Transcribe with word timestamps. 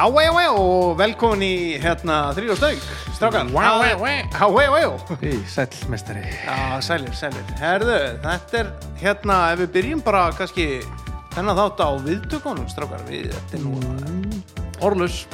Vei, 0.00 0.30
vei, 0.32 0.46
og 0.48 0.94
velkomin 0.96 1.42
í 1.44 1.54
hérna 1.76 2.30
þrýra 2.32 2.54
stöng, 2.56 2.78
strákar. 3.12 3.50
Vá, 3.52 3.66
vá, 3.76 3.90
vá. 4.00 4.12
Já, 4.32 4.46
vei, 4.48 4.64
vei. 4.72 5.28
Í, 5.28 5.32
sæll, 5.44 5.74
mestari. 5.92 6.22
Já, 6.24 6.78
sælir, 6.86 7.12
sælir. 7.18 7.50
Herðu, 7.60 7.98
þetta 8.24 8.62
er 8.62 8.70
hérna, 9.02 9.36
ef 9.52 9.60
við 9.60 9.74
byrjum 9.74 10.00
bara 10.06 10.22
kannski 10.38 10.66
þennan 11.34 11.58
þátt 11.58 11.82
á 11.84 11.88
viðtökunum, 12.06 12.70
strákar, 12.72 13.04
við, 13.10 13.28
þetta 13.34 13.58
er 13.58 13.66
nú, 13.66 14.40
Orlaus, 14.88 15.26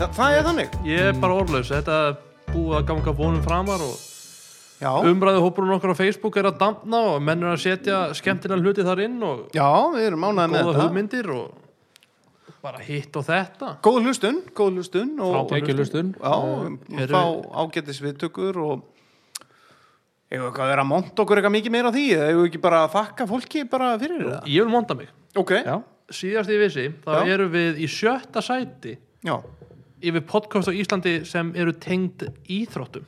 það, 0.00 0.16
það 0.16 0.38
er 0.38 0.48
þannig. 0.48 0.80
ég 0.88 1.10
er 1.10 1.20
bara 1.20 1.36
orlaus 1.42 1.68
Þetta 1.74 2.00
er 2.06 2.16
búið 2.54 2.78
að 2.78 2.88
ganga 2.88 3.16
vonum 3.20 3.44
framar 3.44 3.84
og 3.84 5.04
umræðu 5.10 5.44
hópurinn 5.44 5.76
okkar 5.76 5.92
á 5.92 6.00
Facebook 6.00 6.40
er 6.40 6.48
að 6.48 6.58
damna 6.64 7.02
og 7.12 7.20
menn 7.20 7.44
er 7.44 7.52
að 7.52 7.62
setja 7.66 8.00
skemmtilega 8.16 8.64
hluti 8.64 8.84
þar 8.88 9.04
inn 9.04 9.20
og 9.20 9.46
já, 9.52 9.68
við 9.92 10.08
erum 10.08 10.24
ánægði 10.24 10.52
með 10.54 10.62
góða 10.62 10.72
þetta. 10.72 10.88
hugmyndir 10.88 11.32
og 11.36 11.65
bara 12.66 12.82
hitt 12.82 13.16
og 13.20 13.24
þetta. 13.30 13.70
Góð 13.86 14.00
hlustun, 14.08 14.42
góð 14.58 14.76
hlustun 14.80 15.14
og 15.22 15.32
Frábær 15.36 15.62
Kekjulustun. 15.62 16.12
já, 16.18 16.34
eru- 17.04 17.14
fá 17.14 17.24
ágætis 17.64 18.02
viðtökur 18.04 18.60
og 18.66 18.84
Ef 20.26 20.40
við 20.40 20.46
eitthvað 20.48 20.64
að 20.64 20.70
vera 20.72 20.82
að 20.82 20.88
monta 20.90 21.22
okkur 21.22 21.38
eitthvað 21.38 21.52
mikið 21.54 21.70
meira 21.76 21.90
á 21.90 21.94
því? 21.94 22.04
Eða 22.16 22.30
ef 22.32 22.36
við 22.40 22.46
ekki 22.48 22.60
bara 22.64 22.78
að 22.82 22.94
þakka 22.96 23.26
fólki 23.30 23.60
bara 23.70 23.90
fyrir 24.00 24.24
það? 24.26 24.48
Ég 24.50 24.64
vil 24.64 24.72
monta 24.72 24.96
mig. 24.98 25.12
Ok, 25.38 25.52
Já, 25.62 25.76
Síðast 26.10 26.50
ég 26.50 26.60
vissi, 26.64 26.86
þá 27.04 27.12
Já. 27.14 27.28
erum 27.34 27.52
við 27.52 27.78
í 27.82 27.86
sjötta 27.90 28.42
sæti 28.42 28.96
já, 29.26 29.36
yfir 30.02 30.22
podcast 30.26 30.66
á 30.70 30.74
Íslandi 30.74 31.14
sem 31.26 31.48
eru 31.58 31.72
tengd 31.82 32.26
íþróttum. 32.50 33.06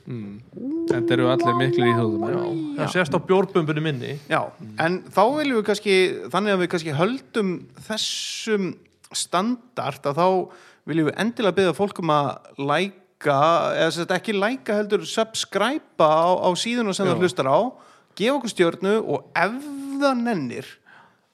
Þetta 0.89 1.11
eru 1.17 1.27
allir 1.31 1.55
miklu. 1.59 1.91
Já, 1.91 2.47
það 2.79 2.91
sést 2.95 3.15
á 3.15 3.19
bjórbumbunni 3.19 3.83
minni. 3.83 4.15
Já 4.31 4.41
En 4.79 5.01
þá 5.11 5.21
viljum 5.37 5.59
við 5.59 5.67
kannski 5.73 5.95
þannig 6.31 6.55
að 6.55 6.63
við 6.63 6.71
kannski 6.73 6.95
höldum 6.99 7.53
þessum 7.87 8.69
standard 9.15 10.09
að 10.09 10.19
þá 10.19 10.27
viljum 10.89 11.09
við 11.09 11.21
endilega 11.21 11.57
byggja 11.59 11.77
fólk 11.77 12.01
um 12.03 12.13
að 12.13 12.29
læka 12.57 13.39
eða 13.77 13.93
sem 13.95 14.13
ekki 14.17 14.35
læka 14.37 14.79
heldur 14.79 15.05
subscribe 15.09 16.01
á, 16.01 16.29
á 16.39 16.49
síðuna 16.57 16.93
sem 16.95 17.07
Já. 17.07 17.13
það 17.13 17.23
hlustar 17.25 17.49
á 17.49 17.59
gefa 18.19 18.37
okkur 18.37 18.53
stjörnu 18.53 18.99
og 19.01 19.31
ef 19.37 19.57
það 19.99 20.21
nennir 20.23 20.69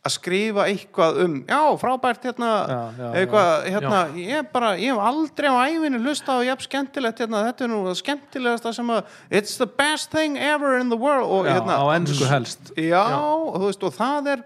að 0.05 0.13
skrifa 0.13 0.67
eitthvað 0.69 1.19
um 1.23 1.37
já, 1.49 1.61
frábært 1.81 2.27
hérna 2.27 2.49
Já, 2.69 2.81
já, 2.93 3.05
eitthvað, 3.21 3.53
hérna, 3.73 4.01
ég 4.21 4.49
bara 4.53 4.73
ég 4.77 4.93
hef 4.93 5.05
aldrei 5.09 5.49
á 5.49 5.55
æfinu 5.65 6.01
hlusta 6.03 6.35
á 6.37 6.39
jafn 6.45 6.65
skemmtilegt 6.67 7.23
hérna, 7.23 7.41
þetta 7.47 7.65
er 7.65 7.71
nú 7.71 7.79
það 7.87 7.97
skemmtilegasta 8.03 8.73
sem 8.77 8.91
að 8.93 9.15
it's 9.33 9.57
the 9.57 9.65
best 9.65 10.13
thing 10.13 10.37
ever 10.37 10.77
in 10.77 10.93
the 10.93 10.99
world 10.99 11.25
og 11.25 11.49
hérna, 11.49 11.79
á 11.81 11.85
ennsku 11.97 12.29
helst. 12.29 12.69
Já, 12.77 13.01
og 13.01 13.57
þú 13.57 13.71
veist, 13.71 13.87
og 13.89 13.97
það 13.97 14.31
er 14.35 14.45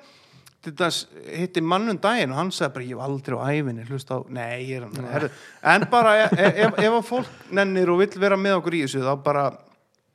hitti 0.66 1.62
mannum 1.64 2.00
daginn 2.04 2.34
og 2.34 2.40
hann 2.42 2.52
sagði 2.52 2.74
bara, 2.76 2.86
ég 2.86 2.98
hef 2.98 3.06
aldrei 3.06 3.38
á 3.40 3.44
æfinni 3.48 3.86
hlust 3.88 4.10
á, 4.12 4.18
nei, 4.28 4.66
ég 4.68 4.82
er 4.82 4.88
hann. 4.88 5.30
En 5.64 5.86
bara 5.92 6.16
ef, 6.26 6.34
ef, 6.36 6.76
ef 6.84 6.98
að 6.98 7.06
fólk 7.08 7.54
nennir 7.56 7.92
og 7.94 8.02
vill 8.02 8.20
vera 8.20 8.40
með 8.40 8.58
okkur 8.60 8.76
í 8.76 8.84
þessu 8.84 9.06
þá 9.06 9.14
bara, 9.24 9.46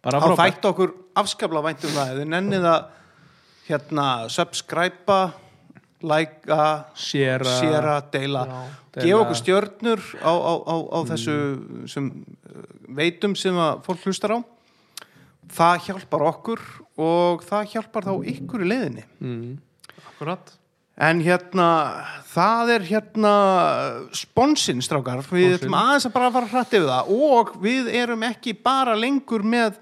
Bara 0.04 0.20
þá 0.20 0.34
þætti 0.42 0.68
okkur 0.68 0.92
afskapla 1.16 1.64
vænt 1.64 1.86
um 1.88 1.94
það, 1.96 2.12
ef 2.12 2.20
þið 2.20 2.30
nennið 2.34 2.68
að 2.68 2.84
hérna, 3.70 4.06
subscribe 4.28 5.18
læka, 6.04 6.62
Séra. 6.94 7.58
séra 7.62 7.98
deila, 8.12 8.44
gefa 8.98 9.20
okkur 9.22 9.38
stjörnur 9.40 10.02
á, 10.20 10.32
á, 10.32 10.52
á, 10.60 10.76
á 10.92 10.98
þessu 11.08 11.36
sem 11.88 12.10
uh, 12.12 12.66
veitum 13.00 13.32
sem 13.38 13.56
að 13.56 13.80
fólk 13.86 14.04
hlustar 14.04 14.36
á. 14.36 14.38
Það 15.54 15.86
hjálpar 15.86 16.24
okkur 16.28 16.60
og 17.00 17.44
það 17.48 17.70
hjálpar 17.72 18.06
þá 18.08 18.12
ykkur 18.34 18.64
í 18.64 18.68
leiðinni. 18.68 19.06
Mm. 19.24 19.54
Akkurat. 20.14 20.54
En 20.94 21.18
hérna 21.26 21.68
það 22.30 22.70
er 22.76 22.86
hérna 22.86 23.34
sponsinn 24.14 24.82
strákar, 24.84 25.24
við 25.26 25.56
ætlum 25.58 25.74
aðeins 25.74 26.06
að 26.06 26.14
bara 26.14 26.30
fara 26.36 26.50
hrætt 26.52 26.76
yfir 26.78 26.86
það. 26.86 27.12
Og 27.16 27.52
við 27.64 27.90
erum 27.98 28.22
ekki 28.28 28.54
bara 28.54 28.94
lengur 28.94 29.42
með 29.42 29.80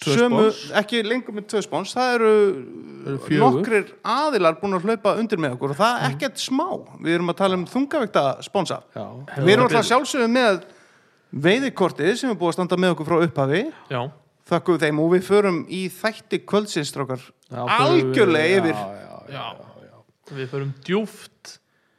sömu, 0.00 0.44
ekki 0.78 1.02
lengur 1.02 1.34
með 1.34 1.48
tvö 1.50 1.64
spons. 1.66 1.96
Það 1.98 2.14
eru 2.14 2.34
Eru 3.00 3.40
nokkrir 3.40 3.90
aðilar 4.06 4.58
búin 4.60 4.76
að 4.78 4.86
hlaupa 4.86 5.16
undir 5.18 5.40
með 5.40 5.56
okkur. 5.56 5.74
Og 5.74 5.80
það 5.80 5.98
er 5.98 6.14
ekkert 6.14 6.40
smá, 6.42 6.66
við 7.00 7.16
erum 7.16 7.32
að 7.32 7.38
tala 7.40 7.58
um 7.58 7.66
þungavíkta 7.74 8.24
sponsa. 8.46 8.80
Já, 8.94 9.04
við 9.40 9.52
erum 9.56 9.66
alltaf 9.66 9.88
sjálfsögum 9.88 10.34
með 10.36 10.62
veiðikortið 11.46 12.16
sem 12.20 12.32
er 12.32 12.38
búið 12.38 12.52
að 12.52 12.58
standa 12.58 12.80
með 12.80 12.94
okkur 12.94 13.10
frá 13.10 13.18
upphafi. 13.26 13.62
Já, 13.90 14.00
þakku 14.50 14.78
þeim 14.82 15.02
og 15.02 15.12
við 15.14 15.28
förum 15.28 15.62
í 15.70 15.84
þætti 15.94 16.42
kvöldsinstrákar 16.46 17.28
algjörlega 17.50 18.60
yfir. 18.60 18.74
Já, 18.78 19.04
já, 19.04 19.09
já, 19.30 19.46
við 20.30 20.52
förum 20.52 20.74
djúft 20.86 21.56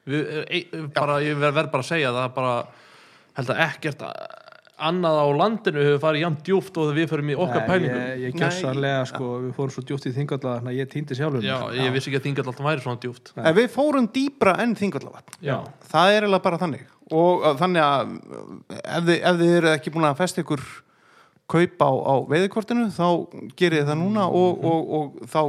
við, 0.10 0.30
e, 0.48 0.62
bara, 0.96 1.20
ég 1.24 1.40
verð 1.40 1.72
bara 1.74 1.84
að 1.84 1.90
segja 1.90 2.14
það 2.16 2.32
bara 2.38 2.54
held 3.38 3.54
að 3.54 3.66
ekkert 3.68 4.06
annað 4.82 5.20
á 5.22 5.28
landinu 5.38 5.84
hefur 5.86 6.02
farið 6.02 6.24
jafn 6.26 6.38
djúft 6.46 6.78
og 6.82 6.92
við 6.96 7.10
förum 7.12 7.32
í 7.32 7.36
okkar 7.38 7.66
pælingum. 7.68 8.00
Ég, 8.02 8.22
ég 8.26 8.36
Nei. 8.36 8.42
gjössanlega, 8.42 9.02
sko, 9.12 9.30
við 9.44 9.52
fórum 9.58 9.74
svo 9.76 9.84
djúpt 9.86 10.08
í 10.10 10.14
þingalla 10.16 10.56
þannig 10.58 10.72
að 10.72 10.80
ég 10.80 10.92
týndi 10.92 11.18
sjálfum. 11.18 11.46
Já, 11.46 11.58
ég 11.78 11.94
vissi 11.96 12.10
ekki 12.10 12.20
að 12.22 12.28
þingat 12.28 12.50
alltaf 12.52 12.68
væri 12.68 12.86
svona 12.86 13.02
djúft 13.04 13.34
en 13.38 13.58
við 13.58 13.68
fórum 13.76 14.08
dýbra 14.16 14.56
enn 14.64 14.74
þingallavatn 14.80 15.38
Já, 15.46 15.58
það 15.92 16.16
er 16.16 16.26
eiginlega 16.26 16.46
bara 16.48 16.62
þannig. 16.62 16.88
Og 17.12 17.46
þannig 17.60 17.86
að 17.86 18.16
ef 18.80 19.06
þið, 19.10 19.18
ef 19.20 19.42
þið 19.44 19.54
eru 19.60 19.72
ekki 19.76 19.94
búin 19.94 20.10
að 20.10 20.22
festa 20.24 20.46
ykkur 20.46 20.66
kaup 21.52 21.84
á, 21.84 21.92
á 21.92 22.16
veiðikortinu 22.32 22.88
þá 22.96 23.08
gerið 23.60 23.82
þið 23.82 23.90
það 23.90 24.00
núna 24.00 24.26
og, 24.40 24.66
og, 24.72 24.92
og 24.98 25.32
þá 25.32 25.42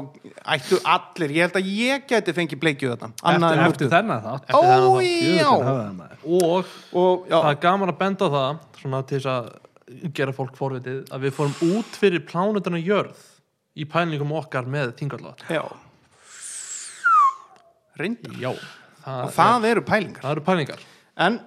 ættu 0.57 0.79
allir 0.95 1.35
ég 1.37 1.47
held 1.47 1.59
að 1.61 1.71
ég 1.79 2.07
geti 2.11 2.35
fengið 2.37 2.63
bleikju 2.63 2.93
þetta 2.93 3.11
Eftir, 3.33 3.63
eftir 3.67 3.93
þennan 3.93 4.25
þátt. 4.27 4.51
Ó, 4.53 4.63
er 5.03 6.17
og 6.23 6.73
og 6.93 7.29
já, 7.31 7.37
það 7.37 7.51
er 7.53 7.61
gaman 7.67 7.93
að 7.95 8.01
benda 8.03 8.29
á 8.29 8.35
það 8.37 8.65
svona 8.83 9.03
til 9.07 9.21
þess 9.21 9.31
að 9.33 10.11
gera 10.17 10.35
fólk 10.37 10.59
forvitið 10.59 11.01
að 11.13 11.27
við 11.27 11.39
fórum 11.39 11.79
út 11.79 11.97
fyrir 12.01 12.27
plánutana 12.27 12.81
jörð 12.83 13.23
í 13.79 13.87
pælingum 13.89 14.35
okkar 14.37 14.69
með 14.69 14.95
þingallat 14.99 15.47
já. 15.49 15.63
Reyndar. 18.01 18.37
Já, 18.41 18.53
það, 19.05 19.23
og 19.23 19.33
það 19.37 19.67
eru 19.69 19.83
pælingar. 19.85 20.23
það 20.25 20.35
eru 20.35 20.45
pælingar. 20.47 20.85
En 21.21 21.41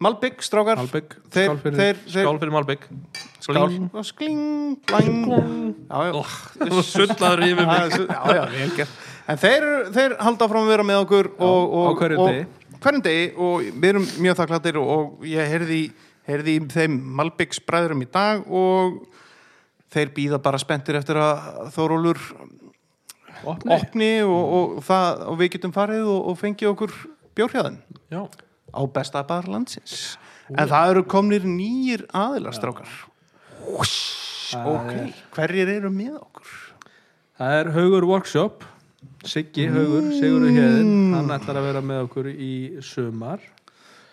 Malbygg, 0.00 0.40
strákar. 0.44 0.80
Malbik, 0.80 1.16
þeir, 1.28 1.50
skál 1.50 1.58
fyrir. 1.60 1.76
þeir, 1.76 1.98
þeir, 2.06 2.24
Skál 2.24 2.38
fyrir 2.40 2.54
Malbygg 2.54 2.86
skál. 3.40 3.74
Og 3.92 4.06
skling, 4.06 4.78
já, 4.88 6.00
já, 6.08 6.80
Sullaður 6.88 7.44
yfir 7.44 7.66
mig. 7.68 7.96
Já, 8.08 8.20
já, 8.36 8.44
vel 8.54 8.72
gert. 8.78 8.94
En 9.30 9.40
þeir, 9.40 9.66
þeir 9.94 10.16
halda 10.24 10.48
frá 10.50 10.60
að 10.62 10.70
vera 10.72 10.86
með 10.86 11.02
okkur 11.04 11.30
og, 11.36 11.74
og, 11.78 11.84
á 11.86 11.92
hverjum 12.00 12.30
degi. 12.30 12.46
hverjum 12.80 13.04
degi. 13.04 13.26
Og 13.36 13.66
við 13.68 13.88
erum 13.92 14.08
mjög 14.24 14.38
þakklættir 14.40 14.80
og, 14.80 15.12
ég 15.28 15.52
heyrði, 15.52 15.82
heyrði 16.28 16.56
þeim 16.72 16.96
Malbyggs 17.20 17.62
bræðurum 17.68 18.04
í 18.04 18.10
dag 18.10 18.48
og 18.48 19.02
þeir 19.90 20.12
býða 20.16 20.40
bara 20.42 20.60
spenntir 20.62 20.98
eftir 20.98 21.20
að 21.20 21.70
Þórólur 21.76 22.20
Opni. 23.40 23.72
opni 23.72 24.12
og, 24.24 24.42
og, 24.56 24.76
það, 24.84 25.24
og 25.30 25.40
við 25.40 25.54
getum 25.56 25.72
farið 25.74 26.08
og, 26.12 26.20
og 26.30 26.38
fengið 26.40 26.72
okkur 26.74 26.96
bjórhjáðin 27.38 27.78
Já, 28.12 28.20
á 28.74 28.82
besta 28.92 29.22
bar 29.26 29.48
landsins 29.50 30.16
en 30.50 30.66
það 30.70 30.90
eru 30.94 31.04
komnir 31.10 31.44
nýjir 31.46 32.06
aðilastrákar 32.16 32.88
ok, 33.70 34.92
hverjir 35.36 35.68
eru 35.76 35.90
með 35.94 36.16
okkur? 36.20 36.54
Það 37.40 37.54
er 37.60 37.70
Haugur 37.76 38.06
Workshop, 38.10 38.64
Siggi 39.24 39.66
Haugur, 39.72 40.08
Sigurður 40.16 40.52
Hjeðin, 40.56 40.90
hann 41.16 41.30
ætlar 41.36 41.60
að 41.60 41.68
vera 41.70 41.82
með 41.84 42.02
okkur 42.08 42.28
í 42.34 42.52
sumar. 42.84 43.40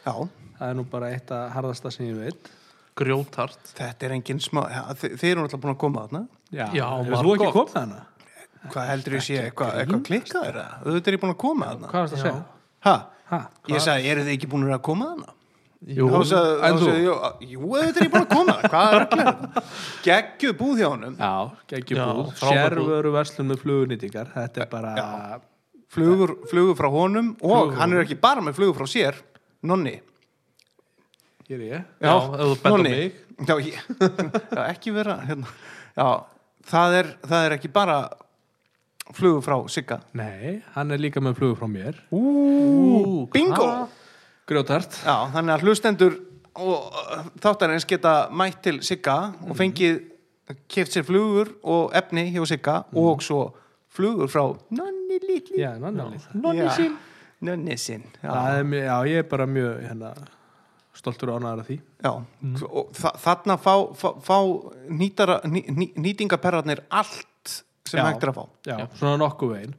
Já, 0.06 0.14
Það 0.58 0.70
er 0.72 0.78
nú 0.80 0.84
bara 0.90 1.10
eitt 1.14 1.30
að 1.36 1.50
harðasta 1.54 1.92
sem 1.94 2.08
ég 2.08 2.16
veit. 2.18 2.48
grjótart 2.98 3.74
þetta 3.78 4.08
er 4.08 4.14
engin 4.16 4.40
smá 4.42 4.64
ja, 4.74 4.80
þi- 4.98 5.12
þeir 5.22 5.32
eru 5.36 5.44
náttúrulega 5.44 5.62
búin 5.68 5.74
að 5.76 5.82
koma 5.84 6.06
þarna 6.08 6.22
Já, 6.50 6.64
Já, 6.74 6.86
hefur 6.98 7.12
margott. 7.12 7.28
þú 7.28 7.34
ekki 7.36 7.52
komið 7.58 7.74
þarna? 7.76 8.00
hvað 8.74 8.88
heldur 8.90 9.14
ég 9.18 9.22
sé, 9.28 9.36
eitthvað, 9.44 9.76
eitthvað 9.84 10.02
klikkað 10.08 10.48
er 10.48 10.56
það? 10.58 10.72
auðvitað 10.88 11.08
er 11.12 11.18
ég 11.18 11.22
búin 11.22 11.34
að 11.36 11.38
koma 11.44 11.68
þarna 11.70 11.92
Hvað 11.92 12.02
varst 12.08 12.16
að 12.16 12.18
Já. 12.18 12.24
segja? 12.26 12.42
ha? 12.88 12.96
Ha? 13.32 13.40
ég 13.74 13.82
sagði, 13.84 14.08
eru 14.14 14.22
þið 14.28 14.34
ekki 14.38 14.48
búin 14.52 14.70
að 14.72 14.82
koma 14.88 15.10
þarna? 15.12 15.34
Jú, 15.94 16.08
þá 16.10 16.20
sagði, 16.26 16.54
en 16.68 16.78
þá 16.78 16.84
þú? 16.84 17.50
jú, 17.52 17.60
auðvitað 17.68 18.00
er 18.02 18.06
ég 18.08 18.14
búin 18.14 18.24
að 18.24 18.32
koma 18.34 18.56
hvað 18.64 18.96
er 18.98 19.04
gera? 19.12 19.64
geggjuð 20.08 20.56
búð 20.62 20.80
hjá 20.82 20.88
honum 20.90 21.18
Já, 21.20 21.34
geggjum 21.74 22.00
Já, 22.00 22.06
búð. 22.18 22.32
Sérvöru 22.42 23.12
verslun 23.14 23.50
með 23.52 23.60
flugunýtingar. 23.66 24.32
Þetta 24.34 24.64
er 24.64 24.70
bara... 24.72 24.94
flugur, 25.94 26.34
flugur 26.50 26.76
frá 26.80 26.90
honum 26.92 27.30
og 27.42 27.52
Flugur. 27.68 27.78
hann 27.82 27.94
er 27.98 28.02
ekki 28.06 28.18
bara 28.24 28.42
með 28.44 28.58
flugur 28.58 28.80
frá 28.82 28.90
sér 28.92 29.20
nonni 29.64 29.98
Hér 31.48 31.62
er 31.62 31.68
ég. 31.70 31.84
Já, 32.04 32.16
ef 32.16 32.42
þú 32.42 32.56
bent 32.56 32.66
á 32.68 32.72
Nonni. 32.74 32.90
mig. 32.92 33.20
já, 33.48 33.54
ég, 33.64 33.78
já, 34.58 34.64
ekki 34.72 34.92
vera 34.98 35.20
hérna. 35.30 35.48
já, 35.96 36.08
það 36.74 36.96
er, 37.02 37.12
það 37.30 37.46
er 37.48 37.56
ekki 37.56 37.70
bara 37.72 38.00
flugur 39.16 39.44
frá 39.46 39.58
Sigga? 39.72 40.02
Nei, 40.18 40.58
hann 40.76 40.92
er 40.92 41.02
líka 41.02 41.24
með 41.24 41.40
flugur 41.40 41.60
frá 41.62 41.70
mér. 41.72 42.02
Ú, 42.12 43.28
bingo? 43.34 43.68
Grjótart. 44.48 45.00
Já, 45.04 45.28
þannig 45.34 45.56
að 45.56 45.66
hlustendur 45.68 46.20
og 46.58 46.94
uh, 46.94 47.26
þáttarins 47.44 47.86
geta 47.88 48.16
mætt 48.34 48.62
til 48.66 48.80
Sigga 48.86 49.18
og 49.46 49.58
fengið 49.60 50.00
keft 50.72 50.96
sér 50.96 51.06
flugur 51.08 51.52
og 51.68 51.92
efni 51.98 52.30
hjá 52.32 52.46
Sigga 52.48 52.80
og 52.98 53.24
svo 53.26 53.42
flugur 53.94 54.32
frá 54.32 54.46
Nonni 54.76 55.20
litli. 55.24 55.60
Já. 55.62 55.76
Nonni 55.82 56.70
sinn. 56.72 56.98
Nonni 57.44 57.78
sinn 57.78 58.06
Það 58.22 58.60
er 58.60 58.66
mjög, 58.66 58.84
já, 58.88 58.96
ég 59.12 59.22
er 59.22 59.30
bara 59.30 59.46
mjög, 59.46 59.82
hérna, 59.86 60.12
stoltur 60.98 61.32
og 61.34 61.42
ánæður 61.42 61.62
af 61.62 61.68
því. 61.68 61.78
Já, 62.02 62.12
og 62.66 62.94
þa 62.98 63.12
þarna 63.22 63.58
fá, 63.62 63.74
fá, 64.00 64.08
fá 64.26 64.38
nýtara, 64.90 65.40
ný, 65.46 65.62
ný, 65.70 65.90
nýtingaperrarnir 66.02 66.82
allt 66.90 67.28
sem 67.88 68.04
hægt 68.04 68.26
er 68.26 68.32
að 68.34 68.38
fá. 68.40 68.46
Já, 68.68 68.76
svona 69.00 69.16
nokkuð 69.24 69.56
veginn. 69.56 69.76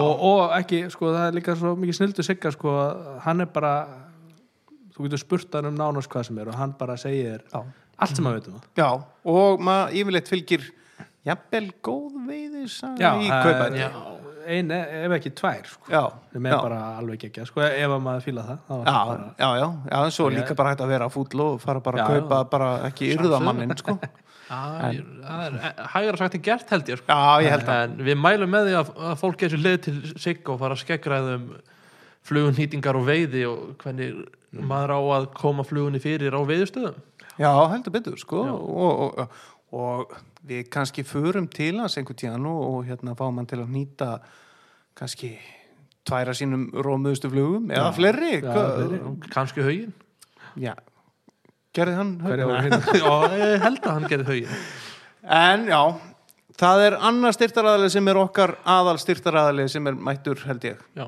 Og, 0.00 0.22
og 0.26 0.54
ekki, 0.58 0.84
sko, 0.90 1.12
það 1.14 1.26
er 1.28 1.36
líka 1.38 1.56
svo 1.58 1.74
mikið 1.78 1.98
snildu 2.00 2.26
sigga, 2.26 2.52
sko, 2.54 2.74
að 2.82 3.10
hann 3.26 3.44
er 3.44 3.50
bara 3.54 3.74
þú 5.00 5.06
getur 5.06 5.22
spurt 5.22 5.56
hann 5.56 5.70
um 5.70 5.78
nánast 5.78 6.10
hvað 6.12 6.28
sem 6.28 6.40
er 6.42 6.50
og 6.52 6.58
hann 6.60 6.74
bara 6.78 6.96
segir 7.00 7.44
Já. 7.52 7.62
allt 7.96 8.16
sem 8.16 8.26
hann 8.26 8.36
veit 8.36 8.48
um 8.50 8.58
það. 8.58 8.70
Já, 8.80 8.88
og 9.34 9.62
maður 9.64 10.00
yfirleitt 10.00 10.30
fylgir 10.30 10.66
jafnvel 11.26 11.66
góð 11.84 12.18
veiðis 12.28 12.80
í 12.82 12.96
það 13.00 13.28
kaupæri 13.30 13.84
er 13.84 14.00
ein, 14.50 14.70
ef 14.72 15.14
ekki 15.14 15.32
tvær, 15.36 15.68
sko. 15.68 16.00
Sem 16.32 16.46
er 16.48 16.54
já. 16.54 16.58
bara 16.64 16.80
alveg 16.98 17.28
ekki, 17.28 17.44
sko, 17.48 17.62
ef 17.66 17.94
að 17.94 18.02
maður 18.02 18.24
fíla 18.26 18.46
það, 18.48 18.62
Já, 18.70 18.96
bara 19.10 19.28
já, 19.28 19.50
já, 19.60 19.66
já, 19.92 19.98
en 20.00 20.14
svo 20.16 20.28
líka 20.32 20.56
bara 20.58 20.72
hægt 20.72 20.84
að 20.84 20.92
vera 20.94 21.10
fúll 21.12 21.44
og 21.44 21.60
fara 21.62 21.84
bara 21.84 22.04
að 22.04 22.16
kaupa 22.16 22.40
bara 22.50 22.70
ekki 22.88 23.12
yrðamannin, 23.14 23.76
sko. 23.78 23.96
er, 24.50 25.02
það 25.24 25.44
er 25.46 25.84
hægara 25.94 26.20
sagt 26.20 26.38
en 26.38 26.42
gert 26.46 26.72
held 26.74 26.88
ég 26.90 27.00
sko. 27.00 27.06
Já, 27.12 27.44
ég 27.44 27.54
held 27.54 27.68
að. 27.70 27.82
en 27.84 28.06
við 28.08 28.18
mælum 28.18 28.50
með 28.54 28.66
því 28.68 28.78
að, 28.80 28.90
að 29.10 29.20
fólk 29.20 29.44
er 29.46 29.52
sér 29.54 29.62
leið 29.66 29.78
til 29.86 29.94
sig 30.26 30.40
og 30.50 30.58
fara 30.62 30.76
að 30.76 30.82
skeggræðum 30.84 31.46
flugunýtingar 32.30 32.98
og 32.98 33.06
veiði 33.08 33.44
og 33.48 33.62
hvernig 33.80 34.24
maður 34.50 34.96
á 34.96 35.00
að 35.20 35.28
koma 35.38 35.64
flugunni 35.64 36.02
fyrir 36.02 36.34
á 36.36 36.40
veiðustöðum 36.42 36.98
Já, 37.40 37.52
heldur 37.72 37.94
betur, 37.94 38.18
sko, 38.20 38.42
og, 38.52 39.00
og, 39.22 39.38
og, 39.72 40.12
við 40.44 40.66
kannski 40.72 41.04
förum 41.08 41.46
til 41.52 41.78
hans 41.80 41.96
einhvern 41.96 42.18
tíðan 42.20 42.48
og, 42.50 42.60
og 42.66 42.84
hérna 42.88 43.14
fáum 43.16 43.38
hann 43.40 43.48
til 43.48 43.62
að 43.62 43.72
nýta 43.72 44.10
kannski 44.98 45.34
tværa 46.08 46.34
sínum 46.36 46.66
rómuðustu 46.74 47.30
flugum 47.32 47.70
eða 47.72 47.92
fleiri. 47.96 48.40
Hvað- 48.44 48.70
fleiri. 48.76 49.00
kannski 49.32 49.64
haugin 49.64 49.94
Já, 50.58 50.74
gerði 51.76 51.96
hann 51.98 52.14
ég 53.40 53.66
held 53.66 53.82
að 53.84 53.92
hann 53.92 54.08
gerði 54.10 54.30
haugin 54.30 54.62
En 55.40 55.66
já, 55.68 55.80
það 56.60 56.86
er 56.86 56.96
annar 57.10 57.34
styrtaraðali 57.36 57.90
sem 57.92 58.08
er 58.08 58.18
okkar 58.22 58.54
aðal 58.64 58.96
styrtaraðali 59.02 59.66
sem 59.68 59.86
er 59.90 59.98
mættur, 60.00 60.40
held 60.48 60.64
ég. 60.64 60.80
já, 60.96 61.06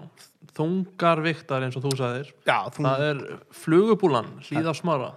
þungar 0.52 1.22
viktar 1.24 1.64
eins 1.64 1.78
og 1.80 1.86
þú 1.86 1.94
sagðir. 1.96 2.32
Já, 2.44 2.58
þú, 2.74 2.84
það 2.84 3.04
er 3.06 3.22
flugubúlan 3.56 4.28
hlýða 4.44 4.74
smara. 4.76 5.12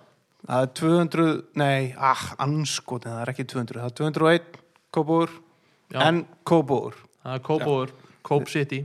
Það 0.46 0.64
er 0.64 0.72
200, 0.80 1.36
nei, 1.60 1.80
ah, 1.98 2.24
anskotin, 2.46 3.12
það 3.12 3.22
er 3.26 3.34
ekki 3.34 3.48
200, 3.52 3.82
það 3.82 3.90
er 3.90 3.98
201 4.00 4.60
kópúr, 4.96 5.36
en 6.06 6.24
kópúr. 6.48 6.98
það 7.26 7.36
er 7.36 7.44
Kópóður, 7.50 7.94
Kóp 8.26 8.48
City. 8.50 8.80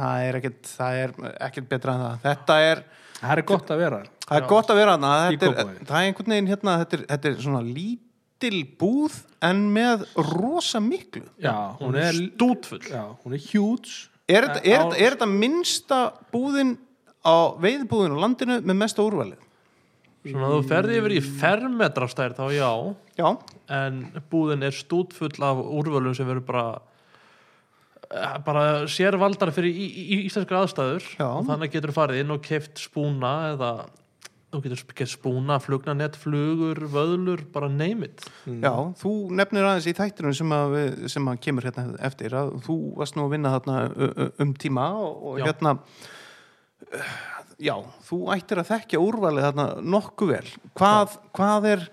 Ekkert, 0.00 0.70
það 0.78 1.00
er 1.02 1.12
ekkert 1.42 1.68
betra 1.70 1.94
en 1.96 2.04
það. 2.06 2.20
Þetta 2.24 2.58
er, 2.66 2.82
það 3.20 3.32
er 3.36 3.42
gott 3.48 3.70
að 3.74 3.78
vera 3.84 4.02
það 4.26 4.36
er 4.40 4.46
gott 4.50 4.70
að 4.72 4.78
vera 4.80 4.94
þarna, 4.96 5.12
Í 5.32 5.38
þetta 5.38 5.64
er, 5.64 5.72
það 5.86 5.96
er 6.00 6.06
einhvern 6.10 6.34
veginn 6.34 6.50
hérna, 6.52 6.76
þetta 6.84 6.96
er, 6.98 7.02
þetta 7.10 7.28
er 7.32 7.40
svona 7.44 7.62
lítil 7.66 8.60
búð 8.80 9.16
en 9.42 9.62
með 9.74 10.04
rosa 10.30 10.80
miklu. 10.80 11.24
já, 11.42 11.54
hún 11.80 11.96
er 12.00 12.12
stútfull. 12.16 12.80
Já, 12.88 13.02
hún 13.24 13.34
er 13.36 13.42
huge. 13.52 14.08
Er, 14.30 14.46
þetta- 14.46 14.62
er, 14.64 14.78
Á- 14.78 14.82
þetta- 14.84 15.00
er 15.06 15.16
þetta 15.16 15.30
minnsta 15.32 16.00
búðin 16.32 16.76
á 17.26 17.36
veiðbúðin 17.60 18.14
á 18.16 18.18
landinu 18.22 18.60
með 18.62 18.76
mesta 18.84 19.02
úrvalið? 19.02 19.38
svona 20.20 20.48
þú 20.52 20.60
ferði 20.68 20.96
yfir 21.00 21.12
í 21.16 21.20
fermetrastær 21.40 22.34
þá 22.36 22.44
já. 22.52 22.70
Já, 23.16 23.28
en 23.72 24.12
búðin 24.30 24.62
er 24.68 24.70
stútfull 24.76 25.32
af 25.42 25.56
úrvölum 25.64 26.14
sem 26.16 26.26
verður 26.28 26.44
bara 26.46 26.64
eh, 28.14 28.36
bara 28.46 28.66
sérvaldar 28.90 29.52
fyrir 29.54 29.72
í, 29.72 29.86
í, 29.86 30.04
í 30.18 30.20
íslenskar 30.26 30.62
aðstæður. 30.64 31.06
Já. 31.18 31.26
og 31.30 31.48
þannig 31.48 31.72
getur 31.76 31.92
þú 31.92 31.98
farið 32.00 32.22
inn 32.24 32.34
og 32.36 32.44
keft 32.46 32.82
spúna 32.82 33.32
eða 33.54 33.72
þú 34.50 34.60
getur 34.64 34.80
keft 34.98 35.12
spúna, 35.14 35.60
flugnanett, 35.62 36.16
flugur, 36.18 36.80
vöðlur 36.90 37.44
bara 37.54 37.68
name 37.70 38.08
it. 38.08 38.24
Já, 38.50 38.72
þú 38.98 39.12
nefnir 39.38 39.62
aðeins 39.68 39.86
í 39.86 39.94
þættinum 39.94 40.34
sem 40.34 40.54
að, 40.56 40.78
sem 41.12 41.28
að 41.30 41.38
kemur 41.46 41.68
hérna 41.68 41.84
eftir 42.08 42.34
að 42.34 42.56
þú 42.66 42.78
varst 42.98 43.14
nú 43.14 43.28
að 43.28 43.36
vinna 43.36 43.52
þarna 43.54 43.76
um 44.42 44.54
tíma 44.58 44.88
og, 44.98 45.20
og 45.30 45.38
Já. 45.38 45.44
hérna 45.46 45.76
uh, 45.78 47.12
já, 47.62 47.76
þú 48.08 48.18
ættir 48.34 48.62
að 48.64 48.72
þekkja 48.72 49.02
úrvalið 49.06 49.46
þarna 49.46 49.68
nokkuð 49.94 50.32
vel. 50.34 50.50
Hvað, 50.80 51.14
hvað 51.38 51.68
er 51.76 51.86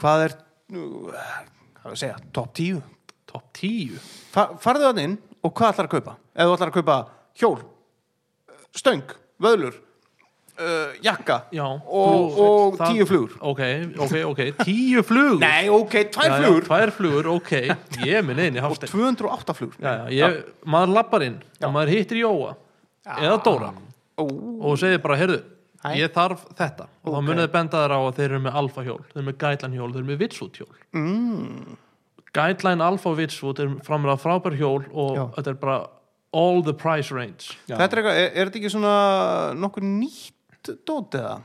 hvað 0.00 0.24
er 0.30 0.36
uh, 0.72 1.12
hvað 1.12 1.90
er 1.90 1.92
að 1.92 2.00
segja, 2.06 2.16
top 2.32 2.56
10 2.56 2.80
top 3.28 3.52
10 3.60 4.00
Fa, 4.32 4.46
farðu 4.64 4.88
þannig 4.88 5.10
inn 5.10 5.18
og 5.42 5.52
hvað 5.54 5.72
ætlar 5.74 5.88
að 5.88 5.94
kaupa? 5.96 6.16
Ef 6.36 6.46
þú 6.48 6.56
ætlar 6.56 6.70
að 6.72 6.76
kaupa 6.80 6.98
hjól 7.40 7.58
stöng, 8.76 9.02
vöðlur 9.42 9.74
uh, 9.76 10.92
jakka 11.04 11.36
já, 11.52 11.64
og, 11.66 12.32
þú- 12.32 12.42
og 12.46 12.76
það- 12.78 12.92
tíu 12.94 13.06
flugur. 13.10 13.32
Ok, 13.40 13.62
ok, 14.06 14.14
ok, 14.30 14.42
10 14.64 15.02
flugur? 15.08 15.38
Nei, 15.42 15.68
ok, 15.68 15.96
tvær 16.14 16.36
flugur. 16.40 16.66
tvær 16.68 16.92
flugur, 16.96 17.30
ok, 17.36 17.52
ég 18.08 18.24
minn 18.24 18.38
einn 18.40 18.56
í 18.56 18.62
og 18.62 18.70
hafstein 18.70 18.92
208 18.92 19.56
flugur. 19.58 19.76
Já, 19.82 19.92
já, 20.08 20.26
ég, 20.28 20.42
maður 20.64 20.94
lappar 20.96 21.26
inn 21.28 21.40
og 21.60 21.72
maður 21.74 21.94
hittir 21.96 22.22
Jóa 22.22 22.54
eða 23.18 23.38
Dóra 23.44 23.72
Ó, 24.20 24.24
og 24.28 24.76
segir 24.78 25.00
bara, 25.02 25.16
heyrðu, 25.16 25.38
Hæ. 25.82 25.94
ég 25.98 26.10
þarf 26.14 26.42
þetta. 26.54 26.84
Og 27.02 27.14
þá 27.14 27.16
Ok. 27.18 27.24
munið 27.26 27.40
þið 27.46 27.52
benda 27.56 27.78
þér 27.82 27.94
á 27.96 28.00
að 28.04 28.12
þeir 28.18 28.26
eru 28.28 28.40
með 28.44 28.58
alfa 28.60 28.82
hjól 28.86 28.98
þeir 29.08 29.16
eru 29.16 29.24
með 29.26 29.38
gætlan 29.40 29.72
hjól, 29.74 29.88
þeir 29.92 30.02
eru 30.02 30.10
með 30.12 30.20
vitsvút 30.20 30.60
hjól 30.60 30.74
mm, 30.92 31.78
Guideline 32.32 32.80
Alpha 32.84 33.10
og 33.12 33.18
Vitswood 33.20 33.58
er 33.60 33.72
framlega 33.84 34.16
frábær 34.22 34.54
hjól 34.56 34.84
og 34.92 35.16
Já. 35.18 35.24
þetta 35.38 35.50
er 35.54 35.60
bara 35.60 35.78
all 36.32 36.62
the 36.64 36.72
price 36.72 37.12
range 37.12 37.52
Já. 37.68 37.76
þetta 37.76 37.90
er 37.92 38.00
eitthvað, 38.02 38.20
er, 38.22 38.28
er 38.40 38.48
þetta 38.50 38.60
ekki 38.62 38.70
svona 38.72 38.92
nokkur 39.60 39.84
nýtt 39.84 40.72
dót 40.88 41.18
eða? 41.18 41.40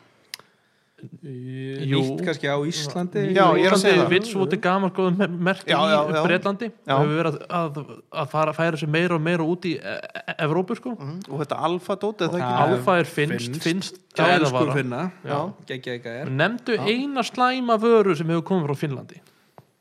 Jú. 0.97 1.99
nýtt 2.01 2.23
kannski 2.25 2.49
á 2.49 2.57
Íslandi 2.65 3.21
Já, 3.35 3.43
ég 3.59 3.67
er 3.69 3.75
að 3.75 3.81
segja 3.83 3.99
það. 3.99 4.07
Vitswood 4.15 4.53
er 4.55 4.61
gammal 4.63 4.89
góðum 4.95 5.35
merki 5.45 5.69
Já, 5.69 5.77
já, 5.91 5.97
í 6.09 6.15
já. 6.15 6.21
Breitlandi 6.25 6.69
Já. 6.71 6.93
og 6.95 7.03
hefur 7.03 7.19
verið 7.19 7.35
að, 7.37 7.37
að, 7.59 7.91
að 8.23 8.31
fara, 8.31 8.55
færa 8.57 8.79
sig 8.81 8.89
meira 8.95 9.13
og 9.19 9.21
meira 9.27 9.45
út 9.45 9.67
í 9.69 9.75
e 9.77 9.93
e 10.23 10.35
Evrópu 10.47 10.77
sko 10.79 10.95
Mm, 10.97 11.19
og 11.29 11.43
þetta 11.43 11.59
alfa 11.67 11.95
dót 12.01 12.23
er 12.25 12.31
það 12.33 12.39
ekki? 12.41 12.57
Alfa 12.63 12.95
er 13.03 13.09
finnst, 13.11 13.59
Finnst. 13.61 13.99
gæðavara 14.17 14.73
finna 14.79 15.03
Já. 15.27 15.39
geggja 15.69 15.93
eitthvað 15.99 16.21
er 16.23 16.31
Nefndu 16.41 16.77
eina 16.81 17.23
slæma 17.27 17.77
vöru 17.77 18.15
sem 18.17 18.27
hefur 18.33 18.47
komið 18.49 18.71
frá 18.71 18.75
Finnlandi 18.81 19.21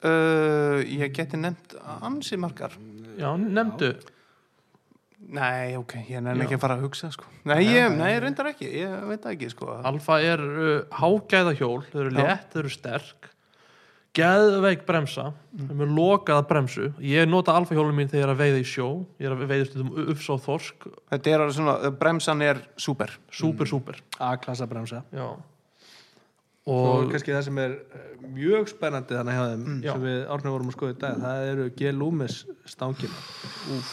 Uh, 0.05 0.83
ég 0.85 1.15
geti 1.17 1.39
nefnt 1.41 1.73
ansi 2.05 2.37
margar. 2.37 2.75
Já, 3.17 3.31
nefndu. 3.41 3.95
Nei, 5.33 5.73
ok, 5.75 5.95
ég 6.05 6.21
Já. 6.21 6.35
ekki 6.35 6.59
að 6.59 6.61
fara 6.63 6.77
að 6.77 6.85
hugsa 6.85 7.09
sko. 7.11 7.25
nei, 7.49 7.63
ég, 7.65 7.89
nei, 7.97 8.13
reyndar 8.21 8.51
ekki, 8.53 8.69
ég 8.83 9.07
veit 9.09 9.25
ekki 9.27 9.49
sko. 9.51 9.71
Alfa 9.89 10.21
er 10.23 10.43
uh, 10.45 10.99
hágæða 11.01 11.57
hjól 11.57 11.81
þau 11.89 12.03
eru 12.05 12.13
Já. 12.13 12.19
létt, 12.21 12.53
þau 12.53 12.61
eru 12.63 12.75
sterk. 12.75 13.31
Geðveik 14.17 14.85
bremsa 14.87 15.31
þau 15.33 15.65
eru 15.65 15.81
með 15.81 15.97
lokaða 15.97 16.47
bremsu. 16.53 16.93
Ég 17.01 17.27
nota 17.29 17.57
alfa 17.57 17.75
hjólum 17.77 17.97
mín 17.97 18.13
þegar 18.13 18.21
ég 18.21 18.29
er 18.29 18.35
að 18.37 18.45
veiða 18.45 18.61
í 18.61 18.69
sjó. 18.69 18.93
Ég 19.17 19.31
er 19.31 19.35
að 19.35 19.45
veiða 19.49 19.67
stundum 19.73 20.07
ufs 20.13 20.31
og 20.33 20.45
þorsk. 20.45 20.89
Þetta 21.11 21.33
er 21.33 21.43
alveg 21.43 21.59
svona, 21.59 21.77
bremsan 22.05 22.47
er 22.47 22.63
súper. 22.77 23.17
Súper, 23.33 23.73
súper. 23.73 24.01
A-klassa 24.21 24.69
bremsa. 24.69 25.03
Já 25.17 25.31
og 26.67 27.11
kannski 27.13 27.35
það 27.35 27.45
sem 27.47 27.59
er 27.63 27.77
eh, 27.79 28.07
mjög 28.37 28.71
spennandi 28.73 29.15
þannig 29.15 29.41
þeim 29.41 29.67
Já. 29.85 29.93
sem 29.93 30.05
við 30.07 30.21
árnum 30.35 30.57
vorum 30.57 30.71
að 30.73 30.77
skoða 30.79 30.97
í 30.97 31.01
dag 31.05 31.21
það 31.23 31.49
eru 31.53 31.67
G-Loomis 31.79 32.39
stangina 32.67 33.25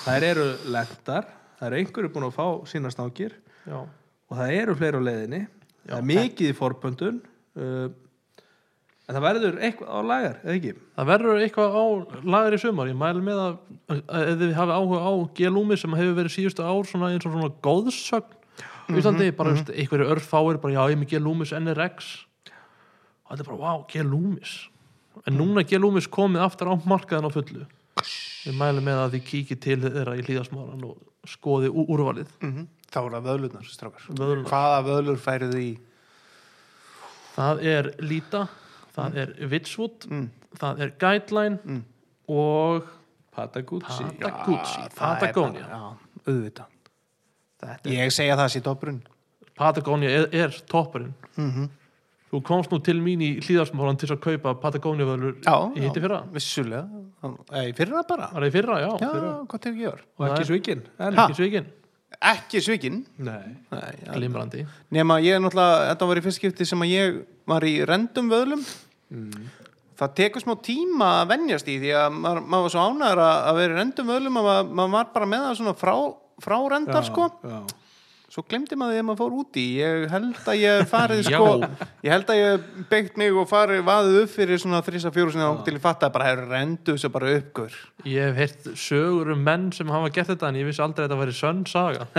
þær 0.03 0.27
eru 0.31 0.47
lentar 0.73 1.27
það 1.59 1.67
eru 1.69 1.81
einhverju 1.81 2.13
búin 2.13 2.27
að 2.27 2.37
fá 2.37 2.47
sína 2.69 2.91
stangir 2.91 3.35
já, 3.67 3.77
og 4.33 4.39
það 4.39 4.55
eru 4.59 4.77
fleiri 4.79 4.99
á 4.99 5.07
leiðinni. 5.07 5.41
Það 5.83 5.99
er 5.99 6.07
mikið 6.09 6.49
í 6.49 6.55
forböndun 6.57 7.19
uh, 7.59 7.87
en 9.03 9.17
það 9.17 9.25
verður 9.25 9.57
eitthvað 9.67 9.89
á 9.91 9.99
lagar, 10.07 10.37
eða 10.43 10.57
ekki? 10.57 10.73
það 10.97 11.09
verður 11.11 11.41
eitthvað 11.43 11.75
á 11.75 11.83
lagar 12.35 12.55
í 12.55 12.61
sumar. 12.63 12.91
Ég 12.91 12.99
mæli 12.99 13.23
með 13.23 13.41
að, 13.43 13.57
að 14.01 14.29
ef 14.31 14.37
þið 14.41 14.53
hafi 14.59 14.77
áhuga 14.77 15.01
á 15.03 15.11
G-Lumi 15.39 15.79
sem 15.79 15.97
hefur 15.99 16.19
verið 16.21 16.35
síðustu 16.37 16.67
ár 16.67 16.87
svona 16.89 17.11
eins 17.11 17.27
og 17.27 17.35
svona 17.35 17.51
góðsögn 17.63 18.39
í 18.91 18.99
Íslandi, 18.99 19.31
bara 19.35 19.53
mm 19.55 19.73
einhverju 19.73 20.09
örfáir 20.11 20.59
bara 20.59 20.75
já, 20.75 20.81
ég 20.91 20.97
er 20.97 20.99
með 20.99 21.13
G-Lumis 21.13 21.53
NRX 21.55 22.09
og 23.33 23.39
þetta 23.39 23.43
er 23.43 23.49
bara, 23.49 23.61
wow, 23.63 23.83
G-Lumis 23.89 24.53
en 25.27 25.37
núna 25.37 25.61
er 25.63 25.67
G-Lumis 25.69 26.07
komið 26.09 26.45
aftur 26.45 26.69
á 26.69 26.75
markaðan 26.85 27.29
á 27.29 27.31
fullu. 27.33 27.65
Ég 28.43 28.55
mæli 28.57 28.81
með 28.83 29.01
að 29.03 29.11
þið 29.17 29.25
kíkið 29.29 29.59
til 29.63 29.77
þeirra 29.83 30.15
í 30.19 30.23
hlýðasmáran 30.25 30.87
og 30.89 31.29
skoði 31.29 31.69
úrvalið. 31.73 32.31
Mm 32.43 32.65
þá 32.93 32.99
er 33.01 33.13
það 33.15 33.23
vöðlurnar, 33.25 33.69
strákar. 33.69 34.03
Vöðlurnar. 34.09 34.49
hvaða 34.51 34.81
vöðlur 34.85 35.21
færið 35.21 35.55
í? 35.57 35.69
Það 37.33 37.63
er 37.71 37.87
Lita, 38.05 38.43
það 38.93 39.15
er 39.23 39.31
Vitswood 39.49 40.05
mm. 40.09 40.27
það 40.59 40.83
er 40.85 40.91
Guideline 41.01 41.57
Mm. 41.63 41.79
og 42.29 42.91
Patagucci 43.33 44.05
Patagucci, 44.21 44.83
Patagonia. 44.93 45.95
auðvitað. 46.27 46.69
Ég 47.89 48.11
segja 48.13 48.35
það 48.37 48.51
sér 48.53 48.63
toppurinn. 48.67 49.01
Patagonia 49.57 50.09
er, 50.09 50.27
er 50.31 50.59
toppurinn. 50.69 51.15
Mm 51.37 51.69
þú 52.33 52.41
komst 52.47 52.73
nú 52.73 52.79
til 52.81 52.97
mín 53.03 53.21
í 53.21 53.29
hlýðarsmálan 53.43 53.99
til 54.01 54.09
að 54.09 54.23
kaupa 54.23 54.55
Patagonia 54.63 55.05
vöðlur 55.05 55.37
já, 55.45 55.53
í 55.77 55.85
hitti 55.85 56.01
fyrra. 56.01 56.23
vissulega, 56.33 57.03
eða 57.29 57.63
í 57.69 57.75
fyrra 57.77 58.03
bara? 58.09 58.29
Var 58.33 58.45
það 58.45 58.49
í 58.49 58.55
fyrra, 58.57 58.81
já, 58.81 58.89
já, 58.89 59.07
fyrra. 59.13 59.31
gott 59.53 59.67
ef 59.69 59.73
ekki 59.73 59.89
var 59.89 60.03
og 60.17 60.27
ekki 60.31 60.49
svíkin 60.49 60.85
ekki 61.13 61.37
svikinn. 61.37 61.71
Ekki 62.23 62.61
svikinn? 62.63 63.01
Nei. 63.25 63.57
Nei, 63.73 63.91
glimrandi. 64.13 64.63
Nema 64.93 65.17
ég 65.23 65.37
er 65.37 65.43
náttúrulega, 65.43 65.89
þetta 65.91 66.07
var 66.09 66.19
í 66.19 66.23
fyrst 66.23 66.39
skipti 66.39 66.67
sem 66.69 66.85
að 66.85 66.93
ég 66.93 67.19
var 67.49 67.65
í 67.67 67.73
rendum 67.89 68.29
vöðlum. 68.31 68.65
Það 69.99 70.13
tekur 70.17 70.43
smá 70.43 70.53
tíma 70.65 71.09
að 71.21 71.31
venjast 71.33 71.69
í 71.69 71.77
því 71.81 71.93
að 71.99 72.15
maður, 72.17 72.45
maður 72.49 72.65
var 72.65 72.73
svo 72.73 72.85
ánæður 72.89 73.23
að, 73.23 73.35
að 73.49 73.59
vera 73.59 73.73
í 73.73 73.79
rendum 73.79 74.09
vöðlum 74.09 74.39
að 74.39 74.47
maður, 74.47 74.71
maður 74.79 74.93
var 74.95 75.09
bara 75.13 75.29
með 75.33 75.43
það 75.45 75.57
svona 75.59 75.75
frá, 75.83 75.95
frá 76.43 76.55
rendar 76.73 77.07
sko. 77.09 77.27
Já. 77.43 77.59
Svo 78.33 78.41
glemdi 78.49 78.77
maður 78.79 78.97
að 78.97 79.05
maður 79.05 79.19
fór 79.19 79.33
úti. 79.43 79.63
Ég 79.77 80.07
held 80.09 80.47
að 80.49 80.57
ég 80.57 80.87
farið 80.89 81.21
sko 81.27 81.49
ég 82.01 82.09
held 82.09 82.31
að 82.33 82.39
ég 82.39 82.67
beitt 82.89 83.19
mig 83.21 83.35
og 83.37 83.49
farið 83.49 83.83
vaðið 83.85 84.19
upp 84.23 84.33
fyrir 84.33 84.61
svona 84.61 84.81
þrisa 84.85 85.11
fjóru 85.13 85.35
sinni 85.35 85.49
til 85.67 85.75
ég 85.77 85.83
fattaði 85.83 86.15
bara 86.15 86.29
hefur 86.31 86.49
rendu 86.53 86.95
þessu 86.95 87.11
bara 87.13 87.33
uppgur 87.37 87.77
ég 88.09 88.31
hef 88.31 88.41
heyrt 88.41 88.71
sögur 88.79 89.33
um 89.35 89.43
menn 89.45 89.69
sem 89.75 89.93
hafa 89.93 90.09
gert 90.15 90.33
þetta 90.33 90.49
en 90.49 90.59
ég 90.63 90.69
vissi 90.69 90.81
aldrei 90.83 91.05
að 91.05 91.11
þetta 91.11 91.21
væri 91.21 91.37
sönn 91.37 91.63
saga. 91.69 92.09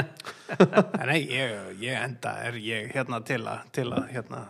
Nei, 1.11 1.21
ég, 1.35 1.57
ég 1.83 1.99
enda 1.99 2.37
er 2.47 2.61
ég 2.63 2.95
hérna 2.95 3.23
til 3.27 3.43
að, 3.43 3.67
til 3.75 3.89
að 3.91 4.09
hérna, 4.15 4.47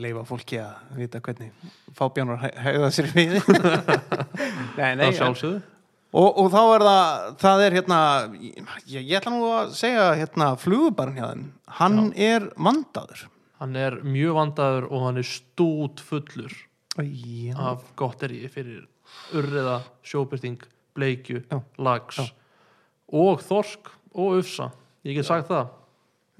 leifa 0.00 0.28
fólki 0.28 0.60
að 0.60 1.00
vita 1.00 1.24
hvernig 1.24 1.72
fábjánar 1.96 2.44
hegða 2.60 2.92
sér 2.94 3.12
við. 3.16 3.40
Nei, 4.78 4.96
nei 5.00 5.08
á 5.08 5.16
sjálfsögðu 5.16 5.62
og, 6.10 6.28
og 6.42 6.48
þá 6.50 6.60
er 6.62 6.84
það, 6.86 7.26
það 7.42 7.64
er 7.64 7.76
hérna 7.78 7.98
ég, 8.40 8.64
ég 8.96 9.12
ætla 9.20 9.34
nú 9.34 9.50
að 9.54 9.74
segja 9.78 10.08
hérna 10.18 10.52
flugubarn 10.58 11.18
hjá 11.18 11.26
þeim, 11.28 11.44
hann 11.80 12.00
er 12.18 12.48
vandaður. 12.58 13.28
Hann 13.60 13.76
er 13.76 13.98
mjög 14.02 14.38
vandaður 14.38 14.88
og 14.88 15.06
hann 15.06 15.20
er 15.20 15.28
stút 15.28 16.00
fullur 16.02 16.54
Já, 16.98 17.54
af 17.54 17.84
gotteri 17.96 18.42
fyrir 18.50 18.86
urriða, 19.36 19.80
sjóbyrting, 20.06 20.58
bleikju 20.96 21.44
Já. 21.44 21.60
lags 21.78 22.18
og 23.10 23.42
þorsk 23.44 23.92
og 24.14 24.40
ufsa. 24.40 24.70
Ég 25.06 25.16
get 25.18 25.28
sagt 25.28 25.48
það. 25.50 25.76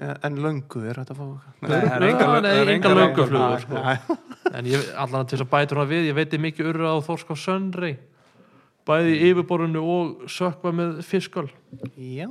En 0.01 0.39
löngu 0.41 0.81
er 0.89 0.97
þetta 0.97 1.13
að 1.13 1.19
fá 1.19 1.25
Nei, 1.61 1.69
það 1.69 1.85
er 1.85 2.47
er 2.49 2.71
engar 2.73 2.95
lönguflugur, 2.97 3.61
sko. 3.67 3.81
Já, 3.85 4.17
en 4.57 4.69
ég, 4.71 4.87
allan 4.97 5.29
til 5.29 5.37
þess 5.37 5.45
að 5.45 5.51
bætur 5.53 5.81
það 5.83 5.91
við 5.93 6.07
ég 6.09 6.17
veit 6.17 6.37
mikið 6.41 6.71
urriða 6.71 6.93
og 6.97 7.05
þorsk 7.05 7.33
á 7.33 7.37
söndrei 7.37 7.91
bæði 8.91 9.15
í 9.17 9.31
yfirborðinu 9.31 9.85
og 9.95 10.27
sökva 10.31 10.75
með 10.75 11.01
fiskal 11.07 11.47
já. 11.97 12.29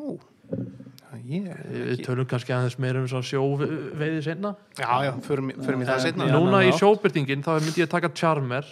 Ég, 1.30 1.46
við 1.70 2.04
tölum 2.06 2.28
kannski 2.30 2.54
aðeins 2.56 2.78
meira 2.82 3.01
um 3.01 3.08
sjóveiði 3.25 4.22
senna 4.25 4.54
já, 4.78 4.89
já, 5.06 5.12
förum, 5.25 5.50
í 5.54 5.88
það 5.88 6.04
setna 6.06 6.28
Já, 6.30 6.34
núna 6.36 6.62
í 6.66 6.72
sjóbyrtingin 6.78 7.44
þá 7.46 7.51
myndi 7.62 7.84
ég 7.84 7.89
taka 7.92 8.10
charmer. 8.18 8.66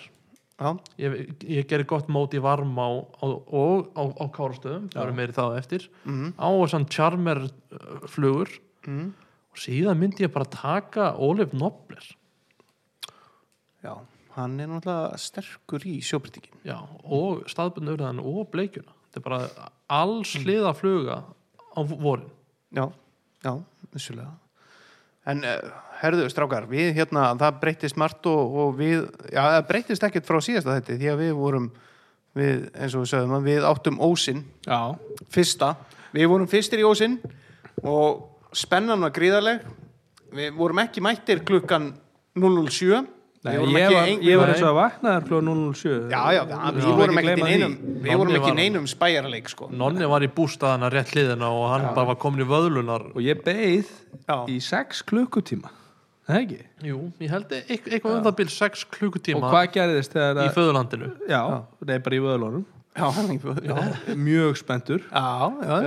Já, 0.57 0.71
ég, 1.01 1.15
ég 1.45 1.67
gerir 1.69 1.85
gott 1.89 2.07
mót 2.09 2.33
í 2.33 2.41
varma 2.41 2.87
á, 2.89 2.93
á, 3.21 3.25
og 3.29 3.89
á, 3.93 4.03
á 4.09 4.25
kárastöðum 4.33 4.87
það 4.93 5.03
eru 5.03 5.17
meiri 5.19 5.35
það 5.37 5.57
eftir. 5.59 5.87
Mhm. 6.05 6.33
á 6.33 6.49
þessan 6.49 6.87
charmer 6.93 7.43
uh, 7.45 8.07
flugur. 8.09 8.53
Mhm. 8.87 9.11
og 9.53 9.61
síðan 9.61 10.01
myndi 10.01 10.25
ég 10.25 10.33
bara 10.33 10.49
taka 10.49 11.11
Olif 11.17 11.53
Nobler. 11.53 12.05
Já, 13.85 13.97
hann 14.37 14.59
er 14.61 14.69
náttúrulega 14.69 15.17
sterkur 15.21 15.85
í 15.87 15.97
sjóbrytingin 16.05 16.61
já, 16.67 16.77
og 17.03 17.47
staðbundurðan 17.49 18.21
og 18.21 18.47
bleikjuna. 18.53 18.93
Þetta 19.07 19.19
er 19.19 19.25
bara 19.25 19.69
alls 19.97 20.33
hliða 20.37 20.73
fluga 20.77 21.21
á 21.25 21.79
vorin. 21.87 22.29
Já, 22.75 22.85
já, 23.45 23.53
vissulega. 23.95 24.35
En 25.27 25.43
uh, 25.43 25.73
herðu, 26.01 26.27
strákar, 26.31 26.69
við 26.69 26.93
hérna, 26.99 27.31
það 27.39 27.59
breytist 27.63 27.99
margt 27.99 28.29
og, 28.29 28.55
og 28.61 28.77
við, 28.77 29.07
já, 29.31 29.41
það 29.41 29.67
breytist 29.71 30.07
ekkert 30.07 30.29
frá 30.29 30.39
síðasta 30.43 30.77
þetta 30.77 30.99
því 31.01 31.11
að 31.11 31.21
við 31.23 31.33
vorum 31.41 31.67
við, 32.37 32.63
eins 32.77 32.95
og 32.95 33.07
við 33.07 33.35
að 33.39 33.49
við 33.49 33.67
áttum 33.67 33.99
ósinn. 34.03 34.45
Já. 34.67 34.95
fyrsta, 35.33 35.73
við 36.13 36.29
vorum 36.31 36.49
fyrstir 36.51 36.83
í 36.83 36.87
ósinn 36.87 37.17
og 37.83 38.53
spennan 38.55 39.03
var 39.03 39.15
gríðarleg. 39.15 39.67
Við 40.37 40.55
vorum 40.57 40.83
ekki 40.83 41.01
mættir 41.03 41.41
klukkan 41.47 41.93
007 42.37 43.16
Nei, 43.45 43.53
ég, 43.53 43.91
var, 43.93 44.07
ég 44.25 44.39
var 44.41 44.49
eins 44.51 44.61
og 44.63 44.69
að 44.71 44.77
vaknaðar 44.79 45.25
kló 45.27 45.39
007 45.45 46.09
Já, 46.11 46.21
já, 46.33 46.41
já, 46.49 46.57
við 46.73 46.81
Já. 46.83 46.93
vorum 46.97 47.19
Ekki 47.21 47.43
neinum 47.45 47.75
við 48.03 48.17
vorum 48.17 48.37
ekki 48.39 48.53
neinum 48.57 48.87
spæjarleik 48.89 49.51
sko. 49.53 49.69
Nonni 49.71 50.09
var 50.09 50.25
í 50.25 50.29
bústaðana 50.39 50.89
rétt 50.91 51.13
hliðina 51.13 51.51
og 51.53 51.67
hann 51.71 51.85
bara 51.93 52.09
var 52.11 52.17
komin 52.21 52.43
í 52.43 52.47
vöðlunar. 52.49 53.05
Og 53.13 53.21
ég 53.23 53.43
beið 53.45 53.91
Já. 54.27 54.37
í 54.49 54.57
6 54.63 55.03
klukkutíma. 55.07 55.69
Það 56.27 56.41
ekki? 56.41 56.57
Jú, 56.89 56.97
ég 57.23 57.29
held 57.31 57.53
eit- 57.55 57.69
eitthvað 57.87 58.17
um 58.17 58.23
það 58.25 58.35
byrj 58.41 58.55
6 58.57 58.83
og 58.83 58.95
klukkutíma 58.97 59.51
hvað 59.53 59.69
gerðist 59.77 60.11
þegar 60.17 60.41
í 60.41 60.47
að, 60.49 60.55
föðurlandinu. 60.57 61.11
Já, 61.29 61.43
nei 61.87 61.97
bara 62.03 62.17
í 62.17 62.19
vöðlunum. 62.25 62.65
Já, 62.65 62.65
já, 62.67 62.76
mjög 64.15 64.57
spenntur. 64.59 65.01
Já, 65.11 65.51
já. 65.63 65.77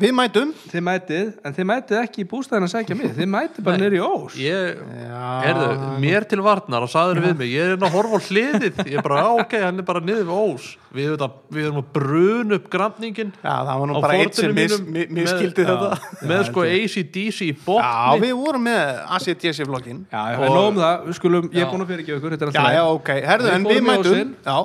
Við 0.00 0.14
mætum. 0.16 0.52
þið 0.72 0.84
mætið, 0.88 1.28
en 1.46 1.56
þið 1.56 1.68
mætið 1.70 2.00
ekki 2.02 2.24
í 2.24 2.28
bústæðin 2.30 2.66
að 2.66 2.72
sækja 2.74 2.96
mig. 2.98 3.12
Þið 3.16 3.30
mætið 3.34 3.66
bara 3.68 3.80
nýri 3.82 4.00
ós. 4.02 4.36
Ég, 4.40 4.80
Já. 5.06 5.28
herðu, 5.46 5.68
mér 6.02 6.26
til 6.30 6.42
varnar 6.44 6.86
og 6.86 6.92
sagður 6.92 7.22
við 7.26 7.36
mig, 7.42 7.52
ég 7.54 7.70
er 7.70 7.76
inn 7.76 7.86
að 7.86 7.96
horfa 7.96 8.18
á 8.18 8.26
hliðið. 8.26 8.82
Ég 8.86 8.98
er 8.98 9.06
bara, 9.06 9.22
já, 9.22 9.30
ok, 9.44 9.56
hann 9.66 9.82
er 9.82 9.88
bara 9.92 10.02
niður 10.04 10.26
við 10.26 10.34
ós. 10.36 10.68
Við, 10.96 11.10
veit 11.12 11.24
að, 11.26 11.32
við 11.52 11.66
erum 11.68 11.80
að 11.82 11.88
bruna 11.92 12.56
upp 12.56 12.68
grafningin 12.72 13.32
Já, 13.42 13.52
það 13.66 13.80
var 13.82 13.90
nú 13.90 14.00
bara 14.00 14.18
eitt 14.22 14.38
sem 14.38 14.54
mis, 14.56 14.72
mínum 14.72 14.94
mis, 14.94 15.10
miskildi 15.18 15.66
þetta. 15.68 15.88
Með 16.30 16.44
sko 16.48 16.64
ACDC 16.64 17.40
í 17.44 17.50
Já, 17.50 17.58
botni 17.66 18.22
við 18.22 18.32
vorum 18.38 18.64
með 18.64 19.02
ACDC-flokkin 19.18 19.98
já, 20.08 20.22
já, 20.32 20.38
Og- 20.38 20.46
og, 20.46 20.54
nóg 20.56 20.68
um 20.70 20.80
það, 20.80 21.04
við 21.10 21.18
skulum, 21.18 21.50
ég 21.50 21.60
Já. 21.60 21.66
er 21.66 21.72
búin 21.74 21.84
að 21.84 21.92
fyrirgefa 21.92 22.20
ykkur 22.22 22.36
þetta 22.36 22.48
er 22.48 22.56
Já, 22.56 22.78
já, 22.78 22.84
ok, 22.94 23.10
herðu, 23.28 23.52
en 23.52 23.68
við 23.68 23.82
mætum. 23.90 24.32
Já, 24.46 24.56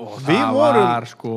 og 0.00 0.18
við 0.26 0.40
það 0.40 0.52
vorum- 0.56 0.88
var 0.88 1.06
sko 1.12 1.36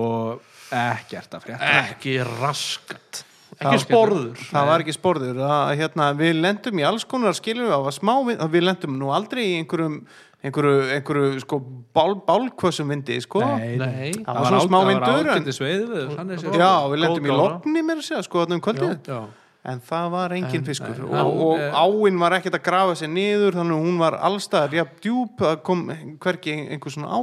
ekkert 0.73 1.37
að 1.37 1.45
frétta. 1.45 1.71
Ekki 1.83 2.17
raskat. 2.41 3.23
Það 3.53 3.69
ekki 3.69 3.77
var 3.77 3.81
sporður. 3.85 4.43
það 4.49 4.67
var 4.71 4.81
ekki 4.83 4.93
sporður. 4.97 5.41
Að, 5.45 5.75
hérna, 5.77 6.07
Við 6.17 6.39
lendum 6.41 6.79
í 6.81 6.85
alls 6.87 7.03
konar 7.05 7.35
skilur 7.37 7.67
við, 7.67 7.73
það 7.75 7.83
var 7.85 7.95
smá 7.99 8.13
vind, 8.25 8.39
við 8.55 8.63
lendum 8.65 8.95
nú 8.99 9.11
aldrei 9.13 9.43
í 9.45 9.57
einhverjum 9.61 9.99
einhverju, 10.43 10.79
einhverju 10.97 11.39
sko, 11.39 11.59
bál, 11.95 12.15
bálkvössum 12.27 12.89
vindi, 12.91 13.15
sko. 13.23 13.39
Nei, 13.45 13.77
Það 14.11 14.25
var 14.27 14.49
svona 14.49 14.65
smá 14.65 14.79
vindur, 14.89 15.29
en- 15.29 15.37
ágæti 15.37 15.53
sveið 15.55 15.85
við 15.93 16.09
þannig 16.17 16.41
séð. 16.41 16.57
Já, 16.59 16.71
við 16.91 16.99
lendum 16.99 17.29
í 17.29 17.37
logni 17.37 17.83
mér 17.87 18.01
að 18.01 18.07
segja, 18.09 18.23
sko, 18.25 18.41
þarna 18.43 18.57
um 18.57 18.61
kvöldið. 18.65 18.97
já. 19.07 19.21
En 19.65 19.79
það 19.79 20.09
var 20.11 20.29
engin 20.35 20.55
En- 20.59 20.65
fiskur. 20.65 20.97
nei, 20.97 21.05
og, 21.07 21.13
hann, 21.15 21.37
og 21.39 21.59
eh, 21.59 21.71
áin 21.71 22.19
var 22.19 22.31
ekkert 22.35 22.57
að 22.59 22.63
grafa 22.65 22.95
sér 22.99 23.07
niður 23.13 23.53
þannig 23.55 23.77
að 23.77 23.85
hún 23.85 23.97
var 24.01 24.17
allstaðar 24.19 24.71
jafn 24.75 24.99
djúp 24.99 25.37
að 25.39 25.63
kom 25.63 25.87
hverki 26.19 26.57
einhver 26.73 26.91
svona 26.91 27.07
á 27.15 27.19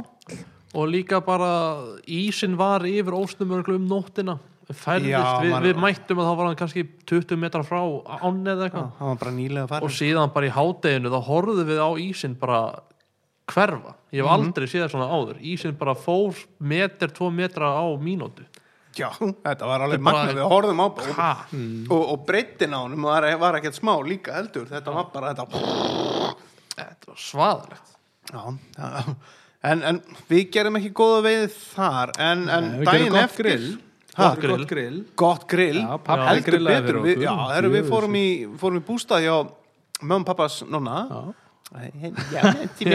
og 0.73 0.87
líka 0.87 1.19
bara 1.25 1.51
ísin 2.07 2.55
var 2.59 2.85
yfir 2.87 3.15
ósnumörglu 3.17 3.75
um 3.79 3.87
nóttina. 3.89 4.37
Færðist, 4.71 5.09
Já, 5.11 5.41
við, 5.43 5.49
man- 5.51 5.63
við 5.65 5.79
mættum 5.83 6.19
að 6.21 6.27
þá 6.29 6.35
var 6.39 6.45
hann 6.47 6.55
kannski 6.61 6.83
20 7.09 7.35
metra 7.41 7.63
frá 7.67 7.81
ánni 8.23 8.47
eða 8.53 8.61
Já, 8.61 8.69
eitthvað 8.69 8.91
það 8.99 9.09
var 9.09 9.17
bara 9.23 9.31
nýlega 9.35 9.63
og 9.65 9.69
farin 9.73 9.95
síðan 9.97 10.31
bara 10.37 10.47
í 10.47 10.53
hádeginu 10.55 11.11
þá 11.11 11.19
horfðum 11.27 11.67
við 11.67 11.81
á 11.83 11.89
ísin 11.99 12.35
bara 12.39 12.59
hverfa. 13.51 13.95
Ég 14.15 14.21
hef 14.23 14.31
aldrei 14.31 14.67
séð 14.71 14.85
það 14.85 14.93
svona 14.93 15.09
áður. 15.11 15.41
Ísin 15.43 15.75
bara 15.81 15.95
fór 15.99 16.39
meter, 16.63 17.11
tvo 17.11 17.27
metra 17.35 17.73
á 17.75 17.83
mínútu. 17.99 18.45
Já, 18.95 19.09
þetta 19.19 19.67
var 19.67 19.83
alveg 19.83 19.99
Þetta 19.99 20.07
er 20.07 20.07
bara- 20.07 20.23
magna, 20.23 20.39
við 20.39 20.49
horfðum 20.51 20.79
á 20.79 20.87
og, 20.87 21.03
ha, 21.19 21.31
og, 21.91 22.01
og 22.13 22.25
breyttin 22.27 22.71
á 22.75 22.79
honum 22.85 23.03
var, 23.07 23.27
var 23.39 23.59
ekkert 23.59 23.75
smá 23.79 23.93
líka 24.03 24.33
heldur, 24.39 24.65
þetta 24.71 24.91
var 24.95 25.05
bara 25.13 25.33
þetta 25.33 26.35
þetta 26.75 27.11
var 27.11 27.21
svaðalegt. 27.27 27.93
Já, 28.31 28.41
já. 28.77 29.15
En, 29.61 29.83
en 29.85 29.99
við 30.29 30.47
gerum 30.55 30.79
ekki 30.79 30.89
góða 30.97 31.19
veið 31.27 31.57
þar 31.75 32.11
en, 32.17 32.47
en 32.49 32.69
Nei, 32.71 32.85
daginn 32.87 33.13
gott 33.13 33.27
eftir 33.27 33.45
grill. 33.45 33.67
Ha, 34.11 34.33
Gott 34.33 34.41
grill. 34.43 34.63
grill. 34.67 34.95
gott 35.15 35.43
grill. 35.47 35.77
Já, 35.79 35.93
heldur 36.27 36.57
betur 36.65 36.97
við, 37.05 37.21
já, 37.23 37.31
heru, 37.53 37.69
við 37.71 37.85
fórum 37.87 38.17
í, 38.19 38.25
fórum 38.59 38.81
í 38.81 38.83
bústað 38.89 39.23
hjá 39.23 39.35
mömmu 40.01 40.27
pappas 40.27 40.57
nonna 40.67 41.05
litli 41.71 42.91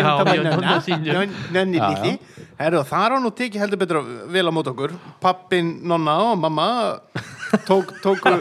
Heru, 2.57 2.81
þar 2.89 3.17
á 3.17 3.19
nú 3.21 3.31
tekið 3.33 3.63
heldur 3.63 3.81
betur 3.81 3.99
vel 4.33 4.49
á 4.49 4.53
mót 4.53 4.69
okkur. 4.69 4.93
Pappin, 5.21 5.81
nonna 5.89 6.17
og 6.33 6.39
mamma 6.41 6.69
tók, 7.69 7.93
tóku, 8.05 8.33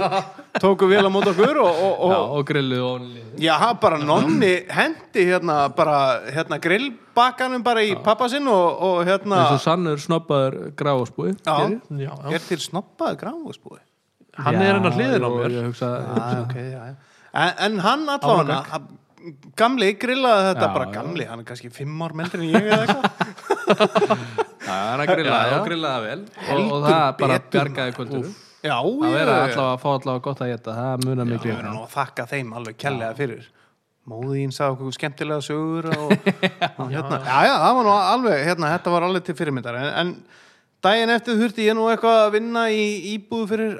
tóku 0.61 0.87
vel 0.89 1.03
á 1.05 1.11
mót 1.11 1.27
okkur 1.31 1.59
og, 1.63 1.79
og, 1.85 2.11
Já, 2.11 2.17
og 2.19 2.35
og 2.39 2.45
grillið 2.49 2.83
og 2.83 2.91
onli 2.99 3.23
Já, 3.43 3.55
bara 3.81 3.97
nonni 3.99 4.53
hendi 4.71 5.25
hérna 5.29 5.57
bara 5.75 5.97
hérna 6.31 6.59
grillbakanum 6.63 7.63
bara 7.65 7.83
í 7.83 7.95
pappa 8.05 8.29
sinn 8.31 8.47
og, 8.51 8.83
og 8.89 9.01
hérna 9.07 9.41
eins 9.45 9.57
og 9.57 9.63
sannur 9.65 10.01
snobbaður 10.01 10.59
gráðspúi 10.79 11.33
Já. 11.45 11.57
já, 11.89 12.11
já. 12.11 12.35
er 12.37 12.45
til 12.47 12.61
snoppaði 12.63 13.19
gráfusbúi 13.23 13.81
hann 14.35 14.59
er 14.59 14.75
hennar 14.75 14.95
hliðin 14.95 15.23
á 15.23 15.29
mér. 15.31 15.57
ég 15.59 15.67
hugsa, 15.69 15.89
okay, 16.43 16.69
já, 16.73 16.81
já. 16.91 16.95
En, 17.35 17.51
en 17.67 17.79
hann 17.83 18.07
allavega 18.11 18.79
gamli 19.57 19.93
grillaði 19.99 20.49
þetta 20.51 20.67
Já, 20.67 20.73
bara 20.75 20.87
já. 20.87 20.93
gamli, 20.97 21.27
hann 21.29 21.41
er 21.41 21.47
kannski 21.47 21.71
fimm 21.73 22.01
ár 22.05 22.13
meldri 22.15 22.45
en 22.45 22.51
ég 22.53 22.67
eða 22.67 22.83
eitthvað. 22.85 23.05
Já, 24.65 24.73
hann 24.73 25.01
að 25.03 25.09
grillaði 25.11 25.45
Já, 25.45 25.51
já. 25.51 25.55
og 25.57 25.67
grillaði 25.69 26.09
vel. 26.09 26.19
Og, 26.45 26.59
og 26.75 26.85
það 26.85 27.07
bara 27.21 27.39
bjargaði 27.55 27.95
kvöldinu 27.97 28.33
Já, 28.65 28.75
að 28.81 29.03
ég 29.05 29.13
vera 29.13 29.35
allavega 29.43 29.65
að 29.75 29.81
fá 29.83 29.89
allavega 29.93 30.23
gott 30.25 30.41
að 30.41 30.51
geta 30.55 30.73
það 30.79 31.03
munar 31.05 31.27
miklu 31.29 31.51
Ég 31.51 31.59
verður 31.59 31.75
nú 31.75 31.83
að 31.85 31.93
þakka 31.95 32.25
þeim 32.31 32.53
alveg 32.59 32.79
kærlega 32.81 33.17
fyrir. 33.19 33.43
Móðín 34.05 34.51
sagði 34.53 34.75
okkur 34.75 34.95
skemmtilega 34.99 35.41
sögur 35.45 35.87
og, 35.95 36.11
og 36.81 36.89
hérna, 36.93 37.19
já, 37.25 37.37
já, 37.49 37.53
það 37.61 37.77
var 37.79 37.87
nú 37.87 37.93
alveg 37.97 38.41
hérna, 38.45 38.73
þetta 38.75 38.93
var 38.95 39.05
alveg 39.07 39.23
til 39.29 39.37
fyrirmyndar. 39.39 39.77
En, 39.81 39.93
en 40.01 40.11
daginn 40.85 41.13
eftir 41.15 41.39
þurfti 41.39 41.65
ég 41.65 41.77
nú 41.77 41.87
eitthvað 41.89 42.19
að 42.27 42.33
vinna 42.35 42.65
í 42.69 42.83
íbúðu 43.15 43.47
fyrir 43.53 43.71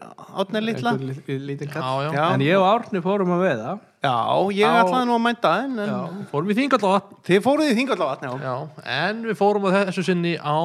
átni 0.41 0.61
litla. 0.65 0.95
Einhver 0.97 1.19
lí- 1.29 1.41
lítinn 1.51 1.69
kall. 1.73 1.85
Já, 1.85 2.07
já, 2.07 2.15
Já. 2.17 2.23
En 2.37 2.45
ég 2.45 2.57
og 2.57 2.65
Árni 2.71 3.01
fórum 3.05 3.35
að 3.37 3.43
veiða 3.45 3.75
Já, 4.05 4.13
ég 4.53 4.67
Á- 4.69 4.79
ætlaði 4.83 5.07
nú 5.09 5.15
að 5.15 5.23
mænta 5.23 5.51
en, 5.63 5.73
en 5.81 5.89
já, 5.89 5.97
fórum 6.29 6.51
í 6.53 6.57
þingall 6.59 6.85
á 6.85 6.89
vatn 6.93 7.17
þið 7.25 7.41
fóruð 7.45 7.71
í 7.71 7.75
þingallavatn, 7.79 8.27
já. 8.29 8.33
já, 8.45 8.55
en 8.95 9.23
við 9.25 9.37
fórum 9.39 9.65
á 9.65 9.69
þessu 9.75 10.05
sinni 10.05 10.33
á 10.37 10.57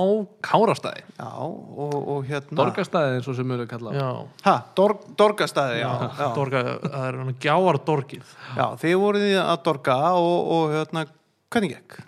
Kárastæði. 0.45 1.05
Já, 1.17 1.31
og, 1.41 1.97
og 1.97 2.29
hérna 2.29 2.61
Dorgastæði 2.61 3.19
eins 3.19 3.31
og 3.33 3.39
sem 3.39 3.49
mjög 3.49 3.67
kalla 3.71 3.95
já, 3.97 4.09
Ha, 4.45 4.57
dorg, 4.77 5.05
dorgastæði, 5.19 5.81
já, 5.81 5.91
já. 6.21 6.29
Dorga, 6.37 6.65
það 6.85 7.09
er 7.09 7.21
hann 7.23 7.37
gjáardorgið. 7.47 8.35
Já, 8.59 8.67
þið 8.85 8.97
voruð 9.07 9.29
í 9.31 9.37
að 9.41 9.61
dorga 9.71 9.99
og, 10.21 10.51
og 10.59 10.75
hérna, 10.77 11.07
hvernig 11.51 11.77
gekk? 11.79 12.01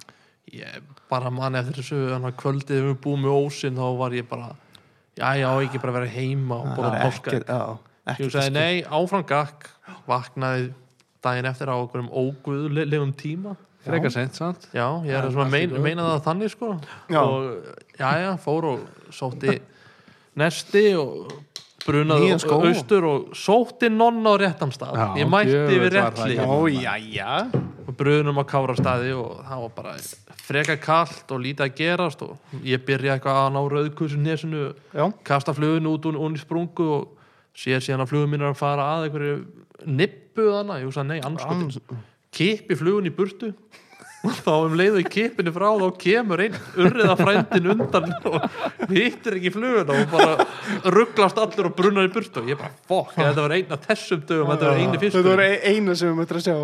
ég 0.52 0.82
bara 1.08 1.30
man 1.32 1.56
eftir 1.56 1.80
þessu 1.80 2.00
hann 2.12 2.28
að 2.28 2.36
kvöldið 2.42 2.84
við 2.90 2.98
búum 3.04 3.24
með 3.24 3.38
ósinn 3.46 3.78
þá 3.78 3.86
var 4.00 4.16
ég 4.16 4.28
bara, 4.28 4.50
já, 5.16 5.28
já, 5.40 5.48
ekki 5.64 5.80
bara 5.80 5.96
vera 5.96 6.12
heima 6.12 6.60
og 6.60 6.74
bóða 6.76 7.00
já, 7.00 7.62
ég 8.18 8.32
sagði 8.32 8.52
nei, 8.56 8.82
áfram 8.84 9.24
gakk. 9.28 9.68
Vaknaði 10.08 10.72
daginn 11.24 11.48
eftir 11.50 11.70
á 11.70 11.76
okkur 11.76 12.04
um 12.04 12.10
óguðlegum 12.22 13.12
tíma 13.18 13.56
Frekar 13.82 14.12
seint, 14.14 14.36
sant? 14.38 14.68
já, 14.70 14.84
ég 15.02 15.16
er 15.18 15.30
svona 15.34 15.50
mein, 15.50 15.70
góðu. 15.72 15.82
meina 15.82 16.04
það 16.12 16.20
þannig 16.28 16.52
sko 16.52 16.68
Já. 17.10 17.22
og 17.22 17.48
já, 17.98 18.10
já, 18.22 18.28
fór 18.38 18.68
og 18.70 18.84
sótti 19.10 19.56
nesti 20.38 20.84
og 21.00 21.32
brunaði 21.82 22.30
austur 22.36 23.06
og 23.08 23.32
sótti 23.34 23.90
nonna 23.90 24.34
á 24.34 24.38
réttan 24.38 24.70
stað 24.74 24.94
Já, 25.00 25.06
ég 25.18 25.30
mætti 25.30 25.78
við 25.82 25.88
réttli. 25.96 26.36
Já, 26.78 26.94
já, 27.10 27.32
og 27.88 27.96
brunum 27.98 28.38
á 28.38 28.44
kárastaði 28.46 29.16
og 29.18 29.40
það 29.48 29.64
var 29.64 29.72
bara 29.80 29.96
freka 30.42 30.76
kallt 30.82 31.34
og 31.34 31.42
lítið 31.42 31.66
að 31.66 31.74
gerast 31.80 32.22
og 32.22 32.62
ég 32.66 32.84
byrja 32.86 33.16
eitthvað 33.16 33.40
að 33.40 33.50
ná 33.56 33.60
rauðkussu 33.74 34.20
nesinu 34.22 34.68
Já, 34.94 35.08
kasta 35.26 35.54
fluginu 35.56 35.96
út 35.96 36.06
og 36.12 36.22
í 36.22 36.38
sprungu 36.40 36.86
og 37.00 37.10
sér 37.52 37.82
síðan 37.82 38.06
að 38.06 38.14
flugum 38.14 38.32
mín 38.32 38.46
er 38.46 38.54
að 38.54 38.62
fara 38.62 38.86
að 38.94 39.08
einhverju 39.08 39.34
nippu 39.86 40.48
þannig, 40.48 40.82
ég 40.82 40.90
hugsa 40.90 41.06
nei, 41.06 41.20
anskotin 41.24 42.02
kipi 42.32 42.76
flugun 42.78 43.08
í 43.08 43.14
burtu. 43.14 43.52
Og 44.22 44.36
þá 44.38 44.50
um 44.54 44.74
leiðu 44.78 45.00
í 45.02 45.06
kipinu 45.10 45.50
frá 45.50 45.66
þá 45.66 45.86
kemur 45.98 46.40
einn 46.44 46.54
urriða 46.78 47.16
frændin 47.18 47.72
undan 47.72 48.12
og 48.30 48.44
hittir 48.92 49.40
ekki 49.40 49.50
fluguna 49.50 49.96
og 49.98 50.12
bara 50.12 50.92
rugglast 50.94 51.40
allir 51.42 51.66
og 51.66 51.74
brunnar 51.78 52.06
í 52.06 52.12
burtu. 52.14 52.44
Og 52.44 52.52
ég 52.52 52.60
bara, 52.60 52.70
fokk, 52.86 53.16
þetta 53.18 53.46
var 53.48 53.56
einn 53.58 53.74
af 53.74 53.88
þessum 53.88 54.22
dögum 54.28 54.52
þetta 54.52 54.70
var 54.70 54.78
eini 54.78 54.92
Þetta 54.92 55.02
fiskur 55.08 55.26
voru 55.26 55.48
eina 55.72 55.96
sem 55.98 56.12
við 56.12 56.20
möttum 56.20 56.38
að 56.38 56.46
sjá. 56.46 56.56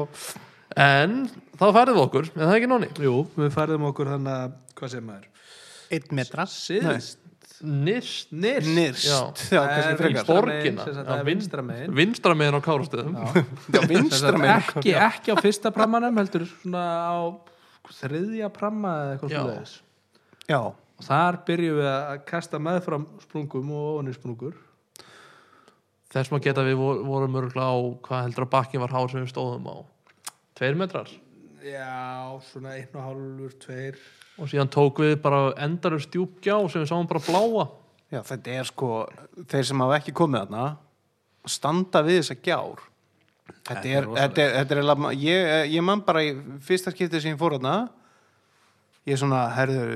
En 0.86 1.18
þá 1.58 1.66
færið 1.66 1.96
við 1.96 2.02
okkur, 2.04 2.30
en 2.30 2.44
það 2.44 2.52
er 2.52 2.60
ekki 2.60 2.70
nóni 2.70 2.90
Jú, 3.02 3.14
við 3.40 3.54
færðum 3.56 3.88
okkur 3.90 4.12
þannig 4.14 4.34
að, 4.36 4.56
hvað 4.78 4.94
sem 4.94 5.08
maður? 5.10 5.48
Einn 5.98 6.14
metra. 6.20 6.46
Síðst 6.52 6.92
nýst 6.92 7.27
Nýrst 7.62 8.28
Nýrst, 8.30 9.02
Já. 9.08 9.18
já, 9.50 9.62
kannski 9.66 9.96
frekar. 9.98 10.24
borgina. 10.28 10.84
sem 10.84 10.94
sagt, 10.94 11.06
Já, 11.08 11.10
það 11.10 11.18
er 11.18 11.24
vin- 11.26 11.38
vinstra 11.38 11.62
megin. 11.66 11.94
vinstra 11.98 12.34
megin 12.38 12.54
á 12.54 12.62
kárastöðum 12.62 13.16
Já, 13.74 13.80
vinstra 13.92 14.32
megin 14.38 14.54
ekki, 14.54 14.92
ekki 14.94 15.34
á 15.34 15.36
fyrsta 15.42 15.72
prammanum 15.74 16.16
heldur 16.20 16.44
svona 16.46 16.84
á 17.10 17.18
þriðja 17.98 18.50
pramma 18.52 18.92
eða 19.02 19.16
eitthvað. 19.18 19.74
Já, 20.48 20.60
og 20.70 21.04
þar 21.08 21.38
byrjum 21.48 21.78
við 21.80 21.88
að 21.90 22.24
kasta 22.30 22.58
meðfram 22.62 23.06
sprungum 23.26 23.70
og 23.74 23.86
ofan 23.96 24.12
í 24.12 24.14
sprungur 24.16 24.54
þess 26.12 26.30
maður 26.32 26.44
geta 26.46 26.64
við 26.64 26.78
vor- 26.80 27.02
vorum 27.04 27.36
örgulega 27.42 27.68
á 27.68 27.76
hvað 28.06 28.22
heldur 28.28 28.46
að 28.46 28.52
bakkin 28.54 28.80
var 28.80 28.94
hár 28.94 29.10
sem 29.12 29.20
við 29.26 29.32
stóðum 29.34 29.66
á? 29.68 29.76
Tveir 30.56 30.78
metrar? 30.78 31.10
Já, 31.62 32.38
svona 32.52 32.76
einn 32.78 32.94
og 32.94 33.02
hálfur, 33.02 33.52
tveir 33.66 33.98
og 34.38 34.50
síðan 34.50 34.70
tók 34.72 35.00
við 35.02 35.16
bara 35.22 35.40
endarur 35.64 36.02
stjúpgjá 36.02 36.58
sem 36.70 36.82
við 36.84 36.90
sáum 36.92 37.08
bara 37.10 37.22
bláa 37.26 37.64
já, 38.12 38.20
þetta 38.30 38.54
er 38.60 38.68
sko 38.68 38.90
þeir 39.50 39.66
sem 39.70 39.82
hafa 39.84 39.98
ekki 40.00 40.14
komið 40.16 40.44
þarna 40.46 40.66
standa 41.48 42.04
við 42.06 42.22
þessa 42.22 42.38
gjár 42.44 42.84
Þetta 43.48 43.80
Þetta 43.80 43.88
er, 43.88 43.96
er 43.96 44.04
rosalegt. 44.04 44.36
þetta 44.36 44.42
er, 44.44 44.54
þetta 44.58 44.74
er 44.76 45.20
ég, 45.24 45.70
ég 45.72 45.84
man 45.84 46.00
bara 46.04 46.20
í 46.24 46.32
fyrsta 46.64 46.92
skiptið 46.92 47.22
sem 47.24 47.32
ég 47.32 47.38
fór 47.40 47.54
þarna 47.56 47.74
ég 49.08 49.14
er 49.16 49.20
svona, 49.22 49.40
herðu 49.56 49.86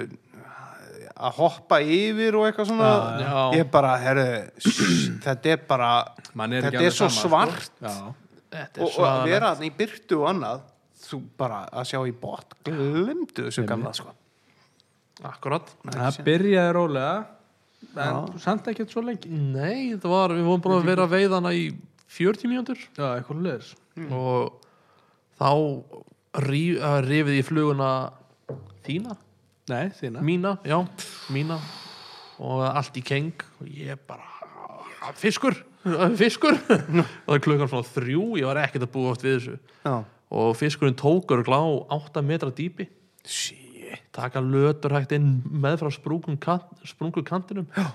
að 1.12 1.36
hoppa 1.36 1.78
yfir 1.84 2.36
og 2.38 2.46
eitthvað 2.48 2.70
svona 2.70 2.88
Já, 3.20 3.26
já. 3.26 3.42
ég 3.60 3.68
bara, 3.72 3.92
herðu 4.00 4.26
þetta 5.26 5.52
er 5.52 5.62
bara, 5.68 5.90
Man 6.38 6.56
er 6.56 6.68
ekki 6.70 6.80
þetta 6.80 6.88
er 6.88 6.96
svo 6.96 7.10
sama, 7.12 7.44
svart 7.44 7.68
sko. 7.68 7.92
Já. 7.92 8.40
þetta 8.56 8.80
og, 8.86 8.88
er 8.88 8.96
og 8.96 9.08
að 9.10 9.28
vera 9.34 9.52
þarna 9.52 9.68
í 9.68 9.74
byrtu 9.82 10.20
og 10.22 10.28
annað 10.32 10.64
þú 11.02 11.20
bara 11.44 11.60
að 11.68 11.88
sjá 11.92 12.00
í 12.08 12.16
bot 12.24 12.56
glimtu 12.68 13.48
þessu 13.50 13.66
gamla 13.68 13.92
sko 13.96 14.16
akkurat. 15.28 15.70
Það 15.86 16.18
byrjaði 16.26 16.74
rólega 16.76 17.14
en 18.02 18.40
samt 18.42 18.68
ekki 18.70 18.86
svo 18.90 19.02
lengi. 19.04 19.30
Nei, 19.30 19.94
það 20.00 20.12
var, 20.12 20.34
við 20.36 20.48
vorum 20.48 20.64
búin 20.64 20.78
að 20.78 20.88
vera 20.90 21.06
að 21.06 21.14
veiðana 21.16 21.52
í 21.56 21.64
40 22.12 22.50
mínútur. 22.50 22.84
Já, 22.98 23.06
eitthvað 23.16 23.44
leðis 23.46 23.72
og 24.08 24.54
þá 25.40 25.50
ríf, 26.46 26.78
uh, 26.78 26.98
rifið 27.04 27.40
í 27.40 27.44
fluguna 27.44 27.90
þína, 28.86 29.16
nei, 29.72 29.90
þína. 29.98 30.22
Mína, 30.24 30.54
já, 30.66 30.78
mína. 31.34 31.58
Og 32.42 32.64
allt 32.66 32.96
í 32.98 33.04
keng. 33.06 33.44
Og 33.60 33.68
ég 33.68 34.00
bara 34.08 35.12
fiskur, 35.18 35.54
fiskur. 36.18 36.56
Og 36.70 37.28
það 37.28 37.36
er 37.36 37.44
klukkan 37.44 37.70
svona 37.70 37.90
þrjú 37.90 38.26
ég 38.40 38.48
var 38.48 38.62
ekkert 38.64 38.86
að 38.86 38.94
búa 38.94 39.12
oft 39.12 39.26
við 39.26 39.38
þessu. 39.38 39.58
Já, 39.82 39.94
og 40.32 40.54
fiskurinn 40.56 40.96
tókur 40.96 41.42
glá 41.44 41.58
8 41.92 42.22
metra 42.24 42.48
dýpi. 42.54 42.86
Shit 43.28 43.71
taka 44.12 44.40
lötur 44.40 44.94
hægt 44.96 45.12
inn 45.16 45.42
með 45.44 45.82
frá 45.82 45.90
kant, 46.40 46.64
sprungu 46.84 47.22
kantinum 47.24 47.66
já. 47.76 47.92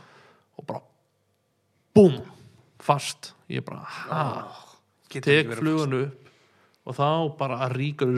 og 0.58 0.66
bara 0.66 0.82
búm, 1.96 2.22
fast. 2.80 3.34
Ég 3.50 3.64
bara, 3.66 3.82
ha? 3.84 4.48
Tek 5.10 5.54
flugunu 5.56 6.04
upp 6.06 6.28
og 6.88 6.96
þá 6.96 7.38
bara 7.40 7.70
ríkur 7.72 8.16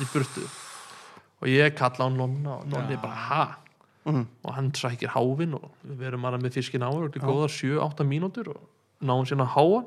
í 0.00 0.06
burtu. 0.12 0.44
Og 1.42 1.48
ég 1.48 1.74
kalla 1.76 2.06
á 2.06 2.10
nonna 2.12 2.58
og 2.60 2.68
nonni 2.68 2.96
bara 2.96 3.26
ha? 3.28 3.58
Mhm. 4.04 4.26
og 4.42 4.54
hann 4.54 4.72
sækir 4.74 5.14
háfinn 5.14 5.54
og 5.54 5.70
við 5.86 5.98
verum 6.02 6.22
bara 6.22 6.38
með 6.38 6.54
fiskin 6.58 6.82
áður 6.82 7.04
og 7.06 7.12
þetta 7.14 7.22
er 7.22 7.30
góða 7.30 7.48
7-8 7.54 8.02
mínútur 8.02 8.48
og 8.50 8.60
náum 9.00 9.22
sína 9.24 9.46
háan. 9.46 9.86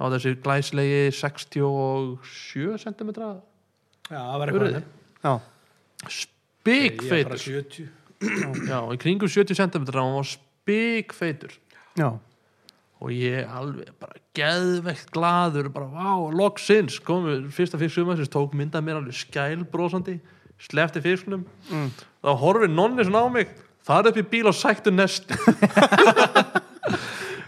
Var 0.00 0.10
þessi 0.16 0.32
glæslegi 0.42 1.12
67 1.12 2.78
cm 2.80 3.10
já, 4.10 4.18
það 4.18 4.38
var 4.38 4.48
eitthvað 4.48 4.82
spikfeitur. 6.08 7.38
70 7.38 7.88
já, 8.68 8.78
í 8.92 8.96
kringum 9.00 9.28
70 9.30 9.56
cm 9.56 9.84
og 9.88 9.94
hann 9.96 10.16
var 10.18 10.28
spikfeitur. 10.28 11.54
Já, 11.98 12.10
og 13.00 13.08
ég 13.16 13.48
alveg 13.48 13.88
bara 14.00 14.18
geðveikt 14.36 15.08
glaður 15.14 15.70
bara 15.72 15.88
vá, 15.88 16.10
loksins 16.36 16.98
komum 17.04 17.30
við 17.30 17.48
fyrsta 17.56 17.80
fisk 17.80 17.96
sumarsins 17.96 18.28
tók 18.32 18.52
myndað 18.56 18.84
mér 18.86 18.98
alveg 19.00 19.16
skælbrósandi 19.22 20.18
slefti 20.60 21.00
fisknum 21.00 21.46
Mm. 21.72 21.88
þá 22.20 22.30
horfir 22.36 22.68
nonni 22.68 23.04
svona 23.08 23.24
á 23.24 23.28
mig 23.32 23.48
þar 23.88 24.10
upp 24.10 24.18
í 24.20 24.22
bíl 24.28 24.46
og 24.50 24.54
sæktu 24.54 24.92
nest. 24.92 25.24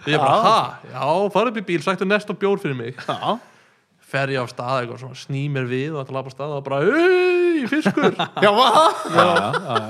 Ég 0.09 0.19
bara, 0.19 0.39
ha? 0.43 0.79
Já, 0.91 1.05
fara 1.31 1.53
upp 1.53 1.59
í 1.61 1.63
bíl, 1.69 1.83
sæktu 1.85 2.07
nest 2.09 2.31
og 2.33 2.39
bjór 2.41 2.59
fyrir 2.59 2.75
mig. 2.75 2.97
Já, 3.07 3.37
fer 4.12 4.33
ég 4.35 4.42
á 4.44 4.46
stað 4.51 4.83
eitthvað 4.83 5.01
svona, 5.03 5.18
sný 5.22 5.42
mér 5.55 5.66
við 5.70 5.94
og 5.96 6.03
ætla 6.03 6.12
að 6.12 6.18
lafa 6.18 6.31
af 6.33 6.35
stað 6.37 6.57
og 6.59 6.64
bara, 6.66 6.81
hei, 6.85 7.62
fiskur! 7.70 8.12
Já, 8.44 8.51
va? 8.53 8.75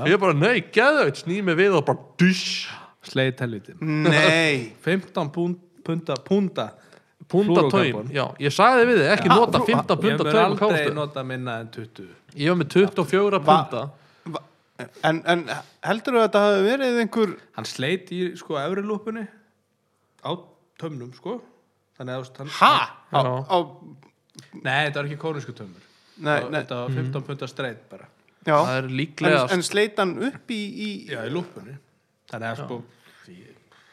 ég 0.09 0.21
bara, 0.23 0.37
nei, 0.39 0.61
geðveikt, 0.75 1.23
sný 1.25 1.41
mér 1.47 1.59
við 1.59 1.77
og 1.81 1.85
bara, 1.89 1.99
dusch 2.23 2.69
sleið 3.11 3.33
telvitin 3.41 3.81
nei. 4.07 4.71
15 4.85 5.33
pún- 5.35 5.59
punta 5.83 6.15
Flúorkarbon. 7.33 7.71
taum, 7.73 8.09
já, 8.13 8.25
ég 8.45 8.53
sagði 8.55 8.85
við 8.91 8.99
þið, 9.01 9.09
ekki 9.15 9.29
nota 9.33 9.61
15 9.63 9.95
ég 9.97 10.01
punda 10.03 10.25
mun 10.25 10.33
taum 10.33 10.55
á 10.59 10.65
aldrei 10.69 10.95
nota 10.97 11.23
minna 11.27 11.55
en 11.63 11.69
20 11.75 12.09
Ég 12.37 12.51
var 12.53 12.59
með 12.61 12.69
24 12.75 13.41
punda 13.47 13.83
Va- 14.35 14.43
en, 15.09 15.21
en 15.33 15.45
heldur 15.87 16.17
þú 16.17 16.21
að 16.21 16.27
þetta 16.27 16.43
hafi 16.47 16.63
verið 16.67 16.99
einhver 17.03 17.33
hann 17.57 17.69
sleit 17.71 18.13
í 18.15 18.21
sko 18.39 18.59
efri 18.61 18.85
lúpunni 18.87 19.25
á 20.23 20.31
tömnum 20.83 21.11
sko. 21.17 21.39
Þannig 21.99 22.13
að 22.13 22.19
þú 22.19 22.25
veist, 22.27 22.39
hann 22.43 22.53
ha? 22.59 22.73
Á, 23.13 23.21
Já. 23.23 23.33
á, 23.49 23.59
nei, 24.63 24.87
þetta 24.87 24.99
var 25.01 25.11
ekki 25.11 25.21
kónisku 25.23 25.55
tömur 25.57 25.85
nei, 26.17 26.41
nei, 26.49 26.61
þetta 26.63 26.81
var 26.83 26.97
15 26.99 27.25
punta 27.29 27.49
streit 27.51 27.87
bara. 27.91 28.09
Já. 28.43 28.57
Það 28.59 28.75
er 28.77 28.85
en, 28.89 28.97
líklegast 28.99 29.55
en 29.55 29.63
sleit 29.63 30.01
hann 30.03 30.17
upp 30.29 30.51
í, 30.51 30.59
í 30.59 30.89
já, 31.13 31.21
í 31.27 31.31
lúpunni. 31.33 31.77
Þannig 32.33 32.49
að 32.51 32.63
sko 32.65 32.83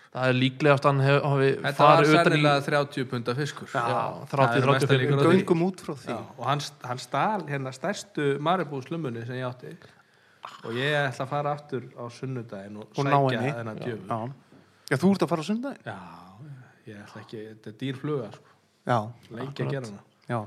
Það 0.09 0.25
er 0.31 0.37
líklegast 0.39 0.85
að 0.85 0.89
hann 0.89 1.01
hef, 1.05 1.17
hafi 1.29 1.49
þetta 1.53 1.85
var 1.85 1.99
farið 1.99 2.09
utan 2.09 2.19
í 2.19 2.29
sennilega 2.33 2.61
30 2.65 3.05
punta 3.11 3.35
fiskur. 3.37 3.67
Já, 3.69 3.83
Það 4.31 4.55
er 4.57 4.65
mesta 4.71 4.87
30-35 4.89 5.01
líkur 5.03 5.13
á 5.13 5.21
því. 5.21 5.35
göngum 5.35 5.61
út 5.67 5.83
frá 5.85 5.93
því. 5.93 6.09
Já, 6.09 6.17
og 6.33 6.47
hann, 6.49 6.63
hann 6.89 7.01
stal 7.03 7.43
hérna 7.45 7.73
stærstu 7.77 8.25
maribú 8.41 8.81
slummunni 8.81 9.25
sem 9.27 9.37
ég 9.37 9.45
átti. 9.45 9.75
Og 10.65 10.73
ég 10.79 10.97
ætla 10.97 11.27
að 11.27 11.29
fara 11.29 11.53
aftur 11.53 11.85
á 11.93 12.03
sunnudaginn 12.09 12.81
og, 12.81 12.89
Og 12.97 13.05
ná 13.05 13.13
sækja 13.13 13.37
henni. 13.37 13.53
þennan 13.59 13.81
djöfum 13.85 14.09
já. 14.09 14.19
já, 14.89 14.97
þú 14.97 15.11
ert 15.13 15.25
að 15.25 15.31
fara 15.35 15.45
á 15.45 15.49
sundaginn 15.51 15.85
já, 15.85 15.97
ég 16.89 17.01
ætla 17.05 17.21
ekki, 17.21 17.41
þetta 17.53 17.69
er 17.69 17.77
dýr 17.83 17.99
fluga 18.01 18.29
sko. 18.33 18.55
já, 18.89 18.97
lengi 19.29 19.65
að 19.67 19.73
gera 19.75 19.91
hana 19.91 20.01
já, 20.29 20.39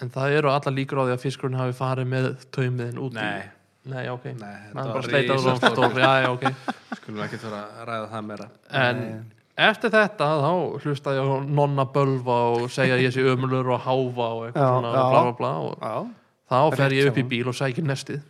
En 0.00 0.08
það 0.08 0.34
eru 0.38 0.48
alla 0.48 0.70
líkur 0.72 0.96
á 0.96 1.04
því 1.04 1.12
að 1.12 1.24
fiskurinn 1.26 1.58
hafi 1.60 1.74
farið 1.76 2.06
með 2.08 2.28
taumiðin 2.56 3.00
út 3.04 3.12
nei, 3.18 3.42
nei, 3.84 4.06
ok. 4.08 4.30
Nei, 4.32 4.54
Nei, 4.70 4.70
bara 4.78 4.94
var 4.94 5.04
sleita 5.04 5.34
og 5.34 5.42
risastórt. 5.42 5.74
stór, 5.76 5.98
já, 6.00 6.12
já, 6.24 6.28
ok. 6.32 6.46
Skulum 7.00 7.20
ekki 7.26 7.40
þurfa 7.42 7.60
að 7.66 7.82
ræða 7.90 8.06
það 8.14 8.24
meira. 8.30 8.46
En 8.80 9.02
eftir 9.60 9.92
þetta 9.92 10.28
þá 10.40 10.48
hlusta 10.86 11.14
ég 11.18 11.28
á 11.28 11.36
nonna 11.60 11.84
bölva 11.92 12.38
og 12.54 12.64
segja 12.72 12.96
að 12.96 13.04
ég 13.04 13.12
sé 13.12 13.26
ömulur 13.28 13.68
og 13.74 13.84
háfa 13.84 14.30
og 14.38 14.46
eitthvað 14.46 14.72
svona 14.78 14.94
já. 14.94 15.04
bla 15.10 15.20
bla 15.26 15.34
bla 15.42 15.52
og 15.66 15.84
Já, 15.84 15.94
þá 16.48 16.76
fer 16.78 16.86
Rétt 16.86 16.96
ég 16.96 17.10
upp 17.12 17.20
í 17.20 17.26
bíl 17.34 17.52
og 17.52 17.58
sækir 17.60 17.84
nestið. 17.86 18.22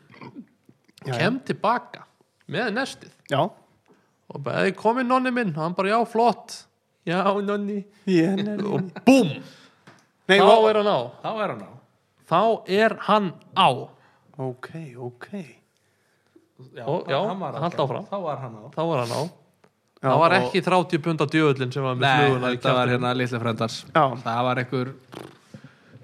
Já, 1.07 1.15
kem 1.23 1.39
tilbaka 1.47 2.03
með 2.51 2.75
nestið. 2.81 3.15
Já. 3.31 3.45
Og 4.31 4.43
bara, 4.43 4.67
komi 4.75 5.07
nonni 5.07 5.31
minn. 5.35 5.55
Og 5.55 5.63
hann 5.63 5.79
bara, 5.79 5.95
já, 5.95 6.01
flott. 6.11 6.59
Já, 7.09 7.23
nonni. 7.47 7.85
Og 8.67 8.91
búm, 9.07 9.31
Nei, 10.31 10.39
þá 10.39 10.47
og, 10.55 10.69
er 10.71 10.79
hann 10.81 10.91
á. 10.91 10.99
Þá 11.25 11.31
er 11.35 11.53
hann 11.55 11.65
á. 11.67 11.71
Þá 12.31 12.43
er 12.79 12.97
hann 13.09 13.29
á. 13.59 13.69
Ok, 14.41 14.69
ok. 15.11 15.29
Já, 16.77 16.85
Og- 16.87 17.09
já, 17.09 17.19
hann 17.27 17.41
var 17.41 17.59
áfram. 17.59 18.07
Þá 18.07 18.17
var 18.23 18.43
hann 18.45 18.57
á. 18.57 18.65
Þá 18.77 18.83
var 18.87 19.05
hann 19.05 19.15
á. 19.17 19.23
Já, 20.01 20.09
það 20.09 20.19
var 20.23 20.33
ekki 20.39 20.61
30 20.65 21.03
pund 21.05 21.21
á 21.21 21.27
djöðlinn 21.29 21.73
sem 21.75 21.85
var 21.85 21.97
með 21.99 22.07
Nei, 22.07 22.21
fluguna 22.25 22.49
í 22.49 22.57
þetta 22.57 22.73
var 22.73 22.89
hérna 22.89 23.11
litli 23.13 23.39
frendars 23.43 23.75
Já, 23.93 24.05
Það 24.23 24.39
var 24.47 24.61
einhver 24.63 24.93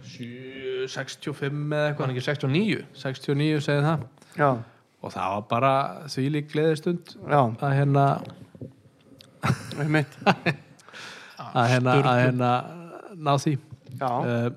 7, 0.04 0.88
65 0.92 1.72
eða 1.72 1.86
eitthvað. 1.86 2.02
Hann 2.04 2.12
ekki 2.12 2.24
69 2.26 2.82
69 2.92 3.62
segið 3.64 3.86
það. 3.88 4.02
Já, 4.36 4.50
og 5.00 5.14
það 5.14 5.32
var 5.32 5.46
bara 5.54 5.72
því 6.12 6.24
lík 6.34 6.50
gleðistund 6.52 7.14
já, 7.16 7.40
að 7.40 7.72
hérna 7.78 8.04
að 11.56 11.70
hérna, 11.72 11.96
að 11.96 12.20
hérna 12.20 12.50
ná 13.16 13.32
því 13.40 13.54
Já, 14.00 14.12
uh, 14.22 14.50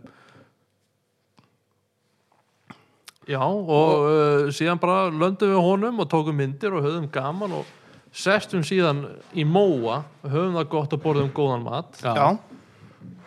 Já, 3.30 3.44
og 3.46 4.08
uh, 4.10 4.48
síðan 4.50 4.80
bara 4.82 5.10
löndum 5.14 5.52
við 5.52 5.62
honum 5.62 6.02
og 6.02 6.08
tókum 6.10 6.40
myndir 6.40 6.74
og 6.74 6.82
höfðum 6.82 7.10
gaman 7.14 7.60
og 7.60 7.68
sestum 8.10 8.64
síðan 8.66 9.04
í 9.38 9.46
móa 9.46 10.00
og 10.24 10.32
höfum 10.34 10.58
það 10.58 10.72
gott 10.72 10.96
og 10.98 11.04
borðum 11.04 11.30
góðan 11.38 11.68
mat. 11.68 12.00
Já, 12.02 12.16
já, 12.18 12.30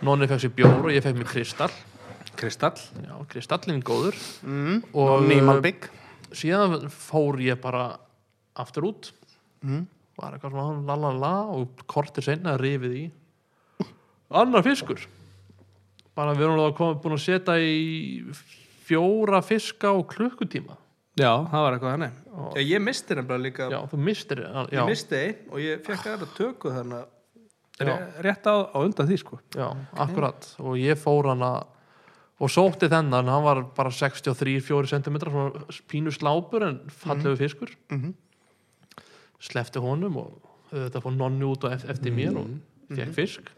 Nonni 0.02 0.26
fekk 0.26 0.42
sér 0.42 0.54
bjór 0.58 0.88
og 0.88 0.90
ég 0.90 1.04
fekk 1.04 1.20
mér 1.20 1.30
kristall. 1.30 1.76
Kristall? 2.34 2.82
Já, 3.04 3.14
kristallin 3.30 3.78
góður. 3.86 4.18
Mm, 4.42 4.82
Og, 4.90 5.06
og 5.06 5.26
nýmalbygg 5.30 5.86
síðan 6.34 6.88
fór 6.90 7.38
ég 7.44 7.62
bara 7.62 7.92
aftur 8.58 8.90
út. 8.90 9.12
Mm. 9.62 9.86
var 10.18 10.34
eitthvað 10.34 10.56
svona 10.58 10.82
la 10.86 10.96
la 10.98 11.10
la 11.14 11.34
og 11.54 11.82
kortir 11.86 12.26
seinna 12.26 12.58
rifið 12.58 12.98
í. 12.98 13.04
Annar 14.34 14.64
fiskur 14.66 15.06
bara 16.16 16.34
við 16.34 16.46
erum 16.48 16.74
komið 16.76 17.00
búin 17.02 17.16
að 17.16 17.24
setja 17.24 17.54
í 17.58 18.34
fjóra 18.86 19.40
fiska 19.44 19.92
á 19.92 19.96
klukkutíma. 20.04 20.76
Já, 21.20 21.32
það 21.48 21.60
var 21.64 21.74
eitthvað 21.76 21.90
hann 21.96 22.12
Og- 22.32 22.54
Já, 22.56 22.62
ég 22.64 22.80
misti 22.80 23.14
nefnilega 23.14 23.42
líka 23.44 23.66
já, 23.70 23.80
þú 23.90 23.98
mistir 24.00 24.38
já, 24.40 24.66
Ég 24.72 24.86
misti 24.88 25.16
einn 25.18 25.50
og 25.52 25.58
ég 25.60 25.82
fekk 25.84 26.06
aðra 26.08 26.28
tökku 26.36 26.70
þannig 26.72 27.04
að 27.82 28.22
rétt 28.24 28.46
á, 28.48 28.54
á 28.72 28.78
undan 28.80 29.06
því 29.08 29.18
sko. 29.20 29.38
Já, 29.54 29.68
akkurat. 29.96 30.48
Og 30.60 30.76
ég 30.80 30.96
fór 30.96 31.28
hana 31.28 31.66
og 32.40 32.48
sótti 32.48 32.88
þennan, 32.88 33.28
hann 33.28 33.44
var 33.44 33.62
bara 33.76 33.90
63-4 33.90 34.88
cm, 34.88 35.18
svona 35.20 35.66
pínu 35.86 36.10
slápur 36.10 36.62
en 36.66 36.80
fallegu 36.88 37.36
fiskur. 37.36 37.68
Mhm. 37.90 38.14
slefti 39.42 39.80
honum 39.82 40.16
og 40.16 40.42
þetta 40.72 41.00
fór 41.02 41.16
nonni 41.16 41.44
út 41.44 41.64
og 41.64 41.72
eft- 41.72 41.88
eftir 41.90 42.12
mér 42.14 42.36
og 42.38 42.46
fekk 42.94 43.12
fisk 43.14 43.50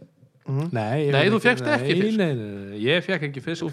Nei, 0.45 1.07
ég 1.07 1.13
Nei, 1.15 1.23
fékk 1.25 1.33
þú 1.33 1.39
fékkst 1.41 1.69
ekki 1.73 1.95
fisk. 1.97 2.19
Nei, 2.21 2.35
nei, 2.35 2.49
nei, 2.69 2.79
ég 2.85 3.05
fekk 3.07 3.23
ekki 3.31 3.41
fisk 3.41 3.65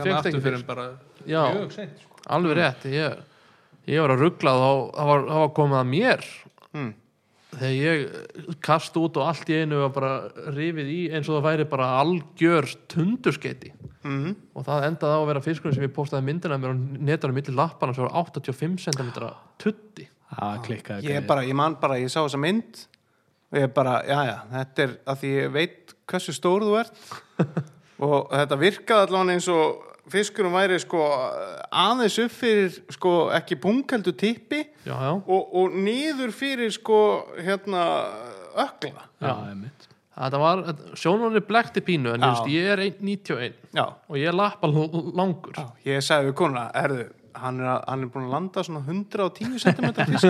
já, 1.27 1.41
mjög 1.51 1.73
seint 1.75 1.97
sko. 1.99 2.19
alveg 2.31 2.55
rétt 2.61 2.85
ég, 2.87 3.17
ég 3.91 3.99
var 4.05 4.13
að 4.15 4.21
ruggla 4.23 4.53
þá 4.55 4.69
það 4.95 5.09
var, 5.11 5.25
það 5.27 5.41
var 5.45 5.53
komið 5.59 5.79
að 5.81 5.89
mér 5.95 6.25
Mm. 6.71 6.93
þegar 7.51 7.73
ég 7.75 8.55
kast 8.63 8.95
út 8.95 9.17
og 9.19 9.25
allt 9.27 9.49
í 9.51 9.57
einu 9.59 9.81
var 9.81 9.89
bara 9.91 10.11
rifið 10.55 10.87
í 10.87 10.99
eins 11.11 11.27
og 11.27 11.35
það 11.41 11.47
væri 11.49 11.65
bara 11.73 11.89
algjör 11.99 12.69
tundurskeiti 12.87 13.73
Mm. 14.07 14.31
og 14.55 14.63
það 14.65 14.85
endaði 14.87 15.13
á 15.13 15.19
að 15.19 15.27
vera 15.27 15.41
fiskurinn 15.45 15.75
sem 15.75 15.83
ég 15.83 15.91
postaði 15.93 16.23
myndina 16.25 16.55
af 16.55 16.61
mér 16.63 16.71
og 16.71 17.03
netanum 17.05 17.35
milli 17.35 17.53
lappana 17.53 17.93
sem 17.93 18.07
var 18.07 18.15
85 18.23 18.79
cm 18.87 19.11
tutti 19.59 20.07
klikkaði 20.63 21.03
Ég, 21.11 21.27
bara, 21.27 21.43
ég 21.43 21.53
man 21.53 21.75
bara, 21.75 21.99
ég 21.99 22.07
sá 22.09 22.23
þessa 22.23 22.39
mynd 22.39 22.85
og 23.51 23.59
ég 23.59 23.73
bara, 23.75 23.97
já, 24.07 24.19
já, 24.25 24.37
þetta 24.55 24.83
er 24.87 24.95
að 25.11 25.19
því 25.21 25.33
ég 25.35 25.51
veit 25.51 25.93
hversu 26.11 26.35
stór 26.35 26.65
þú 26.67 26.75
ert. 26.81 26.93
Og 28.01 28.31
þetta 28.33 28.57
virkaði 28.57 29.07
allavega 29.07 29.37
eins 29.37 29.47
og 29.53 29.87
fiskurum 30.11 30.55
væri 30.57 30.79
sko 30.81 31.03
aðeins 31.69 32.17
upp 32.23 32.33
fyrir 32.33 32.73
sko 32.91 33.11
ekki 33.35 33.57
punkaldu 33.61 34.13
tippi 34.17 34.63
já, 34.87 34.95
já, 34.95 35.11
og, 35.13 35.53
og 35.61 35.77
niður 35.77 36.33
fyrir 36.35 36.73
sko 36.73 36.97
hérna 37.37 37.83
ökla 38.65 39.05
þetta 39.21 40.41
var 40.41 40.63
sjónunni 40.97 41.43
blekti 41.45 41.83
pínu 41.85 42.15
en 42.15 42.25
veist, 42.25 42.49
ég 42.51 42.73
er 42.73 42.83
1,91 42.89 43.53
Já, 43.71 43.85
og 43.87 44.17
ég 44.19 44.27
er 44.27 44.35
lappa 44.35 44.67
langur. 44.67 45.55
Já, 45.55 45.69
ég 45.87 46.03
sagði 46.03 46.31
við 46.31 46.37
konuna, 46.41 46.65
erðu 46.75 47.05
hann 47.41 47.61
er, 47.61 47.77
hann 47.87 48.03
er 48.03 48.11
búin 48.11 48.27
að 48.27 48.33
landa 48.35 48.63
svona 48.67 48.81
110 48.83 49.55
cm 49.63 49.87
fisk 50.11 50.25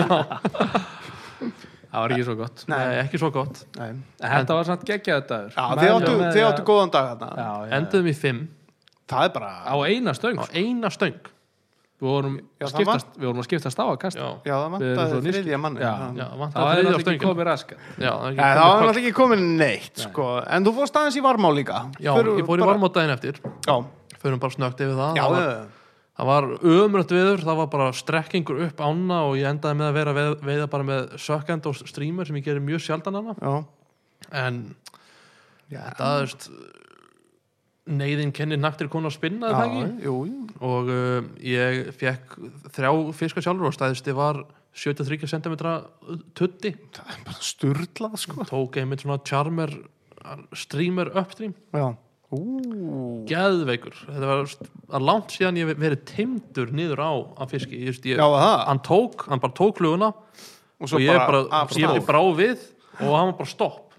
Það 1.92 2.00
var 2.06 2.12
ekki 2.14 2.24
svo 2.24 2.34
gott. 2.38 2.62
Nei, 2.72 2.80
ekki 3.02 3.18
svo 3.20 3.28
gott. 3.34 3.58
Nei. 3.76 3.88
En 3.92 4.30
Þetta 4.32 4.54
var 4.56 4.64
samt 4.70 4.84
geggjaðu 4.88 5.26
dagur. 5.28 5.52
Já, 5.52 5.64
þið 5.76 5.90
áttu, 5.92 6.12
með 6.22 6.32
þið 6.38 6.46
áttu 6.48 6.64
góðan 6.70 6.92
dag 6.94 7.10
þarna. 7.10 7.28
Já, 7.36 7.50
já, 7.68 7.76
enduðum 7.78 8.08
í 8.08 8.14
5 8.22 8.42
Það 9.12 9.26
er 9.26 9.32
bara, 9.34 9.50
Á 9.68 9.74
eina 9.84 10.14
stöng 10.16 10.38
á 10.40 10.44
eina 10.56 10.88
stöng. 10.94 11.18
Við 12.02 12.08
vorum, 12.08 12.38
Já, 12.58 12.66
skiptast, 12.72 13.10
við 13.14 13.28
vorum 13.28 13.42
að 13.42 13.46
skiptast 13.46 13.78
á 13.78 13.84
að 13.84 13.98
kasta. 14.02 14.22
Já, 14.22 14.30
já, 14.48 14.54
það 14.56 14.72
vantaði 14.72 15.20
þriðja 15.26 15.58
manni 15.62 15.82
Já. 15.84 15.90
Það- 15.92 16.16
já, 16.16 16.24
Það 16.24 16.40
vantar 16.40 16.62
var 16.64 16.72
þriðja 16.72 16.92
náttúrulega 16.94 17.12
ekki 17.12 17.26
komið 17.28 17.46
raskat. 17.50 17.78
Já, 17.78 18.10
það 18.10 18.24
er 18.26 18.32
Nei, 18.32 18.42
ekki 18.42 18.42
komið 18.42 18.72
var 18.72 18.72
náttúrulega 18.72 19.02
ekki 19.02 19.12
komin 19.20 19.44
neitt 19.60 20.02
sko. 20.06 20.26
En 20.56 20.64
þú 20.66 20.72
fórst 20.80 20.98
aðeins 20.98 21.18
í 21.20 21.22
varmá 21.22 21.52
líka. 21.54 21.76
Já, 22.00 22.10
ég 22.16 22.48
fór 22.48 22.58
í 22.58 22.66
varmátt 22.66 22.96
daginn 22.96 23.14
eftir. 23.14 23.38
Já, 23.68 23.76
förum 24.18 24.40
bara 24.42 24.56
snögt 24.56 24.80
yfir 24.82 24.96
það. 24.98 25.14
Já, 25.20 25.66
það 26.22 26.28
var, 26.28 26.44
já, 26.54 26.82
ömrönt 26.84 27.12
viður, 27.16 27.40
það 27.42 27.58
var 27.58 27.70
bara 27.72 27.88
strekkingur 27.98 28.60
upp 28.68 28.82
ána 28.84 29.22
og 29.26 29.38
ég 29.40 29.48
endaði 29.50 29.78
með 29.80 29.88
að 29.88 29.96
vera 29.96 30.14
veið- 30.18 30.44
veiða 30.46 30.68
bara 30.70 30.86
með 30.86 31.16
sökkend 31.18 31.66
og 31.66 31.80
streamer 31.80 32.28
sem 32.28 32.38
ég 32.38 32.46
gerir 32.46 32.62
mjög 32.62 32.84
sjaldan 32.84 33.18
já, 33.42 33.54
en 34.30 34.60
já. 35.72 35.82
það 35.98 36.22
er 36.22 36.36
neyðin 37.98 38.32
kennir 38.32 38.60
naktir 38.62 38.88
konu 38.88 39.10
að 39.10 39.16
spinna 39.16 39.50
ekki 39.50 39.82
jú, 40.06 40.14
jú. 40.28 40.44
og 40.62 40.92
uh, 40.92 41.26
ég 41.42 41.90
fekk 41.98 42.36
þrjá 42.76 42.92
fiska 43.18 43.42
sjálfur 43.42 43.72
og 43.72 43.74
stæðisti 43.74 44.14
var 44.14 44.44
73 44.78 45.26
cm 45.28 45.56
tutti 46.38 46.70
Það 46.94 47.10
er 47.10 47.24
bara 47.26 47.42
sturlað 47.44 48.14
sko. 48.22 48.46
tók 48.48 48.78
einmitt 48.80 49.02
svona 49.02 49.18
charmer 49.26 49.74
streamer 50.54 51.10
upstream 51.18 51.56
Já 51.74 51.90
Ú, 52.32 52.40
geðveikur. 53.28 53.96
Þetta 54.06 54.28
var 54.30 54.52
að 54.96 55.06
langt 55.08 55.34
síðan 55.34 55.58
ég 55.60 55.72
verið 55.76 56.04
timdur 56.08 56.72
niður 56.72 57.02
á 57.04 57.12
að 57.44 57.54
fiski. 57.56 57.80
Ég, 57.84 57.98
ég, 58.08 58.20
já, 58.20 58.46
hann 58.66 58.80
tók, 58.86 59.26
hann 59.28 59.42
bara 59.42 59.56
tók 59.56 59.80
fluguna 59.80 60.12
Og 60.82 60.90
svo 60.90 60.98
og 60.98 61.04
ég 61.04 61.18
bara, 61.20 61.42
af 61.60 61.74
ég 61.78 62.06
brá 62.06 62.20
við 62.34 62.62
og 62.98 63.12
hann 63.14 63.28
var 63.30 63.36
bara 63.38 63.50
stopp. 63.52 63.92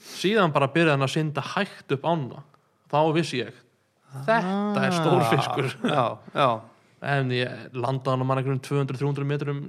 Síðan 0.00 0.54
bara 0.54 0.70
byrjaði 0.72 0.96
hann 0.96 1.04
að 1.04 1.12
synda 1.12 1.44
hægt 1.52 1.92
upp 1.96 2.06
ána. 2.08 2.44
Þá 2.90 3.00
vissi 3.18 3.42
ég 3.42 3.58
þetta 4.26 4.86
er 4.86 4.96
stór 4.96 5.26
fiskur. 5.28 5.68
Já, 5.84 6.04
já, 6.34 6.48
en 7.12 7.34
ég 7.34 7.76
landaði 7.76 8.14
hann 8.14 8.24
á 8.24 8.26
mann 8.30 8.40
einhverjum 8.40 8.64
200-300 8.66 9.28
metrum 9.28 9.60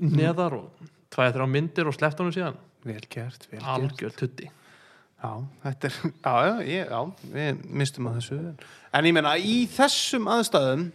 neðar 0.00 0.56
og 0.60 0.86
tvæði 1.12 1.36
þrjá 1.36 1.50
myndir 1.56 1.90
og 1.90 1.98
sleppti 1.98 2.24
hann 2.24 2.36
síðan. 2.38 2.62
Vel 2.86 3.02
gert, 3.10 3.44
vel 3.50 3.58
gert. 3.58 3.68
Algjör 3.74 4.16
tutti 4.16 4.48
Já, 5.20 5.32
þetta 5.64 5.88
er, 5.90 5.96
já, 6.26 6.34
já, 6.46 6.54
ég, 6.64 6.90
já, 6.90 7.00
við 7.34 7.64
mistum 7.82 8.08
að 8.10 8.18
þessu. 8.20 8.38
En 8.96 9.08
ég 9.08 9.16
meina, 9.16 9.34
í 9.36 9.56
þessum 9.70 10.28
aðstæðum 10.32 10.86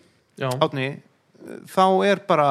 já, 0.42 0.50
Átni, 0.66 0.88
þá 1.70 1.84
er 2.10 2.22
bara 2.28 2.50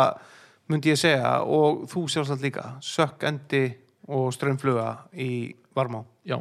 myndi 0.70 0.92
ég 0.92 1.00
segja, 1.00 1.40
og 1.42 1.84
þú 1.90 2.04
sjálfsagt 2.08 2.44
líka 2.46 2.68
sökkendi 2.84 3.64
og 4.08 4.30
strömmfluga 4.36 4.90
í 5.18 5.54
varmá. 5.76 6.04
Já. 6.28 6.38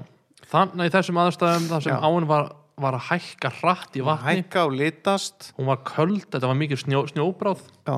þannig 0.51 0.91
í 0.91 0.93
þessum 0.93 1.19
aðstæðum 1.23 1.69
þar 1.71 1.83
sem 1.87 1.95
Já. 1.95 2.03
áin 2.05 2.27
var, 2.29 2.49
var 2.85 2.97
að 2.99 3.07
hækka 3.09 3.51
hratt 3.61 3.97
í 3.97 4.03
vatni. 4.05 4.37
Hækka 4.43 4.65
og 4.67 4.77
litast. 4.77 5.51
Hún 5.57 5.71
var 5.71 5.81
köld, 5.87 6.27
þetta 6.29 6.49
var 6.51 6.59
mikið 6.61 6.83
snjó, 6.85 7.03
snjóbráð. 7.09 7.63
Já, 7.89 7.95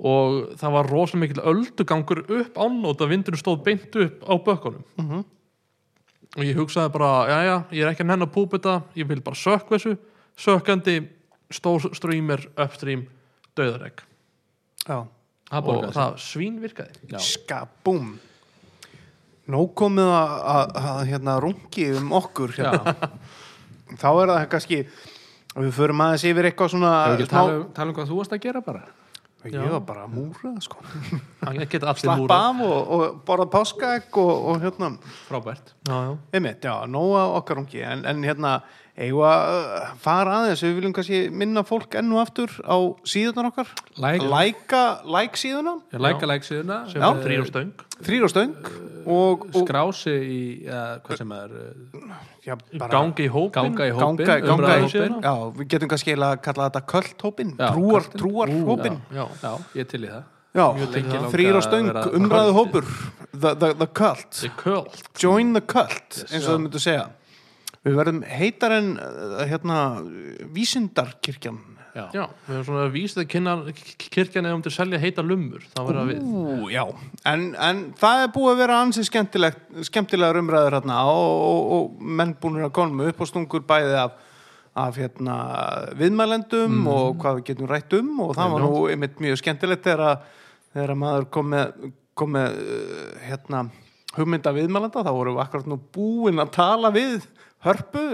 og 0.00 0.54
það 0.60 0.74
var 0.76 0.88
rosalega 0.88 1.24
mikil 1.26 1.42
öldugangur 1.50 2.22
upp 2.38 2.56
ánót 2.56 3.02
að 3.04 3.10
vindurinn 3.12 3.40
stóð 3.42 3.58
beint 3.66 3.96
upp 4.00 4.22
á 4.28 4.32
bökkunum. 4.46 4.84
Mhm. 5.00 5.24
Og 6.36 6.44
ég 6.46 6.56
hugsaði 6.58 6.92
bara, 6.94 7.10
já 7.30 7.38
já, 7.48 7.54
ég 7.74 7.84
er 7.84 7.92
ekki 7.92 8.04
að 8.04 8.10
nenn 8.12 8.26
að 8.26 8.32
púpa 8.36 8.58
þetta 8.58 8.74
ég 9.00 9.08
vil 9.10 9.20
bara 9.26 9.40
sökku 9.40 9.74
þessu. 9.76 9.96
Sökkandi, 10.40 10.96
stór 11.52 11.88
streamer 11.96 12.44
upstream, 12.56 13.06
döðaregg 13.58 14.04
já. 14.86 15.00
Það 15.50 15.70
og 15.72 15.86
það 15.96 16.18
svín 16.22 16.60
virkaði. 16.62 17.00
Skabúm 17.18 18.12
Nóg 19.50 19.72
komið 19.74 20.06
að, 20.14 20.32
að, 20.46 20.76
að 20.78 21.00
hérna 21.08 21.32
rungi 21.42 21.86
um 21.98 22.12
okkur 22.20 22.52
hérna. 22.54 22.92
Þá 23.98 24.08
er 24.12 24.30
það 24.30 24.44
kannski 24.52 24.78
við 25.56 25.72
förum 25.74 26.02
aðeins 26.04 26.24
yfir 26.30 26.46
eitthvað 26.46 26.70
svona 26.76 26.92
tala, 27.26 27.56
um- 27.56 27.64
tala 27.74 27.90
um 27.90 27.96
hvað 27.96 28.12
þú 28.12 28.18
varst 28.20 28.36
að 28.36 28.42
gera 28.44 28.62
bara 28.62 28.84
ég 29.44 29.54
Já. 29.56 29.70
var 29.72 29.80
bara 29.88 30.04
að 30.06 30.14
múra 30.18 30.52
sko. 30.60 30.76
hann 31.40 31.60
geta 31.64 31.88
allir 31.92 32.02
slappa 32.02 32.38
af 32.50 32.60
og, 32.66 32.92
og 32.96 33.22
borða 33.26 33.46
páskaegg 33.54 34.20
og, 34.20 34.32
og 34.52 34.60
hérna 34.64 34.92
frábært 35.28 35.74
já, 35.88 35.96
já. 36.08 36.12
einmitt, 36.32 36.64
já, 36.64 36.74
nóga 36.86 37.24
okkar 37.40 37.62
ungi 37.62 37.82
en, 37.86 38.04
en 38.04 38.22
hérna, 38.26 38.60
eigum 39.00 39.24
að 39.26 39.56
uh, 39.56 39.88
fara 40.02 40.36
aðeins, 40.40 40.62
við 40.66 40.76
viljum 40.78 40.94
kannski 40.96 41.22
minna 41.32 41.64
fólk 41.66 41.96
enn 42.00 42.12
og 42.14 42.22
aftur 42.22 42.52
á 42.62 42.76
síðunar 43.08 43.50
okkar. 43.50 43.72
Like. 43.96 44.28
læka, 44.28 44.84
like 45.08 45.40
síðuna. 45.40 45.78
Læka 45.96 46.28
læk 46.28 46.46
síðuna. 46.46 46.82
Er 46.92 47.20
þrýr 47.24 47.44
og 47.44 47.50
stöng. 47.50 47.74
Þrýr 48.00 48.26
og 48.28 48.32
stöng 48.32 48.56
og, 49.06 49.46
og 49.50 49.62
skrási 49.64 50.12
í 50.12 50.40
ja, 50.66 50.82
hvað 51.04 51.22
sem 51.22 51.32
er 51.36 51.54
uh, 51.56 52.18
já, 52.44 52.56
bara, 52.56 52.90
gangi 52.92 53.26
í 53.26 53.30
hópin 53.32 53.54
ganga 53.56 53.86
í 53.88 53.94
hópin 53.94 54.26
ganga, 54.26 54.36
ganga 54.44 54.74
í 54.74 54.84
hópin 54.84 55.16
já, 55.24 55.32
við 55.56 55.70
getum 55.74 55.92
kannski 55.92 56.16
að 56.16 56.34
kalla 56.44 56.68
þetta 56.68 56.82
köldhópin 56.94 57.54
Já, 57.54 57.70
trúar, 57.70 58.10
trúar 58.12 58.52
hópin 58.68 59.00
já, 59.08 59.24
já, 59.40 59.54
ég 59.80 59.90
til 59.90 60.04
í 60.04 60.10
það. 60.10 60.28
Já, 60.50 60.66
þrýr 61.30 61.56
og 61.60 61.62
stöng, 61.62 61.90
umræðu 62.18 62.54
hópur 62.56 62.86
the, 63.30 63.54
the, 63.54 63.72
the 63.78 63.86
cult. 63.86 64.30
The 64.40 64.50
cult. 64.58 65.02
Join 65.14 65.52
the 65.54 65.62
cult, 65.62 66.24
eins 66.26 66.42
og 66.42 66.42
Já. 66.42 66.48
þau 66.50 66.62
myndu 66.64 66.82
segja 66.82 67.04
við 67.86 67.98
verðum 68.00 68.22
heitar 68.28 68.76
en 68.76 68.94
uh, 69.00 69.42
hérna, 69.48 69.76
vísindarkirkjan. 70.54 71.60
Já. 71.90 72.04
já, 72.14 72.22
við 72.46 72.54
erum 72.54 72.66
svona 72.68 72.90
vísið 72.94 73.20
að 73.24 73.28
kynna 73.32 73.52
kirkjan 74.14 74.46
eða 74.46 74.54
um 74.54 74.60
til 74.62 74.70
að 74.70 74.76
selja 74.76 74.98
heita 75.02 75.24
lummur 75.26 75.64
þá 75.72 75.80
verða 75.88 76.04
við. 76.06 76.20
Ú, 76.22 76.68
já, 76.70 76.84
en, 77.26 77.46
en 77.58 77.80
það 77.98 78.22
er 78.22 78.30
búið 78.36 78.50
að 78.52 78.60
vera 78.62 78.76
ansið 78.84 79.08
skemmtilegt, 79.08 79.64
skemmtilegar 79.88 80.38
umræður 80.38 80.76
hérna 80.78 81.00
og, 81.10 81.32
og, 81.48 81.72
og 81.74 82.04
menn 82.20 82.36
búin 82.38 82.60
að 82.62 82.70
koma 82.78 83.08
upp 83.10 83.24
og 83.24 83.30
stungur 83.32 83.64
bæði 83.66 83.96
af, 84.04 84.14
af 84.84 85.00
hérna, 85.02 85.40
viðmælendum 85.98 86.78
og 86.94 87.18
hvað 87.24 87.40
við 87.40 87.48
getum 87.50 87.72
rætt 87.72 87.98
um 87.98 88.14
og 88.22 88.36
það 88.38 88.54
var 88.54 88.66
nú 88.68 88.72
einmitt 88.92 89.18
mjög 89.26 89.42
skemmtilegt 89.42 89.90
þegar, 89.90 90.06
að, 90.12 90.48
þegar 90.70 90.94
að 90.94 91.02
maður 91.02 91.28
kom 91.34 91.52
með, 91.56 91.90
kom 92.22 92.34
með 92.38 92.62
uh, 92.62 93.04
hérna, 93.26 93.66
hugmynda 94.14 94.54
viðmælenda 94.54 95.02
þá 95.02 95.10
vorum 95.10 95.40
við 95.40 95.46
akkurat 95.48 95.74
nú 95.74 95.82
búin 95.90 96.38
að 96.38 96.54
tala 96.54 96.94
við 96.94 97.18
hörpu 97.66 98.06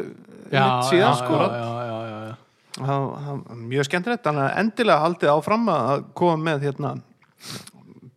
síðan 0.51 1.17
sko. 1.21 1.41
mjög 3.67 3.89
skemmtilegt. 3.89 4.27
Endilega 4.27 5.01
haldið 5.05 5.33
áfram 5.33 5.71
að 5.73 6.05
koma 6.19 6.37
með 6.51 6.69
hérna 6.69 6.97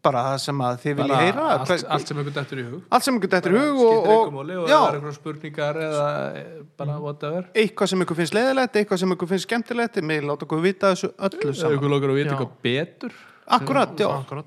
bara 0.06 0.22
það 0.30 0.38
sem 0.44 0.62
að 0.64 0.78
þið 0.84 0.94
viljið 1.00 1.12
Bara 1.12 1.24
heyra. 1.26 1.46
allt, 1.54 1.70
hver, 1.70 1.82
allt 1.96 2.10
sem 2.10 2.20
einhvern 2.20 2.36
dettur 2.38 2.60
í 2.62 2.66
hug. 2.68 2.84
Allt 2.96 3.06
sem 3.06 3.18
ykkur 3.20 3.32
dettur 3.34 3.56
í 3.56 3.64
hug 3.64 3.80
og, 3.84 3.98
og, 4.14 4.38
og 4.40 4.52
er 4.54 4.76
einhverjum 4.78 5.16
spurningar 5.18 5.80
eða 5.86 6.06
eh, 6.40 6.54
bara 6.80 7.00
whatever. 7.04 7.50
Eitthvað 7.54 7.92
sem 7.92 8.06
ykkur 8.06 8.20
finnst 8.22 8.38
leiðilegt 8.38 8.80
eitthvað 8.80 9.02
sem 9.04 9.16
ykkur 9.16 9.32
finnst 9.34 9.50
skemmtilegt. 9.50 10.00
Með 10.12 10.30
láta 10.30 10.48
okkur 10.48 10.64
vita 10.64 10.94
þessu 10.94 11.12
öllu 11.18 11.56
saman 11.58 11.78
ykkur 11.80 11.94
lókar 11.96 12.14
að 12.14 12.22
vita 12.22 12.36
eitthvað 12.36 12.56
betur 12.70 13.20
akkurat, 13.58 13.94
já. 14.00 14.08
Akkurat. 14.14 14.46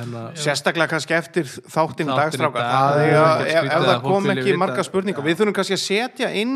hérna 0.00 0.22
sérstaklega 0.34 0.88
kannski 0.94 1.14
eftir 1.16 1.44
í 1.44 2.06
dagstráka. 2.08 2.58
dag, 2.58 2.70
það 2.72 3.02
er 3.02 3.18
að 3.22 3.42
ef, 3.46 3.58
ef 3.64 3.74
að 3.74 3.88
það 3.88 4.06
kom 4.06 4.30
ekki 4.34 4.56
marga 4.60 4.86
spurningar. 4.86 5.26
Við 5.26 5.40
þurfum 5.40 5.58
kannski 5.58 5.76
að 5.76 5.84
setja 5.84 6.30
inn 6.32 6.54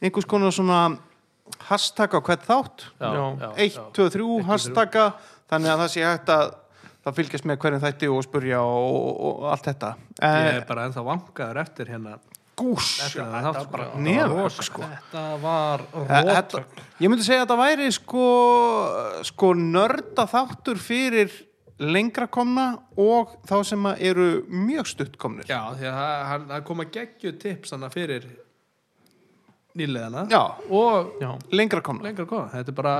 einhvers 0.00 0.28
konar 0.30 0.54
svona 0.54 0.80
hashtag 1.68 2.16
á 2.16 2.20
hvert 2.20 2.46
þátt. 2.46 2.88
Já, 3.00 3.08
Já. 3.08 3.24
já, 3.42 3.50
1, 3.56 3.76
já. 3.76 3.84
2, 3.98 4.08
3 4.16 4.40
hashtaga 4.48 5.04
þannig 5.48 5.74
að 5.74 5.84
það 5.84 5.92
sé 5.94 6.06
hægt 6.06 6.32
að 6.32 6.48
það 7.04 7.18
fylgjast 7.18 7.46
með 7.48 7.60
hverjum 7.62 7.84
þætti 7.84 8.10
og 8.12 8.24
spurja 8.26 8.62
og, 8.64 8.88
og, 8.88 9.20
og 9.28 9.46
allt 9.52 9.70
þetta. 9.70 9.94
Ég 10.18 10.48
eh, 10.48 10.56
er 10.58 10.66
bara 10.68 10.88
ennþá 10.88 11.04
vangaður 11.06 11.62
eftir 11.62 11.92
hérna 11.94 12.18
Eftir 12.58 13.22
þetta 13.22 13.52
þátt, 13.54 13.70
bara 13.72 13.86
nefn 13.96 14.50
sko. 14.66 14.82
þetta 14.82 15.24
var 15.42 15.84
Eh, 15.94 16.24
þetta, 16.34 16.62
ég 17.00 17.08
myndi 17.12 17.24
segja 17.26 17.42
að 17.42 17.46
þetta 17.46 17.58
væri 17.62 17.90
sko, 17.96 18.24
sko 19.30 19.52
nörda 19.54 20.26
þáttur 20.30 20.80
fyrir 20.82 21.30
lengra 21.78 22.26
komna 22.26 22.78
og 22.98 23.36
þá 23.46 23.56
sem 23.64 23.84
að 23.86 24.00
eru 24.10 24.28
mjög 24.50 24.86
stutt 24.90 25.16
komnir. 25.18 25.46
Já, 25.46 25.60
því 25.78 25.86
að 25.86 25.94
það- 26.00 26.26
hann- 26.32 26.48
það 26.48 26.64
koma 26.64 26.84
geggju 26.84 27.32
tips 27.38 27.70
þannig 27.70 27.92
fyrir 27.94 28.24
nýleðana 29.78 30.24
Já, 30.30 30.42
og 30.70 31.12
já, 31.22 31.30
lengra 31.52 31.80
komna. 31.84 32.02
Lengra 32.08 32.26
koma 32.26 32.48
þetta 32.52 32.68
er 32.68 32.76
bara, 32.80 32.96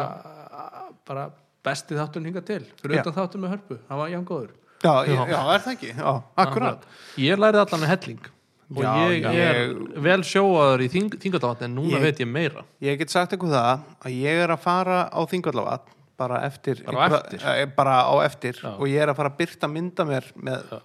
bara 1.09 1.31
besti 1.65 1.97
þátturinn 1.99 2.31
hinga 2.31 2.45
til 2.47 2.63
fyrir 2.81 3.01
utan 3.03 3.17
þáttur 3.17 3.43
með 3.43 3.57
hörpu, 3.57 3.79
hann 3.89 3.99
var 3.99 4.09
ján 4.13 4.25
góður. 4.29 4.51
Já, 4.85 4.93
já, 5.11 5.27
já, 5.27 5.39
er 5.57 5.63
það 5.65 5.73
ekki? 5.75 5.89
Já, 5.99 6.13
akkurat. 6.39 6.85
Ég 7.19 7.41
lærið 7.43 7.65
allan 7.65 7.81
með 7.83 7.91
helling 7.97 8.21
og 8.69 8.83
Já, 8.83 8.93
ég 9.09 9.23
já. 9.23 9.31
er 9.33 10.01
vel 10.05 10.21
sjóaður 10.29 10.83
í 10.85 10.89
þing, 10.93 11.15
þingatátt 11.23 11.63
en 11.65 11.75
núna 11.79 11.97
Ég- 11.97 12.03
veit 12.05 12.19
ég 12.21 12.29
meira. 12.29 12.65
Ég 12.85 12.99
get 13.01 13.11
sagt 13.11 13.33
ykkur 13.33 13.49
það 13.55 13.81
að 14.05 14.19
ég 14.21 14.43
er 14.45 14.49
að 14.53 14.59
fara 14.61 14.99
á 15.09 15.21
Þingvallavat 15.27 15.87
bara 16.19 16.43
eftir, 16.45 16.83
Bara 16.85 17.09
á 17.09 17.21
eftir? 17.23 17.41
eh, 17.47 17.65
bara 17.67 17.97
á 18.05 18.15
eftir. 18.27 18.55
Já. 18.63 18.75
og 18.77 18.87
ég 18.89 19.01
er 19.01 19.09
að 19.09 19.17
fara 19.17 19.31
að 19.31 19.39
byrta 19.39 19.69
mynda 19.73 20.05
mér 20.05 20.25
með 20.37 20.81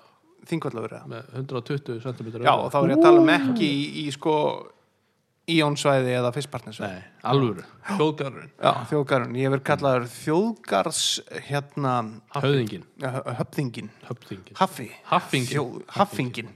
Þingvallavura 0.47 1.01
með 1.07 1.23
120 1.35 1.99
cm 2.03 2.43
Já, 2.43 2.51
og 2.55 2.71
þá 2.71 2.77
er 2.83 2.89
ég 2.89 2.97
að 2.97 3.01
tala 3.01 3.19
um 3.21 3.29
ekki 3.29 3.67
í, 3.67 4.07
í 4.07 4.11
sko 4.11 4.33
íónsvæði 5.43 6.13
eða 6.15 6.29
fyrstpartnersvæði 6.37 6.99
nei, 7.01 7.07
alvöru, 7.27 7.63
hljóðgarurinn 7.97 8.51
Já, 8.63 8.71
þjóðgarun, 8.91 9.33
ég 9.35 9.51
verð 9.51 9.63
kallaður 9.67 10.05
þjóðgars 10.13 11.01
hérna 11.49 11.95
höfðingin 12.37 12.85
höfðingin, 13.03 13.89
höfðingin 14.07 14.55
haffi. 14.61 14.87
Haffingin. 15.11 16.53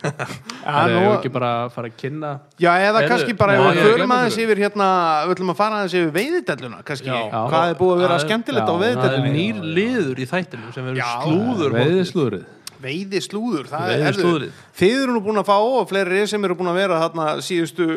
Það 0.00 0.92
er 0.94 1.08
ekki 1.10 1.32
bara 1.34 1.50
að 1.64 1.72
fara 1.74 1.90
að 1.90 1.96
kynna 2.00 2.30
já, 2.60 2.70
eða 2.70 3.00
Heyrðu, 3.00 3.08
kannski 3.10 3.34
bara 3.40 3.56
við 3.60 3.80
glemma 3.98 4.18
aðeins 4.20 4.38
yfir 4.44 4.62
hérna, 4.64 4.86
við 5.26 5.34
ætlum 5.36 5.52
að 5.52 5.58
fara 5.60 5.80
aðeins 5.80 5.96
yfir 6.00 6.14
veiðidelluna 6.14 6.80
kannski, 6.88 7.10
Já. 7.10 7.18
hvað 7.52 7.72
er 7.74 7.76
búið 7.80 7.92
að 7.96 8.02
vera 8.04 8.16
er- 8.16 8.24
skemmtilegt 8.24 8.70
á 8.70 8.74
já, 8.80 8.94
það 9.00 9.18
er 9.18 9.28
nýr 9.36 9.60
liður 9.80 10.22
í 10.24 10.28
þættinu 10.30 10.72
sem 10.74 10.88
verður 10.88 11.02
Já. 11.02 11.10
slúður 11.26 11.76
veiðislúrið 11.76 12.48
veiði 12.80 13.20
slúður 13.20 13.66
það 13.68 13.90
Veiði 13.90 14.06
er, 14.08 14.16
slúðrið. 14.16 14.60
þið 14.80 15.02
eru 15.02 15.12
nú 15.16 15.20
búin 15.24 15.40
að 15.42 15.48
fá 15.50 15.56
og 15.60 15.88
fleiri 15.90 16.22
sem 16.30 16.44
eru 16.48 16.56
búin 16.56 16.70
að 16.72 16.78
vera 16.80 17.00
þarna 17.02 17.26
síðustu 17.44 17.88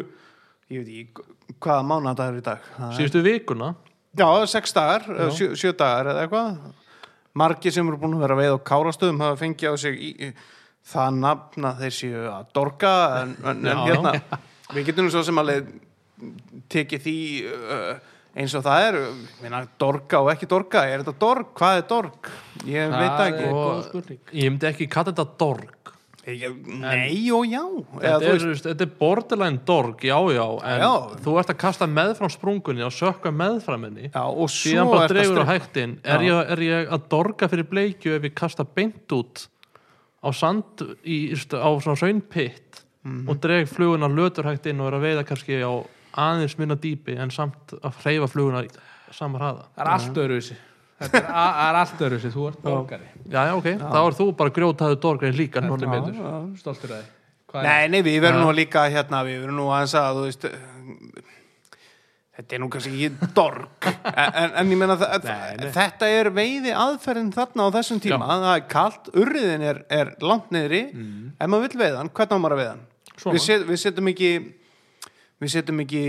ég 0.73 0.83
veit 0.83 0.91
ekki 1.05 1.29
hvaða 1.63 2.37
í 2.37 2.43
dag? 2.43 2.59
Það 2.77 2.89
er- 2.89 2.97
síðustu 2.97 3.21
vikuna. 3.23 3.75
Já, 4.17 4.45
sex 4.45 4.73
dagar. 4.73 5.05
Sjö, 5.31 5.71
dagar 5.77 6.11
eða 6.11 6.27
eitthvað. 6.27 6.57
Margir 7.33 7.71
sem 7.73 7.87
eru 7.87 7.97
búin 7.97 8.13
að 8.13 8.19
vera 8.27 8.35
að 8.35 8.41
veið 8.43 8.53
á 8.53 8.59
kárastöðum 8.69 9.21
hafa 9.23 9.39
fengið 9.41 9.73
á 9.73 9.75
sig 9.77 9.95
í, 9.97 10.09
í, 10.19 10.33
það 10.91 11.19
nafn 11.23 11.67
að 11.69 11.83
þeir 11.85 11.95
séu 11.97 12.23
að 12.33 12.47
dorga 12.57 12.93
en, 13.21 13.35
en, 13.51 13.61
Já, 13.69 13.75
hérna 13.87 14.13
við 14.73 14.87
getum 14.89 15.09
svo 15.13 15.21
sem 15.23 15.37
alveg 15.43 15.69
tekið 16.73 17.03
því 17.05 17.15
uh, 17.51 17.93
eins 18.39 18.53
og 18.57 18.63
það 18.65 18.87
er. 18.87 18.97
Minna, 19.43 19.61
dorga 19.81 20.23
og 20.23 20.31
ekki 20.33 20.47
dorga, 20.49 20.83
er 20.89 21.03
þetta 21.03 21.13
dorg? 21.21 21.51
Hvað 21.59 21.77
er 21.81 21.87
dorg? 21.91 22.29
Ég 22.65 22.91
Það 22.93 23.05
veit 23.05 24.03
ekki. 24.09 24.19
ég 24.41 24.51
myndi 24.53 24.69
ekki 24.71 24.87
kalla 24.91 25.11
þetta 25.13 25.27
dorg. 25.43 25.79
Ég, 26.23 26.53
nei 26.79 27.17
og 27.35 27.43
já. 27.51 27.59
Þetta 27.99 28.27
er, 28.31 28.43
veist, 28.47 28.63
þetta 28.69 28.85
er 28.85 28.91
borderline 28.95 29.59
dorg, 29.67 30.05
já 30.07 30.15
já 30.31 30.45
en 30.71 30.83
Já. 30.85 30.91
þú 31.25 31.33
ert 31.41 31.49
að 31.51 31.57
kasta 31.65 31.87
meðfram 31.91 32.31
sprungunni 32.31 32.85
og 32.87 32.93
sökka 32.95 33.33
meðfram 33.35 33.83
henni. 33.89 34.07
Já, 34.07 34.23
og 34.23 34.47
síðan 34.53 34.87
bara 34.93 35.09
dregur 35.11 35.43
á 35.43 35.51
hægtin. 35.51 35.97
Er, 36.07 36.23
ég- 36.23 36.51
er 36.55 36.63
ég 36.63 36.93
að 36.95 37.09
dorga 37.11 37.49
fyrir 37.51 37.67
bleikju 37.67 38.15
ef 38.15 38.29
ég 38.29 38.37
kasta 38.39 38.63
beint 38.63 39.11
út 39.19 39.43
á 40.23 40.29
sand 40.33 40.83
í, 41.03 41.17
á 41.35 41.69
svona 41.83 41.99
saunpitt 41.99 42.79
Mhm. 43.03 43.27
og 43.27 43.39
dreg 43.43 43.67
fluguna 43.67 44.07
lötur 44.07 44.45
hægt 44.47 44.65
inn 44.71 44.79
og 44.79 44.87
er 44.87 44.95
að 44.95 45.01
veiða 45.03 45.23
kannski 45.27 45.57
á 45.59 45.73
aðeins 46.15 46.57
minna 46.57 46.75
dýpi 46.79 47.17
en 47.19 47.29
samt 47.31 47.73
að 47.83 47.97
hreyfa 48.03 48.27
fluguna 48.31 48.61
í 48.63 48.69
sama 49.11 49.39
hraða. 49.39 49.65
Það 49.75 49.83
er 49.83 49.89
allt 49.91 50.17
er, 51.17 51.25
a- 51.25 51.53
það 51.57 51.67
er 51.69 51.79
allt 51.81 51.99
öðruvísi, 51.99 52.31
þú 52.31 52.47
ert 52.47 52.61
borgari. 52.63 53.09
Já, 53.27 53.41
já, 53.49 53.53
ok, 53.57 53.67
þá 53.81 53.99
er 54.07 54.15
þú 54.21 54.27
bara 54.37 54.49
grjótaður 54.55 54.99
dorgarinn 55.03 55.35
líka 55.37 55.59
nonni 55.61 55.85
meður 55.91 56.57
stoltur 56.57 56.89
að 56.95 57.03
þið 57.03 57.11
Nei, 57.53 57.87
nei, 57.87 58.01
við 58.01 58.21
verðum 58.23 58.39
Já. 58.39 58.45
nú 58.47 58.53
líka 58.55 58.87
hérna, 58.89 59.19
við 59.27 59.41
verðum 59.43 59.57
nú 59.59 59.67
aðeins 59.69 59.93
að, 59.93 60.15
þú 60.15 60.23
veist 60.25 60.45
þetta 62.33 62.55
er 62.55 62.61
nú 62.63 62.69
kannski 62.73 62.93
ekki 62.93 63.31
dorg 63.37 63.87
en, 64.09 64.29
en, 64.41 64.55
en 64.61 64.71
ég 64.73 64.79
Nei, 64.81 65.57
nei. 65.59 65.67
þetta 65.75 66.09
er 66.09 66.29
veiði 66.33 66.73
aðferðin 66.73 67.33
þarna 67.35 67.67
á 67.69 67.75
þessum 67.77 68.01
tíma, 68.03 68.29
það 68.31 68.47
er 68.55 68.63
kalt 68.71 69.11
urriðin 69.13 69.65
er, 69.69 69.83
er 69.93 70.13
langt 70.23 70.53
niðri. 70.53 70.83
Ef 71.37 71.51
maður 71.51 71.67
vill 71.67 71.81
veiða 71.83 71.99
hann, 72.01 72.13
hvernig 72.13 72.33
á 72.33 72.43
maður 72.43 72.55
að 72.57 72.63
veiða 72.63 72.73
hann 72.73 72.87
Svona. 73.13 73.35
við, 73.35 73.43
set, 73.45 73.67
við 73.69 73.83
setjum 73.83 74.09
ekki 74.09 74.31
við 75.43 75.53
setjum 75.53 75.83
ekki 75.83 76.03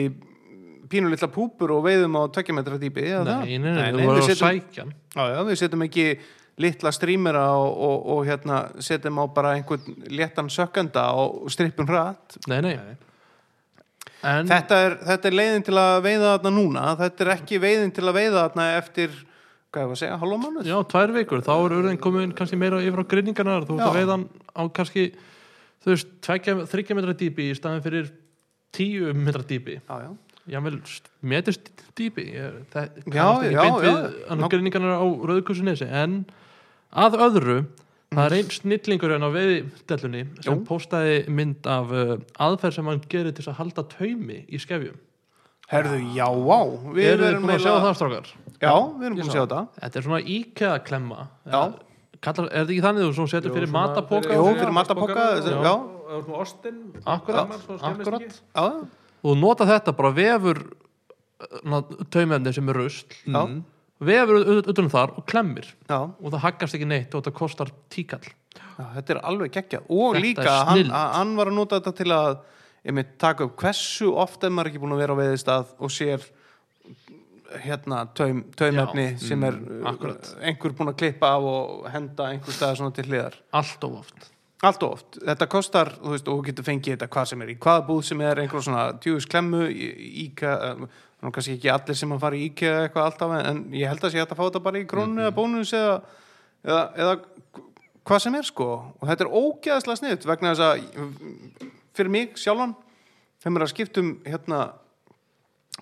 pínu 0.95 1.11
litla 1.13 1.29
púpur 1.33 1.75
og 1.75 1.85
veiðum 1.85 2.17
á 2.17 2.23
tvekja 2.33 2.57
metra 2.57 2.81
dýpi 2.81 3.05
eða 3.05 3.25
það? 3.29 3.45
nei, 3.45 3.59
nei, 3.59 3.75
nei, 3.77 3.93
nei, 3.93 4.09
við 4.09 4.31
setjum, 4.31 4.95
já, 5.13 5.23
já, 5.35 5.39
við 5.45 5.61
setjum 5.61 5.85
ekki 5.89 6.07
litla 6.65 6.93
strímera 6.95 7.49
og, 7.59 7.73
og, 7.83 8.05
og 8.15 8.21
hérna 8.29 8.61
setjum 8.85 9.19
á 9.21 9.25
bara 9.35 9.57
einhvern 9.59 10.05
léttan 10.09 10.49
sökkenda 10.53 11.09
og 11.19 11.51
strippum 11.53 11.89
hratt. 11.91 12.39
Nei, 12.47 12.61
nei 12.63 12.77
en 14.31 14.49
þetta 14.51 14.81
er, 14.87 14.97
þetta 15.09 15.31
er 15.31 15.37
leiðin 15.39 15.65
til 15.67 15.77
að 15.81 15.95
veiða 16.07 16.33
þarna 16.33 16.53
núna. 16.55 16.83
Þetta 17.01 17.25
er 17.25 17.31
ekki 17.37 17.61
veiðin 17.63 17.95
til 17.95 18.05
að 18.07 18.19
veiða 18.19 18.43
þarna 18.43 18.67
eftir, 18.79 19.15
hvað 19.75 19.85
er 19.85 19.95
að 19.95 20.01
segja, 20.01 20.19
halva 20.23 20.41
mánuð? 20.43 20.69
Já, 20.71 20.77
tvær 20.91 21.15
vikur, 21.19 21.45
þá 21.45 21.55
er 21.55 21.77
urðin 21.79 22.01
komin 22.03 22.35
kannski 22.39 22.59
meira 22.61 22.83
yfir 22.83 23.05
á 23.05 23.11
grinningarnar, 23.15 23.69
þú 23.69 23.79
ert 23.79 23.87
að 23.89 23.99
veiðan 24.01 24.27
á 24.57 24.63
kannski, 24.79 25.07
þú 25.85 25.93
veist, 25.93 26.13
tveggja, 26.25 26.57
þryggja 26.73 26.99
metra 26.99 27.17
dýpi 27.25 27.49
í 27.51 27.59
staðin 27.59 27.85
fyrir 27.85 28.13
tíu 28.75 29.15
metra 29.19 29.45
dýpi. 29.47 29.79
Já, 29.83 29.95
já. 30.07 30.11
jável 30.57 30.79
metist 31.21 31.71
dýpi. 31.99 32.27
Það 32.75 33.01
já, 33.15 33.27
beint 33.45 33.81
við 33.85 34.49
greiningarnar 34.57 34.99
á 34.99 35.07
Rauðkursunesi 35.31 35.89
en 35.91 36.23
að 36.95 37.19
öðru 37.29 37.59
það 38.19 38.27
er 38.31 38.37
einn 38.39 38.51
snillingur 38.55 39.15
en 39.17 39.27
á 39.27 39.31
veiðdellunni 39.35 40.23
sem 40.45 40.53
Jú. 40.55 40.65
postaði 40.69 41.17
mynd 41.29 41.67
af 41.71 41.91
uh, 41.95 42.15
aðferð 42.47 42.75
sem 42.79 42.87
hann 42.91 43.03
gerir 43.13 43.33
til 43.37 43.47
að 43.51 43.59
halda 43.61 43.85
taumi 43.95 44.45
í 44.49 44.61
skefjum 44.63 44.97
Herðu, 45.71 45.99
já, 46.13 46.27
vá 46.29 46.59
Við 46.93 47.07
Eru 47.09 47.23
þið 47.25 47.29
erum 47.31 47.43
búin 47.47 47.55
að 47.55 47.63
sjá 47.65 47.71
eiginlega- 47.73 47.85
það 47.87 47.95
strákar? 47.99 48.27
Já, 48.61 48.75
við 48.75 49.07
erum 49.09 49.17
búin 49.17 49.25
að 49.25 49.33
sjá 49.33 49.43
þetta 49.45 49.61
Þetta 49.81 49.99
er 50.01 50.05
svona 50.09 50.21
IKEA 50.35 50.75
klemma 50.85 51.21
Já. 51.49 51.63
Kallar, 52.25 52.49
Er 52.53 52.65
þetta 52.65 52.73
ekki 52.75 52.85
þannig 52.85 53.15
þú 53.19 53.27
setur 53.33 53.55
fyrir 53.55 53.69
svona 53.71 53.81
matapoka 53.89 54.29
Jú, 54.37 54.45
fyrir- 54.45 54.61
fyrir 54.61 54.75
matapoka, 54.77 55.25
Já. 55.41 55.57
já. 55.65 55.75
Og 56.05 56.25
svona 56.27 56.39
ostinn 56.45 56.81
Akkurat, 57.07 57.55
akkurat. 57.81 58.41
Já, 58.55 58.65
og 59.25 59.25
þú 59.25 59.37
nota 59.41 59.65
þetta 59.65 59.95
bara 59.97 60.11
vefur 60.13 60.61
taumefni 62.13 62.53
sem 62.55 62.69
er 62.71 62.77
rusl 62.79 63.17
já, 63.27 63.43
vefur 64.09 64.41
utan 64.61 64.87
um 64.87 64.93
þar 64.93 65.15
og 65.19 65.27
klemmir. 65.31 65.69
Já, 65.89 66.01
og 66.01 66.27
það 66.33 66.43
haggast 66.47 66.79
ekki 66.79 66.89
neitt 66.89 67.15
og 67.15 67.23
þetta 67.23 67.39
kostar 67.39 67.73
tíkall. 67.93 68.25
Já 68.55 68.85
Þetta 68.97 69.15
er 69.15 69.21
alveg 69.31 69.55
geggjað. 69.55 69.87
Og 69.91 70.17
Þetta 70.17 70.25
líka, 70.25 70.55
hann, 70.71 70.91
hann 70.91 71.35
var 71.39 71.51
að 71.51 71.59
nota 71.59 71.79
þetta 71.79 71.95
til 72.01 72.11
að 72.15 72.33
einmitt, 72.85 73.15
taka 73.23 73.47
upp 73.47 73.57
hversu 73.61 74.11
oft 74.21 74.45
er 74.45 74.53
maður 74.53 74.73
ekki 74.73 74.83
búin 74.83 74.95
að 74.97 75.05
vera 75.05 75.17
á 75.17 75.21
veiðistað 75.23 75.71
og 75.79 75.93
sér 75.95 76.27
hérna 77.65 78.03
taum, 78.19 78.43
taumefni 78.59 79.07
sem 79.23 79.43
er 79.47 79.57
uh, 79.57 79.89
akkurat. 79.93 80.31
einhver 80.43 80.75
búin 80.77 80.91
að 80.91 81.01
klippa 81.05 81.35
af 81.37 81.49
og 81.49 81.89
henda 81.93 82.31
einhver 82.33 82.57
stað 82.57 82.79
svona 82.81 82.95
til 82.97 83.07
hliðar. 83.09 83.39
Allt 83.55 83.87
of 83.87 83.99
oft. 84.03 84.31
Allt 84.65 84.85
og 84.87 84.97
oft, 84.97 85.19
þetta 85.21 85.49
kostar 85.53 85.93
þú 85.99 86.15
veist, 86.15 86.29
og 86.29 86.39
þú 86.41 86.49
getur 86.49 86.67
fengið 86.67 86.95
þetta 86.97 87.11
hvað 87.15 87.31
sem 87.31 87.43
er 87.45 87.53
í 87.53 87.57
hvaða 87.67 87.87
búð 87.89 88.05
sem 88.09 88.23
er 88.25 88.41
einhver 88.43 88.65
svona 88.65 88.85
djúðis 88.97 89.29
klemmu 89.31 89.67
íka, 90.25 90.55
þannig 91.25 91.37
kannski 91.39 91.55
ekki 91.57 91.71
allir 91.73 91.97
sem 91.97 92.11
að 92.13 92.21
fara 92.21 92.37
í 92.37 92.43
íka 92.51 92.67
eða 92.69 92.81
eitthvað 92.85 93.07
alltaf 93.09 93.31
en 93.39 93.61
ég 93.73 93.89
held 93.89 94.03
að 94.05 94.13
sé 94.13 94.21
hægt 94.21 94.33
að 94.35 94.41
fá 94.41 94.45
þetta 94.45 94.61
bara 94.67 94.81
í 94.81 94.89
krónu 94.89 95.23
eða 95.25 95.33
bónus 95.39 95.71
eða, 95.73 95.95
eða, 96.61 96.83
eða 97.01 97.15
hvað 98.05 98.21
sem 98.21 98.37
er 98.37 98.45
sko. 98.45 98.69
Og 99.01 99.09
þetta 99.09 99.25
er 99.25 99.33
ógeðslega 99.41 100.01
sniðt 100.03 100.29
vegna 100.29 100.53
þess 100.53 100.67
að 100.69 101.71
fyrir 101.97 102.13
mig 102.13 102.37
sjálfan 102.37 102.77
maður 103.45 103.61
er 103.61 103.67
að 103.67 103.73
skipta 103.73 104.05
um 104.05 104.13
hérna 104.25 104.61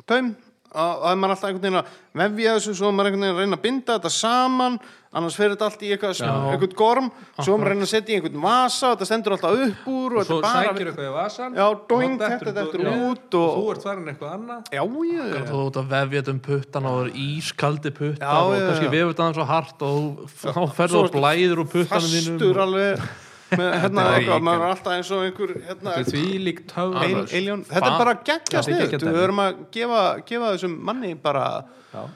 taum. 0.06 0.32
Að 0.72 1.02
að 1.10 1.18
maður 1.20 1.34
alltaf 1.34 1.48
einhvern 1.50 1.66
veginn 1.66 1.80
að 1.82 1.96
vefja 2.22 2.54
þessu 2.56 2.76
svo 2.78 2.92
maður 2.94 3.10
einhvern 3.10 3.26
veginn 3.26 3.34
að 3.34 3.42
reyna 3.42 3.58
að 3.58 3.64
binda 3.66 3.96
þetta 3.98 4.12
saman 4.14 4.78
annars 5.12 5.34
fer 5.36 5.50
þetta 5.52 5.66
allt 5.68 5.82
í 5.84 5.90
eitthvað, 5.92 6.20
eitthvað 6.52 6.74
gorm 6.78 7.08
svo 7.36 7.54
er 7.54 7.58
maður 7.60 7.66
að 7.66 7.72
reyna 7.74 7.86
að 7.86 7.90
setja 7.92 8.12
í 8.12 8.18
einhvern 8.18 8.40
vasa 8.44 8.90
og 8.90 8.94
þetta 8.96 9.08
stendur 9.10 9.34
alltaf 9.36 9.56
upp 9.66 9.88
úr 9.92 10.14
og 10.16 10.20
Og 10.22 10.28
svo 10.30 10.38
er 10.40 10.46
sækir 10.52 10.90
eitthvað 10.92 11.08
í 11.08 11.12
vasan 11.16 11.58
Já, 11.58 11.66
doing, 11.90 12.14
þetta 12.22 12.54
dettur 12.58 12.84
já. 12.86 12.92
út 13.10 13.36
og- 13.40 13.56
Þú 13.58 13.64
ert 13.74 13.82
farin 13.88 14.08
eitthvað 14.12 14.32
annað. 14.36 14.62
Já, 14.72 14.82
ég, 15.12 15.34
þú 15.50 15.60
ert 15.66 15.76
að 15.82 15.90
vefja 15.92 16.22
þetta 16.22 16.32
um 16.36 16.40
puttan 16.48 16.86
og 16.88 16.94
það 16.96 17.04
er 17.04 17.18
ískaldi 17.26 17.90
puttan 17.98 18.38
og 18.38 18.54
kannski 18.62 18.88
vefur 18.96 19.12
þetta 19.12 19.26
aðeins 19.26 19.36
svo 19.40 19.48
hart 19.52 19.82
og 19.82 20.00
þá 20.32 20.62
ferðu 20.78 20.96
Svo 20.96 21.04
og 21.04 21.12
blæður 21.18 21.62
úr 21.62 21.68
puttanum 21.76 22.10
þínum. 22.16 22.38
fastur 22.40 22.62
alveg 22.64 23.04
hérna, 23.52 24.00
er 24.08 24.14
eitthvað, 24.16 24.40
maður 24.48 24.62
er 24.64 24.70
alltaf 24.72 24.92
eins 24.96 25.10
og 25.12 25.24
einhver 25.26 25.50
hérna, 25.66 25.90
Þetta 25.92 26.00
er 26.00 26.06
því 26.08 26.38
líkt 26.40 26.72
eiljón, 26.72 27.64
þetta 27.68 27.90
er 27.92 27.98
bara 28.00 28.14
geggja 28.24 28.62
er 28.62 28.88
geggjað 28.88 29.04
við 29.12 29.18
höfum 29.20 29.42
að 29.44 29.58
gefa, 29.76 30.00
gefa 30.24 30.52
þessum 30.56 30.78
manni 30.88 31.12
bara, 31.20 31.44
Já, 31.92 32.06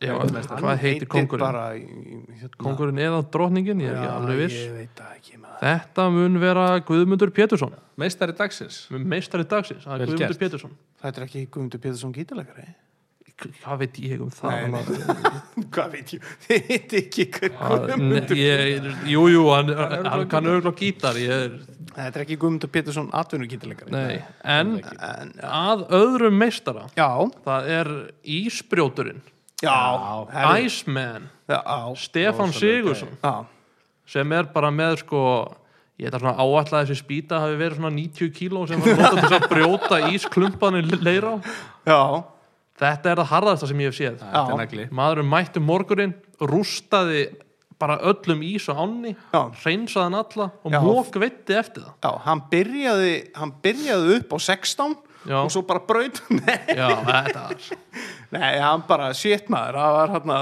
Já, 0.00 0.14
Hann 0.16 0.32
hvað 0.32 0.78
heitir 0.80 1.08
kongurinn? 1.12 1.42
bara, 1.44 1.64
í- 1.76 2.24
hérna, 2.40 2.56
kongurinn 2.56 3.00
eða 3.04 3.18
drottningin, 3.34 3.82
ég 3.84 3.90
er 3.92 3.98
ekki 4.00 4.12
alveg 4.14 4.38
viss. 4.40 4.60
það 4.96 5.16
ekki 5.18 5.40
þetta 5.60 6.06
mun 6.14 6.38
vera 6.40 6.66
Guðmundur 6.88 7.30
Pétursson. 7.36 7.74
Meistari 8.00 8.32
dagsins. 8.32 8.86
Meistari 8.90 9.44
dagsins, 9.44 9.84
það 9.84 10.00
er 10.00 10.06
Guðmundur. 10.06 10.38
Pétursson. 10.40 10.78
Þetta 11.02 11.20
er 11.20 11.26
ekki 11.28 11.42
Guðmundur 11.50 11.82
Pétursson 11.84 12.14
gítalegari 12.16 12.70
hvað 13.40 13.78
veit 13.80 13.98
ég 14.04 14.20
um 14.20 14.30
það? 14.34 14.56
Nei, 14.68 14.70
nei. 14.74 15.30
Hvað 15.74 15.94
veit 15.94 16.12
ég? 16.12 16.28
Þið 16.44 16.66
veit 16.68 16.94
ekki 17.00 17.26
Guðmundur 17.38 18.40
ég, 18.40 18.88
jú, 19.08 19.22
jú, 19.32 19.44
hann, 19.54 19.72
hann 20.06 20.24
kann 20.30 20.48
auðvitað 20.50 20.76
gítar 20.82 21.20
ég 21.20 21.34
er, 21.46 21.54
Þetta 21.90 22.20
er 22.20 22.24
ekki 22.26 22.38
Guðmundur 22.40 22.72
Pétursson 22.74 23.08
atvinnur 23.16 23.50
gítalegari 23.50 23.94
nei, 23.94 24.20
en 24.44 24.74
En, 24.80 25.32
að 25.46 25.86
öðrum 25.96 26.36
meistara 26.40 26.86
Já, 26.98 27.08
það 27.46 27.70
er 27.78 27.92
Ísbrjóturinn 28.40 29.22
Iceman, 30.64 31.28
já, 31.48 31.60
Stefán 32.00 32.52
Sigursson 32.56 33.16
sem 34.10 34.32
er 34.32 34.48
bara 34.54 34.70
með 34.74 35.02
sko 35.04 35.22
ég 36.00 36.08
ætla 36.08 36.22
svona 36.22 36.34
að 36.40 36.54
áætla 36.56 36.80
að 36.80 36.88
þessi 36.88 37.02
spýta 37.04 37.40
hafi 37.44 37.58
verið 37.60 37.78
svona 37.78 37.94
90 37.96 38.32
kíló 38.38 38.66
sem 38.68 38.80
var 38.80 38.96
notað 38.96 39.20
til 39.20 39.36
að 39.36 39.48
brjóta 39.52 39.98
ísklumpanir 40.14 40.88
leira 41.04 41.34
já, 41.84 42.00
þetta 42.80 43.12
er 43.12 43.20
það 43.20 43.30
harðasta 43.34 43.68
sem 43.70 43.82
ég 43.84 43.92
hef 43.92 43.98
séð. 43.98 44.18
Þetta 44.22 44.42
Já. 44.48 44.56
nagli 44.60 44.88
maðurinn 44.96 45.30
mætti 45.30 45.62
morgurinn 45.62 46.16
rústaði 46.40 47.26
bara 47.80 47.96
öllum 48.04 48.42
ís 48.44 48.66
og 48.68 48.80
ánni 48.82 49.14
hann 49.32 50.16
alla 50.18 50.50
og 50.64 50.74
mók 50.74 51.16
veitti 51.20 51.56
eftir 51.56 51.86
það. 51.86 51.94
Já, 52.04 52.10
hann 52.26 52.42
byrjaði 52.52 53.14
hann 53.36 53.54
byrjaði 53.64 54.18
upp 54.18 54.34
á 54.36 54.38
16 54.48 54.98
Já. 55.28 55.36
og 55.42 55.50
svo 55.52 55.60
bara 55.68 55.82
braut 55.84 56.20
Nei, 56.32 56.56
já, 56.72 56.86
þetta 57.04 57.42
var 57.44 57.66
nei, 58.36 58.54
hann 58.62 58.86
bara 58.88 59.10
shit 59.16 59.50
maður, 59.52 59.76
það 59.82 59.96
var 59.98 60.14
hann 60.14 60.32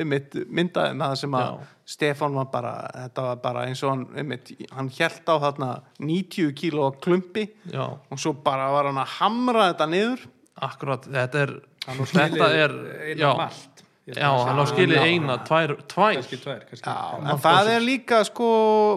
einmitt 0.00 0.34
myndaði 0.48 0.96
með 0.98 1.12
það 1.12 1.20
sem 1.22 1.38
að 1.38 1.46
Já. 1.46 1.70
Stefán 1.94 2.32
var 2.38 2.46
bara, 2.48 2.72
þetta 2.96 3.26
var 3.26 3.40
bara 3.44 3.62
eins 3.68 3.82
og 3.84 3.90
hann 3.92 4.04
einmitt, 4.16 4.54
hann 4.72 4.88
held 4.96 5.28
á 5.28 5.34
þarna 5.42 5.68
90 6.00 6.54
kíló 6.56 6.88
klumpi 7.04 7.44
já, 7.68 7.84
og 7.84 8.20
svo 8.22 8.32
bara 8.46 8.70
var 8.72 8.88
hann 8.88 9.02
að 9.02 9.18
hamra 9.18 9.66
þetta 9.68 9.88
niður. 9.92 10.22
Akkurat, 10.64 11.04
þetta 11.10 11.42
er 11.44 11.52
Hann 11.84 12.00
þetta 12.08 12.46
er 12.56 12.72
já, 13.18 13.28
malt. 13.36 13.82
Já, 14.08 14.28
hann 14.28 14.60
á 14.60 14.64
skilið 14.68 15.02
eina, 15.04 15.36
tvær, 15.44 15.74
tvær. 15.88 16.18
Kannski 16.18 16.38
tvær 16.40 16.62
kannski. 16.70 16.88
Já, 16.88 17.18
en 17.20 17.42
það 17.44 17.70
er 17.74 17.84
líka 17.84 18.20
sko 18.28 18.48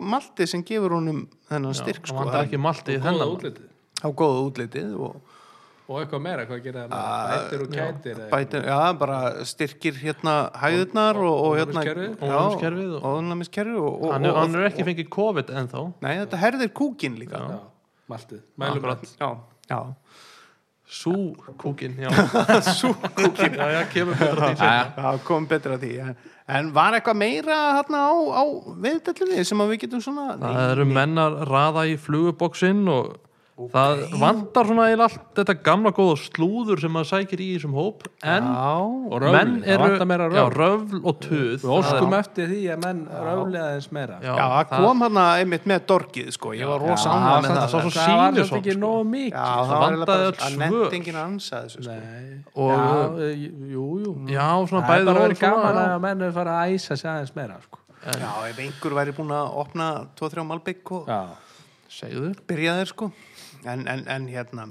maltið 0.03 0.51
sem 0.53 0.63
gefur 0.67 0.95
honum 0.97 1.25
þennan 1.47 1.75
styrk 1.75 2.05
hann 2.05 2.11
sko, 2.13 2.21
vantar 2.21 2.47
ekki 2.47 2.59
malti 2.63 2.95
í 2.95 3.01
þennan. 3.03 3.33
útlitið 3.35 3.67
á 4.03 4.07
góða 4.11 4.45
útlitið 4.49 4.93
og 4.99 5.33
Og 5.87 6.01
eitthvað 6.01 6.19
meira, 6.19 6.43
hvað 6.43 6.57
gerir 6.65 6.89
það 6.91 7.29
Bætir 7.31 7.61
og 7.63 7.69
kætir 7.71 8.17
eða- 8.17 8.29
bætir, 8.33 8.65
já, 8.67 8.79
bara 8.99 9.19
styrkir 9.47 9.93
hérna 10.01 10.33
hæðurnar 10.59 11.15
og, 11.15 11.35
og 11.45 11.53
hérna 11.55 11.79
og- 11.79 13.05
ónæmiskerfið 13.07 13.77
og, 13.79 13.93
og, 14.03 14.11
hann, 14.11 14.25
er, 14.25 14.31
og, 14.33 14.39
hann 14.41 14.55
er 14.59 14.65
ekki 14.67 14.83
fengið 14.83 15.07
COVID 15.15 15.53
ennþá. 15.61 15.83
Nei, 16.03 16.11
þetta 16.25 16.41
herðir 16.41 16.73
kúkin 16.75 17.15
líka. 17.15 17.39
Já, 17.39 17.59
maltið. 18.11 18.41
Mælum 18.59 18.81
Akkurat. 18.83 19.05
já, 19.15 19.29
já. 19.71 19.79
Sú 20.87 21.35
kúkin, 21.57 21.95
já. 21.99 22.09
Sú 22.79 22.91
kúkin, 23.15 23.55
já, 23.55 23.67
já, 23.75 23.81
kemur 23.91 24.15
betra 24.19 24.51
því 24.55 24.73
það 24.95 25.17
kom 25.23 25.47
betra 25.47 25.77
því 25.79 26.15
en, 26.47 26.69
var 26.75 26.95
eitthvað 26.95 27.15
meira 27.19 27.57
hérna 27.75 28.03
á, 28.07 28.15
á 28.39 28.43
viðdællinni 28.75 29.43
sem 29.47 29.59
að 29.63 29.71
við 29.73 29.81
getum 29.85 30.03
svona 30.03 30.37
Það 30.39 30.71
eru 30.71 30.85
menn 30.87 31.15
að 31.19 31.41
raða 31.47 31.83
í 31.91 31.97
fluguboksinn 31.99 32.83
og 32.87 33.15
það 33.57 34.01
vantar 34.21 34.67
svona 34.69 34.83
eiginlega 34.85 35.07
allt 35.07 35.29
þetta 35.39 35.53
gamla 35.65 35.89
góða 35.97 36.17
slúður 36.21 36.81
sem 36.83 36.91
maður 36.93 37.07
sækir 37.09 37.41
í 37.41 37.47
þessum 37.55 37.73
hóp 37.73 38.03
en 38.21 38.49
já, 38.53 38.73
röfl, 39.23 39.33
menn 39.33 39.53
það 39.65 39.85
eru 39.95 40.05
meira 40.11 40.27
já, 40.29 40.43
röfl. 40.43 40.57
röfl 40.61 40.99
og 41.09 41.15
tuð. 41.23 41.55
Við 41.63 41.71
óskum 41.73 42.13
eftir 42.19 42.51
því 42.51 42.59
að 42.75 42.83
menn 42.83 42.99
röfli 43.09 43.61
aðeins 43.63 43.87
meira. 43.97 44.19
Já, 44.21 44.29
já, 44.37 44.45
það 44.51 44.73
kom 44.85 45.01
hérna 45.07 45.23
einmitt 45.41 45.65
með 45.71 45.87
dorgið 45.89 46.29
sko, 46.37 46.53
ég 46.53 46.69
var 46.69 46.85
rosa 46.85 47.07
Já, 47.09 47.15
ánægð 47.17 47.47
með 47.47 47.49
það. 47.49 47.57
það 47.57 47.87
var 47.87 47.95
svo 47.95 47.95
Það 47.97 48.37
ekki 48.61 48.75
sko. 48.75 48.81
nóg 48.83 49.09
mikið 49.15 49.33
Já, 49.33 49.47
það 49.57 49.71
það 49.71 49.87
eiginlega 49.87 49.97
öll 49.97 50.05
bara 50.05 50.27
að 50.27 50.37
svör. 50.37 50.61
nefnt 50.61 50.97
enginn 50.99 51.17
að 51.17 51.25
ansa 51.31 51.63
þessu 51.65 51.87
sko. 51.87 51.97
Já, 52.67 52.85
e, 53.17 53.31
jú, 53.73 53.87
jú. 54.05 54.13
Já, 54.37 54.47
svona 54.69 54.69
Það 54.69 54.77
er 54.77 54.93
bæði 54.93 55.09
bara 55.09 55.17
og 55.17 55.25
verið 55.27 55.41
gaman 55.41 55.81
að 55.87 55.99
menn 56.05 56.21
er 56.29 56.37
fara 56.37 56.59
að 56.61 56.77
æsa 56.77 56.93
sig 57.01 57.09
aðeins 57.09 57.33
meira 57.35 57.57
sko. 57.65 57.81
Já, 58.05 58.29
ef 58.51 58.59
einhver 58.61 58.93
væri 59.01 59.17
búin 59.17 59.33
að 59.33 59.57
opna 59.65 59.87
2-3 60.19 60.45
malbygg 60.45 60.91
og 60.93 61.09
Já, 61.09 61.19
segðu. 61.89 62.35
byrja 62.47 62.77
þeir 62.77 62.91
sko 62.93 63.09
en, 63.65 63.87
en, 63.87 64.03
en 64.07 64.27
hérna 64.29 64.67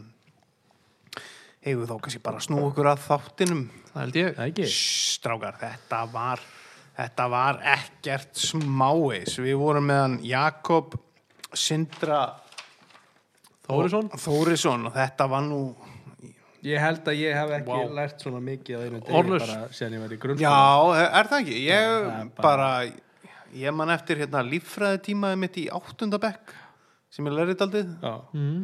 hefur 1.66 1.89
þá 1.91 1.97
kannski 2.05 2.22
bara 2.22 2.43
snú 2.45 2.61
okkur 2.68 2.93
að 2.93 3.03
þáttinum 3.09 3.64
það 3.91 4.01
held 4.05 4.20
ég. 4.20 4.30
Það 4.37 4.53
ekki? 4.53 4.68
Strákar, 4.76 5.59
þetta 5.62 6.03
var 6.12 6.45
þetta 6.97 7.28
var 7.32 7.61
ekkert 7.76 8.41
smáis 8.41 9.37
við 9.43 9.59
vorum 9.61 9.89
meðan 9.91 10.18
Jakob 10.24 10.97
Sindra 11.57 12.22
Þórisson. 13.66 14.12
Þórisson 14.22 14.87
og 14.87 14.95
þetta 14.95 15.26
var 15.30 15.45
nú 15.49 15.61
Ég 16.66 16.82
held 16.82 17.07
að 17.07 17.18
ég 17.20 17.37
hef 17.37 17.53
ekki 17.61 17.74
Vá. 17.78 17.91
lært 17.95 18.22
svona 18.24 18.41
mikið 18.43 18.74
á 18.74 18.80
einu 18.82 19.01
degi 19.05 19.12
bara 19.14 19.59
síðan 19.76 19.97
ég 19.97 20.01
var 20.03 20.14
í 20.14 20.16
já, 20.16 20.22
grunnskóla 20.22 21.03
er 21.05 21.28
það 21.30 21.43
ekki? 21.43 21.59
Ég 21.62 21.91
er 21.91 22.30
bara, 22.41 22.70
ég 23.55 23.76
man 23.76 23.93
eftir 23.95 24.22
hérna 24.22 24.43
líffræði 24.47 25.03
tímaði 25.11 25.39
mitt 25.45 25.59
í 25.62 25.66
áttundabekk 25.76 26.55
sem 27.16 27.28
ég 27.30 27.32
lærið 27.32 27.64
aldrei 27.64 27.82
Já, 27.86 28.12
mm. 28.36 28.56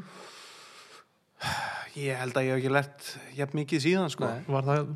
ég 2.03 2.18
held 2.20 2.36
að 2.36 2.46
ég 2.46 2.53
hef 2.53 2.61
ekki 2.61 2.72
lært 2.76 3.12
jafn 3.38 3.59
mikið 3.61 3.84
síðan 3.86 4.12
sko. 4.12 4.28
Var, 4.53 4.66
það, 4.68 4.90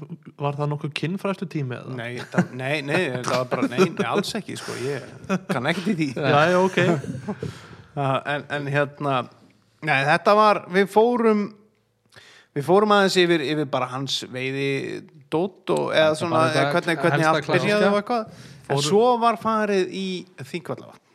var 0.44 0.58
það 0.60 0.70
nokkuð 0.72 0.92
kinnfræstu 1.00 1.48
tími 1.56 1.78
eða? 1.78 1.96
Nei, 1.96 2.10
það, 2.32 2.50
nei, 2.60 2.74
nei, 2.86 3.00
það 3.16 3.32
var 3.32 3.48
bara, 3.54 3.68
nei, 3.72 3.86
nei, 3.94 4.08
alls 4.08 4.34
ekki, 4.38 4.58
sko, 4.60 4.76
ég 4.84 5.06
kann 5.48 5.70
ekkert 5.72 5.92
í 5.94 5.96
því. 6.02 6.08
já, 6.20 6.40
já, 6.52 6.58
ok. 6.60 6.80
Uh, 7.96 8.18
en, 8.34 8.46
en 8.58 8.68
hérna, 8.74 9.14
nei, 9.88 9.98
þetta 10.10 10.36
var, 10.38 10.62
við 10.76 10.92
fórum, 10.92 11.46
við 12.56 12.68
fórum 12.68 12.94
aðeins 12.98 13.16
yfir, 13.24 13.46
yfir 13.54 13.72
bara 13.72 13.88
hans 13.94 14.20
veiði 14.32 14.68
dót 15.32 15.72
og 15.74 15.88
eða 15.96 16.12
svona 16.20 16.44
þetta 16.50 16.68
hvernig, 16.76 17.00
hvernig 17.02 17.32
allt 17.32 17.50
byrjaði 17.50 17.90
og 17.90 17.98
eitthvað. 18.02 18.44
En 18.66 18.80
svo 18.82 19.08
var 19.22 19.36
farið 19.38 19.90
í 19.94 20.06
þingvallavatn 20.42 21.05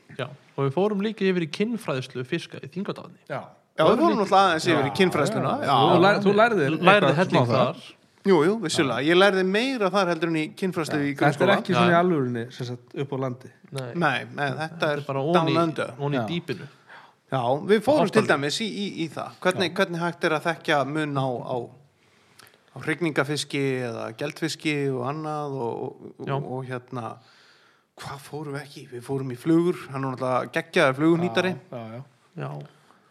og 0.62 0.68
við 0.70 0.76
fórum 0.78 1.02
líka 1.06 1.26
yfir 1.28 1.46
í 1.48 1.50
kinnfræðslu 1.58 2.24
fiska 2.30 2.62
í 2.62 2.70
þingadafni 2.72 3.18
Já. 3.32 3.42
Já, 3.80 3.86
við 3.88 4.02
fórum 4.04 4.20
náttúrulega 4.20 4.46
aðeins 4.52 4.66
yfir 4.70 4.88
í 4.88 4.94
kynfræðsluna. 5.00 5.52
Þú, 5.62 5.68
Já, 5.72 6.00
lær, 6.06 6.18
þú 6.22 6.32
lærði 6.38 7.12
helling 7.18 7.46
þar. 7.50 7.78
jú, 8.28 8.36
jú, 8.46 8.56
vissulega. 8.62 9.06
Ég 9.08 9.18
lærði 9.18 9.44
meira 9.48 9.90
þar 9.94 10.12
heldur 10.12 10.30
en 10.30 10.36
í 10.38 10.44
kynfræðslu 10.60 11.00
í 11.02 11.14
Þetta 11.16 11.26
er 11.32 11.32
grunnskóla. 11.32 11.56
ekki 11.64 11.74
svona 11.78 11.94
í 11.94 11.98
alvörinni 11.98 12.44
sem 12.54 12.68
sagt, 12.68 12.94
upp 13.02 13.16
á 13.16 13.18
landi. 13.24 13.52
Nei, 13.72 13.88
Nei, 13.96 14.20
nei, 14.36 14.50
þetta 14.60 14.90
er 14.92 15.04
bara 15.08 15.24
Já. 16.20 16.22
í 16.28 16.34
dýpinu. 16.36 16.68
Já, 17.32 17.42
við 17.72 17.82
fórum 17.88 18.12
til 18.12 18.26
dæmis 18.28 18.60
í, 18.62 18.68
í, 18.68 18.88
í 19.06 19.10
það. 19.16 19.40
Hvernig, 19.42 19.74
hvernig 19.80 20.04
hægt 20.04 20.26
er 20.28 20.36
að 20.36 20.46
þekkja 20.52 20.82
mun 20.92 21.16
á, 21.16 21.28
á, 21.32 21.56
á 22.76 22.78
hrygningafiski 22.84 23.64
eða 23.88 24.10
geldfiski 24.20 24.76
og 24.92 25.06
annað 25.10 25.56
og, 25.64 26.10
Já. 26.28 26.36
og, 26.36 26.52
og 26.60 26.66
hérna 26.68 27.14
hvað 28.02 28.22
fórum 28.26 28.56
við 28.58 28.62
ekki? 28.66 28.84
Við 28.92 29.04
fórum 29.06 29.32
í 29.34 29.38
flugur. 29.40 29.80
Hann 29.94 30.04
er 30.04 30.16
náttúrulega 30.16 30.52
geggjaður 30.58 30.98
flugunýtari 31.00 31.52
Já, 31.56 31.82
já, 31.96 32.02
Já, 32.42 32.50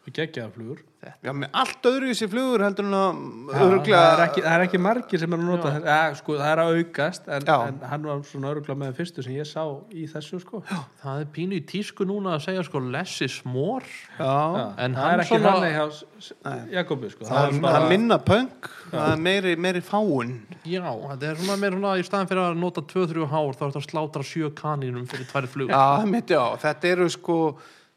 við 0.06 0.16
geggjaða 0.20 0.54
flugur 0.56 0.82
Já, 1.00 1.30
með 1.32 1.48
allt 1.56 1.86
öðru 1.88 2.08
í 2.12 2.14
sér 2.18 2.28
flugur 2.28 2.60
heldur 2.60 2.84
en 2.84 2.94
að 2.96 3.20
það, 3.48 3.62
öruglega 3.66 4.00
er 4.12 4.22
ekki, 4.26 4.42
það 4.44 4.54
er 4.58 4.64
ekki 4.66 4.80
margir 4.84 5.20
sem 5.22 5.32
er 5.32 5.40
að 5.40 5.46
nota 5.48 5.70
þess, 5.72 5.86
ja, 5.88 6.14
sko, 6.18 6.34
það 6.36 6.50
er 6.52 6.60
að 6.60 6.72
aukast 6.80 7.30
en, 7.36 7.46
Já. 7.48 7.54
en 7.70 7.78
hann 7.88 8.04
var 8.10 8.20
svona 8.28 8.50
öruglega 8.52 8.76
með 8.82 8.92
fyrstu 8.98 9.24
sem 9.24 9.32
ég 9.38 9.48
sá 9.48 9.62
í 9.96 10.04
þessu 10.12 10.40
sko. 10.42 10.60
Já, 10.68 10.80
það 11.00 11.22
er 11.22 11.30
pínu 11.38 11.56
í 11.56 11.62
tísku 11.72 12.04
núna 12.10 12.34
að 12.36 12.44
segja 12.50 12.66
sko 12.68 12.82
less 12.92 13.22
is 13.24 13.38
more 13.48 13.88
Já, 14.18 14.76
En 14.76 14.92
það 14.98 15.00
hann 15.00 15.14
er 15.14 15.24
ekki 15.24 15.40
svona- 15.40 15.88
S- 15.88 16.04
S- 16.20 16.34
Jakobi 16.76 17.10
sko. 17.14 17.24
það, 17.24 17.56
það 17.64 17.80
er 17.80 17.88
minna 17.94 18.18
punk 18.20 18.70
það 18.92 19.08
er 19.14 19.24
meiri, 19.24 19.56
meiri 19.56 19.80
fáun 19.80 20.36
Já, 20.68 20.84
þetta 20.84 21.30
er 21.32 21.36
svona 21.40 21.56
meira 21.64 21.76
svona 21.80 21.96
í 21.96 22.04
staðan 22.04 22.28
fyrir 22.28 22.44
að 22.50 22.60
nota 22.60 22.84
2-3 22.84 23.24
hár 23.32 23.56
þá 23.56 23.62
er 23.64 23.72
þetta 23.72 23.80
að 23.80 23.88
slátra 23.88 24.22
sjö 24.34 24.52
kanínum 24.52 25.08
fyrir 25.08 25.24
tvær 25.32 25.48
flug 25.48 25.72
Já, 25.72 25.80
það 26.02 26.10
mitt, 26.12 26.28
já, 26.36 26.44
þetta 26.60 26.92
eru 26.92 27.08
sko 27.08 27.38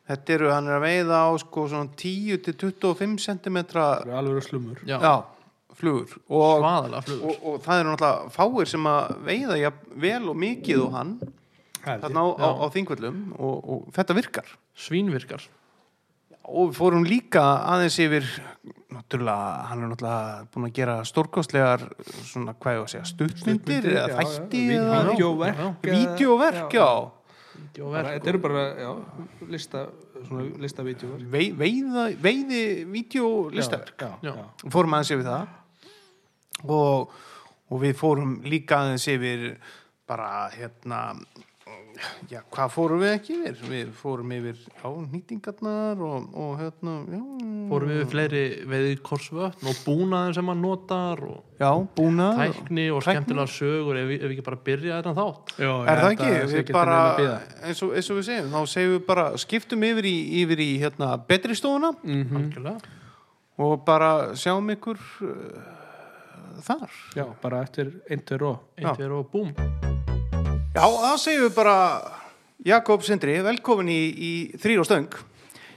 þetta 0.10 0.36
eru, 0.38 0.50
hann 0.54 0.68
er 0.70 0.78
að 0.78 0.86
veiða 0.88 1.22
á 1.28 1.32
sko 1.42 1.68
svona 1.72 1.96
10 2.00 2.42
til 2.46 2.58
25 2.66 3.16
cm 3.24 3.62
Það 3.72 4.04
eru 4.04 4.18
alveg 4.20 4.48
slumur. 4.48 4.84
Já, 4.88 4.98
já, 5.00 5.16
flugur. 5.80 6.18
Og, 6.28 6.68
flugur 7.08 7.32
og, 7.32 7.48
og 7.54 7.64
það 7.64 7.82
eru 7.82 7.94
náttúrulega 7.94 8.36
fáir 8.36 8.74
sem 8.74 8.92
að 8.92 9.16
veiða 9.30 9.60
ja, 9.62 9.74
vel 10.06 10.22
og 10.32 10.40
mikið 10.44 10.86
og 10.88 10.94
hann 10.98 11.18
þarna 11.84 12.24
á, 12.24 12.28
á, 12.40 12.50
á 12.64 12.66
þingvöllum 12.74 13.26
og, 13.38 13.58
og 13.64 13.92
þetta 13.96 14.18
virkar. 14.20 14.56
Svínvirkar. 14.80 15.48
Og 16.44 16.74
við 16.74 16.76
fórum 16.76 17.06
líka 17.08 17.42
aðeins 17.72 17.96
yfir 18.04 18.28
náttúrulega, 18.94 19.66
hann 19.70 19.84
er 19.86 19.92
náttúrulega 19.94 20.46
búin 20.52 20.68
að 20.68 20.78
gera 20.78 20.96
stórkostlegar 21.08 21.86
svona 22.28 22.56
hvað 22.60 22.76
ég 22.76 22.84
að 22.84 22.90
segja, 22.92 23.10
stuttmyndir 23.14 23.88
eða 23.94 24.20
þætti 24.20 24.64
já, 24.68 24.82
eða 24.82 25.70
vídeóverk, 25.88 26.76
já. 26.76 26.84
já 26.84 27.23
þetta 27.74 28.30
eru 28.30 28.40
bara 28.44 28.64
já, 28.78 28.90
lista, 29.50 29.84
svona 30.28 30.44
lista 30.62 30.86
Vei, 31.34 31.48
veiða, 31.58 32.08
veiði 32.22 32.62
já. 34.22 34.34
fórum 34.70 34.94
aðeins 34.98 35.14
yfir 35.16 35.26
það. 35.30 35.48
Og, 36.64 37.16
og 37.74 37.82
við 37.82 37.96
fórum 37.98 38.36
líka 38.46 38.84
aðeins 38.84 39.08
yfir 39.10 39.48
bara 40.10 40.50
hérna 40.54 41.02
já, 42.32 42.40
hvað 42.54 42.72
fórum 42.74 43.02
við 43.04 43.12
ekki 43.14 43.36
yfir? 43.38 43.58
Við 43.70 43.90
fórum 43.98 44.32
yfir 44.36 44.60
á 44.82 44.90
nýtingarnar 45.14 46.02
og, 46.04 46.26
og 46.36 46.54
hérna 46.62 46.94
já, 47.08 47.20
Fórum 47.70 47.92
við 47.94 48.04
fleiri 48.12 48.42
veiðkorsvötn 48.70 49.70
og 49.72 49.80
búnaðin 49.86 50.36
sem 50.38 50.52
hann 50.52 50.62
notar 50.64 51.22
og 51.28 51.60
já 51.62 51.70
búnað 51.98 52.42
tækni 52.42 52.88
og 52.92 53.00
Tækni. 53.04 53.14
skemmtilega 53.20 53.54
sögur 53.54 54.00
ef, 54.02 54.10
ef 54.18 54.26
við 54.26 54.36
ekki 54.36 54.46
bara 54.50 54.60
byrja 54.68 54.98
þetta 55.00 55.14
þátt. 55.20 55.54
Já, 55.58 55.72
er 55.94 56.02
það 56.04 56.10
ekki, 56.16 56.32
við 56.54 56.74
bara 56.76 57.00
eins 57.64 57.86
og, 57.86 57.94
eins 57.96 58.10
og 58.12 58.20
við 58.20 58.28
segjum, 58.30 58.52
þá 58.58 58.74
segjum 58.74 58.96
við 58.98 59.06
bara 59.14 59.28
skiptum 59.46 59.88
yfir 59.92 60.10
í, 60.10 60.18
yfir 60.44 60.66
í 60.66 60.70
hérna 60.84 61.14
betri 61.30 61.56
stofuna. 61.60 61.94
Mhm. 62.04 62.36
algjörlega. 62.42 63.00
Og 63.64 63.84
bara 63.86 64.12
sjáum 64.34 64.70
ykkur 64.74 64.98
uh, 65.30 66.62
þar. 66.66 66.90
Já, 67.14 67.28
bara 67.42 67.62
eftir 67.62 68.00
eintur 68.10 68.48
og 68.50 68.64
eitt 68.82 69.04
er 69.06 69.14
og 69.14 69.30
búm 69.30 69.54
Já, 70.74 70.88
þá 70.90 71.12
segjum 71.22 71.44
við 71.46 71.52
bara 71.54 71.74
Jakob 72.66 73.04
Sindri, 73.06 73.36
velkomin 73.46 73.92
í, 73.94 73.98
í 74.10 74.32
þrýr 74.58 74.80
og 74.82 74.88
stöng. 74.88 75.18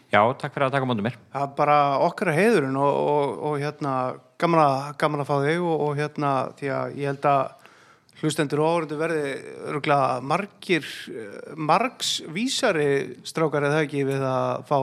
Já, 0.09 0.23
takk 0.41 0.55
fyrir 0.55 0.71
að 0.71 0.77
taka 0.79 0.89
móndum 0.89 1.05
mér. 1.05 1.19
Það 1.35 1.45
er 1.45 1.51
bara 1.59 1.75
okkar 2.07 2.31
að 2.33 2.39
heiðurinn 2.39 2.79
og, 2.81 2.97
og, 3.03 3.35
og 3.45 3.59
hérna, 3.61 3.93
gaman 4.41 4.63
að, 4.63 4.87
gaman 5.03 5.25
að 5.25 5.29
fá 5.29 5.35
þig 5.43 5.67
og, 5.67 5.85
og 5.85 6.01
hérna, 6.01 6.31
því 6.57 6.73
að 6.79 6.97
ég 6.97 7.11
held 7.13 7.29
að 7.29 8.23
hlustendur 8.23 8.65
og 8.65 8.71
áhverju 8.71 9.01
verði 9.03 9.35
örgulega 9.75 10.17
margir, 10.33 10.89
eh, 11.13 11.53
margs 11.61 12.15
vísari 12.33 12.89
strákar 13.29 13.69
eða 13.69 13.85
ekki 13.85 14.09
við 14.09 14.27
að 14.31 14.65
fá 14.73 14.79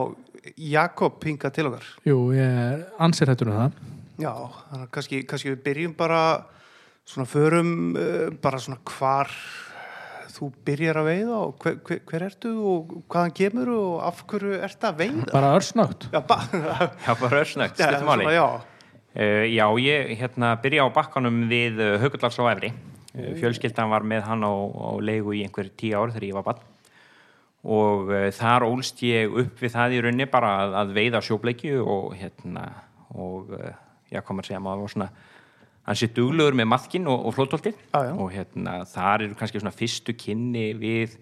Jakob 0.70 1.18
hinga 1.26 1.50
til 1.58 1.66
okkar. 1.72 1.90
Jú, 2.06 2.20
ég 2.38 2.62
er 2.68 2.86
ansir 3.02 3.34
hættur 3.34 3.50
um 3.50 3.58
það 3.64 3.82
Já, 4.14 4.30
þannig 4.30 4.86
að 4.86 4.90
kannski, 4.94 5.24
kannski 5.26 5.56
við 5.56 5.62
byrjum 5.66 5.98
bara 5.98 6.24
svona 7.02 7.26
förum 7.26 7.70
uh, 7.98 8.28
bara 8.38 8.62
svona 8.62 8.78
hvar 8.94 9.32
þú 10.34 10.50
byrjar 10.66 10.98
að 11.00 11.08
veiða 11.10 11.38
og 11.38 11.56
hver, 11.62 11.76
hver, 11.86 12.00
hver 12.10 12.24
ertu 12.28 12.52
og 12.70 12.94
hvaðan 13.12 13.34
kemur 13.38 13.70
og 13.74 13.90
af 14.08 14.22
hverju 14.30 14.60
ertu 14.66 14.88
að 14.90 15.00
veiða? 15.02 15.26
Bara 15.32 15.52
örsnátt 15.58 16.08
Já, 16.12 16.20
ba 16.26 16.38
Já, 16.50 17.12
bara 17.20 17.42
örsnögt, 17.44 17.78
máli. 17.78 18.00
svona, 18.02 18.32
já. 18.34 18.46
Uh, 19.14 19.46
já, 19.46 19.66
ég 19.78 20.16
hérna, 20.18 20.56
byrja 20.58 20.86
á 20.86 20.90
bakkanum 20.90 21.44
við 21.46 21.78
uh, 21.78 22.00
Haugullands 22.02 22.34
á 22.34 22.50
Efri. 22.50 22.72
Uh, 23.14 23.34
fjölskyldan 23.38 23.92
var 23.92 24.02
með 24.02 24.24
hann 24.26 24.42
á, 24.42 24.50
á 24.50 24.90
leigu 24.98 25.36
í 25.38 25.44
einhver 25.46 25.70
tíu 25.70 25.94
ár 25.94 26.10
þegar 26.10 26.26
ég 26.26 26.34
var 26.34 26.46
bann. 26.48 26.64
Og 27.62 28.10
uh, 28.10 28.26
þar 28.34 28.66
ólst 28.66 29.04
ég 29.06 29.30
upp 29.30 29.62
við 29.62 29.70
það 29.76 29.94
í 29.94 30.00
raunni 30.02 30.26
bara 30.32 30.50
að, 30.64 30.74
að 30.80 30.90
veiða 30.98 31.22
sjóbleikju 31.22 31.84
og 31.86 32.16
hérna, 32.18 32.66
og 33.14 33.54
uh, 33.54 33.70
já, 34.10 34.18
komur 34.26 34.42
að 34.42 34.50
segja, 34.50 34.64
maður 34.66 34.82
var 34.82 34.94
svona, 34.96 35.08
hann 35.84 35.98
sé 35.98 36.08
duglegur 36.16 36.56
með 36.56 36.70
maðkinn 36.72 37.08
og, 37.10 37.28
og 37.28 37.36
flótoltið. 37.36 37.78
Já. 37.92 38.10
Og 38.16 38.32
hérna, 38.32 38.80
þar 38.88 39.26
eru 39.26 39.38
kannski 39.38 39.60
svona 39.60 39.74
fyrstu 39.74 40.16
kynni 40.16 40.70
við 40.80 41.18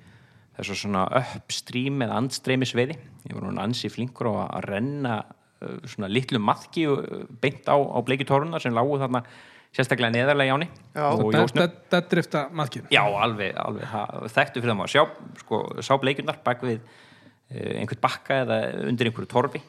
þessu 0.58 0.76
svona 0.84 1.06
upstream 1.22 2.02
eða 2.04 2.18
andstreymisveiði. 2.20 2.98
Ég 3.26 3.36
var 3.36 3.46
núna 3.46 3.64
ansi 3.66 3.90
flinkur 3.92 4.30
á 4.36 4.52
að 4.58 4.68
renna 4.68 5.16
uh, 5.22 5.78
svona 5.88 6.10
litlu 6.12 6.40
maðki 6.42 6.86
uh, 6.90 7.24
beint 7.42 7.66
á, 7.66 7.76
á 7.76 7.98
bleikitóruna 8.04 8.60
sem 8.62 8.74
lágu 8.76 9.00
þarna 9.00 9.24
sérstaklega 9.72 10.12
neðarlega 10.12 10.50
í 10.50 10.52
áni 10.52 10.68
Já. 10.92 11.06
og 11.08 11.30
jósnum. 11.32 11.78
Deadrifta 11.92 12.42
maðkin 12.52 12.90
Já, 12.92 13.00
alveg, 13.08 13.56
alveg, 13.56 13.86
það, 13.88 14.26
þekktu 14.34 14.60
fyrir 14.60 14.72
það 14.74 14.78
maður 14.82 14.92
sjá, 14.92 15.04
sko, 15.40 15.60
sá 15.80 15.92
bleikjurnar 16.02 16.42
bak 16.44 16.66
við 16.68 16.82
uh, 16.82 17.78
einhvern 17.80 18.02
bakka 18.04 18.42
eða 18.44 18.58
undir 18.90 19.08
einhverju 19.08 19.32
torfi 19.32 19.62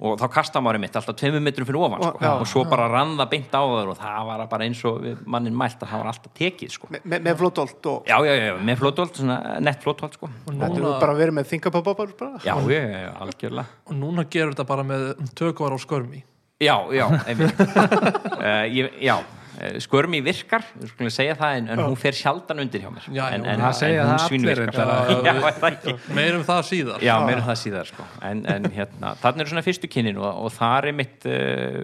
og 0.00 0.14
þá 0.20 0.26
kasta 0.32 0.60
maður 0.64 0.80
mitt 0.80 0.94
alltaf 0.96 1.16
tveimur 1.20 1.42
metrum 1.44 1.66
fyrir 1.68 1.80
ofan 1.84 2.00
sko, 2.02 2.20
Já. 2.24 2.30
og 2.40 2.46
svo 2.48 2.62
bara 2.70 2.86
rann 2.88 3.16
það 3.18 3.28
beint 3.34 3.52
á 3.52 3.62
þar 3.62 3.90
og 3.92 3.98
það 4.00 4.28
var 4.30 4.44
bara 4.54 4.64
eins 4.68 4.80
og 4.88 5.00
við 5.04 5.18
mannin 5.34 5.56
mælt 5.60 5.82
að 5.84 5.90
það 5.92 6.02
var 6.02 6.10
alltaf 6.14 6.32
tekið 6.40 6.72
sko. 6.76 6.88
Me, 6.94 7.02
me, 7.04 7.18
með 7.26 7.36
flótolt 7.42 7.90
og 7.92 8.08
Já, 8.08 8.16
já, 8.24 8.32
já, 8.40 8.54
með 8.70 8.80
flótolt, 8.80 9.20
svona 9.20 9.38
nett 9.60 9.84
flótolt 9.84 10.16
sko. 10.16 10.30
og 10.30 10.50
þetta 10.54 10.70
er 10.70 10.80
núna, 10.80 10.94
bara 11.04 11.18
verið 11.20 11.36
með 11.40 11.50
þingapapapar 11.52 12.14
bara. 12.18 12.40
Já, 12.46 12.54
já, 12.64 12.80
já, 12.80 13.00
já, 13.04 13.12
algjörlega 13.26 13.66
og 13.90 13.98
núna 14.00 14.24
gerur 14.32 14.54
þetta 14.56 14.68
bara 14.72 14.86
með 14.88 15.06
tökvar 15.38 15.76
á 15.76 15.78
skörmi 15.84 16.24
Já, 16.60 16.74
já, 16.92 17.06
einmitt 17.24 17.60
uh, 17.60 18.64
ég, 18.78 18.90
Já, 19.00 19.14
skörmi 19.84 20.20
virkar 20.24 20.64
við 20.74 20.92
skulum 20.92 21.12
segja 21.14 21.36
það, 21.38 21.56
en, 21.58 21.70
en 21.74 21.82
hún 21.84 21.96
fer 22.00 22.16
sjaldan 22.16 22.62
undir 22.64 22.84
hjá 22.84 22.90
mér. 22.94 23.08
Já, 23.12 23.22
en, 23.34 23.44
en, 23.44 23.64
það 23.64 23.84
en 23.88 24.00
hún 24.08 24.12
það 24.12 24.24
það 25.62 25.68
ekki? 25.70 25.96
meirum 26.16 26.44
það 26.48 26.62
síðar. 26.70 27.06
Já, 27.06 27.14
meira 27.26 27.46
það 27.48 27.58
síðar 27.64 27.90
sko. 27.90 28.06
en, 28.30 28.44
en 28.54 28.68
hérna, 28.74 29.14
þarna 29.22 29.44
eru 29.44 29.54
svona 29.54 29.66
fyrstu 29.66 29.90
kynnin 29.92 30.20
og, 30.20 30.30
og 30.46 30.54
þar 30.56 30.90
er 30.90 30.96
mitt 31.02 31.28
uh, 31.28 31.82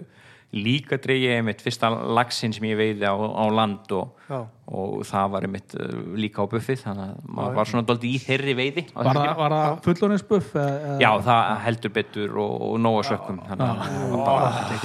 líka 0.55 0.95
dreigi 1.03 1.41
mitt 1.43 1.59
fyrsta 1.59 1.89
lagsin 1.91 2.53
sem 2.55 2.63
ég 2.69 2.77
veiði 2.79 3.03
á, 3.03 3.11
á 3.11 3.43
land 3.51 3.91
og, 3.91 4.13
Já. 4.29 4.37
og 4.71 5.01
það 5.07 5.31
var 5.33 5.47
mitt 5.51 5.73
uh, 5.75 5.97
líka 6.15 6.39
á 6.39 6.47
buffið 6.47 6.85
þannig 6.85 7.09
að 7.09 7.33
maður 7.35 7.57
var 7.57 7.69
svona 7.71 7.87
dóldi 7.89 8.11
í 8.15 8.21
þeirri 8.23 8.53
veiði 8.55 8.83
Var 8.93 9.09
það, 9.09 9.41
það 9.41 9.81
fulloninsbuff? 9.89 10.53
Já, 11.03 11.09
það 11.25 11.51
heldur 11.65 11.93
betur 11.97 12.39
og, 12.45 12.53
og 12.69 12.79
nóga 12.85 13.03
sökkum 13.09 13.41
það 13.49 13.65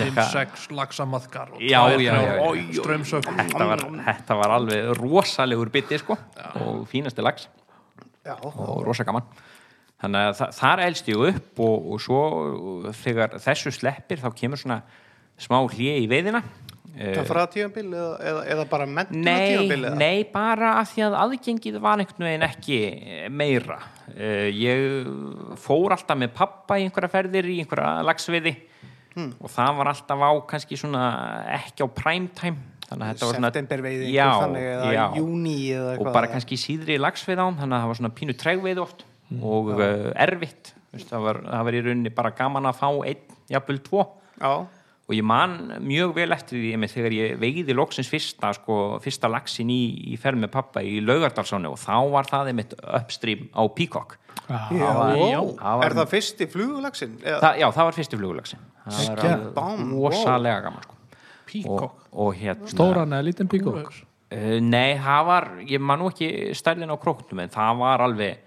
5-6 0.01 0.67
lagsamaðkar 0.81 1.55
og 1.55 1.63
Já, 1.63 1.79
já, 1.95 2.01
já, 2.09 2.19
já. 2.19 2.67
strömsökkum 2.81 3.39
þetta 3.45 3.71
var, 3.71 3.85
þetta 4.09 4.39
var 4.43 4.57
alveg 4.59 4.91
rosalegur 4.99 5.71
biti 5.79 6.01
sko, 6.03 6.19
og 6.59 6.83
fínasti 6.91 7.23
lags 7.23 7.47
Já. 8.27 8.35
og 8.43 8.83
rosa 8.87 9.07
gaman 9.07 9.31
þannig 10.03 10.29
að 10.33 10.37
þa 10.41 10.51
þar 10.59 10.83
elst 10.89 11.09
ég 11.11 11.25
upp 11.31 11.63
og, 11.63 11.89
og 11.95 12.03
svo 12.03 12.21
þegar 12.99 13.39
þessu 13.43 13.71
sleppir 13.75 14.19
þá 14.23 14.29
kemur 14.39 14.59
svona 14.59 14.83
smá 15.41 15.61
hlje 15.69 15.97
í 16.03 16.09
veiðina. 16.11 16.43
Eh, 16.93 17.15
Það 17.17 17.29
fara 17.31 17.47
tíðanbíl 17.49 17.87
eða, 17.89 18.09
eða, 18.21 18.41
eða 18.53 18.65
bara 18.69 18.87
tíðanbíl 19.09 19.79
eða? 19.79 19.95
nei, 19.97 20.25
bara 20.29 20.75
af 20.83 20.91
því 20.93 21.05
að 21.07 21.15
aðgengið 21.23 21.79
var 21.81 22.03
einhvern 22.03 22.27
veginn 22.29 22.45
ekki 22.45 22.81
eh, 22.93 23.23
meira. 23.33 23.79
Uh, 24.13 24.51
ég 24.53 25.07
fór 25.63 25.95
alltaf 25.97 26.19
með 26.21 26.35
pappa 26.37 26.77
í 26.77 26.85
einhverja 26.85 27.09
ferðir 27.15 27.49
í 27.49 27.63
einhverja 27.63 28.03
lagsveiði 28.05 28.53
og 29.17 29.49
það 29.53 29.79
var 29.79 29.91
alltaf 29.93 30.21
á 30.25 30.31
kannski 30.51 30.77
svona 30.81 31.07
ekki 31.57 31.85
á 31.85 31.89
prime 31.97 32.29
time. 32.37 32.61
Þannig 32.91 33.07
að 33.07 33.11
þetta 33.15 33.29
var 33.29 33.39
svona 33.39 33.51
septemberveiði 33.53 34.11
þannig 34.21 34.69
eða 34.69 35.07
júni 35.17 35.57
eða 35.73 35.97
og 35.97 36.13
bara 36.13 36.29
kannski 36.29 36.59
síðri 36.61 36.99
lagsveið 37.01 37.41
án 37.41 37.57
þannig 37.57 37.77
að 37.79 37.83
það 37.85 37.91
var 37.93 38.01
svona 38.03 38.13
pínu 38.19 38.37
tregveið 38.43 38.83
oft 38.85 39.05
og 39.41 39.73
uh, 39.79 40.11
erfitt. 40.27 40.75
Það, 40.93 41.21
var, 41.25 41.41
það 41.49 41.67
var 41.69 41.79
í 41.79 41.83
rauninni 41.87 42.13
bara 42.13 42.35
gaman 42.37 42.69
að 42.69 42.81
fá 42.83 42.89
einn, 43.09 43.37
jafnvel 43.49 43.79
tvo. 43.87 44.03
Já, 44.37 44.53
og 45.09 45.15
ég 45.17 45.25
man 45.27 45.57
mjög 45.83 46.15
vel 46.15 46.31
eftir 46.33 46.59
því 46.61 46.73
einmitt, 46.77 46.93
þegar 46.95 47.15
ég 47.17 47.39
veiði 47.43 47.75
loksins 47.75 48.09
fyrsta 48.09 48.53
sko, 48.55 48.77
fyrsta 49.03 49.29
lagsin 49.33 49.71
í, 49.73 49.81
í 50.15 50.19
ferð 50.21 50.45
með 50.45 50.53
pappa 50.55 50.83
í 50.87 51.01
Laugardalsáni 51.05 51.69
og 51.71 51.79
þá 51.83 51.97
var 52.13 52.29
það 52.31 52.53
einmitt 52.53 52.77
uppstrím 52.81 53.49
á 53.53 53.63
Peacock. 53.75 54.17
Já, 54.49 54.69
var- 54.95 55.17
já. 55.17 55.41
það 55.41 55.77
var- 55.79 55.85
er 55.87 55.97
það 55.99 56.09
fyrsti 56.15 56.47
flugulagsin? 56.51 57.19
Eða- 57.23 57.41
Það, 57.41 57.59
já, 57.59 57.67
það 57.73 57.85
var 57.85 57.93
fyrsti 57.99 58.17
flugulagsin 58.19 58.59
það 58.87 59.09
alveg 59.23 59.93
rosalega 59.93 60.63
gaman 60.63 60.83
sko. 60.83 60.95
og, 60.95 61.47
Píkokk 61.53 61.93
og 62.13 62.35
hérna 62.35 62.69
Stóran 62.69 63.13
eða 63.13 63.25
lítinn 63.29 63.49
píkók 63.49 63.93
Uh, 64.33 64.61
nei, 64.65 64.97
það 64.97 65.27
var, 65.27 65.45
ég 65.69 65.79
man 65.79 65.99
nú 66.01 66.07
ekki 66.09 66.55
stærlinn 66.57 66.89
á 66.89 66.97
króknum 66.97 67.43
en 67.43 67.51
það 67.53 67.77
var 67.83 68.01
alveg, 68.01 68.39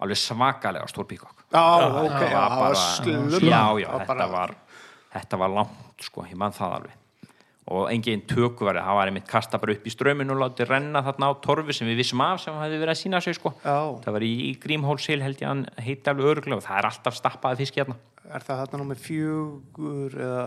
alveg 0.00 0.16
svakalega 0.16 0.88
stór 0.88 1.04
píkokk 1.04 1.42
já, 1.52 1.60
ok, 2.00 2.22
það 2.32 2.54
var 2.62 2.74
slum 2.80 3.28
já, 3.44 3.60
já, 3.82 3.90
þetta 4.06 4.28
var 4.32 4.54
þetta 5.14 5.40
var 5.40 5.56
langt, 5.60 6.04
sko, 6.04 6.26
ég 6.28 6.38
man 6.38 6.54
það 6.54 6.78
alveg 6.80 7.00
og 7.64 7.86
engin 7.88 8.20
tökuverði, 8.28 8.82
það 8.84 8.96
var 8.98 9.08
einmitt 9.08 9.28
kasta 9.28 9.56
bara 9.60 9.72
upp 9.72 9.86
í 9.88 9.92
ströminu 9.92 10.34
og 10.34 10.40
látið 10.42 10.68
renna 10.68 11.00
þarna 11.06 11.30
á 11.32 11.40
torfi 11.40 11.72
sem 11.72 11.88
við 11.88 12.02
vissum 12.02 12.20
af 12.20 12.42
sem 12.42 12.58
hefði 12.60 12.80
verið 12.82 12.92
að 12.92 12.98
sína 13.00 13.20
sig 13.24 13.38
sko. 13.38 13.54
Já. 13.64 13.78
það 14.04 14.16
var 14.18 14.26
í, 14.26 14.34
Grímhólsil 14.60 15.22
held 15.24 15.40
ég 15.40 15.48
hann 15.48 15.62
heiti 15.80 16.12
alveg 16.12 16.28
öruglega 16.34 16.60
og 16.60 16.66
það 16.66 16.80
er 16.82 16.88
alltaf 16.90 17.16
stappaði 17.16 17.62
fisk 17.62 17.80
hérna 17.80 17.96
er 18.24 18.44
það 18.44 18.60
þarna 18.60 18.80
nú 18.80 18.86
með 18.88 19.00
fjögur 19.04 20.14
eða, 20.26 20.44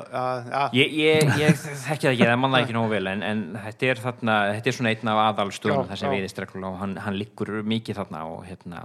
já, 0.50 0.62
Ég, 0.78 0.94
ég, 0.98 1.34
ég 1.42 1.60
þekki 1.62 2.08
það 2.08 2.14
ekki, 2.14 2.30
það 2.30 2.40
mann 2.42 2.56
það 2.56 2.64
ekki 2.64 2.78
nógu 2.78 2.94
vel 2.94 3.12
en, 3.12 3.26
en 3.26 3.44
þetta 3.66 3.90
er 3.92 4.02
þarna, 4.02 4.38
þetta 4.58 4.72
er 4.72 4.78
svona 4.78 4.94
einn 4.94 5.12
af 5.12 5.22
aðalstöðunum 5.26 5.92
þar 5.92 6.02
sem 6.02 6.16
veiðist 6.16 6.42
reglulega 6.42 6.72
og 6.72 6.82
hann, 6.82 6.96
hann 7.06 7.20
liggur 7.20 7.54
mikið 7.74 8.00
þarna 8.02 8.24
og 8.32 8.42
hérna 8.48 8.84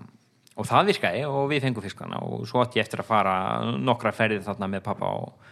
og 0.52 0.68
það 0.68 0.92
virkaði 0.92 1.24
og 1.30 1.46
við 1.48 1.64
fengum 1.64 1.86
fiskana 1.86 2.20
og 2.26 2.44
svo 2.48 2.60
átti 2.60 2.80
ég 2.80 2.86
eftir 2.86 3.00
að 3.00 3.08
fara 3.08 3.36
nokkra 3.80 4.12
ferðið 4.16 4.44
þarna 4.50 4.68
með 4.74 4.84
pappa 4.90 5.12
og, 5.22 5.48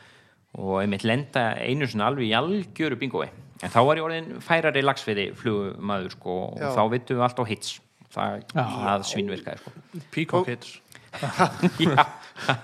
og 0.59 0.81
einmitt 0.81 1.05
lenda 1.07 1.51
einu 1.61 1.87
svona 1.89 2.11
alveg 2.11 2.31
í 2.31 2.35
algjöru 2.37 2.99
bingói. 3.01 3.29
En 3.61 3.73
þá 3.73 3.81
var 3.85 4.01
ég 4.01 4.07
orðin 4.07 4.31
færari 4.45 4.83
lagsfiði 4.83 5.27
flugumadur 5.37 6.15
sko 6.15 6.37
og 6.47 6.63
Já. 6.63 6.71
þá 6.79 6.83
vittum 6.95 7.21
við 7.21 7.27
allt 7.27 7.43
á 7.43 7.45
hits. 7.51 7.75
Það, 8.11 8.41
Já. 8.55 8.65
það 8.65 9.05
svínvirkaði 9.11 9.61
sko. 9.61 9.73
Píkokk 10.15 10.51
hits. 10.51 10.81
Já, 11.85 12.07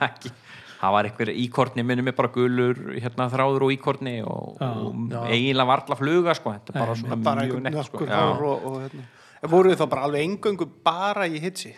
ekki. 0.08 0.32
Það 0.76 0.92
var 0.92 1.08
einhver 1.08 1.30
íkorni 1.32 1.84
minnum 1.86 2.04
mig 2.04 2.14
bara 2.16 2.30
gulur 2.32 2.78
hérna 3.00 3.28
þráður 3.32 3.64
og 3.66 3.72
íkorni 3.72 4.18
og, 4.28 4.58
og 4.60 5.14
eiginlega 5.24 5.68
varla 5.70 5.96
fluga 5.96 6.34
sko, 6.36 6.52
þetta 6.52 6.74
er 6.74 6.82
bara 6.82 6.96
svona 7.00 7.18
bara 7.24 7.46
mjög 7.48 7.62
nett 7.64 7.78
sko. 7.86 8.02
já. 8.04 8.20
og, 8.34 8.66
og 8.68 8.76
hérna. 8.84 9.06
En 9.40 9.52
voru 9.52 9.72
þið 9.72 9.80
þá 9.80 9.88
bara 9.94 10.04
alveg 10.08 10.26
engöngu 10.26 10.68
bara 10.84 11.26
í 11.28 11.40
hitsi? 11.40 11.72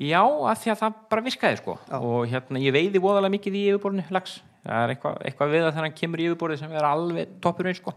Já, 0.00 0.22
af 0.22 0.62
því 0.62 0.72
að 0.72 0.80
það 0.80 0.98
bara 1.12 1.24
virkaði 1.26 1.60
sko. 1.60 1.76
Og 2.00 2.22
hérna 2.30 2.62
ég 2.62 2.72
veiði 2.72 3.02
voðalega 3.04 3.34
mikið 3.36 3.58
í 3.58 3.64
yfirborðinu 3.68 4.16
lags, 4.16 4.38
það 4.64 4.84
er 4.84 4.94
eitthvað, 4.94 5.18
eitthvað 5.28 5.52
við 5.54 5.64
að 5.64 5.72
þegar 5.72 5.86
hann 5.86 5.98
kemur 6.00 6.22
í 6.22 6.28
yfirborðið 6.28 6.62
sem 6.62 6.74
er 6.76 6.88
alveg 6.90 7.34
toppurinn 7.44 7.78
sko. 7.78 7.94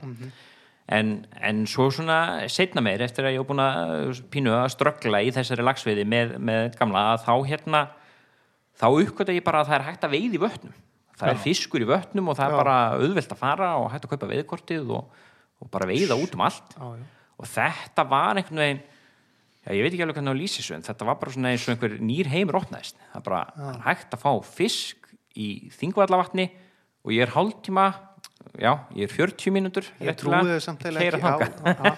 En, 0.94 1.12
en 1.40 1.62
svo 1.70 1.88
svona 1.96 2.18
setna 2.52 2.84
meir 2.84 3.02
eftir 3.06 3.24
að 3.24 3.38
ég 3.38 3.44
hef 3.44 3.48
búin 3.48 3.64
að 3.64 4.22
pínu 4.34 4.52
að 4.58 4.72
ströggla 4.74 5.22
í 5.24 5.32
þessari 5.36 5.64
lagsveiði 5.64 6.04
með, 6.08 6.34
með 6.44 6.74
gamla 6.80 7.04
að 7.14 7.22
þá 7.24 7.34
hérna 7.48 7.84
þá 8.80 8.88
uppkvæmta 8.90 9.36
ég 9.38 9.46
bara 9.46 9.62
að 9.64 9.70
það 9.70 9.78
er 9.78 9.86
hægt 9.88 10.08
að 10.08 10.16
veiði 10.18 10.40
í 10.40 10.42
vötnum. 10.44 10.74
Það 11.14 11.30
er 11.30 11.44
fiskur 11.44 11.84
í 11.86 11.88
vötnum 11.88 12.32
og 12.32 12.38
það 12.40 12.50
er 12.50 12.56
Já. 12.56 12.60
bara 12.60 12.78
auðvelt 12.98 13.36
að 13.36 13.44
fara 13.44 13.70
og 13.80 13.92
hægt 13.94 14.08
að 14.08 14.14
kaupa 14.16 14.30
veiðkortið 14.32 14.90
og, 14.98 15.22
og 15.62 15.70
bara 15.72 15.88
veiða 15.88 16.18
út 16.20 16.34
um 16.36 16.44
allt. 16.44 16.74
Já, 16.74 16.88
já. 16.98 17.06
og 17.38 17.50
þetta 17.54 18.06
var 18.10 18.42
einhvern 18.42 18.64
veginn 18.64 18.82
já, 18.84 19.70
ég 19.78 19.86
veit 19.86 19.94
ekki 19.94 20.04
alveg 20.04 20.20
hvernig 20.20 20.36
á 20.36 20.42
lýsi 20.42 20.66
svo 20.66 20.76
en 20.76 20.84
þetta 20.84 21.08
var 21.08 21.20
bara 21.22 21.36
svona 21.36 21.54
eins 21.54 21.68
og 21.68 21.76
einhver 21.76 21.96
nýr 22.02 22.32
heimur 22.34 22.60
opnaðist. 22.60 22.98
Það 23.14 23.22
er 23.22 23.26
bara 23.30 23.44
það 23.56 23.70
er 23.70 23.82
hægt 23.88 24.18
að 24.18 24.24
fá 24.26 24.32
fisk 24.58 25.03
í 25.40 25.50
þingvallavatni 25.74 26.50
og 27.04 27.14
ég 27.16 27.26
er 27.26 27.34
hálftíma 27.34 27.88
já, 28.60 28.72
ég 28.96 29.08
er 29.08 29.12
40 29.14 29.54
mínútur 29.56 29.88
Ég 30.04 30.16
trúi 30.20 30.40
þau 30.46 30.62
samt 30.64 30.86
eða 30.88 31.04
keyra 31.04 31.20
ekki 31.20 31.50
já, 31.66 31.74
já, 31.74 31.94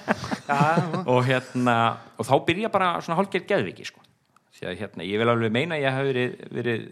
já, 0.50 1.04
og 1.12 1.22
hérna 1.28 1.78
og 2.16 2.28
þá 2.28 2.36
byrja 2.48 2.72
bara 2.74 2.96
svona 3.04 3.20
hálfgerð 3.20 3.48
geðviki 3.50 3.88
sko. 3.90 4.04
því 4.56 4.70
að 4.70 4.80
hérna, 4.80 5.04
ég 5.04 5.20
vil 5.20 5.30
alveg 5.34 5.52
meina 5.52 5.80
ég 5.82 5.92
hef 5.92 6.08
verið, 6.08 6.36
verið 6.56 6.86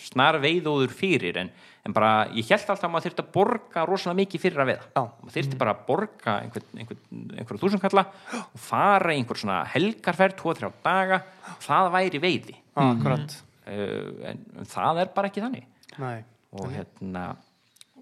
snar 0.00 0.38
veiðóður 0.40 0.94
fyrir 0.96 1.40
en, 1.42 1.50
en 1.84 1.96
bara, 1.96 2.30
ég 2.32 2.48
held 2.48 2.64
alltaf 2.64 2.88
að 2.88 2.94
maður 2.94 3.06
þyrfti 3.10 3.24
að 3.26 3.34
borga 3.34 3.84
rosalega 3.90 4.20
mikið 4.22 4.44
fyrir 4.46 4.64
að 4.64 4.70
veiða. 4.72 4.86
Já. 4.94 5.02
maður 5.20 5.36
þyrfti 5.36 5.60
bara 5.60 5.74
að 5.74 5.82
borga 5.90 6.38
einhver, 6.40 6.66
einhver, 6.78 7.02
einhver 7.36 7.60
þúsundkalla 7.60 8.06
og 8.40 8.64
fara 8.70 9.12
einhver 9.12 9.42
svona 9.42 9.60
helgarferð, 9.74 10.38
2-3 10.40 10.72
daga. 10.86 11.20
Það 11.66 11.92
væri 11.98 12.22
veiði. 12.24 12.56
Akkurat. 12.80 13.36
Uh, 13.64 14.32
en, 14.32 14.40
en 14.62 14.72
það 14.72 15.04
er 15.04 15.12
bara 15.12 15.28
ekki 15.28 15.44
þannig. 15.44 15.68
Og 15.98 16.70
hérna 16.72 17.24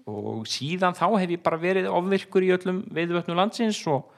og 0.09 0.43
síðan 0.49 0.95
þá 0.97 1.05
hef 1.21 1.31
ég 1.31 1.43
bara 1.43 1.59
verið 1.61 1.87
ofvirkur 1.91 2.43
í 2.43 2.51
öllum 2.55 2.83
veiðvötnum 2.93 3.39
landsins 3.39 3.79
og, 3.87 4.09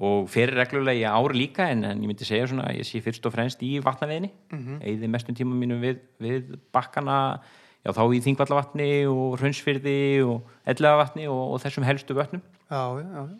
og 0.00 0.28
fyrir 0.32 0.56
reglulega 0.56 1.02
í 1.02 1.04
ár 1.04 1.34
líka 1.36 1.68
en, 1.68 1.84
en 1.84 2.00
ég 2.00 2.08
myndi 2.08 2.28
segja 2.28 2.48
svona 2.48 2.68
að 2.70 2.80
ég 2.80 2.88
sé 2.88 3.02
fyrst 3.04 3.26
og 3.28 3.34
fremst 3.34 3.62
í 3.66 3.76
vatnaveðinni 3.84 4.30
mm 4.30 4.58
-hmm. 4.58 4.80
eigði 4.82 5.12
mestum 5.12 5.36
tíma 5.36 5.54
mínum 5.54 5.82
við, 5.84 6.00
við 6.18 6.56
bakkana 6.72 7.40
já 7.84 7.92
þá 7.92 8.02
í 8.14 8.22
Þingvallavatni 8.24 8.90
og 9.06 9.38
Hraunsfyrði 9.38 10.24
og 10.24 10.48
Ellegavatni 10.64 11.28
og, 11.28 11.42
og 11.52 11.60
þessum 11.62 11.84
helstu 11.84 12.14
vötnum 12.14 12.42
Já, 12.68 13.00
já, 13.00 13.04
já. 13.16 13.38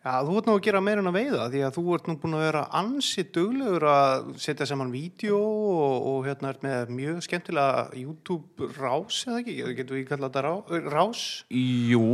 Já, 0.00 0.22
þú 0.24 0.36
ert 0.38 0.46
nú 0.48 0.52
að 0.56 0.62
gera 0.64 0.80
meira 0.80 1.02
en 1.02 1.10
að 1.10 1.16
veiða 1.18 1.46
því 1.52 1.60
að 1.66 1.74
þú 1.76 1.82
ert 1.92 2.06
nú 2.08 2.12
búin 2.22 2.34
að 2.38 2.42
vera 2.46 2.60
ansi 2.78 3.24
duglegur 3.36 3.84
að 3.84 4.28
setja 4.40 4.66
saman 4.70 4.92
vídeo 4.94 5.36
og, 5.36 6.06
og 6.08 6.20
hérna 6.24 6.52
er 6.54 6.60
með 6.62 6.92
mjög 6.96 7.18
skemmtilega 7.26 7.82
YouTube 8.00 8.68
rás 8.78 9.18
eða 9.26 9.42
ekki, 9.42 9.56
getur 9.76 9.98
við 9.98 10.06
kallað 10.08 10.30
þetta 10.30 10.44
rá, 10.46 10.78
rás? 10.94 11.24
Jú, 11.52 12.06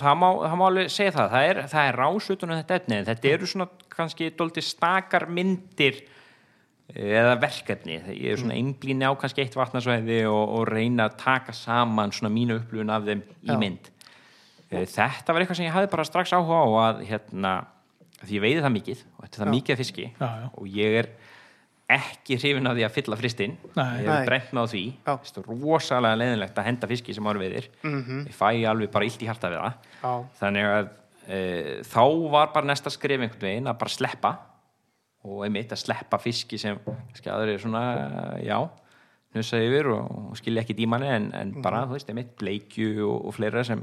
það 0.00 0.18
má, 0.18 0.26
það 0.42 0.56
má 0.58 0.64
alveg 0.66 0.90
segja 0.90 1.12
það. 1.14 1.28
Það 1.36 1.50
er, 1.52 1.60
það 1.70 1.90
er 1.90 1.98
rás 2.02 2.30
utan 2.34 2.50
um 2.50 2.58
þetta 2.58 2.78
efni 2.80 2.98
þetta 3.12 3.30
eru 3.30 3.50
svona 3.52 3.68
kannski 3.94 4.30
dólti 4.40 4.64
stakar 4.66 5.26
myndir 5.30 6.00
eh, 6.02 7.12
eða 7.20 7.36
verkefni, 7.44 8.00
ég 8.16 8.32
er 8.32 8.42
svona 8.42 8.58
einblíni 8.58 9.06
á 9.06 9.14
kannski 9.14 9.44
eitt 9.44 9.54
vatnarsvæði 9.60 10.24
og, 10.32 10.42
og 10.58 10.66
reyna 10.72 11.06
að 11.06 11.20
taka 11.22 11.54
saman 11.54 12.10
svona 12.10 12.34
mínu 12.34 12.58
upplifun 12.58 12.90
af 12.90 13.06
þeim 13.06 13.22
í 13.22 13.54
Já. 13.54 13.60
mynd. 13.62 13.86
Eh, 13.86 13.97
þetta 14.70 15.32
var 15.34 15.40
eitthvað 15.44 15.56
sem 15.60 15.66
ég 15.68 15.72
hafði 15.76 15.90
bara 15.94 16.04
strax 16.04 16.32
áhuga 16.36 16.60
á 16.60 16.68
að 16.88 17.02
hérna, 17.08 17.52
því 18.24 18.36
ég 18.36 18.44
veiði 18.44 18.62
það 18.66 18.74
mikið 18.76 19.02
og 19.16 19.24
þetta 19.24 19.34
er 19.34 19.42
það 19.42 19.48
Já. 19.48 19.54
mikið 19.56 19.72
af 19.74 19.78
fiski 19.82 20.06
Já, 20.08 20.28
já. 20.28 20.48
og 20.58 20.66
ég 20.76 20.98
er 21.02 21.08
ekki 21.88 22.36
hrifin 22.36 22.66
af 22.68 22.74
því 22.76 22.82
að 22.84 22.92
fylla 22.98 23.16
fristinn 23.16 23.54
Nei. 23.78 24.02
ég 24.04 24.08
hef 24.12 24.26
brent 24.28 24.50
með 24.52 24.60
á 24.60 24.66
því 24.74 24.82
er 25.08 25.46
rosalega 25.48 26.18
leiðinlegt 26.20 26.58
að 26.60 26.66
henda 26.68 26.90
fiski 26.90 27.14
sem 27.16 27.24
ári 27.30 27.40
veiðir 27.46 27.68
Mhm. 27.82 28.26
ég 28.28 28.34
fæ 28.36 28.50
alveg 28.68 28.90
bara 28.92 29.04
illt 29.08 29.22
í 29.22 29.28
hjarta 29.30 29.48
við 29.48 29.62
það 29.62 29.72
Já. 30.02 30.12
þannig 30.42 30.68
að 30.74 30.90
e, 31.28 31.38
þá 31.88 32.02
var 32.34 32.52
bara 32.52 32.66
næsta 32.68 32.90
skrif 32.92 33.20
einhvern 33.24 33.40
veginn 33.40 33.66
að 33.72 33.78
bara 33.80 33.94
sleppa 33.96 34.34
og 35.24 35.44
einmitt 35.46 35.72
að 35.72 35.80
sleppa 35.86 36.18
fiski 36.20 36.58
sem 36.60 36.76
aðrir 37.24 37.54
er 37.56 37.58
svona 37.64 38.38
já, 38.44 38.58
hnussa 39.34 39.56
yfir 39.60 39.88
og, 39.92 40.30
og 40.30 40.36
skilja 40.36 40.62
ekki 40.62 40.76
dímani 40.78 41.08
en, 41.08 41.32
en 41.34 41.50
bara, 41.62 41.86
þú 41.88 41.96
veist, 41.96 42.08
einmitt 42.12 42.36
bleikju 42.38 43.00
og, 43.08 43.26
og 43.28 43.34
fleira 43.36 43.64
sem, 43.64 43.82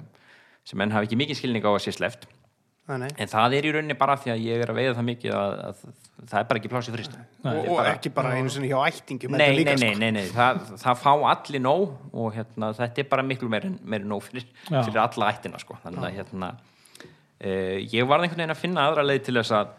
sem 0.66 0.82
enn 0.82 0.96
hafi 0.96 1.10
ekki 1.10 1.20
mikið 1.22 1.40
skilning 1.42 1.66
á 1.66 1.72
að 1.72 1.84
sé 1.86 1.96
sleppt 1.96 2.28
Nei, 2.86 3.00
nei. 3.02 3.08
en 3.18 3.30
það 3.30 3.56
er 3.58 3.66
í 3.66 3.70
rauninni 3.74 3.96
bara 3.98 4.14
því 4.22 4.30
að 4.30 4.44
ég 4.46 4.62
er 4.62 4.70
að 4.70 4.78
veiða 4.78 4.92
það 4.94 5.06
mikið 5.08 5.32
að, 5.34 5.54
að 5.66 5.80
það 6.30 6.36
er 6.38 6.48
bara 6.52 6.60
ekki 6.60 6.70
plásið 6.70 6.98
frist 7.00 7.16
Og, 7.18 7.70
og 7.74 7.80
ekki 7.90 8.12
bara 8.14 8.34
einu 8.38 8.52
sinni 8.54 8.70
hjá 8.70 8.78
ættingum 8.86 9.34
nei, 9.34 9.40
þetta 9.40 9.48
nei, 9.50 9.58
líka, 9.58 9.74
nei, 9.82 9.90
sko. 9.90 10.02
nei, 10.04 10.12
nei. 10.14 10.28
Það, 10.36 10.60
það 10.84 11.00
fá 11.02 11.10
allir 11.32 11.64
nóg 11.66 11.96
og 12.14 12.30
hérna, 12.36 12.70
þetta 12.78 13.02
er 13.02 13.08
bara 13.16 13.26
miklu 13.26 13.50
meir 13.50 13.66
en, 13.72 13.80
meir 13.82 14.06
en 14.06 14.14
nóg 14.14 14.22
fyrir, 14.28 14.46
fyrir 14.70 15.02
alla 15.02 15.32
ættina 15.34 15.62
sko. 15.64 15.80
þannig 15.82 16.06
að 16.06 16.20
hérna, 16.20 16.52
uh, 17.02 17.76
ég 17.96 18.06
var 18.06 18.22
einhvern 18.22 18.44
veginn 18.44 18.54
að 18.54 18.62
finna 18.62 18.86
aðra 18.86 19.08
leið 19.10 19.26
til 19.26 19.38
þess 19.40 19.56
að 19.58 19.74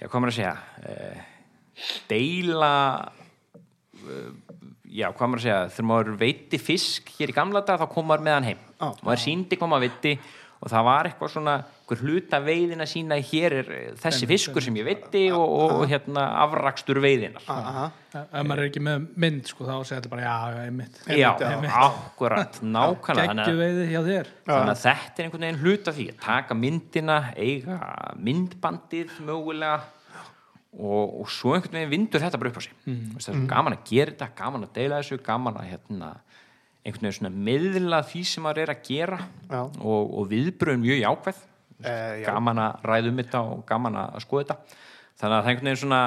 hvað 0.00 0.24
maður 0.24 0.32
að 0.32 0.38
segja 0.40 0.54
uh, 0.88 1.20
deila 2.08 2.72
uh, 4.00 4.32
já, 4.94 5.08
hvað 5.10 5.32
maður 5.32 5.42
að 5.42 5.46
segja? 5.48 5.60
Þegar 5.74 5.90
maður 5.90 6.16
veiti 6.22 6.62
fisk 6.62 7.12
hér 7.18 7.32
í 7.32 7.36
gamla 7.36 7.64
dag 7.66 7.82
þá 7.82 7.86
kom 7.92 8.08
maður 8.10 8.26
með 8.28 8.38
hann 8.38 8.48
heim. 8.52 8.64
Já. 8.78 8.88
maður 9.02 9.22
síndi 9.24 9.58
hvað 9.60 9.72
maður 9.74 9.88
veiti 9.88 10.16
og 10.64 10.70
það 10.72 10.84
var 10.86 11.08
eitthvað 11.08 11.32
svona 11.34 11.54
einhver 11.84 12.00
hluta 12.00 12.38
veiðin 12.40 12.80
að 12.80 12.88
sína 12.88 13.16
hér 13.20 13.54
er 13.58 13.66
eh, 13.76 13.88
þessi 14.00 14.28
fiskur 14.28 14.64
sem 14.64 14.76
ég 14.78 14.86
veiti 14.86 15.26
og, 15.36 15.42
og, 15.44 15.72
og 15.76 15.90
hérna 15.90 16.22
afrakstur 16.40 17.00
veiðinar 17.04 17.44
Aha. 17.52 17.90
ef 18.14 18.46
maður 18.46 18.62
er 18.62 18.70
ekki 18.70 18.82
með 18.86 19.04
mynd 19.20 19.50
sko, 19.50 19.66
þá 19.68 19.74
segir 19.82 19.98
þetta 19.98 20.12
bara 20.14 20.24
já, 20.24 20.36
já, 20.54 20.62
einmitt. 20.70 21.02
Já, 21.12 21.28
akkurat, 21.84 22.60
nákvæmlega. 22.64 23.44
Þannig 23.44 24.72
að 24.72 24.80
þetta 24.86 25.20
er 25.20 25.26
einhvern 25.26 25.44
veginn 25.44 25.60
hluta 25.60 25.94
því 25.98 26.08
að 26.14 26.22
taka 26.24 26.56
myndina, 26.56 27.18
eiga 27.36 27.78
myndbandið 28.16 29.12
mögulega 29.28 29.76
og, 30.78 31.20
og 31.22 31.30
svo 31.32 31.54
einhvern 31.54 31.78
veginn 31.78 31.92
vindur 31.92 32.22
þetta 32.22 32.40
bara 32.40 32.52
upp 32.52 32.60
á 32.60 32.64
sig. 32.66 32.76
Mm. 32.84 33.02
það 33.14 33.18
er 33.18 33.38
svo 33.38 33.48
gaman 33.50 33.76
að 33.76 33.84
gera 33.90 34.14
þetta 34.14 34.30
gaman 34.40 34.66
að 34.66 34.72
deila 34.78 35.00
þessu, 35.02 35.20
gaman 35.26 35.60
að 35.60 35.68
hérna, 35.72 36.10
einhvern 36.84 37.06
veginn 37.08 37.18
svona 37.18 37.32
miðla 37.50 38.00
því 38.10 38.24
sem 38.30 38.46
maður 38.46 38.64
er 38.64 38.74
að 38.74 38.82
gera. 38.88 39.20
Já. 39.50 39.60
og, 39.62 40.02
og 40.18 40.32
viðbröðum 40.32 40.84
mjög 40.84 41.02
jákvæð. 41.04 41.44
Eh, 41.84 42.10
já. 42.22 42.26
gaman 42.30 42.60
að 42.62 42.84
ræða 42.86 43.10
um 43.10 43.16
þetta 43.20 43.40
og 43.50 43.64
gaman 43.68 44.02
að 44.04 44.20
skoða 44.24 44.44
þetta. 44.44 44.82
Þannig 45.14 45.36
að 45.36 45.40
það 45.40 45.48
er 45.48 45.50
einhvern 45.52 45.68
veginn 45.68 45.80
svona 45.84 46.02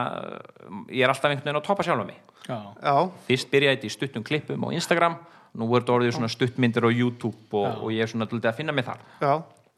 ég 0.92 1.04
er 1.04 1.12
alltaf 1.12 1.32
einhvern 1.32 1.48
veginn 1.48 1.62
að 1.62 1.68
topa 1.68 1.88
sjálfa 1.88 2.08
mig. 2.08 2.22
Já, 2.48 2.60
Já, 2.80 2.94
fyrst 3.28 3.50
byrjaði 3.52 3.76
þetta 3.76 3.88
í 3.88 3.92
stuttum 3.92 4.24
klippum 4.24 4.64
á 4.64 4.70
Instagram 4.76 5.18
nú 5.58 5.68
er 5.74 5.84
þetta 5.84 5.96
orðið 5.96 6.16
svona 6.18 6.32
stuttmyndir 6.32 6.86
á 6.86 6.92
YouTube 6.92 7.58
og, 7.58 7.84
og 7.84 7.94
ég 7.94 8.06
er 8.06 8.12
svona 8.12 8.28
að 8.30 8.58
finna 8.58 8.76
mig 8.76 8.86
þar. 8.88 9.02
Já, 9.22 9.34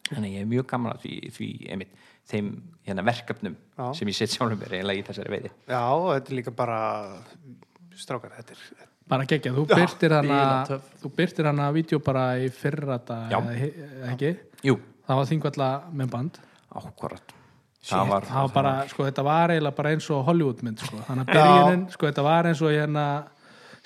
þannig 0.10 0.28
að 0.28 0.36
ég 0.36 0.44
er 0.44 0.50
mjög 0.50 0.68
gaman 0.70 0.94
að 0.94 1.06
því, 1.06 1.16
því 1.36 1.50
einmitt, 1.74 2.08
þeim 2.30 2.52
hérna, 2.88 3.06
verkefnum 3.08 3.56
Já. 3.56 3.86
sem 3.98 4.12
ég 4.12 4.18
set 4.18 4.36
sjálfum 4.36 4.60
mér 4.60 4.78
eiginlega 4.80 5.02
í 5.02 5.08
þessari 5.08 5.34
veiði. 5.36 5.54
Já, 5.70 5.84
þetta 6.12 6.32
er 6.34 6.38
líka 6.40 6.54
bara 6.56 6.80
strákar, 8.00 8.36
þetta 8.38 8.58
er 8.58 8.86
bara 9.10 9.26
geggja, 9.26 9.56
þú 9.56 9.66
byrtir 9.72 10.14
hana 10.20 10.44
þú 11.02 11.12
byrtir 11.18 11.50
hana 11.50 11.72
vídeo 11.74 12.00
bara 12.06 12.30
í 12.38 12.52
fyrra 12.54 13.00
dag, 13.02 13.34
ekki? 14.14 14.36
Jú, 14.70 14.78
það 15.08 15.22
var 15.22 15.34
þingvalla 15.34 15.74
með 15.90 16.14
band. 16.14 16.42
Ákvarðat 16.70 17.36
það 17.90 18.10
var, 18.12 18.28
það 18.28 18.46
var 18.46 18.54
bara, 18.54 18.72
sko, 18.92 19.06
þetta 19.08 19.24
var 19.26 19.54
eiginlega 19.54 19.78
bara 19.78 19.92
eins 19.96 20.08
og 20.14 20.24
Hollywoodmynd, 20.28 20.82
sko, 20.84 21.02
þannig 21.08 21.30
að 21.30 21.38
byrjunin 21.38 21.84
sko, 21.94 22.08
þetta 22.10 22.26
var 22.26 22.50
eins 22.50 22.64
og 22.64 22.74
hérna 22.76 23.06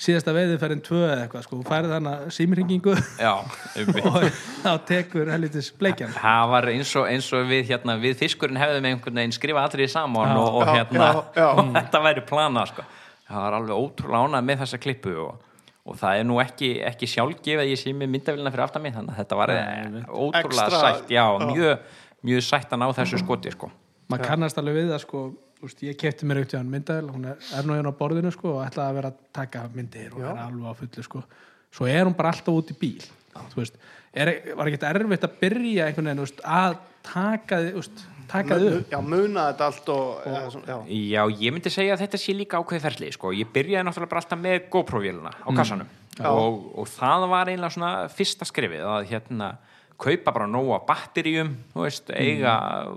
síðasta 0.04 0.34
veiðiferðin 0.36 0.82
tvö 0.84 1.00
eða 1.06 1.22
eitthvað, 1.26 1.44
sko, 1.46 1.58
þú 1.62 1.68
færið 1.70 1.94
hana 1.96 2.14
símringingu 2.36 2.94
já, 3.22 3.32
og 4.10 4.26
þá 4.64 4.72
tekur 4.90 5.32
hellitis 5.32 5.70
bleikjan. 5.80 6.12
Það 6.18 6.50
var 6.54 6.68
eins 6.74 6.92
og, 7.00 7.08
eins 7.12 7.30
og 7.38 7.48
við, 7.50 7.64
hérna, 7.72 7.96
við 8.02 8.18
fiskurinn 8.20 8.60
hefðum 8.62 8.90
einhvern 8.92 9.22
veginn 9.22 9.36
skrifa 9.38 9.64
allir 9.68 9.86
í 9.86 9.90
saman 9.94 10.36
og, 10.36 10.60
og, 10.60 10.68
Já, 10.68 10.74
hérna, 10.82 11.08
já, 11.08 11.24
já. 11.40 11.48
og 11.64 11.72
þetta 11.78 12.04
væri 12.10 12.26
plana 12.30 12.66
sko. 12.70 12.86
það 13.30 13.42
var 13.48 13.58
alveg 13.62 13.82
ótrúlega 13.88 14.28
ánað 14.28 14.48
með 14.52 14.62
þessa 14.66 14.82
klippu 14.84 15.14
og, 15.24 15.40
og 15.88 15.98
það 16.00 16.20
er 16.20 16.28
nú 16.30 16.42
ekki, 16.44 16.74
ekki 16.92 17.10
sjálfgef 17.14 17.64
að 17.64 17.72
ég 17.74 17.80
sé 17.82 17.94
með 17.96 18.12
myndavélina 18.18 18.52
fyrir 18.54 18.66
aftan 18.68 18.84
mig 18.86 18.94
þannig 18.98 19.16
að 19.16 19.22
þetta 19.24 19.40
var 19.40 19.54
Nei, 19.56 20.04
ótrúlega 20.10 20.68
Extra- 20.68 20.84
sætt. 20.84 21.10
Já, 21.16 21.26
mjög, 21.48 21.88
mjög 22.30 22.46
sætt 22.50 22.76
að 22.76 22.84
ná 22.84 22.88
þessu 23.00 23.20
skoti 23.24 23.52
sko. 23.56 23.72
maður 24.12 24.28
kannast 24.30 24.60
alveg 24.62 24.78
við 24.82 24.92
það, 24.94 25.02
sko 25.08 25.24
úst, 25.66 25.82
ég 25.86 25.98
kefti 26.00 26.28
mér 26.30 26.44
aukt 26.44 26.54
í 26.54 26.60
hann 26.60 26.72
myndavel 26.72 27.10
hún 27.14 27.28
er, 27.32 27.42
er 27.56 27.68
nú 27.68 27.78
hérna 27.78 27.92
á 27.94 28.00
borðinu, 28.00 28.32
sko, 28.36 28.58
og 28.60 28.64
ætlaði 28.68 28.92
að 28.92 29.00
vera 29.00 29.12
að 29.14 29.20
taka 29.40 29.66
myndir 29.74 30.16
og 30.16 30.24
vera 30.24 30.48
alveg 30.48 30.70
á 30.70 30.80
fullu, 30.82 31.06
sko. 31.08 31.26
Svo 31.74 31.90
er 31.90 32.06
hún 32.06 32.16
bara 32.18 32.34
alltaf 32.36 32.54
út 32.54 32.74
í 32.74 32.78
bíl 32.78 33.04
þú 33.34 33.62
veist, 33.62 33.78
er, 34.14 34.32
var 34.58 34.70
ekki 34.70 34.90
erfitt 34.90 35.28
að 35.28 35.38
byrja 35.42 35.88
einhvern 35.88 36.10
veginn, 36.10 36.22
þú 36.22 36.28
veist, 36.28 36.44
að 36.46 36.78
taka 37.08 37.60
þið, 37.64 37.90
taka 38.32 38.60
þið 38.62 38.78
upp? 38.78 38.94
Já, 38.94 39.00
muna 39.02 39.48
þetta 39.50 39.68
allt 39.70 39.92
og, 39.94 40.08
eða 40.30 40.44
svona, 40.54 40.70
já. 40.70 40.78
Já, 41.14 41.22
ég 41.42 41.56
myndi 41.56 41.74
segja 41.74 41.98
að 41.98 42.06
þetta 42.06 42.22
sé 42.22 42.38
líka 42.38 42.62
ákveði 42.62 42.86
ferli 42.86 43.12
sko. 43.16 43.34
ég 43.36 43.52
byrjaði 43.54 43.88
náttúrulega 43.88 44.14
bara 44.14 44.24
alltaf 44.24 44.42
með 44.44 44.58
GoPro-vélina 44.74 45.34
á 45.34 45.50
kassanum. 45.58 45.94
Og, 46.30 46.58
og 46.78 46.90
það 46.94 47.28
var 47.32 47.50
eiginlega 47.50 47.74
svona 47.74 47.94
fyrsta 48.14 48.46
skrifið 48.46 48.84
að 48.86 49.08
hérna 49.10 49.54
kaupa 50.02 50.34
bara 50.36 50.48
nóga 50.50 50.80
batteríum 50.88 51.54
þú 51.74 51.86
veist, 51.86 52.10
eiga 52.16 52.56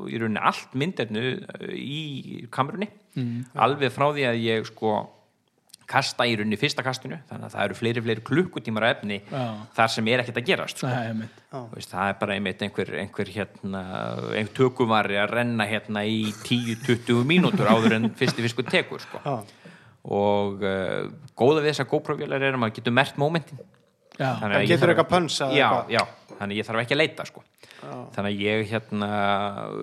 í 0.09 0.21
rauninni 0.21 0.41
allt 0.43 0.73
myndefnu 0.79 1.27
í 1.77 2.47
kamerunni 2.51 2.89
alveg 3.55 3.93
frá 3.95 4.11
því 4.13 4.27
að 4.31 4.43
ég 4.45 4.67
sko 4.71 4.97
kasta 5.87 6.27
í 6.27 6.35
rauninni 6.37 6.59
fyrsta 6.59 6.83
kastinu 6.83 7.21
þannig 7.29 7.47
að 7.47 7.55
það 7.55 7.65
eru 7.65 7.77
fleiri, 7.79 8.03
fleiri 8.03 8.25
klukkutímar 8.27 8.87
af 8.89 8.97
efni 8.97 9.21
Já. 9.23 9.43
þar 9.77 9.93
sem 9.95 10.09
er 10.11 10.23
ekkert 10.23 10.41
að 10.41 10.49
gerast 10.49 10.83
sko. 10.83 10.91
Nei. 10.91 11.29
Þú 11.53 11.63
veist, 11.77 11.93
það 11.93 12.11
er 12.11 12.17
bara 12.23 12.37
einmitt 12.37 12.65
einhver, 12.67 12.91
einhver 13.03 13.31
hérna, 13.37 13.83
einhver 14.33 14.57
tökuvari 14.57 15.21
að 15.23 15.37
renna 15.39 15.69
hérna 15.71 16.03
í 16.03 16.33
10-20 16.43 17.23
mínútur 17.29 17.71
áður 17.71 18.01
en 18.01 18.11
fyrsti 18.19 18.45
fiskur 18.49 18.67
tekur 18.67 19.05
sko. 19.05 19.23
Já. 19.23 19.37
og 20.07 20.67
uh, 20.67 21.07
góða 21.39 21.63
við 21.63 21.73
þessar 21.73 21.91
GoPro-vélar 21.91 22.43
er 22.43 22.55
að 22.55 22.63
maður 22.63 22.77
getur 22.81 22.95
mert 22.95 23.17
momentin 23.19 23.63
Já, 23.63 23.76
Þannig 24.17 24.57
að 24.57 24.67
getur 24.71 24.81
þarf- 24.83 24.93
eitthvað 24.95 25.11
pönns 25.13 25.39
eða 25.45 25.57
já, 25.59 25.69
já, 25.93 26.03
þannig 26.39 26.55
að 26.55 26.59
ég 26.61 26.67
þarf 26.71 26.83
ekki 26.85 26.95
að 26.97 27.01
leita 27.03 27.27
sko. 27.29 27.43
þannig 28.17 28.31
að 28.31 28.41
ég 28.41 28.63
hérna 28.71 29.09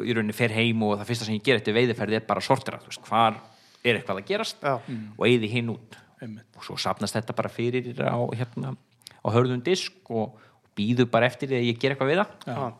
í 0.04 0.14
rauninni 0.18 0.34
fer 0.36 0.52
heim 0.56 0.82
og 0.84 0.96
það 1.00 1.10
fyrsta 1.12 1.26
sem 1.28 1.36
ég 1.38 1.44
ger 1.46 1.60
eftir 1.60 1.76
veiðiferði 1.78 2.18
er 2.18 2.26
bara 2.28 2.42
að 2.42 2.48
sortira 2.48 2.80
þú 2.82 2.90
veist, 2.90 3.04
hvar 3.08 3.38
er 3.84 4.00
eitthvað 4.00 4.20
að 4.24 4.26
gerast 4.32 4.64
Já. 4.66 4.74
og 5.18 5.28
eyði 5.28 5.50
hinn 5.52 5.70
út. 5.76 6.00
Einmitt. 6.24 6.48
og 6.56 6.64
svo 6.64 6.78
sapnast 6.80 7.14
þetta 7.18 7.36
bara 7.36 7.50
fyrir 7.52 7.94
á, 8.00 8.16
hérna, 8.34 8.74
á 9.22 9.28
hörðum 9.30 9.62
disk 9.64 9.94
og, 10.10 10.34
og 10.40 10.70
býður 10.78 11.10
bara 11.12 11.28
eftir 11.28 11.50
því 11.52 11.58
að 11.60 11.68
ég 11.68 11.80
ger 11.82 11.92
eitthvað 11.94 12.12
við 12.14 12.22
það. 12.24 12.74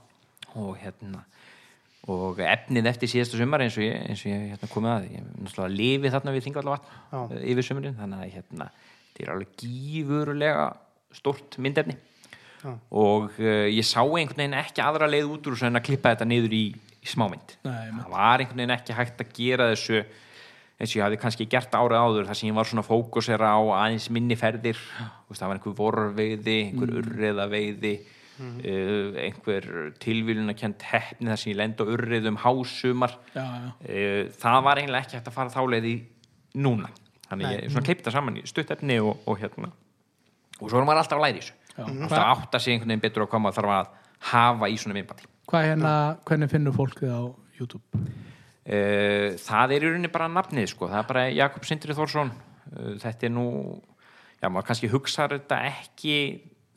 Og 0.56 0.78
hérna 0.80 1.24
og 2.08 2.40
efnið 2.44 2.88
eftir 2.90 3.08
síðasta 3.12 3.38
sumar 3.40 3.62
eins 3.64 3.78
og 3.80 3.84
ég, 3.86 3.94
eins 4.10 4.24
og 4.26 4.32
ég 4.34 4.42
hérna, 4.54 4.68
komið 4.74 4.92
að 4.92 5.06
ég 5.14 5.28
náttúrulega 5.44 5.76
lifi 5.78 6.10
þarna 6.12 6.34
við 6.36 6.44
þingvallavatn 6.48 7.38
yfir 7.54 7.64
sumurinn 7.68 7.96
þannig 8.00 8.24
að 8.26 8.34
hérna, 8.34 8.68
þetta 9.14 9.24
er 9.24 9.32
alveg 9.36 9.54
gífurlega 9.62 10.66
stórt 11.18 11.58
myndefni. 11.62 11.98
Og 12.96 13.32
uh, 13.42 13.68
ég 13.68 13.84
sá 13.84 14.00
einhvern 14.04 14.40
veginn 14.40 14.56
ekki 14.56 14.84
aðra 14.84 15.10
leið 15.12 15.32
út 15.36 15.48
úr 15.52 15.64
en 15.68 15.80
að 15.82 15.88
klippa 15.90 16.14
þetta 16.14 16.28
niður 16.30 16.54
í, 16.56 16.66
í 17.04 17.10
smámynd. 17.12 17.58
Nei, 17.68 17.90
það 17.98 18.14
var 18.14 18.44
einhvern 18.44 18.62
veginn 18.64 18.76
ekki 18.78 18.96
hægt 18.96 19.24
að 19.26 19.34
gera 19.36 19.68
þessu 19.74 20.00
eins 20.80 20.94
og 20.94 20.98
ég 20.98 21.04
hafði 21.06 21.20
kannski 21.22 21.48
gert 21.52 21.76
árið 21.76 22.00
áður 22.00 22.30
þar 22.30 22.40
sem 22.40 22.50
ég 22.50 22.56
var 22.58 22.70
svona 22.70 22.86
fókusera 22.88 23.52
á 23.56 23.62
aðeins 23.84 24.08
minni 24.16 24.38
ferðir. 24.40 24.80
Veist, 25.28 25.42
það 25.42 25.52
var 25.52 25.60
einhver 25.60 25.78
vorveiði 25.80 26.58
einhver 26.70 26.94
Mm. 26.94 26.98
urriðaveiði 27.04 27.94
uh, 28.00 29.22
einhver 29.28 29.70
tilvílunarkjönd 30.04 30.88
heppni 30.90 31.30
þar 31.30 31.40
sem 31.44 31.54
ég 31.54 31.60
lenda 31.60 31.86
á 31.86 31.92
urriðum 31.94 32.40
hásumar. 32.48 33.20
Já, 33.36 33.44
já. 33.44 33.70
uh, 33.92 34.34
það 34.40 34.60
var 34.70 34.82
eiginlega 34.82 35.06
ekki 35.06 35.20
hægt 35.20 35.32
að 35.32 35.38
fara 35.38 35.54
þá 35.54 35.62
leið 35.76 35.92
í 35.92 35.96
núna. 36.64 36.90
Þannig 37.30 37.56
ég 37.58 37.72
svona 37.72 37.88
kleipta 37.88 38.12
saman 38.14 38.40
í 38.40 38.48
stuttefni 38.48 39.00
og, 39.04 39.20
og 39.28 39.40
hérna 39.42 39.72
og 40.60 40.70
svo 40.70 40.80
er 40.80 40.88
maður 40.88 41.04
alltaf 41.04 41.20
að 41.20 41.26
læra 41.26 41.38
í 41.38 41.42
þessu 41.42 41.60
alltaf 41.84 42.18
að 42.20 42.32
átta 42.32 42.62
sig 42.62 42.74
einhvern 42.76 42.94
veginn 42.94 43.06
betur 43.06 43.26
að 43.26 43.32
koma 43.34 43.54
þarf 43.56 43.76
að 43.78 43.94
hafa 44.34 44.70
í 44.70 44.78
svona 44.80 44.98
viðbandi 45.00 45.30
Hvað 45.54 45.66
hérna, 45.68 45.94
hvernig 46.24 46.52
finnur 46.54 46.76
fólk 46.76 47.02
þið 47.02 47.12
á 47.14 47.24
YouTube? 47.60 48.04
Uh, 48.64 49.34
það 49.44 49.74
er 49.76 49.84
í 49.84 49.90
rauninni 49.90 50.12
bara 50.14 50.30
nafnið 50.32 50.70
sko. 50.72 50.88
það 50.88 51.02
er 51.02 51.08
bara 51.10 51.24
Jakob 51.36 51.66
Sindri 51.68 51.96
Þórsson 51.98 52.32
uh, 52.32 52.94
þetta 53.02 53.28
er 53.28 53.34
nú 53.36 53.48
já, 54.40 54.48
maður 54.48 54.70
kannski 54.70 54.92
hugsaður 54.94 55.42
þetta 55.42 55.60
ekki 55.68 56.16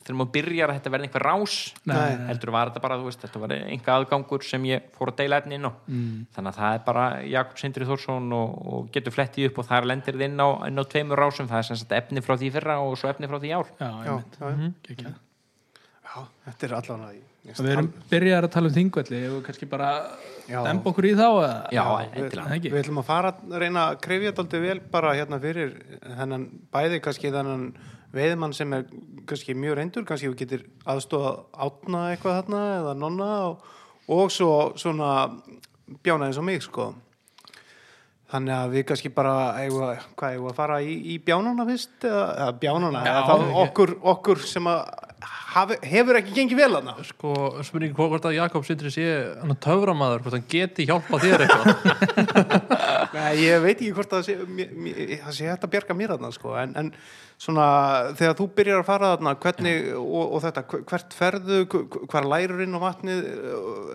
þegar 0.07 0.17
maður 0.21 0.31
byrjar 0.37 0.71
að 0.71 0.77
þetta 0.79 0.93
verði 0.93 1.07
einhver 1.09 1.25
rás 1.27 1.55
Nei, 1.83 1.95
nei. 1.97 2.25
heldur 2.31 2.51
var 2.55 2.71
þetta 2.71 2.83
bara, 2.85 2.97
þú 3.01 3.09
veist, 3.09 3.21
þetta 3.25 3.41
var 3.43 3.53
einhver 3.57 3.93
aðgangur 3.97 4.47
sem 4.47 4.67
ég 4.69 4.87
fór 4.97 5.11
að 5.11 5.19
deila 5.21 5.39
efni 5.43 5.59
inn 5.59 5.67
á 5.67 5.71
mm. 5.75 6.17
þannig 6.37 6.51
að 6.53 6.59
það 6.61 6.77
er 6.79 6.83
bara 6.87 7.05
Jakob 7.35 7.61
Sindri 7.61 7.87
Þórsson 7.91 8.33
og, 8.39 8.57
og 8.73 8.89
getur 8.95 9.15
flettið 9.17 9.51
upp 9.51 9.61
og 9.63 9.69
þar 9.69 9.89
lendir 9.91 10.17
þið 10.17 10.27
inn 10.31 10.39
á, 10.43 10.49
inn 10.71 10.79
á 10.79 10.83
tveimur 10.95 11.21
rásum, 11.21 11.49
það 11.51 11.61
er 11.61 11.69
sem 11.69 11.81
sagt 11.83 11.95
efni 11.99 12.23
frá 12.25 12.37
því 12.39 12.51
fyrra 12.57 12.79
og 12.85 12.95
svo 12.99 13.11
efni 13.11 13.29
frá 13.29 13.39
því 13.43 13.55
ár 13.59 13.73
Já, 13.77 13.89
Já, 14.07 14.13
já, 14.15 14.51
já. 14.51 14.71
Gekja. 14.87 15.13
já, 16.07 16.15
þetta 16.47 16.69
er 16.71 16.77
allan 16.81 17.09
að 17.11 17.17
Við 17.47 17.69
erum 17.71 17.85
byrjar 18.11 18.43
að 18.43 18.51
tala 18.57 18.67
um 18.67 18.73
þingvelli 18.75 19.19
og 19.31 19.37
kannski 19.45 19.67
bara 19.71 19.91
demba 20.47 20.91
okkur 20.91 21.05
í 21.07 21.13
þá 21.15 21.27
eða? 21.27 21.51
já, 21.71 21.83
við, 21.85 22.17
endilega 22.21 22.55
ekki. 22.57 22.71
við 22.73 22.81
ætlum 22.81 22.99
að 22.99 23.05
fara 23.07 23.29
að 23.31 23.53
reyna 23.63 23.83
að 23.91 23.99
krefja 24.03 24.33
þetta 24.35 24.59
vel 24.63 24.79
bara 24.91 25.13
hérna 25.15 25.39
fyrir 25.43 25.71
þennan 26.03 26.43
bæði 26.75 26.99
kannski 27.05 27.31
þennan 27.31 27.63
veiðmann 28.17 28.55
sem 28.57 28.73
er 28.75 28.85
kannski 29.29 29.55
mjög 29.57 29.79
reyndur, 29.79 30.05
kannski 30.07 30.31
við 30.31 30.39
getur 30.43 30.63
aðstofa 30.89 31.33
átna 31.67 32.03
eitthvað 32.11 32.39
þarna 32.41 32.61
eða 32.77 32.93
nonna 32.99 33.31
og, 33.47 33.67
og 34.13 34.31
svo 34.33 34.53
svona 34.79 35.11
bjána 36.03 36.29
eins 36.29 36.39
og 36.41 36.47
mig 36.47 36.63
sko. 36.65 36.91
Þannig 38.27 38.55
að 38.57 38.73
við 38.75 38.83
kannski 38.89 39.11
bara 39.15 39.35
eigum 39.61 39.85
að, 39.87 40.01
hvað 40.19 40.33
eigum 40.35 40.49
að 40.49 40.57
fara 40.57 40.81
í, 40.83 40.95
í 41.13 41.19
bjánana 41.23 41.65
fyrst 41.69 42.07
eða, 42.09 42.25
eða 42.33 42.55
bjánana, 42.63 43.03
Já, 43.05 43.11
eða 43.13 43.21
þá 43.27 43.59
okkur, 43.61 43.93
okkur 44.13 44.41
sem 44.43 44.67
að 44.67 44.81
hefur 45.89 46.17
ekki 46.19 46.33
gengið 46.37 46.59
vel 46.59 46.73
þarna? 46.77 46.93
Sko, 47.07 47.31
spurningi 47.65 47.95
hvort 47.97 48.25
að 48.29 48.35
Jakob 48.37 48.65
Sindri 48.67 48.91
sé 48.93 49.05
hann 49.41 49.53
er 49.55 49.59
töframaður, 49.63 50.21
hvort 50.25 50.35
hann 50.37 50.45
geti 50.51 50.85
hjálpa 50.89 51.19
þér 51.23 51.45
eitthvað. 51.47 52.35
Nei, 53.17 53.31
ég 53.41 53.63
veit 53.63 53.77
ekki 53.79 53.93
hvort 53.97 54.11
það 54.13 54.25
sé, 54.27 54.35
það 54.43 55.33
sé 55.39 55.47
hægt 55.49 55.65
að 55.65 55.73
bjarga 55.73 55.97
mér 55.97 56.13
þarna 56.13 56.31
sko, 56.35 56.53
en, 56.61 56.75
en 56.81 56.91
svona 57.41 57.67
þegar 58.19 58.37
þú 58.39 58.47
byrjar 58.59 58.81
að 58.83 58.87
fara 58.91 59.11
þarna, 59.15 59.33
hvernig 59.43 59.89
og, 59.97 60.23
og 60.37 60.43
þetta, 60.45 60.63
hver- 60.71 60.85
hvert 60.91 61.17
ferðu, 61.17 61.59
hv- 61.73 62.01
hvar 62.13 62.27
lærur 62.33 62.63
inn 62.65 62.77
á 62.77 62.81
vatnið, 62.83 63.21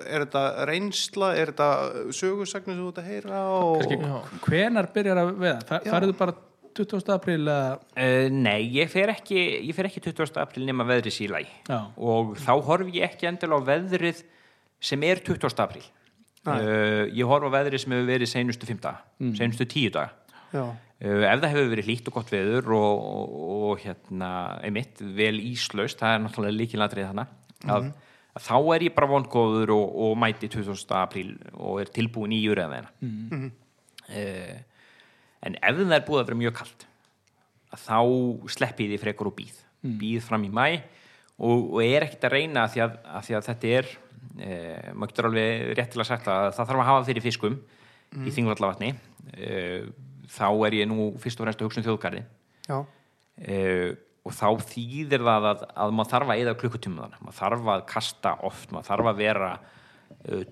er 0.07 0.25
þetta 0.27 0.45
reynsla, 0.71 1.33
er 1.39 1.53
þetta 1.53 1.71
sögusagnir 2.17 2.79
sem 2.79 2.83
þú 2.85 2.93
ert 2.95 3.03
að 3.03 3.11
heyra 3.13 3.43
og, 3.59 3.83
Kannski, 3.83 4.47
hvenar 4.49 4.91
byrjar 4.95 5.23
að 5.25 5.33
veða? 5.43 5.61
Fer, 5.71 5.87
Já. 5.87 5.95
Færðu 5.97 6.17
bara 6.23 6.37
20. 6.77 7.11
apríl? 7.15 7.49
Uh, 7.49 8.29
nei, 8.33 8.65
ég 8.77 8.91
fer 8.93 9.13
ekki, 9.13 9.39
ég 9.69 9.75
fer 9.77 9.89
ekki 9.89 10.03
20. 10.09 10.39
april 10.43 10.65
nema 10.69 10.87
veðrið 10.89 11.17
sílæg 11.17 11.51
og 11.97 12.37
þá 12.41 12.53
horfi 12.67 12.97
ég 12.99 13.11
ekki 13.11 13.29
endilega 13.31 13.61
á 13.61 13.69
veðrið 13.69 14.23
sem 14.83 15.05
er 15.09 15.23
20. 15.25 15.53
april 15.63 15.85
uh, 16.49 17.05
ég 17.13 17.29
horfi 17.29 17.53
á 17.53 17.57
veðrið 17.57 17.85
sem 17.85 17.95
hefur 17.97 18.09
verið 18.09 18.33
seinustu 18.33 18.69
5 18.71 18.83
daga, 18.85 19.05
seinustu 19.39 19.69
10 19.69 19.95
daga 19.99 20.11
Já, 20.53 20.65
uh, 20.65 21.23
ef 21.29 21.45
það 21.45 21.49
hefur 21.55 21.71
verið 21.75 21.91
hlýtt 21.91 22.11
og 22.11 22.17
gott 22.19 22.33
veður 22.33 22.73
og, 22.79 23.05
og, 23.13 23.37
og 23.69 23.85
hérna, 23.85 24.33
einmitt 24.65 25.05
vel 25.17 25.37
íslaust, 25.41 26.01
það 26.01 26.17
er 26.17 26.27
náttúrulega 26.27 26.59
líkilatrið 26.59 27.09
þannig 27.13 27.71
að, 27.73 27.93
að 28.33 28.49
þá 28.49 28.57
er 28.75 28.89
ég 28.89 28.97
bara 28.97 29.13
vongóður 29.13 29.77
og, 29.77 29.97
og 30.09 30.19
mæti 30.21 30.51
20. 30.53 30.85
apríl 30.99 31.33
og 31.55 31.81
er 31.85 31.93
tilbúin 31.95 32.37
í 32.37 32.43
júriðaðina 32.43 32.93
mm. 33.05 33.49
En 35.43 35.59
ef 35.59 35.79
það 35.83 35.97
er 35.97 36.07
búið 36.07 36.23
að 36.23 36.27
vera 36.31 36.41
mjög 36.43 36.57
kalt 36.61 36.87
að 37.73 37.85
þá 37.87 37.99
sleppi 38.55 38.89
því 38.91 39.01
frekar 39.01 39.31
og 39.31 39.37
býð 39.39 39.61
býð 39.83 40.27
fram 40.27 40.47
í 40.47 40.53
mæ 40.53 40.67
og, 41.43 41.73
og 41.75 41.81
er 41.83 42.07
ekkert 42.07 42.29
að 42.29 42.37
reyna 42.37 42.67
að 42.67 42.75
því 42.75 42.85
að, 42.85 42.97
að, 43.03 43.27
því 43.27 43.37
að 43.39 43.49
þetta 43.49 43.73
er 43.79 43.91
e, 43.91 44.57
maður 44.93 45.13
getur 45.13 45.29
alveg 45.29 45.75
réttilega 45.79 46.09
sagt 46.11 46.31
að 46.31 46.49
það 46.53 46.71
þarf 46.71 46.83
að 46.85 46.89
hafa 46.91 47.05
fyrir 47.09 47.25
fiskum 47.25 47.59
í 48.13 48.33
þingvallavatni. 48.37 48.91
E, 49.33 49.51
þá 50.33 50.49
er 50.69 50.79
ég 50.83 50.89
nú 50.91 51.11
fyrst 51.21 51.41
og 51.41 51.47
fremst 51.47 51.63
að 51.63 51.69
hugsa 51.69 51.81
um 51.81 51.87
þjóðgarði 51.89 52.23
já, 52.69 52.77
uh, 52.79 53.91
og 54.23 54.35
þá 54.37 54.47
þýðir 54.71 55.25
það 55.27 55.49
að, 55.51 55.65
að 55.83 55.95
maður 55.99 56.13
þarf 56.13 56.33
að 56.33 56.43
eða 56.45 56.55
klukkutíma 56.63 57.03
þannig 57.03 57.25
maður 57.27 57.39
þarf 57.41 57.71
að 57.75 57.83
kasta 57.91 58.33
oft, 58.49 58.71
maður 58.73 58.89
þarf 58.89 59.11
að 59.11 59.21
vera 59.21 59.51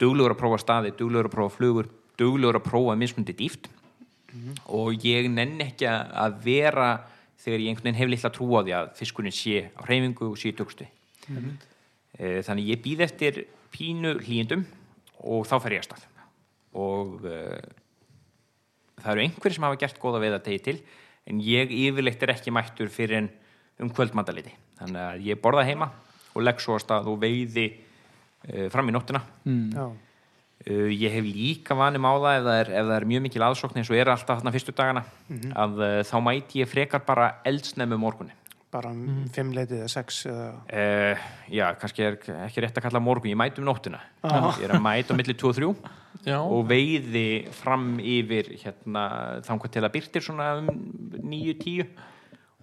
duglegur 0.00 0.34
að 0.34 0.40
prófa 0.40 0.58
staði 0.60 0.92
duglegur 0.98 1.30
að 1.30 1.34
prófa 1.36 1.54
flugur, 1.54 1.90
duglegur 2.18 2.58
að 2.58 2.66
prófa 2.66 2.96
mismundi 2.98 3.36
dýft 3.38 3.70
og 4.66 4.92
ég 5.04 5.28
nenn 5.30 5.60
ekki 5.60 5.86
að- 5.90 6.38
vera 6.44 6.88
þegar 7.40 7.58
ég 7.60 7.68
einhvern 7.70 7.84
veginn 7.88 7.98
hef 8.00 8.08
litla 8.12 8.30
trú 8.30 8.46
á 8.56 8.60
því 8.62 8.72
að 8.76 8.90
fiskurinn 8.98 9.32
sé 9.32 9.70
á 9.72 9.80
hreyfingu 9.86 10.30
og 10.30 10.36
sé 10.38 10.48
í 10.52 10.56
tökstu 10.58 10.86
uh, 11.30 12.40
þannig 12.44 12.68
ég 12.74 12.82
býð 12.84 13.00
eftir 13.06 13.44
pínu 13.72 14.16
hlýjendum 14.20 14.64
og 15.24 15.46
þá 15.46 15.54
fer 15.62 15.72
ég 15.76 15.82
að 15.84 15.88
stað. 15.90 16.06
Og 16.74 17.24
uh, 17.24 17.60
það 19.00 19.12
eru 19.14 19.22
einhverjir 19.24 19.54
sem 19.56 19.64
hafa 19.68 19.78
gert 19.80 20.00
góða 20.02 20.20
veið 20.22 20.36
að 20.38 20.44
degi 20.48 20.62
til 20.68 20.76
en 21.30 21.40
ég 21.44 21.70
yfirleitt 21.72 22.22
er 22.26 22.32
ekki 22.34 22.52
mættur 22.54 22.88
fyrir 22.92 23.18
en 23.22 23.30
um 23.80 23.90
kvöldmandaliti 23.96 24.52
þannig 24.80 25.00
að 25.06 25.26
ég 25.30 25.40
borða 25.40 25.64
heima 25.68 25.90
og 26.34 26.42
legg 26.44 26.60
svo 26.60 26.76
að 26.76 26.84
stað 26.84 27.08
og 27.12 27.18
veiði 27.22 27.66
uh, 27.72 28.68
fram 28.72 28.88
í 28.88 28.92
nóttina. 28.94 29.22
Já, 29.72 29.86
uh, 30.66 30.90
ég 30.90 31.16
hef 31.16 31.28
líka 31.28 31.76
vanum 31.78 32.08
á 32.08 32.12
það 32.14 32.36
ef 32.40 32.44
það 32.48 32.58
er, 32.58 32.74
ef 32.74 32.90
það 32.90 32.98
er 32.98 33.08
mjög 33.14 33.24
mikil 33.28 33.46
aðsókn 33.46 33.80
eins 33.80 33.92
og 33.92 34.00
er 34.00 34.12
alltaf 34.12 34.40
þarna 34.40 34.54
fyrstu 34.56 34.76
dagana 34.76 35.06
að 35.64 35.80
uh, 35.80 35.96
þá 36.06 36.16
mæti 36.26 36.62
ég 36.64 36.70
frekar 36.70 37.06
bara 37.06 37.32
eldsnefn 37.48 37.96
um 37.96 38.06
morgunin 38.06 38.36
bara 38.70 38.92
um 38.94 39.24
fimm 39.34 39.50
leitið 39.54 39.80
eða 39.82 39.90
sex 39.90 40.20
eða, 40.30 40.50
uh, 40.70 41.24
já, 41.50 41.64
kannski 41.80 42.04
er 42.06 42.18
ekki 42.46 42.62
rétt 42.62 42.78
að 42.78 42.86
kalla 42.86 43.02
morgun 43.02 43.32
ég 43.32 43.38
mæti 43.38 43.62
um 43.62 43.66
nóttina. 43.66 43.98
Ég 44.22 44.62
er 44.68 44.76
að 44.76 44.84
mæta 44.84 45.16
á 45.16 45.18
milli 45.18 45.34
2 45.34 45.50
og 45.50 45.58
3 45.58 45.70
Já, 46.26 46.36
og 46.42 46.66
veiði 46.68 47.48
fram 47.56 47.94
yfir 48.02 48.50
hérna, 48.60 49.02
þangar 49.46 49.72
til 49.72 49.82
að 49.86 49.94
byrtir 49.94 50.24
svona 50.24 50.50
um 50.60 50.68
9-10 51.24 51.86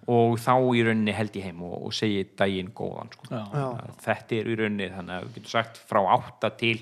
og 0.08 0.36
þá 0.40 0.52
í 0.78 0.84
rauninni 0.86 1.14
held 1.16 1.36
ég 1.36 1.48
heim 1.48 1.64
og, 1.66 1.74
og 1.88 1.96
segi 1.96 2.22
daginn 2.38 2.70
góðan 2.76 3.10
sko. 3.12 3.28
Já. 3.32 3.42
Já. 3.52 3.66
Að 3.66 3.96
þetta 4.06 4.38
er 4.38 4.52
í 4.52 4.58
rauninni 4.62 4.92
þannig 4.94 5.16
að 5.16 5.26
við 5.26 5.34
getum 5.38 5.52
sagt 5.56 5.82
frá 5.90 6.00
8 6.04 6.52
til 6.62 6.76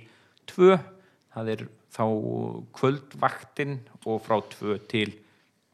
2 0.53 0.77
það 1.37 1.53
er 1.53 1.63
þá 1.97 2.05
kvöldvaktin 2.77 3.79
og 4.07 4.21
frá 4.25 4.41
2 4.57 4.81
til 4.91 5.15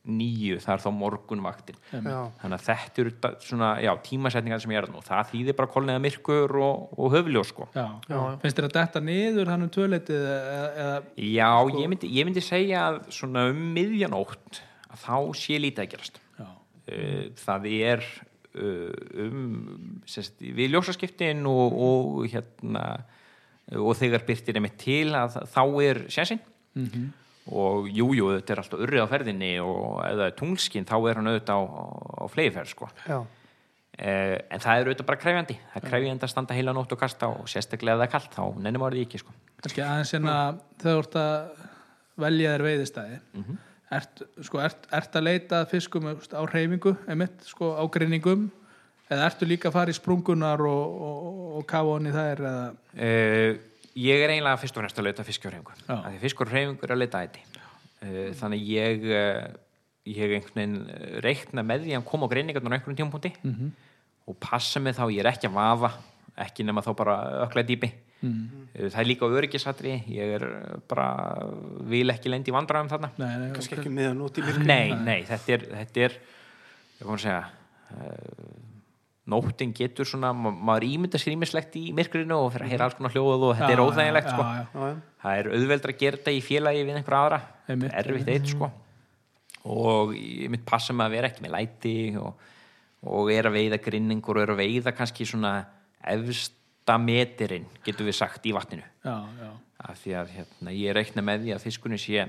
9 0.02 0.56
það 0.62 0.72
er 0.72 0.80
þá 0.82 0.88
morgunvaktin. 0.98 1.76
Já, 1.92 2.16
þannig 2.40 2.56
að 2.56 2.64
þetta 2.66 3.02
eru 3.02 3.12
svona, 3.44 3.68
já, 3.84 3.92
tímasetningar 4.02 4.62
sem 4.62 4.72
ég 4.74 4.80
er 4.80 4.88
og 4.90 5.04
það 5.06 5.28
þýðir 5.30 5.56
bara 5.60 5.70
kolniða 5.70 6.02
myrkur 6.02 6.56
og, 6.58 6.96
og 6.98 7.14
höfljós 7.14 7.52
sko. 7.52 7.68
Já. 7.76 7.84
Já, 8.08 8.16
já. 8.16 8.32
finnst 8.42 8.58
þér 8.58 8.68
að 8.68 8.74
detta 8.80 9.04
niður 9.06 9.52
hann 9.52 9.66
um 9.68 9.70
tvöleitið 9.76 10.26
eða, 10.32 10.66
eða 10.82 10.98
Já, 11.28 11.52
ég, 11.78 11.86
myndi, 11.92 12.10
ég 12.16 12.26
myndi 12.26 12.42
segja 12.42 12.82
að 12.88 12.98
svona 13.14 13.46
um 13.52 13.62
miðjanótt 13.76 14.62
að 14.90 15.06
þá 15.06 15.16
sé 15.44 15.62
lítið 15.62 15.84
að 15.84 15.90
gerast. 15.94 16.20
Já, 16.40 16.50
uh, 16.50 17.24
það 17.44 17.70
er 17.78 18.06
uh, 18.58 19.00
um 19.22 19.48
sérst, 20.10 20.42
við 20.42 20.74
ljósaskiptin 20.74 21.46
og, 21.46 21.78
og 21.86 22.22
hérna 22.32 22.86
og 23.70 23.92
þegar 23.98 24.24
byrtir 24.26 24.58
er 24.58 24.64
mitt 24.64 24.78
til 24.80 25.12
að 25.16 25.42
þá 25.52 25.62
er 25.84 26.00
sjansinn 26.12 26.42
og 27.50 27.88
jújú, 27.90 28.14
jú, 28.18 28.26
þetta 28.36 28.54
er 28.54 28.62
alltaf 28.62 28.82
urrið 28.84 29.02
á 29.02 29.08
ferðinni 29.10 29.52
og 29.64 30.02
ef 30.06 30.18
það 30.18 30.26
er 30.28 30.36
tunglskinn 30.38 30.86
þá 30.88 30.96
er 30.98 31.18
hann 31.18 31.30
auðvitað 31.30 31.58
á, 31.58 31.62
á, 32.22 32.24
flegiferð 32.30 32.70
sko. 32.70 32.88
uh, 33.08 33.24
en 33.98 34.62
það 34.62 34.76
er 34.76 34.86
auðvitað 34.86 35.08
bara 35.10 35.22
krefjandi. 35.24 35.58
Það 35.72 35.80
er 35.80 35.90
krefjandi 35.90 36.28
að 36.28 36.32
standa 36.34 36.58
heila 36.58 36.76
nótt 36.76 36.94
og 36.94 37.02
kasta 37.02 37.32
og 37.32 37.50
sérstaklega 37.50 37.96
ef 37.96 38.02
það 38.02 38.06
er 38.06 38.14
kallt, 38.14 38.38
þá 38.38 38.62
nennum 38.62 38.86
því 38.86 39.04
ekki 39.08 39.22
sko. 39.24 39.34
aðeins 39.66 40.14
hérna 40.14 40.38
þegar 40.82 40.94
þú 40.94 41.02
ert 41.02 41.20
að 41.24 41.68
velja 42.22 42.54
þér 42.54 42.66
veiðistæði. 42.68 43.20
Ert, 43.92 44.22
sko, 44.40 44.62
ert, 44.62 44.86
ert 44.96 45.16
að 45.18 45.26
leita 45.26 45.58
að 45.60 45.70
fiskum 45.74 46.06
á 46.08 46.42
hreyfingu, 46.46 46.94
einmitt, 47.10 47.42
sko, 47.44 47.74
á 47.76 47.84
grinningum 47.92 48.46
eða 49.12 49.26
ertu 49.30 49.46
líka 49.48 49.68
að 49.70 49.76
fara 49.76 49.92
í 49.92 49.96
sprungunar 49.96 50.60
og, 50.68 51.02
og, 51.08 51.42
og 51.60 51.66
kafa 51.70 51.96
honni 51.98 52.14
þær 52.14 52.42
eða, 52.48 52.64
Uh, 52.92 53.56
ég 53.96 54.20
er 54.24 54.30
eiginlega 54.34 54.58
fyrst 54.60 54.76
og 54.76 54.82
fremst 54.82 54.98
að 55.00 55.06
leita 55.06 55.24
fiskjárhefingu 55.24 55.72
Já. 55.86 55.94
af 55.96 56.08
því 56.12 56.18
fiskjárhefingu 56.26 56.84
er 56.84 56.92
að 56.92 57.00
leita 57.00 57.22
æti. 57.24 57.40
Uh, 58.02 58.30
þannig 58.36 58.66
ég 58.68 59.06
uh, 59.08 59.46
ég 60.08 60.34
einhvern 60.36 60.58
veginn 60.58 61.22
reikna 61.24 61.62
með 61.64 61.84
því 61.86 61.94
að 61.96 62.04
koma 62.10 62.26
á 62.28 62.32
greiningarnar 62.32 62.72
á 62.72 62.76
einhverjum 62.76 62.98
tímapunkti 63.00 63.30
Mhm. 63.46 63.70
og 64.28 64.36
passa 64.42 64.80
mig 64.80 64.94
þá, 64.98 65.04
ég 65.14 65.20
er 65.24 65.30
ekki 65.32 65.48
að 65.48 65.54
vafa 65.56 65.92
ekki 66.42 66.64
nema 66.64 66.82
þá 66.84 66.90
bara 66.96 67.14
ökla 67.46 67.62
dýpi. 67.68 67.90
Mhm. 68.22 68.42
uh, 68.76 68.88
það 68.92 69.00
er 69.02 69.08
líka 69.08 69.28
öryggisatri 69.38 69.94
ég 70.12 70.34
er 70.36 70.44
bara 70.88 71.06
vil 71.90 72.10
ekki 72.12 72.30
lendi 72.30 72.52
í 72.52 72.54
vandræðum 72.54 72.90
þarna. 72.92 73.10
Nei, 73.18 73.32
nei, 73.38 73.48
kannski 73.56 73.78
ekki 73.78 73.90
miðan 73.92 74.20
út 74.26 74.36
í 74.38 74.44
myrkri 74.46 74.66
nei, 74.68 74.92
nei, 74.94 75.22
þetta 75.26 75.56
er 75.56 75.64
þetta 75.72 76.04
er, 76.08 76.18
ég 77.00 77.06
kom 77.08 77.16
að 77.16 77.24
segja 77.24 77.40
uh, 77.96 78.60
nóttin 79.30 79.70
getur 79.76 80.08
svona, 80.08 80.32
ma 80.34 80.50
maður 80.50 80.86
ímynda 80.88 81.18
sér 81.20 81.36
ímislegt 81.36 81.76
í 81.78 81.92
myrkrinu 81.94 82.34
og 82.42 82.48
fyrir 82.54 82.66
að 82.66 82.72
heyra 82.72 82.86
alls 82.88 82.96
konar 82.98 83.12
hljóð 83.14 83.44
og 83.48 83.52
þetta 83.58 83.68
er 83.70 83.78
Já, 83.78 83.84
óþægilegt 83.86 84.26
já, 84.26 84.32
sko. 84.34 84.42
já, 84.42 84.54
já. 84.56 84.64
já, 84.74 84.88
já, 84.88 84.96
það 85.22 85.36
er 85.42 85.50
auðveldra 85.56 85.92
að 85.94 86.00
gera 86.00 86.18
þetta 86.18 86.34
í 86.34 86.40
félagi 86.42 86.82
við 86.88 86.96
einhver 86.98 87.18
aðra 87.20 87.38
Einmitt. 87.70 87.92
erfitt 88.02 88.32
eitt 88.34 88.50
sko 88.50 88.70
og 89.70 90.14
ég 90.18 90.50
mynd 90.50 90.64
passa 90.66 90.92
mig 90.96 91.06
að 91.06 91.14
vera 91.14 91.30
ekki 91.30 91.44
með 91.46 91.54
læti 91.54 91.94
og, 92.18 92.46
og 93.06 93.30
er 93.30 93.46
að 93.46 93.56
veiða 93.60 93.78
grinningur 93.84 94.40
og 94.40 94.42
er 94.42 94.54
að 94.56 94.62
veiða 94.64 94.94
kannski 94.98 95.26
svona 95.30 95.52
efsta 96.02 96.96
metirinn 96.98 97.68
getur 97.86 98.08
við 98.10 98.18
sagt 98.18 98.46
í 98.50 98.54
vatninu 98.56 98.82
já, 99.06 99.14
já, 99.38 99.50
af 99.86 100.00
því 100.02 100.16
að 100.18 100.32
hérna, 100.34 100.74
ég 100.74 100.96
reikna 100.98 101.22
með 101.22 101.44
því 101.46 101.54
að 101.54 101.62
fiskunni 101.68 102.00
sé 102.02 102.26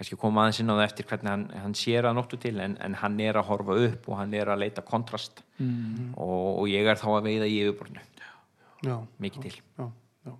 kannski 0.00 0.16
koma 0.16 0.46
aðeins 0.46 0.62
inn 0.62 0.72
á 0.72 0.78
það 0.78 0.86
eftir 0.86 1.06
hvernig 1.10 1.28
hann, 1.28 1.42
hann 1.60 1.74
sér 1.76 2.06
að 2.08 2.14
nóttu 2.16 2.38
til 2.40 2.54
en, 2.64 2.78
en 2.80 2.94
hann 2.96 3.18
er 3.20 3.36
að 3.36 3.50
horfa 3.50 3.74
upp 3.84 4.06
og 4.08 4.16
hann 4.16 4.32
er 4.38 4.48
að 4.48 4.62
leita 4.62 4.84
kontrast. 4.86 5.42
Mm. 5.60 6.14
og, 6.16 6.62
og 6.62 6.70
ég 6.72 6.88
er 6.88 6.96
þá 6.96 7.10
að 7.18 7.26
veiða 7.26 7.48
í 7.50 7.58
yfirborðinu. 7.66 8.06
Já, 8.80 8.94
mikið 9.20 9.42
til. 9.44 9.58
Já, 9.76 9.90
já. 10.24 10.32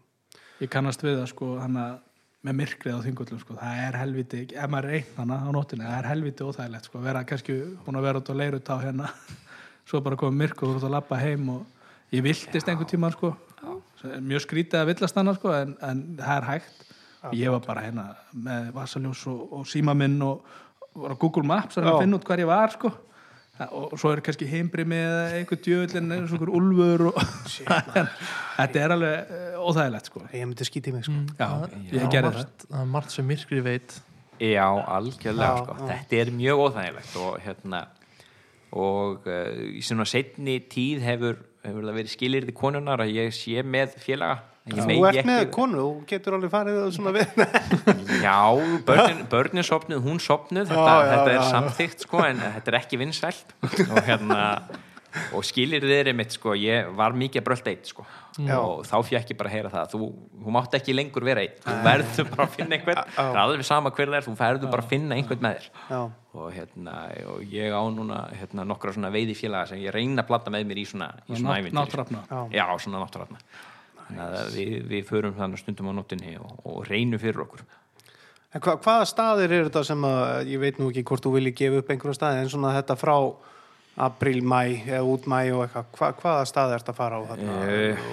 ég 0.63 0.71
kannast 0.73 1.05
við 1.05 1.19
það 1.19 1.29
sko 1.35 1.51
hann 1.61 1.77
að 1.77 1.99
með 2.41 2.57
myrkrið 2.57 2.97
á 2.97 3.05
þingullum 3.05 3.41
sko, 3.43 3.55
það 3.61 3.81
er 3.85 3.97
helviti, 4.01 4.39
ef 4.57 4.71
maður 4.73 4.87
er 4.89 4.97
einn 4.97 5.17
hana 5.19 5.37
á 5.45 5.49
nóttinni, 5.53 5.85
það 5.85 5.99
er 5.99 6.09
helviti 6.09 6.47
óþægilegt 6.47 6.87
sko, 6.89 7.01
vera 7.05 7.25
kannski 7.29 7.57
búin 7.85 7.99
að 8.01 8.07
vera 8.07 8.23
út 8.23 8.31
á 8.33 8.35
leirut 8.41 8.71
á 8.73 8.77
hérna. 8.81 9.11
Svo 9.91 10.01
bara 10.05 10.17
koma 10.17 10.41
myrk 10.41 10.63
og 10.63 10.71
þú 10.71 10.79
ert 10.79 10.87
að 10.89 10.95
labba 10.95 11.19
heim 11.21 11.51
og 11.53 12.15
ég 12.17 12.25
viltist 12.25 12.71
einhvern 12.71 12.89
tíma 12.89 13.13
sko, 13.13 13.35
mjög 14.25 14.47
skrítið 14.47 14.81
að 14.81 14.95
villast 14.95 15.21
hana 15.21 15.37
sko, 15.37 15.53
en, 15.53 15.77
en 15.85 16.01
það 16.17 16.33
er 16.39 16.49
hægt 16.49 16.90
ég 17.37 17.53
var 17.53 17.63
bara 17.67 17.85
hérna 17.85 18.09
með 18.33 18.73
vasaljós 18.77 19.27
og, 19.31 19.41
og 19.61 19.69
síma 19.69 19.95
minn 19.97 20.19
og 20.25 20.43
var 20.97 21.15
á 21.15 21.21
Google 21.21 21.47
Maps 21.47 21.79
að 21.79 21.91
Já. 21.91 21.95
finna 22.01 22.19
út 22.19 22.27
hvar 22.27 22.43
ég 22.43 22.51
var 22.51 22.75
sko 22.75 22.91
og 23.61 23.93
svo 24.01 24.13
er 24.15 24.23
kannski 24.25 24.47
heimbri 24.49 24.87
með 24.89 25.35
einhver 25.37 25.59
djöðlinn 25.61 26.15
eins 26.17 26.31
og 26.33 26.39
einhver 26.39 26.53
úlfur 26.57 27.03
og 27.11 27.19
þetta 28.57 28.81
er 28.81 28.95
alveg 28.95 29.33
eh, 29.37 29.59
óþægilegt 29.61 30.09
sko 30.09 30.23
ég 30.33 30.47
myndi 30.47 30.67
skítið 30.69 30.97
mig 30.97 31.05
sko. 31.05 31.19
Já, 31.37 31.49
það 31.69 32.07
gerði 32.15 32.21
er 32.23 32.29
margt, 32.31 32.65
það 32.71 32.81
er 32.81 32.91
margt 32.95 33.17
sem 33.17 33.29
myrkri 33.29 33.65
veit 33.67 33.97
Já, 34.41 34.65
algjörlega 34.65 35.51
Já, 35.51 35.65
sko. 35.67 35.77
já. 35.77 35.89
þetta 35.91 36.21
er 36.23 36.33
mjög 36.39 36.63
óþægilegt 36.65 37.19
og 37.21 37.35
hérna 37.45 37.83
og 38.81 39.27
uh, 39.29 39.63
í 39.77 39.83
svona 39.85 40.07
setni 40.09 40.57
tíð 40.71 41.05
hefur, 41.05 41.41
hefur 41.67 41.89
það 41.91 41.99
verið 42.01 42.15
skilirði 42.15 42.57
konunar 42.57 43.03
að 43.05 43.13
ég 43.19 43.35
sé 43.37 43.65
með 43.67 43.99
félaga 44.01 44.41
þú 44.69 45.07
ert 45.09 45.25
með 45.25 45.41
ekki- 45.45 45.55
konu 45.55 45.81
og 45.87 46.05
getur 46.11 46.37
alveg 46.37 46.53
farið 46.53 46.83
svona 46.93 47.15
við 47.17 47.33
Já, 48.27 48.37
börnin, 48.87 49.25
börnin 49.33 49.67
sopnuð, 49.67 50.05
hún 50.05 50.21
sopnuð 50.21 50.69
þetta, 50.69 50.85
Já, 50.85 51.01
já, 51.01 51.11
þetta 51.15 51.33
er 51.33 51.49
samþygt 51.49 52.07
sko, 52.07 52.23
en 52.29 52.45
þetta 52.45 52.73
er 52.75 52.79
ekki 52.83 53.01
vinsælt. 53.01 53.55
Og 53.89 54.01
hérna 54.05 54.45
og 55.35 55.43
skilir 55.43 55.83
þeirri 55.83 56.13
mitt 56.15 56.35
sko, 56.37 56.53
ég 56.55 56.91
var 56.95 57.17
mikið 57.19 57.41
að 57.41 57.47
brölda 57.49 57.73
eitt 57.73 57.89
sko. 57.91 58.05
Já. 58.39 58.55
og 58.63 58.85
þá 58.87 58.95
fekk 59.05 59.33
ég 59.33 59.39
bara 59.41 59.51
að 59.51 59.55
heyra 59.57 59.71
það 59.73 59.89
þú, 59.91 60.07
þú 60.45 60.53
mátt 60.55 60.77
ekki 60.79 60.95
lengur 60.95 61.25
vera 61.27 61.43
eitt 61.43 61.59
þú 61.65 61.73
verður 61.85 62.29
bara 62.31 62.45
að 62.47 62.55
finna 62.55 62.77
einhvern. 62.77 63.01
Það 63.17 63.33
er 63.33 63.41
alveg 63.43 63.67
sama 63.67 63.91
hver 63.97 64.13
það 64.13 64.19
er, 64.21 64.27
þú 64.29 64.35
verður 64.39 64.71
bara 64.71 64.85
að 64.85 64.93
finna 64.95 65.19
einhvern 65.19 65.43
með 65.45 65.59
þér. 65.59 65.67
Og 66.31 66.47
hérna, 66.55 66.95
og 67.33 67.43
ég 67.51 67.75
á 67.75 67.83
núna 67.91 68.21
hérna, 68.39 68.65
nokkra 68.71 68.95
svona 68.95 69.11
veiði 69.13 69.35
félaga 69.35 69.73
sem 69.73 69.83
ég 69.83 69.93
reyna 69.97 70.23
að 70.23 70.31
blanda 70.31 70.55
með 70.55 70.69
mér 70.71 70.81
í 70.81 70.87
svona, 70.87 71.11
í 71.27 71.41
svona 71.41 71.59
já, 72.55 72.65
svona 72.79 73.03
að 73.03 73.43
við, 74.55 74.73
við 74.91 75.05
förum 75.09 75.37
þannig 75.39 75.63
stundum 75.63 75.91
á 75.91 75.93
nóttinni 75.99 76.37
og, 76.41 76.57
og 76.65 76.83
reynum 76.89 77.21
fyrir 77.23 77.45
okkur 77.45 77.63
En 78.51 78.63
hva, 78.65 78.75
hvaða 78.83 79.07
staðir 79.07 79.53
er 79.55 79.69
þetta 79.69 79.85
sem 79.87 80.05
að, 80.09 80.49
ég 80.51 80.59
veit 80.59 80.79
nú 80.81 80.89
ekki 80.91 81.05
hvort 81.07 81.23
þú 81.23 81.31
vilji 81.37 81.53
gefa 81.61 81.83
upp 81.85 81.91
einhverja 81.95 82.17
staði, 82.19 82.41
en 82.43 82.49
svona 82.51 82.73
þetta 82.75 82.97
frá 82.99 83.15
april, 84.03 84.41
mæ 84.43 84.63
eða 84.89 85.03
út 85.07 85.29
mæ 85.31 85.39
og 85.55 85.61
eitthvað, 85.69 85.93
hva, 85.99 86.09
hvaða 86.19 86.49
staði 86.51 86.75
er 86.75 86.83
þetta 86.83 86.95
að 86.95 86.99
fara 86.99 87.21
á 87.21 87.23
þarna? 87.31 87.59
Eh, 87.71 88.09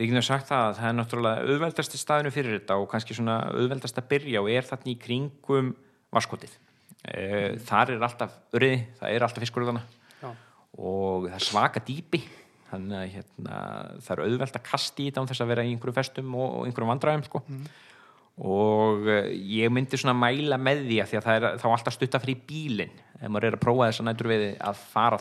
Við 0.00 0.10
getum 0.10 0.24
sagt 0.24 0.48
það 0.48 0.66
að 0.66 0.76
það 0.78 0.88
er 0.90 0.94
náttúrulega 0.98 1.46
auðveldasti 1.48 1.98
staðinu 2.00 2.30
fyrir 2.32 2.58
þetta 2.58 2.76
og 2.80 2.86
kannski 2.92 3.16
svona 3.16 3.38
auðveldast 3.52 3.98
að 4.00 4.10
byrja 4.12 4.42
og 4.44 4.50
er 4.52 4.68
þarna 4.68 4.92
í 4.92 4.98
kringum 5.00 5.72
vaskotið. 6.14 6.52
Eh, 7.10 7.56
Þar 7.68 7.94
er 7.96 8.06
alltaf 8.06 8.36
urriði, 8.56 8.78
það 9.00 9.16
er 9.16 9.24
alltaf 9.26 9.44
fiskur 9.44 9.66
þarna 9.70 9.82
Já. 10.20 10.30
og 10.76 11.26
það 11.30 11.36
er 11.40 11.46
svaka 11.48 11.82
dýpi 11.84 12.22
þannig 12.70 12.98
að 13.00 13.12
hérna, 13.16 13.60
það 14.06 14.16
er 14.16 14.24
auðvelt 14.26 14.58
að 14.58 14.66
kasta 14.70 15.02
í 15.02 15.10
þetta 15.10 15.22
án 15.22 15.30
þess 15.30 15.44
að 15.44 15.52
vera 15.52 15.66
í 15.66 15.74
einhverju 15.74 15.96
festum 16.00 16.34
og, 16.36 16.48
og 16.48 16.66
einhverjum 16.68 16.92
vandræðum 16.94 17.26
sko. 17.26 17.42
og 18.40 19.10
uh, 19.10 19.28
ég 19.28 19.74
myndi 19.74 20.00
svona 20.00 20.16
mæla 20.16 20.58
með 20.60 20.86
því 20.88 21.02
að 21.02 21.10
því 21.12 21.20
að 21.20 21.28
það 21.28 21.38
er 21.38 21.60
þá 21.60 21.68
alltaf 21.74 21.96
stutta 21.96 22.22
frí 22.22 22.38
bílinn 22.48 22.96
ef 23.20 23.28
maður 23.28 23.50
er 23.50 23.58
að 23.58 23.64
prófa 23.66 23.90
þess 23.90 24.02
að 24.02 24.10
nætur 24.10 24.30
við 24.32 24.46
að 24.70 24.82
fara 24.94 25.20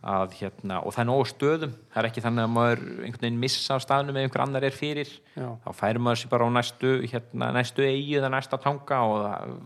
að, 0.00 0.34
hérna, 0.38 0.80
og 0.80 0.94
það 0.94 1.02
er 1.02 1.08
nógu 1.10 1.26
stöðum. 1.28 1.72
Það 1.92 2.00
er 2.00 2.08
ekki 2.08 2.24
þannig 2.24 2.46
að 2.46 2.52
maður 2.54 2.82
einhvern 2.88 3.24
veginn 3.26 3.42
missa 3.42 3.76
á 3.76 3.78
staðnum 3.84 4.16
ef 4.16 4.26
einhver 4.26 4.44
annar 4.46 4.66
er 4.66 4.76
fyrir. 4.76 5.12
Já. 5.34 5.48
þá 5.64 5.70
færir 5.76 6.00
maður 6.00 6.22
sér 6.22 6.32
bara 6.32 6.48
á 6.48 6.50
næstu 6.56 6.92
hérna, 7.04 7.50
næstu 7.56 7.84
eigi 7.84 8.16
eða 8.20 8.32
næsta 8.32 8.60
tanga 8.62 9.00
og 9.04 9.24
það, 9.26 9.58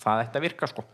það 0.00 0.22
ætti 0.24 0.38
að 0.40 0.44
virka 0.46 0.68
sko. 0.70 0.84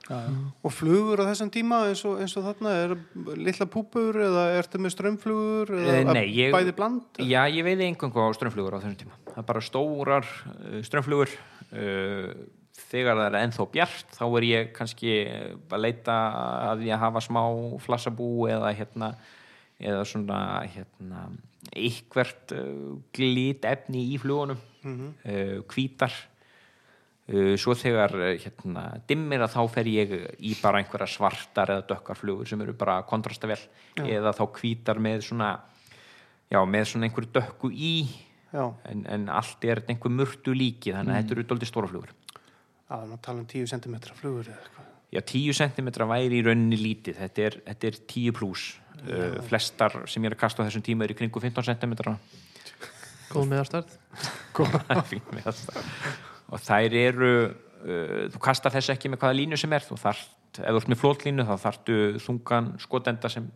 Og 0.66 0.72
flugur 0.74 1.22
á 1.22 1.28
þessum 1.30 1.50
tíma 1.54 1.78
eins 1.90 2.02
og, 2.09 2.18
eins 2.24 2.34
og 2.40 2.46
þarna 2.48 2.72
er 2.82 2.94
litla 3.38 3.66
púpur 3.70 4.18
eða 4.26 4.44
ertu 4.59 4.80
með 4.82 4.94
strömmflugur 4.96 5.72
eða 5.78 5.94
Eh, 6.00 6.04
nei, 6.11 6.26
ég- 6.34 6.54
bæði 6.54 6.74
bland? 6.76 7.02
Já, 7.22 7.44
ég 7.46 7.62
veiði 7.66 7.86
einhverjum 7.90 8.26
á 8.26 8.36
strömmflugur 8.38 8.74
á 8.74 8.80
þessum 8.82 8.98
tíma. 9.04 9.14
Það 9.30 9.38
er 9.42 9.48
bara 9.52 9.64
stórar 9.68 10.26
uh, 10.26 10.82
strömmflugur 10.82 11.30
uh, 11.72 12.34
þegar 12.90 13.16
það 13.22 13.26
er 13.30 13.38
ennþá 13.46 13.66
bjart 13.72 14.14
þá 14.18 14.24
er 14.36 14.46
ég 14.50 14.72
kannski 14.76 15.12
að 15.72 15.80
leita 15.86 16.14
að 16.74 16.84
að 16.90 17.00
hafa 17.07 17.22
smá 17.24 17.42
flassabú 17.86 18.46
eða 18.52 18.74
hérna 18.76 19.14
eða 19.80 20.04
svona 20.09 20.38
hérna 20.72 21.28
eitthvert 21.76 22.52
uh, 22.57 22.96
glít 23.16 23.64
efni 23.68 24.04
í 24.14 24.18
flugunum. 24.22 24.59
Uh, 24.86 25.62
hvítar. 25.72 26.12
Uh, 26.12 26.32
svo 27.58 27.74
þegar 27.74 28.12
uh, 28.20 28.32
hérna, 28.38 28.84
dimmir 29.08 29.42
að 29.42 29.56
þá 29.56 29.62
fer 29.74 29.88
ég 29.90 30.12
í 30.38 30.52
bara 30.60 30.82
einhverja 30.82 31.08
svartar 31.10 31.72
eða 31.74 31.86
dökkar 31.94 32.20
flugur 32.20 32.46
sem 32.46 32.60
eru 32.62 32.76
bara 32.78 33.00
kontrastavel 33.08 33.58
eða 34.04 34.34
þá 34.36 34.44
hvítar 34.60 35.00
með 35.02 35.24
svona 35.30 35.50
já, 36.52 36.60
með 36.62 36.92
svona 36.92 37.08
einhverju 37.08 37.32
dökku 37.34 37.72
í 37.72 37.96
en, 38.54 39.02
en 39.10 39.28
allt 39.32 39.64
er 39.66 39.82
einhver 39.90 40.12
murtu 40.12 40.54
líki 40.56 40.94
þannig 40.94 41.14
að 41.14 41.22
þetta 41.22 41.36
eru 41.36 41.46
doldið 41.50 41.70
stóra 41.72 41.90
flugur. 41.90 42.14
Að 42.94 43.08
ná 43.10 43.16
tala 43.18 43.42
um 43.42 43.48
10 43.50 43.72
cm 43.72 43.96
flugur 44.14 44.46
eða 44.46 44.60
eitthvað. 44.62 44.90
Já, 45.14 45.20
10 45.22 45.58
cm 45.58 45.88
væri 46.10 46.38
í 46.38 46.44
rauninni 46.46 46.78
lítið. 46.78 47.18
Þetta 47.22 47.46
er, 47.48 47.58
þetta 47.66 47.88
er 47.90 47.98
10 48.14 48.36
pluss 48.36 48.68
uh, 49.02 49.40
flestar 49.48 49.98
sem 50.06 50.22
ég 50.22 50.30
er 50.30 50.36
að 50.38 50.42
kasta 50.44 50.62
á 50.62 50.66
þessum 50.68 50.84
tíma 50.86 51.06
eru 51.06 51.16
í 51.16 51.18
kringu 51.18 51.42
15 51.42 51.66
cm 51.74 51.96
góð 53.26 53.50
meðarstærð 53.50 53.98
Fínt 55.10 55.32
með 55.34 55.50
það. 55.50 55.82
Og 56.53 56.62
þær 56.62 56.97
eru 57.03 57.30
uh, 57.47 58.24
þú 58.32 58.42
kastar 58.42 58.74
þess 58.74 58.94
ekki 58.94 59.12
með 59.12 59.22
hvaða 59.24 59.38
línu 59.40 59.61
sem 59.61 59.76
er. 59.76 59.84
Þú 59.86 60.01
þarft, 60.03 60.34
ef 60.62 60.66
þú 60.66 60.80
ert 60.80 60.90
með 60.92 61.03
flótlínu 61.03 61.47
þá 61.47 61.55
þarftu 61.66 62.01
þungan 62.24 62.74
skotenda 62.82 63.30
sem 63.32 63.49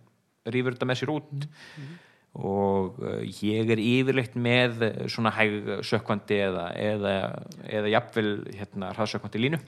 rýfur 0.51 0.77
þetta 0.77 0.89
með 0.91 1.03
sér 1.03 1.13
út. 1.17 1.51
Og 2.41 3.01
uh, 3.03 3.21
ég 3.43 3.71
er 3.75 3.83
yfirleitt 3.83 4.39
með 4.39 4.87
svona 5.11 5.35
hæg 5.35 5.77
sökkvandi 5.87 6.41
eða, 6.47 6.71
eða, 6.79 7.15
eða 7.67 7.95
jafnvel 7.97 8.33
hérna 8.55 8.95
hraðsökkvandi 8.95 9.47
línu. 9.47 9.63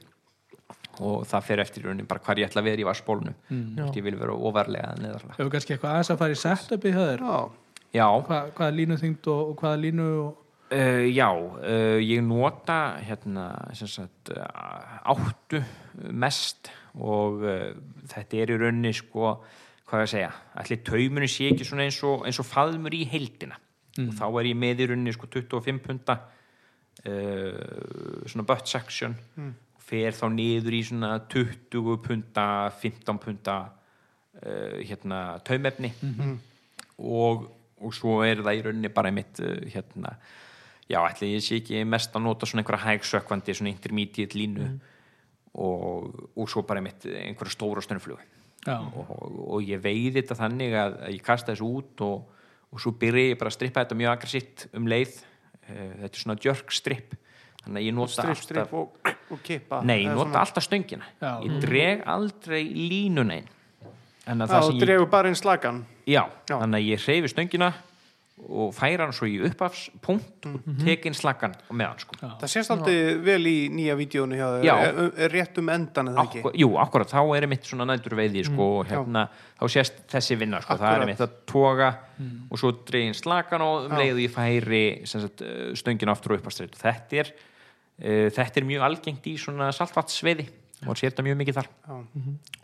Og 1.03 1.23
það 1.25 1.47
fer 1.47 1.63
eftir 1.63 1.83
í 1.83 1.89
raunin 1.89 2.09
bara 2.09 2.21
hvar 2.23 2.39
ég 2.39 2.51
ætla 2.51 2.61
að 2.61 2.69
vera 2.69 2.83
í 2.83 2.85
vassbólunum 2.85 3.37
mm. 3.49 3.93
ég 3.97 4.05
vil 4.05 4.19
vera 4.21 4.35
ofarlega 4.37 4.91
eða 4.93 5.01
neðarlega. 5.07 5.37
Hefur 5.39 5.53
kannski 5.55 5.75
eitthvað 5.75 5.95
aðeins 5.95 6.13
að 6.13 6.21
fara 6.21 6.35
í 6.35 6.41
setupi 6.43 6.93
hjá 6.93 7.01
þér? 7.01 7.23
Já, 7.25 7.39
já, 7.97 8.07
Hva, 8.29 8.41
hvaða 8.59 8.75
línu 8.77 8.99
þyngd 9.01 9.31
og, 9.33 9.41
og 9.47 9.63
hvaða 9.63 9.81
línu 9.87 10.09
og... 10.21 10.42
Uh, 10.73 11.05
já, 11.13 11.29
uh, 11.29 12.01
ég 12.01 12.23
nota 12.25 12.97
hérna, 13.05 13.51
sem 13.77 13.89
sagt, 13.91 14.31
uh, 14.33 15.03
áttu 15.05 15.59
mest 16.17 16.71
og 16.97 17.43
uh, 17.45 17.75
þetta 18.09 18.39
er 18.41 18.53
í 18.55 18.57
rauninni 18.57 18.93
sko, 18.97 19.35
hvað 19.85 20.01
ég 20.01 20.07
að 20.07 20.13
segja, 20.15 20.31
allir 20.63 20.79
taumunni 20.87 21.29
sé 21.29 21.51
ekki 21.51 21.67
svona 21.69 21.85
eins 21.85 21.99
og, 22.09 22.23
eins 22.25 22.41
og 22.41 22.49
faðmur 22.49 22.97
í 22.97 23.03
heildina. 23.11 23.59
Og 24.01 24.15
þá 24.17 24.25
er 24.31 24.49
ég 24.49 24.57
með 24.63 24.81
í 24.81 24.87
rauninni 24.89 25.13
sko 25.13 25.29
25 25.29 25.83
punta 25.85 26.17
svona 27.03 28.45
butt 28.47 28.69
section 28.71 29.17
fer 29.83 30.15
þá 30.17 30.27
niður 30.33 30.77
í 30.77 30.83
svona 30.87 31.11
20 31.33 31.99
punta 32.05 32.45
15 32.79 33.21
punta 33.21 33.57
hérna 34.41 35.19
taumefni. 35.45 35.91
Og, 37.03 37.45
og 37.83 37.93
svo 37.97 38.23
er 38.25 38.41
það 38.41 38.57
í 38.57 38.65
rauninni 38.69 38.93
bara 38.95 39.13
mitt 39.13 39.43
hérna 39.75 40.15
já, 40.93 40.99
ætli 41.09 41.33
ég 41.35 41.45
sé 41.45 41.59
ekki 41.63 41.83
mest 41.89 42.15
að 42.17 42.27
nota 42.27 42.47
svona 42.49 42.63
einhverja 42.63 42.85
hægsökkvandi, 42.91 43.55
svona 43.57 43.73
intermediate 43.73 44.39
línu 44.39 44.69
og, 45.55 46.13
og 46.37 46.49
svo 46.53 46.63
bara 46.69 46.83
mitt 46.85 47.05
einhverja 47.09 47.57
stóra 47.57 47.83
stönnflugu 47.85 48.21
Já. 48.63 48.77
og, 48.79 49.11
og 49.57 49.65
ég 49.67 49.81
veiði 49.83 50.21
þetta 50.21 50.37
þannig 50.39 50.77
að, 50.79 50.99
að 51.09 51.17
ég 51.17 51.25
kasta 51.27 51.51
þessu 51.53 51.67
út 51.81 52.05
og, 52.07 52.45
og 52.71 52.83
svo 52.85 52.93
byrja 53.01 53.33
ég 53.33 53.41
bara 53.41 53.51
að 53.51 53.57
strippa 53.57 53.83
þetta 53.83 53.99
mjög 53.99 54.13
aggressitt 54.13 54.67
um 54.79 54.87
leið. 54.89 55.17
Eh, 55.67 55.89
þetta 56.05 56.13
er 56.13 56.23
svona 56.23 56.37
jerk 56.47 56.71
strip 56.75 57.17
þannig 57.65 57.81
að 57.81 57.87
ég 57.89 57.97
nota 57.97 58.13
strip, 58.15 58.31
alltaf 58.31 58.45
strip 58.47 58.77
og, 58.79 59.11
og 59.35 59.43
kippa. 59.47 59.81
Nei, 59.87 59.99
ég 60.05 60.13
nota 60.15 60.29
svona- 60.29 60.45
alltaf 60.45 60.67
stöngina. 60.69 61.11
Já. 61.21 61.33
ég 61.43 61.59
dreg 61.67 62.07
aldrei 62.07 62.63
línuna 62.71 63.41
inn. 63.43 63.51
En 64.31 64.39
að 64.39 64.47
Já, 64.47 64.53
það 64.55 64.61
og 64.63 64.69
sem 64.71 64.79
ég 64.79 64.85
dregur 64.87 65.11
bara 65.11 65.29
inn 65.33 65.35
slagan 65.39 65.83
Já, 66.07 66.23
Já. 66.47 66.55
þannig 66.55 66.79
að 66.79 66.87
ég 66.87 67.03
hreyfi 67.03 67.31
stöngina 67.35 67.73
og 68.51 68.73
færa 68.75 69.07
hann 69.07 69.15
svo 69.15 69.29
í 69.31 69.37
upphafspunkt 69.47 70.47
og 70.49 70.65
tek 70.81 71.05
inn 71.07 71.15
slaggan 71.15 71.55
á 71.55 71.73
meðan 71.79 72.01
sko. 72.03 72.17
Það 72.21 72.51
sést 72.51 72.73
aldrei 72.75 72.97
vel 73.23 73.43
í 73.47 73.57
nýja 73.73 73.95
vídjónu 73.99 74.39
hjá 74.39 74.47
þér. 74.57 74.65
Já. 74.67 74.75
rétt 75.31 75.61
um 75.63 75.71
endan 75.71 76.11
eða 76.11 76.25
ekki? 76.25 76.41
Akkur, 76.43 76.57
Jú, 76.59 76.71
akkurat, 76.83 77.13
þá 77.13 77.37
er 77.39 77.47
mitt 77.53 77.69
svona 77.69 77.87
nætur 77.89 78.17
veiði 78.19 78.43
sko, 78.49 78.67
og 78.81 78.91
hérna, 78.91 79.29
þá 79.61 79.65
sést 79.77 80.03
þessi 80.11 80.39
vinna 80.41 80.63
sko, 80.65 80.79
það 80.81 80.97
er 80.97 81.13
mitt 81.13 81.23
að 81.23 81.37
toga 81.53 81.93
og 82.23 82.59
svo 82.61 82.73
dregin 82.89 83.17
slagan 83.19 83.67
og 83.67 83.87
um 83.87 83.95
leið 83.99 84.17
og 84.17 84.25
ég 84.25 84.35
færi 84.35 84.83
eh, 85.03 85.63
stöngina 85.79 86.15
aftur 86.15 86.35
og 86.35 86.43
uppastreitt 86.43 86.77
þetta 86.79 87.23
er, 87.23 87.33
uh, 88.03 88.27
þetta 88.35 88.61
er 88.61 88.69
mjög 88.69 88.89
algengt 88.89 89.31
í 89.31 89.37
svona 89.41 89.71
saltvatsveiði 89.75 90.49
og 90.83 90.99
sér 90.99 91.13
þetta 91.13 91.25
mjög 91.29 91.41
mikið 91.45 91.59
þar. 91.61 91.71
Já. 91.87 91.97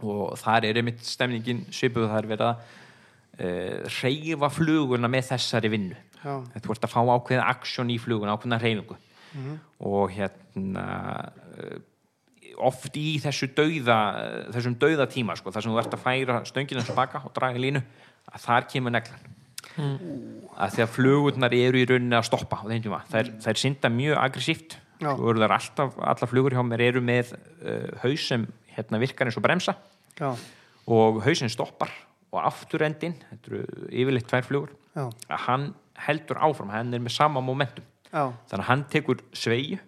og 0.03 0.37
þar 0.41 0.67
er 0.67 0.83
mitt 0.87 1.07
stemningin 1.07 1.65
svipuð 1.71 2.11
að 2.11 2.35
uh, 2.51 2.77
reyfa 3.39 4.51
fluguna 4.51 5.11
með 5.11 5.33
þessari 5.33 5.71
vinnu. 5.73 5.99
Já. 6.19 6.33
þú 6.65 6.75
ert 6.75 6.87
að 6.89 6.91
fá 6.91 6.99
ákveðið 6.99 7.45
aksjón 7.47 7.93
í 7.95 7.99
fluguna 8.03 8.35
ákveðna 8.35 8.59
reyfingu 8.59 8.97
og 9.87 10.11
hérna 10.11 10.87
uh, 11.55 11.77
oft 12.69 12.97
í 12.99 13.19
þessu 13.23 13.51
dauða 13.55 13.99
þessum 14.55 14.75
dauða 14.81 15.07
tíma 15.13 15.37
sko, 15.39 15.53
þar 15.55 15.65
sem 15.65 15.75
þú 15.75 15.83
ert 15.83 15.95
að 15.95 16.03
færa 16.03 16.39
stöngina 16.49 16.83
tilbaka 16.87 17.23
og 17.29 17.35
draga 17.37 17.61
í 17.61 17.63
línu 17.69 17.85
að 18.33 18.47
þar 18.47 18.67
kemur 18.73 18.95
neglan. 18.97 19.29
Að 20.59 20.75
því 20.75 20.83
að 20.83 20.93
flugurnar 20.97 21.55
eru 21.55 21.79
í 21.79 21.87
rauninni 21.87 22.19
að 22.19 22.27
stoppa 22.27 22.59
tíma, 22.67 23.05
þær, 23.13 23.31
þær 23.45 23.61
synda 23.63 23.93
mjög 23.95 24.19
aggressíft. 24.25 24.79
Allar 26.03 26.31
flugur 26.31 26.57
hjá 26.57 26.65
mér 26.67 26.83
eru 26.89 27.03
með 27.05 27.37
uh, 27.37 27.95
haus 28.03 28.27
sem 28.27 28.49
hérna 28.75 28.99
virkar 28.99 29.31
eins 29.31 29.39
og 29.39 29.45
bremsa. 29.47 29.77
Já, 30.19 30.33
og 30.89 31.21
hausinn 31.23 31.53
stoppar 31.53 31.93
og 32.33 32.41
afturendin, 32.45 33.15
þetta 33.31 33.53
eru 33.53 33.89
yfirleitt 33.89 34.29
tvær 34.29 34.45
flugur 34.47 34.73
já, 34.95 35.05
að 35.09 35.45
hann 35.47 35.67
heldur 36.09 36.39
áfram, 36.45 36.71
hann 36.71 36.95
er 36.95 37.01
með 37.03 37.15
sama 37.17 37.41
momentum. 37.43 37.85
Já, 38.13 38.27
þannig 38.51 38.63
að 38.65 38.69
hann 38.71 38.85
tekur 38.93 39.23
sveigju 39.37 39.79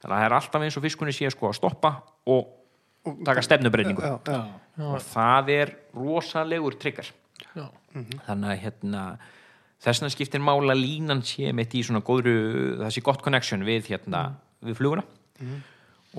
þannig 0.00 0.04
að 0.04 0.14
það 0.16 0.24
er 0.26 0.34
alltaf 0.38 0.62
eins 0.64 0.76
og 0.78 0.84
fiskunni 0.86 1.12
sé 1.12 1.28
sko 1.32 1.48
að 1.50 1.58
stoppa 1.58 1.90
og 2.26 2.56
Og- 3.08 3.18
taka 3.24 3.40
stefnubreiningu 3.42 4.02
og 4.04 5.00
það 5.00 5.48
er 5.54 5.70
rosalegur 5.96 6.76
trigger. 6.80 7.08
Já. 7.56 7.66
þannig 8.26 8.50
að 8.52 8.58
hérna 8.62 9.02
þess 9.80 10.00
vegna 10.02 10.10
skiptir 10.12 10.40
mála 10.44 10.74
línan 10.76 11.22
sé 11.24 11.52
mitt 11.56 11.72
í 11.74 11.80
svona 11.82 12.02
góðru, 12.04 12.76
það 12.78 12.92
sé 12.92 13.02
gott 13.02 13.22
connection 13.24 13.64
við 13.64 13.88
hérna, 13.88 14.34
við 14.62 14.76
fluguna. 14.76 15.02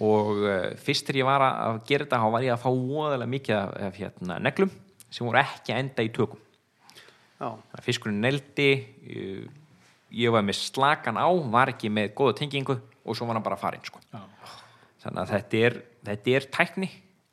Og 0.02 0.40
uh, 0.42 0.72
fyrst 0.82 1.06
þegar 1.08 1.20
ég 1.22 1.28
var 1.28 1.44
að 1.46 1.80
gera 1.90 2.06
þetta, 2.06 2.20
þá 2.24 2.30
var 2.32 2.46
ég 2.46 2.54
að 2.56 2.62
fá 2.64 2.70
óðalega 2.72 3.30
mikið 3.30 3.56
af 3.88 3.98
hérna, 4.00 4.38
neglum 4.40 4.72
sem 5.12 5.28
voru 5.28 5.42
ekki 5.42 5.74
að 5.74 5.84
enda 5.84 6.06
í 6.06 6.12
tökum 6.16 6.42
já. 7.42 7.50
Þannig 7.50 7.86
fiskurinn 7.86 8.24
neldi 8.24 8.70
ég, 10.12 10.32
var 10.34 10.46
með 10.46 10.60
slakan 10.62 11.20
á 11.20 11.28
var 11.54 11.74
ekki 11.74 11.92
með 11.94 12.14
góða 12.18 12.38
tengingu 12.42 12.78
og 12.78 13.18
svo 13.18 13.28
var 13.28 13.40
hann 13.40 13.46
bara 13.46 13.60
farinn 13.60 13.86
sko. 13.86 14.02
Já. 14.14 14.22
þannig 15.06 15.22
að 15.24 15.32
þetta 15.36 15.62
er, 15.68 15.78
þetta 16.10 16.36
er 16.38 16.50
tækni 16.58 16.90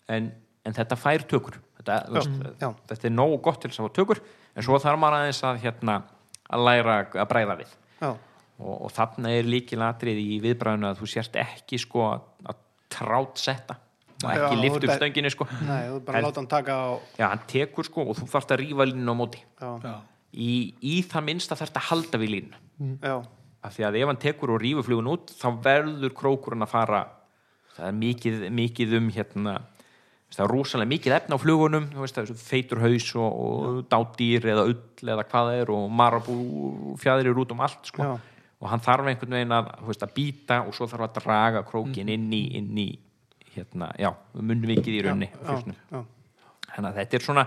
en, 0.09 0.31
en 0.65 0.79
þetta 0.79 0.99
fær 0.99 1.27
tökur 1.29 1.59
þetta, 1.79 1.99
þú 2.07 2.17
veist, 2.17 2.39
já. 2.63 2.71
þetta 2.93 3.11
er 3.11 3.17
nógu 3.17 3.43
gott 3.45 3.61
til 3.63 3.73
þess 3.73 3.83
að 3.83 3.91
fá 3.91 3.99
tökur 3.99 4.23
en 4.55 4.67
svo 4.67 4.79
þarf 4.83 5.03
maður 5.03 5.19
aðeins 5.19 5.43
að, 5.45 5.61
hérna, 5.67 5.99
að 6.49 6.65
læra 6.69 6.97
að 7.13 7.29
bræða 7.33 7.59
við 7.61 7.75
já. 8.01 8.09
og, 8.09 8.73
og 8.75 8.95
þarna 8.97 9.35
er 9.37 9.53
líkilatrið 9.53 10.23
í 10.23 10.41
viðbræðinu 10.47 10.89
að 10.91 11.03
þú 11.03 11.11
sért 11.13 11.39
ekki 11.43 11.81
sko 11.83 12.09
að, 12.15 12.25
að 12.49 12.65
trátsetta 12.97 13.79
og 14.19 14.31
Já, 14.35 14.45
ekki 14.49 14.61
lift 14.65 14.83
upp 14.83 14.95
stönginu 14.99 15.31
sko. 15.31 15.47
Nei, 15.63 15.83
þú 15.93 15.99
bara 16.09 16.23
láta 16.25 16.41
hann 16.41 16.49
taka 16.51 16.75
á 16.75 16.89
já, 17.21 17.27
hann 17.31 17.43
tekur 17.51 17.87
sko 17.87 18.07
og 18.11 18.17
þú 18.19 18.27
þarft 18.33 18.55
að 18.57 18.63
rífa 18.65 18.87
línu 18.91 19.15
á 19.15 19.17
móti. 19.19 19.43
Já, 19.61 19.71
Já. 19.85 19.95
í, 20.35 20.53
í 20.83 20.95
það 21.07 21.27
minnsta 21.29 21.59
þarft 21.59 21.79
að 21.79 21.89
halda 21.93 22.19
við 22.23 22.35
línu 22.35 22.99
já, 23.03 23.17
af 23.63 23.75
því 23.77 23.87
að 23.89 23.99
ef 24.03 24.11
hann 24.13 24.23
tekur 24.23 24.55
og 24.55 24.61
rífur 24.63 24.87
flugun 24.87 25.13
út 25.15 25.33
þá 25.39 25.49
verður 25.65 26.15
krókurinn 26.19 26.67
að 26.67 26.73
fara 26.75 27.01
það 27.79 27.89
er 27.89 27.99
mikið, 28.03 28.41
mikið 28.59 28.97
um 28.99 29.09
hérna 29.15 29.55
það 30.29 30.45
er 30.45 30.53
rosalega 30.53 30.93
mikið 30.93 31.15
efna 31.17 31.39
á 31.39 31.43
flugunum 31.43 31.87
þú 31.95 32.03
veist, 32.05 32.19
er 32.21 32.33
feitur 32.37 32.83
haus 32.83 33.07
og, 33.17 33.39
og 33.39 33.79
dádýr 33.89 34.51
eða 34.53 34.67
ull 34.69 35.09
eða 35.09 35.25
hvað 35.25 35.49
það 35.53 35.61
er 35.63 35.73
og 35.73 35.87
marabú 36.03 36.37
fjæðrir 37.01 37.39
út 37.41 37.55
um 37.55 37.63
allt 37.65 37.89
sko. 37.89 38.05
Já. 38.05 38.19
og 38.61 38.69
hann 38.75 38.83
þarf 38.85 39.09
einhvern 39.09 39.37
veginn 39.39 39.55
að, 39.57 39.71
þú 39.81 39.89
veist, 39.93 40.05
að 40.05 40.15
býta 40.19 40.59
og 40.67 40.75
svo 40.77 40.89
þarf 40.91 41.07
að 41.07 41.21
draga 41.23 41.63
krókin 41.67 42.11
inn 42.13 42.27
í, 42.35 42.43
inn 42.59 42.75
í 42.83 42.89
hérna, 43.59 43.91
já, 43.99 44.13
munnvikið 44.39 44.95
í 44.97 45.03
raunni 45.07 45.29
já, 45.35 45.59
já. 45.93 46.01
þannig 46.75 46.89
að 46.93 46.99
þetta 47.03 47.19
er 47.21 47.27
svona 47.27 47.45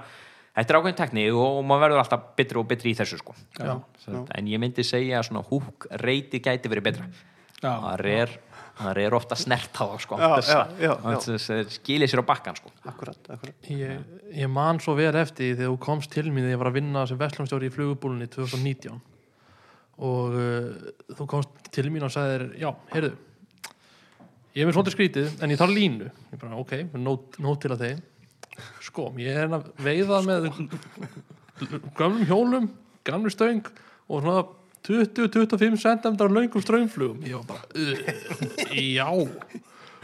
þetta 0.51 0.73
er 0.73 0.77
ákveðin 0.81 0.99
tekni 0.99 1.25
og 1.31 1.59
maður 1.63 1.83
verður 1.87 2.03
alltaf 2.03 2.23
betri 2.37 2.59
og 2.61 2.67
betri 2.67 2.91
í 2.91 2.95
þessu 2.99 3.17
sko. 3.21 3.35
Já, 3.57 3.75
Svo, 4.03 4.23
en 4.35 4.47
ég 4.51 4.59
myndi 4.59 4.83
segja 4.83 5.21
að 5.21 5.29
svona 5.29 5.43
húk 5.47 5.87
reyti 6.03 6.41
gæti 6.43 6.71
verið 6.71 6.89
betra. 6.89 7.05
Já. 7.61 7.75
það 7.77 8.05
er, 8.09 8.31
það 8.81 8.99
er 9.03 9.13
ofta 9.15 9.35
snert 9.37 9.75
á 9.77 9.83
það 9.85 9.99
sko. 10.03 10.17
Já, 10.19 10.27
Þess 10.33 10.51
að- 10.57 10.71
já, 10.81 10.89
já, 10.89 11.11
já. 11.13 11.19
þess 11.27 11.51
að 11.55 11.69
skilir 11.77 12.09
sér 12.11 12.23
á 12.23 12.25
bakkan 12.25 12.57
sko. 12.57 12.71
Akkurat, 12.89 13.19
akkurat. 13.29 13.69
Ég, 13.69 14.01
ég 14.41 14.49
man 14.49 14.79
svo 14.81 14.95
vel 14.97 15.13
eftir 15.15 15.51
því 15.51 15.57
þegar 15.59 15.71
þú 15.75 15.79
komst 15.85 16.11
til 16.11 16.25
mín 16.27 16.41
þegar 16.43 16.55
ég 16.57 16.61
var 16.63 16.71
að 16.71 16.77
vinna 16.81 17.05
sem 17.07 17.19
vestlumstjóri 17.21 17.69
í 17.69 17.75
flugubúlunni 17.75 18.27
2019 18.33 18.99
og 20.01 20.33
uh, 20.33 20.91
þú 21.15 21.27
komst 21.29 21.71
til 21.71 21.87
mín 21.93 22.03
og 22.07 22.11
sagðir 22.11 22.47
já, 22.57 22.71
heyrðu 22.95 23.13
ég 24.55 24.63
er 24.63 24.67
með 24.69 24.77
svolítið 24.77 24.95
skrítið 24.95 25.43
en 25.43 25.53
ég 25.53 25.59
þarf 25.59 25.75
línu. 25.75 26.09
Ég 26.31 26.41
bara, 26.41 26.59
ok, 26.59 26.73
nót, 26.99 27.37
nót 27.43 27.61
til 27.63 27.71
að 27.73 27.85
þeim. 27.85 28.01
Sko, 28.83 29.07
ég 29.21 29.37
er 29.43 29.51
að 29.55 29.69
veiða 29.81 30.21
með 30.25 30.49
gömlum 31.97 32.25
hjólum 32.27 32.71
gamlu 33.07 33.31
stöng 33.33 33.65
og 34.11 34.21
svona 34.21 34.43
20-25 34.87 35.77
cm 35.77 36.17
löngum 36.33 36.61
ströngflugum 36.61 37.21
ég 37.25 37.37
var 37.37 37.45
bara, 37.45 37.65
já. 38.75 39.07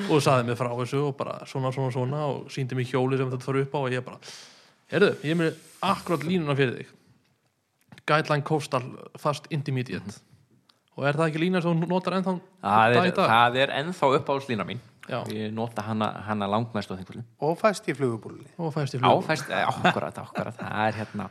Og 0.07 0.21
saði 0.21 0.45
mig 0.45 0.59
frá 0.59 0.69
þessu 0.77 1.07
og 1.07 1.15
bara 1.17 1.39
svona, 1.49 1.71
svona, 1.73 1.91
svona 1.91 2.21
og 2.29 2.51
síndi 2.53 2.77
mig 2.77 2.91
hjóli 2.91 3.17
sem 3.17 3.31
þetta 3.31 3.47
fór 3.47 3.61
upp 3.63 3.73
á 3.73 3.79
og 3.79 3.95
ég 3.95 4.05
bara, 4.05 4.19
heyrðu, 4.93 5.11
ég 5.25 5.33
er 5.33 5.39
með 5.41 5.57
akkurat 5.81 6.25
línuna 6.27 6.55
fyrir 6.57 6.77
þig. 6.77 6.93
Guideline 8.07 8.45
Coastal 8.45 8.85
Fast 9.19 9.49
Intermediate 9.51 10.21
og 10.97 11.07
er 11.07 11.19
það 11.19 11.29
ekki 11.29 11.41
lína 11.45 11.61
sem 11.63 11.81
þú 11.81 11.89
notar 11.91 12.17
ennþá 12.17 12.35
það 12.65 12.99
er, 12.99 13.09
það 13.17 13.59
er 13.63 13.73
ennþá 13.81 14.11
uppáhaldslína 14.19 14.67
mín. 14.67 14.83
Já. 15.07 15.21
ég 15.31 15.53
nota 15.55 15.85
hana, 15.87 16.09
hana 16.27 16.49
langmest 16.51 16.91
og 16.91 17.53
fæst 17.61 17.85
í 17.87 17.93
flugubúlinni 17.95 18.49
og 18.59 18.73
fæst 18.75 18.97
í 18.97 18.99
flug 18.99 19.21
áfæst, 19.21 19.47
eh, 19.55 19.63
akkurat, 19.63 20.17
akkurat. 20.19 20.57
Það 20.57 20.81
er 20.83 20.97
hérna 20.97 21.29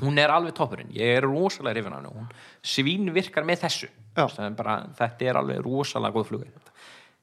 hún 0.00 0.18
er 0.18 0.32
alveg 0.34 0.56
toppurinn, 0.56 0.90
ég 0.96 1.20
er 1.20 1.28
rosalega 1.28 1.78
rifin 1.78 1.94
á 1.94 1.98
henni. 2.00 2.10
Hún 2.10 2.26
svín 2.64 3.12
virkar 3.14 3.46
með 3.46 3.62
þessu. 3.68 3.90
Er 4.16 4.56
bara, 4.58 4.80
þetta 4.98 5.28
er 5.28 5.38
alveg 5.38 5.62
rosalega 5.62 6.16
góð 6.16 6.32
flugur 6.32 6.50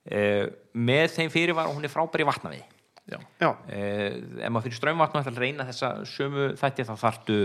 uh, 0.09 0.45
með 0.73 1.15
þeim 1.15 1.31
fyrirvar 1.33 1.69
og 1.69 1.77
hún 1.77 1.87
er 1.87 1.93
frábær 1.93 2.23
í 2.23 2.27
vatnaði 2.29 2.61
Já. 3.09 3.17
já, 3.41 3.49
uh, 3.49 4.17
ef 4.37 4.51
maður 4.53 4.67
fyrir 4.67 4.77
strömmvatn 4.77 5.17
og 5.17 5.23
ætla 5.23 5.33
að 5.33 5.41
reyna 5.41 5.65
þessa 5.65 5.89
sömu 6.05 6.51
þætti 6.59 6.85
þá 6.85 6.91
þartu 7.01 7.37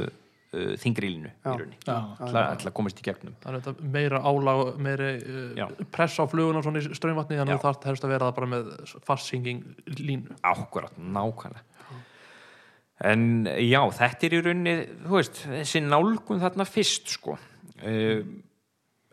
uh, 0.54 0.72
þingri 0.80 1.10
línu 1.12 1.30
í 1.30 1.34
rauninni. 1.44 1.78
Að 1.90 2.64
komast 2.76 3.02
í 3.02 3.06
gegnum. 3.06 3.34
Er 3.44 3.58
þetta 3.58 3.88
meira 3.96 4.22
álag 4.24 4.78
meiri 4.82 5.10
Já. 5.58 5.66
uh, 5.66 5.84
press 5.94 6.16
á 6.22 6.24
fluguna 6.30 6.62
svona 6.64 6.80
í 6.80 6.96
ströymvatni 6.96 7.40
þannig 7.40 7.58
að 7.58 7.66
það 7.66 7.88
helst 7.90 8.06
að 8.06 8.14
vera 8.14 8.30
það 8.30 8.38
bara 8.38 8.50
með 8.54 8.72
fastsinging 9.08 9.64
línu. 10.00 10.38
Akkurat, 10.54 10.96
nákvæmlega. 10.98 11.66
En 13.04 13.24
já, 13.58 13.80
þetta 13.98 14.26
er 14.28 14.36
í 14.36 14.42
rauninni 14.44 14.74
þú 15.02 15.16
veist, 15.18 15.40
þessi 15.50 15.82
nálgun 15.82 16.40
þarna 16.40 16.66
fyrst 16.68 17.10
sko. 17.16 17.34
Uh, 17.82 18.22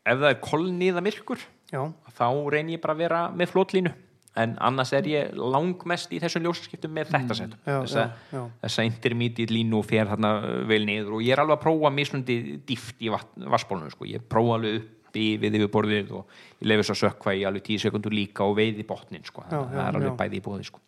ef 0.05 0.21
það 0.21 0.29
er 0.29 0.39
kolniða 0.43 1.03
myrkur 1.03 1.41
já, 1.71 1.81
þá 2.17 2.27
reynir 2.53 2.77
ég 2.77 2.83
bara 2.83 2.95
að 2.95 3.03
vera 3.03 3.21
með 3.33 3.51
flotlínu 3.53 3.91
en 4.39 4.53
annars 4.63 4.93
er 4.95 5.07
ég 5.11 5.35
langmest 5.35 6.13
í 6.15 6.19
þessum 6.23 6.45
ljósaskiptum 6.45 6.93
með 6.95 7.09
þetta 7.11 7.35
set 7.35 7.55
þessa, 7.65 8.05
já, 8.05 8.37
já. 8.37 8.43
þessa 8.63 8.85
intermediate 8.87 9.51
línu 9.51 9.81
fer 9.83 10.07
þarna 10.07 10.31
vel 10.69 10.81
niður 10.87 11.17
og 11.17 11.25
ég 11.25 11.35
er 11.35 11.43
alveg 11.43 11.57
að 11.57 11.65
prófa 11.65 11.91
mislundi 11.91 12.37
dýft 12.67 13.03
í 13.03 13.11
vassbólunum 13.11 13.91
sko. 13.91 14.07
ég 14.07 14.23
prófa 14.23 14.55
alveg 14.59 14.79
upp 14.79 15.19
í 15.19 15.27
við 15.41 15.57
yfirborðið 15.59 16.13
og 16.15 16.35
ég 16.61 16.69
lefi 16.71 16.87
svo 16.87 16.95
sökva 17.01 17.35
í 17.35 17.43
alveg 17.47 17.65
tíu 17.67 17.83
sekundur 17.83 18.15
líka 18.15 18.47
og 18.47 18.55
veiði 18.55 18.85
botnin 18.87 19.25
sko. 19.27 19.43
Já, 19.49 19.57
það 19.57 19.75
já, 19.75 19.83
er 19.83 19.99
alveg 19.99 20.07
já. 20.07 20.17
bæði 20.23 20.39
í 20.39 20.45
bóði 20.45 20.67
sko. 20.69 20.83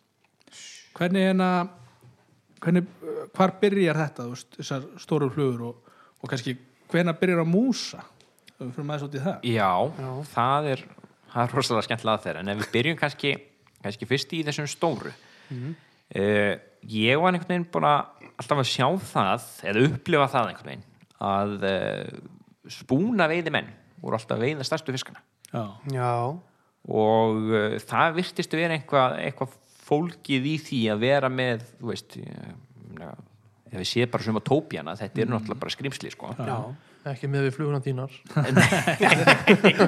hvernig 0.96 1.30
en 1.34 1.44
að 1.44 1.72
hvernig, 2.64 2.88
hvar 3.36 3.54
byrjar 3.60 4.00
þetta 4.00 4.28
veist, 4.30 4.50
þessar 4.56 4.88
stóru 5.02 5.28
flugur 5.34 5.68
og, 5.68 5.94
og 6.22 6.32
kannski 6.32 6.56
hvenær 6.92 7.18
byrjar 7.20 7.44
að 7.44 7.50
músa 7.52 8.04
fyrir 8.58 8.86
maður 8.88 9.08
út 9.08 9.16
í 9.18 9.24
það 9.24 9.48
Já, 9.50 9.72
Já. 10.00 10.10
það 10.32 10.70
er 10.72 10.84
það 11.34 11.42
er 11.44 11.56
rosalega 11.58 11.88
skemmtilega 11.88 12.24
þeirra 12.24 12.44
en 12.44 12.52
ef 12.52 12.62
við 12.62 12.70
byrjum 12.76 13.00
kannski, 13.00 13.34
kannski 13.82 14.08
fyrst 14.08 14.34
í 14.36 14.44
þessum 14.46 14.70
stóru. 14.70 15.12
Mhm. 15.50 15.74
uh, 16.20 16.54
ég 16.84 17.20
var 17.20 17.32
einhvern 17.32 17.50
veginn 17.50 17.68
búin 17.72 17.88
að 17.88 18.30
alltaf 18.34 18.60
að 18.60 18.70
sjá 18.70 18.88
það 19.12 19.46
eða 19.70 19.84
upplifa 19.88 20.30
það 20.32 20.50
einhvern 20.50 20.70
veginn 20.72 20.88
að 21.24 21.68
uh, 21.68 22.24
spúna 22.72 23.28
veiði 23.30 23.52
menn 23.54 23.70
voru 24.02 24.18
alltaf 24.18 24.36
að 24.36 24.44
veiða 24.48 24.66
stærstu 24.68 24.94
fiskana. 24.94 25.22
Já, 25.50 25.64
já, 25.94 26.10
og 26.90 27.52
uh, 27.52 27.76
það 27.80 28.18
virtist 28.18 28.56
vera 28.56 28.76
eitthvað 28.76 29.18
eitthva 29.22 29.48
fólkið 29.84 30.48
í 30.48 30.56
því 30.64 30.80
að 30.94 31.04
vera 31.04 31.30
með 31.32 31.64
þú 31.78 31.90
veist 31.90 32.16
ég, 32.20 32.52
meina, 32.88 33.12
ef 33.74 33.82
við 33.82 33.88
séð 33.90 34.10
bara 34.14 34.26
sem 34.26 34.38
að 34.38 34.44
tópjana 34.48 34.94
þetta 34.98 35.22
er 35.24 35.30
náttúrulega 35.32 35.62
bara 35.64 35.74
skrimsli 35.74 36.12
sko. 36.14 36.30
já. 36.38 36.56
ekki 37.10 37.28
með 37.30 37.48
við 37.48 37.56
fluguna 37.58 37.80
þínar 37.84 38.14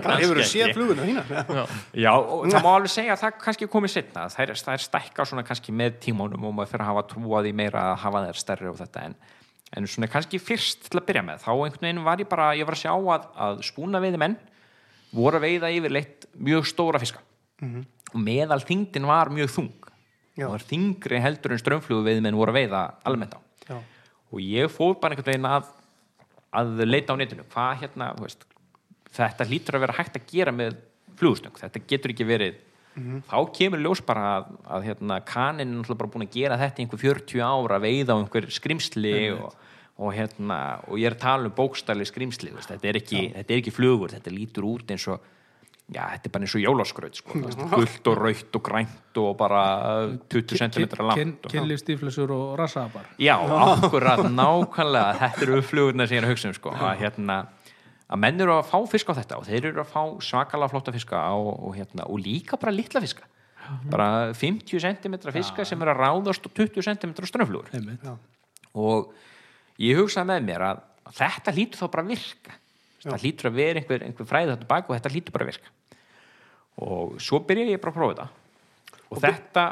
Hvað 0.02 0.20
hefur 0.20 0.40
ekki. 0.42 0.50
séð 0.50 0.74
fluguna 0.76 1.06
þína? 1.06 1.24
Já. 1.30 1.62
Já, 1.94 2.10
og 2.12 2.44
það 2.50 2.66
má 2.66 2.70
alveg 2.74 2.92
segja 2.92 3.14
að 3.14 3.22
það 3.22 3.38
kannski 3.46 3.70
komið 3.72 3.94
setna 3.94 4.26
það 4.34 4.44
er, 4.44 4.54
er 4.74 4.84
stækka 4.84 5.28
svona 5.30 5.46
kannski 5.46 5.74
með 5.76 6.00
tímánum 6.04 6.48
og 6.50 6.58
maður 6.58 6.74
fyrir 6.74 6.86
að 6.86 6.92
hafa 6.92 7.06
trúað 7.14 7.48
í 7.48 7.54
meira 7.56 7.86
að 7.92 7.96
hafa 8.04 8.24
þær 8.26 8.42
stærri 8.42 8.70
og 8.72 8.78
þetta 8.82 9.06
en, 9.08 9.16
en 9.78 9.88
svona 9.94 10.10
kannski 10.12 10.42
fyrst 10.42 10.90
til 10.90 11.00
að 11.00 11.08
byrja 11.08 11.24
með 11.30 11.46
þá 11.46 11.50
einhvern 11.54 11.88
veginn 11.88 12.04
var 12.10 12.20
ég 12.20 12.30
bara, 12.30 12.50
ég 12.58 12.68
var 12.68 12.76
að 12.76 12.84
sjá 12.84 12.92
að, 12.92 13.30
að 13.46 13.64
spúna 13.70 14.02
veiði 14.02 14.20
menn 14.26 14.36
voru 15.16 15.38
að 15.38 15.46
veiða 15.46 15.72
yfirleitt 15.72 16.28
mjög 16.36 16.68
stóra 16.68 17.00
fiska 17.00 17.22
og 18.12 18.20
meðal 18.20 18.60
þingdin 18.66 19.08
var 19.08 19.30
mjög 19.32 19.52
þung 19.54 19.72
Já. 20.36 20.50
og 20.50 20.60
þingri 20.68 21.20
heldur 21.24 21.54
en 21.54 21.60
strömflugu 21.62 22.04
veiði 22.04 22.20
menn 22.24 22.36
voru 22.36 22.52
að 22.52 22.58
veiða 22.60 22.82
almennt 23.08 23.32
á 23.32 23.40
og 24.32 24.42
ég 24.42 24.70
fór 24.72 24.96
bara 25.00 25.14
einhvern 25.14 25.32
veginn 25.32 25.50
að 25.50 25.72
að 26.56 26.84
leita 26.86 27.16
á 27.16 27.20
netinu. 27.20 27.44
Hvað 27.52 27.82
hérna, 27.82 28.12
veist 28.20 28.46
þetta 29.16 29.46
hlýtur 29.48 29.76
að 29.76 29.84
vera 29.86 29.96
hægt 29.96 30.16
að 30.18 30.30
gera 30.30 30.54
með 30.54 30.78
flugstöng 31.16 31.58
þetta 31.60 31.84
getur 31.88 32.12
ekki 32.14 32.28
verið. 32.28 32.62
Þá 33.28 33.38
kemur 33.52 33.82
ljós 33.84 34.00
bara 34.00 34.24
að, 34.38 34.52
að 34.72 34.84
hérna, 34.86 35.18
kanin 35.28 35.66
er 35.66 35.72
náttúrulega 35.74 36.00
bara 36.00 36.12
búin 36.14 36.24
að 36.24 36.36
gera 36.38 36.56
þetta 36.56 36.80
í 36.80 36.84
einhver 36.84 37.00
40 37.02 37.42
ára 37.44 37.80
veiða 37.82 38.16
á 38.16 38.20
einhver 38.22 38.46
skrimsli 38.56 39.16
og, 39.34 39.50
og, 40.00 40.14
hérna, 40.16 40.60
og 40.88 40.96
ég 41.02 41.10
er 41.10 41.16
að 41.18 41.24
tala 41.26 41.50
um 41.50 41.56
bókstæli 41.58 42.06
skrimsli 42.08 42.54
veist, 42.54 42.70
þetta, 42.72 42.88
er 42.88 42.98
ekki, 43.02 43.20
þetta 43.34 43.52
er 43.52 43.60
ekki 43.60 43.74
flugur, 43.76 44.14
þetta 44.16 44.32
lítur 44.32 44.68
út 44.70 44.94
eins 44.94 45.04
og 45.12 45.28
já, 45.86 46.02
þetta 46.16 46.26
er 46.26 46.32
bara 46.34 46.46
eins 46.46 46.54
og 46.58 46.62
jólaskraut 46.64 47.18
sko, 47.20 47.40
gult 47.70 48.08
og 48.10 48.16
raut 48.18 48.56
og 48.58 48.62
grænt 48.66 49.20
og 49.22 49.36
bara 49.38 49.60
20 50.32 50.58
cm 50.58 50.88
langt 51.06 51.46
og- 51.46 51.52
kynlífstíflesur 51.52 52.32
og 52.34 52.56
rassaðabar 52.58 53.06
Já, 53.22 53.36
akkurat, 53.38 54.24
nákvæmlega. 54.26 55.12
Þetta 55.20 55.46
eru 55.46 55.60
flugurna 55.62 56.06
sem 56.08 56.16
ég 56.18 56.22
er 56.24 56.26
að 56.28 56.34
hugsa 56.34 56.50
um 56.50 56.56
sko, 56.58 56.74
að, 56.74 56.98
hérna, 57.04 57.38
að 58.10 58.20
menn 58.24 58.40
eru 58.40 58.56
að 58.56 58.66
fá 58.72 58.78
fisk 58.90 59.14
á 59.14 59.18
þetta 59.20 59.38
og 59.38 59.46
þeir 59.46 59.70
eru 59.70 59.84
að 59.84 59.92
fá 59.94 60.02
svakalega 60.26 60.72
flotta 60.74 60.92
fiska 60.96 61.22
og, 61.38 61.52
og, 61.68 61.72
hérna, 61.78 62.06
og 62.10 62.18
líka 62.18 62.58
bara 62.58 62.74
litla 62.74 63.00
fiska. 63.00 63.22
Bara 63.90 64.32
50 64.34 64.78
cm 64.82 65.16
fiska 65.34 65.64
sem 65.66 65.80
eru 65.82 65.90
að 65.94 66.02
ráðast 66.02 66.44
og 66.46 66.52
20 66.54 66.82
cm 66.86 67.14
ströflugur 67.26 67.70
og 68.74 69.14
ég 69.82 69.98
hugsaði 69.98 70.28
með 70.34 70.44
mér 70.50 70.66
að, 70.72 70.84
þetta 71.18 71.54
lítur 71.56 71.78
þá 71.80 71.86
bara 71.90 72.04
að 72.06 72.12
virka. 72.14 72.54
Þetta 73.06 73.22
lítur 73.22 73.48
að 73.50 73.58
vera 73.58 73.80
einhver, 73.80 74.02
einhver 74.06 74.26
fræði 74.26 74.52
þetta 74.54 74.66
bak 74.70 74.88
og 74.90 74.96
þetta 74.96 75.12
lítur 75.14 75.34
bara 75.34 75.46
að 75.46 75.50
virka 75.54 75.74
og 76.82 77.16
svo 77.22 77.40
byrja 77.46 77.70
ég 77.72 77.80
bara 77.82 77.92
að 77.92 77.98
prófa 77.98 78.14
þetta. 78.14 78.28
Og, 79.06 79.20
þetta 79.22 79.64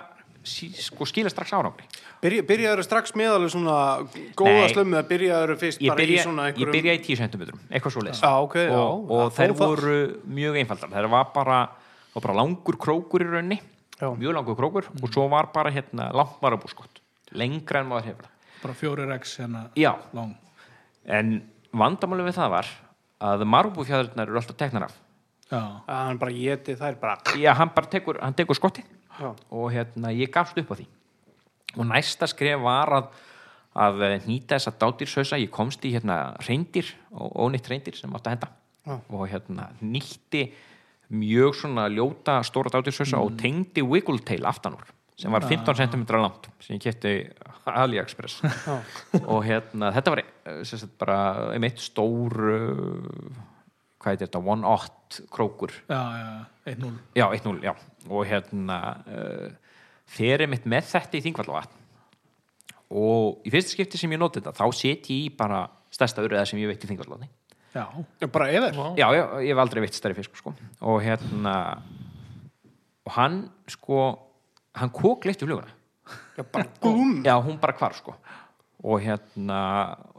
sí, 0.45 0.69
sko, 0.79 1.07
skila 1.09 1.31
strax 1.33 1.53
árangri. 1.57 1.87
Byrja, 2.25 2.45
byrjaður 2.49 2.85
strax 2.87 3.13
með 3.19 3.35
alveg 3.37 3.53
svona 3.53 3.77
góða 4.39 4.69
slömmu 4.73 4.97
eða 4.97 5.09
byrjaður 5.11 5.55
fyrst 5.61 5.83
ég 5.85 5.91
bara 5.93 6.01
byrja, 6.01 6.21
í 6.21 6.25
svona 6.25 6.47
ég 6.47 6.55
einhverum 6.55 6.77
byrja 6.79 6.95
í 6.97 7.01
10 7.05 7.21
cm 7.21 7.43
eitthvað 7.69 7.93
svo 7.93 8.05
leys 8.07 8.23
Já, 8.23 8.31
ok, 8.41 8.55
já. 8.63 8.79
og, 8.81 9.11
og 9.13 9.33
það- 9.37 9.57
voru 9.59 9.97
mjög 10.39 10.57
einfaldar. 10.63 10.93
Þær 10.95 11.09
var 11.13 11.27
bara, 11.35 11.59
var 12.15 12.23
bara 12.29 12.37
langur 12.41 12.79
krókur 12.81 13.27
í 13.27 13.29
raunni 13.29 13.61
Já. 14.01 14.09
mjög 14.17 14.33
langur 14.39 14.57
krókur. 14.57 14.89
Og 15.03 15.13
svo 15.13 15.29
var 15.29 15.51
bara 15.53 15.71
hérna 15.75 16.09
langt 16.17 16.41
marabúskott 16.41 17.03
lengra 17.35 17.81
en 17.81 17.91
maður 17.91 18.09
hefur. 18.15 18.31
Bara 18.63 18.75
fjóri 18.75 19.05
rex 19.11 19.37
hérna 19.43 19.67
já, 19.77 19.93
lang. 20.15 20.35
En 21.05 21.43
vandamáli 21.75 22.25
við 22.25 22.39
það 22.39 22.51
var 22.57 22.67
að 23.21 23.45
marabúfjæðurnar 23.45 24.29
eru 24.31 24.41
alltaf 24.41 24.57
teknar 24.57 24.87
af 24.89 24.95
að 25.59 26.01
hann 26.01 26.21
bara 26.21 26.35
geti 26.37 26.77
þær 26.81 26.99
bara. 27.01 27.19
Já, 27.41 27.53
hann 27.59 27.73
bara 27.75 27.91
tekur, 27.93 28.19
hann 28.23 28.37
tekur 28.37 28.59
skotti 28.59 28.85
Já. 29.19 29.31
og 29.33 29.71
hérna, 29.75 30.13
ég 30.15 30.33
gafst 30.35 30.59
upp 30.61 30.73
á 30.73 30.79
því. 30.79 30.89
Og 31.75 31.89
næsta 31.91 32.29
skref 32.31 32.61
var 32.63 32.93
að 32.99 33.15
að 33.75 34.05
nýta 34.29 34.55
þessa 34.55 34.71
dátýrshausa 34.79 35.39
ég 35.43 35.51
komst 35.51 35.83
í 35.83 35.91
hérna 35.97 36.37
reyndir 36.47 36.93
og 37.11 37.33
ónýtt 37.43 37.67
reyndir 37.71 37.97
sem 37.99 38.13
átti 38.15 38.31
að 38.31 38.37
henda. 38.37 38.51
Já. 38.85 38.99
og 39.09 39.23
hérna 39.33 39.71
nýtti 39.81 40.43
mjög 41.09 41.55
svona 41.57 41.87
ljóta 41.89 42.43
stóra 42.45 42.69
dátýrshausa 42.69 43.17
og 43.17 43.39
tengdi 43.41 43.81
wiggle 43.81 44.21
tail 44.21 44.45
aftan 44.45 44.77
úr 44.77 44.91
sem 45.17 45.33
var 45.33 45.47
15 45.47 45.79
cm 45.79 46.05
langt 46.19 46.49
sem 46.61 46.77
ég 46.77 46.83
kefti 46.83 47.15
AliExpress. 47.65 48.43
Og 49.33 49.45
hérna, 49.47 49.93
þetta 49.95 50.13
var 50.13 50.21
eh, 50.21 50.63
sem 50.69 50.81
sagt 50.83 50.97
bara 51.01 51.19
einmitt 51.55 51.79
stór 51.81 52.35
uh, 52.35 53.45
hvað 54.05 54.15
heitir 54.15 54.29
þetta, 54.29 54.43
one-odd 54.55 55.21
krókur. 55.33 55.73
Já, 55.89 56.01
já, 56.21 56.75
1-0 56.75 56.93
já, 57.17 57.27
1-0, 57.41 57.55
já. 57.65 57.73
Og 58.11 58.27
hérna 58.29 58.81
uh, 59.09 59.79
fer 60.15 60.45
einmitt 60.45 60.69
með 60.69 60.91
þetta 60.93 61.19
í 61.19 61.25
þingvallavatn. 61.25 61.81
Og 62.95 63.41
í 63.49 63.53
fyrsta 63.55 63.73
skipti 63.73 63.99
sem 63.99 64.13
ég 64.13 64.21
noti 64.21 64.43
þetta 64.43 64.53
þá 64.61 64.67
set 64.77 65.09
ég 65.11 65.25
í 65.25 65.33
bara 65.35 65.65
stærsta 65.95 66.23
urriða 66.23 66.45
sem 66.47 66.61
ég 66.61 66.69
veit 66.71 66.85
í 66.85 66.91
þingvallavatni 66.91 67.31
já, 67.75 68.27
bara 68.31 68.47
Vá. 68.71 68.95
já, 68.97 69.07
já, 69.15 69.25
ég 69.43 69.51
hef 69.51 69.59
aldrei 69.63 69.83
veitt 69.83 69.97
stærri 69.99 70.15
fisk 70.15 70.37
sko. 70.39 70.55
og 70.81 71.01
hérna 71.03 71.55
og 73.05 73.13
hann 73.17 73.41
sko 73.67 74.05
hann 74.75 74.91
kók 74.91 75.27
leitt 75.27 75.43
í 75.43 75.47
fluguna. 75.47 75.71
Já, 76.37 76.43
bara 76.53 76.67
gúm 76.83 77.23
já, 77.25 77.35
hún 77.43 77.59
bara 77.61 77.75
hvar 77.79 77.95
sko 77.95 78.15
og 78.85 79.01
hérna 79.01 79.61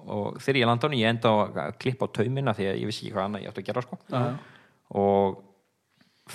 og 0.05 0.37
þegar 0.41 0.59
ég 0.61 0.69
landa 0.69 0.85
á 0.85 0.87
hann, 0.89 0.99
ég 0.99 1.09
enda 1.09 1.33
að 1.45 1.77
klippa 1.81 2.09
á 2.09 2.15
taumina 2.17 2.53
því 2.57 2.69
að 2.69 2.79
ég 2.81 2.89
vissi 2.89 3.05
ekki 3.05 3.15
hvað 3.15 3.27
annað 3.27 3.45
ég 3.45 3.51
átti 3.51 3.63
að 3.63 3.69
gera 3.69 3.83
sko 3.85 3.99
já, 4.09 4.23
og 5.01 5.43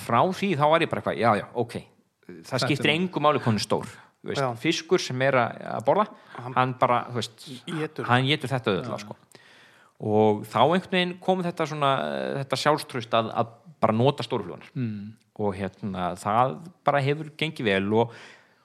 frá 0.01 0.21
því 0.39 0.53
þá 0.59 0.65
var 0.71 0.85
ég 0.85 0.91
bara 0.91 1.03
eitthvað, 1.03 1.19
já, 1.19 1.31
já, 1.39 1.45
ok 1.63 1.75
það 2.47 2.65
skiptir 2.65 2.89
er- 2.89 2.95
engu 2.95 3.23
máli 3.23 3.43
konu 3.43 3.63
stór 3.63 3.87
veist, 4.23 4.43
fiskur 4.61 5.01
sem 5.01 5.21
er 5.25 5.37
að 5.39 5.85
borða 5.87 6.07
hann 6.37 6.75
bara, 6.79 7.05
þú 7.09 7.19
veist 7.19 7.47
Étur. 7.67 8.07
hann 8.09 8.27
getur 8.27 8.51
þetta 8.51 8.75
auðvitað 8.75 9.03
sko. 9.05 9.17
og 10.11 10.43
þá 10.45 10.61
einhvern 10.65 10.97
veginn 10.97 11.17
kom 11.23 11.43
þetta 11.45 11.67
svona 11.69 11.91
þetta 12.41 12.61
sjálfströst 12.63 13.17
að, 13.17 13.31
að 13.33 13.57
bara 13.81 13.97
nota 13.97 14.25
stóruflugunar 14.25 14.69
mm. 14.77 15.09
og 15.41 15.57
hérna 15.57 16.11
það 16.21 16.59
bara 16.85 17.01
hefur 17.01 17.31
gengið 17.39 17.71
vel 17.71 17.93
og, 18.03 18.13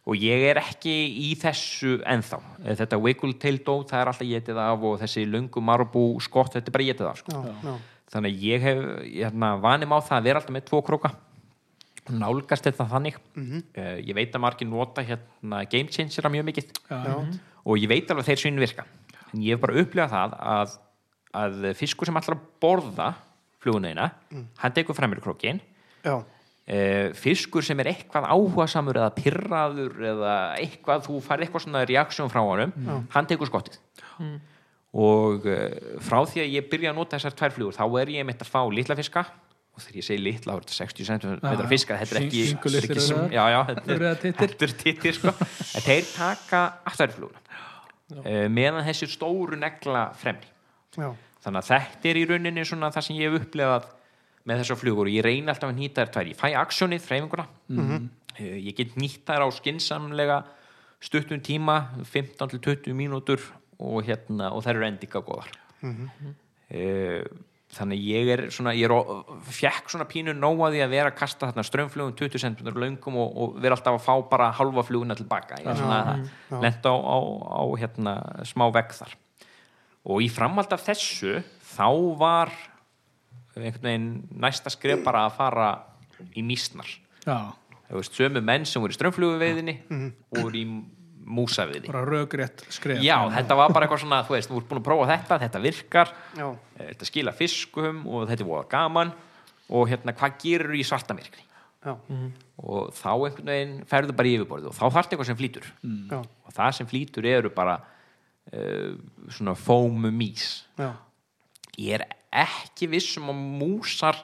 og 0.06 0.14
ég 0.22 0.44
er 0.52 0.60
ekki 0.60 0.92
í 1.26 1.32
þessu 1.40 1.96
ennþá. 2.06 2.38
Þetta 2.78 2.98
wiggle 3.02 3.34
tail 3.42 3.58
dót, 3.66 3.88
það 3.90 4.00
er 4.04 4.10
alltaf 4.12 4.28
getið 4.30 4.60
af 4.62 4.84
og 4.86 5.00
þessi 5.02 5.24
löngu 5.26 5.62
marbú 5.66 6.04
skott, 6.22 6.52
þetta 6.54 6.70
er 6.70 6.76
bara 6.76 6.88
getið 6.92 7.08
af 7.10 7.18
sko. 7.24 7.32
Já, 7.34 7.54
já, 7.66 7.74
þannig 8.14 8.36
að 8.36 8.44
ég 8.46 8.66
hef 8.66 8.82
hérna, 9.16 9.48
vanim 9.64 9.90
á 9.92 9.98
það 9.98 10.18
að 10.20 10.28
vera 10.28 10.40
alltaf 10.42 10.54
með 10.54 10.66
tvo 10.70 10.82
króka. 10.86 11.10
Nálgast 12.06 12.62
þetta 12.68 12.86
þannig. 12.86 13.16
Mhm. 13.34 13.62
uh, 13.74 13.96
ég 13.98 14.14
veit 14.14 14.30
að 14.36 14.44
margir 14.44 14.68
nota 14.70 15.02
hérna, 15.02 15.64
game 15.68 15.90
changer 15.90 16.30
mjög 16.30 16.46
mikið. 16.52 16.68
Já, 16.86 16.98
já, 17.02 17.38
og 17.66 17.78
ég 17.82 17.88
veit 17.90 18.10
alveg 18.14 18.28
þeir 18.28 18.38
svinni 18.44 18.62
virka. 18.62 18.84
En 19.34 19.42
ég 19.42 19.56
hef 19.56 19.60
bara 19.64 19.74
upplegað 19.82 20.12
það 20.14 20.36
að, 20.54 20.76
að 21.34 21.56
fiskur 21.74 22.06
sem 22.06 22.14
ætlar 22.20 22.36
að 22.38 22.44
borða 22.62 23.08
flugunina, 23.58 24.12
Mm. 24.30 24.46
hann 24.62 24.72
tekur 24.72 24.94
fremur 24.94 25.18
krókin 25.18 25.58
já, 26.04 26.22
fiskur 27.14 27.62
sem 27.62 27.78
er 27.78 27.92
eitthvað 27.92 28.24
áhugasamur 28.26 28.98
eða 28.98 29.12
pirraður 29.14 30.00
eða 30.12 30.34
eitthvað, 30.58 31.04
þú 31.06 31.20
fær 31.22 31.44
eitthvað 31.44 31.62
svona 31.62 31.84
reaksjón 31.86 32.32
frá 32.32 32.40
honum, 32.42 32.72
hann 33.14 33.28
tekur 33.30 33.46
skottið. 33.46 33.78
Og 34.96 35.44
uh, 35.44 35.98
frá 36.00 36.22
því 36.24 36.40
að 36.42 36.54
ég 36.56 36.68
byrja 36.70 36.92
að 36.92 36.96
nota 37.00 37.18
þessar 37.18 37.34
tvær 37.36 37.52
flugur 37.52 37.76
þá 37.76 37.84
er 38.00 38.12
ég 38.14 38.24
mitt 38.28 38.40
að 38.40 38.48
fá 38.48 38.62
litla 38.72 38.96
fiska. 38.96 39.26
Og 39.76 39.82
þegar 39.84 39.98
ég 40.00 40.06
segi 40.06 40.22
litla, 40.24 40.54
þá 40.54 40.56
er 40.56 40.62
þetta 40.64 40.76
60 40.78 41.08
cm 41.10 41.66
fiska, 41.68 41.96
þetta 42.00 42.14
er 42.16 42.20
ekki, 42.22 42.44
þetta 44.40 44.64
er 44.64 44.72
tittir? 44.80 45.16
sko. 45.18 45.34
en 45.36 45.84
þeir 45.84 46.06
taka 46.14 46.62
aftur 46.88 47.12
fluguna. 47.12 47.58
Uh, 48.22 48.46
meðan 48.48 48.86
þessi 48.86 49.10
stóru 49.12 49.58
negla 49.60 50.06
fremri. 50.16 50.48
Já, 50.96 51.10
þannig 51.44 51.60
að 51.60 51.68
þetta 51.74 52.08
er 52.08 52.20
í 52.22 52.24
rauninni 52.30 52.64
svona 52.64 52.88
það 52.94 53.06
sem 53.10 53.18
ég 53.20 53.28
hef 53.28 53.44
upplefað 53.44 53.90
með 54.46 54.62
þessar 54.62 54.80
flugur 54.80 55.10
og 55.10 55.14
ég 55.14 55.26
reyni 55.26 55.50
alltaf 55.50 55.72
að 55.72 55.80
nýta 55.80 56.04
þær 56.04 56.12
tvær. 56.14 56.30
Ég 56.30 56.38
fæ 56.40 56.46
aksjónið, 56.62 57.04
þreifinguna 57.08 57.48
mm 57.72 58.06
ég 58.36 58.74
get 58.76 58.98
nýtt 59.00 59.22
þær 59.24 59.46
á 59.46 59.50
skinsamlega 59.56 60.34
stuttum 61.00 61.40
tíma 61.40 61.76
15-20 62.04 62.92
mínútur 62.92 63.40
og 63.80 64.04
hérna 64.04 64.50
og 64.52 64.60
þær 64.66 64.76
eru 64.76 64.88
endika 64.90 65.22
góðar. 65.24 65.48
Mm 65.80 66.10
þannig 67.76 68.02
ég 68.06 68.30
er 68.30 68.42
svona 68.54 68.72
ég 68.76 68.88
er, 68.88 68.94
fekk 69.52 69.90
svona 69.90 70.06
pínu 70.08 70.34
nóa 70.36 70.70
því 70.72 70.82
að 70.84 70.94
vera 70.94 71.10
að 71.10 71.18
kasta 71.18 71.48
þarna 71.50 71.64
strömmflugum 71.66 72.14
20 72.16 72.42
cm 72.44 72.70
löngum 72.78 73.18
og, 73.20 73.34
og 73.36 73.58
vera 73.62 73.76
alltaf 73.76 73.98
að 73.98 74.04
fá 74.06 74.14
bara 74.30 74.52
halva 74.54 74.84
fluguna 74.86 75.16
tilbaka. 75.18 75.58
Ég 75.60 75.68
er 75.72 75.80
svona 75.80 76.60
lent 76.62 76.86
á, 76.86 76.94
á, 76.94 77.18
á 77.58 77.62
hérna, 77.80 78.14
smá 78.48 78.68
vegg 78.74 78.94
þar. 78.96 79.16
Og 80.06 80.22
í 80.22 80.30
framhald 80.30 80.72
af 80.72 80.86
þessu 80.86 81.40
þá 81.74 81.88
var 82.20 82.54
einhvern 83.62 83.88
veginn 83.88 84.10
næsta 84.42 84.72
skref 84.72 85.04
bara 85.06 85.26
að 85.28 85.38
fara 85.38 85.70
í 86.36 86.44
mísnar. 86.44 86.88
Já, 87.26 87.52
þú 87.88 88.00
veist, 88.00 88.18
sömu 88.18 88.42
menn 88.44 88.66
sem 88.68 88.82
voru 88.82 88.94
í 88.94 88.98
strömmfluguveiðinni 88.98 89.76
og 89.90 90.40
voru 90.42 90.60
í 90.60 90.66
músaveiði. 91.26 91.88
Bara 91.90 92.04
röggrétt 92.06 92.62
skref. 92.70 93.00
Já, 93.02 93.16
þetta 93.34 93.56
var 93.58 93.72
bara 93.74 93.86
eitthvað 93.86 94.04
svona 94.04 94.20
þú 94.26 94.36
veist, 94.36 94.50
þú 94.50 94.60
ert 94.60 94.68
búin 94.70 94.80
að 94.80 94.86
prófa 94.86 95.08
þetta, 95.10 95.38
þetta 95.42 95.62
virkar 95.64 96.12
já, 96.38 96.46
eh, 96.78 96.90
þetta 96.92 97.08
skila 97.08 97.34
fiskum 97.34 98.04
og 98.06 98.28
þetta 98.30 98.44
er 98.44 98.50
voða 98.50 98.68
gaman 98.70 99.12
og 99.66 99.88
hérna, 99.90 100.14
hvað 100.14 100.38
gerur 100.44 100.78
í 100.78 100.84
svartamirkni 100.86 101.42
já, 101.86 101.96
og 102.62 102.92
þá 102.94 103.10
einhvern 103.14 103.50
veginn 103.50 103.74
ferðu 103.90 104.14
bara 104.18 104.30
í 104.30 104.36
yfirborðið 104.38 104.70
og 104.70 104.76
þá 104.78 104.84
þarf 104.86 105.10
eitthvað 105.10 105.30
sem 105.30 105.40
flýtur. 105.40 105.66
Já, 105.82 106.20
og 106.22 106.54
það 106.54 106.78
sem 106.78 106.90
flýtur 106.92 107.26
eru 107.26 107.50
bara 107.54 107.80
uh, 108.52 108.94
svona 109.28 109.56
fómu 109.58 110.12
mís 110.14 110.64
já, 110.78 110.92
ég 111.78 111.98
er 111.98 112.06
ekki 112.42 112.90
viss 112.92 113.16
um 113.20 113.30
að 113.32 113.40
músar 113.62 114.20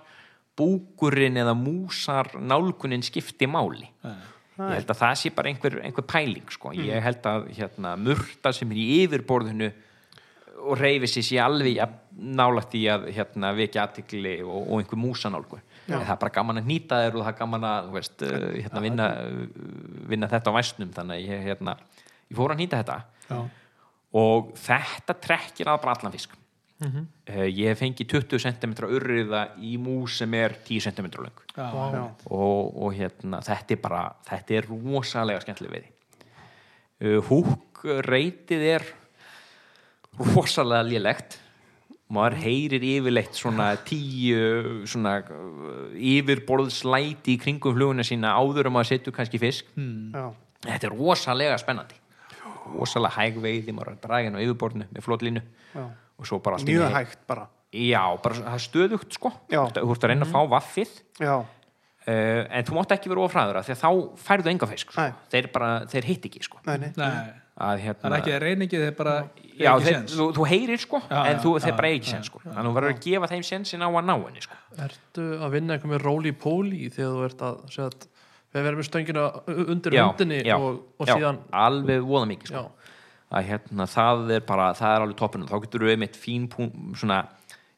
búkurinn 0.58 1.40
eða 1.40 1.54
músar 1.56 2.28
nálgunin 2.38 3.04
skipti 3.04 3.48
máli. 3.48 3.88
Ég 4.04 4.76
held 4.76 4.92
að 4.92 5.00
það 5.00 5.14
sé 5.18 5.32
bara 5.32 5.48
einhver, 5.48 5.78
einhver 5.80 6.06
pæling 6.06 6.52
sko. 6.52 6.74
ég 6.76 7.02
held 7.02 7.24
að 7.26 7.48
hérna, 7.56 7.96
murta 7.96 8.52
sem 8.52 8.70
er 8.70 8.78
í 8.82 8.86
yfirborðinu 9.06 9.72
og 10.62 10.78
reyfi 10.78 11.08
sér 11.10 11.24
sér 11.26 11.44
alveg 11.46 11.78
jafn 11.80 11.98
nálægt 12.36 12.74
í 12.78 12.84
að 12.92 13.08
hérna, 13.16 13.50
vekja 13.56 13.86
aðtikli 13.86 14.36
og, 14.44 14.68
og 14.68 14.82
einhver 14.82 15.00
músanálgu 15.00 15.58
það 15.86 16.12
er 16.12 16.20
bara 16.20 16.34
gaman 16.34 16.60
að 16.60 16.68
nýta 16.68 17.00
þér 17.02 17.16
og 17.16 17.24
það 17.24 17.32
er 17.32 17.38
gaman 17.38 17.66
að 17.68 17.88
veist, 17.96 18.24
uh, 18.26 18.46
hérna, 18.58 18.82
vinna, 18.84 19.08
vinna 20.12 20.28
þetta 20.30 20.54
á 20.54 20.56
væsnum. 20.58 20.92
Þannig 20.94 21.18
að 21.18 21.26
ég, 21.26 21.42
hérna, 21.48 21.76
ég 22.28 22.38
fór 22.38 22.54
að 22.54 22.62
nýta 22.62 22.82
þetta. 22.82 22.98
Já, 23.28 23.40
og 24.22 24.52
þetta 24.60 25.16
trekkir 25.24 25.72
að 25.72 25.82
bara 25.82 25.96
allan 25.96 26.14
fisk 26.14 26.36
uh, 26.82 27.46
ég 27.46 27.68
hef 27.70 27.80
fengið 27.82 28.08
20 28.14 28.42
cm 28.42 28.74
urriða 28.88 29.42
í 29.58 29.76
mús 29.80 30.18
sem 30.20 30.34
er 30.34 30.56
10 30.66 30.88
cm 30.88 31.10
já, 31.14 31.66
já, 31.66 32.02
og, 32.30 32.72
og 32.76 32.96
hérna, 32.96 33.42
þetta 33.44 33.76
er 33.76 33.82
bara 33.82 34.02
þetta 34.28 34.58
er 34.58 34.68
rosalega 34.70 35.44
skemmtileg 35.44 35.76
veiði. 35.76 35.92
Uh, 37.02 37.20
húk 37.28 37.84
reytið 38.06 38.66
er 38.76 38.86
rosalega 40.18 40.84
lélegt. 40.86 41.38
Maður 42.12 42.34
heyrir 42.42 42.82
yfirleitt 42.84 43.38
svona 43.38 43.70
tíu 43.88 44.82
svona 44.84 45.16
uh, 45.24 45.94
yfirborðslæti 45.96 47.38
í 47.38 47.40
kringum 47.40 47.72
fluguna 47.78 48.04
sína 48.04 48.34
áður 48.36 48.68
um 48.68 48.82
að 48.82 48.90
setja 48.90 49.14
kannski 49.16 49.40
fisk. 49.40 49.72
Já, 50.12 50.28
þetta 50.68 50.90
er 50.90 50.96
rosalega 50.98 51.56
spennandi. 51.62 51.98
Rosalega 52.72 53.16
hæg 53.16 53.40
veiði, 53.42 53.72
maður 53.74 53.94
er 53.94 53.96
að 53.96 54.04
draga 54.04 54.28
inn 54.28 54.36
á 54.38 54.44
yfirborðinu 54.44 54.90
með 54.92 55.04
flotlínu 55.06 55.42
já. 55.72 55.86
Og 56.22 56.28
svo 56.30 56.38
bara 56.44 56.58
allt 56.60 56.68
í 56.70 56.72
einu 56.76 56.84
mjög 56.84 56.94
hægt 57.00 57.26
bara. 57.30 57.48
Já, 57.72 58.02
bara 58.22 58.38
það 58.38 58.54
er 58.58 58.64
stöðugt 58.68 59.18
sko. 59.18 59.32
Þú 59.50 59.90
ert 59.96 60.06
að 60.06 60.10
reyna 60.12 60.28
að 60.28 60.32
fá 60.36 60.40
vaffið. 60.56 60.94
Já, 61.22 61.34
Uh, 62.02 62.48
en 62.50 62.64
þú 62.66 62.74
mátt 62.74 62.90
ekki 62.96 63.10
vera 63.12 63.22
ofræður 63.22 63.60
því 63.62 63.74
að 63.76 63.78
þá 63.78 63.90
færðu 64.18 64.50
enga 64.50 64.66
fisk 64.66 64.88
sko. 64.90 65.02
Þeir, 65.30 65.46
bara, 65.54 65.68
þeir 65.86 66.06
hitt 66.08 66.24
ekki 66.26 66.40
sko. 66.42 66.58
nei, 66.66 66.72
nei, 66.82 66.88
Nei, 66.98 67.28
að, 67.62 67.82
hérna, 67.84 68.00
það 68.00 68.16
er 68.16 68.16
ekki 68.16 68.40
reyningið, 68.42 68.82
þeir 68.82 68.96
bara 68.98 69.12
já, 69.54 69.70
þeir, 69.84 70.00
þú, 70.10 70.26
þú 70.34 70.46
heyrir 70.50 70.82
sko 70.82 70.98
Já, 71.04 71.20
en 71.20 71.36
já, 71.36 71.38
þú, 71.44 71.52
já, 71.54 71.62
þeir 71.62 71.76
bara 71.78 71.92
já, 71.92 71.98
ekki 72.00 72.10
séns 72.10 72.30
sko. 72.32 72.40
þannig 72.42 72.58
að 72.58 72.66
þú 72.66 72.72
verður 72.80 72.94
að 72.96 73.04
gefa 73.06 73.28
þeim 73.30 73.44
sensin 73.46 73.86
á 73.86 73.88
að 73.92 74.08
ná 74.08 74.14
henni 74.16 74.42
sko. 74.42 74.58
Ertu 74.88 75.28
að 75.38 75.54
vinna 75.54 75.76
eitthvað 75.76 75.92
með 75.94 76.02
róli 76.08 76.32
póli 76.42 76.90
þegar 76.90 77.14
þú 77.14 77.22
ert 77.28 77.46
að 77.46 77.62
segja 77.76 77.86
að 77.92 78.08
við 78.50 78.66
verðum 78.66 78.82
með 78.82 78.88
stöngina 78.90 79.28
undir 79.76 79.98
já, 80.42 80.56
og, 80.58 80.82
og 80.98 81.06
já, 81.06 81.14
síðan 81.14 81.38
alveg 81.62 82.02
voða 82.10 82.32
mikið 82.34 82.50
sko. 82.50 82.64
Að 83.32 83.46
hérna, 83.48 83.86
það 83.88 84.34
er 84.36 84.42
bara, 84.48 84.72
það 84.76 84.94
er 84.96 85.04
alveg 85.06 85.20
toppinu 85.20 85.48
þá 85.48 85.54
getur 85.64 85.86
við 85.86 85.94
einmitt 85.96 86.18
fín 86.20 86.48
svona, 86.98 87.22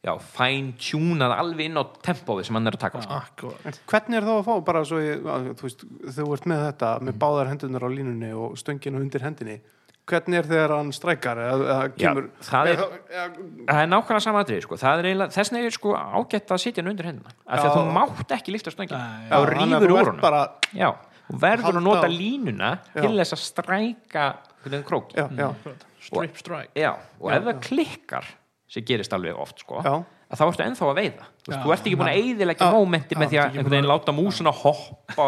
já, 0.04 0.12
fæn-tjúnað 0.34 1.36
alveg 1.36 1.68
inn 1.70 1.78
á 1.78 1.84
tempóið 2.04 2.48
sem 2.48 2.58
hann 2.58 2.70
er 2.70 2.76
að 2.76 2.82
taka 2.82 3.04
sko. 3.04 3.52
hvernig 3.90 4.18
er 4.18 4.26
þá 4.26 4.34
að 4.34 4.42
fá 4.48 4.54
bara 4.66 4.82
svo 4.88 4.98
ég, 5.02 5.22
að, 5.22 5.52
þú 5.60 5.68
veist, 5.68 5.86
þú 6.18 6.26
ert 6.36 6.50
með 6.50 6.66
þetta 6.66 6.90
með 7.06 7.22
báðar 7.22 7.52
hendunar 7.52 7.86
á 7.86 7.90
línunni 7.94 8.32
og 8.34 8.58
stönginu 8.60 9.00
undir 9.00 9.24
hendinni 9.24 9.60
hvernig 10.04 10.36
er 10.42 10.48
þegar 10.48 10.74
hann 10.76 10.90
strækar 10.92 11.38
eða, 11.40 11.54
eða 11.64 11.84
Já, 11.86 11.92
kemur 12.02 12.26
það 12.44 12.68
er- 12.68 12.74
eða, 12.74 12.98
eða, 13.08 13.28
það 13.70 13.80
er 13.84 13.90
nákvæmlega 13.92 14.24
sama 14.26 14.42
aðrið 14.44 14.66
sko. 14.66 14.74
er 14.74 15.22
þess 15.38 15.52
vegna 15.54 15.62
er 15.64 15.76
sko 15.78 15.94
ágætt 15.96 16.50
að 16.52 16.60
sitja 16.64 16.82
hann 16.82 16.90
undir 16.92 17.08
hendina 17.08 17.32
af 17.46 17.62
því 17.62 17.70
að 17.70 17.78
þú 17.78 17.94
mátt 17.96 18.34
ekki 18.36 18.52
lifta 18.52 18.74
stöngin 18.74 18.98
Nei, 18.98 19.30
þá 19.30 19.38
rýfur 19.54 19.94
úr 19.94 20.10
já, 20.76 20.90
þú 21.30 21.38
verður 21.46 21.78
að 21.80 21.86
nota 21.86 22.10
línuna 22.12 22.74
til 22.92 23.14
þess 23.16 23.38
að 23.38 23.44
stræka 23.46 24.26
já, 25.16 25.26
já, 25.28 25.48
akkurat. 25.50 25.86
strip 26.00 26.40
strike. 26.40 26.72
Já, 26.78 26.92
og 27.20 27.30
ef 27.32 27.46
það 27.50 27.62
klikkar 27.68 28.32
sem 28.74 28.84
gerist 28.86 29.12
alveg 29.14 29.38
oft 29.38 29.60
sko, 29.62 29.80
Já. 29.84 29.92
að 30.32 30.40
þá 30.40 30.44
ertu 30.46 30.64
ennþá 30.64 30.86
að 30.88 30.98
veiða. 30.98 31.26
Þú, 31.44 31.50
veist, 31.50 31.54
Já, 31.54 31.58
þú 31.62 31.72
ert 31.74 31.84
ekki 31.84 31.98
búin 32.00 32.08
að 32.10 32.20
eyðileggja 32.20 32.68
mómenti 32.72 33.18
með 33.20 33.28
því 33.30 33.38
að 33.38 33.44
einhvern 33.58 33.74
veginn 33.74 33.88
láta 33.90 34.14
músuna 34.16 34.52
hoppa 34.56 35.26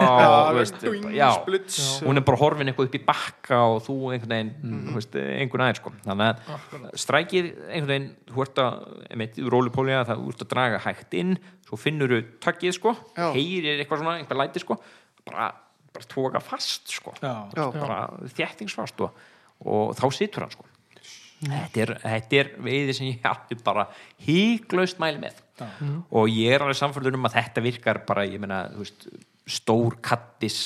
Já, 1.12 1.28
og, 1.28 1.66
hún 2.08 2.20
er 2.20 2.24
bara 2.26 2.40
horfin 2.40 2.72
eitthvað 2.72 2.88
upp 2.88 2.96
í 2.96 3.02
bakka 3.06 3.58
og 3.74 3.76
þú 3.84 3.96
einhvern 4.16 4.32
veginn 4.34 4.80
þú 4.88 4.96
veist, 4.96 5.18
einhvern 5.20 5.66
aðeins 5.66 5.82
sko. 5.82 5.92
þannig 6.06 6.26
að 6.56 6.88
strækið 7.04 7.50
einhvern 7.68 7.92
veginn 7.92 8.08
þú 8.32 8.46
ert 8.46 8.62
að, 8.64 8.80
einmitt, 9.10 9.38
rólupólja 9.54 10.00
það 10.08 10.24
þú 10.24 10.32
ert 10.32 10.46
að 10.46 10.52
draga 10.56 10.82
hægt 10.88 11.18
inn 11.20 11.36
svo 11.68 11.78
finnur 11.84 12.16
þú 12.16 12.22
takkið 12.48 12.76
sko, 12.80 12.96
heyrir 13.36 13.84
eitthvað 13.84 14.02
svona, 14.02 14.16
einhver 14.22 14.40
læti 14.40 14.64
sko 14.64 14.80
bara, 15.26 15.52
bara 15.97 16.09
tóka 16.12 16.43
fast 16.44 16.93
sko 17.01 17.14
Já, 17.23 17.35
Já. 17.56 17.66
bara 17.81 18.01
þjættingsfast 18.36 19.01
og, 19.06 19.20
og 19.66 19.94
þá 19.98 20.06
situr 20.14 20.47
hann 20.47 20.55
sko 20.55 20.64
þetta 21.36 21.82
er, 21.85 21.90
þetta 22.01 22.39
er 22.40 22.51
veiði 22.64 22.94
sem 22.97 23.09
ég 23.10 23.27
átti 23.28 23.59
bara 23.64 23.89
híklaust 24.24 25.01
mæli 25.02 25.20
með 25.27 25.43
og 26.12 26.28
ég 26.32 26.52
er 26.56 26.64
alveg 26.64 26.77
samfélgur 26.78 27.16
um 27.18 27.27
að 27.28 27.39
þetta 27.39 27.62
virkar 27.64 28.02
bara, 28.09 28.24
ég 28.28 28.40
meina, 28.40 28.66
þú 28.73 28.82
veist 28.85 29.06
stór 29.56 29.97
kattis 30.05 30.59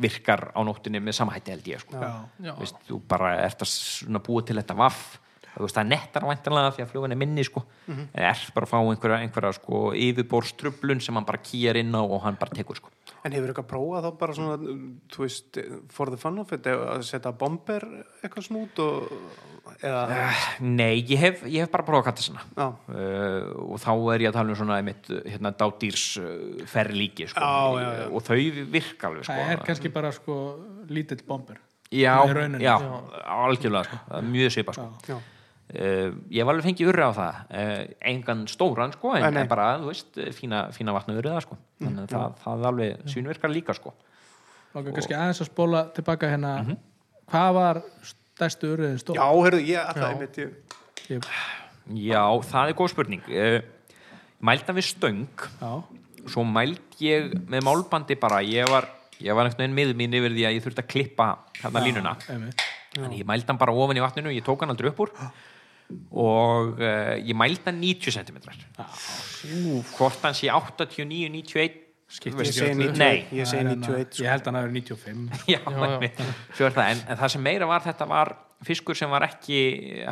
virkar 0.00 0.50
á 0.54 0.60
nóttinni 0.62 1.00
með 1.02 1.16
samahætti 1.18 1.50
held 1.54 1.66
ég 1.72 1.80
sko. 1.82 1.96
já, 1.98 2.10
Já. 2.46 2.52
Þú 2.54 2.60
veist, 2.62 2.76
þú 2.86 2.98
bara 3.10 3.30
ert 3.46 3.64
að 3.64 4.20
búa 4.26 4.44
til 4.46 4.58
þetta 4.60 4.76
vaff 4.78 5.18
það 5.50 5.80
er 5.82 5.88
nettar 5.90 6.24
væntanlega 6.28 6.74
því 6.76 6.82
að 6.84 6.90
flugan 6.92 7.12
er 7.12 7.18
minni 7.18 7.42
sko, 7.44 7.62
Mhm. 7.88 8.04
en 8.14 8.22
er 8.30 8.42
bara 8.54 8.66
að 8.66 8.70
fá 8.70 8.78
einhverja, 8.86 9.18
einhverja 9.24 9.52
sko, 9.58 9.80
yfirborstrublun 9.98 11.00
sem 11.02 11.14
hann 11.18 11.24
bara 11.26 11.38
kýjar 11.42 11.76
inn 11.80 11.90
á 11.92 12.02
og 12.06 12.22
hann 12.22 12.36
bara 12.38 12.54
tekur 12.54 12.76
sko. 12.78 12.88
En 13.20 13.34
hefur 13.36 13.50
eitthvað 13.52 13.68
prófað 13.68 14.06
þá 14.06 14.10
bara 14.20 14.34
svona, 14.36 14.74
þú 15.12 15.24
veist, 15.26 15.58
for 15.92 16.08
the 16.12 16.18
fun 16.20 16.40
of 16.40 16.52
it, 16.56 16.68
að 16.70 17.02
setja 17.04 17.32
bomber 17.36 17.84
eitthvað 18.22 18.46
smút 18.46 18.80
og, 18.80 19.10
eða, 19.84 20.04
Nei, 20.64 21.02
ég 21.02 21.20
hef, 21.20 21.42
ég 21.44 21.66
hef 21.66 21.72
bara 21.72 21.84
prófað 21.84 22.00
að 22.00 22.06
kalla 22.08 22.26
svona 22.26 22.44
já, 22.48 22.68
uh, 22.94 23.50
og 23.66 23.82
þá 23.82 23.90
er 24.14 24.24
ég 24.24 24.32
að 24.32 24.38
tala 24.38 24.54
um 24.54 24.60
svona 24.62 24.78
einmitt, 24.80 25.10
hérna, 25.26 25.52
dátýrs 25.60 26.06
uh, 26.22 26.62
ferlíki 26.70 27.28
sko. 27.30 27.44
Já, 27.44 27.82
já, 27.84 27.90
já. 28.00 28.06
og 28.08 28.24
þau 28.30 28.38
virka 28.76 29.10
alveg 29.10 29.28
sko. 29.28 29.36
það 29.36 29.52
er 29.56 29.66
kannski 29.68 29.92
bara 29.98 30.14
sko 30.16 30.38
lítill 30.88 31.20
bomber 31.28 31.60
já, 31.92 32.16
já, 32.62 32.74
algjörlega 33.36 33.84
sko. 33.90 34.00
Er 34.16 34.32
mjög 34.32 34.56
svipa 34.56 34.76
sko. 34.78 34.88
já, 35.10 35.18
uh, 35.74 36.10
ég 36.30 36.42
hef 36.42 36.50
alveg 36.52 36.66
fengið 36.66 36.90
urra 36.92 37.08
á 37.08 37.12
það. 37.16 37.40
Uh, 37.50 37.82
engan 38.12 38.44
stóran 38.50 38.94
sko 38.96 39.14
en, 39.16 39.26
en 39.30 39.50
bara, 39.50 39.70
þú 39.82 39.90
veist, 39.90 40.20
fína, 40.36 40.66
fína 40.76 40.94
vatna 40.96 41.16
urriða 41.18 41.42
sko. 41.44 41.58
þannig 41.80 42.04
að 42.04 42.14
það, 42.14 42.36
það 42.44 42.64
er 42.64 42.70
alveg 42.72 43.08
svínvirkar 43.14 43.54
líka 43.54 43.76
sko. 43.78 43.94
og 44.74 44.90
kannski 44.92 45.16
aðeins 45.18 45.42
að 45.44 45.50
spóla 45.50 45.84
tilbaka 45.96 46.30
hérna. 46.30 46.52
Mhm. 46.62 46.78
hvað 47.30 47.50
var 47.58 47.82
stærstu 48.12 48.74
urriðin 48.74 49.02
stór? 49.02 49.18
já, 49.18 49.26
heyrðu, 49.30 49.64
ég, 49.66 49.90
alltaf, 49.94 50.38
ég, 50.38 50.54
Ég, 51.10 51.24
já, 52.06 52.22
það 52.46 52.68
er 52.68 52.76
góð 52.78 52.92
spurning. 52.92 53.22
Uh, 53.26 53.60
mælda 54.46 54.74
við 54.76 54.86
stöng. 54.86 55.26
Já, 55.58 55.82
svo 56.30 56.44
mæld 56.46 57.00
ég 57.02 57.32
með 57.50 57.64
málbandi 57.66 58.14
bara, 58.20 58.42
ég 58.46 58.68
var 58.70 58.86
ég 59.20 59.36
var 59.36 59.48
einhvern 59.48 59.60
veginn 59.64 59.76
miður 59.76 59.98
mín 59.98 60.16
yfir 60.16 60.34
því 60.34 60.44
að 60.48 60.54
ég 60.56 60.64
þurfti 60.64 60.82
að 60.82 60.90
klippa 60.94 61.26
hérna 61.60 61.82
línuna, 61.84 62.12
einmitt. 62.32 62.64
þannig 62.96 63.20
ég 63.20 63.28
mældi 63.28 63.48
hann 63.50 63.60
bara 63.60 63.74
ofan 63.76 64.00
í 64.00 64.04
vatninu, 64.04 64.32
ég 64.32 64.46
tók 64.46 64.64
hann 64.64 64.72
aldrei 64.72 64.90
upp 64.92 65.02
úr 65.04 65.12
og 66.12 66.78
uh, 66.80 67.14
ég 67.20 67.34
mældi 67.36 67.62
hann 67.66 67.80
90 67.82 68.14
cm 68.18 68.38
hvort 69.96 70.18
hann 70.24 70.34
sé 70.36 70.50
89, 70.50 71.30
91 71.30 71.78
Skiptir 72.10 72.42
ég 72.42 72.50
segi 72.50 72.72
öllu. 72.74 72.88
91, 72.90 72.98
Nei. 72.98 73.18
ég 73.38 73.46
segi 73.46 73.60
Það 73.60 73.60
er 73.60 73.68
hérna- 73.70 73.86
91, 73.86 74.16
ég 74.24 74.30
held 74.32 74.40
að 74.42 74.48
hann 74.50 74.58
hafi 74.58 74.80
95 74.80 75.28
já, 75.54 75.60
já. 75.62 76.66
er 76.66 76.74
það, 76.74 76.88
en, 76.90 77.02
en 77.14 77.20
það 77.20 77.28
sem 77.36 77.44
meira 77.46 77.68
var 77.70 77.84
þetta 77.84 78.08
var 78.10 78.32
fiskur 78.66 78.98
sem 78.98 79.12
var 79.14 79.26
ekki 79.28 79.60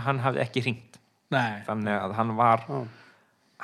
hann 0.06 0.20
hafði 0.22 0.44
ekki 0.44 0.62
hringt 0.66 1.00
nei, 1.34 1.40
Ah. 1.40 1.64
þannig 1.66 1.92
að 1.98 2.14
hann 2.16 2.30
var 2.38 2.62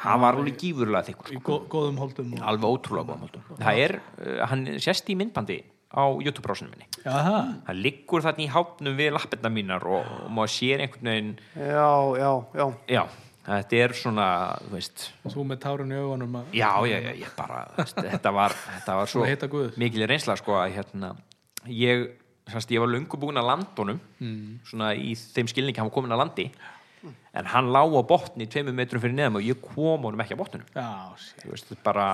hann 0.02 0.20
var 0.24 0.34
alveg 0.36 0.56
gífurlega 0.60 1.06
þykkur 1.06 1.30
í 1.30 1.38
sko. 1.38 1.44
gó- 1.62 1.68
góðum 1.76 2.00
holdum 2.02 2.32
og... 2.34 2.42
alveg 2.50 2.74
ótrúlega 2.74 3.06
góðum 3.12 3.22
holdum. 3.28 3.46
það 3.62 3.78
er, 3.86 3.94
uh, 4.18 4.40
hann 4.50 4.66
sést 4.82 5.08
í 5.08 5.16
myndbandi 5.16 5.60
á 5.94 6.04
YouTube-brásinu 6.18 6.70
minni. 6.72 6.86
Já, 7.04 7.10
það, 7.12 7.36
hann 7.68 7.82
liggur 7.84 8.24
þarna 8.24 8.42
í 8.44 8.48
hápnum 8.50 8.96
við 8.98 9.12
lappirna 9.14 9.50
mínar 9.54 9.84
og, 9.86 10.08
og 10.24 10.32
maður 10.34 10.52
sér 10.56 10.82
einhvern 10.84 11.10
veginn 11.10 11.30
já, 11.54 11.92
já, 12.18 12.30
já, 12.58 12.66
já, 12.96 13.02
þetta 13.46 13.80
er 13.84 13.94
svona 13.98 14.26
þú 14.64 14.72
veist, 14.74 15.06
þú 15.28 15.46
með 15.50 15.62
tárun 15.66 15.94
í 15.94 16.00
augunum 16.00 16.38
að 16.40 16.56
já, 16.58 16.70
já, 16.90 16.98
já, 17.06 17.12
ég 17.22 17.32
bara 17.38 17.62
þú 17.76 17.82
veist, 17.82 18.02
þetta 18.10 18.34
var, 18.34 18.56
þetta 18.72 18.98
var 19.00 19.12
svo 19.14 19.26
mikil 19.84 20.06
reynsla 20.10 20.36
sko 20.40 20.56
að 20.58 20.76
hérna 20.78 21.12
ég, 21.70 22.06
sannst, 22.50 22.72
ég 22.74 22.82
var 22.82 22.90
löngu 22.92 23.20
búin 23.20 23.40
að 23.40 23.50
landunum 23.52 24.00
Mm. 24.24 24.60
svona 24.64 24.94
í 24.96 25.12
þeim 25.18 25.48
skilningi 25.50 25.76
hann 25.82 25.90
var 25.90 25.94
komin 25.98 26.14
að 26.14 26.22
landi 26.22 26.46
en 27.34 27.48
hann 27.50 27.66
lá 27.74 27.82
á 27.84 28.00
botni 28.08 28.46
tveimur 28.48 28.72
metrum 28.78 29.02
fyrir 29.02 29.16
neðum 29.18 29.36
og 29.40 29.44
ég 29.44 29.58
kom 29.60 30.06
honum 30.06 30.22
ekki 30.24 30.38
já, 30.38 30.88
shit. 31.18 31.42
þú 31.44 31.50
veist, 31.50 31.74
bara 31.84 32.06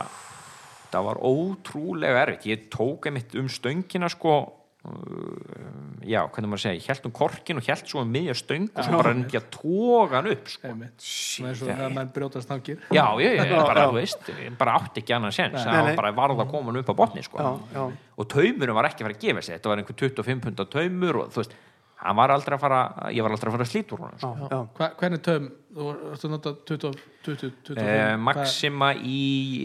það 0.93 1.11
var 1.11 1.21
ótrúlega 1.31 2.25
erfitt. 2.25 2.49
Ég 2.51 2.71
tók 2.73 3.07
einmitt 3.11 3.37
um 3.39 3.49
stöngina 3.51 4.09
sko 4.13 4.35
uh, 4.41 5.61
já, 6.09 6.23
hvernig 6.33 6.51
maður 6.51 6.59
að 6.59 6.65
segja 6.65 6.79
ég 6.79 6.89
held 6.89 7.07
um 7.09 7.15
korkin 7.15 7.61
og 7.61 7.67
held 7.69 7.91
svo 7.91 8.03
um 8.03 8.13
miðja 8.15 8.37
stöng 8.39 8.69
og 8.71 8.87
svo 8.87 9.01
bara 9.01 9.13
reyndi 9.13 9.39
að 9.39 9.49
tóga 9.55 10.19
hann 10.19 10.31
upp 10.33 10.53
sko. 10.53 10.71
einmitt. 10.71 11.07
Svona 11.07 11.53
eins 11.53 11.63
og 11.65 11.71
þegar 11.71 11.97
menn 11.97 12.13
brjótast 12.17 12.53
nákir 12.53 12.79
já, 12.89 13.05
ég, 13.21 13.37
ég, 13.37 13.55
bara, 13.57 13.87
þú 13.89 13.99
veist 13.99 14.31
ég 14.33 14.59
bara 14.61 14.77
átti 14.81 15.05
ekki 15.05 15.17
annan 15.17 15.37
sens 15.37 15.59
Nei, 15.59 15.67
það 15.69 15.91
var 15.91 16.01
bara 16.03 16.15
varð 16.21 16.45
að 16.45 16.53
koma 16.55 16.73
hann 16.73 16.81
upp 16.83 16.93
á 16.93 16.97
botni 17.03 17.27
sko. 17.27 17.41
já, 17.41 17.51
já, 17.77 17.85
og 18.17 18.31
taumurum 18.35 18.81
var 18.81 18.91
ekki 18.91 19.05
að 19.05 19.11
fara 19.11 19.19
að 19.19 19.27
gefa 19.27 19.45
sig. 19.45 19.59
Þetta 19.59 19.73
var 19.73 19.83
einhver 19.83 20.01
25 20.05 20.47
punda 20.47 20.69
taumur 20.77 21.21
og 21.23 21.35
þú 21.35 21.43
veist, 21.45 21.59
hann 22.01 22.17
var 22.17 22.33
aldrei 22.33 22.57
að 22.57 22.63
fara 22.63 22.81
ég 23.13 23.25
var 23.27 23.35
aldrei 23.35 23.51
að 23.51 23.57
fara 23.57 23.67
að 23.67 23.71
slíta 23.73 23.95
úr 23.97 24.05
honum 24.07 24.21
sko. 24.23 24.31
já, 24.41 24.47
já. 24.55 24.61
Hva, 24.79 24.89
hvernig 25.01 25.23
töm, 25.27 25.49
þú 25.77 25.89
varst 25.91 26.25
að 26.29 26.33
nota 26.35 26.53
20, 26.71 26.95
20, 27.27 27.51
25 27.69 27.83
Eh, 27.85 28.15
Maxima 28.29 28.89
í 28.97 29.21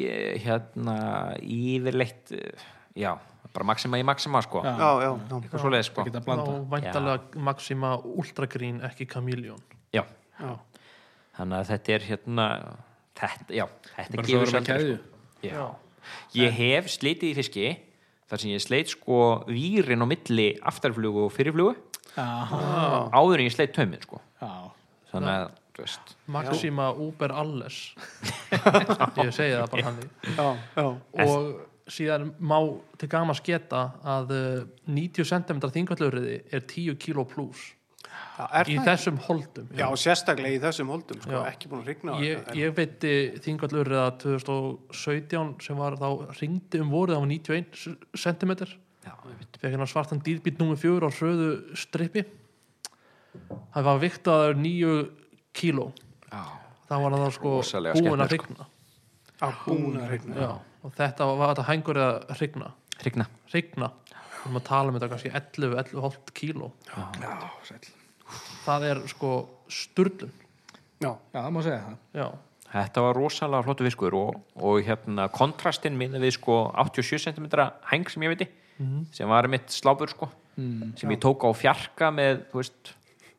eh, 0.10 0.34
hérna 0.44 0.98
yfirleitt 1.41 2.34
eh, 2.36 2.66
já, 2.99 3.14
bara 3.56 3.68
Maxima 3.72 3.99
í 4.02 4.03
Maxima 4.07 4.41
sko 4.44 4.64
Já. 4.66 4.74
já, 4.76 4.90
já, 5.06 5.12
eitthvað 5.40 5.64
svoleið 5.64 5.88
sko 5.90 6.06
blanda 6.18 6.57
væntalega 6.76 7.44
Maxima 7.49 7.94
Ultragreen 8.03 8.82
ekki 8.90 9.07
Chameleon 9.16 9.62
já. 9.95 10.03
Já. 10.41 10.52
þannig 11.40 11.57
að 11.62 11.72
þetta 11.72 11.95
er 11.95 12.07
hérna 12.12 12.48
þetta, 13.16 13.49
já, 13.62 13.66
þetta 13.95 14.28
gefur 14.28 14.64
keðju 14.70 14.98
sko. 14.99 15.48
já. 15.48 15.66
ég 16.36 16.52
hef 16.60 16.91
slitið 16.91 17.32
í 17.32 17.36
fiski 17.40 17.68
þar 18.28 18.41
sem 18.41 18.52
ég 18.52 18.64
sleit 18.64 18.91
sko 18.91 19.18
vírin 19.48 20.03
á 20.03 20.07
milli 20.10 20.49
aftarflugu 20.68 21.28
og 21.30 21.34
fyrirflugu 21.36 21.76
áður 22.15 23.41
en 23.41 23.45
ég 23.45 23.53
sleit 23.56 23.73
tauminn 23.76 24.03
sko. 24.03 24.22
Já, 24.41 24.52
þannig 25.11 25.36
að, 25.36 25.53
Maxima 26.32 26.90
Uber 26.94 27.34
Alles. 27.36 27.95
Ég 29.26 29.32
segi 29.36 29.56
það 29.57 29.72
bara 29.73 29.88
hann 29.90 29.98
já, 30.38 30.45
já. 30.77 30.86
og 31.26 31.49
síðan 31.91 32.30
má 32.40 32.57
til 32.99 33.10
gaman 33.11 33.38
sketa 33.38 33.82
að 34.06 34.32
uh, 34.36 34.61
90 34.90 35.27
cm 35.30 35.60
þingvallurriði 35.65 36.38
er 36.49 36.64
10 36.64 36.95
kilo 37.02 37.26
pluss 37.30 37.73
Já, 38.36 38.64
í 38.72 38.77
þessum 38.84 39.18
holdum 39.26 39.68
Já, 39.76 39.86
sérstaklega 39.99 40.56
í 40.56 40.61
þessum 40.64 40.90
holdum, 40.94 41.19
sko, 41.19 41.34
Já. 41.36 41.41
ekki 41.52 41.69
búin 41.72 41.84
að 41.84 41.91
rigna 41.91 42.15
á 42.15 42.23
ég, 42.23 42.41
ég 42.57 42.73
veitti 42.76 43.14
þingvallurriða 43.44 44.07
2017 44.23 45.53
sem 45.65 45.80
var 45.80 45.98
þá 45.99 46.10
ringdi 46.40 46.82
um 46.84 46.91
vorið 46.94 47.19
á 47.19 47.23
91 47.27 47.98
cm 48.15 48.56
já, 49.06 49.14
einmitt. 49.14 49.60
fekk 49.61 49.72
hérna 49.72 49.88
svartan 49.90 50.22
dýrbít 50.26 50.60
nummer 50.60 50.80
fjögur 50.80 51.07
á 51.07 51.11
hröðu 51.14 51.49
strippi. 51.77 52.26
Það 53.76 53.88
var 53.90 53.99
viktaður 54.03 54.56
9 54.61 54.94
kíló. 55.56 55.90
Já, 56.32 56.44
þá 56.88 56.95
var 57.03 57.18
það 57.18 57.34
sko 57.38 57.53
búin 57.56 57.64
að 57.64 57.99
skemmtilegt, 57.99 58.32
hrygna. 58.34 58.68
Á, 59.44 59.48
búin 59.65 59.99
að 59.99 60.10
rigna. 60.15 60.36
Já, 60.40 60.52
og 60.84 60.95
þetta 60.95 61.30
var 61.32 61.53
þetta 61.53 61.68
hængur 61.69 62.02
að 62.06 62.36
hrygna. 62.40 62.72
Hrigna 62.95 63.27
hrygna, 63.52 63.91
við 64.10 64.48
erum 64.48 64.60
að 64.60 64.65
tala 64.69 64.91
um 64.91 64.98
þetta 64.98 65.11
kannski 65.11 65.32
11, 65.36 65.77
11,5 65.84 66.34
kíló. 66.40 66.72
Já, 66.90 67.36
sæll. 67.68 67.94
Það 68.65 68.90
er 68.90 69.06
sko 69.11 69.32
sturlun. 69.72 70.34
Já, 71.03 71.11
já, 71.11 71.40
það 71.40 71.53
má 71.53 71.61
segja 71.65 71.80
það. 71.86 71.98
Já, 72.18 72.27
Þetta 72.76 73.02
var 73.06 73.15
rosalega 73.15 73.64
flottu 73.64 73.86
fiskur 73.86 74.15
og, 74.19 74.40
og 74.60 74.82
hérna 74.84 75.30
kontrastinn 75.32 75.95
minna 75.95 76.19
við 76.19 76.34
sko 76.36 76.57
87 76.82 77.22
cm 77.30 77.45
heng 77.91 78.10
sem 78.11 78.26
ég 78.26 78.34
veiti 78.80 79.18
sem 79.18 79.30
var 79.30 79.47
mitt 79.52 79.72
sláfur 79.72 80.11
sko. 80.11 80.30
Sem 80.95 81.11
ég 81.11 81.19
tók 81.19 81.43
á 81.43 81.49
fjarka 81.56 82.11
með 82.15 82.45
þú 82.52 82.61
veist, 82.61 82.93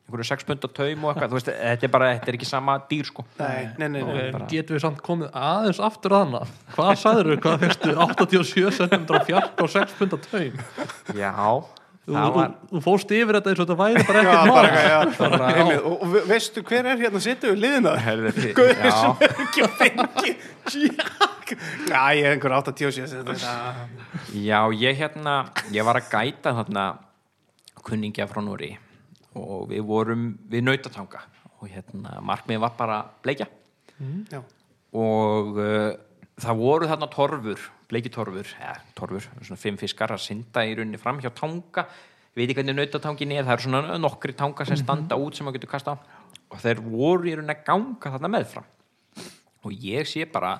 einhverju 0.07 0.27
6 0.29 0.45
punda 0.47 0.69
taum 0.71 1.03
og 1.03 1.11
eitthvað, 1.11 1.31
þú 1.31 1.37
veist, 1.39 1.49
þetta 1.51 1.87
er 1.87 1.91
bara, 1.91 2.11
þetta 2.15 2.31
er 2.31 2.37
ekki 2.37 2.47
sama 2.47 2.75
dýr 2.89 3.09
sko. 3.09 3.25
Nei, 3.39 3.65
nei, 3.77 3.87
nei, 3.91 4.03
nei. 4.03 4.27
ok, 4.29 4.45
getum 4.53 4.77
við 4.77 4.83
samt 4.85 5.01
komið 5.03 5.33
aðeins 5.35 5.81
aftur 5.83 6.15
að 6.15 6.23
hana? 6.25 6.43
Hvað 6.75 6.91
sagður 7.01 7.31
þú, 7.31 7.39
hvað 7.43 7.65
fyrstu 7.65 7.95
87 8.05 8.77
cm 8.77 9.09
fjark 9.27 9.65
og 9.65 9.73
6 9.73 9.97
punda 9.99 10.21
taum? 10.29 10.61
Já, 11.17 11.33
þú, 12.07 12.13
það 12.15 12.29
var 12.37 12.51
þú, 12.53 12.67
þú 12.71 12.81
fórst 12.87 13.11
yfir 13.17 13.37
þetta 13.37 13.51
eins 13.51 13.59
og 13.59 13.67
þetta 13.67 13.77
væri 13.81 14.03
bara 14.07 14.21
Já, 14.27 14.31
ekkert 14.31 14.47
bara, 14.47 15.37
mál. 15.37 15.49
já, 15.51 15.57
einmitt. 15.57 15.81
og, 15.83 15.95
og 16.05 16.13
ve- 16.13 16.23
veistu 16.31 16.63
hver 16.69 16.89
er 16.93 17.01
hérna 17.03 17.21
sittu 17.27 17.51
við 17.51 17.59
liðina? 17.65 17.93
Guður 18.57 18.79
já. 18.79 18.93
sem 18.97 19.21
er 19.27 19.35
ekki 19.45 19.65
að 19.65 19.75
fengi 19.81 20.33
Já, 21.87 22.01
ég 22.17 22.25
er 22.27 22.33
einhver 22.35 22.55
87 22.59 23.07
þetta. 23.11 23.51
Já, 24.35 24.59
ég 24.75 24.97
hérna, 24.99 25.35
ég 25.71 25.85
var 25.87 25.99
að 26.01 26.09
gæta 26.11 26.51
þarna 26.57 26.87
kunningja 27.87 28.25
frá 28.27 28.41
Núri 28.43 28.73
og 29.37 29.67
við 29.69 29.83
vorum 29.87 30.25
við 30.51 30.65
nautatanga 30.67 31.21
og 31.61 31.69
hérna 31.71 32.17
markmið 32.25 32.59
var 32.65 32.73
bara 32.77 32.97
bleikja. 33.23 33.47
Já, 34.31 34.41
og 34.97 35.55
uh, 35.57 35.93
það 36.41 36.61
voru 36.61 36.89
þarna 36.89 37.09
torfur 37.13 37.65
bleiki 37.87 38.11
torfur, 38.13 38.49
eða 38.59 38.77
torfur 38.97 39.25
svona 39.41 39.59
fimm 39.61 39.79
fiskar 39.79 40.13
að 40.13 40.23
synda 40.25 40.63
í 40.67 40.75
rauninni 40.77 40.99
fram 41.01 41.21
hjá 41.23 41.31
tanga. 41.35 41.87
Ég 42.37 42.41
veit 42.41 42.49
ekki 42.51 42.59
hvernig 42.59 42.77
nautatangin 42.77 43.33
er 43.33 43.45
það 43.47 43.55
eru 43.55 43.65
svona 43.65 43.99
nokkri 44.01 44.35
tanga 44.37 44.65
sem 44.67 44.77
standa 44.77 45.17
út 45.17 45.37
sem 45.37 45.47
maður 45.47 45.57
getur 45.57 45.71
kasta 45.71 45.95
og 46.47 46.59
þeir 46.61 46.81
voru 46.83 47.31
í 47.31 47.35
rauninni 47.37 47.55
að 47.55 47.63
ganga 47.65 48.11
þarna 48.13 48.33
meðfram. 48.35 48.67
Og 49.65 49.73
ég 49.87 50.07
sé 50.07 50.27
bara 50.29 50.59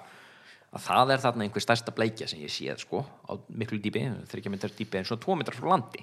að 0.74 0.84
það 0.84 1.14
er 1.14 1.22
þarna 1.24 1.46
einhver 1.46 1.64
stærsta 1.64 1.94
bleikja 1.96 2.28
sem 2.28 2.42
ég 2.42 2.52
séð 2.52 2.82
sko 2.82 3.04
á 3.30 3.38
miklu 3.48 3.80
dýpi, 3.84 4.04
þryggja 4.32 4.52
metrar 4.52 4.74
dýpi 4.76 5.00
en 5.00 5.08
svo 5.08 5.20
tvo 5.22 5.38
metrar 5.40 5.56
frá 5.56 5.70
landi. 5.76 6.02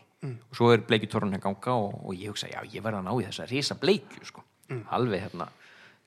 Og 0.50 0.56
svo 0.56 0.70
er 0.72 0.84
bleiki 0.86 1.10
torfun 1.10 1.36
að 1.36 1.42
ganga 1.44 1.74
og, 1.74 1.98
og 2.06 2.14
ég 2.16 2.32
hugsa 2.32 2.48
já 2.48 2.62
ég 2.70 2.84
verð 2.84 3.02
að 3.02 3.08
ná 3.08 3.12
í 3.12 3.26
þessa 3.26 3.48
risa 3.50 3.76
bleikju 3.80 4.24
sko. 4.30 4.44
Alveg 4.96 5.26
hérna 5.26 5.48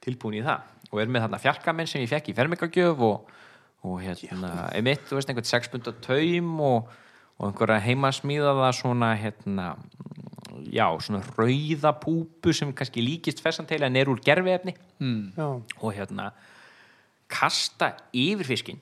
tilbúin 0.02 0.39
í 0.39 0.45
það. 0.45 0.64
Og 0.91 1.02
er 1.03 1.11
með 1.11 1.27
þarna 1.27 1.41
fjarkamenn 1.44 1.89
sem 1.91 2.02
ég 2.02 2.10
fekk 2.10 2.31
í 2.31 2.38
fermingagjöf 2.38 3.03
og, 3.06 3.30
og 3.86 3.99
hérna 4.02 4.70
emitt, 4.78 5.06
þú 5.08 5.20
veist, 5.20 5.30
einhvern 5.30 5.48
sexbunda 5.48 5.94
taum 6.04 6.56
og, 6.64 6.90
og 7.38 7.49
einhverja 7.49 7.84
heimasmíðaða 7.86 8.72
svona 8.76 9.12
hérna 9.20 9.68
já, 10.74 10.88
svona 11.04 11.22
rauða 11.38 11.94
púpu 12.02 12.54
sem 12.56 12.74
kannski 12.74 13.04
líkist 13.04 13.44
fessanteili 13.44 13.86
en 13.88 13.99
er 13.99 14.10
úr 14.10 14.22
gerfiefni 14.24 14.74
Já, 15.38 15.48
og 15.82 15.94
hérna 15.94 16.32
kasta 17.30 17.94
yfir 18.16 18.48
fiskin 18.48 18.82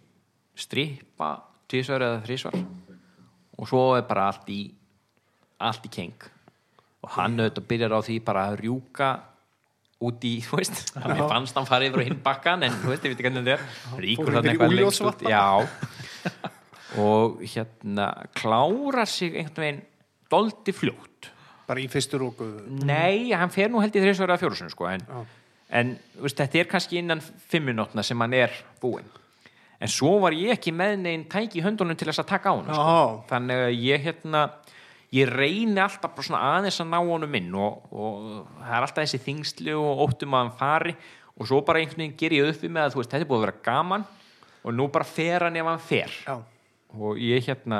strippa 0.55 1.35
tvisvar 1.67 2.05
eða 2.05 2.23
þrísvar 2.23 2.57
og 3.55 3.67
svo 3.67 3.85
er 3.97 4.07
bara 4.07 4.29
allt 4.31 4.49
í 4.53 4.61
allt 5.59 5.85
í 5.87 5.91
keng. 5.91 6.27
Og 7.05 7.13
hann 7.15 7.39
auðvitað 7.39 7.67
byrjar 7.69 7.95
á 7.95 7.99
því 8.05 8.17
bara 8.25 8.45
að 8.49 8.59
rjúka 8.63 9.09
út 10.03 10.25
í, 10.27 10.33
þú 10.43 10.59
veist 10.59 10.81
mér 10.99 11.23
fannst 11.29 11.55
hann 11.55 11.67
fara 11.69 11.87
yfir 11.87 12.03
á 12.03 12.05
hinn 12.09 12.21
bakkan 12.23 12.65
en 12.67 12.73
þú 12.81 12.91
veist, 12.91 13.05
ég 13.05 13.13
veit 13.13 13.19
ekki 13.19 13.27
hvernig 13.29 13.45
þetta 13.45 13.55
er. 13.55 14.01
Ríkur 14.03 14.31
þarna 14.35 14.53
eitthvað 14.53 14.75
lengst 14.79 15.05
út 15.05 15.25
og 16.95 17.41
hérna 17.43 18.09
klára 18.35 19.05
sig 19.09 19.35
einhvern 19.35 19.63
veginn 19.65 19.81
doldi 20.31 20.75
fljótt. 20.75 21.31
Bara 21.65 21.81
í 21.81 21.87
fyrstu 21.89 22.19
róku 22.21 22.47
Nei, 22.85 23.33
hann 23.33 23.51
fer 23.51 23.71
nú 23.73 23.81
held 23.81 23.95
í 23.97 24.03
þreysvara 24.03 24.37
fjórusun 24.39 24.69
sko, 24.71 24.87
en, 24.91 25.03
en 25.73 25.95
veist, 26.21 26.37
þetta 26.37 26.61
er 26.61 26.69
kannski 26.69 26.99
innan 27.01 27.23
fimm 27.23 27.71
minútna 27.71 28.03
sem 28.05 28.19
hann 28.21 28.35
er 28.37 28.53
búinn. 28.81 29.07
En 29.81 29.91
svo 29.91 30.13
var 30.23 30.35
ég 30.37 30.53
ekki 30.55 30.71
með 30.71 30.99
neinn 31.03 31.25
tæki 31.31 31.59
í 31.59 31.65
höndunum 31.65 31.97
til 31.99 32.07
þess 32.07 32.23
að 32.23 32.29
taka 32.29 32.53
á 32.53 32.55
hann 32.55 32.69
sko. 32.69 32.93
Þannig 33.31 33.63
að 33.65 33.73
ég 33.81 34.05
hérna 34.05 34.45
ég 35.13 35.29
reyni 35.29 35.79
alltaf 35.81 36.15
bara 36.15 36.27
svona 36.27 36.41
aðeins 36.55 36.79
að 36.81 36.89
ná 36.91 36.97
honum 36.99 37.37
inn 37.37 37.53
og, 37.59 37.85
og 37.91 38.17
það 38.61 38.73
er 38.77 38.87
alltaf 38.87 39.03
þessi 39.03 39.21
þingslu 39.25 39.77
og 39.77 40.03
óttum 40.07 40.35
að 40.35 40.43
hann 40.43 40.57
fari 40.59 40.95
og 41.35 41.49
svo 41.49 41.61
bara 41.67 41.81
einhvern 41.81 42.05
veginn 42.05 42.17
ger 42.19 42.35
ég 42.35 42.49
upp 42.49 42.63
við 42.63 42.73
með 42.73 42.87
að 42.87 42.95
þú 42.95 43.01
veist, 43.01 43.13
þetta 43.13 43.25
er 43.25 43.29
búið 43.29 43.41
að 43.41 43.45
vera 43.45 43.63
gaman 43.67 44.05
og 44.65 44.75
nú 44.75 44.87
bara 44.91 45.07
fer 45.07 45.45
hann 45.45 45.59
ef 45.59 45.69
hann 45.69 45.83
fer. 45.83 46.17
Já, 46.25 46.35
og 46.95 47.21
ég 47.21 47.47
hérna 47.49 47.79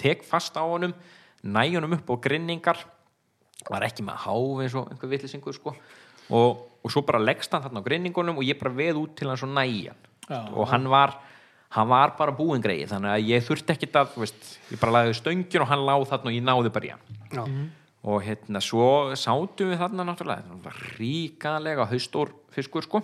tek 0.00 0.24
fast 0.26 0.56
á 0.60 0.62
honum 0.62 0.94
næ 1.44 1.64
honum 1.74 1.96
upp 1.96 2.12
á 2.12 2.16
grinningar 2.28 2.80
var 3.70 3.84
ekki 3.86 4.04
með 4.04 4.24
háf 4.24 4.64
eins 4.64 4.76
og 4.76 4.90
einhver 4.92 5.12
vitlisingur 5.12 5.56
sko. 5.56 5.74
Og, 6.32 6.64
og 6.84 6.92
svo 6.92 7.02
bara 7.04 7.20
leggst 7.20 7.52
hann 7.52 7.64
þarna 7.64 7.82
á 7.84 7.86
grinningunum 7.88 8.40
og 8.40 8.46
ég 8.46 8.60
bara 8.60 8.72
veð 8.76 9.00
út 9.00 9.16
til 9.18 9.28
hann 9.28 9.40
svo 9.40 9.48
næjan 9.50 9.98
og 10.30 10.68
hann 10.70 10.88
var 10.88 11.18
hann 11.74 11.90
var 11.90 12.14
bara 12.18 12.34
búin 12.34 12.62
greið 12.62 12.92
þannig 12.92 13.10
að 13.14 13.30
ég 13.32 13.46
þurfti 13.46 13.74
ekkit 13.74 13.96
að 13.98 14.12
þú 14.14 14.22
veist, 14.22 14.50
ég 14.70 14.80
bara 14.82 14.94
lagði 14.98 15.16
stöngin 15.18 15.64
og 15.64 15.70
hann 15.72 15.86
láð 15.88 16.06
þarna 16.12 16.30
og 16.30 16.36
ég 16.36 16.46
náði 16.46 16.72
bara 16.74 16.86
í 16.86 16.92
hann. 16.94 17.18
Já, 17.34 17.44
og 18.04 18.20
hérna 18.22 18.60
svo 18.62 18.88
sátum 19.18 19.72
við 19.72 19.80
þarna 19.80 20.06
náttúrulega 20.06 20.44
þetta 20.44 20.68
var 20.68 20.80
ríkalega 21.00 21.88
haustór 21.90 22.34
fiskur 22.54 22.86
sko. 22.86 23.02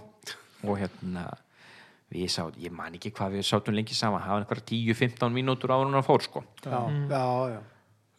Og 0.63 0.79
hérna 0.79 1.27
við 2.13 2.31
sátum, 2.31 2.63
ég 2.63 2.75
man 2.75 2.95
ekki 2.95 3.13
hvað 3.17 3.39
við 3.39 3.49
sátum 3.49 3.75
lengi 3.75 3.97
saman, 3.97 4.23
hafa 4.23 4.45
einhverja 4.45 4.69
10-15 4.71 5.35
mínútur 5.35 5.75
en 5.75 5.97
hann 5.97 6.07
fór 6.07 6.27
sko. 6.27 6.45
Já, 6.63 6.79
já, 7.11 7.25
já. 7.57 7.61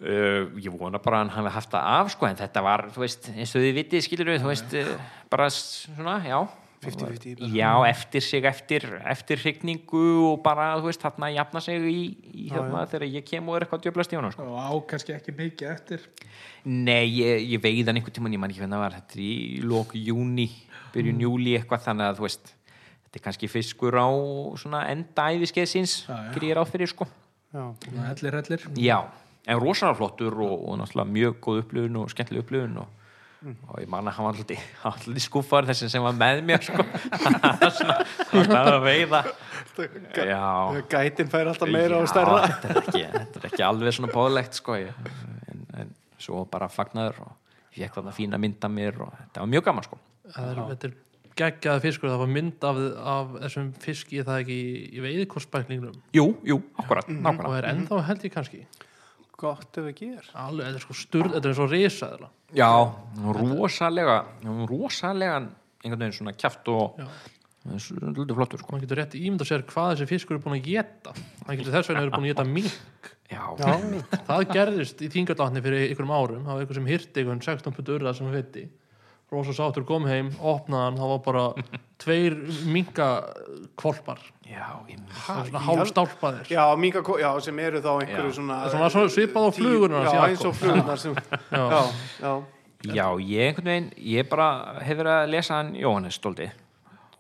uh, 0.04 0.50
ég 0.60 0.74
vona 0.76 1.00
bara 1.00 1.22
að 1.22 1.30
hann 1.30 1.36
hafi 1.38 1.56
haft 1.60 1.76
það 1.78 1.92
af 2.00 2.12
sko 2.16 2.28
en 2.28 2.42
þetta 2.44 2.66
var, 2.66 2.90
þú 2.92 3.06
veist, 3.06 3.32
eins 3.36 3.56
og 3.56 3.64
þið 3.64 3.78
vitið 3.80 4.08
skilur 4.08 4.34
við, 4.34 4.44
þú 4.44 4.52
veist, 4.52 4.76
uh, 4.82 5.14
bara 5.32 5.48
svona, 5.54 6.18
já 6.28 6.42
50-50 6.82 7.40
bara. 7.40 7.50
já, 7.54 7.72
eftir 7.90 8.22
sig, 8.26 8.46
eftir, 8.50 8.86
eftir 9.06 9.38
hrygningu 9.44 10.04
og 10.32 10.40
bara, 10.46 10.72
þú 10.80 10.88
veist, 10.90 11.02
þarna 11.04 11.30
jafna 11.36 11.62
sig 11.62 11.84
í, 11.86 12.00
í 12.34 12.48
hérna 12.50 12.86
þegar 12.90 13.06
ég 13.20 13.26
kem 13.28 13.50
og 13.52 13.58
er 13.60 13.66
eitthvað 13.68 13.84
djöblast 13.86 14.14
í 14.16 14.18
honum 14.20 14.34
sko 14.34 14.48
og 14.50 14.58
á 14.58 14.72
kannski 14.90 15.14
ekki 15.18 15.36
mikið 15.38 15.70
eftir 15.76 16.08
Nei, 16.66 17.06
ég, 17.22 17.46
ég 17.56 17.62
veið 17.64 17.88
hann 17.90 17.98
einhvern 18.02 18.14
tímann, 18.18 18.34
ég 18.36 18.42
man 18.42 18.52
ekki 18.54 18.62
hvernig 18.62 18.78
það 18.78 18.84
var, 18.86 18.98
þetta 19.00 19.18
er 19.18 19.24
í 19.26 19.62
lók 19.66 19.96
júni, 19.98 20.48
byrjun 20.94 21.24
júli 21.26 21.56
eitthvað, 21.58 21.86
þannig 21.88 22.10
að 22.12 22.20
þú 22.20 22.26
veist, 22.28 22.52
þetta 23.06 23.18
er 23.22 23.24
kannski 23.26 23.50
fiskur 23.50 23.98
á 23.98 24.10
svona 24.62 24.84
enda 24.94 25.26
æfiskeiðsins, 25.34 25.96
Já, 26.06 26.14
já. 26.14 26.32
gerir 26.36 26.52
ég 26.52 26.60
ráð 26.60 26.74
fyrir 26.76 26.92
sko. 26.94 27.08
já. 27.54 27.64
hellir, 28.08 28.38
hellir 28.42 28.68
Já, 28.78 28.98
en 29.50 29.60
rosalega 29.62 29.98
flottur 29.98 30.38
og, 30.46 30.54
og 30.70 30.78
náttúrulega 30.84 31.14
mjög 31.18 31.40
góð 31.48 31.64
upplifun 31.66 31.98
og 32.04 32.14
skemmtileg 32.14 32.46
upplifun 32.46 32.78
og, 32.84 33.01
og 33.42 33.78
ég 33.82 33.90
man 33.90 34.10
að 34.10 34.18
hann 34.18 34.28
var 34.28 34.40
alltaf, 34.42 35.06
skúfar 35.26 35.68
þessi 35.70 35.90
sem 35.90 36.04
var 36.06 36.14
með 36.18 36.44
mér 36.46 36.62
sko. 36.66 36.86
svona, 37.78 37.98
svona 38.30 38.62
að 38.70 38.80
veiða. 38.86 39.22
Já. 40.16 40.46
Gætin 40.92 41.32
fær 41.32 41.52
alltaf 41.52 41.72
meira 41.72 41.98
og 41.98 42.06
Já, 42.06 42.12
stærra 42.14 42.40
þetta 42.46 42.74
er, 42.74 42.82
ekki, 42.84 43.04
þetta 43.18 43.42
er 43.42 43.48
ekki 43.52 43.66
alveg 43.66 43.98
svona 43.98 44.12
bóðlegt 44.14 44.60
sko, 44.60 44.78
ég, 44.82 45.14
en, 45.52 45.64
en 45.82 45.94
svo 46.22 46.44
bara 46.52 46.70
fagnaður 46.72 47.24
og 47.26 47.78
ég 47.78 47.88
fekk 47.88 48.02
þarna 48.02 48.18
fína 48.18 48.42
mynd 48.42 48.68
af 48.68 48.76
mér 48.76 49.00
og 49.08 49.16
þetta 49.16 49.46
var 49.46 49.52
mjög 49.56 49.66
gaman 49.70 49.88
sko. 49.88 50.02
Er, 50.32 50.62
þetta 50.74 50.92
er 50.92 51.00
geggjaði 51.42 51.84
fiskur 51.86 52.12
það 52.12 52.22
var 52.26 52.32
mynd 52.36 52.66
af, 52.68 52.80
af 53.16 53.36
þessum 53.46 53.74
fiski 53.82 54.24
það 54.28 54.44
ekki 54.44 54.58
í, 54.60 55.04
veiðkorsbæklingnum 55.06 56.00
Jú, 56.16 56.26
jú, 56.48 56.58
akkurat, 56.82 57.08
og 57.08 57.22
nákvæmlega 57.24 57.62
er 57.62 57.70
ennþá 57.72 58.02
held 58.10 58.26
ég 58.28 58.34
kannski 58.36 58.64
Gott 59.42 59.78
ef 59.82 59.90
ekki 59.92 60.12
er 60.20 60.32
alveg, 60.38 60.68
þetta 60.68 60.80
er 60.80 60.86
sko 60.86 60.98
sturð, 61.02 61.36
þetta 61.38 61.52
er 61.52 61.58
svo 61.58 61.68
risaðla 61.72 62.30
Já, 62.62 62.70
rosalega 63.40 64.18
rosalega 64.70 65.38
einhvern 65.82 66.04
veginn 66.04 66.18
svona 66.20 66.34
kjaft 66.38 66.68
og 66.74 67.00
Já. 67.02 67.08
svolítið 67.88 68.36
flottur 68.38 68.62
sko. 68.62 68.74
maður 68.76 68.86
getur 68.86 69.02
rétt 69.02 69.18
ímynda 69.18 69.48
sér 69.48 69.66
hvað 69.70 69.96
þessi 69.96 70.10
fiskur 70.12 70.38
er 70.38 70.44
búin 70.46 70.58
að 70.60 70.68
geta 70.70 71.16
hann 71.16 71.58
getur 71.60 71.74
þess 71.78 71.92
vegna 71.92 72.06
er 72.06 72.14
búin 72.14 72.28
að 72.28 72.34
geta 72.34 72.46
mink. 72.50 73.10
Já, 73.32 73.44
Já, 73.56 73.74
það 74.28 74.42
gerðist 74.52 75.02
í 75.02 75.08
þingarlatni 75.08 75.62
fyrir 75.64 75.86
einhverjum 75.86 76.12
árum. 76.12 76.42
Það 76.44 76.52
var 76.58 76.64
einhver 76.66 76.78
sem 76.78 76.90
hirti 76.90 77.22
einhvern 77.22 77.44
16 77.46 77.76
putt 77.78 77.92
urða 77.96 78.12
sem 78.18 78.28
við 78.28 78.42
viti 78.42 78.64
rosa 79.32 79.54
sátur 79.56 79.86
kom 79.88 80.06
heim, 80.10 80.30
opnaðan 80.44 80.98
það 81.00 81.12
var 81.14 81.22
bara 81.26 81.44
tveir 82.04 82.36
minka 82.68 83.08
kvolpar 83.80 84.20
já, 84.44 84.66
ég 84.92 85.00
svona 85.24 85.62
hálfstálpaðir 85.68 86.50
já, 86.52 86.64
minga, 86.76 87.04
já, 87.22 87.30
sem 87.46 87.62
eru 87.64 87.80
þá 87.84 87.92
einhverju 88.02 88.34
Já. 88.34 88.36
svona 88.40 88.58
svona, 88.74 88.90
svona 88.92 89.14
svipað 89.14 89.48
á 89.48 89.52
flugurnar 89.56 90.04
Já, 90.04 90.12
hans 90.12 90.26
eins 90.28 90.44
og 90.44 90.52
Jakob. 90.52 90.60
flugurnar 90.60 91.00
sem 91.00 91.16
Já. 91.56 91.64
Já, 91.64 91.82
já, 92.26 92.34
Já, 92.82 93.06
ég 93.22 93.48
einhvern 93.48 93.70
veginn, 93.72 93.90
ég 94.18 94.30
bara 94.30 94.50
hef 94.82 94.98
verið 94.98 95.14
að 95.14 95.32
lesa 95.36 95.58
hann 95.62 95.76
Jóhannes 95.78 96.18
stóldi 96.18 96.48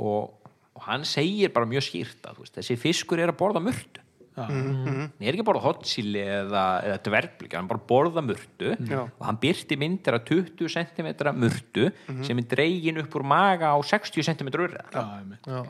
og, 0.01 0.31
og 0.73 0.85
hann 0.89 1.05
segir 1.05 1.51
bara 1.53 1.69
mjög 1.69 1.85
skýrt 1.85 2.25
að 2.25 2.39
þú 2.39 2.47
veist, 2.47 2.55
þessi 2.57 2.79
fiskur 2.81 3.21
er 3.21 3.29
að 3.31 3.37
borða 3.43 3.61
murtu 3.63 4.00
hann 4.37 5.09
er 5.19 5.33
ekki 5.33 5.43
að 5.43 5.47
borða 5.49 5.63
hotsíli 5.65 6.21
eða, 6.23 6.63
eða 6.87 6.99
dverflík, 7.07 7.55
hann 7.55 7.65
er 7.65 7.71
bara 7.71 7.81
að 7.81 7.87
borða 7.89 8.23
murtu 8.25 8.71
Já. 8.87 9.01
og 9.03 9.25
hann 9.27 9.39
byrti 9.41 9.77
myndir 9.79 10.17
af 10.17 10.23
20 10.29 10.71
cm 10.71 11.09
murtu 11.41 11.89
sem 12.25 12.39
er 12.39 12.47
dregin 12.53 13.01
upp 13.03 13.17
úr 13.19 13.25
maga 13.27 13.73
á 13.75 13.77
60 13.83 14.23
cm 14.29 14.53
urða 14.53 14.85
já, 14.87 15.03
einmitt. 15.19 15.51
Já. 15.51 15.65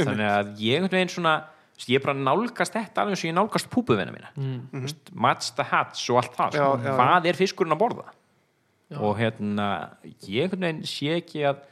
þannig 0.00 0.30
að 0.32 0.52
ég 0.64 0.80
einhvern 0.80 0.98
veginn 0.98 1.14
svona 1.16 1.36
ég 1.84 2.00
bara 2.02 2.16
nálgast 2.16 2.72
þetta 2.72 3.04
alveg 3.04 3.18
og 3.18 3.28
ég 3.28 3.36
nálgast 3.36 3.68
púpuvina 3.72 4.14
mína 4.14 4.32
mm. 4.32 4.86
match 5.12 5.52
the 5.58 5.66
hats 5.68 6.06
og 6.08 6.22
allt 6.22 6.36
það 6.38 6.56
Já, 6.56 6.64
sko. 6.64 6.70
já, 6.80 6.88
já. 6.88 6.94
hvað 6.96 7.28
er 7.28 7.40
fiskurinn 7.44 7.76
að 7.76 7.82
borða 7.84 8.06
Já. 8.86 9.00
og 9.02 9.16
hérna 9.18 9.66
ég 10.24 10.46
einhvern 10.46 10.68
veginn 10.68 10.86
sé 10.88 11.18
ekki 11.18 11.44
að 11.50 11.64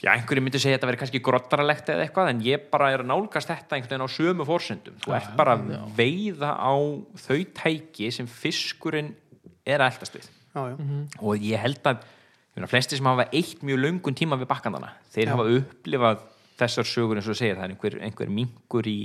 já, 0.00 0.10
einhverju 0.14 0.44
myndi 0.44 0.60
segja 0.60 0.76
að 0.76 0.80
þetta 0.80 0.90
veri 0.90 1.00
kannski 1.02 1.22
grottaralegt 1.24 1.90
eða 1.92 2.06
eitthvað 2.06 2.30
en 2.32 2.42
ég 2.46 2.68
bara 2.72 2.90
er 2.94 3.04
að 3.04 3.10
nálgast 3.10 3.50
þetta 3.50 3.76
einhvern 3.76 3.92
veginn 3.94 4.06
á 4.08 4.16
sömu 4.16 4.46
fórsendum 4.48 5.00
þú 5.04 5.16
ert 5.18 5.34
bara 5.38 5.56
að 5.58 5.74
veiða 5.98 6.54
á 6.56 6.74
þau 7.26 7.40
tæki 7.60 8.10
sem 8.14 8.30
fiskurinn 8.30 9.12
er 9.68 9.82
að 9.82 9.92
eldast 9.92 10.16
við. 10.16 10.30
Já, 10.50 10.62
já. 10.72 10.76
og 11.20 11.44
ég 11.46 11.62
held 11.62 11.84
að 11.86 12.00
meina, 12.56 12.68
flesti 12.70 12.98
sem 12.98 13.06
hafa 13.06 13.28
eitt 13.30 13.60
mjög 13.62 13.84
löngun 13.84 14.16
tíma 14.18 14.38
við 14.40 14.50
bakkandana 14.50 14.94
þeir 15.14 15.30
hafa 15.34 15.46
upplifað 15.60 16.24
þessar 16.60 16.88
sögur 16.88 17.20
eins 17.20 17.28
og 17.30 17.38
segir 17.38 17.58
það 17.58 17.66
er 17.68 17.74
einhver, 17.74 17.98
einhver 18.08 18.32
mingur 18.34 18.88
í, 18.90 18.98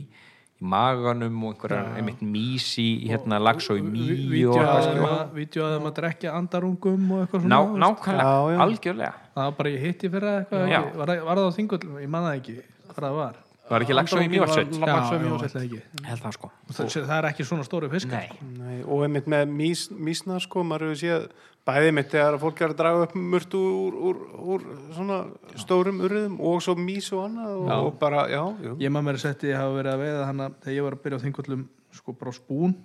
í 0.56 0.66
maganum 0.72 1.44
og 1.44 1.54
einhver 1.56 1.74
einmitt 1.98 2.22
mís 2.24 2.68
í 2.80 2.86
í 3.06 3.10
hérna 3.12 3.40
lags 3.44 3.68
og 3.70 3.78
í 3.78 3.84
mý 3.84 4.44
og 4.48 4.56
eitthvað 4.56 4.86
skilur. 4.88 5.16
Vídeó 5.36 5.66
að 5.68 5.78
maður 5.84 5.96
drekja 6.00 6.36
andarungum 6.38 7.10
og 7.12 7.24
eitthvað 7.26 7.48
Ná, 7.52 7.58
svona 7.60 7.82
nákvæmlega, 7.86 8.28
Já, 8.30 8.54
já. 8.56 8.60
algjörlega 8.66 9.14
það 9.36 9.50
var 9.50 9.58
bara 9.60 9.70
ég 9.76 9.82
hitti 9.84 10.10
fyrir 10.14 10.30
eitthvað 10.40 10.70
Já. 10.72 10.80
ekki. 10.80 10.98
var, 10.98 11.08
það- 11.12 11.26
var 11.26 11.36
það 11.42 11.50
á 11.50 11.58
þingull, 11.60 11.82
ég 12.06 12.10
man 12.10 12.24
það 12.30 12.38
ekki 12.40 12.56
hvað 12.96 13.04
það 13.10 13.16
var 13.20 13.36
Var 13.66 13.82
ekki 13.82 13.96
Laxá 13.98 14.18
í 14.22 14.28
Mývatnssveit? 14.30 14.74
Var 14.80 14.90
Laxá 14.94 15.16
í 15.16 15.18
já, 15.18 15.24
Mývatnssveit 15.26 15.56
ætli 15.56 15.66
ekki. 15.66 16.06
held 16.06 16.22
það 16.22 16.34
sko 16.38 16.52
það, 16.70 16.90
það 17.10 17.18
er 17.18 17.28
ekki 17.32 17.46
svona 17.50 17.64
stóru 17.66 17.90
fiskar 17.90 18.12
Nei, 18.22 18.28
sko. 18.30 18.46
Nei, 18.60 18.78
og 18.86 19.04
einmitt 19.08 19.26
með 19.28 19.50
mís, 19.50 19.88
mísna 19.92 20.40
sko, 20.40 20.64
maður 20.64 20.94
hefur 20.94 21.02
séð 21.02 21.28
bæði 21.66 21.88
einmitt 21.90 22.12
þegar 22.14 22.36
fólk 22.42 22.60
er 22.62 22.74
að 22.74 22.78
draga 22.82 23.06
upp 23.08 23.16
mörtu 23.18 23.60
úr, 23.66 23.96
úr, 24.10 24.20
úr 24.56 24.66
svona 24.94 25.18
stórum 25.58 26.02
urðum 26.06 26.36
og 26.46 26.60
svo 26.62 26.76
mís 26.78 27.08
og 27.16 27.24
annað 27.26 27.56
og, 27.58 27.70
Já. 27.72 27.78
og 27.88 27.96
bara, 28.02 28.26
já, 28.30 28.42
já. 28.68 28.72
ég 28.86 28.94
maður 28.94 29.08
meira 29.10 29.24
setti 29.24 29.50
ég 29.50 29.58
hafa 29.58 29.74
verið 29.80 29.94
að 29.96 30.04
veiða 30.04 30.28
hana 30.30 30.50
þegar 30.62 30.76
ég 30.78 30.86
var 30.86 30.98
að 30.98 31.04
byrja 31.08 31.18
á 31.18 31.24
þingvöllum 31.26 31.64
sko 31.98 32.16
bara 32.20 32.34
á 32.34 32.36
spún 32.38 32.76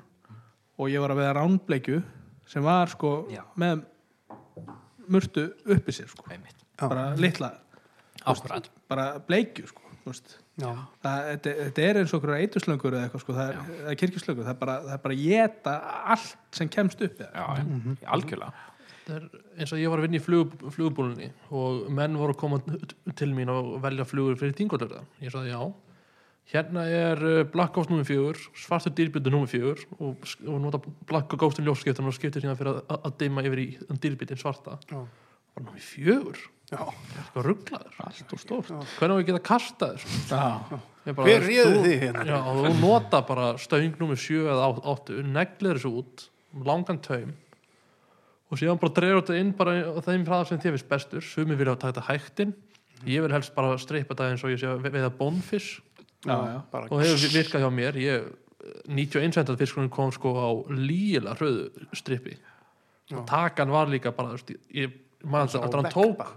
og 0.81 0.89
ég 0.89 1.05
var 1.05 1.13
að 1.13 1.21
veiða 1.21 1.37
ránbleikju 1.41 2.01
sem 2.51 2.65
var 2.65 2.89
sko 2.95 3.13
Já. 3.31 3.43
með 3.61 3.85
mörtu 5.11 5.49
uppi 5.77 5.93
sér 5.95 6.09
sko 6.13 6.25
bara 6.81 7.11
litla 7.21 7.53
Ákvært 8.25 8.71
bara 8.91 9.07
bleikju 9.25 9.69
sko 9.71 9.85
þú 10.01 10.11
veist. 10.15 10.35
já. 10.61 10.71
það, 11.05 11.19
þetta, 11.31 11.53
þetta 11.67 11.83
er 11.85 11.99
eins 12.01 12.13
og 12.15 12.19
okkur 12.21 12.33
eitthuslöngur 12.39 12.95
eða 12.97 13.07
eitthvað 13.07 13.23
sko, 13.27 13.35
það 13.37 13.51
er, 13.53 13.59
það 13.69 13.91
er 13.93 13.99
kirkjuslöngur 14.01 14.47
það 14.49 14.53
er 14.55 14.59
bara, 14.63 14.77
það 14.87 14.95
er 14.97 15.03
bara 15.05 15.17
að 15.17 15.23
geta 15.27 15.75
allt 16.15 16.57
sem 16.57 16.71
kemst 16.73 17.03
upp. 17.05 17.21
Já, 17.21 17.45
já, 17.61 17.65
algjörlega 18.17 18.53
Það 18.57 18.70
er 19.17 19.27
eins 19.61 19.73
og 19.75 19.81
ég 19.83 19.91
var 19.93 20.01
að 20.01 20.07
vinna 20.09 20.19
í 20.21 20.25
flug, 20.25 20.57
flugbúlunni 20.75 21.31
og 21.51 21.87
menn 21.97 22.17
voru 22.19 22.35
að 22.35 22.41
koma 22.43 22.59
til 23.19 23.31
mín 23.37 23.51
og 23.53 23.77
velja 23.85 24.07
flugur 24.09 24.39
fyrir 24.41 24.57
þingollega 24.59 25.03
ég 25.25 25.33
sagði 25.35 25.55
já 25.55 25.63
hérna 26.51 26.83
er 26.91 27.21
uh, 27.23 27.43
Black 27.53 27.75
Ghost 27.77 27.93
nr. 27.95 28.03
4 28.09 28.47
svartur 28.65 28.95
dýrbjöndur 28.99 29.37
nr. 29.37 29.51
4 29.51 29.75
og, 30.01 30.25
og 30.51 30.57
nota 30.65 30.81
Black 31.07 31.31
Ghost 31.39 31.61
um 31.63 31.69
ljósskiptan 31.69 32.09
og 32.11 32.17
skiptir 32.17 32.43
hérna 32.47 32.57
fyrir 32.59 32.81
að, 32.83 32.97
að 33.07 33.19
dimma 33.23 33.45
yfir 33.47 33.63
í 33.63 33.69
dýrbjöndin 34.03 34.41
svarta 34.41 34.79
Já. 34.91 35.03
og 35.05 35.61
nr. 35.67 35.77
4 35.85 36.49
Já. 36.71 36.83
eitthvað 36.87 37.47
rugglaður 37.49 38.01
allt 38.07 38.35
og 38.35 38.41
stórt 38.43 38.69
hvernig 38.71 39.15
á 39.15 39.19
ég 39.19 39.25
að 39.25 39.29
geta 39.33 39.45
kastað 39.51 39.97
þessu 39.99 40.35
já, 40.35 40.81
Ég 41.09 41.15
bara, 41.17 41.27
Hver 41.31 41.47
réði 41.49 41.63
þú- 41.65 41.85
þig 41.87 42.03
hérna? 42.05 42.25
Já, 42.29 42.37
og 42.53 42.75
nota 42.83 43.21
bara 43.25 43.47
stöng 43.59 43.95
nummer 43.99 44.19
7 44.21 44.43
eða 44.53 44.67
8, 44.93 45.15
neglir 45.33 45.79
þessu 45.81 45.93
út 46.03 46.27
langan 46.67 46.99
taum 47.03 47.31
og 48.51 48.59
síðan 48.59 48.81
bara 48.83 48.93
dreifur 48.97 49.23
þetta 49.23 49.39
inn 49.41 49.53
bara 49.57 49.77
á 49.95 50.01
þeim 50.03 50.25
hraða 50.27 50.49
sem 50.51 50.59
þér 50.59 50.75
finnst 50.77 50.89
bestur, 50.91 51.23
sumi 51.23 51.55
vilja 51.59 51.77
taka 51.79 51.93
þetta 52.01 52.09
hægtinn 52.11 52.55
ég 53.07 53.23
vil 53.25 53.33
helst 53.33 53.55
bara 53.55 53.77
streipa 53.81 54.15
þetta 54.15 54.31
eins 54.33 54.45
og 54.45 54.51
ég 54.53 54.61
sé 54.61 54.69
að 54.69 54.83
ve- 54.85 54.93
veiða 54.97 55.11
bónfisk 55.17 55.81
já, 56.27 56.37
já. 56.37 56.59
bara, 56.73 56.89
og 56.91 57.01
hefur 57.01 57.33
virkað 57.33 57.63
hjá 57.65 57.71
mér. 57.73 57.97
Ég, 57.97 58.27
91 58.91 59.33
centar 59.39 59.57
fiskurinn 59.57 59.89
kom 59.91 60.11
sko 60.13 60.35
á 60.37 60.49
líla 60.69 61.33
hröðu 61.39 61.87
strippi. 61.97 62.35
Og 63.15 63.25
takan 63.27 63.71
var 63.73 63.89
líka 63.89 64.13
bara 64.15 64.37
ég 64.75 64.93
maður 65.25 65.47
Eins 65.49 65.55
og 65.57 65.65
að 65.65 65.79
hann 65.81 65.93
tók. 65.95 66.17
bara. 66.19 66.37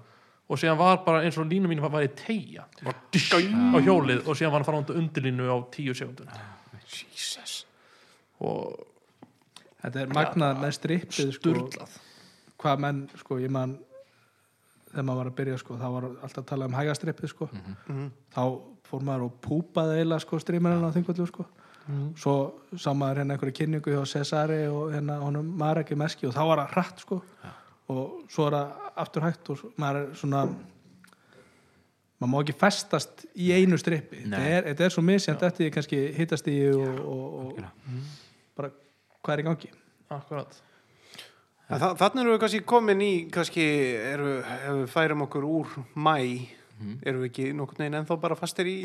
og 0.49 0.57
síðan 0.59 0.77
var 0.77 0.97
bara 1.05 1.21
eins 1.23 1.37
og 1.37 1.45
línu 1.49 1.67
mín 1.67 1.81
var, 1.81 1.89
var 1.89 2.03
í 2.03 2.07
tegja 2.15 2.63
á 2.63 3.77
hjólið. 3.83 4.23
Og 4.27 4.35
síðan 4.37 4.51
var 4.53 4.59
hann 4.61 4.67
fara 4.69 4.77
undir 4.79 4.95
undirlínu 5.01 5.49
á 5.51 5.57
10 5.71 5.93
sekundum 5.99 6.27
Jesus. 6.87 7.65
Og 8.39 8.79
þetta 9.83 10.01
er 10.03 10.07
magnað 10.15 10.59
með 10.63 10.73
strippið 10.77 11.31
sko, 11.33 11.37
sturlað 11.39 11.99
hvað 12.63 12.85
menn, 12.85 13.01
sko, 13.19 13.39
ég 13.43 13.51
man 13.53 13.75
þegar 14.93 15.07
maður 15.07 15.19
var 15.19 15.31
að 15.31 15.37
byrja, 15.39 15.57
sko, 15.61 15.79
þá 15.81 15.87
var 15.95 16.07
alltaf 16.11 16.39
að 16.43 16.49
tala 16.51 16.69
um 16.69 16.77
hægastrippið, 16.77 17.31
sko. 17.33 17.49
Mhm. 17.51 18.11
þá 18.35 18.43
fór 18.87 19.05
maður 19.07 19.27
og 19.27 19.37
púpaði 19.41 19.99
eiginlega, 19.99 20.23
sko, 20.25 20.39
strímarinn 20.39 20.85
á 20.85 20.95
þingvöldu, 20.95 21.27
sko. 21.27 21.45
Svo 22.15 22.35
sá 22.79 22.93
maður 22.95 23.19
hérna 23.19 23.35
einhverju 23.35 23.57
kynningu 23.57 23.91
hjá 23.91 24.05
Cesari 24.07 24.61
og 24.71 24.93
hérna 24.93 25.17
honum 25.19 25.49
Marek 25.59 25.91
í 25.91 25.97
Meski 25.99 26.29
og 26.29 26.33
þá 26.33 26.43
var 26.47 26.61
það 26.61 26.75
hratt, 26.77 26.99
sko. 27.03 27.17
Og 27.91 28.21
svo 28.31 28.47
er 28.47 28.55
það 28.55 28.69
aftur 29.03 29.25
hægt 29.25 29.49
og 29.51 29.63
maður 29.75 29.99
er 29.99 30.13
svona 30.15 30.43
maður 32.21 32.31
má 32.31 32.37
ekki 32.39 32.55
festast 32.55 33.25
í 33.35 33.51
einu 33.51 33.77
strippi. 33.77 34.21
Þetta 34.23 34.43
er, 34.47 34.69
þetta 34.69 34.85
er 34.85 34.95
svo 34.95 35.03
misjant 35.03 35.43
eftir 35.43 35.65
því 35.65 35.73
kannski 35.75 35.99
hittast 36.15 36.47
í 36.47 36.55
og, 36.71 37.01
og, 37.03 37.25
og 37.41 37.59
bara 38.55 38.71
hvað 39.19 39.33
er 39.35 39.43
í 39.43 39.47
gangi. 39.49 39.73
Akkurat 40.13 40.61
þa 41.81 41.93
þannig 42.01 42.23
erum 42.23 42.35
við 42.35 42.41
kannski 42.43 42.65
komin 42.73 43.01
í 43.05 43.13
kannski 43.33 43.69
eru, 44.13 44.35
ef 44.41 44.75
við 44.81 44.91
færum 44.93 45.25
okkur 45.27 45.47
úr 45.47 45.79
mæ 45.95 46.17
erum 47.03 47.23
við 47.23 47.29
ekki 47.29 47.45
nokkurn 47.55 47.83
veginn 47.83 47.97
ennþá 47.99 48.17
bara 48.21 48.37
fastir 48.37 48.69
í 48.69 48.77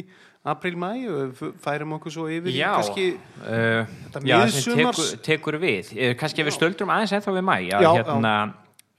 apríl-mæ 0.49 0.91
og 1.11 1.33
við 1.39 1.55
færum 1.63 1.95
okkur 1.99 2.15
svo 2.15 2.27
yfir 2.33 2.55
Já, 2.55 2.71
kannski 2.77 3.07
uh, 3.17 3.89
Þetta 4.05 4.23
já 4.29 4.37
miðsumars- 4.43 5.03
tekur, 5.03 5.23
tekur 5.29 5.59
við. 5.63 5.93
Eh, 5.97 6.15
kannski 6.19 6.45
ef 6.45 6.51
við 6.51 6.57
stöldrum 6.59 6.93
aðeins 6.95 7.17
ennþá 7.19 7.35
við 7.39 7.47
mæ 7.49 7.57
Já, 7.69 7.79
hérna, 7.87 8.35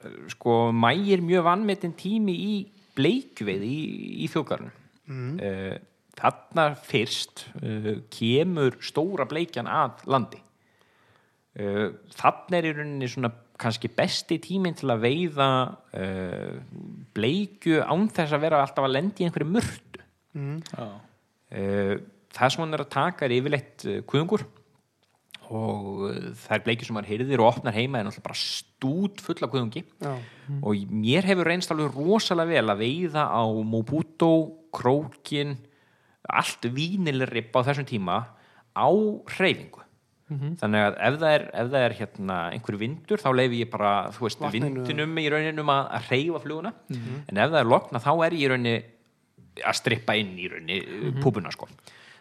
eh, 0.03 0.17
sko, 0.35 0.57
mæ 0.75 0.91
er 1.15 1.23
mjög 1.25 1.47
vannmetinn 1.47 1.95
tími 1.99 2.35
í 2.35 2.53
bleikveið 2.97 3.63
í, 3.63 3.79
í 4.25 4.29
þjókarun 4.31 4.73
mm. 5.07 5.35
þarna 6.19 6.65
fyrst 6.83 7.45
uh, 7.61 7.93
kemur 8.11 8.75
stóra 8.83 9.23
bleikjan 9.29 9.69
að 9.71 10.01
landi. 10.11 10.41
Uh, 11.59 11.95
þarna 12.17 12.59
er 12.59 12.67
í 12.67 12.73
rauninni 12.75 13.07
svona 13.07 13.31
kannski 13.59 13.91
besti 13.91 14.39
tíminn 14.41 14.77
til 14.77 14.89
að 14.93 15.03
veiða 15.03 15.49
uh, 15.99 16.59
bleikju 17.15 17.81
án 17.83 18.07
þess 18.13 18.35
að 18.35 18.45
vera 18.45 18.61
alltaf 18.63 18.87
að 18.87 18.95
lendi 18.95 19.23
í 19.23 19.27
einhverju 19.27 19.49
murtu. 19.49 20.05
Já. 20.35 20.87
Uh, 21.49 21.95
það 22.35 22.53
sem 22.53 22.63
hann 22.63 22.77
er 22.77 22.85
að 22.85 22.93
taka 22.93 23.27
er 23.27 23.35
yfirleitt 23.39 23.85
uh, 23.89 23.99
kuðungur 24.09 24.45
og 25.49 26.03
það 26.37 26.53
er 26.53 26.63
bleikið 26.67 26.87
sem 26.87 26.97
hann 26.99 27.07
heyrðir 27.07 27.41
og 27.41 27.47
opnar 27.49 27.73
heima 27.73 27.97
er 27.97 28.05
náttúrulega 28.05 28.27
bara 28.27 28.37
stút 28.37 29.23
full 29.25 29.39
af 29.41 29.49
kuðungi. 29.49 29.81
Já. 29.97 30.11
og 30.61 30.91
mér 30.93 31.25
hefur 31.25 31.49
reynst 31.49 31.73
alveg 31.73 31.97
rosalega 31.97 32.53
vel 32.53 32.73
að 32.75 32.83
veiða 32.83 33.25
á 33.33 33.43
Mobuto, 33.65 34.33
Krókin 34.69 35.55
allt 36.29 36.69
vínilripp 36.69 37.55
á 37.57 37.65
þessum 37.65 37.87
tíma 37.89 38.19
á 38.77 38.89
hreyfingu 39.33 39.81
þannig 40.29 40.85
að 40.85 40.95
ef 41.07 41.17
það 41.19 41.33
er, 41.33 41.43
ef 41.61 41.69
það 41.73 41.83
er 41.87 41.95
hérna, 41.97 42.37
einhver 42.53 42.77
vindur 42.77 43.21
þá 43.23 43.29
leifi 43.33 43.59
ég 43.63 43.69
bara 43.71 43.93
veist, 44.13 44.43
vindinum 44.53 45.17
í 45.17 45.27
rauninum 45.33 45.71
að, 45.73 45.83
að 45.97 46.09
hreyfa 46.11 46.41
fluguna. 46.43 46.73
En 47.27 47.41
ef 47.41 47.49
það 47.49 47.59
er 47.59 47.69
lokna 47.73 48.01
þá 48.03 48.11
er 48.27 48.35
ég 48.37 48.43
í 48.43 48.49
rauninni 48.51 48.75
að 49.59 49.77
strippa 49.79 50.15
inn 50.19 50.35
í 50.37 50.47
rauninni 50.51 50.79
mm 50.85 51.21
púbuna 51.23 51.51
sko. 51.51 51.67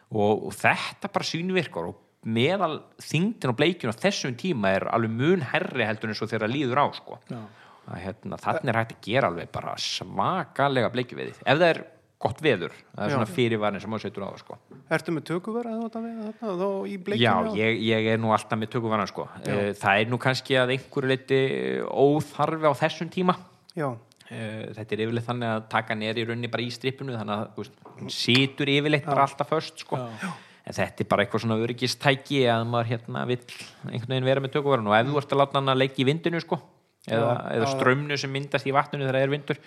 Og, 0.09 0.47
og 0.48 0.55
þetta 0.56 1.10
bara 1.12 1.28
sýnvirkar 1.28 1.90
og 1.90 1.98
meðal 2.28 2.80
þingdin 3.05 3.52
og 3.52 3.59
bleikjun 3.59 3.93
á 3.93 4.01
þessum 4.01 4.35
tíma 4.40 4.72
er 4.74 4.89
alveg 4.90 5.12
mun 5.12 5.44
herri 5.52 5.85
heldur 5.86 6.10
eins 6.10 6.22
og 6.24 6.30
þegar 6.30 6.48
það 6.48 6.55
líður 6.56 6.80
á 6.82 6.86
sko. 6.97 7.18
Já. 7.28 7.40
að 7.89 8.01
hérna, 8.05 8.36
þannig 8.36 8.72
er 8.72 8.78
hægt 8.80 8.97
að 8.97 9.05
gera 9.06 9.28
alveg 9.30 9.52
bara 9.52 9.76
svakalega 9.80 10.90
bleikjuveðið. 10.93 11.39
Ef 11.44 11.60
það 11.60 11.68
er 11.68 11.85
gott 12.19 12.40
veður, 12.43 12.73
það 12.97 13.05
er 13.05 13.12
Já. 13.12 13.15
svona 13.15 13.31
fyrirvarni 13.31 13.81
sem 13.81 13.90
maður 13.93 14.05
setur 14.09 14.24
á 14.27 14.28
það 14.32 14.40
sko. 14.43 14.57
Ertu 14.97 15.12
með 15.15 15.24
tökuvara 15.28 15.70
eða 15.77 15.85
þetta 15.86 16.03
við 16.03 16.16
þarna 16.24 16.57
þá 16.59 16.69
í 16.89 16.97
Já, 16.97 16.99
bleikinu? 17.07 17.55
ég, 17.61 17.78
ég 17.86 18.09
er 18.15 18.19
nú 18.19 18.32
alltaf 18.35 18.59
með 18.59 18.73
tökuvarna 18.74 19.07
sko. 19.07 19.28
Eh, 19.47 19.70
það 19.78 20.01
er 20.03 20.11
nú 20.11 20.19
kannski 20.19 20.59
að 20.59 20.74
einhverju 20.74 21.12
leiti 21.12 21.40
óþarfi 21.86 22.66
á 22.66 22.74
þessum 22.82 23.11
tíma. 23.15 23.36
Já, 23.78 23.95
Eh, 24.28 24.74
þetta 24.77 24.93
er 24.93 25.01
yfirleitt 25.07 25.24
þannig 25.24 25.49
að 25.49 25.62
taka 25.73 25.95
er 26.05 26.19
í 26.20 26.24
rauninni 26.28 26.51
bara 26.53 26.61
í 26.61 26.69
strippinu 26.69 27.15
þannig 27.16 27.32
að 27.32 27.55
veist, 27.57 27.78
hún 27.97 28.11
situr 28.12 28.69
yfirleitt 28.69 29.07
bara 29.07 29.23
alltaf 29.24 29.49
föst 29.49 29.78
sko. 29.81 29.97
en 29.97 30.74
þetta 30.77 31.01
er 31.01 31.09
bara 31.09 31.24
eitthvað 31.24 31.40
svona 31.47 31.57
öryggistæki 31.65 32.43
að 32.45 32.66
maður 32.69 32.90
hérna 32.93 33.23
vill 33.27 33.40
einhvern 33.89 34.12
veginn 34.12 34.28
vera 34.28 34.40
með 34.45 34.53
tökuvarun 34.53 34.90
og 34.93 34.99
ef 34.99 35.07
þú 35.09 35.16
ert 35.16 35.32
að 35.32 35.40
láta 35.40 35.57
hann 35.57 35.73
að 35.73 35.78
leggja 35.81 36.03
í 36.05 36.09
vindinu 36.11 36.40
sko, 36.45 36.61
eða, 37.09 37.31
Já, 37.32 37.57
eða 37.57 37.65
já. 37.65 37.73
strömnu 37.73 38.19
sem 38.20 38.31
myndast 38.36 38.66
í 38.69 38.74
vatninu 38.77 39.07
þegar 39.09 39.16
það 39.16 39.24
er 39.24 39.32
vindur 39.32 39.59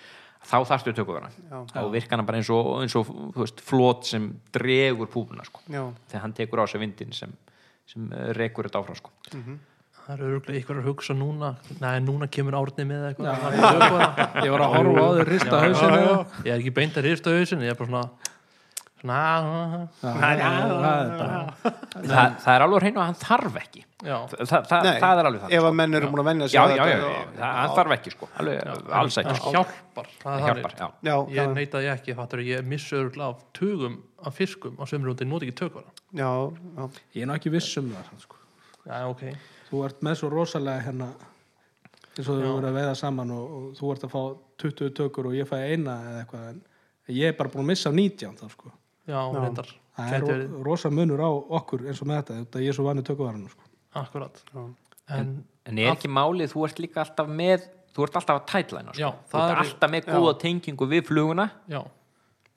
þá 0.46 0.56
þarfstu 0.68 0.94
tökuvarna 0.96 1.30
þá 1.72 1.80
virkar 1.92 2.18
hann 2.20 2.28
bara 2.28 2.40
eins 2.40 2.50
og, 2.52 2.70
eins 2.82 2.96
og 2.98 3.08
þú 3.08 3.44
veist, 3.44 3.62
flót 3.64 4.08
sem 4.10 4.30
dregur 4.54 5.10
púpuna 5.12 5.44
sko. 5.46 5.62
já, 5.68 5.84
þegar 6.10 6.24
hann 6.26 6.34
tekur 6.38 6.62
á 6.62 6.66
sig 6.70 6.82
vindin 6.82 7.12
sem, 7.16 7.32
sem 7.88 8.08
eh, 8.12 8.32
rekur 8.38 8.68
þetta 8.68 8.82
áfram 8.82 8.98
sko. 8.98 9.12
það 10.02 10.12
eru 10.16 10.28
örgulega 10.32 10.58
ykkur 10.58 10.80
að 10.80 10.86
hugsa 10.90 11.14
núna. 11.14 11.52
Nei, 11.78 12.00
núna 12.02 12.26
kemur 12.26 12.56
árni 12.58 12.86
með 12.88 13.04
eitthvað. 13.12 13.44
Ég 14.42 14.50
var 14.50 14.64
að 14.64 14.72
horfa 14.74 15.04
á 15.06 15.10
þau 15.14 15.26
rista 15.28 15.60
hausinu 15.62 16.00
ég 16.42 16.48
er 16.50 16.56
ekki 16.56 16.72
beint 16.74 16.98
að 16.98 17.06
rista 17.06 17.34
hausin 17.36 17.62
ég 17.62 17.70
er 17.70 17.78
bara 17.78 17.90
svona 17.92 18.31
svona 19.02 19.88
það 20.00 20.32
er 20.32 21.14
bara 21.18 21.40
Þa, 21.92 22.22
það 22.40 22.54
er 22.54 22.64
alveg 22.64 22.82
reyna 22.82 23.00
að 23.02 23.08
hann 23.10 23.18
þarf 23.20 23.56
ekki. 23.60 23.82
Já, 24.02 24.14
Þa, 24.30 24.36
það, 24.38 24.62
það, 24.70 24.86
Nei, 24.86 25.00
það 25.02 25.20
er 25.20 25.28
alveg 25.28 25.42
það 25.42 25.54
ef 25.58 25.66
að 25.68 25.74
menn 25.78 25.96
eru 25.98 26.08
múin 26.10 26.44
að 26.46 26.54
já, 26.54 26.62
það, 26.72 27.42
hann 27.42 27.74
þarf 27.76 27.94
ekki 27.96 28.12
sko. 28.14 28.28
Alveg, 28.42 28.70
alls 29.00 29.18
ekki 29.22 29.34
sko. 29.38 29.52
hjálpar 29.54 30.08
það 30.22 30.46
hjálpar, 30.46 30.76
já. 30.78 30.86
Já, 31.06 31.14
ég 31.28 31.36
já, 31.36 31.44
neitaði 31.58 31.90
ekki 31.92 32.16
fattur, 32.18 32.42
ég 32.46 32.66
missi 32.72 32.96
örgulega 32.98 33.36
af 33.36 33.44
tugum 33.58 33.98
af 34.22 34.38
fiskum 34.38 34.78
á 34.78 34.84
sömur 34.88 35.12
út, 35.12 35.22
ég 35.22 35.30
noti 35.30 35.48
ekki 35.48 35.58
tökvara 35.60 35.92
já, 36.16 36.30
já, 36.78 36.88
ég 37.16 37.22
er 37.24 37.30
nú 37.30 37.36
ekki 37.36 37.52
viss 37.52 37.76
um 37.80 37.92
það 37.92 38.24
sko. 38.24 38.40
já, 38.86 38.96
ok, 39.10 39.24
þú 39.70 39.84
ert 39.86 40.02
með 40.02 40.18
svo 40.20 40.32
rosalega 40.32 40.86
hérna 40.88 41.10
eins 42.12 42.28
og 42.28 42.36
þú 42.36 42.50
voru 42.50 42.68
að 42.68 42.78
veiða 42.78 42.94
saman 42.98 43.32
og, 43.34 43.56
og 43.58 43.72
þú 43.78 43.94
ert 43.94 44.06
að 44.06 44.14
fá 44.14 44.22
20 44.62 44.94
tökur 44.98 45.30
og 45.30 45.36
ég 45.36 45.48
fæ 45.48 45.56
eina 45.62 45.96
eða 46.10 46.22
eitthvað 46.22 46.48
en 46.52 46.62
ég 47.16 47.32
er 47.32 47.38
bara 47.38 47.52
búin 47.52 47.64
að 47.64 47.72
missa 47.72 47.90
af 47.90 47.98
19 47.98 48.38
þá 48.40 48.46
sko 48.52 48.72
já, 49.08 49.18
reyndar. 49.36 49.70
Það 49.96 50.14
er 50.16 50.24
ro 50.24 50.62
rosa 50.64 50.90
munur 50.90 51.20
á 51.20 51.28
okkur 51.58 51.86
eins 51.90 52.00
og 52.02 52.08
með 52.08 52.22
þetta 52.22 52.36
þetta 52.40 52.62
ég 52.64 52.72
er 52.72 52.76
svo 52.78 52.84
vanið 52.88 53.08
tökuvaranu 53.10 53.50
sko. 53.52 53.66
akkurat. 54.00 54.42
Já. 54.54 54.62
en, 55.18 55.32
en 55.68 55.78
er 55.78 55.90
ekki 55.92 56.08
málið, 56.08 56.52
þú 56.54 56.62
ert 56.68 56.78
líka 56.80 57.02
alltaf 57.04 57.28
með 57.28 57.66
þú 57.92 58.06
ert 58.06 58.14
alltaf 58.16 58.38
að 58.40 58.46
tætlæna 58.52 58.94
sko. 58.96 59.10
Þú 59.28 59.40
ert 59.42 59.50
er- 59.52 59.60
alltaf 59.66 59.90
með 59.92 60.06
góða 60.08 60.38
tengingu 60.40 60.88
við 60.88 61.04
fluguna. 61.10 61.50
Já, 61.68 61.82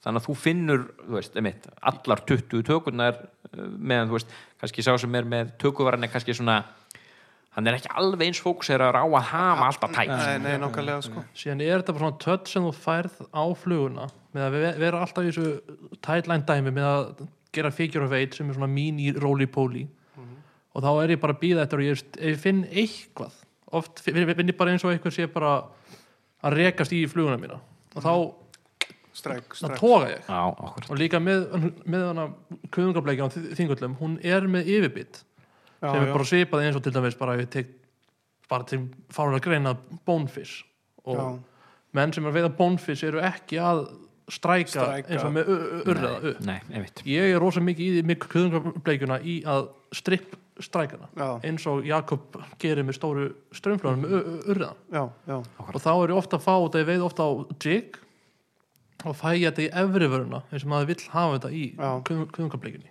þannig 0.06 0.22
að 0.22 0.26
þú 0.30 0.34
finnur, 0.38 0.82
þú 1.02 1.16
veist, 1.18 1.36
einmitt 1.36 1.68
allar 1.92 2.22
20 2.30 2.62
tökurnar 2.70 3.16
uh, 3.18 3.66
meðan, 3.76 4.08
þú 4.08 4.16
veist, 4.20 4.34
kannski 4.62 4.84
sá 4.86 4.92
sem 5.02 5.14
er 5.18 5.24
með 5.28 5.52
tökuvaran 5.60 6.04
er 6.06 6.12
kannski 6.12 6.32
svona 6.36 6.60
hann 7.56 7.66
er 7.70 7.78
ekki 7.78 7.90
alveg 7.96 8.26
eins 8.28 8.40
fókuserar 8.44 8.94
á 9.00 9.04
að 9.04 9.22
hafa 9.32 9.66
alltaf 9.70 9.94
tæk 9.96 10.10
Nei, 10.12 10.38
nei, 10.44 10.56
nákvæmlega 10.60 11.02
sko. 11.06 11.22
Síðan 11.36 11.62
er 11.64 11.80
þetta 11.80 11.94
bara 11.96 12.04
svona 12.10 12.20
tött 12.26 12.50
sem 12.52 12.66
þú 12.68 12.72
færð 12.76 13.16
á 13.32 13.44
fluguna 13.56 14.06
með 14.36 14.44
að 14.46 14.56
ve- 14.60 14.74
vera 14.84 15.00
alltaf 15.06 15.24
í 15.24 15.30
þessu 15.32 15.98
tætlæn 16.04 16.44
dæmi 16.48 16.74
með 16.76 16.88
að 16.92 17.26
gera 17.56 17.70
figure 17.72 18.04
of 18.04 18.12
eight 18.12 18.34
sem 18.36 18.50
er 18.52 18.58
svona 18.58 18.68
mín 18.68 18.98
í 19.00 19.10
roly-poly. 19.16 19.86
Og 20.76 20.82
þá 20.84 20.90
er 21.06 21.14
ég 21.14 21.20
bara 21.22 21.32
að 21.32 21.40
býða 21.40 21.62
eftir 21.64 21.80
og 21.80 21.86
ég, 21.88 22.02
ég 22.20 22.36
finn 22.42 22.64
eitthvað 22.68 23.32
oft 23.72 24.02
finn 24.04 24.20
ég 24.20 24.56
bara 24.58 24.74
eins 24.74 24.84
og 24.84 24.92
eitthvað 24.92 25.14
sé 25.16 25.26
bara 25.32 25.54
að 26.44 26.56
rekast 26.60 26.92
í 26.92 27.06
fluguna 27.08 27.38
mína. 27.40 27.56
Og 27.96 28.04
þá, 28.04 28.12
Stræk, 29.16 29.46
þá 29.56 29.62
stræk 29.62 29.78
toga 29.80 30.10
ég. 30.12 30.26
Já, 30.28 30.40
okkur 30.52 30.90
og 30.92 30.98
líka 31.00 31.16
með, 31.24 31.46
með 31.88 32.02
hana 32.10 32.26
kuðungableikja 32.68 33.24
á 33.24 33.32
þingullum, 33.56 33.94
hún 33.96 34.18
er 34.20 34.44
með 34.52 34.68
yfirbytt 34.74 35.22
Já, 35.86 35.92
sem 35.94 36.02
er 36.02 36.08
já. 36.10 36.12
bara 36.18 36.28
svipað 36.30 36.64
eins 36.66 36.76
og 36.78 36.82
til 36.86 36.92
dæmis 36.96 37.18
bara 37.18 37.34
ef 37.36 37.44
ég 37.46 37.50
tek 37.50 37.66
bara 38.50 38.64
til 38.64 38.82
fárulega 39.14 39.42
greina 39.46 39.76
bonefish 40.06 40.64
og 41.06 41.16
Já. 41.16 41.38
menn 41.94 42.12
sem 42.12 42.24
er 42.26 42.30
að 42.32 42.36
veiða 42.40 42.56
bonefish 42.58 43.04
eru 43.08 43.20
ekki 43.22 43.58
að 43.62 43.84
stræka, 44.28 44.66
Stræka. 44.74 45.08
eins 45.14 45.22
og 45.24 45.32
með 45.32 45.48
u- 45.48 45.56
u- 45.56 45.82
urriða 45.86 46.16
upp 46.32 46.40
Nei, 46.46 46.60
einmitt 46.72 47.02
ég 47.06 47.34
er 47.34 47.38
rosa 47.40 47.60
mikið 47.62 47.86
í 47.86 47.92
því 48.00 48.06
mikið 48.10 48.32
kuðungableikjuna 48.34 49.18
í 49.22 49.36
að 49.46 49.68
stripp 49.94 50.34
strækana 50.58 51.06
eins 51.44 51.66
og 51.70 51.84
Jakob 51.86 52.34
gerir 52.58 52.82
með 52.88 52.96
stóru 52.98 53.26
strömmflöðan 53.54 54.02
með 54.02 54.10
u- 54.16 54.24
u- 54.24 54.42
urriðan 54.50 54.76
Já, 54.92 55.04
já, 55.28 55.36
og 55.58 55.78
þá 55.78 55.90
er 56.02 56.10
ég 56.10 56.16
ofta 56.16 56.36
að 56.40 56.46
fá 56.48 56.54
þetta 56.64 56.82
ég 56.82 56.88
veið 56.90 57.04
ofta 57.06 57.22
á 57.22 57.30
jig 57.62 57.98
og 59.04 59.14
fæ 59.14 59.28
ég 59.36 59.52
þetta 59.52 59.62
í 59.62 59.70
efri 59.84 60.08
vöruna 60.10 60.42
eins 60.50 60.64
og 60.64 60.70
maður 60.72 60.86
vill 60.90 61.08
hafa 61.12 61.38
þetta 61.38 61.50
í 61.52 61.64
Já. 61.76 61.90
kuðungableikjunni 62.02 62.90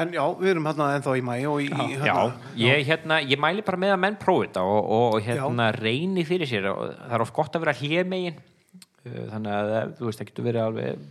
en 0.00 0.12
já, 0.16 0.22
við 0.40 0.52
erum 0.54 0.68
hérna 0.70 0.90
ennþá 0.96 1.16
í 1.18 1.24
mæ 1.26 1.34
og 1.50 1.58
í, 1.64 1.68
Já, 1.68 1.82
hérna, 2.04 2.52
ég, 2.60 2.84
hérna, 2.88 3.18
ég 3.28 3.42
mæli 3.42 3.64
bara 3.66 3.80
með 3.80 3.96
að 3.96 4.02
menn 4.04 4.20
prófi 4.20 4.48
þetta 4.48 4.62
og, 4.68 4.92
og 4.98 5.18
hérna 5.26 5.70
reyni 5.76 6.24
fyrir 6.28 6.48
sér. 6.48 6.70
Og 6.72 6.94
það 6.96 7.16
er 7.18 7.26
oft 7.26 7.36
gott 7.36 7.58
að 7.58 7.66
vera 7.66 7.76
hlémegin. 7.80 8.38
Þannig 9.02 9.58
að 9.58 9.74
eh, 9.74 9.90
þú 9.98 10.08
veist, 10.08 10.22
það 10.22 10.30
getur 10.30 10.48
verið 10.48 10.64
alveg 10.68 11.10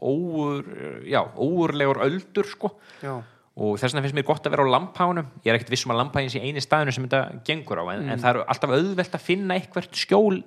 óur, 0.00 0.70
já, 1.10 1.20
óurlegur 1.36 2.00
öldur 2.06 2.48
sko. 2.48 2.72
Já, 3.02 3.18
og 3.60 3.76
þess 3.80 3.92
vegna 3.92 4.04
finnst 4.04 4.16
mér 4.16 4.28
gott 4.28 4.46
að 4.46 4.54
vera 4.54 4.64
á 4.64 4.72
lampánum 4.72 5.26
ég 5.42 5.50
er 5.50 5.58
ekkert 5.58 5.72
vissum 5.74 5.92
að 5.92 6.00
lampæðin 6.04 6.32
sé 6.32 6.40
eini 6.44 6.62
staðinu 6.64 6.94
sem 6.94 7.06
þetta 7.06 7.42
gengur 7.44 7.82
á, 7.82 7.84
en, 7.92 8.06
en 8.14 8.22
það 8.22 8.30
er 8.30 8.38
alltaf 8.54 8.74
auðvelt 8.76 9.16
að 9.18 9.24
finna 9.26 9.58
eitthvert 9.58 9.98
skjól 9.98 10.38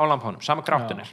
á 0.00 0.02
lampánum 0.08 0.42
sama 0.44 0.64
grátun 0.66 1.02
er 1.04 1.12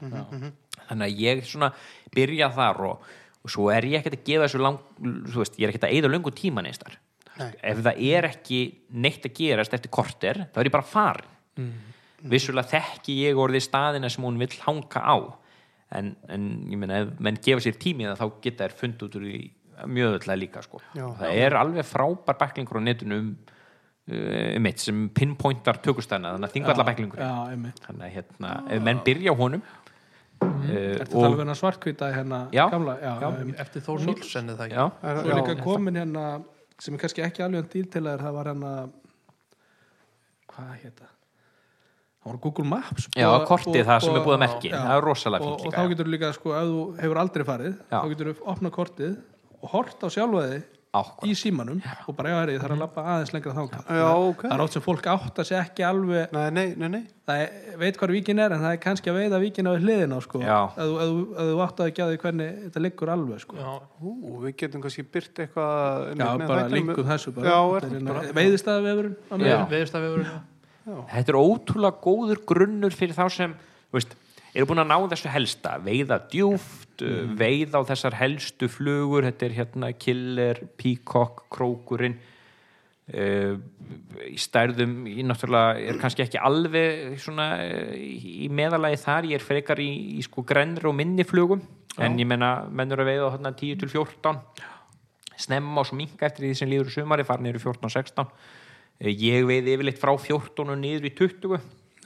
þannig 0.88 1.04
að 1.04 1.22
ég 1.22 1.44
svona 1.46 1.70
byrja 2.16 2.50
þar 2.56 2.82
og, 2.88 3.12
og 3.44 3.54
svo 3.54 3.68
er 3.74 3.88
ég 3.88 4.00
ekkert 4.00 4.20
að 4.20 4.26
gefa 4.28 4.48
þessu 4.48 4.64
lang, 4.64 4.80
þú 4.98 5.44
veist, 5.44 5.60
ég 5.60 5.68
er 5.68 5.74
ekkert 5.74 5.88
að 5.90 5.98
eyða 5.98 6.14
löngu 6.14 6.34
tíma 6.36 6.64
neins 6.66 6.82
þar 6.82 6.98
Nei. 7.38 7.52
ef 7.70 7.82
það 7.86 8.00
er 8.10 8.28
ekki 8.32 8.62
neitt 8.98 9.28
að 9.28 9.36
gerast 9.38 9.76
eftir 9.78 9.94
korter, 9.94 10.40
þá 10.54 10.62
er 10.62 10.70
ég 10.70 10.74
bara 10.74 10.90
farin. 10.90 11.36
Vissulega 12.28 12.72
þekki 12.72 13.20
ég 13.22 13.38
orðið 13.38 13.68
staðina 13.68 14.10
sem 14.10 14.26
hún 14.26 14.40
vill 14.42 14.56
hanga 14.64 15.04
á. 15.06 15.18
En, 15.98 16.16
en 16.34 16.48
ég 16.72 16.80
meina 16.82 17.04
ef 17.04 17.12
menn 17.24 17.38
gefa 17.44 17.64
sér 17.64 17.78
tími 17.80 18.10
þá 18.10 18.26
geta 18.44 18.66
þær 18.66 18.74
fund 18.80 19.06
út 19.06 19.20
úr 19.20 19.28
í 19.30 19.38
mjög 19.86 20.18
öll 20.18 20.40
líka 20.42 20.64
sko. 20.66 20.82
Já. 20.98 21.06
það 21.20 21.44
er 21.46 21.56
alveg 21.60 21.86
frábær 21.86 22.40
bæklingur 22.42 22.82
á 22.82 22.84
netinu 22.84 23.20
um, 23.22 23.30
um 24.10 24.66
mitt 24.66 24.82
sem 24.82 25.06
pinpointar 25.14 25.80
tökustæðina 25.86 26.34
þannig 26.34 26.50
að 26.50 26.56
þingvalla 26.58 26.88
já, 27.22 27.32
einmitt. 27.54 27.84
Þannig 27.86 28.08
að 28.08 28.16
hérna, 28.18 28.54
ef 28.74 28.84
menn 28.90 29.04
byrja 29.06 29.36
á 29.36 29.36
honum 29.38 29.64
Þetta 30.68 31.10
tala 31.12 31.30
um 31.30 31.40
hérna 31.42 31.56
svartkvita 31.56 32.12
hérna 32.16 32.40
Já. 32.56 32.66
gamla, 32.72 32.98
já, 33.02 33.14
Já. 33.22 33.28
einmitt. 33.40 33.60
eftir 33.60 33.82
Þór 33.88 34.06
Nílsen 34.06 34.50
eða 34.54 34.68
ekki. 34.68 34.76
Já, 34.78 34.86
er, 35.04 35.20
Svo 35.22 35.30
er 35.30 35.42
líka 35.42 35.56
komin 35.64 35.96
hérna 36.02 36.26
sem 36.80 36.94
er 36.94 37.00
kannski 37.04 37.24
ekki 37.26 37.44
alveg 37.46 37.70
dýr 37.74 37.88
til 37.92 38.04
að 38.06 38.20
það 38.26 38.34
var 38.38 38.46
hérna 38.52 38.74
hvað 40.52 40.74
hétta 40.84 41.06
það? 41.06 41.14
Var 42.28 42.38
Google 42.44 42.66
Maps 42.68 43.06
já, 43.16 43.28
kortið 43.48 43.86
það 43.88 44.02
sem 44.04 44.16
er 44.18 44.24
búið- 44.26 44.36
að 44.36 44.42
merki 44.44 44.70
það 44.74 44.96
er 44.98 45.06
rosalega 45.06 45.44
og, 45.46 45.48
fínt 45.48 45.60
og 45.60 45.66
líka. 45.72 45.78
þá 45.78 45.90
getur 45.94 46.08
líka 46.12 46.32
sko 46.36 46.50
ef 46.58 46.66
þú 46.68 46.82
hefur 47.02 47.18
aldrei 47.22 47.46
farið 47.48 47.76
Já. 47.92 48.00
þá 48.02 48.08
getur 48.12 48.28
þú 48.34 48.48
opnað 48.54 48.72
kortið 48.78 49.14
og 49.64 49.70
hort 49.72 50.04
á 50.04 50.08
sjálfaði 50.12 50.58
Akkúrat. 50.98 51.28
í 51.30 51.36
símanum 51.38 51.82
og 52.08 52.16
bara 52.18 52.30
já, 52.34 52.36
herri, 52.42 52.56
það 52.58 52.66
er 52.68 52.74
að 52.76 52.82
lappa 52.84 53.04
aðeins 53.14 53.34
lengra 53.36 53.54
þangað 53.58 53.92
Já, 53.98 54.08
ok. 54.32 54.42
það 54.48 54.56
er 54.58 54.64
átt 54.66 54.74
sem 54.78 54.84
fólk 54.88 55.08
átt 55.14 55.42
að 55.44 55.48
segja 55.50 55.62
ekki 55.68 55.86
alveg 55.88 56.34
nei, 56.38 56.50
nei, 56.58 56.66
nei, 56.78 56.88
nei 56.96 57.04
það 57.28 57.42
er, 57.44 57.78
veit 57.84 57.98
hvað 58.02 58.14
víkin 58.18 58.40
er 58.44 58.52
en 58.58 58.62
það 58.66 58.76
er 58.76 58.82
kannski 58.88 59.12
að 59.12 59.18
veiða 59.22 59.40
víkin 59.44 59.68
á 59.68 59.74
hliðina 59.78 60.20
sko, 60.24 60.42
Já. 60.42 60.60
ef 60.68 60.78
þú- 60.78 61.00
ef 61.04 61.10
þú- 61.14 61.32
ef 61.38 61.50
þú 61.52 61.64
átt 61.68 61.82
að 61.84 61.90
ekki 61.92 62.04
að 62.06 62.12
því 62.14 62.20
hvernig 62.26 62.60
þetta 62.68 62.84
liggur 62.88 63.10
alveg 63.18 63.40
sko. 63.44 63.56
Já, 63.58 63.72
Ú, 64.02 64.42
við 64.46 64.56
getum 64.64 64.82
kannski 64.86 65.04
byrt 65.12 65.42
eitthvað 65.44 66.16
Já, 66.18 66.28
bara 66.38 66.62
þættinum. 66.64 66.78
linkum 66.78 67.10
þessu. 67.12 67.34
Já, 67.36 67.60
Þetta 67.68 67.88
er 67.88 67.98
hérna- 67.98 68.22
Já. 69.48 69.58
veðurstafið 69.68 70.30
þetta 70.88 71.34
er 71.34 71.38
ótrúlega 71.42 72.00
góður 72.04 72.40
grunnur 72.48 72.94
fyrir 72.96 73.16
þá 73.18 73.26
sem 73.32 73.54
þú 73.92 73.98
veist, 74.00 74.16
eru 74.58 74.70
búin 74.70 74.82
að 74.82 74.90
ná 74.90 74.98
þessu 75.14 75.32
helsta 75.32 75.76
veiða 75.84 76.18
djúft, 76.32 77.04
mm. 77.04 77.36
veiða 77.40 77.82
á 77.84 77.90
þessar 77.92 78.18
helstu 78.20 78.70
flugur 78.72 79.28
þetta 79.28 79.48
er 79.48 79.56
hérna 79.60 79.92
killer, 79.94 80.62
peacock, 80.80 81.46
krókurinn 81.54 82.18
uh, 83.14 83.56
í 84.28 84.38
stærðum 84.42 85.00
ég 85.12 85.24
náttúrulega 85.30 85.78
er 85.94 86.02
kannski 86.02 86.26
ekki 86.26 86.42
alveg 86.42 87.18
svona 87.24 87.50
uh, 87.64 87.94
í, 87.96 88.50
meðalagi 88.50 89.02
þar 89.06 89.32
ég 89.32 89.40
er 89.40 89.46
frekar 89.46 89.84
í, 89.84 89.90
í 90.18 90.26
sko 90.26 90.46
grennri 90.48 90.90
og 90.90 90.98
minni 90.98 91.28
flugum 91.28 91.64
en 91.98 92.20
ég 92.20 92.30
menna 92.30 92.68
mennur 92.70 93.02
að 93.02 93.14
veiða 93.14 93.34
hérna 93.38 93.56
10 93.58 93.82
til 93.82 93.90
14 93.90 94.42
snemma 95.38 95.82
og 95.82 95.90
svo 95.90 95.98
minka 95.98 96.26
eftir 96.28 96.46
því 96.48 96.56
sem 96.58 96.70
líður 96.70 96.94
sumari 96.94 97.26
farin 97.26 97.50
eru 97.50 97.62
14-16 97.62 98.26
Eh, 98.98 99.14
ég 99.14 99.46
veiði 99.46 99.76
yfirleitt 99.76 100.00
frá 100.02 100.14
14 100.18 100.72
og 100.74 100.80
niður 100.82 101.06
í 101.06 101.14
20 101.14 101.54
Já. 101.54 101.60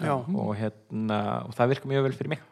Og, 0.10 0.56
hérna, 0.60 1.20
og 1.48 1.54
það 1.58 1.76
virkar 1.76 1.92
mjög 1.94 2.08
vel 2.08 2.16
fyrir 2.18 2.34
mig. 2.36 2.48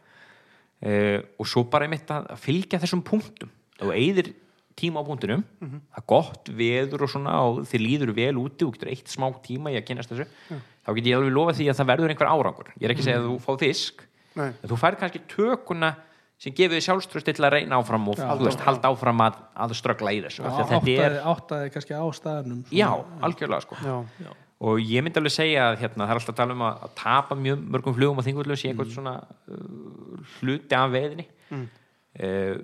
Uh, 0.79 1.17
og 1.41 1.49
svo 1.49 1.65
bara 1.67 1.87
einmitt 1.87 2.11
að 2.13 2.29
fylgja 2.39 2.79
þessum 2.79 3.03
punktum. 3.05 3.51
Og 3.83 3.91
eigðir 3.95 4.33
tíma 4.79 5.03
á 5.03 5.07
punktunum 5.07 5.43
það 5.59 5.99
er 5.99 6.05
gott 6.09 6.51
veður 6.55 7.05
og 7.05 7.11
svona 7.11 7.37
og 7.47 7.61
þið 7.69 7.83
líður 7.83 8.11
vel 8.17 8.35
úti 8.41 8.67
og 8.67 8.75
getur 8.75 8.91
eitt 8.93 9.11
smá 9.11 9.27
tíma 9.43 9.73
í 9.73 9.79
að 9.79 9.87
kynast 9.89 10.13
þessu 10.13 10.27
þá 10.55 10.91
get 10.95 11.09
ég 11.09 11.17
alveg 11.17 11.33
lofa 11.35 11.55
því 11.57 11.69
að 11.71 11.79
það 11.79 11.89
verður 11.91 12.13
einhver 12.13 12.31
árangur. 12.31 12.69
Ég 12.77 12.87
er 12.87 12.93
ekki 12.93 13.03
að 13.03 13.09
segja 13.09 13.21
að 13.21 13.27
þú 13.27 13.39
fá 13.45 13.51
fisk 13.63 14.05
Nei. 14.39 14.49
en 14.51 14.71
þú 14.71 14.79
færð 14.79 15.01
kannski 15.01 15.23
tökuna 15.33 15.91
sem 16.39 16.55
gefur 16.55 16.77
þið 16.77 16.85
sjálfströsti 16.85 17.35
til 17.35 17.43
að 17.43 17.55
reyna 17.57 17.79
áfram 17.81 18.05
og 18.07 18.19
þú 18.19 18.45
veist, 18.45 18.61
halda 18.63 18.93
áfram 18.93 19.23
að, 19.25 19.41
að 19.59 19.73
ströggla 19.75 20.13
í 20.15 20.21
þessu 20.23 20.45
af 20.47 20.53
því 20.53 20.61
að 20.61 20.69
þetta 20.71 20.93
er 20.93 21.17
áttaði, 21.17 21.23
áttaði 21.33 21.73
kannski 21.73 21.97
á 21.99 22.05
staðnum. 22.15 22.61
Já, 22.71 22.89
algjörlega 23.27 23.65
sko. 23.65 23.79
Já. 23.83 24.29
Og 24.59 24.81
ég 24.83 25.03
myndi 25.05 25.21
alveg 25.21 25.31
segja 25.33 25.69
að 25.69 25.77
hérna, 25.83 26.05
það 26.05 26.13
er 26.13 26.19
alltaf 26.19 26.33
að 26.33 26.39
tala 26.41 26.55
um 26.57 26.65
að, 26.67 26.81
að 26.87 26.95
tapa 26.99 27.37
mjög 27.39 27.61
mörgum 27.75 27.95
flugum 27.95 28.19
á 28.19 28.23
þingvöldu 28.25 28.57
sé 28.59 28.71
eitthvað 28.71 28.89
svona 28.91 29.13
uh, 29.23 30.25
hluti 30.39 30.75
af 30.75 30.91
veðinni. 30.95 31.27
Mm. 31.49 31.67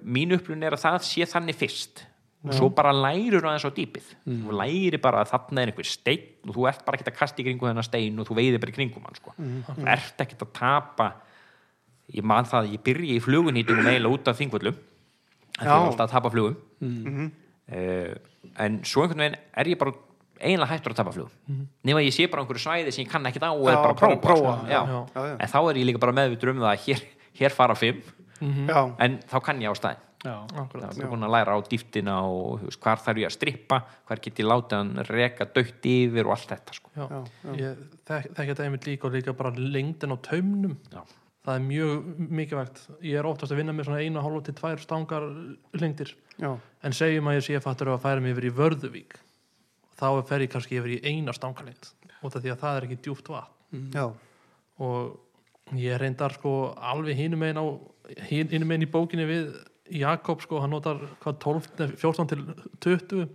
mín 0.03 0.35
upplun 0.35 0.65
er 0.65 0.75
að 0.75 0.81
það 0.83 0.97
sé 1.07 1.27
þannig 1.31 1.55
fyrst. 1.55 2.03
Og 2.45 2.53
svo 2.53 2.67
bara 2.77 2.91
lærir 2.93 3.39
aðeins 3.39 3.65
á 3.65 3.73
dýpið. 3.73 4.09
Þú 4.27 4.57
lærir 4.59 4.99
bara 5.01 5.23
að 5.23 5.31
þarna 5.31 5.63
er 5.63 5.71
einhver 5.71 5.87
steinn 5.89 6.49
og 6.49 6.57
þú 6.57 6.65
ert 6.69 6.83
bara 6.85 6.99
ekkert 6.99 7.13
að 7.13 7.17
kasta 7.17 7.41
í 7.41 7.45
kringu 7.47 7.69
þennan 7.69 7.87
stein 7.87 8.19
og 8.21 8.27
þú 8.27 8.37
veiðir 8.37 8.61
bara 8.61 8.73
í 8.73 8.75
kringum 8.75 9.07
hann 9.07 9.17
sko. 9.17 9.33
þú 9.71 9.87
ert 9.95 10.21
ekkert 10.25 10.43
að 10.45 10.51
tapa. 10.59 11.07
Ég 12.13 12.27
man 12.27 12.45
það 12.45 12.59
að 12.59 12.75
ég 12.75 12.83
byrja 12.85 13.15
í 13.15 13.23
flugunýtum 13.23 13.81
eiginlega 13.81 14.13
út 14.13 14.29
af 14.29 14.37
þingvöllum 14.37 14.75
en 14.75 15.63
því 15.63 15.71
Já. 15.71 15.73
er 15.73 15.87
alltaf 15.87 16.05
að 16.05 16.13
tapa 16.13 16.33
flugum. 16.33 16.57
Mm. 16.85 17.31
en 18.61 18.75
svo 18.85 19.05
einhvern 19.05 19.23
veginn 19.23 19.39
er 19.57 19.71
ég 19.71 19.79
bara 19.81 19.95
eiginlega 20.45 20.71
hættur 20.71 20.93
að 20.93 20.99
tapa 21.01 21.11
flugum 21.15 21.67
nema 21.83 21.99
að 22.01 22.07
ég 22.09 22.15
sé 22.15 22.27
bara 22.31 22.43
einhverju 22.45 22.63
svæði 22.65 22.91
sem 22.95 23.05
ég 23.05 23.11
kann 23.11 23.25
ekkert 23.29 23.45
á 23.45 23.51
og 23.53 23.67
er 23.69 23.75
bara 23.81 23.93
að 23.93 24.01
prófa, 24.01 24.21
prófa. 24.23 24.57
sko. 24.57 24.67
Já. 24.69 24.81
Já. 24.85 24.99
Já, 25.15 25.37
en 25.41 25.51
þá 25.53 25.59
er 25.69 25.79
ég 25.81 25.85
líka 25.91 25.99
bara 26.05 26.15
meðvitur 26.21 26.53
um 26.53 26.61
það 26.63 26.71
að 26.73 26.83
hér, 26.87 27.01
hér 27.41 27.55
fara 27.55 27.75
fimm. 27.75 28.01
Já. 28.69 28.81
en 28.99 29.19
þá 29.31 29.37
kann 29.43 29.61
ég 29.63 29.71
á 29.71 29.75
akkurat. 30.25 30.89
það 30.89 31.03
er 31.05 31.09
búin 31.11 31.23
að 31.27 31.33
læra 31.35 31.53
á 31.53 31.59
dýftina 31.69 32.15
og 32.25 32.63
veist, 32.65 32.79
hvar 32.81 32.97
þarf 32.97 33.19
ég 33.21 33.27
að 33.29 33.35
strippa 33.35 33.77
hvar 34.09 34.19
get 34.25 34.39
ég 34.41 34.47
látið 34.49 34.77
hann 34.79 35.03
reka 35.05 35.45
dögt 35.53 35.85
yfir 35.85 36.25
og 36.25 36.31
allt 36.33 36.49
þetta 36.49 36.73
sko. 36.73 36.89
Ég 37.55 37.77
þek- 38.09 38.31
þekki 38.33 38.49
þetta 38.55 38.65
einmitt 38.65 38.87
líka 38.89 39.05
og 39.05 39.13
líka 39.13 39.35
bara 39.37 39.51
lengdin 39.55 40.11
á 40.11 40.17
taumnum. 40.17 40.77
Já. 40.91 41.03
það 41.45 41.55
er 41.55 41.61
mjög 41.61 42.29
mikilvægt. 42.33 42.79
Ég 43.05 43.19
er 43.19 43.25
oftast 43.29 43.51
að 43.53 43.57
vinna 43.61 43.71
með 43.77 43.85
svona 43.85 44.01
einu 44.01 44.17
og 44.17 44.25
hálfa 44.25 44.45
til 44.45 44.53
tvær 44.57 44.79
stangar 44.81 45.21
lengdir. 45.77 46.15
En 46.83 46.91
segjum 46.91 47.27
að 47.29 47.37
ég 47.37 47.45
sé 47.45 47.55
að 47.59 47.61
fattur 47.67 47.87
að 47.93 48.01
færa 48.01 48.19
mig 48.21 48.33
yfir 48.33 48.49
í 48.49 48.53
Vörðuvík 48.57 49.13
þá 49.99 50.07
fer 50.27 50.43
ég 50.45 50.51
kannski 50.53 50.79
yfir 50.79 50.95
í 50.97 51.01
eina 51.07 51.33
stangarlengt 51.35 51.93
út 52.25 52.35
af 52.35 52.41
því 52.43 52.51
að 52.55 52.61
það 52.63 52.77
er 52.79 52.87
ekki 52.87 52.97
djúpt 53.05 53.27
vatn. 53.29 53.91
Já. 53.93 54.05
og 54.79 55.19
ég 55.75 55.97
reyndar 56.01 56.33
sko 56.35 56.73
alveg 56.77 57.15
hinum 57.17 57.39
megin 57.41 57.57
á 57.61 57.65
hin- 58.29 58.49
hinum 58.51 58.67
megin 58.69 58.87
í 58.87 58.91
bókinni 58.91 59.25
við 59.29 59.55
Jakob 59.95 60.41
sko, 60.41 60.59
hann 60.61 60.71
notar 60.73 60.97
hvað 61.21 61.35
12, 61.43 61.67
nei, 61.79 61.87
14 62.01 62.27
til 62.31 62.41
20 62.81 63.29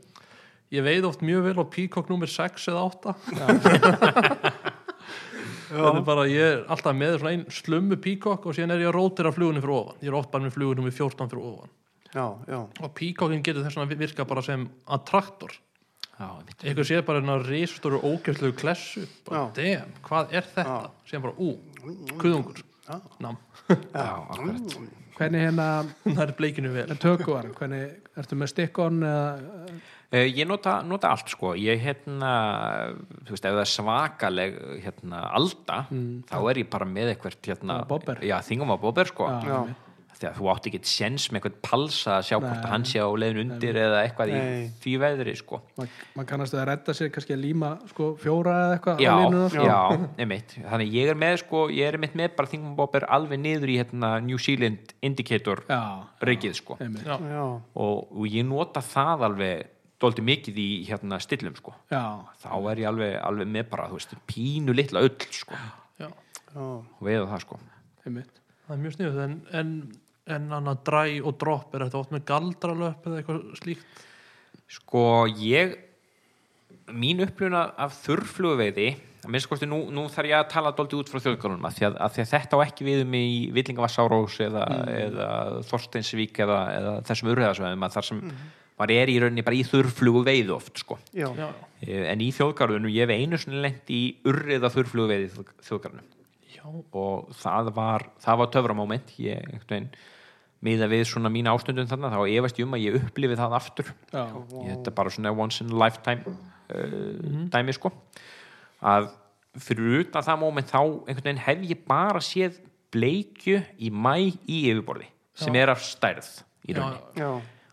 ég 0.75 0.83
veið 0.87 1.07
oft 1.09 1.21
mjög 1.23 1.45
vel 1.47 1.59
á 1.63 1.65
Peacock 1.71 2.09
nummer 2.11 2.27
6 2.31 2.67
eða 2.71 2.83
8 2.91 3.15
þetta 5.71 5.91
er 5.95 6.05
bara, 6.07 6.25
ég 6.31 6.43
er 6.43 6.63
alltaf 6.73 6.97
með 6.99 7.17
svona 7.21 7.33
ein 7.37 7.45
slummu 7.55 7.97
píkokk 8.03 8.49
og 8.51 8.57
síðan 8.57 8.75
er 8.75 8.83
ég 8.85 8.91
að 8.91 8.97
rótira 8.99 9.31
flugunni 9.35 9.63
fyrir 9.63 9.77
ofan. 9.77 9.99
Ég 10.03 10.11
er 10.11 10.17
oft 10.19 10.31
bara 10.33 10.45
með 10.47 10.57
flugunum 10.57 10.89
við 10.89 10.97
14 10.99 11.31
fyrir 11.31 11.45
ofan. 11.47 11.71
Já, 12.11 12.25
já, 12.51 12.59
og 12.83 12.95
píkokkin 12.99 13.45
getur 13.47 13.63
þess 13.67 13.79
að 13.79 13.95
virka 14.01 14.27
bara 14.27 14.43
sem 14.43 14.65
attraktor. 14.91 15.53
Einhver 16.21 16.89
sé 16.89 17.01
bara 17.07 17.21
hérna 17.21 17.39
risastóru 17.45 18.01
ógæstlegu 18.05 18.57
klessu. 18.61 19.07
Bara, 19.29 19.47
damn, 19.57 19.95
hvað 20.07 20.35
er 20.37 20.49
þetta? 20.57 20.81
Síðan 21.09 21.27
bara, 21.29 21.35
ú, 21.39 21.55
kuðungur. 22.21 22.65
Nám, 23.23 23.39
hvernig 25.17 25.45
hérna 25.47 25.71
það 26.03 26.25
er 26.27 26.35
bleikinu 26.39 26.75
vel. 26.75 26.91
Tökuvar, 27.01 27.49
hvernig 27.57 28.13
ertu 28.19 28.39
með 28.41 28.55
stikkon 28.55 29.03
eða 29.07 29.25
Uh, 30.11 30.25
ég 30.27 30.43
nota, 30.43 30.81
nota 30.83 31.13
allt 31.15 31.31
sko. 31.31 31.53
Ég 31.55 31.79
hérna, 31.85 32.31
þú 33.29 33.31
veist, 33.31 33.45
ef 33.47 33.53
það 33.55 33.61
er 33.63 33.69
svakaleg 33.71 34.57
hérna, 34.83 35.21
alda, 35.39 35.77
þá 36.27 36.39
er 36.51 36.59
ég 36.65 36.71
bara 36.73 36.89
með 36.91 37.13
eitthvað 37.13 37.37
hérna, 37.47 37.77
þingum 38.49 38.73
á 38.75 38.77
bobber. 38.83 39.07
Sko. 39.13 39.29
Já. 39.47 39.61
Því 40.21 40.29
að 40.29 40.37
þú 40.37 40.49
átt 40.53 40.67
ekki 40.69 40.81
sens 40.85 41.27
með 41.31 41.41
eitthvað 41.41 41.57
palsa 41.65 42.17
að 42.19 42.27
sjá 42.29 42.35
hvort 42.37 42.65
að 42.67 42.73
hann 42.75 42.85
sé 42.89 43.01
á 43.01 43.09
leiðin 43.09 43.41
undir 43.45 43.79
eða 43.81 44.03
eitthvað 44.05 44.33
í 44.33 44.37
Nei. 44.37 44.67
því 44.83 44.93
veðri 45.01 45.35
sko. 45.41 45.61
Maður 45.79 46.29
kannast 46.29 46.57
að 46.57 46.67
redda 46.69 46.95
sér 46.97 47.13
kannski 47.15 47.37
að 47.37 47.43
líma 47.47 47.71
sko 47.89 48.11
fjóra 48.21 48.57
eða 48.67 48.77
eitthvað 48.77 49.03
já, 49.05 49.11
á 49.11 49.17
línuna, 49.23 49.49
sko. 49.55 49.67
já, 49.71 49.79
einmitt. 50.21 50.55
Þannig 50.67 50.95
ég 50.99 51.13
er 51.15 51.21
með 51.25 51.37
sko, 51.45 51.63
ég 51.73 51.89
er 51.89 51.99
einmitt 51.99 52.17
með 52.21 52.33
bara 52.37 52.53
þingum 52.53 52.77
bobber 52.79 53.07
alveg 53.17 53.41
niður 53.41 53.73
í 53.73 53.79
hérna 53.81 54.13
New 54.27 54.41
Zealand 54.43 54.95
Indicator 55.07 55.65
já, 55.71 55.81
reikið 56.29 56.57
sko. 56.61 56.77
einmitt. 56.81 57.07
já, 57.09 57.17
já, 57.17 57.45
og, 57.87 58.11
og 58.13 58.29
ég 58.29 58.45
nota 58.49 58.85
það 58.85 59.31
alveg 59.31 59.71
dóldi 60.01 60.25
mikið 60.25 60.61
í 60.61 60.69
hérna 60.89 61.21
stillum 61.21 61.57
sko. 61.59 61.75
Já, 61.93 62.05
þá 62.41 62.53
er 62.73 62.85
ég 62.85 62.91
alveg, 62.93 63.17
alveg 63.25 63.51
með 63.57 63.67
bara, 63.73 63.89
veist, 63.93 64.13
pínu 64.29 64.77
litla 64.77 65.03
öll, 65.05 65.17
sko, 65.33 65.57
já, 66.01 66.09
já, 66.09 66.61
og 66.61 67.03
veiða 67.05 67.27
það, 67.33 67.43
sko. 67.45 67.61
einmitt. 68.05 68.41
Það 68.71 68.77
er 68.77 68.83
mjög 68.85 68.95
sniðuð 68.95 69.21
en, 69.25 69.33
en, 69.59 69.71
en 70.37 70.49
annað 70.61 70.83
dræ 70.89 71.05
og 71.25 71.37
dropp 71.41 71.75
er 71.75 71.87
þetta 71.87 72.01
oft 72.01 72.15
með 72.15 72.25
galdralöp 72.31 73.07
eða 73.07 73.21
eitthvað 73.21 73.45
slíkt? 73.61 74.03
Sko, 74.71 75.05
ég, 75.43 75.75
mín 76.95 77.23
upplifuna 77.25 77.65
af 77.81 77.97
þurrflugveiði, 78.05 78.93
að 79.25 79.33
minnst 79.35 79.51
kosti, 79.51 79.67
nú, 79.69 79.81
nú 79.93 80.07
þarf 80.13 80.31
ég 80.31 80.39
að 80.39 80.53
tala 80.53 80.71
dóldi 80.77 80.97
út 81.01 81.11
frá 81.11 81.19
þjóðgarunum, 81.25 81.67
að 81.67 81.77
því 81.77 81.87
að, 81.89 81.99
að 82.07 82.15
því 82.15 82.23
að 82.23 82.31
þetta 82.31 82.61
á 82.61 82.65
ekki 82.65 82.87
við 82.87 83.03
um 83.05 83.17
í 83.19 83.27
Villingavassárós 83.57 84.39
eða, 84.47 84.63
eða 84.95 85.29
Þorsteinsvík 85.69 86.41
eða, 86.47 86.61
eða 86.77 86.95
þessum 87.11 87.33
urðaðsvæðum, 87.35 87.87
að 87.87 87.97
þar 87.99 88.09
sem 88.11 88.23
maður 88.81 88.95
er 88.97 89.13
í 89.13 89.19
rauninni 89.21 89.45
bara 89.45 89.59
í 89.59 89.67
þurrflugveiði 89.69 90.55
oft, 90.55 90.81
sko. 90.81 90.97
já, 91.13 91.27
já, 91.37 91.51
En 91.83 92.23
í 92.25 92.31
þjóðgarunum, 92.37 92.93
ég 92.95 93.11
hef 93.11 93.19
einu 93.19 93.41
svona 93.41 93.65
lent 93.67 93.93
í 93.93 94.01
urriða 94.29 94.71
þurrflugveiði 94.73 95.29
í 95.29 95.45
þjóðgarunum. 95.67 96.09
já, 96.55 96.65
og 96.71 97.35
það 97.43 97.75
var, 97.77 98.07
það 98.23 98.41
var 98.41 98.55
töframóment 98.55 99.13
ég 99.21 99.59
miða 100.67 100.89
við 100.91 101.07
svona 101.09 101.31
mína 101.33 101.55
ástundum 101.57 101.89
þarna 101.89 102.11
þá 102.13 102.21
efast 102.29 102.59
ég 102.61 102.69
um 102.69 102.77
að 102.77 102.85
ég 102.85 102.99
upplifi 103.01 103.39
það 103.39 103.57
aftur. 103.57 103.93
Já, 104.13 104.25
ég, 104.27 104.67
þetta 104.75 104.91
er 104.93 104.97
bara 104.99 105.15
svona 105.15 105.33
once 105.33 105.65
in 105.65 105.73
a 105.73 105.79
lifetime 105.85 106.35
uh, 106.35 107.47
dæmi 107.53 107.77
sko. 107.77 107.93
Að 108.81 109.09
fyrir 109.61 110.05
utan 110.05 110.27
það 110.27 110.43
móment 110.43 110.71
þá 110.71 110.81
einhvern 110.83 111.25
veginn 111.25 111.45
hef 111.47 111.65
ég 111.73 111.81
bara 111.89 112.21
séð 112.25 112.61
bleikju 112.95 113.63
í 113.81 113.91
mæ 113.91 114.15
í 114.21 114.61
yfirborði 114.71 115.09
sem 115.41 115.57
Já. 115.57 115.63
er 115.63 115.73
af 115.73 115.83
stærð 115.87 116.31
í 116.69 116.77
rauninni. 116.77 117.27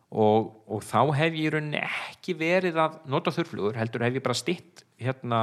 Og, 0.08 0.54
og 0.72 0.84
þá 0.88 1.02
hef 1.20 1.36
ég 1.36 1.50
í 1.50 1.54
rauninni 1.54 1.82
ekki 1.84 2.38
verið 2.40 2.80
að 2.80 3.02
nota 3.12 3.34
þurflugur 3.36 3.78
heldur 3.78 4.06
hef 4.08 4.20
ég 4.20 4.24
bara 4.24 4.38
stitt 4.38 4.86
hérna 5.02 5.42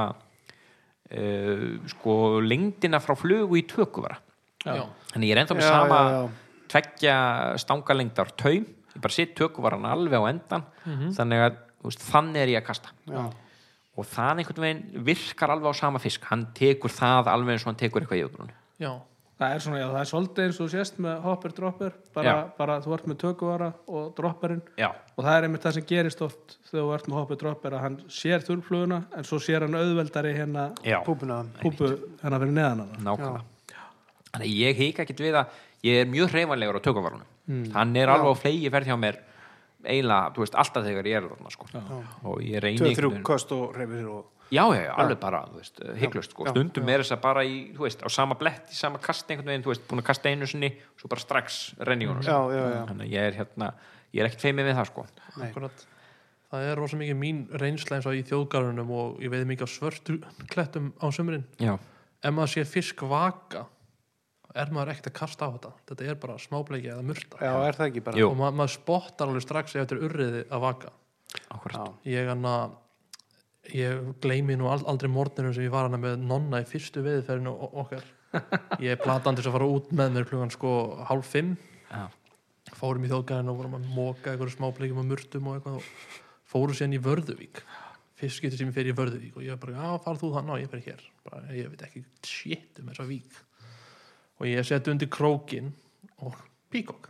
uh, 1.13 1.67
sko 1.93 2.39
lengdina 2.43 3.01
frá 3.03 3.13
flugu 3.19 3.61
í 3.61 3.65
tökuvara. 3.69 4.17
Þannig 4.65 5.29
ég 5.29 5.35
er 5.35 5.43
ennþá 5.43 5.59
með 5.59 5.67
Já, 5.67 5.69
sama 5.75 5.99
já, 6.01 6.15
já. 6.15 6.44
Tveggja 6.75 7.15
stangalengdar 7.63 8.35
taum. 8.35 8.67
Ég 8.95 9.01
bara 9.03 9.15
sitt 9.15 9.33
tökuvaran 9.39 9.87
alveg 9.87 10.19
á 10.19 10.23
endan. 10.29 10.67
Þannig 11.15 11.47
að 11.47 11.57
veist, 11.87 12.05
þannig 12.11 12.43
er 12.43 12.53
ég 12.53 12.61
að 12.61 12.69
kasta. 12.69 12.93
Já, 13.07 13.23
og 13.95 14.07
það 14.11 14.43
einhvern 14.43 14.67
veginn 14.67 15.07
virkar 15.07 15.55
alveg 15.55 15.71
á 15.71 15.81
sama 15.81 16.03
fisk. 16.03 16.27
Hann 16.29 16.49
tekur 16.57 16.91
það 16.91 17.31
alveg 17.31 17.55
eins 17.55 17.65
og 17.65 17.71
hann 17.71 17.81
tekur 17.81 18.03
eitthvað 18.03 18.21
í 18.21 18.27
öðrunni 18.27 18.55
já, 18.81 18.91
það 19.39 19.55
er 19.55 19.63
svona, 19.63 19.79
já, 19.79 19.85
það 19.93 19.99
er 20.01 20.09
svolítið 20.09 20.45
eins 20.45 20.59
og 20.59 20.61
þú 20.65 20.67
sést 20.73 21.01
með 21.05 21.25
hopper 21.25 21.55
dropper, 21.55 21.97
bara, 22.15 22.35
bara 22.57 22.77
þú 22.83 22.95
ert 22.97 23.09
með 23.09 23.19
tökuvara 23.23 23.71
og 23.87 24.05
dropperinn. 24.17 24.61
Já, 24.79 24.89
og 25.15 25.21
það 25.21 25.37
er 25.37 25.47
einmitt 25.47 25.65
það 25.65 25.77
sem 25.77 25.87
gerist 25.91 26.23
oft 26.25 26.57
þegar 26.69 26.85
þú 26.85 26.93
ert 26.97 27.09
með 27.09 27.19
hopper 27.21 27.41
dropper 27.43 27.77
að 27.77 27.85
hann 27.85 27.97
sér 28.11 28.45
þurrfluguna 28.47 29.01
en 29.15 29.27
svo 29.27 29.41
sér 29.43 29.67
hann 29.67 29.79
auðveldari 29.79 30.33
hérna 30.35 30.69
húpu 31.07 31.91
hérna 32.23 32.41
fyrir 32.41 32.55
neðan 32.55 32.85
hann 32.85 33.07
nákvæmlega. 33.09 33.45
Þannig 34.35 34.49
að 34.49 34.57
ég 34.59 34.79
hika 34.81 35.05
ekkert 35.05 35.23
við 35.23 35.37
að 35.39 35.59
ég 35.85 36.01
er 36.03 36.11
mjög 36.11 36.33
hreyfanlegur 36.33 36.81
á 36.81 36.85
tökuvarunum. 36.85 37.31
Hann 37.75 37.95
er 38.01 38.11
alveg 38.11 38.33
á 38.33 38.41
flegi 38.41 38.71
ferð 38.73 38.91
hjá 38.91 38.97
mér 38.99 39.21
eiginlega, 39.85 40.31
þú 40.35 40.43
veist, 40.43 40.55
alltaf 40.61 40.85
þegar 40.85 41.09
ég 41.09 41.19
er 41.19 41.27
þarna 41.29 41.51
sko. 41.53 41.67
og 42.25 42.39
ég 42.43 42.63
reyni 42.63 42.79
einhvern 42.81 42.97
þrjú 42.99 43.21
kost 43.27 43.51
og 43.55 43.75
reyfir 43.77 44.01
sér 44.01 44.11
og 44.13 44.49
já, 44.53 44.63
já, 44.73 44.81
já, 44.85 44.93
alveg 45.01 45.19
bara, 45.21 45.41
þú 45.49 45.59
veist, 45.61 45.81
hygglust 46.01 46.33
sko. 46.33 46.45
já, 46.47 46.53
stundum 46.53 46.89
er 46.93 47.03
þess 47.03 47.15
að 47.15 47.21
bara 47.25 47.43
í, 47.45 47.57
þú 47.75 47.85
veist, 47.85 48.05
á 48.05 48.09
sama 48.13 48.37
blett 48.39 48.71
í 48.71 48.77
sama 48.77 49.01
kast 49.03 49.29
einhvern 49.29 49.51
veginn, 49.53 49.65
þú 49.65 49.73
veist, 49.73 49.83
búin 49.89 50.01
að 50.01 50.07
kasta 50.09 50.31
einu 50.31 50.49
sinni 50.49 50.71
svo 51.01 51.11
bara 51.11 51.25
strax 51.25 51.59
renni 51.89 52.09
hún 52.09 52.23
já, 52.25 52.37
þannig 52.89 53.05
að 53.05 53.13
ég 53.13 53.29
er 53.29 53.39
hérna, 53.41 53.73
ég 54.13 54.23
er 54.23 54.29
ekkert 54.31 54.47
feimið 54.47 54.71
við 54.71 54.79
það 54.79 54.89
sko. 54.91 55.05
Það 56.55 56.63
er 56.69 56.77
rosa 56.77 56.97
mikið 56.99 57.17
mín 57.19 57.39
reynsla 57.59 57.97
eins 57.97 58.05
og 58.07 58.15
í 58.15 58.21
þjóðgarunum 58.29 58.91
og 58.95 59.21
ég 59.23 59.31
veið 59.33 59.47
mikið 59.49 59.65
á 59.65 59.69
svörtu 59.69 60.19
klettum 60.47 60.91
á 61.01 61.09
sömurinn 61.11 61.43
já, 61.59 61.73
ef 62.21 62.31
maður 62.31 62.51
sé 62.53 62.63
fisk 62.69 63.01
vaka 63.09 63.65
er 64.61 64.71
maður 64.75 64.91
ekkert 64.93 65.09
að 65.11 65.15
kasta 65.19 65.47
á 65.47 65.53
þetta? 65.55 65.71
Þetta 65.91 66.07
er 66.11 66.17
bara 66.23 66.37
smábleiki 66.41 66.89
eða 66.93 67.03
murta. 67.05 67.39
Já, 67.43 67.51
er 67.67 67.77
það 67.77 67.89
ekki 67.91 68.03
bara? 68.07 68.19
Jú. 68.21 68.29
og 68.31 68.37
ma 68.39 68.49
maður 68.55 68.73
spottar 68.77 69.27
alveg 69.31 69.43
strax 69.45 69.75
ef 69.75 69.83
þetta 69.85 69.97
er 69.97 70.03
urriði 70.09 70.41
að 70.49 70.63
vaka. 70.65 70.91
Akkurat 71.51 72.07
ég 72.07 72.29
hann 72.31 72.45
að 72.47 72.75
ég 73.75 74.03
gleymi 74.23 74.55
nú 74.59 74.67
ald- 74.71 74.85
aldrei 74.87 75.09
morgunum 75.11 75.53
sem 75.55 75.65
ég 75.65 75.73
var 75.73 75.87
hana 75.89 75.97
með 76.01 76.19
nonna 76.21 76.61
í 76.61 76.67
fyrstu 76.69 77.01
veðiferðinu 77.05 77.51
o- 77.53 77.71
okkar. 77.83 78.03
Ég 78.83 78.91
er 78.91 78.99
platan 78.99 79.35
til 79.37 79.45
þess 79.45 79.47
að 79.47 79.55
fara 79.55 79.67
út 79.71 79.91
með 79.95 80.09
mér 80.17 80.25
klugan 80.27 80.51
sko 80.51 80.71
hálf 81.07 81.29
fimm. 81.31 81.53
Já, 81.87 82.09
fórum 82.75 83.05
í 83.07 83.09
þjóðgæðin 83.11 83.51
og 83.53 83.59
vorum 83.61 83.77
að 83.77 83.85
móka 83.95 84.33
einhverju 84.33 84.55
smábleikjum 84.57 84.99
og 84.99 85.07
murtum 85.07 85.47
og 85.47 85.55
eitthvað 85.55 85.77
og 85.79 85.87
fórum 86.51 86.75
síðan 86.75 86.97
í 86.97 87.01
Vörðuvík. 87.05 87.61
Fyrst 88.19 88.43
getur 88.43 88.59
sem 88.59 88.69
ég 88.71 88.75
fer 88.75 88.89
í 88.91 88.95
Vörðuvík 88.97 89.37
og 89.39 89.45
ég 89.47 89.59
bara, 89.61 89.77
já, 89.79 89.95
farð 90.03 90.21
þú 90.25 90.31
þannig 90.35 90.55
og 90.57 90.61
ég 90.65 90.71
fer 90.73 90.83
hér. 90.89 91.05
Bara, 91.29 91.41
ég 91.55 91.71
veit 91.71 91.85
ekki 91.87 92.03
shit 92.27 92.81
um 92.83 92.91
þessa 92.91 93.07
vík 93.07 93.39
og 94.39 94.47
ég 94.49 94.65
seti 94.67 94.91
undir 94.91 95.09
krókin 95.11 95.71
og 96.23 96.37
píkok 96.71 97.09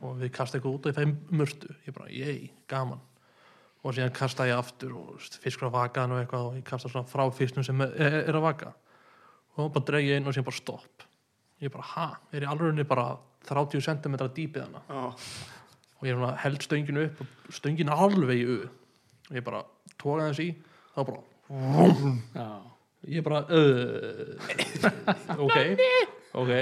og 0.00 0.20
við 0.20 0.30
kasta 0.32 0.58
eitthvað 0.58 0.76
út 0.76 0.86
og 0.86 0.92
ég 0.92 0.96
fæ 0.96 1.34
murtu. 1.36 1.74
Ég 1.84 1.96
bara, 1.96 2.10
ég, 2.12 2.46
gaman. 2.70 3.02
Og 3.84 3.92
síðan 3.92 4.14
kasta 4.16 4.46
ég 4.48 4.56
aftur 4.56 4.94
og 4.96 5.26
fiskur 5.42 5.68
að 5.68 5.74
vaka 5.76 6.06
og 6.08 6.20
eitthvað 6.22 6.46
og 6.48 6.56
ég 6.56 6.64
kasta 6.66 6.88
svona 6.88 7.10
frá 7.10 7.24
fisknum 7.34 7.66
sem 7.66 7.84
er, 7.84 8.22
er, 8.24 8.32
að 8.32 8.46
vaka. 8.46 8.72
Og 9.58 9.72
bara 9.74 9.88
dreg 9.90 10.08
ég 10.08 10.20
inn 10.20 10.30
og 10.30 10.36
síðan 10.36 10.48
bara 10.48 10.60
stopp. 10.60 11.04
Ég 11.62 11.72
bara, 11.72 11.88
ha, 11.92 12.08
er 12.32 12.46
ég 12.46 12.50
alveg 12.50 12.88
bara 12.88 13.10
30 13.48 13.84
cm 13.84 14.16
dýpið 14.24 14.64
hana? 14.64 14.82
Já, 14.88 15.04
og 16.00 16.08
ég 16.08 16.14
er 16.14 16.18
svona 16.18 16.34
held 16.40 16.64
stönginu 16.64 17.06
upp 17.10 17.20
og 17.24 17.58
stöngin 17.60 17.92
alveg 17.92 18.40
í 18.40 18.48
u. 18.48 18.58
Og 19.28 19.38
ég 19.38 19.44
bara 19.44 19.62
tóka 20.00 20.30
þess 20.30 20.44
í 20.44 20.50
þá 20.94 21.00
bara, 21.10 21.22
já, 22.34 22.48
ég 23.14 23.24
bara 23.26 23.44
uh, 23.52 25.40
ok 25.44 26.22
ok. 26.34 26.52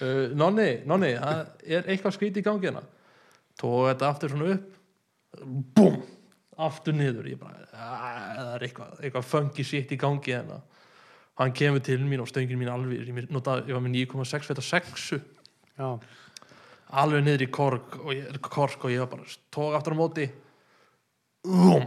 Uh, 0.00 0.30
nonni, 0.38 0.70
nonni, 0.88 1.12
það 1.20 1.70
er 1.76 1.90
eitthvað 1.92 2.16
skrítið 2.16 2.42
í 2.42 2.46
gangi 2.46 2.70
hérna. 2.70 2.82
Tóka 3.60 3.90
þetta 3.92 4.08
aftur 4.08 4.32
svona 4.32 4.54
upp. 4.54 4.68
Búm, 5.76 5.98
aftur 6.68 6.96
niður. 6.96 7.28
Ég 7.28 7.38
bara, 7.40 7.66
"Ah, 7.74 8.34
það 8.36 8.54
er 8.54 8.66
eitthvað 8.68 9.00
eitthvað 9.00 9.24
funky 9.24 9.64
shit 9.64 9.92
í 9.92 10.00
gangi 10.00 10.32
hérna. 10.32 10.62
Hann 11.40 11.52
kemur 11.52 11.80
til 11.80 11.98
mín 12.04 12.20
og 12.20 12.28
stöngin 12.28 12.58
mín 12.60 12.68
alveg 12.68 13.08
ég, 13.08 13.30
nota, 13.30 13.62
ég 13.64 13.72
var 13.72 13.80
með 13.80 13.94
9,6 13.96 14.44
feta 14.44 14.60
6 14.60 15.20
já, 15.78 16.00
alveg 16.92 17.24
niður 17.24 17.44
í 17.46 17.50
kork 17.50 17.96
og 18.02 18.12
ég, 18.12 18.40
kork 18.44 18.84
og 18.84 18.90
ég 18.90 19.08
bara 19.08 19.22
tók 19.50 19.76
aftur 19.78 19.96
á 19.96 20.00
móti. 20.00 20.26
Um, 21.48 21.86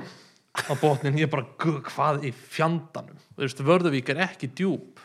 á 0.58 0.74
botnin 0.82 1.20
ég 1.22 1.30
bara, 1.30 1.46
hvað 1.60 2.26
í 2.26 2.32
fjandanum? 2.34 3.20
Þú 3.36 3.46
veist, 3.46 3.62
Vörðuvík 3.62 4.10
er 4.10 4.24
ekki 4.26 4.50
djúp 4.58 5.04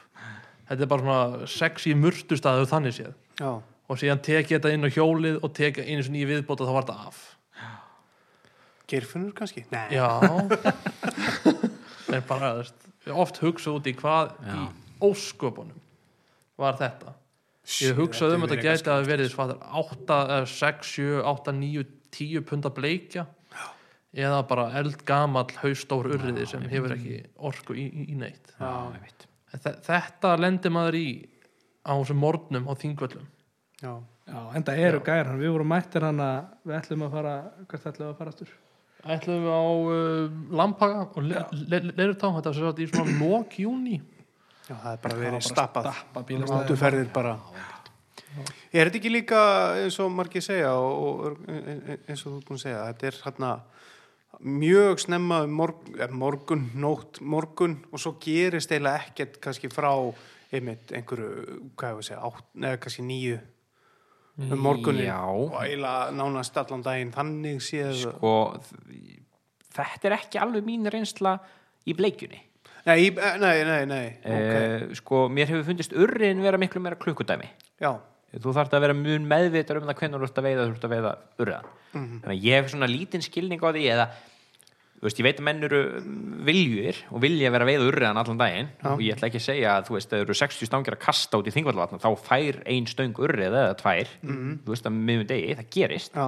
þetta 0.68 0.84
er 0.86 0.90
bara 0.92 1.02
svona 1.04 1.48
sexy 1.54 1.94
murtustæðu 1.98 2.68
þannig 2.70 2.96
séð. 2.98 3.14
Já, 3.40 3.50
og 3.88 3.96
síðan 4.00 4.20
tek 4.24 4.50
ég 4.52 4.58
þetta 4.60 4.72
inn 4.76 4.84
á 4.84 4.90
hjólið 4.92 5.38
og 5.42 5.52
tek 5.56 5.78
einu 5.84 6.02
sinni 6.04 6.22
í 6.24 6.28
viðbót 6.28 6.60
og 6.60 6.68
þá 6.68 6.74
var 6.78 6.88
þetta 6.88 7.08
af. 7.08 7.20
Gerfunur 8.88 9.32
kannski? 9.36 9.66
Nei, 9.72 9.86
já. 9.98 10.08
En 12.08 12.22
bara, 12.28 12.54
ég 13.04 13.12
oft 13.20 13.36
hugsa 13.44 13.74
út 13.76 13.88
í 13.90 13.92
hvað 13.98 14.30
í 14.48 14.62
ósköpunum 15.04 15.76
var 16.58 16.78
þetta. 16.80 17.12
Ég 17.84 17.98
hugsaði 18.00 18.38
um 18.38 18.46
að 18.46 18.54
þetta 18.54 18.64
gæti 18.64 18.92
að 18.94 19.08
verið 19.10 19.34
hvað, 19.36 19.52
8, 19.82 20.20
6, 20.54 20.92
7, 20.96 21.18
8, 21.28 21.52
9 21.60 21.84
10 22.16 22.46
punda 22.48 22.70
bleikja 22.72 23.26
eða 24.16 24.38
bara 24.48 24.70
eldgamall 24.80 25.50
haustór 25.60 26.08
urriði 26.14 26.46
sem 26.48 26.64
hefur 26.72 26.94
ekki 26.96 27.18
orku 27.44 27.76
í, 27.76 27.84
í, 27.92 28.06
í 28.08 28.16
neitt. 28.16 28.54
Já, 28.56 28.70
einmitt. 28.96 29.27
Þe- 29.27 29.27
þetta 29.56 30.36
lendir 30.40 30.74
maður 30.74 30.98
í 31.00 31.08
á 31.88 31.92
þessum 31.96 32.22
morgnum 32.22 32.68
á 32.68 32.72
þingvöllum. 32.78 33.26
Já, 33.78 33.92
Já, 34.28 34.40
en 34.52 34.64
það 34.66 34.80
eru 34.84 34.98
hann, 35.06 35.38
við 35.40 35.52
vorum 35.54 35.70
mættir 35.72 36.04
hann 36.04 36.18
að 36.20 36.48
við 36.68 36.74
ætlum 36.82 37.04
að 37.06 37.14
fara, 37.16 37.36
hvert 37.70 37.86
ætlum 37.88 38.04
við 38.04 38.10
að 38.10 38.18
fara 38.18 38.32
aftur? 38.34 38.50
ætlum 39.14 39.44
við 39.46 39.54
á 39.54 39.64
uh, 39.64 40.36
Lampaga 40.58 41.06
og 41.06 41.24
le, 41.24 41.42
le, 41.54 41.80
le, 41.80 41.94
Leirutá. 41.96 42.28
Þetta 42.36 42.52
var 42.52 42.58
svo 42.58 42.72
í 42.74 42.88
svona 42.90 43.16
lok 43.22 43.56
júni 43.62 43.96
já, 43.96 44.74
það 44.74 44.90
er 44.92 45.02
bara 45.06 45.18
verið 45.22 45.46
stappað. 45.46 45.90
Áttuferðir 46.58 47.10
bara. 47.14 47.38
Er 48.68 48.90
þetta 48.90 49.00
ekki 49.00 49.12
líka 49.12 49.40
eins 49.80 49.96
og 50.02 50.12
margir 50.12 50.44
segja 50.44 50.74
og, 50.76 51.30
og 51.30 51.48
eins 51.48 52.20
og 52.26 52.34
þú 52.34 52.36
er 52.36 52.46
búin 52.50 52.58
að 52.58 52.64
segja 52.66 52.84
þetta 52.90 53.08
er 53.08 53.20
hérna 53.24 53.52
mjög 54.40 55.02
snemma 55.02 55.42
um 55.44 55.54
morgun, 55.58 56.00
eh, 56.00 56.10
morgun, 56.10 56.64
nótt 56.74 57.20
morgun 57.20 57.78
og 57.92 58.00
svo 58.00 58.14
gerist 58.22 58.72
eiginlega 58.72 59.08
ekkert 59.08 59.38
kannski 59.42 59.70
frá 59.72 59.92
einmitt 60.52 60.92
einhverju, 60.94 61.72
hvað 61.76 61.94
ég 61.94 61.98
að 61.98 62.06
segja, 62.08 62.20
átt, 62.24 62.44
neða 62.54 62.80
kannski 62.82 63.04
nýju 63.04 63.38
um 64.38 64.60
morgunin 64.62 65.08
Já. 65.08 65.18
og 65.26 65.56
eiginlega 65.60 66.10
nánast 66.14 66.60
allan 66.60 66.84
daginn 66.86 67.12
þannig 67.12 67.62
séð. 67.64 68.04
Sko, 68.04 68.34
þetta 69.74 70.10
er 70.10 70.18
ekki 70.20 70.40
alveg 70.42 70.66
mín 70.66 70.86
reynsla 70.90 71.38
í 71.88 71.96
bleikjunni. 71.98 72.44
Nei, 72.86 73.08
eh, 73.10 73.34
nei, 73.42 73.64
nei, 73.66 73.82
nei. 73.86 74.06
Okay. 74.22 74.62
eh, 74.88 74.94
sko, 74.96 75.26
mér 75.28 75.50
hefur 75.50 75.66
fundist 75.66 75.92
urrin 75.92 76.40
vera 76.44 76.60
miklu 76.60 76.80
meira 76.80 76.96
klukkudæmi. 76.96 77.50
Já, 77.82 77.98
þú 78.36 78.54
þarft 78.56 78.74
að 78.76 78.84
vera 78.84 78.96
mjög 78.96 79.28
meðvitar 79.28 79.80
um 79.80 79.86
það 79.88 80.00
hvernig 80.00 80.18
þú 80.18 80.28
ert 80.28 80.40
að 80.40 80.48
veiða 80.48 80.64
þú 80.64 80.74
ert 80.74 80.88
að 80.88 80.94
veiða 80.94 81.12
urðan 81.44 81.70
þannig 81.92 82.34
að 82.34 82.42
ég 82.48 82.58
hef 82.58 82.72
svona 82.72 82.90
lítinn 82.90 83.24
skilning 83.24 83.62
á 83.64 83.68
því 83.70 83.84
eða 83.94 84.06
veist, 84.98 85.20
ég 85.20 85.26
veit 85.28 85.38
að 85.38 85.46
menn 85.46 85.64
eru 85.68 85.80
viljur 86.48 87.00
og 87.14 87.22
vilja 87.22 87.52
vera 87.54 87.66
að 87.66 87.70
veiða 87.72 87.88
urðan 87.92 88.20
allan 88.20 88.40
daginn 88.40 88.70
og 88.90 89.02
ég 89.04 89.16
ætla 89.16 89.30
ekki 89.30 89.40
að 89.40 89.46
segja 89.46 89.74
að 89.76 89.88
þú 89.88 89.96
veist, 89.96 90.12
að 90.12 90.24
eru 90.24 90.38
60 90.40 90.70
stangir 90.70 90.96
að 90.96 91.04
kasta 91.04 91.40
út 91.40 91.48
í 91.48 91.54
þingvallavatna 91.54 92.00
þá 92.02 92.08
fær 92.26 92.58
ein 92.68 92.88
stöng 92.90 93.20
urrið 93.22 93.46
eða 93.62 93.76
tvær 93.78 94.10
þú 94.66 94.74
veist 94.74 94.88
að 94.90 94.98
miðum 94.98 95.28
degi, 95.30 95.54
það 95.60 95.70
gerist. 95.76 96.18
Já, 96.18 96.26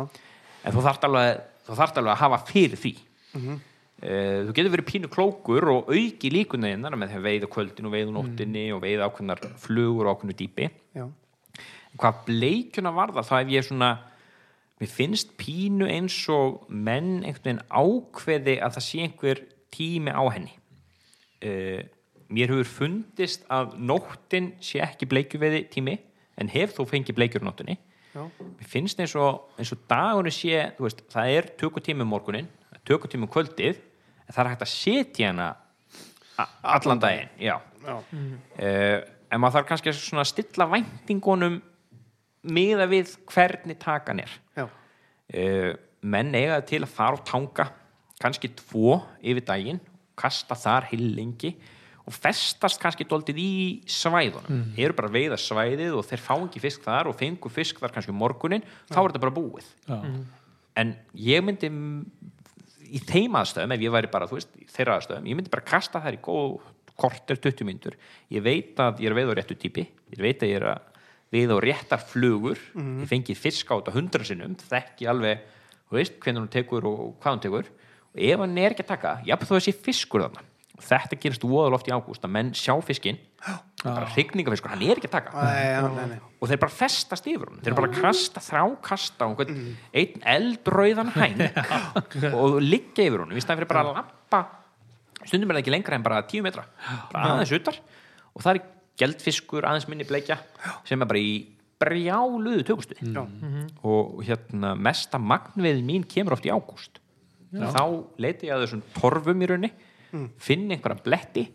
en 0.63 0.77
þú 0.77 0.85
þarft 0.87 1.09
alveg, 1.09 1.43
alveg 1.67 2.15
að 2.15 2.23
hafa 2.23 2.41
fyrir 2.47 2.81
því. 2.81 2.95
Mm 3.35 3.59
þú 4.01 4.55
getur 4.57 4.73
verið 4.73 4.87
pínu 4.89 5.09
klókur 5.13 5.67
og 5.69 5.91
auki 5.93 6.31
líkunna 6.33 6.71
innan 6.73 6.97
með 6.97 7.19
hvað 11.99 12.25
bleikjuna 12.29 12.93
varða 12.95 13.25
þá 13.27 13.35
hef 13.41 13.55
ég 13.55 13.67
svona 13.67 13.91
mér 14.81 14.91
finnst 14.91 15.35
pínu 15.41 15.89
eins 15.91 16.17
og 16.33 16.67
menn 16.69 17.25
einhvern 17.25 17.45
veginn 17.45 17.65
ákveði 17.69 18.59
að 18.63 18.77
það 18.77 18.87
sé 18.87 19.03
einhver 19.05 19.43
tími 19.71 20.13
á 20.15 20.23
henni. 20.33 20.55
Uh, 21.41 21.83
mér 22.31 22.53
hefur 22.53 22.69
fundist 22.69 23.47
að 23.51 23.75
nóttin 23.81 24.53
sé 24.63 24.81
ekki 24.85 25.09
bleikjuveiði 25.11 25.65
tími 25.73 25.97
en 26.41 26.51
hef 26.53 26.75
þó 26.77 26.85
fengið 26.89 27.17
bleikjur 27.19 27.45
á 27.45 27.49
nóttinni 27.49 27.77
já, 28.15 28.23
mér 28.23 28.69
finnst 28.71 29.01
eins 29.03 29.15
og, 29.19 29.51
eins 29.59 29.73
og 29.75 29.83
dagurinn 29.91 30.35
sé 30.35 30.69
þú 30.77 30.87
veist, 30.87 31.03
það 31.11 31.33
er 31.37 31.49
tökutími 31.61 32.07
morgunin 32.07 32.51
tökutími 32.89 33.27
um 33.27 33.33
kvöldið 33.33 33.81
en 33.81 34.35
það 34.35 34.43
er 34.45 34.53
hægt 34.53 34.67
að 34.67 34.73
setja 34.75 35.33
hana 35.33 35.49
allan 36.63 37.03
daginn 37.03 37.35
já. 37.39 37.57
já, 37.87 37.97
Uh, 38.61 39.01
en 39.33 39.41
maður 39.41 39.61
þarf 39.61 39.69
kannski 39.71 39.93
að 40.21 40.27
stilla 40.29 40.67
væntingunum 40.69 41.61
miða 42.43 42.87
við 42.91 43.15
hvernig 43.31 43.79
takan 43.83 44.23
er. 44.25 44.33
Já, 44.57 44.67
uh, 44.67 45.73
menn 46.01 46.33
eiga 46.37 46.61
til 46.65 46.83
að 46.85 46.95
fara 46.95 47.19
og 47.19 47.27
tanga 47.29 47.69
kannski 48.21 48.53
tvo 48.57 49.01
yfir 49.21 49.45
daginn 49.49 49.81
kasta 50.21 50.57
þar 50.57 50.89
heil 50.91 51.05
lengi 51.17 51.55
og 52.09 52.17
festast 52.17 52.81
kannski 52.81 53.07
doldið 53.09 53.39
í 53.41 53.53
svæðunum. 53.89 54.73
Eru 54.81 54.97
bara 54.97 55.13
veiða 55.13 55.39
svæðið 55.41 55.95
og 55.99 56.05
þeir 56.09 56.25
fá 56.25 56.35
ekki 56.39 56.63
fisk 56.65 56.85
þar 56.85 57.11
og 57.13 57.17
fengu 57.21 57.53
fisk 57.53 57.81
þar 57.81 57.95
kannski 57.95 58.13
um 58.13 58.21
morgunin 58.21 58.65
þá 58.91 58.99
er 58.99 59.11
þetta 59.11 59.25
bara 59.25 59.37
búið. 59.37 59.69
Já, 59.87 60.01
en 60.81 60.93
ég 61.21 61.45
myndi 61.45 61.71
í 62.91 63.01
þeim 63.07 63.37
aðstöðum, 63.39 63.77
ef 63.77 63.85
ég 63.85 63.95
væri 63.95 64.11
bara 64.11 64.27
veist, 64.31 64.51
í 64.59 64.67
þeirra 64.73 64.99
aðstöðum, 64.99 65.29
ég 65.31 65.39
myndi 65.39 65.53
bara 65.53 65.69
kasta 65.69 66.03
þær 66.03 66.17
í 66.17 66.23
góð 66.25 66.57
korter 67.01 67.41
20 67.41 67.67
myndur 67.69 67.97
ég 68.33 68.45
veit 68.45 68.81
að 68.81 69.03
ég 69.05 69.11
er 69.11 69.15
að 69.15 69.21
veiða 69.21 69.35
á 69.35 69.39
réttu 69.39 69.57
típi 69.59 69.87
ég 69.87 70.23
veit 70.23 70.43
að 70.43 70.53
ég 70.53 70.61
er 70.61 70.67
að 70.75 70.90
veiða 71.31 71.57
á 71.57 71.59
réttar 71.63 72.03
flugur 72.03 72.59
ég 72.75 73.09
fengi 73.11 73.37
fisk 73.39 73.71
á 73.71 73.79
þetta 73.79 73.95
hundra 73.97 74.27
sinnum 74.27 74.57
þekki 74.59 75.09
alveg, 75.11 75.43
þú 75.89 75.99
veist, 76.01 76.21
hvernig 76.23 76.45
hún 76.45 76.53
tekur 76.53 76.87
og 76.91 77.03
hvað 77.23 77.37
hún 77.37 77.45
tekur. 77.47 77.73
Og 78.11 78.23
ef 78.27 78.41
hann 78.43 78.59
er 78.59 78.75
ekki 78.75 78.87
að 78.87 78.95
taka, 78.97 79.19
jafn 79.27 79.47
þó 79.47 79.55
að 79.57 79.67
sé 79.69 79.75
fiskur 79.77 80.25
þarna 80.27 80.47
og 80.81 80.87
þetta 80.87 81.19
gerist 81.21 81.45
voðaloft 81.45 81.89
í 81.91 81.93
ágúst 81.93 82.25
að 82.25 82.33
menn 82.33 82.55
sjá 82.57 82.73
fiskinn 82.85 83.19
bara 83.81 84.09
hrygningafiskur, 84.15 84.73
hann 84.73 84.85
er 84.85 84.99
ekki 84.99 85.09
að 85.11 85.15
taka. 85.19 85.45
Nei, 85.45 85.67
já, 85.69 85.81
nei, 85.93 86.07
nei. 86.15 86.17
og 86.41 86.51
þeir 86.51 86.61
bara 86.63 86.75
festast 86.77 87.29
yfir 87.29 87.51
hún 87.51 87.61
þeir 87.65 87.77
bara 87.77 87.91
kasta, 87.95 88.43
þrá 88.45 88.63
kasta 88.85 89.25
á 89.25 89.27
einhvern, 89.29 89.61
einn 89.93 90.25
eldröðan 90.35 91.13
hæng 91.19 91.45
og 92.33 92.59
liggja 92.65 93.07
yfir 93.09 93.25
hún 93.25 93.37
í 93.37 93.45
staðan 93.45 93.63
fyrir 93.63 93.73
bara 93.73 93.85
að 93.85 94.01
lappa 94.01 94.43
stundum 95.25 95.53
er 95.53 95.59
það 95.59 95.63
ekki 95.65 95.75
lengra 95.77 95.99
en 96.01 96.07
bara 96.07 96.21
10 96.25 96.47
metra 96.49 96.67
bara 97.13 97.35
aðeins 97.35 97.55
utar. 97.61 97.81
Og 98.33 98.45
það 98.45 98.55
er 98.55 98.63
geldfiskur 99.01 99.67
aðeins 99.69 99.89
minni 99.91 100.07
bleikja 100.09 100.39
sem 100.89 101.01
er 101.01 101.09
bara 101.11 101.23
í 101.23 101.35
brjáluðu 101.81 102.65
tökustuði 102.69 103.15
Já. 103.15 103.23
og 103.89 104.21
hérna 104.27 104.75
mesta 104.77 105.21
magnveð 105.21 105.81
mín 105.87 106.05
kemur 106.09 106.37
oft 106.37 106.49
í 106.49 106.53
ágúst 106.53 107.01
þá 107.51 107.85
leiti 108.21 108.51
ég 108.51 108.55
að 108.55 108.67
þessum 108.67 108.85
torfum 108.99 109.43
í 109.43 109.49
raunni 109.51 109.73
finn 110.41 110.69
einhverja 110.71 111.05
bletti 111.07 111.47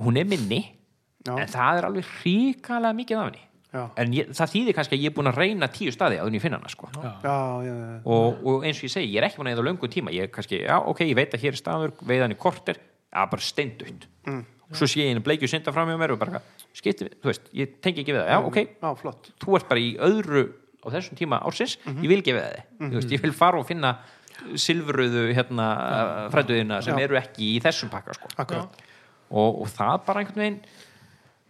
hún 0.00 0.18
er 0.18 0.28
minni 0.28 0.62
Já. 1.26 1.36
en 1.36 1.48
það 1.50 1.78
er 1.78 1.88
alveg 1.90 2.10
ríkalega 2.24 2.96
mikið 2.96 3.20
af 3.20 3.28
henni 3.28 3.46
Já. 3.70 3.82
en 4.02 4.14
ég, 4.16 4.30
það 4.34 4.52
þýðir 4.54 4.74
kannski 4.74 4.96
að 4.96 5.02
ég 5.04 5.12
er 5.12 5.14
búin 5.14 5.30
að 5.30 5.36
reyna 5.38 5.68
tíu 5.70 5.92
staði 5.94 6.16
en 6.18 6.34
ég 6.34 6.42
finna 6.42 6.58
hana 6.58 6.70
sko. 6.72 6.88
já, 6.90 7.10
já, 7.22 7.34
já. 7.62 7.98
og, 8.02 8.40
og 8.42 8.64
eins 8.66 8.80
og 8.80 8.88
ég 8.88 8.94
segi, 8.96 9.10
ég 9.12 9.20
er 9.20 9.28
ekki 9.28 9.38
búin 9.38 9.50
að 9.52 9.58
eða 9.58 9.66
löngum 9.68 9.92
tíma 9.92 10.14
ég 10.14 10.26
er 10.26 10.32
kannski, 10.34 10.58
já 10.64 10.80
ok, 10.80 11.04
ég 11.06 11.18
veit 11.18 11.36
að 11.36 11.44
hér 11.44 11.54
er 11.54 11.60
staður 11.60 11.92
veiðan 12.02 12.34
í 12.34 12.38
korter, 12.40 12.80
já 13.12 13.20
bara 13.30 13.46
steindutt 13.46 14.08
mm. 14.26 14.40
svo 14.74 14.88
sé 14.90 15.04
ég 15.04 15.12
einu 15.12 15.22
bleikju 15.22 15.52
synda 15.52 15.74
fram 15.76 15.92
hjá 15.92 16.00
mér 16.00 16.16
og 16.16 16.22
bara, 16.24 16.42
skipti, 16.76 17.06
við- 17.08 17.16
þú 17.22 17.30
veist, 17.32 17.50
ég 17.56 17.74
tengi 17.82 18.02
ekki 18.04 18.14
við 18.14 18.22
það. 18.22 18.30
Já 18.30 18.38
ok, 18.46 18.58
já, 18.82 18.94
flott. 19.00 19.30
Þú 19.42 19.56
ert 19.58 19.68
bara 19.68 19.80
í 19.80 19.90
öðru 19.98 20.44
á 20.80 20.86
þessum 20.94 21.16
tíma 21.18 21.40
ársins, 21.44 21.76
ég 21.86 22.08
vil 22.08 22.22
gefa 22.24 22.44
þið 22.46 22.60
mm 22.80 22.90
veist, 22.96 23.10
ég 23.12 23.20
vil 23.22 23.32
fara 23.36 23.58
og 23.60 23.66
finna 23.68 23.98
silfruðu 24.56 25.26
hérna, 25.36 25.66
fræduðina 26.32 26.78
sem 26.82 26.96
Já. 26.96 27.04
eru 27.04 27.18
ekki 27.20 27.50
í 27.56 27.58
þessum 27.60 27.90
pakka 27.92 28.14
sko. 28.16 28.30
Og, 29.30 29.60
og 29.62 29.68
það 29.68 29.98
bara 30.06 30.22
einhvern 30.22 30.40
veginn 30.40 30.60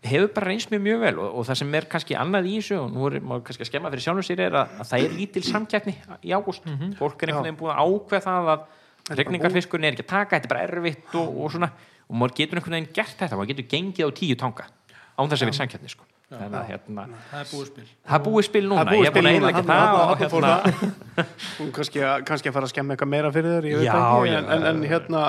hefur 0.03 0.33
bara 0.35 0.49
reynst 0.51 0.71
mér 0.73 0.81
mjög 0.83 1.01
vel 1.05 1.19
og, 1.21 1.35
og 1.39 1.47
það 1.47 1.59
sem 1.61 1.75
er 1.79 1.87
kannski 1.93 2.17
annað 2.19 2.49
í 2.51 2.57
þessu 2.59 2.79
og 2.81 2.91
nú 2.95 3.07
er 3.11 3.21
maður 3.21 3.45
kannski 3.47 3.63
að 3.67 3.71
skemma 3.71 3.91
fyrir 3.93 4.05
sjálfum 4.07 4.27
sér 4.27 4.43
er 4.47 4.57
að, 4.63 4.75
að 4.81 4.91
það 4.91 5.05
er 5.07 5.15
lítil 5.21 5.43
samkeppni 5.45 5.95
í 6.25 6.33
ágúst. 6.35 6.67
Fólk 6.99 7.23
er 7.23 7.31
einhvern 7.33 7.47
veginn 7.51 7.61
búið 7.61 7.73
að 7.77 7.95
ákveða 7.95 8.25
það 8.27 8.51
að 8.55 9.17
regningarfiskurinn 9.21 9.89
er 9.91 9.95
ekki 9.97 10.07
að 10.07 10.11
taka, 10.13 10.37
þetta 10.41 10.49
er 10.49 10.55
bara 10.55 10.67
erfitt 10.67 11.15
og, 11.21 11.31
og 11.45 11.53
svona, 11.55 11.71
og 12.09 12.19
maður 12.21 12.37
getur 12.41 12.61
einhvern 12.61 12.77
veginn 12.79 12.93
gert 12.97 13.17
þetta, 13.23 13.39
maður 13.39 13.53
getur 13.55 13.69
gengið 13.77 14.09
á 14.09 14.11
tíu 14.21 14.37
tanga 14.41 14.67
án 15.21 15.29
þess 15.31 15.43
að 15.45 15.49
vera 15.51 15.59
samkeppni 15.61 15.91
sko. 15.93 16.07
þannig 16.31 16.57
að 16.61 16.67
hérna, 16.71 17.05
það 17.31 17.41
er 17.41 17.49
búið 17.51 17.69
spil. 17.71 17.85
Það 18.07 18.17
er 18.17 18.25
búið 18.27 18.45
spil 18.47 18.63
núna. 18.71 18.93
Ég 18.95 19.07
er 19.09 19.15
búin 19.17 19.27
að 19.29 19.37
einleggja 19.37 19.63
þarna- 19.67 19.79
það 19.91 20.11
og 20.11 20.21
hérna, 20.21 20.53
Hún 21.61 21.73
kannski, 21.75 22.03
að- 22.07 22.25
kannski 22.29 22.51
að 22.51 22.55
fara 22.57 22.69
að 22.69 22.73
skemma 22.75 22.95
eitthvað 22.95 23.11
meira 23.15 23.33
fyrir 23.35 23.57
þér, 23.57 23.67
ég 23.71 23.81
veit 23.81 23.89
Já, 23.89 23.97
ekki, 23.99 24.35
en, 24.39 24.51
en, 24.55 24.67
en 24.71 24.85
hérna, 24.93 25.23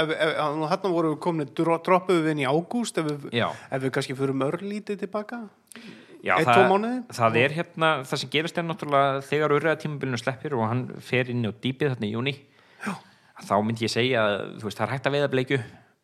ef, 0.00 0.12
ef, 0.14 0.36
hérna 0.70 0.92
voru 0.94 1.10
við 1.14 1.18
komin, 1.26 1.50
droppuðu 1.58 2.22
við 2.22 2.30
inn 2.36 2.44
í 2.44 2.46
ágúst, 2.46 3.00
ef, 3.02 3.10
við- 3.10 3.40
ef 3.42 3.82
við 3.82 3.94
kannski 3.98 4.16
fyrir 4.22 4.46
örlítið 4.50 5.02
tilbaka, 5.02 5.42
já, 6.22 6.34
það, 6.46 6.86
það 7.16 7.36
er 7.42 7.56
hérna 7.58 7.90
það 8.06 8.22
sem 8.22 8.30
gerist 8.30 8.58
er 8.60 8.66
náttúrulega 8.70 9.20
þegar 9.26 9.54
urriða 9.58 9.76
tímabilinu 9.82 10.18
sleppir 10.20 10.54
og 10.54 10.66
hann 10.68 10.86
fer 11.02 11.30
inn 11.34 11.42
á 11.48 11.50
dýpið 11.50 11.94
þarna 11.96 12.06
í 12.06 12.14
júni 12.14 12.34
þá 13.40 13.54
myndi 13.64 13.86
ég 13.86 13.92
segja 13.92 14.22
að 14.26 14.34
þú 14.60 14.68
veist, 14.68 14.78
það 14.78 14.86
er 14.86 14.92
hægt 14.94 15.06
að 15.08 15.14
veiða 15.16 15.28
bleikju. 15.32 15.58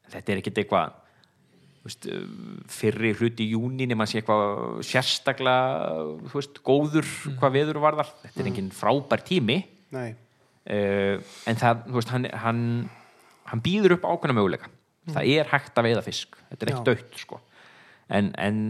Þetta 0.07 0.33
er 0.33 0.41
ekkit 0.41 0.61
eitthvað 0.63 0.95
veist, 1.87 2.07
fyrri 2.73 3.13
hluti 3.17 3.49
júni 3.53 3.87
nema 3.89 4.07
sé 4.09 4.21
eitthvað 4.21 4.83
sérstaklega 4.87 6.05
veist, 6.35 6.61
góður 6.67 7.09
hvað 7.39 7.59
veður 7.61 7.83
varðar. 7.85 8.13
Þetta 8.25 8.43
er 8.43 8.51
engin 8.53 8.71
frábær 8.75 9.25
tími. 9.27 9.61
Uh, 10.67 11.23
en 11.47 11.61
það, 11.61 11.85
veist, 11.95 12.13
hann, 12.15 12.29
hann, 12.43 12.63
hann 13.53 13.65
býður 13.65 13.97
upp 13.97 14.09
ákveðna 14.11 14.39
möguleika. 14.41 14.71
Það 15.07 15.33
er 15.37 15.51
hægt 15.53 15.79
að 15.79 15.87
veiða 15.87 16.03
fisk. 16.03 16.39
Þetta 16.51 16.67
er 16.67 16.73
ekki 16.73 16.83
Já. 16.83 16.87
dött 16.91 17.21
sko. 17.23 17.41
En, 18.07 18.31
en 18.39 18.61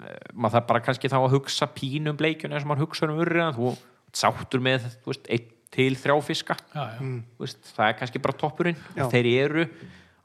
uh, 0.00 0.16
maður 0.32 0.58
þarf 0.58 0.70
bara 0.70 0.84
kannski 0.84 1.12
þá 1.12 1.18
að 1.22 1.36
hugsa 1.38 1.68
pínum 1.72 2.16
bleikjun 2.20 2.52
eins 2.52 2.64
og 2.66 2.72
maður 2.72 2.86
hugsa 2.86 3.08
um 3.08 3.20
urriðan 3.24 3.56
þú 3.56 3.76
sáttur 4.16 4.64
með, 4.64 4.88
einn 5.08 5.52
til 5.76 5.92
þrjá 5.98 6.16
fiska. 6.24 6.56
Já, 6.72 6.84
já. 6.96 7.54
Það 7.76 7.88
er 7.88 7.96
kannski 7.98 8.22
bara 8.22 8.36
toppurinn. 8.40 8.78
Þeir 9.12 9.28
eru 9.32 9.64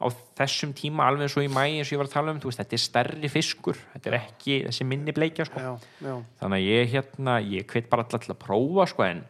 á 0.01 0.07
þessum 0.41 0.73
tíma 0.77 1.05
alveg 1.07 1.27
eins 1.27 1.37
og 1.37 1.45
í 1.45 1.51
mæ 1.51 1.61
eins 1.67 1.89
og 1.89 1.95
ég 1.95 2.01
var 2.01 2.09
að 2.09 2.15
tala 2.15 2.33
um, 2.33 2.41
veist, 2.43 2.61
þetta 2.61 2.77
er 2.77 2.83
stærri 2.85 3.31
fiskur 3.31 3.77
þetta 3.93 4.11
er 4.11 4.17
ekki 4.17 4.57
þessi 4.67 4.87
minni 4.89 5.15
bleikja 5.15 5.47
sko. 5.47 5.61
já, 5.61 5.71
já, 6.01 6.15
þannig 6.41 6.57
að 6.57 6.67
ég 6.67 6.91
hérna, 6.95 7.37
ég 7.45 7.69
hveit 7.69 7.87
bara 7.91 8.05
alltaf 8.05 8.25
til 8.25 8.33
að 8.33 8.41
prófa 8.41 8.87
sko, 8.91 9.05
en, 9.07 9.23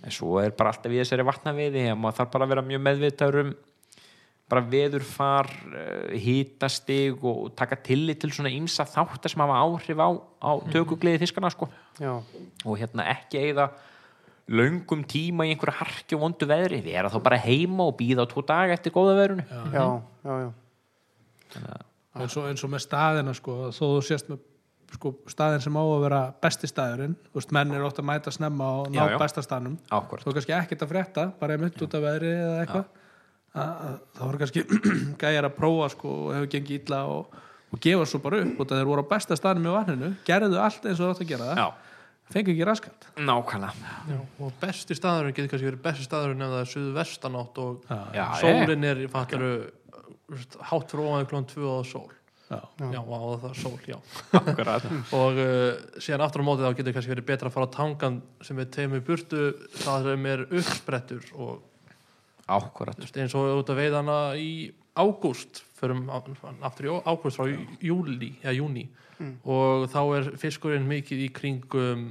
en 0.00 0.16
svo 0.16 0.40
er 0.42 0.56
bara 0.56 0.74
alltaf 0.74 0.92
í 0.92 1.00
þessari 1.02 1.28
vatnaviði 1.28 1.86
að 1.92 2.00
maður 2.00 2.20
þarf 2.20 2.34
bara 2.34 2.48
að 2.48 2.54
vera 2.54 2.66
mjög 2.72 2.84
meðvitaður 2.88 3.40
um 3.44 3.54
bara 4.54 4.60
veðurfar 4.68 5.48
uh, 5.48 6.12
hitastig 6.20 7.22
og 7.24 7.54
taka 7.56 7.78
tillit 7.80 8.20
til 8.20 8.32
svona 8.34 8.52
ýmsa 8.52 8.84
þáttar 8.88 9.32
sem 9.32 9.40
hafa 9.40 9.60
áhrif 9.64 10.02
á, 10.04 10.08
á 10.44 10.50
tökugliði 10.68 11.22
fiskana 11.22 11.50
sko. 11.52 11.70
Og 12.04 12.76
hérna 12.80 13.06
ekki 13.14 13.40
eigða 13.40 13.70
löngum 14.52 15.04
tíma 15.08 15.46
í 15.48 15.54
einhverju 15.54 15.78
harki 15.78 16.16
og 16.16 16.20
vondu 16.26 16.46
veðri. 16.50 16.82
Vera 16.84 17.08
þá 17.12 17.18
bara 17.24 17.38
heima 17.40 17.86
og 17.88 17.94
býða 17.96 18.26
á 18.26 18.30
tvo 18.30 18.42
daga 18.44 18.74
eftir 18.76 18.92
góða 18.92 19.14
veðrunu 19.20 19.44
já, 19.48 19.84
já, 20.24 20.34
já. 20.44 20.50
eins 22.20 22.36
og, 22.36 22.48
eins 22.50 22.64
og 22.66 22.72
með 22.74 22.82
staðina 22.84 23.32
sko, 23.36 23.54
þó 23.74 23.80
þú 23.84 24.02
sést 24.06 24.28
með 24.30 24.42
sko, 24.94 25.14
staðin 25.32 25.62
sem 25.64 25.74
á 25.78 25.82
að 25.82 26.02
vera 26.04 26.20
besti 26.44 26.68
staðurinn 26.70 27.14
þú 27.30 27.38
veist, 27.40 27.54
menn 27.56 27.72
er 27.74 27.86
ótt 27.86 27.98
að 28.02 28.06
mæta 28.10 28.34
snemma 28.34 28.68
og 28.82 28.90
ná 28.92 29.00
Já, 29.00 29.06
já. 29.14 29.18
besta 29.22 29.42
staðnum. 29.42 29.78
Akkúrat. 29.90 30.22
þú 30.26 30.30
er 30.30 30.36
kannski 30.38 30.54
ekkert 30.58 30.84
að 30.86 30.92
frétta, 30.92 31.24
bara 31.40 31.56
einmitt 31.56 31.80
út 31.82 31.96
af 31.98 32.04
veðri 32.04 32.34
eða 32.34 32.60
eitthvað. 32.66 32.84
Að- 33.54 33.80
að- 33.86 33.98
þá 34.18 34.20
voru 34.26 34.42
kannski 34.44 34.64
gæjar 35.24 35.48
að 35.48 35.56
prófa 35.58 35.88
sko, 35.94 36.12
og 36.26 36.36
hefur 36.36 36.52
gengið 36.54 36.78
illa 36.84 37.00
og, 37.10 37.40
og 37.74 37.80
gefa 37.82 38.06
svo 38.12 38.20
bara 38.22 38.42
upp 38.44 38.60
að 38.64 38.76
þeir 38.76 38.88
voru 38.92 39.06
á 39.06 39.12
besta 39.14 39.38
staðnum 39.38 39.70
í 39.70 39.74
vatninu 39.74 40.12
gerðu 40.28 40.60
allt 40.62 40.86
eins 40.90 41.00
og 41.00 41.06
þú 41.06 41.10
átt 41.16 41.24
að 41.24 41.32
gera 41.32 41.48
það. 41.50 41.62
Já, 41.64 41.68
fengu 42.32 42.54
ekki 42.54 42.66
raskat. 42.66 43.06
Nákvæmlega. 43.20 44.18
Og 44.40 44.52
besti 44.62 44.96
staðurinn 44.96 45.36
getur 45.36 45.52
kannski 45.52 45.68
verið 45.70 45.84
besti 45.84 46.06
staðurinn 46.08 46.44
ef 46.44 46.52
það 46.54 46.62
er 46.64 46.70
suðu 46.72 46.92
vestanátt 46.98 47.62
og 47.62 47.88
Já, 48.16 48.26
sólin 48.40 48.88
er 48.90 49.02
fattaru 49.12 49.54
hátt 50.70 50.92
fyrir 50.94 51.08
ofan 51.08 51.28
klón 51.30 51.48
2 51.50 51.68
á 51.68 51.80
sól. 51.86 52.10
Já. 52.44 52.60
já, 52.92 53.00
á 53.00 53.18
það 53.40 53.46
er 53.48 53.56
sól, 53.56 53.78
já. 53.88 53.96
Og 55.16 55.38
uh, 55.40 55.70
síðan 55.96 56.24
aftur 56.26 56.44
á 56.44 56.46
móti 56.46 56.64
þá 56.64 56.76
getur 56.76 56.94
kannski 56.96 57.14
verið 57.14 57.28
betra 57.30 57.48
að 57.48 57.54
fara 57.56 57.68
á 57.72 57.76
tangan 57.76 58.18
sem 58.44 58.58
við 58.60 58.68
tegum 58.76 58.98
í 58.98 59.04
burtu 59.04 59.44
það 59.80 60.10
sem 60.10 60.26
er 60.28 60.44
uppsprettur 60.50 61.30
og 61.40 61.62
Akkurat. 62.44 63.00
eins 63.00 63.34
og 63.38 63.62
út 63.62 63.72
að 63.72 63.80
veiðana 63.80 64.18
í 64.36 64.50
ágúst 64.94 65.62
förum 65.78 66.04
aftur 66.10 66.86
í 66.86 66.92
ágúst 67.04 67.38
frá 67.40 67.48
júli 67.82 68.34
eða 68.42 68.54
júni 68.58 68.84
og 69.44 69.88
þá 69.92 70.00
er 70.18 70.28
fiskurinn 70.40 70.86
mikið 70.90 71.24
í 71.26 71.32
kringum 71.34 72.10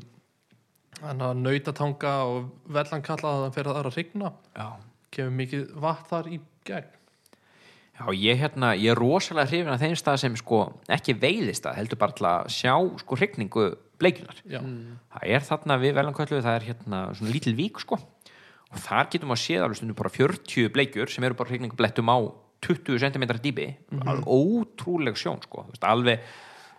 að 1.03 1.23
nautatanga 1.41 2.13
og 2.29 2.49
vellan 2.71 3.03
kalla 3.03 3.31
að 3.33 3.45
það 3.45 3.55
fer 3.57 3.67
að 3.69 3.73
það 3.73 3.79
er 3.81 3.89
að 3.89 3.97
rigna 3.97 4.33
Já. 4.55 4.67
kemur 5.11 5.33
mikið 5.41 5.63
vatn 5.83 6.09
þar 6.09 6.29
í 6.31 6.37
gegn. 6.67 6.91
Já, 7.93 8.05
ég, 8.17 8.39
hérna, 8.41 8.71
ég 8.73 8.89
er 8.93 8.97
rosalega 8.97 9.51
hrifin 9.51 9.69
af 9.73 9.81
þeim 9.83 9.97
stað 9.99 10.21
sem 10.23 10.37
sko 10.39 10.61
ekki 10.89 11.13
veiðist 11.21 11.67
að 11.69 11.75
heldur 11.77 11.99
bara 12.01 12.15
til 12.17 12.25
að 12.25 12.47
sjá 12.55 12.73
sko 13.03 13.17
hrygningu 13.19 13.65
bleikjunar. 14.01 14.39
já, 14.49 14.61
Það 15.13 15.27
er 15.35 15.45
þarna 15.45 15.77
við 15.83 15.93
Velanköllu, 15.99 16.39
það 16.41 16.55
er 16.57 16.65
hérna 16.71 17.01
svona 17.13 17.33
lítil 17.35 17.53
vík 17.55 17.77
sko. 17.83 17.99
Og 18.73 18.79
þar 18.81 19.11
getum 19.13 19.29
við 19.29 19.37
að 19.37 19.43
séð 19.43 19.65
alveg 19.67 19.77
stundum 19.77 19.99
bara 19.99 20.09
40 20.09 20.71
bleikjur 20.73 21.11
sem 21.13 21.23
eru 21.27 21.37
bara 21.37 21.51
hrygningublettum 21.51 22.09
á 22.09 22.17
20 22.63 22.99
cm 23.03 23.27
dýpi, 23.43 23.67
alveg 24.03 24.25
ótrúleg 24.27 25.19
sjón 25.19 25.41
sko, 25.43 25.67
veist, 25.69 25.85
alveg 25.87 26.25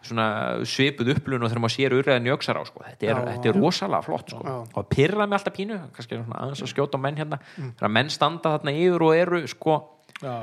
svona 0.04 0.26
svipuð 0.68 1.14
upplun 1.14 1.44
og 1.44 1.50
þegar 1.50 1.62
maður 1.64 1.74
sér 1.74 1.96
urðaðin 1.96 2.28
í 2.28 2.34
öxar 2.34 2.60
á 2.60 2.62
sko, 2.68 2.84
þetta 2.84 3.08
er, 3.08 3.14
Já, 3.14 3.24
þetta 3.30 3.50
er 3.50 3.58
rosalega 3.58 4.04
flott 4.04 4.34
sko, 4.34 4.42
og 4.44 4.74
það 4.74 4.90
pyrra 4.92 5.26
mig 5.26 5.38
alltaf 5.38 5.56
pínu 5.56 5.80
kannski 5.96 6.18
svona 6.18 6.42
aðeins 6.42 6.64
að 6.66 6.72
skjóta 6.74 7.00
á 7.00 7.04
menn 7.04 7.18
hérna. 7.20 7.40
Þegar 7.56 7.94
menn 7.96 8.12
standa 8.12 8.54
þarna 8.56 8.76
yfir 8.84 9.06
og 9.08 9.16
eru 9.16 9.42
sko. 9.50 9.80
Já. 10.20 10.34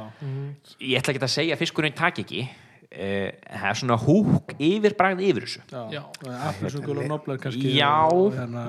ég 0.81 0.99
ætla 0.99 1.13
ekki 1.13 1.23
að 1.23 1.33
segja 1.37 1.55
að 1.55 1.63
fiskurinn 1.63 1.97
tak 1.97 2.21
ekki. 2.23 2.45
Uh, 2.91 3.29
það 3.47 3.67
er 3.69 3.77
svona 3.79 3.95
húk 4.01 4.49
yfir 4.59 4.95
bragð 4.99 5.21
yfir 5.23 5.45
þessu. 5.45 5.61
Já. 5.71 5.83
Já. 5.95 6.01
Appelsungul 6.49 6.97
og 6.97 7.05
noblar 7.07 7.39
kannski 7.39 7.77
já, 7.77 7.93
hérna- 8.35 8.65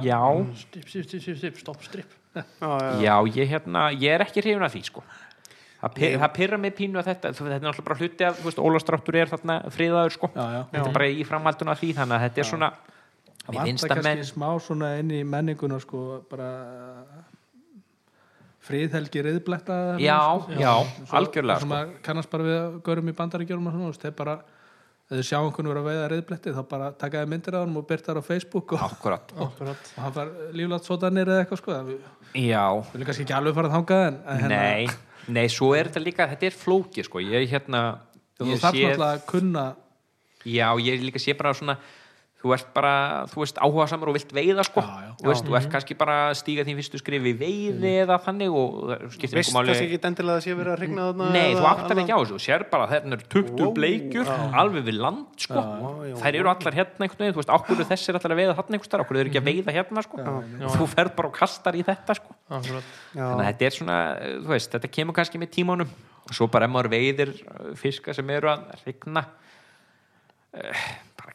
strip, 0.61 1.59
stopp, 1.59 1.83
strip. 1.83 2.19
Já, 3.03 3.17
ég, 3.29 3.51
hérna, 3.51 3.91
ég 3.93 4.15
er 4.15 4.23
ekki 4.25 4.41
hrifin 4.41 4.63
af 4.65 4.73
því 4.73 4.85
sko 4.87 5.03
það, 5.83 5.95
pyr, 5.99 6.17
það 6.23 6.33
pyrra 6.39 6.59
mig 6.63 6.75
pínu 6.79 7.01
að 7.03 7.09
þetta 7.11 7.33
þetta 7.35 7.51
er 7.59 7.63
náttúrulega 7.67 7.87
bara 7.91 7.99
hluti 8.01 8.27
af, 8.29 8.39
þú 8.41 8.49
veist, 8.49 8.63
Ólafstráttur 8.63 9.19
er 9.23 9.33
þarna 9.33 9.59
friðaður 9.75 10.17
sko, 10.17 10.31
Já, 10.37 10.45
já. 10.57 10.63
þetta 10.73 10.89
er 10.89 10.97
bara 10.97 11.11
í 11.11 11.27
framhalduna 11.29 11.75
af 11.77 11.83
því 11.83 11.93
þannig 12.01 12.17
að 12.19 12.27
þetta 12.29 12.45
er 12.45 12.51
svona 12.53 12.73
Það 13.43 13.57
vantar 13.59 13.67
að 13.67 13.91
kannski 13.91 14.07
menn 14.07 14.27
smá 14.29 14.49
svona 14.63 14.89
inn 15.03 15.09
í 15.11 15.21
menninguna 15.27 15.81
sko, 15.83 16.03
bara 16.31 16.49
friðhelgi 18.63 19.23
riðbletta 19.27 19.77
já, 19.99 20.19
sko. 20.45 20.55
já, 20.63 20.73
Svo- 21.03 21.17
algjörlega 21.19 21.61
sem 21.65 21.73
sko. 21.73 21.79
að 21.81 21.95
kannast 22.07 22.31
bara 22.31 22.47
við 22.47 22.59
að 22.61 22.77
görum 22.87 23.09
í 23.11 23.15
bandaríkjörum 23.19 23.67
og 23.67 23.75
svona, 23.75 23.89
þú 23.89 23.91
veist, 23.91 24.05
þeir 24.07 24.15
bara 24.21 24.37
ef 25.13 25.17
þið 25.19 25.25
sjá 25.29 25.39
einhvern 25.43 25.69
vera 25.73 25.81
að 25.83 25.89
veiða 25.91 26.05
riðbletti 26.13 26.53
þá 26.55 26.63
bara 26.71 26.91
taka 27.03 27.23
þið 27.25 27.33
myndir 27.35 27.57
af 27.59 27.65
hann 27.67 27.77
og 27.83 27.87
byrta 27.91 28.15
á 28.15 28.23
Facebook 28.23 28.73
og, 28.77 28.85
akkurat, 28.87 29.33
Akkurat. 29.49 29.91
og 29.97 30.03
hann 30.07 30.15
far 30.15 30.31
líflátt 30.55 30.87
sotanir 30.87 31.27
eða 31.27 31.43
eitthvað 31.43 31.61
sko 31.65 31.75
við 31.91 31.99
viljum 32.39 33.09
kannski 33.11 33.27
ekki 33.27 33.35
alveg 33.37 33.59
fara 33.59 33.73
þangað 33.75 34.05
en, 34.07 34.21
en 34.23 34.41
hérna, 34.47 34.63
nei, 34.63 34.87
nei, 35.29 35.47
svo 35.53 35.73
er 35.79 35.91
þetta 35.91 36.03
líka 36.03 36.29
þetta 36.33 36.49
er 36.49 36.57
flóki 36.57 37.05
sko, 37.07 37.23
ég 37.23 37.47
hérna 37.51 37.83
þú 38.41 38.57
þarf 38.57 38.79
náttúrulega 38.81 39.13
að 39.13 39.25
kunna 39.31 39.67
Já, 40.43 40.75
ég 40.83 41.03
líka 41.05 41.21
sé 41.23 41.37
bara 41.39 41.55
svona 41.55 41.77
þú 42.43 42.53
ert 42.57 42.69
bara, 42.75 42.93
þú 43.31 43.39
veist, 43.45 43.59
áhuga 43.63 43.85
samar 43.87 44.11
og 44.11 44.17
vilt 44.17 44.33
veiða 44.35 44.65
sko, 44.67 44.83
Já, 44.83 44.91
já. 45.07 45.11
þú 45.21 45.29
veist, 45.31 45.45
þú 45.47 45.55
ert 45.61 45.69
kannski 45.71 45.95
bara 46.01 46.17
að 46.29 46.35
stíga 46.41 46.65
þín 46.67 46.79
fyrstu 46.81 46.99
skrifi 46.99 47.31
í 47.31 47.37
veiði 47.39 47.93
eða 48.03 48.17
þannig 48.25 48.51
og 48.59 48.71
skiptir 49.15 49.39
Veist 49.39 49.53
einhver 49.53 49.53
kannski 49.53 49.55
máli 49.59 49.71
ekki 49.87 50.01
endilega 50.11 50.37
að 50.41 50.43
sé 50.43 50.57
verið 50.59 50.73
að 50.75 50.81
regna 50.83 51.07
þarna 51.13 51.29
Nei, 51.37 51.47
eða 51.53 51.61
þú 51.61 51.67
áttar 51.71 51.87
annað? 51.93 52.03
ekki 52.03 52.13
á 52.13 52.19
þessu, 52.19 52.35
þú 52.35 52.43
sér 52.47 52.65
bara 52.73 52.85
að 52.89 52.93
20 53.37 53.63
Wow, 53.63 53.73
bleikjur, 53.79 54.27
alveg 54.63 54.83
við 54.91 54.97
land 54.99 55.47
sko, 55.47 55.61
já, 55.63 56.15
þær 56.23 56.35
eru 56.43 56.49
allar 56.53 56.79
hérna 56.81 57.07
einhvern 57.07 57.23
veginn, 57.23 57.37
þú 57.37 57.43
veist, 57.43 57.55
okkur 57.57 57.85
þessir 57.93 58.19
allar 58.19 58.33
að 58.35 58.41
veiða 58.43 58.57
þarna 58.59 58.75
einhvers 58.79 58.93
þar, 58.93 59.05
okkur 59.07 59.21
eru 59.23 59.31
ekki 59.31 59.41
að 59.43 59.49
veiða 59.53 59.77
hérna 59.79 60.03
sko. 60.03 60.17
Þú 60.73 60.85
ferð 60.93 61.13
bara 61.19 61.29
og 61.31 61.37
kastar 61.39 61.79
í 61.79 61.83
þetta 61.87 62.13
sko. 62.19 62.31
Já. 62.51 62.59
þannig 63.23 63.45
að 63.45 63.49
þetta 63.53 63.65
er 63.71 63.77
svona, 63.79 63.99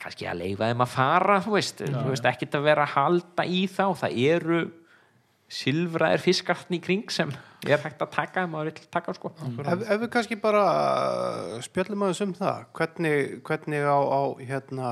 kannski 0.07 0.27
að 0.31 0.41
leifa 0.45 0.71
þeim 0.71 0.83
að 0.87 0.91
fara 0.95 1.37
þú 1.45 1.53
veist, 1.59 1.83
þú 1.85 2.09
veist 2.15 2.27
ekkert 2.31 2.57
að 2.57 2.67
vera 2.71 2.87
að 2.87 2.93
halda 2.97 3.45
í 3.45 3.61
þá, 3.69 3.85
það 4.01 4.19
eru 4.33 4.59
silfraðir 5.47 6.19
fiskartni 6.25 6.81
í 6.81 6.83
kring 6.83 7.05
sem 7.13 7.29
er 7.67 7.79
hægt 7.79 8.01
að 8.03 8.09
taka 8.17 8.41
ef 8.43 8.49
maður 8.51 8.67
vill 8.73 8.89
taka 8.91 9.13
sko. 9.15 9.29
Ef, 9.63 9.85
ef 9.87 10.01
við 10.01 10.09
kannski 10.11 10.35
bara 10.43 10.63
spjöllum 11.63 12.03
aðeins 12.03 12.19
um 12.25 12.33
það 12.35 12.65
hvernig, 12.75 13.37
hvernig 13.47 13.87
á, 13.87 13.95
á 13.95 14.21
hérna 14.43 14.89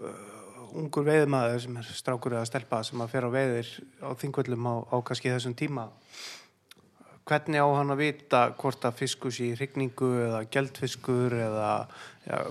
uh, 0.00 0.72
ungur 0.80 1.04
veiðmaður 1.06 1.60
sem 1.66 1.76
er 1.80 1.92
strákur 2.00 2.38
eða 2.38 2.48
stelpa 2.48 2.80
sem 2.88 3.04
að 3.04 3.12
fer 3.12 3.28
á 3.28 3.30
veiðir 3.36 3.70
á 4.04 4.08
þingvöllum 4.20 4.64
á, 4.68 4.74
á 4.92 4.96
kannski 5.04 5.32
þessum 5.34 5.56
tíma 5.60 5.86
hvernig 7.28 7.60
á 7.60 7.68
hann 7.76 7.92
að 7.92 8.00
vita 8.06 8.42
hvort 8.56 8.84
að 8.88 8.96
fiskur 9.02 9.32
sé 9.36 9.50
í 9.50 9.56
hrygningu 9.58 10.08
eða 10.24 10.42
geldfiskur 10.48 11.36
eða 11.36 11.68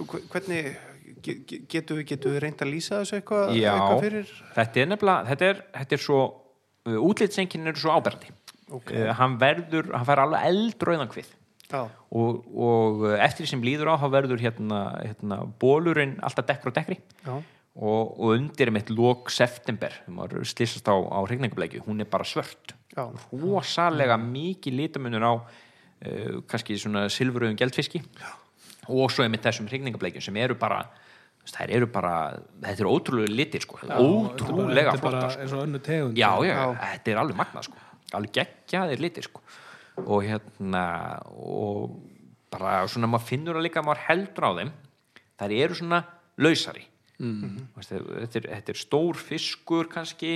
hve- 0.05 0.23
hvernig 0.30 0.76
ge- 1.23 1.39
ge- 1.48 1.61
getum 1.72 1.99
við, 1.99 2.14
við 2.26 2.39
reynd 2.44 2.61
að 2.64 2.72
lýsa 2.73 3.02
þessu 3.02 3.18
eitthvað, 3.19 3.56
Já, 3.57 3.72
eitthvað 3.73 4.03
fyrir? 4.06 4.35
Þetta 4.56 4.84
er 4.84 4.91
nefnilega 4.91 5.31
þetta 5.31 5.49
er, 5.52 5.64
þetta 5.80 5.98
er 5.98 6.03
svo, 6.03 6.22
útlitsenkin 7.07 7.72
eru 7.72 7.84
svo 7.84 7.98
áberandi. 7.98 8.31
Ok. 8.68 8.81
okay. 8.81 9.06
hann 9.15 9.38
verður, 9.39 9.94
hann 9.95 10.07
fær 10.07 10.26
alveg 10.26 10.48
eldröðan 10.49 11.11
hvið 11.14 11.27
já, 11.72 11.85
og, 11.88 12.41
og 12.52 13.06
eftir 13.15 13.45
því 13.45 13.52
sem 13.53 13.61
líður 13.64 13.94
á 13.95 14.02
þá 14.02 14.07
verður 14.11 14.44
hérna, 14.44 14.80
hérna 15.06 15.38
bólurinn 15.61 16.18
alltaf 16.19 16.49
dekkri 16.49 16.72
og 16.72 16.76
dekkri. 16.76 16.98
Já, 17.23 17.38
og, 17.77 18.18
og 18.18 18.34
undir 18.34 18.72
mitt 18.73 18.89
lók 18.89 19.31
september 19.34 19.94
þegar 20.02 20.18
maður 20.18 20.49
slýsast 20.49 20.89
á, 20.89 20.95
á 20.98 21.19
regningableikju 21.30 21.85
hún 21.85 22.02
er 22.02 22.10
bara 22.10 22.27
svört. 22.27 22.73
Já, 22.91 23.06
rosalega 23.31 24.18
mikið 24.19 24.80
litamunur 24.81 25.27
á 25.27 25.34
uh, 25.38 26.39
kannski 26.49 26.80
svona 26.81 27.06
silfuröðum 27.14 27.57
geldfiski 27.60 28.02
og 28.88 29.11
svo 29.14 29.26
er 29.26 29.31
mitt 29.31 29.45
þessum 29.45 29.69
regningableikjum 29.69 30.26
sem 30.26 30.39
eru 30.41 30.57
bara 30.57 30.85
þær 31.56 31.72
eru 31.78 31.88
bara, 31.91 32.14
þetta 32.64 32.84
er 32.84 32.90
ótrúlega 32.91 33.36
litir 33.36 33.64
sko, 33.64 33.80
ótrúlega 33.86 34.91
þetta 34.91 34.98
er 34.98 35.03
bara 35.06 35.22
flottar 35.22 35.32
sko. 35.36 35.41
eins 35.45 35.56
og 35.56 35.64
önnu 35.64 35.82
tegund. 35.86 36.19
Já, 36.19 36.32
já, 36.44 36.53
Já. 36.57 36.65
þetta 36.82 37.14
er 37.14 37.22
alveg 37.24 37.40
magnað 37.40 37.69
sko. 37.69 37.86
Alveg 38.18 38.36
geggjaðir 38.40 39.03
litir 39.03 39.28
sko. 39.28 39.41
Og 40.03 40.28
hérna 40.28 40.84
og 41.32 41.98
bara 42.53 42.82
svona 42.91 43.10
maður 43.11 43.30
finnur 43.32 43.57
að 43.60 43.68
líka 43.68 43.82
að 43.82 43.90
maður 43.90 44.06
heldur 44.10 44.48
á 44.48 44.52
þeim. 44.60 44.76
Þær 45.38 45.57
eru 45.57 45.80
svona 45.80 46.03
lausari. 46.38 46.86
Mm. 47.18 47.64
þetta, 47.74 47.95
er, 47.98 48.03
þetta, 48.22 48.38
er, 48.38 48.48
þetta 48.52 48.72
er 48.76 48.78
stór 48.78 49.18
fiskur 49.18 49.88
kannski 49.90 50.36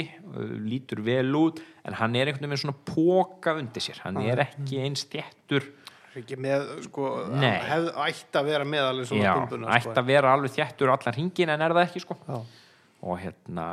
lítur 0.65 1.03
vel 1.05 1.29
út 1.37 1.59
en 1.85 1.93
hann 1.99 2.15
er 2.17 2.31
einhvern 2.31 2.49
veginn 2.49 2.63
svona 2.63 2.79
póka 2.89 3.53
undir 3.59 3.85
sér. 3.85 3.99
Hann 4.01 4.17
er 4.23 4.41
ekki 4.47 4.79
eins 4.81 5.05
þéttur 5.11 5.67
ekki 6.19 6.37
með 6.43 6.65
sko, 6.87 7.05
hef, 7.39 7.85
ætti 8.07 8.39
að 8.41 8.49
vera 8.51 8.65
með 8.67 8.87
alveg 8.89 9.07
svona 9.07 9.23
já, 9.23 9.31
bumbuna, 9.37 9.77
ætti 9.77 9.93
að 10.01 10.09
vera 10.11 10.33
alveg 10.35 10.51
þéttur 10.57 10.91
allan 10.91 11.15
hringin 11.17 11.53
en 11.53 11.63
er 11.67 11.75
það 11.77 11.87
ekki 11.87 12.03
sko. 12.03 12.17
Já. 12.27 12.41
og 13.01 13.17
hérna 13.17 13.65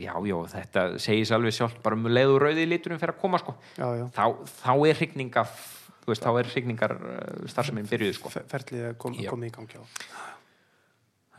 já, 0.00 0.14
já, 0.26 0.36
þetta 0.56 0.86
segir 0.98 1.28
sér 1.28 1.38
alveg 1.38 1.54
sjálf 1.58 1.76
bara 1.84 1.98
um 1.98 2.08
leiðu 2.10 2.40
rauði 2.42 2.66
liturum 2.66 2.98
fyrir 2.98 3.14
að 3.14 3.20
koma 3.20 3.38
sko. 3.42 3.54
Já, 3.76 3.86
já. 4.00 4.06
þá, 4.16 4.24
þá 4.64 4.72
er 4.88 5.00
hrygninga 5.02 5.44
þú 6.02 6.10
veist, 6.10 6.24
þá 6.24 6.30
er 6.40 6.48
hrygningar 6.50 6.96
uh, 6.98 7.48
starfseminn 7.52 7.86
byrjuð 7.90 8.16
sko. 8.18 8.32
Fe- 8.34 8.46
ferlið 8.50 8.88
að 8.88 8.96
kom, 9.04 9.14
komið 9.14 9.52
í 9.52 9.56
gangi 9.58 9.78
á 9.78 9.84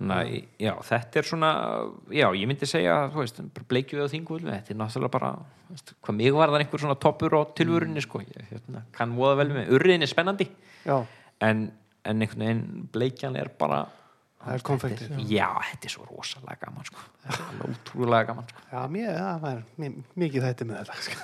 Þannig 0.03 0.19
að, 0.19 0.47
já, 0.59 0.71
þetta 0.89 1.19
er 1.21 1.27
svona 1.29 1.49
já, 2.11 2.25
ég 2.35 2.49
myndi 2.49 2.67
segja, 2.67 2.95
þú 3.13 3.21
veist 3.21 3.37
bleikju 3.71 3.99
við 3.99 4.03
á 4.03 4.13
þingvöld, 4.13 4.47
þetta 4.49 4.73
er 4.73 4.79
náttúrulega 4.81 5.13
bara 5.13 5.29
veist, 5.69 5.93
hvað 6.03 6.17
mig 6.17 6.33
var 6.35 6.51
það 6.51 6.63
einhver 6.65 6.83
svona 6.83 6.97
toppur 7.05 7.35
á 7.39 7.41
tilvörunni 7.55 8.03
sko, 8.03 8.19
ég 8.27 8.49
hérna, 8.51 8.81
kann 8.97 9.13
voða 9.15 9.37
vel 9.39 9.53
með 9.55 9.71
urriðin 9.77 10.03
er 10.03 10.11
spennandi, 10.11 10.49
já, 10.83 10.97
en, 11.47 11.63
en 12.03 12.25
einhvern 12.25 12.43
veginn 12.43 12.89
bleikjan 12.91 13.39
er 13.39 13.47
bara 13.59 13.85
það 14.43 14.57
er 14.57 14.65
konfektið 14.67 15.21
já, 15.31 15.47
þetta 15.69 15.87
er 15.87 15.93
svo 15.95 16.07
rosalega 16.09 16.59
gaman 16.65 16.89
sko. 16.89 17.05
er 17.29 17.63
útrúlega 17.69 18.27
gaman 18.33 18.49
sko. 18.51 18.65
já, 18.73 18.81
mér, 18.97 19.13
það 19.21 19.45
var 19.45 19.63
mi- 19.79 19.93
mikið 20.25 20.49
þetta 20.49 20.67
með 20.67 20.75
þetta 20.81 20.95
sko. 21.07 21.15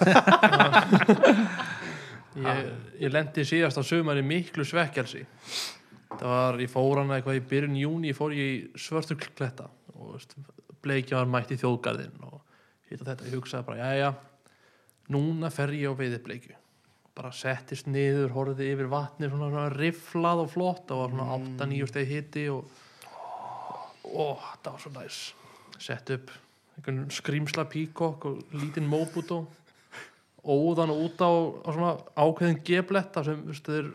ég, 2.47 2.63
ég 3.03 3.11
lendi 3.11 3.43
síðast 3.51 3.81
á 3.81 3.83
sumar 3.83 4.19
í 4.21 4.23
miklu 4.23 4.63
svekkelsi 4.67 5.25
það 6.19 6.35
var, 6.35 6.61
ég 6.63 6.71
fór 6.71 7.01
hana 7.01 7.17
eitthvað 7.17 7.39
í 7.39 7.45
byrjun 7.51 7.77
júni, 7.79 8.11
ég 8.11 8.17
fór 8.17 8.35
í 8.35 8.47
svörtur 8.79 9.19
kletta 9.23 9.69
og 9.95 10.19
bleikja 10.83 11.19
var 11.19 11.31
mætt 11.31 11.53
í 11.55 11.59
þjóðgarðin 11.59 12.25
og 12.29 12.39
hitt 12.89 13.01
og 13.01 13.07
þetta, 13.07 13.27
ég 13.27 13.37
hugsaði 13.37 13.67
bara, 13.67 13.91
jæja 13.93 14.13
núna 15.09 15.51
fer 15.53 15.73
ég 15.75 15.91
á 15.91 15.99
veiði 15.99 16.21
bleikju 16.23 16.57
bara 17.19 17.33
settist 17.35 17.89
niður, 17.91 18.31
horfði 18.31 18.69
yfir 18.71 18.87
vatni 18.91 19.27
svona, 19.27 19.49
svona 19.51 19.71
rifflað 19.73 20.43
og 20.45 20.53
flott 20.53 20.85
það 20.87 21.01
var 21.01 21.15
svona 21.15 21.39
8-9 21.65 21.89
steg 21.89 22.13
hitti 22.13 22.45
og 22.53 22.69
og 24.09 24.43
það 24.63 24.71
var 24.71 24.83
svo 24.83 24.91
næs. 24.95 25.19
Sett 25.79 26.11
upp 26.15 26.31
skrýmsla 27.11 27.65
píkokk 27.69 28.27
og 28.29 28.53
lítinn 28.55 28.87
móbútó 28.89 29.43
óðan 30.39 30.93
út 30.93 31.19
á, 31.19 31.31
á 31.67 31.69
svona 31.75 31.91
ákveðin 32.15 32.61
gebletta 32.63 33.23
sem 33.27 33.41
veist, 33.47 33.67
þeir, 33.67 33.91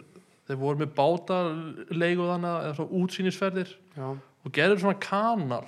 þeir 0.49 0.61
voru 0.61 0.83
með 0.83 0.91
báta 0.97 1.39
leigu 1.95 2.27
þannig 2.29 2.59
eða 2.65 2.75
svona 2.79 2.99
útsýnisferðir 3.01 3.71
já, 3.97 4.09
og 4.15 4.57
gerður 4.57 4.83
svona 4.83 5.01
kanal 5.03 5.63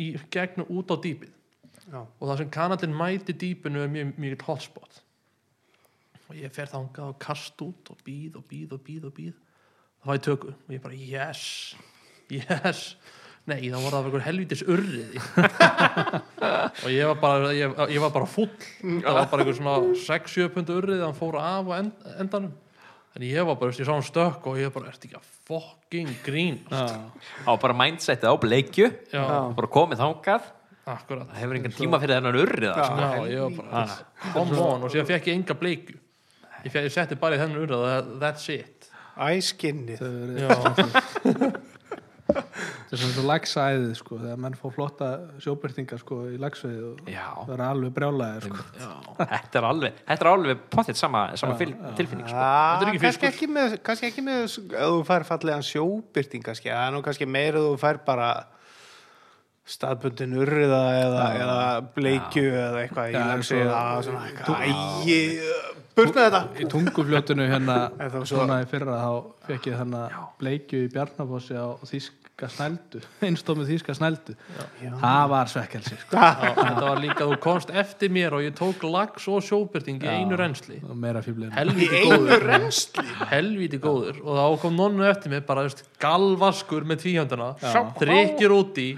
í 0.00 0.08
gegnum 0.32 0.72
út 0.72 0.90
á 0.90 0.96
dýpið. 1.04 1.36
Já, 1.90 2.00
og 2.00 2.24
það 2.24 2.36
sem 2.40 2.50
kanalinn 2.54 2.96
mæti 2.96 3.34
dýpinu 3.34 3.84
er 3.84 3.92
mjög 3.92 4.18
mjög 4.22 4.42
hotspot. 4.46 5.00
Og 6.30 6.36
ég 6.38 6.52
fer 6.54 6.70
þangað 6.70 7.12
og 7.12 7.22
kast 7.22 7.62
út 7.64 7.90
og 7.90 8.02
býð 8.06 8.38
og 8.38 8.44
býð 8.50 8.76
og 8.76 8.84
býð 8.86 9.08
og 9.08 9.16
býð 9.16 9.38
það 10.00 10.10
var 10.10 10.20
í 10.20 10.22
tökku 10.24 10.52
og 10.52 10.74
ég 10.74 10.84
bara 10.84 10.96
yes, 10.96 11.42
yes. 12.32 12.84
Nei 13.48 13.70
það 13.72 13.82
voru 13.82 13.90
það 13.94 14.06
einhver 14.06 14.24
helvítis 14.26 14.62
urriði. 14.68 15.20
Og 16.84 16.90
ég 16.92 17.08
var 17.08 17.16
bara 17.22 17.52
ég, 17.56 17.72
ég 17.90 18.02
var 18.04 18.12
bara 18.12 18.28
full. 18.28 18.50
Það 18.84 19.16
var 19.16 19.30
bara 19.32 19.42
einhver 19.42 19.56
svona 19.56 19.94
6-7 19.96 20.50
pundu 20.54 20.76
urriði 20.76 21.02
hann 21.02 21.16
fór 21.16 21.38
af 21.40 21.70
end, 21.78 22.04
endanum 22.20 22.52
en 23.16 23.24
ég 23.26 23.46
var 23.48 23.58
bara, 23.60 23.74
ég 23.74 23.86
sá 23.88 23.92
hann 23.92 24.06
stökk 24.06 24.46
og 24.50 24.58
ég 24.60 24.72
bara, 24.74 24.92
ert 24.92 25.04
ekki 25.06 25.18
að 25.18 25.28
fucking 25.48 26.12
grín 26.24 26.60
á 26.70 27.52
bara 27.60 27.76
mindsetið 27.76 28.30
á 28.30 28.36
bleikju. 28.40 28.90
Já, 29.12 29.24
bara 29.56 29.70
komið 29.78 30.02
þangað. 30.04 30.50
Akkurat. 30.90 31.26
Það 31.30 31.42
hefur 31.42 31.58
engan 31.58 31.74
tíma 31.76 32.00
fyrir 32.02 32.16
þennan 32.18 32.38
urrið 32.40 32.70
sko. 32.74 33.00
Já, 33.00 33.10
ég 33.30 33.40
var 33.44 33.52
bara 33.58 33.82
come 34.34 34.62
on 34.64 34.86
og 34.86 34.94
síðan 34.94 35.10
fekk 35.10 35.28
ég 35.30 35.40
enga 35.40 35.58
bleikju. 35.60 35.98
Ég, 36.64 36.78
ég 36.86 36.94
setti 36.94 37.18
bara 37.20 37.36
í 37.36 37.42
þennan 37.42 37.74
that, 37.74 38.14
that's 38.22 38.48
it. 38.52 38.88
Æskinnið 39.20 40.00
þetta 42.34 42.94
er 42.96 43.00
svona 43.00 43.14
svo 43.16 43.24
lagsæðið 43.28 43.90
sko, 43.98 44.18
þegar 44.22 44.40
menn 44.44 44.56
fá 44.58 44.66
flotta 44.74 45.08
sjóbyrtingar 45.44 46.00
sko, 46.02 46.18
í 46.34 46.38
lagsveið 46.42 46.80
og 46.90 47.10
já, 47.10 47.24
það 47.46 47.54
er 47.56 47.64
alveg 47.66 47.94
brjálæðir 47.98 48.46
sko. 48.48 48.64
þetta 49.20 49.60
er 49.62 49.68
alveg 49.70 49.98
þetta 50.04 50.26
er 50.26 50.30
alveg 50.32 50.62
pottitt 50.76 51.00
sama, 51.00 51.24
sama 51.40 51.56
já, 51.58 51.66
tilfinning 51.98 52.28
sko. 52.30 52.38
Þetta 52.38 52.86
er 52.86 52.90
Já, 52.90 52.94
ekki 52.94 53.02
kannski 53.06 53.30
ekki 53.30 53.50
með, 53.56 53.76
kannski 53.90 54.10
ekki 54.12 54.24
með 54.26 54.46
ef 54.46 54.56
þú 54.94 55.02
fær 55.10 55.26
fallegan 55.28 55.66
sjóbyrting 55.70 56.46
kannski, 56.46 56.72
það 56.72 56.86
er 56.88 56.96
nú 56.96 57.04
kannski 57.06 57.28
meira 57.30 57.60
ef 57.62 57.68
þú 57.70 57.76
fær 57.84 58.00
bara 58.06 58.30
staðbundin 59.70 60.32
urriða 60.40 60.80
eða, 60.98 61.24
eða 61.38 61.58
bleikju 61.94 62.46
eða 62.48 62.80
eitthvað 62.84 63.12
í 63.12 63.14
Já, 63.14 63.26
svo- 63.46 63.60
eða 63.60 63.82
svona 64.06 64.22
eitthvað 64.26 65.76
burt 66.00 66.14
með 66.16 66.24
þetta. 66.26 66.40
Í 66.56 66.66
tungufljótinu 66.70 67.46
hérna 67.50 67.76
En 68.02 68.26
svona 68.26 68.60
í 68.62 68.66
fyrra 68.70 68.96
þá 69.02 69.10
fekk 69.46 69.68
ég 69.70 69.78
þannig 69.82 70.16
bleikju 70.40 70.82
í 70.86 70.90
Bjarnafossi 70.94 71.58
á 71.60 71.66
þýska 71.86 72.19
snældu. 72.48 73.00
Einstómið 73.26 73.68
þýska 73.74 73.94
snældu. 73.98 74.34
Það 75.02 75.24
var 75.34 75.50
svekkelsi 75.52 75.98
sko. 76.00 76.16
þetta 76.16 76.84
var 76.86 77.02
líka 77.02 77.26
þú 77.28 77.38
komst 77.44 77.70
eftir 77.70 78.12
mér 78.14 78.36
og 78.38 78.44
ég 78.46 78.54
tók 78.56 78.82
lags 78.88 79.26
og 79.28 79.44
sjóbyrting 79.44 80.00
í 80.02 80.08
einu 80.08 80.38
reynsli 80.40 80.80
helvíti 81.58 82.00
góður. 82.06 82.46
helvíti 83.30 83.80
góður. 83.82 84.22
Og 84.24 84.38
þá 84.40 84.60
kom 84.62 84.76
nonnu 84.78 85.04
eftir 85.10 85.34
mér 85.34 85.44
bara 85.48 85.66
veist, 85.66 85.84
galvaskur 86.00 86.86
með 86.88 87.04
tvíhjönduna 87.04 87.50
þrykir 88.00 88.54
út 88.56 88.80
í. 88.80 88.88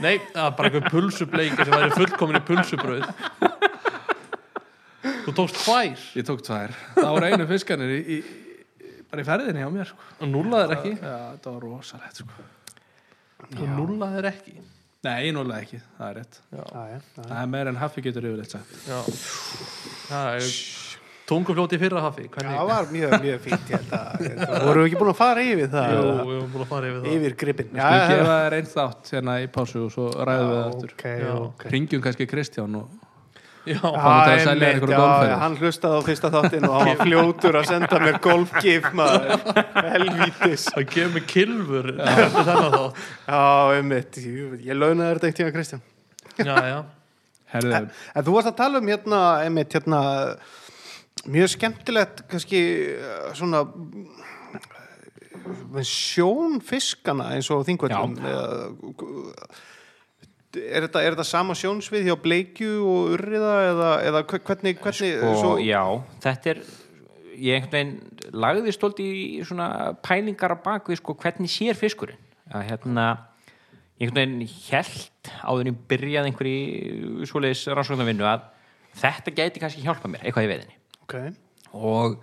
Nei, 0.00 0.16
það 0.32 0.42
var 0.44 0.54
bara 0.58 0.70
einhver 0.70 0.90
pulsubleiki 0.92 1.64
sem 1.66 1.74
væri 1.74 1.90
fullkomin 1.96 2.40
í 2.40 2.44
pulsubrauð. 2.48 3.08
Þú 5.24 5.34
tókst 5.36 5.58
tvær. 5.64 6.04
Ég 6.16 6.26
tók 6.28 6.40
tvær. 6.46 6.72
Það 6.96 7.10
voru 7.14 7.28
einu 7.30 7.46
fiskanir 7.50 7.92
í, 7.94 8.00
í, 8.16 8.94
bara 9.10 9.22
í 9.22 9.26
ferðinni 9.28 9.64
á 9.64 9.70
mér 9.72 9.90
sko. 9.90 10.08
og 10.20 10.30
nullaðir 10.32 10.76
ekki. 10.78 10.94
Já, 10.96 11.16
þetta 11.34 11.54
var 11.54 11.66
rosalegt 11.66 12.22
sko. 12.22 12.46
Og 13.56 13.72
nullaðir 13.78 14.30
ekki. 14.30 14.58
Nei, 15.06 15.30
núlega 15.32 15.64
ekki, 15.64 15.78
það 15.96 16.10
er 16.10 16.18
rétt. 16.20 16.38
Já, 16.52 16.64
það 17.16 17.36
er 17.40 17.50
meira 17.54 17.72
en 17.72 17.80
haffi 17.80 18.02
getur 18.04 18.26
yfirleitt 18.28 18.52
sagt. 18.52 18.74
Það 20.10 20.34
er 20.34 20.48
í 21.76 21.78
fyrra 21.78 22.00
hafi 22.02 22.26
það 22.34 22.68
var 22.68 22.88
mjög, 22.90 23.12
mjög 23.22 23.42
fínt 23.44 23.68
ég 23.70 23.84
ég 24.26 24.40
vorum 24.66 24.82
við 24.82 24.88
ekki 24.88 25.00
búin 25.00 25.12
að 25.12 25.18
fara 25.20 25.44
yfir 25.46 25.70
það? 25.70 25.92
Jú, 25.94 26.00
við 26.26 26.32
erum 26.36 26.50
búin 26.54 26.64
að 26.64 26.72
fara 26.72 26.90
yfir 26.90 27.04
það. 27.04 27.12
Yfir 27.14 27.36
gripin 27.42 27.70
Við 27.70 27.84
skulum 27.84 28.10
gefa 28.10 28.38
þér 28.40 28.56
einn 28.58 28.70
þátt 28.72 29.12
hérna 29.14 29.36
í 29.38 29.46
pásu 29.54 29.84
og 29.84 29.92
svo 29.94 30.08
ræðum 30.18 30.50
við 30.50 30.58
það 30.58 30.66
aftur. 30.72 31.70
Ringjum 31.76 32.04
kannski 32.06 32.26
Kristján 32.30 32.78
og 32.80 33.09
já, 33.68 33.80
einmitt, 33.82 34.62
einhverja 34.64 35.00
já, 35.28 35.34
hann 35.42 35.56
hlustaði 35.60 35.98
á 35.98 36.02
fyrsta 36.06 36.30
þáttin 36.32 36.66
og 36.68 36.76
hann 36.76 36.88
var 36.90 37.02
fljótur 37.02 37.58
að 37.60 37.66
senda 37.68 38.00
mér 38.00 38.16
golfgif 38.24 38.88
maður, 38.96 39.44
helvítis. 39.76 40.64
Það 40.70 40.86
gefur 40.94 41.12
mig 41.16 41.26
kilfur 41.30 41.90
já, 42.00 43.42
einmitt, 43.76 44.20
ég, 44.24 44.56
ég 44.64 44.80
launaði 44.80 45.18
þetta 45.18 45.30
eitt 45.30 45.40
tíma 45.42 45.54
Kristján. 45.56 45.84
Já, 46.40 46.54
já, 46.70 46.78
herðu, 47.52 47.82
en 47.84 48.26
þú 48.26 48.36
varst 48.38 48.52
að 48.52 48.58
tala 48.62 48.80
um 48.80 48.90
hérna, 48.94 49.22
einmitt, 49.44 49.76
hérna 49.76 50.02
mjög 51.28 51.54
skemmtilegt 51.56 52.24
kannski 52.30 52.60
eh, 52.96 53.32
svona 53.36 53.64
eh, 54.56 55.82
sjónfiskana 55.84 57.34
eins 57.34 57.50
og 57.52 57.66
þingvöldum 57.68 58.16
er 60.58 60.86
þetta, 60.86 61.02
er 61.06 61.14
þetta 61.14 61.26
sama 61.28 61.54
sjónsvið 61.54 62.08
hjá 62.08 62.16
bleikju 62.22 62.70
og 62.82 63.12
urriða 63.14 63.52
eða, 63.70 63.90
eða 64.10 64.22
hve- 64.26 64.42
hvernig, 64.48 64.78
hvernig 64.82 65.24
og 65.28 65.36
svo, 65.38 65.52
já, 65.62 65.82
þetta 66.24 66.50
er 66.54 66.62
ég 67.40 67.56
einhvern 67.56 67.72
veginn 67.76 68.38
lagði 68.44 68.72
stólt 68.74 68.98
í 69.04 69.10
svona 69.46 69.68
pælingar 70.04 70.52
á 70.52 70.58
bakvið 70.64 70.98
sko 71.00 71.14
hvernig 71.22 71.48
sér 71.52 71.78
fiskurinn? 71.78 72.18
Að 72.50 72.66
hérna 72.72 73.04
einhvern 74.00 74.18
veginn 74.18 74.50
held 74.72 75.30
áður 75.44 75.62
en 75.62 75.70
ég 75.72 75.78
byrjaði 75.92 76.32
einhverju 76.32 77.28
svoleiðis 77.30 77.62
rannsóknarvinnu 77.70 78.26
að 78.28 78.44
þetta 79.00 79.34
gæti 79.38 79.62
kannski 79.62 79.84
hjálpa 79.86 80.10
mér 80.10 80.26
eitthvað 80.26 80.48
í 80.48 80.50
veiðinni. 80.50 80.76
Ok, 81.06 81.14
og, 81.78 82.18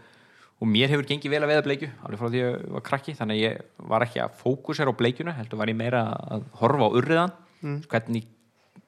og 0.59 0.67
mér 0.69 0.91
hefur 0.91 1.07
gengið 1.07 1.31
vel 1.33 1.43
að 1.45 1.51
veiða 1.53 1.65
bleikju 1.65 1.89
alveg 2.03 2.19
frá 2.21 2.27
því 2.33 2.41
að 2.43 2.47
ég 2.51 2.69
var 2.75 2.85
krakki 2.91 3.15
þannig 3.17 3.37
að 3.39 3.43
ég 3.45 3.87
var 3.93 4.05
ekki 4.05 4.21
að 4.25 4.37
fókusera 4.43 4.91
á 4.91 4.99
bleikjuna 4.99 5.35
heldur 5.39 5.61
var 5.63 5.71
ég 5.71 5.79
meira 5.79 6.03
að 6.27 6.43
horfa 6.59 6.89
á 6.91 6.95
urriðan 6.99 7.35
mm. 7.61 7.79
hvernig 7.91 8.27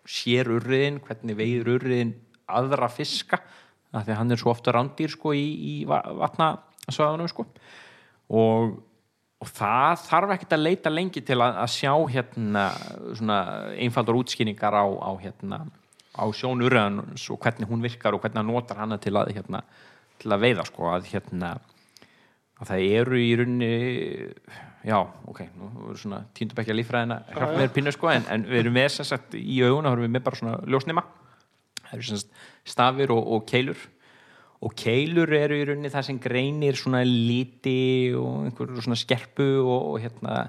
sér 0.09 0.49
urriðin 0.55 0.99
hvernig 1.05 1.37
veiður 1.37 1.73
urriðin 1.77 2.13
aðra 2.49 2.89
fiska 2.91 3.41
því 3.89 4.13
að 4.13 4.19
hann 4.19 4.33
er 4.33 4.41
svo 4.41 4.53
ofta 4.53 4.73
rándýr 4.73 5.11
sko 5.13 5.33
í, 5.37 5.45
í 5.45 5.73
vatnasvæðunum 5.89 7.29
sko 7.31 7.45
og, 8.29 8.77
og 9.41 9.51
það 9.51 10.05
þarf 10.05 10.35
ekkert 10.35 10.55
að 10.57 10.65
leita 10.65 10.93
lengi 10.93 11.23
til 11.25 11.39
að, 11.41 11.59
að 11.63 11.73
sjá 11.73 11.93
hérna 12.13 12.65
einfaldar 13.77 14.19
útskýningar 14.19 14.77
á, 14.77 14.85
á 14.85 15.11
hérna 15.21 15.63
á 16.19 16.25
sjón 16.35 16.61
urriðans 16.65 17.25
og 17.33 17.41
hvernig 17.41 17.69
hún 17.69 17.85
virkar 17.85 18.15
og 18.15 18.23
hvernig 18.23 18.41
hann 18.41 18.51
notar 18.51 18.81
hana 18.81 18.99
til 19.01 19.15
að 19.17 19.33
hérna 19.37 19.63
til 20.19 20.33
að 20.33 20.43
veiða 20.45 20.65
sko 20.67 20.89
að 20.91 21.09
hérna 21.13 21.53
að 22.59 22.71
það 22.71 22.87
eru 22.99 23.21
í 23.21 23.29
runni 23.39 23.73
já, 24.90 24.98
ok, 25.30 25.40
nú 25.53 25.70
erum 25.70 25.94
við 25.94 26.03
svona 26.03 26.24
tíndubækja 26.38 26.76
líffræðina 26.76 27.22
hjálpa 27.30 27.56
mér 27.61 27.74
pínu 27.76 27.94
sko 27.94 28.11
en, 28.11 28.28
en 28.34 28.45
við 28.49 28.64
erum 28.64 28.78
með 28.80 28.91
sem 28.98 29.07
sagt 29.07 29.38
í 29.38 29.61
auguna, 29.64 29.91
þá 29.91 29.95
erum 29.95 30.07
við 30.07 30.16
með 30.18 30.28
bara 30.28 30.41
svona 30.41 30.60
ljósnima 30.66 31.06
það 31.90 31.98
eru 31.98 32.07
sem 32.10 32.22
sagt 32.22 32.44
stafir 32.70 33.14
og, 33.16 33.22
og 33.36 33.45
keilur. 33.49 33.88
Og 34.60 34.74
keilur 34.76 35.32
eru 35.32 35.56
í 35.56 35.68
runni 35.70 35.91
það 35.91 36.10
sem 36.10 36.18
greinir 36.22 36.78
svona 36.78 37.02
liti 37.07 38.11
og 38.20 38.49
einhverju 38.49 38.84
svona 38.84 38.99
skerpu 38.99 39.48
og, 39.64 39.94
og 39.94 40.02
hérna 40.03 40.41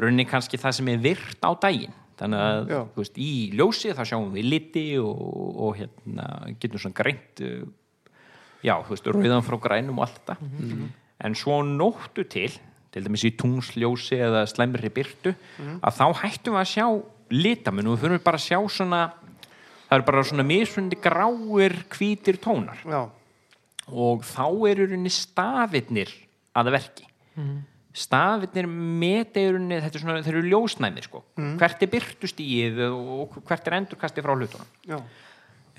runni 0.00 0.24
kannski 0.28 0.60
það 0.60 0.78
sem 0.78 0.88
er 0.94 1.02
virt 1.04 1.44
á 1.44 1.50
daginn. 1.60 1.98
Þannig 2.20 2.40
að 2.44 2.70
Já. 2.72 2.80
þú 2.92 3.02
veist, 3.02 3.20
í 3.20 3.34
ljósi 3.56 3.92
þá 3.96 4.02
sjáum 4.08 4.32
við 4.34 4.48
liti 4.48 4.86
og, 5.00 5.20
og 5.66 5.76
hérna 5.78 6.26
getum 6.60 6.82
svona 6.82 6.98
greint 6.98 7.40
já, 7.40 8.74
þú 8.76 8.92
veist, 8.92 9.08
rauðan 9.08 9.46
frá 9.46 9.56
grænum 9.60 10.00
og 10.00 10.08
allt 10.08 10.18
þetta. 10.20 10.36
En 11.20 11.36
svo 11.36 11.60
nóttu 11.64 12.24
til 12.32 12.52
til 12.90 13.04
dæmis 13.06 13.24
í 13.28 13.32
tungsljósi 13.38 14.18
eða 14.18 14.44
slæmri 14.50 14.90
byrtu 14.92 15.34
að 15.78 15.96
þá 15.96 16.06
hættum 16.24 16.56
við 16.56 16.62
að 16.62 16.70
sjá 16.72 16.86
litamun 17.30 17.90
og 17.90 17.96
við 17.96 18.04
fyrir 18.06 18.24
bara 18.24 18.40
að 18.40 18.46
sjá 18.48 18.58
svona 18.76 19.02
það 19.90 19.96
eru 19.96 20.06
bara 20.06 20.26
svona 20.26 20.46
misfundi 20.46 20.98
gráir 21.02 21.74
hvítir 21.90 22.38
tónar. 22.42 22.78
Já, 22.86 23.02
og 23.90 24.22
þá 24.26 24.46
eru 24.70 24.86
rauninni 24.86 25.10
stafirnir 25.10 26.12
að 26.54 26.72
verki. 26.76 27.06
Stafirnir 28.00 28.68
meta 28.70 29.42
í 29.42 29.48
rauninni 29.50 29.80
þetta 29.82 29.98
er 29.98 30.04
svona, 30.04 30.22
þeir 30.22 30.36
eru 30.38 30.50
ljósnæmir 30.52 31.08
sko. 31.08 31.24
Hvert 31.58 31.82
er 31.82 31.90
byrtustíið 31.94 32.84
og 32.90 33.40
hvert 33.48 33.66
er 33.66 33.78
endurkasti 33.80 34.22
frá 34.22 34.36
hlutunum? 34.36 34.70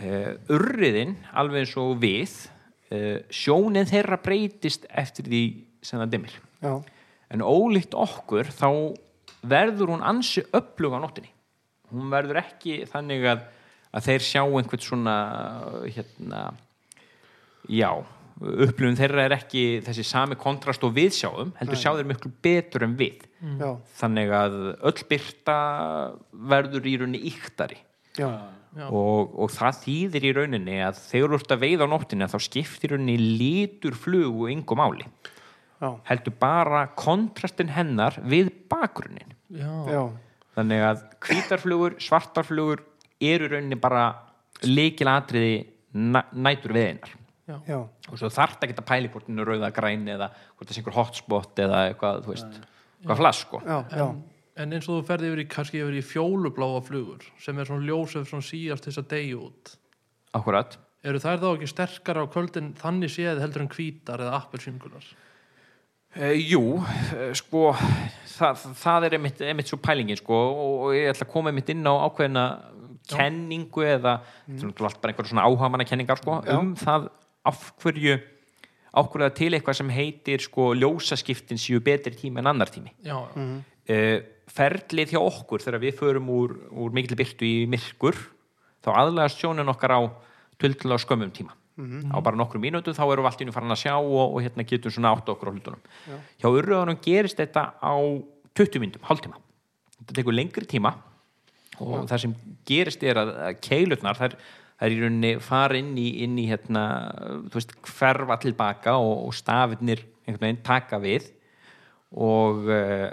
Uh, 0.02 0.34
urriðin 0.52 1.14
alveg 1.38 1.64
eins 1.64 1.76
og 1.78 1.94
við 2.02 2.32
uh, 2.92 3.20
sjónin 3.32 3.88
þeirra 3.88 4.18
breytist 4.20 4.88
eftir 4.90 5.28
því 5.30 5.44
sem 5.86 6.02
það 6.02 6.16
dimmir. 6.16 6.36
Já, 6.62 6.74
en 7.32 7.44
ólíkt 7.46 7.96
okkur 7.98 8.52
þá 8.54 8.70
verður 9.42 9.96
hún 9.96 10.06
ansi 10.06 10.44
öflug 10.54 10.96
á 10.96 11.00
nóttinni 11.02 11.32
hún 11.92 12.12
verður 12.12 12.42
ekki 12.44 12.84
þannig 12.90 13.28
að, 13.34 13.46
að 13.92 14.08
þeir 14.10 14.28
sjá 14.28 14.42
einhvern 14.46 14.84
svona 14.84 15.16
hérna 15.88 16.44
já, 17.70 17.92
upplifun 18.42 18.98
þeirra 18.98 19.26
er 19.28 19.36
ekki 19.38 19.66
þessi 19.86 20.06
sami 20.08 20.38
kontrast 20.40 20.84
og 20.88 20.96
við 20.96 21.14
sjáum 21.20 21.52
heldur 21.60 21.80
sjá 21.80 21.92
þeir 21.98 22.10
miklu 22.10 22.32
betur 22.44 22.88
en 22.88 22.96
við. 23.00 23.28
Já, 23.42 23.70
þannig 23.98 24.34
að 24.38 24.58
öll 24.78 25.06
byrta 25.10 25.58
verður 26.54 26.90
í 26.90 26.96
rauninni 27.02 27.22
íktari. 27.32 27.80
Já, 28.18 28.28
Já. 28.76 28.88
og, 28.88 29.34
og 29.40 29.52
það 29.52 29.78
þýðir 29.86 30.26
í 30.28 30.34
rauninni 30.38 30.80
að 30.84 31.00
þegar 31.00 31.32
þú 31.34 31.38
ert 31.40 31.54
að 31.56 31.64
veiða 31.66 31.88
á 31.88 31.92
nóttinni 31.92 32.28
þá 32.32 32.38
skiptir 32.44 32.94
rauninni 32.96 33.16
lítur 33.40 33.96
flugu 34.00 34.50
yngu 34.52 34.78
máli 34.80 35.08
já, 35.82 35.90
heldur 36.10 36.36
bara 36.42 36.86
kontrastin 36.98 37.72
hennar 37.74 38.18
við 38.22 38.52
bakgrunnin 38.72 39.34
já, 39.50 39.72
já, 39.90 40.04
þannig 40.58 40.86
að 40.88 41.06
hvítarflugur, 41.26 41.98
svartarflugur 42.02 42.84
eru 43.22 43.48
í 43.48 43.54
rauninni 43.56 43.80
bara 43.82 44.06
líkilatriði 44.66 45.56
næ, 45.94 46.22
nætur 46.34 46.76
við 46.78 46.90
einar 46.92 47.16
já, 47.68 47.80
og 47.82 48.20
svo 48.20 48.30
þarf 48.32 48.62
ekki 48.62 48.78
að 48.78 48.88
pæli 48.92 49.12
hvort 49.12 49.30
hún 49.30 49.42
er 49.42 49.50
rauða 49.50 49.72
græn 49.76 50.06
eða 50.14 50.30
hvort 50.34 50.68
það 50.68 50.76
sé 50.76 50.84
einhver 50.84 51.00
hotspot 51.00 51.64
eða 51.66 51.82
eitthvað, 51.90 52.22
þú 52.26 52.36
veist, 52.36 52.62
eitthvað 53.02 53.24
flass 53.24 53.42
sko. 53.48 53.64
já, 53.66 53.80
já, 53.98 54.06
en 54.62 54.78
eins 54.78 54.88
og 54.88 55.02
þú 55.02 55.08
ferði 55.10 55.32
yfir 55.32 55.44
í 55.44 55.50
kannski 55.58 55.82
yfir 55.82 55.98
í 55.98 56.06
fjólubláa 56.06 56.86
flugur 56.86 57.26
sem 57.42 57.58
er 57.58 57.68
svona 57.68 57.90
ljósef 57.90 58.30
svona 58.30 58.46
síast 58.46 58.88
þess 58.88 59.02
að 59.02 59.12
deyja 59.16 59.42
út. 59.42 59.76
Akkurat 60.38 60.78
eru 61.02 61.18
þær 61.18 61.42
þá 61.42 61.48
ekki 61.56 61.68
sterkara 61.72 62.24
á 62.24 62.32
kvöldin 62.32 62.74
þannig 62.78 63.10
séð 63.10 63.42
heldur 63.42 63.66
en 63.66 63.72
hvítar 63.74 64.22
eða 64.22 64.38
appelsíngular 64.38 65.08
Uh, 65.12 65.31
jú, 66.16 66.64
uh, 66.82 67.32
sko 67.38 67.70
það, 68.32 68.66
það 68.82 69.08
er 69.08 69.16
einmitt, 69.18 69.42
einmitt 69.46 69.72
svo 69.72 69.80
pælingin 69.84 70.20
sko, 70.20 70.36
og, 70.52 70.74
og 70.88 70.98
ég 70.98 71.12
ætla 71.12 71.28
að 71.28 71.34
koma 71.34 71.52
einmitt 71.52 71.72
inn 71.72 71.88
á 71.88 71.94
ákveðina 72.08 72.46
kenningu 73.12 73.86
eða 73.88 74.18
mm. 74.48 74.74
allt 74.76 75.00
bara 75.02 75.14
einhverja 75.14 75.32
svona 75.32 75.48
áhamanna 75.48 75.88
kenningar 75.88 76.22
sko, 76.22 76.42
Já. 76.46 76.58
um 76.58 76.74
það 76.80 77.08
af 77.48 77.64
hverju 77.82 78.18
ákveða 78.92 79.32
til 79.38 79.54
eitthvað 79.56 79.80
sem 79.80 79.94
heitir 79.96 80.44
sko, 80.44 80.72
ljósaskiptin 80.78 81.62
séu 81.62 81.80
betri 81.84 82.14
tími 82.18 82.42
en 82.44 82.52
annar 82.52 82.72
tími. 82.72 82.92
Já, 83.08 83.16
uh, 83.16 84.18
ferlið 84.52 85.16
hjá 85.16 85.22
okkur 85.22 85.64
þegar 85.64 85.84
við 85.86 85.98
förum 86.00 86.30
úr, 86.34 86.58
úr 86.76 86.94
mikil 86.96 87.16
byrtu 87.20 87.48
í 87.48 87.64
myrkur 87.72 88.18
þá 88.84 88.92
aðlæðast 88.98 89.40
sjónin 89.40 89.72
okkar 89.72 89.96
á 89.96 90.02
tullulega 90.60 91.02
skömmum 91.06 91.32
tíma 91.34 91.56
á 92.12 92.18
bara 92.24 92.40
nokkrum 92.40 92.64
mínútum 92.64 92.96
þá 92.96 93.04
erum 93.08 93.26
við 93.26 93.32
allt 93.32 93.44
í 93.44 93.48
nú 93.48 93.56
farin 93.56 93.76
að 93.76 93.82
sjá 93.84 93.94
og, 93.98 94.36
og 94.36 94.40
hérna 94.44 94.66
getum 94.68 94.94
svona 94.94 95.14
átt 95.16 95.30
okkur 95.32 95.52
á 95.52 95.54
hlutunum. 95.56 95.86
Hjá 96.42 96.48
urröðunum 96.50 97.00
gerist 97.04 97.40
þetta 97.42 97.66
á 97.80 97.94
20 98.58 98.84
mínútum, 98.84 99.06
hálftíma. 99.08 99.40
Þetta 100.00 100.18
tekur 100.18 100.36
lengri 100.36 100.68
tíma 100.70 100.96
og 101.82 102.08
það 102.10 102.24
sem 102.26 102.34
gerist 102.68 103.04
er 103.06 103.20
að, 103.22 103.34
keilurnar 103.64 104.20
þær, 104.20 104.38
þær 104.82 104.96
í 104.96 105.02
rauninni 105.02 105.34
fara 105.44 105.80
inn 105.80 105.94
í, 105.98 106.08
inn 106.26 106.38
í 106.42 106.48
hérna, 106.50 106.86
þú 107.50 107.58
veist, 107.58 107.76
hverfa 107.90 108.38
tilbaka 108.44 108.98
og, 109.02 109.28
og 109.28 109.36
stafirnir 109.38 110.04
einhvern 110.26 110.48
veginn 110.48 110.64
taka 110.66 111.00
við 111.02 111.32
og 112.12 112.68
uh, 112.68 113.10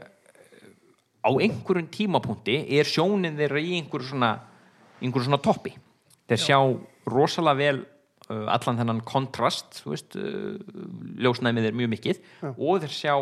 á 1.23 1.31
einhverjum 1.31 1.89
tímapunkti 1.93 2.61
er 2.79 2.89
sjónin 2.89 3.39
þeirra 3.39 3.63
í 3.63 3.77
einhverju 3.79 4.13
svona, 4.13 4.33
einhverju 5.03 5.29
svona 5.29 5.41
toppi. 5.43 5.75
Þeir 6.29 6.43
sjá 6.43 6.59
rosalega 7.09 7.59
vel 7.59 7.81
allan 8.29 8.81
þennan 8.81 9.03
kontrast 9.09 9.83
veist, 9.87 10.17
uh, 10.19 10.59
ljósnæmið 11.19 11.71
er 11.71 11.79
mjög 11.79 11.93
mikið 11.95 12.23
og 12.55 12.83
þeir 12.85 12.95
sjá 12.95 13.15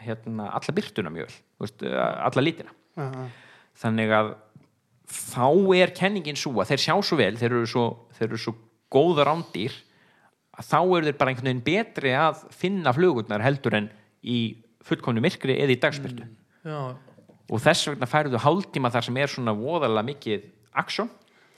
hérna, 0.00 0.50
alla 0.52 0.76
byrtuna 0.76 1.12
mjög 1.12 1.34
vel 1.60 1.70
uh, 1.88 2.00
alla 2.28 2.44
lítina 2.44 2.72
já, 2.96 3.06
já, 3.06 3.26
þannig 3.84 4.16
að 4.16 4.32
þá 5.10 5.46
er 5.80 5.94
kenningin 5.96 6.38
svo 6.38 6.54
að 6.60 6.72
þeir 6.72 6.84
sjá 6.86 6.94
svo 7.02 7.20
vel 7.20 7.32
þeir 7.40 7.50
eru 7.50 7.68
svo, 7.68 7.86
þeir 8.18 8.28
eru 8.28 8.42
svo 8.44 8.56
góða 8.92 9.26
rándýr 9.28 9.74
að 10.60 10.68
þá 10.68 10.80
eru 10.82 11.06
þeir 11.08 11.18
bara 11.20 11.32
einhvern 11.32 11.50
veginn 11.50 11.66
betri 11.66 12.12
að 12.16 12.44
finna 12.54 12.92
flugurnar 12.94 13.44
heldur 13.44 13.78
en 13.78 13.88
í 14.20 14.40
fullkomnu 14.84 15.22
myrkri 15.24 15.56
eða 15.60 15.74
í 15.74 15.78
dagspyrtu. 15.80 16.26
Já, 16.64 16.80
og 17.50 17.62
þess 17.62 17.88
vegna 17.90 18.08
færðu 18.08 18.40
hálftíma 18.40 18.90
þar 18.92 19.06
sem 19.06 19.18
er 19.20 19.32
svona 19.32 19.54
voðalega 19.56 20.06
mikið 20.10 20.46
aksjón, 20.82 21.10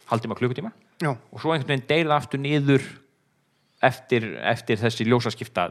hálftíma 0.08 0.38
klukkutíma 0.38 0.72
já, 1.02 1.12
og 1.12 1.42
svo 1.42 1.54
einhvern 1.54 1.74
veginn 1.74 1.88
deyða 1.90 2.18
aftur 2.18 2.42
niður 2.42 2.84
eftir, 3.82 4.28
eftir 4.52 4.80
þessi 4.80 5.06
ljósaskipta 5.08 5.68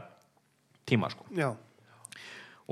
tíma 0.88 1.10
sko. 1.12 1.26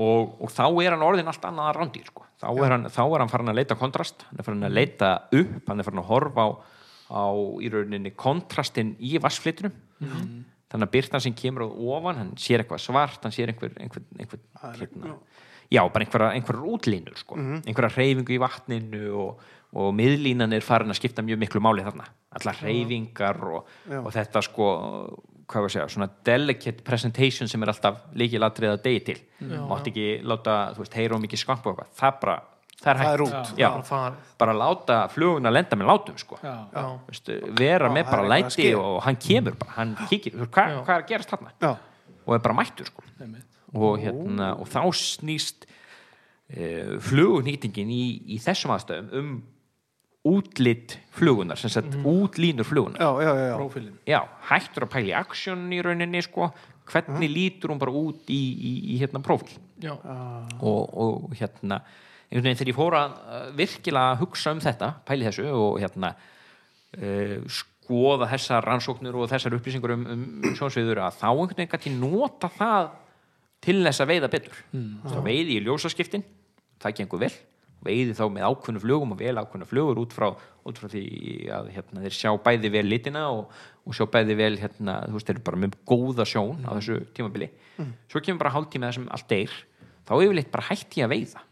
og, 0.00 0.36
og 0.40 0.52
þá 0.52 0.64
er 0.84 0.94
hann 0.94 1.06
orðin 1.06 1.30
allt 1.30 1.46
annað 1.48 1.72
rándýr 1.78 2.10
sko. 2.10 2.26
þá, 2.40 2.48
er 2.52 2.76
hann, 2.76 2.88
þá 2.92 3.02
er 3.06 3.24
hann 3.24 3.32
farin 3.32 3.52
að 3.52 3.60
leita 3.60 3.78
kontrast. 3.78 4.24
Hann 4.28 4.42
er 4.42 4.46
farin 4.46 4.68
að 4.68 4.76
leita 4.76 5.10
upp 5.40 5.70
hann 5.72 5.80
er 5.82 5.88
farin 5.88 6.02
að 6.04 6.10
horfa 6.10 6.46
á, 6.46 6.50
á 7.10 7.24
í 7.60 7.72
rauninni 7.72 8.14
kontrastin 8.16 8.94
í 9.00 9.16
vassflitunum 9.22 9.76
þannig 10.70 10.86
að 10.86 10.92
byrtan 10.94 11.22
sem 11.24 11.34
kemur 11.36 11.66
á 11.66 11.68
ofan 11.96 12.20
hann 12.20 12.34
sér 12.38 12.62
eitthvað 12.62 12.84
svart, 12.84 13.22
hann 13.24 13.34
sér 13.34 13.50
einhver, 13.50 13.72
einhver, 13.82 14.04
einhver 14.16 14.40
hérna, 14.78 15.16
já, 15.66 15.82
bara 15.82 16.04
einhverja, 16.06 16.30
einhverjar 16.38 16.68
útlínur 16.76 17.18
sko. 17.18 17.36
einhverja 17.36 17.96
reyfingu 17.96 18.36
í 18.36 18.40
vatninu 18.40 19.02
og, 19.18 19.42
og 19.74 19.90
miðlínan 19.98 20.54
er 20.54 20.64
farin 20.64 20.94
að 20.94 21.00
skipta 21.00 21.26
mjög 21.26 21.42
miklu 21.42 21.62
máli 21.64 21.84
þarna 21.84 22.06
allar 22.38 22.60
reyfingar 22.62 23.40
og, 23.50 23.66
Já. 23.90 23.98
og 24.04 24.12
þetta 24.14 24.42
sko 24.46 24.68
hvað 25.50 25.64
var 25.64 25.66
að 25.66 25.74
segja, 25.74 25.88
svona 25.90 26.06
delicate 26.28 26.84
presentation 26.86 27.48
sem 27.50 27.62
er 27.66 27.72
alltaf 27.72 27.96
líkilatrið 28.14 28.70
að 28.70 28.82
degi 28.84 29.00
til. 29.08 29.16
Mátt 29.66 29.88
ekki 29.90 30.04
láta, 30.22 30.52
þú 30.76 30.84
veist, 30.84 30.94
heyra 30.94 31.16
og 31.16 31.24
mikið 31.24 31.40
skvamp 31.42 31.66
og 31.66 31.72
eitthvað, 31.72 31.88
það 31.98 32.20
bara, 32.22 32.36
það 32.80 32.90
er 32.92 33.00
Það 33.00 33.02
er 33.02 33.02
hægt. 33.10 33.24
út. 33.26 33.58
já, 33.58 33.68
bara 33.74 33.82
farið 33.88 34.28
bara 34.44 34.54
láta 34.60 34.98
fluguna 35.10 35.50
lenda 35.50 35.76
með 35.80 35.90
látum 35.90 36.20
sko. 36.22 36.38
Já, 36.42 36.54
já, 36.76 36.84
Veistu, 37.08 37.40
vera 37.58 37.90
Já, 37.90 37.94
með 37.98 38.10
bara 38.12 38.28
læti 38.30 38.68
og 38.78 39.02
hann 39.08 39.18
kemur 39.26 39.58
bara, 39.58 39.74
hann 39.80 39.96
veist, 40.08 40.46
hvað, 40.54 40.70
Já. 40.70 40.78
hvað 40.86 40.94
er 40.94 41.02
að 41.02 41.08
gerast 41.10 41.34
já, 41.66 41.74
og 42.24 42.34
er 42.38 42.44
bara 42.46 42.54
mættur 42.62 42.86
sko. 42.86 43.02
Og, 43.74 43.98
hérna, 44.02 44.52
og 44.58 44.70
þá 44.70 44.80
snýst 45.02 45.66
uh, 45.66 46.94
flugunýtingin 47.10 47.90
í, 47.90 48.04
í 48.34 48.38
þessum 48.42 48.72
aðstöðum 48.78 49.10
um 49.18 49.34
útlit 50.26 50.98
flugunar 51.16 51.56
sem 51.56 51.72
sagt 51.72 51.94
útlínur 52.04 52.66
flugunar. 52.68 53.00
Já, 53.00 53.22
já, 53.22 53.32
já, 53.36 53.46
já. 53.46 53.56
prófílin 53.56 53.94
já, 54.06 54.20
hættur 54.50 54.84
að 54.84 54.92
pæla 54.92 55.08
í 55.08 55.16
aksjón 55.16 55.64
í 55.72 55.80
rauninni 55.84 56.20
sko, 56.26 56.50
hvernig 56.90 57.32
lítur 57.32 57.72
hún 57.72 57.80
bara 57.80 57.94
út 57.94 58.28
í, 58.28 58.40
í, 58.52 58.72
í 58.94 59.00
hérna 59.00 59.22
prófíl? 59.24 59.56
Já, 59.80 59.94
og, 60.60 60.82
og 60.92 61.36
hérna 61.38 61.80
þegar 62.30 62.70
ég 62.70 62.76
fór 62.76 62.96
að 62.98 63.14
uh, 63.16 63.46
virkilega 63.56 64.18
hugsa 64.20 64.52
um 64.54 64.60
þetta, 64.62 64.92
pæli 65.08 65.26
þessu 65.26 65.46
og 65.50 65.80
hérna 65.80 66.12
uh, 66.12 67.38
skoða 67.48 68.28
þessar 68.34 68.68
rannsóknir 68.68 69.16
og 69.16 69.30
þessar 69.32 69.56
upplýsingur 69.56 69.96
um, 69.96 70.04
um 70.14 70.52
sjónsviður 70.58 71.00
að 71.06 71.16
þá 71.22 71.28
einhvern 71.30 71.56
veginn 71.56 71.72
gæti 71.72 71.94
nota 71.96 72.52
það 72.54 72.92
til 73.64 73.80
þess 73.86 74.04
að 74.04 74.12
veiða 74.12 74.30
betur. 74.32 74.60
Mm. 74.76 74.92
þá 75.08 75.18
veiði 75.24 75.56
ég 75.56 75.66
ljósaskiptin 75.66 76.28
það 76.80 77.00
gengur 77.00 77.24
vel, 77.24 77.32
veiði 77.86 78.14
þá 78.16 78.24
með 78.34 78.46
ákveðnu 78.50 78.82
flugum 78.82 79.14
og 79.14 79.20
vel 79.20 79.34
ákveðnu 79.40 79.68
flugur 79.70 80.00
út 80.02 80.14
frá, 80.16 80.28
út 80.68 80.80
frá 80.80 80.88
því 80.92 81.04
að 81.56 81.70
hérna, 81.74 82.04
þeir 82.04 82.16
sjá 82.18 82.30
bæði 82.44 82.72
vel 82.74 82.86
litina 82.88 83.26
og, 83.32 83.54
og 83.86 83.96
sjá 83.96 84.04
bæði 84.12 84.36
vel 84.40 84.54
hérna, 84.60 84.96
þú 85.06 85.16
veist, 85.16 85.28
þeir 85.28 85.38
eru 85.38 85.46
bara 85.48 85.60
með 85.64 85.78
góða 85.88 86.26
sjón 86.28 86.64
á 86.66 86.70
þessu 86.76 86.98
tímabili. 87.16 87.50
Svo 88.10 88.20
kemur 88.24 88.42
bara 88.44 88.54
hálftíma 88.56 88.90
þessum 88.90 89.08
allt 89.10 89.30
deyr 89.32 89.54
þá 90.08 90.12
yfirleitt 90.18 90.52
bara 90.52 90.68
hætti 90.68 91.00
ég 91.00 91.08
að 91.08 91.14
veiða. 91.14 91.46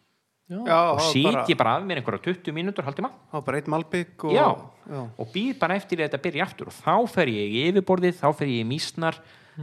Já, 0.48 0.78
og 0.94 1.02
sit 1.04 1.26
bara, 1.26 1.42
ég 1.44 1.58
bara 1.60 1.74
af 1.76 1.82
mér 1.84 1.98
einhverja 2.00 2.22
20 2.24 2.54
mínútur 2.56 2.86
eitt 2.88 3.66
malbygg 3.68 4.22
og, 4.24 4.32
já, 4.32 4.46
já, 4.88 5.02
og 5.04 5.28
býð 5.34 5.58
bara 5.60 5.76
eftir 5.76 6.00
að 6.00 6.06
þetta 6.06 6.20
byrja 6.24 6.46
aftur 6.46 6.70
og 6.70 6.76
þá 6.78 6.94
fer 7.12 7.28
ég 7.28 7.52
í 7.52 7.66
yfirborðið, 7.68 8.14
þá 8.16 8.30
fer 8.38 8.48
ég 8.48 8.62
í 8.62 8.68
mísnar 8.70 9.18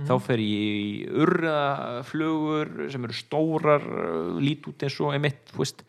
þá 0.05 0.13
fer 0.21 0.43
ég 0.43 0.77
í 0.83 1.07
urðaflugur 1.23 2.91
sem 2.91 3.07
eru 3.07 3.15
stórar 3.17 3.85
lít 4.43 4.67
út 4.69 4.85
eins 4.85 4.97
og 5.01 5.15
emitt 5.15 5.53
þú 5.53 5.63
veist, 5.63 5.81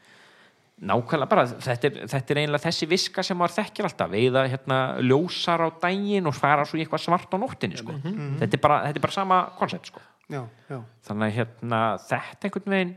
nákvæmlega 0.77 1.31
bara 1.31 1.47
þetta 1.49 1.89
er, 1.89 1.99
þetta 2.13 2.33
er 2.35 2.41
eiginlega 2.43 2.65
þessi 2.67 2.89
viska 2.91 3.23
sem 3.25 3.39
maður 3.41 3.55
þekkir 3.63 3.89
alltaf 3.89 4.11
veiða 4.13 4.43
hérna 4.53 4.81
ljósar 5.01 5.65
á 5.65 5.69
daginn 5.81 6.29
og 6.29 6.37
fara 6.37 6.67
svo 6.69 6.77
í 6.77 6.85
eitthvað 6.85 7.05
svart 7.07 7.33
á 7.33 7.37
nóttinni 7.41 7.81
sko. 7.81 7.97
þetta, 8.03 8.51
er 8.51 8.63
bara, 8.63 8.81
þetta 8.85 9.01
er 9.01 9.07
bara 9.07 9.17
sama 9.17 9.39
koncept 9.57 9.89
sko. 9.89 10.03
þannig 10.29 11.27
að 11.31 11.37
hérna, 11.39 11.81
þetta 12.11 12.49
einhvern 12.49 12.77
veginn 12.77 12.95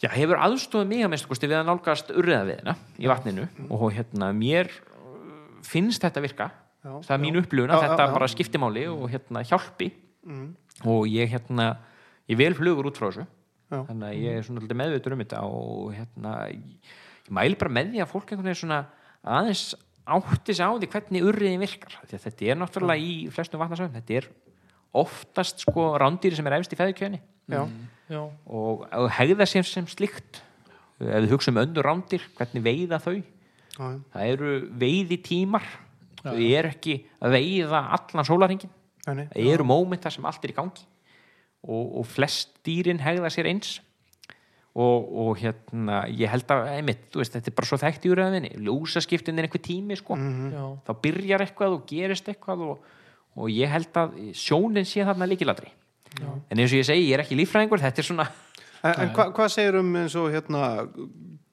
já, 0.00 0.08
hefur 0.16 0.40
aðstofað 0.46 0.90
mig 0.94 1.04
að 1.04 1.12
minnst 1.12 1.28
kosti 1.28 1.50
við 1.50 1.60
að 1.60 1.68
nálgast 1.68 2.12
urriðaviðina 2.14 2.76
í 2.96 3.10
vatninu 3.12 3.48
og 3.68 3.86
hérna 3.92 4.32
mér 4.36 4.72
uh, 4.72 5.16
finnst 5.68 6.04
þetta 6.06 6.24
virka 6.24 6.50
Já, 6.84 6.92
það 7.00 7.14
er 7.14 7.20
mín 7.22 7.40
upplifun 7.40 7.72
að 7.72 7.86
þetta 7.86 8.04
já. 8.04 8.12
bara 8.12 8.26
skipti 8.28 8.60
máli 8.60 8.82
og 8.92 9.06
hérna 9.08 9.40
hjálpi 9.48 9.86
mm, 10.28 10.48
og 10.92 11.06
ég 11.08 11.30
hérna 11.32 11.70
ég 12.28 12.36
vel 12.40 12.52
flugur 12.56 12.90
út 12.90 12.98
frá 13.00 13.08
þessu. 13.08 13.24
Þannig 13.88 14.06
að 14.10 14.20
ég 14.20 14.38
er 14.38 14.46
svona 14.46 14.62
alltaf 14.62 14.80
meðveitur 14.80 15.16
um 15.16 15.24
þetta 15.24 15.42
og 15.48 15.90
hérna 15.94 16.36
ég, 16.52 16.94
ég 17.26 17.34
mæli 17.38 17.58
bara 17.60 17.74
með 17.78 17.92
því 17.92 18.04
að 18.04 18.12
fólk 18.12 18.30
einhvern 18.30 18.48
veginn 18.50 18.62
svona 18.62 18.80
aðeins 19.24 19.66
átti 20.04 20.54
sig 20.54 20.64
á 20.64 20.72
því 20.76 20.88
hvernig 20.92 21.28
urriðin 21.30 21.62
virkar. 21.62 21.94
Því 22.04 22.18
að 22.18 22.24
þetta 22.26 22.48
er 22.52 22.58
náttúrulega 22.60 23.04
í 23.04 23.14
flestum 23.32 23.62
vatnarsöfum 23.62 23.94
þetta 23.96 24.18
er 24.20 24.28
oftast 24.94 25.64
sko 25.64 25.92
rándýri 26.00 26.38
sem 26.38 26.48
er 26.48 26.58
efst 26.58 26.74
í 26.74 26.78
feðurkjöðinni 26.78 27.20
já, 27.50 27.62
já, 28.08 28.20
og, 28.22 28.84
og 28.86 29.08
hegða 29.18 29.46
sér 29.50 29.66
sem 29.66 29.86
slíkt 29.90 30.40
ef 31.02 31.24
við 31.24 31.32
hugsa 31.34 31.50
um 31.50 31.60
öndur 31.64 31.86
rándir 31.86 32.24
hvernig 32.38 32.64
veiða 32.64 33.00
þau? 33.02 33.16
Já, 33.74 33.86
það 34.14 34.28
eru 34.30 34.52
veiði 34.84 35.18
tímar 35.26 35.66
þau 36.22 36.38
eru 36.38 36.70
ekki 36.70 36.98
að 37.18 37.34
veiða 37.34 37.82
allan 37.98 38.28
nei. 39.18 39.26
það 39.32 39.50
eru 39.50 39.66
mómenta 39.68 40.12
sem 40.14 40.26
allt 40.28 40.46
er 40.46 40.54
í 40.54 40.56
gangi 40.56 40.86
og, 41.64 41.98
og 42.00 42.06
flest 42.08 42.54
dýrin 42.66 43.02
hegða 43.02 43.32
sér 43.32 43.50
eins. 43.52 43.78
Og, 44.74 45.06
og 45.22 45.36
hérna 45.38 46.00
ég 46.10 46.26
held 46.32 46.48
að 46.50 46.64
einmitt, 46.72 47.04
þú 47.14 47.20
veist, 47.20 47.36
þetta 47.36 47.50
er 47.52 47.54
bara 47.60 47.68
svo 47.68 47.76
þekkt 47.78 48.06
í 48.08 48.10
úröðinni 48.10 48.48
lúsaskiptin 48.66 49.38
er 49.38 49.46
einhver 49.46 49.62
tími 49.62 49.94
sko. 50.00 50.16
Já, 50.18 50.64
þá 50.88 50.92
byrjar 51.04 51.44
eitthvað 51.44 51.76
og 51.76 51.84
gerist 51.86 52.30
eitthvað 52.32 52.64
og, 52.66 52.88
og 53.38 53.52
ég 53.54 53.70
held 53.70 54.00
að 54.02 54.16
sjónin 54.34 54.88
sé 54.88 55.06
þarna 55.06 55.30
líkilatri 55.30 55.70
en 56.22 56.58
eins 56.58 56.72
og 56.72 56.80
ég 56.80 56.86
segi, 56.86 57.06
ég 57.08 57.16
er 57.16 57.22
ekki 57.24 57.38
líffræðingur 57.38 57.82
þetta 57.82 58.02
er 58.02 58.08
svona 58.10 58.26
En, 58.84 58.98
en 59.00 59.12
hva, 59.16 59.30
hvað 59.32 59.46
segir 59.48 59.78
um 59.78 59.94
eins 59.96 60.14
og 60.20 60.26
hérna 60.28 60.66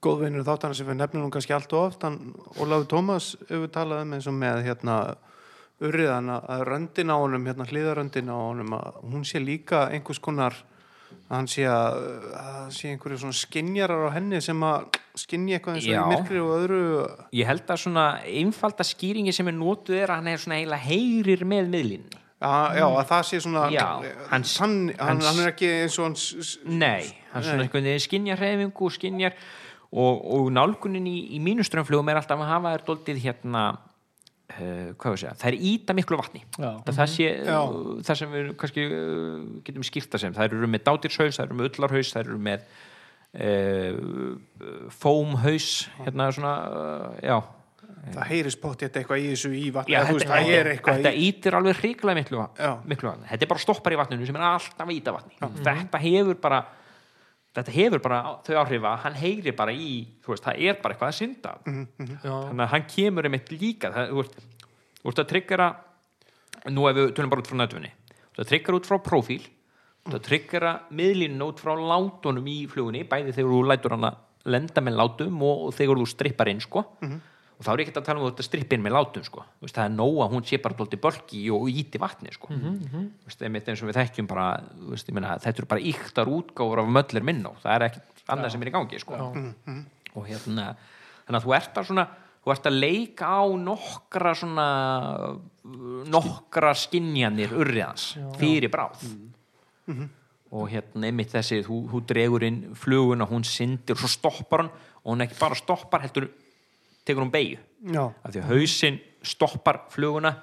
góðvinnur 0.04 0.44
þáttana 0.44 0.76
sem 0.76 0.88
við 0.90 0.98
nefnum 1.00 1.22
nú 1.24 1.30
kannski 1.32 1.54
allt 1.56 1.72
og 1.78 1.86
oft, 1.86 2.02
hann 2.04 2.34
Ólafur 2.60 2.90
Tómas 2.92 3.30
hefur 3.48 3.70
talað 3.72 4.02
um 4.04 4.16
eins 4.18 4.28
og 4.28 4.36
með 4.36 4.66
hérna 4.66 4.96
urriðan 5.82 6.30
að 6.38 6.66
röndin 6.70 7.10
á 7.14 7.16
honum 7.18 7.48
hérna 7.49 7.66
hliðaröndin 7.70 8.30
á 8.30 8.38
honum 8.38 8.76
að 8.78 8.99
hún 9.12 9.24
sé 9.28 9.41
líka 9.41 9.88
einhvers 9.91 10.20
konar 10.24 10.53
að 11.32 11.36
hann 11.36 11.48
sé 11.52 11.66
að, 11.68 11.98
að 12.40 12.70
sé 12.76 12.91
einhverju 12.94 13.18
svona 13.24 13.36
skinjarar 13.40 14.06
á 14.08 14.16
henni 14.16 14.40
sem 14.44 14.62
að 14.68 14.98
skinja 15.20 15.58
eitthvað 15.58 15.78
eins 15.80 15.88
og 15.88 15.91
í 15.91 16.12
myrkri 16.12 16.40
og 16.44 16.52
öðru. 16.56 16.82
Ég 17.36 17.49
held 17.49 17.72
að 17.74 17.82
svona 17.84 18.06
einfalda 18.28 18.86
skýringi 18.88 19.34
sem 19.36 19.49
er 19.52 19.58
notuð 19.58 19.98
er 19.99 20.12
að 20.14 20.22
hann 20.22 20.32
er 20.32 20.44
svona 20.44 20.60
eiginlega 20.62 20.88
heyrir 20.88 21.44
með 21.48 21.72
miðlinni 21.76 22.20
Já, 22.41 22.53
já, 22.74 22.86
að 22.90 23.03
það 23.12 23.26
sé 23.30 23.40
svona 23.44 23.66
Já, 23.70 23.84
hans- 24.32 24.56
hann, 24.64 24.78
hans- 24.98 25.28
hann 25.28 25.41
er 25.44 25.52
ekki 25.52 25.68
eins 25.84 25.98
og 26.02 26.08
hans 26.08 26.24
Nei, 26.66 27.03
hann 27.36 27.44
svona 27.45 27.68
veginn 27.70 28.02
skinjar 28.02 28.40
hreyfingu 28.41 28.88
og 28.88 28.95
skinjar 28.95 29.36
og, 29.91 30.24
og 30.26 30.48
nálgunin 30.56 31.06
í, 31.12 31.18
í 31.36 31.40
mínu 31.44 31.62
strömmflugum 31.68 32.10
er 32.10 32.22
alltaf 32.22 32.40
að 32.41 32.49
hafa 32.56 32.72
þær 32.74 32.86
doldið 32.88 33.22
hérna 33.28 33.66
hvað 34.57 35.14
við 35.14 35.22
segja, 35.22 35.34
það 35.41 35.49
er 35.52 35.57
íta 35.72 35.95
miklu 35.98 36.19
vatni. 36.19 36.41
Það, 36.57 36.91
það 36.98 37.10
sé 37.14 37.28
Já. 37.48 37.60
það 38.10 38.19
sem 38.22 38.36
við 38.36 38.49
kannski 38.61 38.86
uh, 38.88 39.38
getum 39.68 39.88
skýrta 39.88 40.22
sem. 40.22 40.36
Það 40.36 40.48
eru 40.49 40.69
með 40.72 40.86
dátirshaus, 40.90 41.38
það 41.38 41.45
eru 41.48 41.57
með 41.60 41.69
ullarhaus 41.72 42.11
það 42.15 42.22
eru 42.26 42.38
með 42.49 42.60
uh, 43.45 43.95
fómhaus 45.02 45.72
hérna 46.02 46.30
svona, 46.36 46.53
uh, 46.68 47.18
já. 47.23 47.40
Það 48.02 48.30
heyri 48.32 48.52
spott 48.53 48.82
eitthvað 48.88 49.22
í 49.22 49.26
þessu 49.30 49.49
í 49.53 49.68
vatni 49.76 49.94
Já, 49.94 49.99
þetta, 50.07 50.28
það 50.32 50.48
er 50.56 50.69
eitthvað 50.72 51.02
þetta 51.02 51.11
í 51.14 51.26
ítir 51.28 51.57
alveg 51.60 51.82
hrikalega 51.84 52.18
miklu, 52.18 52.45
miklu 52.90 53.10
vatni. 53.11 53.28
þetta 53.30 53.45
er 53.45 53.52
bara 53.52 53.61
stoppar 53.61 53.94
í 53.94 53.99
vatninu 53.99 54.26
sem 54.26 54.40
er 54.40 54.45
alltaf 54.48 54.94
íta 54.95 55.14
vatni. 55.14 55.36
Þetta 55.61 56.02
hefur 56.02 56.40
bara 56.41 56.61
þetta 57.56 57.76
hefur 57.76 58.02
bara 58.03 58.19
þau 58.48 58.57
áhrif 58.61 58.86
að 58.88 58.99
hann 59.06 59.15
heyri 59.19 59.52
bara 59.56 59.73
í 59.76 59.91
þú 60.23 60.34
veist, 60.34 60.45
það 60.45 60.61
er 60.68 60.78
bara 60.82 60.95
eitthvað 60.95 61.11
að 61.11 61.18
synda. 61.18 61.56
Já, 61.68 62.34
þannig 62.48 62.65
að 62.65 62.72
hann 62.73 62.86
kemur 62.95 63.28
einmitt 63.28 63.52
líka 63.52 63.91
það, 63.91 64.11
þú 64.11 64.22
veist, 64.22 64.38
þú 65.02 65.10
veist 65.10 65.23
að 65.23 65.32
tryggjara 65.34 65.69
nú 66.72 66.86
ef 66.88 66.95
við 66.99 67.11
tölum 67.18 67.34
bara 67.34 67.41
út 67.44 67.49
frá 67.52 67.57
nættunni 67.60 67.91
það 68.38 68.48
tryggjara 68.52 68.80
út 68.80 68.88
frá 68.88 68.98
prófíl 69.03 69.41
það 70.11 70.22
tryggjara 70.28 70.72
miðlínun 70.98 71.45
út 71.48 71.60
frá 71.61 71.73
látunum 71.78 72.48
í 72.49 72.60
flugunni, 72.72 73.03
bæði 73.10 73.36
þegar 73.36 73.52
þú 73.52 73.61
lætur 73.69 73.95
hann 73.98 74.07
að 74.11 74.22
lenda 74.56 74.82
með 74.82 74.95
látum 74.98 75.44
og, 75.45 75.68
þegar 75.78 75.99
þú 76.02 76.07
strippar 76.10 76.49
inn 76.49 76.61
sko 76.64 76.86
og 77.62 77.66
þá 77.68 77.72
er 77.76 77.82
ekki 77.84 77.92
að 77.94 78.06
tala 78.08 78.22
um 78.24 78.26
þetta 78.26 78.44
strippin 78.48 78.82
með 78.82 78.96
látum 78.96 79.26
sko. 79.28 79.44
Þú 79.60 79.68
veist, 79.68 79.76
það 79.76 79.84
er 79.86 79.92
nóg 79.94 80.16
að 80.24 80.32
hún 80.34 80.46
sé 80.50 80.58
bara 80.64 80.78
dólti 80.80 80.98
bölki 80.98 81.42
og 81.54 81.68
íti 81.70 82.00
vatni 82.02 82.34
sko. 82.34 82.48
Þú 82.50 83.28
veist, 83.28 83.44
einmitt 83.46 83.70
eins 83.70 83.84
og 83.84 83.92
við 83.92 84.00
þekkjum 84.00 84.30
bara 84.32 84.48
þú 84.72 84.90
veist, 84.96 85.12
ég 85.12 85.18
meina, 85.20 85.36
þetta 85.44 85.62
eru 85.62 85.70
bara 85.70 85.86
yktar 85.92 86.32
útgáfur 86.32 86.82
af 86.82 86.90
möllir 86.98 87.28
minnó, 87.30 87.54
það 87.62 87.76
er 87.76 87.86
ekkert 87.92 88.24
annað 88.34 88.50
sem 88.56 88.66
er 88.66 88.72
í 88.72 88.74
gangi 88.74 89.02
sko. 89.04 89.14
Og 90.18 90.26
hérna 90.26 90.66
þannig 91.28 91.38
að 91.38 91.46
þú 91.46 91.56
ert 91.60 91.78
að 91.78 91.88
svona 91.92 92.08
þú 92.42 92.56
ert 92.56 92.66
að 92.72 92.80
leika 92.82 93.30
á 93.30 93.44
nokkra 93.62 94.34
svona 94.42 94.68
nokkra 96.10 96.74
skinjanir 96.74 97.54
urriðans 97.54 98.16
fyrir 98.42 98.74
bráð. 98.74 99.06
Og 100.52 100.66
hérna 100.68 101.08
einmitt 101.08 101.30
þessi 101.32 101.62
þú, 101.64 101.78
þú 101.94 102.00
dregur 102.10 102.44
inn 102.44 102.64
fluguna, 102.76 103.30
hún 103.30 103.46
syndir 103.48 103.94
og 103.96 104.02
svo 104.02 104.10
stoppar 104.18 104.66
hann 104.66 104.72
og 105.06 105.14
hún 105.14 105.24
ekki 105.24 105.38
bara 105.40 105.56
stoppar 105.56 106.02
heldur 106.04 106.26
tekur 107.06 107.23
hún 107.26 107.32
beigju 107.34 107.60
já, 107.94 108.03
af 108.23 108.32
því 108.34 108.41
að 108.44 108.49
hausinn 108.52 108.99
stoppar 109.23 109.82
fluguna 109.90 110.36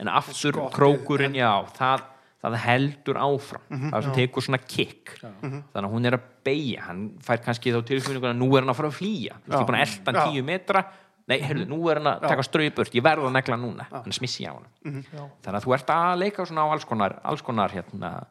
en 0.00 0.08
aftur 0.12 0.52
Skottið 0.52 0.74
krókurinn 0.76 1.34
já, 1.38 1.50
það, 1.76 2.02
það 2.42 2.54
heldur 2.66 3.16
áfram. 3.16 3.62
Mhm. 3.70 3.90
það 3.94 4.02
sem 4.04 4.12
tekur 4.18 4.42
svona 4.44 4.58
kick 4.66 5.14
þannig 5.22 5.64
að 5.72 5.90
hún 5.94 6.06
er 6.06 6.16
að 6.18 6.26
beigja 6.44 6.82
hann 6.86 7.02
fær 7.24 7.40
kannski 7.44 7.72
þá 7.72 7.80
tilfinningu 7.88 8.28
að 8.28 8.36
nú 8.36 8.50
er 8.56 8.60
hann 8.62 8.70
að 8.74 8.76
fara 8.76 8.88
að 8.92 8.98
flýja. 9.00 9.38
Þú 9.40 9.48
veist, 9.48 9.56
ég 9.56 9.60
er 9.60 9.66
búin 9.70 9.78
að 9.80 9.86
elda 9.86 10.12
hann 10.12 10.20
Já. 10.20 10.32
tíu 10.32 10.44
metra. 10.44 10.84
Nei, 11.26 11.40
heyrðu, 11.42 11.64
nú 11.66 11.78
er 11.90 11.98
hann 11.98 12.06
að 12.06 12.20
taka 12.28 12.42
ströyu 12.46 12.70
burt. 12.76 12.92
Ég 12.94 13.02
verð 13.02 13.24
að 13.26 13.32
negla 13.34 13.56
núna, 13.58 13.86
hann 13.90 14.12
smissi 14.14 14.44
á 14.46 14.52
hann 14.54 14.68
Mhm. 14.84 15.02
já, 15.10 15.24
þannig 15.42 15.58
að 15.58 15.64
þú 15.64 15.74
ert 15.74 15.86
að 15.90 16.18
leika 16.20 16.46
svona 16.46 16.62
á 16.62 16.68
alls 16.70 16.84
konar 16.84 17.16
alls 17.24 17.42
konar 17.42 17.70
hérna 17.72 18.26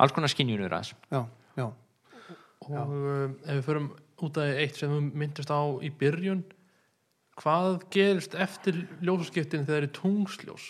alls 0.00 0.12
konar 0.12 0.28
skinjunur 0.28 0.72
aðeins. 0.72 0.94
Já, 1.12 1.26
já. 1.56 1.70
Og 2.64 2.70
um, 2.90 3.36
ef 3.46 3.54
við 3.60 3.62
förum 3.68 3.90
út 4.24 4.36
af 4.40 4.56
eitt 4.58 4.74
sem 4.76 4.88
við 4.90 5.12
myndist 5.14 5.50
á 5.52 5.60
í 5.84 5.90
byrjun 5.94 6.42
hvað 7.40 7.82
gerist 7.92 8.34
eftir 8.38 8.84
ljósaskiptin 9.04 9.66
þegar 9.66 9.84
það 9.84 9.88
er 9.88 9.92
tungsljós? 9.98 10.68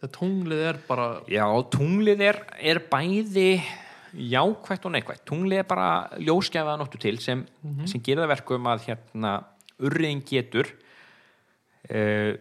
Þegar 0.00 0.12
tunglið 0.16 0.64
er 0.64 0.80
bara 0.88 1.06
Já, 1.30 1.44
tunglið 1.74 2.24
er, 2.24 2.42
er 2.72 2.82
bæði 2.90 3.50
jákvætt 4.10 4.86
og 4.88 4.94
neikvætt. 4.94 5.24
Tunglið 5.28 5.62
er 5.62 5.66
bara 5.70 5.88
ljósgæfaða 6.18 6.78
nóttu 6.80 7.00
til 7.00 7.18
sem, 7.22 7.44
sem 7.86 8.02
gerir 8.02 8.24
það 8.24 8.32
verkum 8.34 8.70
að 8.72 8.86
hérna 8.88 9.34
urriðin 9.80 10.22
getur 10.26 10.70
uh, 11.92 12.32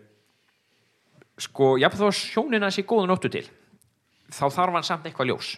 sko, 1.40 1.76
þó 1.78 2.08
að 2.10 2.16
sjónina 2.18 2.72
sé 2.74 2.86
góða 2.88 3.12
nóttu 3.12 3.32
til 3.34 3.46
þá 4.30 4.46
þarf 4.48 4.78
hann 4.78 4.88
samt 4.88 5.10
eitthvað 5.10 5.32
ljós. 5.32 5.58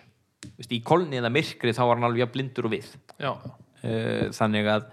Vist, 0.58 0.74
í 0.74 0.82
kolni 0.84 1.20
eða 1.20 1.30
myrkri 1.32 1.74
þá 1.76 1.84
var 1.86 2.00
hann 2.00 2.10
alveg 2.10 2.34
blindur 2.34 2.68
og 2.68 2.74
við. 2.74 2.90
Já, 3.22 3.32
uh, 3.38 4.26
þannig 4.36 4.74
að 4.74 4.90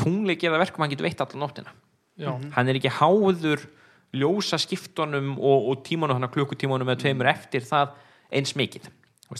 tunglið 0.00 0.40
gerir 0.40 0.56
það 0.56 0.64
verkum 0.64 0.82
að 0.82 0.86
hann 0.86 0.96
getur 0.96 1.08
veitt 1.10 1.24
allan 1.26 1.44
nóttina 1.44 1.76
já, 2.20 2.30
hann 2.54 2.70
er 2.70 2.78
ekki 2.78 2.92
háður 3.00 3.66
ljósa 4.16 4.58
skiptunum 4.60 5.36
og, 5.38 5.68
og 5.70 5.82
tímanum 5.86 6.26
klukkutímanum 6.30 6.88
eða 6.90 7.02
tveimur 7.04 7.30
eftir 7.30 7.66
það 7.66 7.94
eins 8.30 8.54
mikið. 8.58 8.88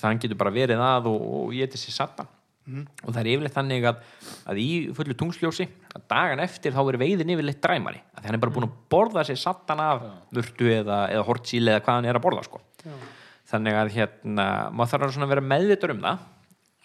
Hann 0.02 0.20
getur 0.22 0.38
bara 0.38 0.52
verið 0.54 0.82
að 0.82 1.08
og, 1.10 1.24
og 1.40 1.56
ég 1.56 1.70
til 1.70 1.80
sér 1.80 1.96
satan 1.96 2.28
og 2.70 3.10
það 3.10 3.20
er 3.20 3.28
yfirleitt 3.32 3.56
þannig 3.56 3.86
að, 3.88 4.00
að 4.52 4.58
í 4.62 4.68
fullu 4.94 5.14
tungsljósi 5.18 5.66
að 5.96 6.02
dagan 6.12 6.42
eftir 6.44 6.74
þá 6.74 6.80
er 6.84 6.98
veiðin 7.00 7.32
yfirleitt 7.34 7.62
dræmari. 7.64 8.02
Að 8.14 8.28
hann 8.28 8.36
er 8.36 8.42
bara 8.42 8.54
búin 8.54 8.66
að 8.68 8.76
borða 8.92 9.24
sér 9.26 9.40
satan 9.40 9.82
af 9.82 10.04
vörtu 10.36 10.68
eða, 10.70 11.00
eða 11.10 11.24
hortsíl 11.26 11.64
eða 11.64 11.80
hvað 11.82 11.98
hann 11.98 12.10
er 12.10 12.18
að 12.20 12.26
borða 12.26 12.44
sko. 12.46 12.60
þannig 13.50 13.74
að 13.80 13.94
hérna 13.96 14.44
maður 14.70 14.92
þarf 14.92 15.16
að 15.24 15.32
vera 15.32 15.46
meðvitur 15.52 15.94
um 15.96 16.04
það 16.04 16.20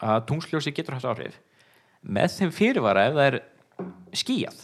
að 0.05 0.23
tungsljósi 0.31 0.73
getur 0.73 0.97
haft 0.97 1.09
áhrif. 1.11 1.35
Með 2.01 2.39
þeim 2.39 2.55
fyrirvara 2.55 3.05
ef 3.09 3.19
það 3.19 3.27
er 3.29 3.37
skíjað 4.15 4.63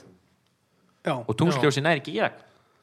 já. 1.05 1.15
og 1.19 1.35
tungsljósi 1.37 1.83
næri 1.83 2.01
ekki 2.01 2.15
í 2.15 2.21
gegn 2.21 2.39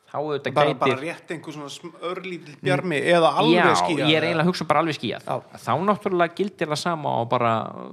þá 0.09 0.16
auðvitað 0.23 0.55
bara, 0.57 0.73
gætir 0.73 0.81
bara 0.81 0.99
rétt 1.03 1.32
einhver 1.35 1.55
svona 1.55 2.05
örlítill 2.09 2.55
bjarmi 2.65 2.99
eða 3.12 3.32
alveg 3.43 3.59
já, 3.59 3.74
skýja 3.82 4.07
ég 4.09 4.16
er 4.16 4.27
eiginlega 4.28 4.45
að 4.47 4.49
hugsa 4.49 4.66
bara 4.69 4.82
alveg 4.82 4.97
skíjað 4.97 5.27
Já. 5.28 5.35
þá 5.66 5.73
náttúrulega 5.85 6.39
gildir 6.39 6.70
það 6.70 6.81
sama 6.81 7.12
og 7.20 7.27
bara 7.28 7.51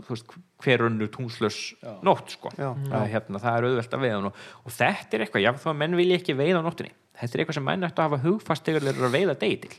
veist, 0.07 0.35
hver 0.63 0.85
önnu 0.87 1.09
tungslaus 1.11 1.57
nótt 2.05 2.37
sko. 2.37 2.53
Hérna, 2.55 3.41
það 3.43 3.49
er 3.51 3.67
auðvelt 3.67 3.97
að 3.97 4.05
veiða 4.05 4.21
og, 4.29 4.39
og 4.63 4.75
þetta 4.77 5.17
er 5.17 5.25
eitthvað, 5.25 5.43
já 5.43 5.51
þá 5.65 5.67
menn 5.81 5.99
vilja 5.99 6.21
ekki 6.21 6.37
veiða 6.39 6.63
á 6.63 6.67
nóttinni 6.69 6.95
þetta 7.19 7.37
er 7.37 7.43
eitthvað 7.43 7.59
sem 7.59 7.67
menn 7.67 7.87
ættu 7.87 8.01
að 8.01 8.09
hafa 8.09 8.21
hugfast 8.23 8.67
þegar 8.67 8.87
þeir 8.87 8.95
eru 8.95 9.07
að 9.09 9.15
veiða 9.15 9.37
degi 9.43 9.59
til. 9.65 9.73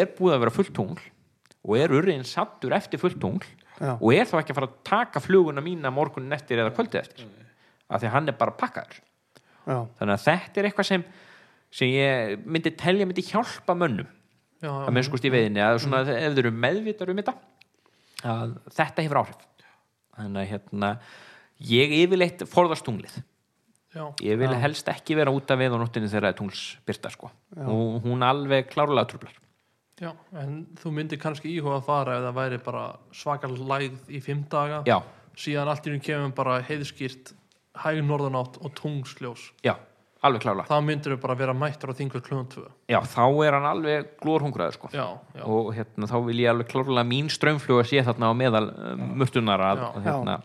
Er 0.00 0.10
búið 0.16 0.36
að 0.36 0.42
vera 0.44 0.54
fullt 0.56 0.74
tungl 0.76 1.04
og 1.60 1.76
er 1.76 1.92
urriðin 1.92 2.26
sattur 2.28 2.74
eftir 2.76 3.00
fullt 3.00 3.20
tungl 3.20 3.46
og 3.80 4.08
er 4.12 4.28
þá 4.28 4.40
ekki 4.40 4.54
að 4.54 4.58
fara 4.58 4.70
að 4.70 4.80
taka 4.88 5.22
fluguna 5.24 5.64
mína 5.64 5.92
morgunin 5.92 6.36
eftir 6.36 6.60
eða 6.60 6.72
kvöldið 6.76 7.00
eftir? 7.00 7.30
Af 7.88 8.02
því 8.02 8.10
að 8.10 8.14
hann 8.16 8.32
er 8.32 8.36
bara 8.40 8.56
pakkaður 8.56 9.00
já, 9.66 9.78
þannig 9.98 10.14
að 10.14 10.24
þetta 10.26 10.60
er 10.60 10.68
eitthvað 10.70 10.88
sem 10.90 11.04
sem 11.70 11.92
ég 11.94 12.46
myndi 12.46 12.72
telja 12.74 13.06
myndi 13.06 13.24
hjálpa 13.28 13.76
mönnum 13.78 14.08
já, 14.60 14.70
að 14.72 14.92
mennskust 14.96 15.26
í 15.26 15.32
veiðinni 15.32 15.62
að 15.64 15.80
svona, 15.84 16.02
ef 16.02 16.34
þeir 16.34 16.44
eru 16.44 16.54
meðvitar 16.54 17.12
um 17.12 17.20
þetta 17.22 17.36
að 18.30 18.56
þetta 18.76 19.04
hefur 19.06 19.22
áhrif. 19.22 19.44
Þannig 20.20 20.42
að 20.42 20.50
hérna 20.50 20.88
ég 21.70 21.94
yfirleitt 22.02 22.42
forðast 22.50 22.84
tunglið. 22.84 23.14
Já, 23.90 24.04
ég 24.22 24.36
vil 24.38 24.50
helst 24.62 24.86
ekki 24.92 25.16
vera 25.18 25.32
út 25.34 25.50
af 25.50 25.58
við 25.58 25.74
á 25.74 25.78
nóttinni 25.80 26.10
þegar 26.10 26.28
það 26.28 26.34
er 26.34 26.36
tungls 26.38 26.64
byrta 26.86 27.10
sko. 27.10 27.30
Og 27.64 28.04
hún 28.04 28.22
alveg 28.22 28.68
klárlega 28.70 29.08
trublar 29.10 29.38
já, 30.00 30.12
en 30.40 30.62
þú 30.80 30.92
myndir 30.96 31.20
kannski 31.20 31.50
íhuga 31.52 31.80
að 31.80 31.88
fara 31.88 32.16
ef 32.16 32.26
það 32.28 32.38
væri 32.38 32.58
bara 32.64 32.84
svakar 33.16 33.52
lægð 33.52 34.12
í 34.14 34.20
fimm 34.24 34.44
daga. 34.52 34.80
Já, 34.88 34.96
síðan 35.36 35.72
allt 35.72 35.88
í 35.88 35.92
hún 35.92 36.04
kemur 36.04 36.32
bara 36.38 36.60
heiðskýrt 36.64 37.34
hæg 37.78 38.00
norðanátt 38.04 38.58
og 38.64 38.72
tungsljós. 38.74 39.50
Já, 39.64 39.76
alveg 40.26 40.42
klárlega. 40.42 40.66
Þá 40.68 40.84
myndir 40.84 41.14
við 41.14 41.20
bara 41.22 41.34
vera 41.38 41.54
mættur 41.54 41.92
á 41.92 41.94
þingvöld 41.96 42.24
klunum 42.26 42.48
tvö. 42.50 42.66
Já, 42.90 42.98
þá 43.06 43.22
er 43.46 43.56
hann 43.56 43.68
alveg 43.70 44.08
glórhungraður 44.20 44.76
sko. 44.78 44.90
Já, 44.92 45.06
já, 45.38 45.44
og 45.46 45.70
hérna, 45.76 46.08
þá 46.10 46.16
vil 46.26 46.38
ég 46.42 46.50
alveg 46.50 46.68
klárlega 46.72 47.06
mín 47.08 47.30
strömmfluga 47.30 47.84
sé 47.88 48.02
þarna 48.04 48.30
á 48.30 48.34
meðal 48.34 48.66
um, 48.74 49.04
mörtunar 49.22 49.60
að, 49.60 49.84
Já. 49.84 49.90
að 49.94 50.08
hérna, 50.10 50.38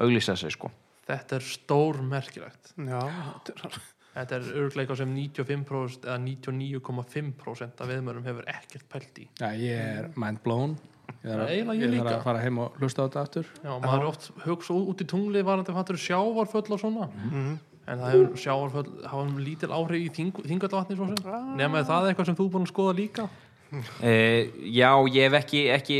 auglýsa 0.00 0.36
sig 0.40 0.50
sko. 0.56 0.70
Þetta 1.04 1.36
er 1.36 1.44
stór 1.44 1.98
merkilegt 2.00 2.72
já, 2.80 3.00
þetta 3.44 3.52
er- 3.68 3.82
þetta 4.14 4.36
er 4.38 4.46
örgleika 4.62 4.96
sem 4.96 5.10
95% 5.12 6.06
eða 6.08 6.18
99,5% 6.22 7.80
af 7.82 7.88
viðmörum 7.90 8.24
hefur 8.24 8.46
ekkert 8.48 8.88
pælt 8.88 9.18
í. 9.20 9.28
Já, 9.40 9.50
ég 9.58 9.80
er 9.98 10.08
mind 10.16 10.40
blown 10.44 10.76
Ég 11.24 11.30
þarf 11.32 11.70
að, 12.04 12.10
að 12.14 12.22
fara 12.24 12.40
heim 12.44 12.58
og 12.60 12.74
hlusta 12.80 13.04
á 13.04 13.06
þetta 13.08 13.22
aftur 13.24 13.46
já, 13.64 13.70
maður 13.80 14.00
er 14.02 14.08
oft 14.10 14.30
hugsa 14.44 14.74
út 14.76 15.00
í 15.00 15.06
tungli 15.08 15.42
varandi 15.44 15.72
fattur 15.76 15.96
sjávarföll 16.00 16.68
og 16.76 16.80
svona 16.82 17.08
Mhm. 17.14 17.58
en 17.86 17.98
það 17.98 18.12
hefur 18.12 18.36
sjávarföll 18.44 18.92
hafa 19.08 19.24
lítil 19.40 19.72
áhrif 19.72 20.04
í 20.04 20.10
þing, 20.12 20.32
sem 20.46 21.24
Ah. 21.24 21.56
nema 21.56 21.78
er 21.80 21.84
það 21.84 22.08
eitthvað 22.12 22.26
sem 22.26 22.36
þú 22.36 22.44
er 22.46 22.52
búin 22.52 22.66
að 22.68 22.72
skoða 22.74 22.96
líka 22.96 23.28
Uh, 23.74 24.46
já, 24.78 24.90
ég 25.10 25.24
hef 25.26 25.32
ekki, 25.42 25.60
ekki 25.74 25.96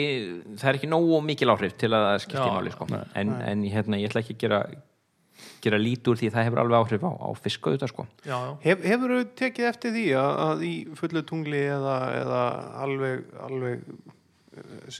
það 0.61 0.69
er 0.69 0.75
ekki 0.79 0.87
nógu 0.93 1.17
mikil 1.27 1.49
áhrif 1.51 1.73
til 1.77 1.89
að 1.91 2.21
skipti 2.23 2.39
Já. 2.39 2.53
máli 2.55 2.71
sko. 2.71 2.87
en, 3.17 3.33
en 3.43 3.65
hérna, 3.67 3.99
ég 3.99 4.07
ætla 4.13 4.21
ekki 4.23 4.37
að 4.37 4.39
gera 4.45 4.61
gera 5.65 5.79
lít 5.81 6.07
úr 6.07 6.15
því 6.21 6.31
það 6.31 6.45
hefur 6.47 6.61
alveg 6.63 6.79
áhrif 6.79 7.03
á, 7.03 7.11
á 7.19 7.29
fisk 7.35 7.67
auðvitað 7.67 7.89
sko. 7.91 8.07
já, 8.23 8.37
já, 8.37 8.57
Hef, 8.63 8.85
hefur 8.85 9.11
þú 9.17 9.25
tekið 9.41 9.67
eftir 9.73 9.91
því 9.97 10.05
að, 10.21 10.39
að 10.45 10.63
í 10.69 10.73
fullu 10.95 11.23
tungli 11.27 11.63
eða, 11.67 11.97
eða 12.21 12.43
alveg, 12.85 13.25
alveg 13.43 13.83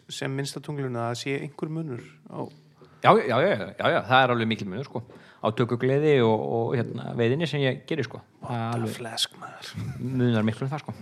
sem 0.09 0.33
minnsta 0.35 0.61
tungluna 0.65 1.11
að 1.13 1.19
sé 1.23 1.37
einhver 1.45 1.71
munur 1.73 2.03
á 2.31 2.43
já, 3.05 3.11
já, 3.21 3.37
já, 3.37 3.51
já, 3.77 3.87
já, 3.93 4.01
það 4.09 4.23
er 4.25 4.33
alveg 4.35 4.49
mikil 4.49 4.69
munur 4.71 4.87
sko. 4.89 5.03
á 5.45 5.47
tökugleði 5.53 6.15
og, 6.25 6.41
og 6.57 6.71
hérna, 6.79 7.11
veiðinni 7.19 7.45
sem 7.47 7.61
ég 7.61 7.83
gerir 7.85 8.07
sko. 8.07 8.23
Flesk 8.95 9.35
munar 10.01 10.47
miklu 10.47 10.65
um 10.65 10.71
það 10.73 10.81
sko. 10.87 10.95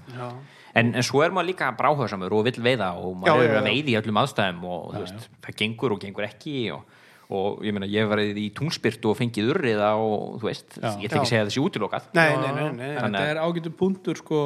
en, 0.74 0.88
en 0.98 1.04
svo 1.06 1.22
er 1.22 1.30
maður 1.30 1.52
líka 1.52 1.68
bráhörsamur 1.78 2.34
og 2.34 2.42
vill 2.48 2.58
veiða 2.64 2.88
og 2.98 3.14
maður 3.22 3.44
já, 3.44 3.52
er 3.52 3.60
að 3.60 3.68
veiði 3.70 3.94
í 3.94 3.98
öllum 4.00 4.18
aðstæðum 4.24 4.64
og 4.66 4.96
veist, 4.98 5.28
það 5.46 5.56
gengur 5.62 5.94
og 5.94 6.00
gengur 6.02 6.26
ekki 6.26 6.56
og, 6.74 6.98
og 7.32 7.62
ég 7.64 7.76
meina, 7.76 7.86
ég 7.92 8.10
verið 8.10 8.40
í 8.42 8.48
tungspyrtu 8.58 9.12
og 9.12 9.20
fengið 9.20 9.52
urriða 9.54 9.92
og 10.02 10.40
þú 10.42 10.48
veist, 10.50 10.74
ég 10.80 11.06
ætla 11.06 11.06
ekki 11.06 11.22
að 11.22 11.30
segja 11.30 11.46
þessi 11.46 11.62
útilokað. 11.62 12.10
Nei, 12.18 12.26
nei, 12.34 12.50
nei, 12.58 12.66
En 12.66 12.76
nei, 12.82 12.90
að- 12.96 13.06
þetta 13.06 13.22
er 13.30 13.40
ágætu 13.46 13.72
punktur 13.78 14.18
sko 14.18 14.40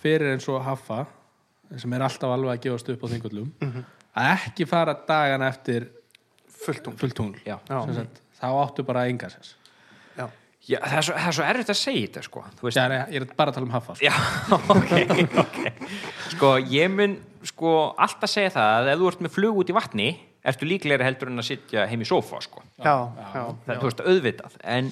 fyrir 0.00 0.32
eins 0.32 0.48
og 0.48 0.62
Haffa 0.64 1.04
sem 1.82 1.92
er 1.96 2.04
alltaf 2.06 2.34
alveg 2.34 2.54
að 2.54 2.62
gefast 2.66 2.88
upp 2.94 3.04
á 3.04 3.06
þingullum 3.12 3.50
að 4.14 4.30
ekki 4.36 4.66
fara 4.70 4.94
dagana 5.08 5.50
eftir 5.50 5.88
fullt 6.64 6.82
tungl 6.86 6.98
fullt 7.00 7.16
tungl 7.18 7.38
Já. 7.44 7.58
Já. 7.68 7.78
Sem 7.84 7.94
sagt, 8.00 8.20
þá 8.40 8.48
áttu 8.62 8.86
bara 8.86 9.06
enga 9.10 9.30
sens 9.32 9.54
já, 10.16 10.28
Já, 10.64 10.78
það, 10.80 10.96
er 10.96 11.06
svo, 11.08 11.14
það 11.18 11.28
er 11.28 11.36
svo 11.38 11.46
erfitt 11.50 11.72
að 11.74 11.80
segja 11.80 12.06
þetta 12.06 12.22
sko 12.28 12.44
þú 12.58 12.68
veist, 12.68 12.78
Já, 12.78 12.84
nei, 12.92 13.00
ég 13.14 13.24
er 13.24 13.34
bara 13.36 13.52
að 13.52 13.58
tala 13.58 13.68
um 13.68 13.74
Haffa 13.74 13.96
sko. 13.98 14.04
Já, 14.06 14.14
ok, 14.74 14.92
ok 15.44 15.58
Sko, 16.34 16.52
ég 16.72 16.94
mun 16.94 17.18
sko 17.44 17.74
alltaf 18.00 18.32
segja 18.32 18.54
það 18.54 18.76
að 18.78 18.92
ef 18.94 19.02
þú 19.02 19.10
ert 19.10 19.26
með 19.26 19.34
flug 19.34 19.60
út 19.64 19.72
í 19.72 19.76
vatni 19.76 20.08
ertu 20.44 20.68
líklegri 20.68 21.06
heldur 21.06 21.30
en 21.32 21.40
að 21.40 21.48
sitja 21.48 21.86
heim 21.88 22.04
í 22.04 22.08
sófa 22.08 22.40
sko. 22.44 22.62
já, 22.76 22.94
já, 23.16 23.42
það, 23.64 23.78
þú 23.80 23.88
veist, 23.88 24.02
auðvitað 24.04 24.56
en, 24.76 24.90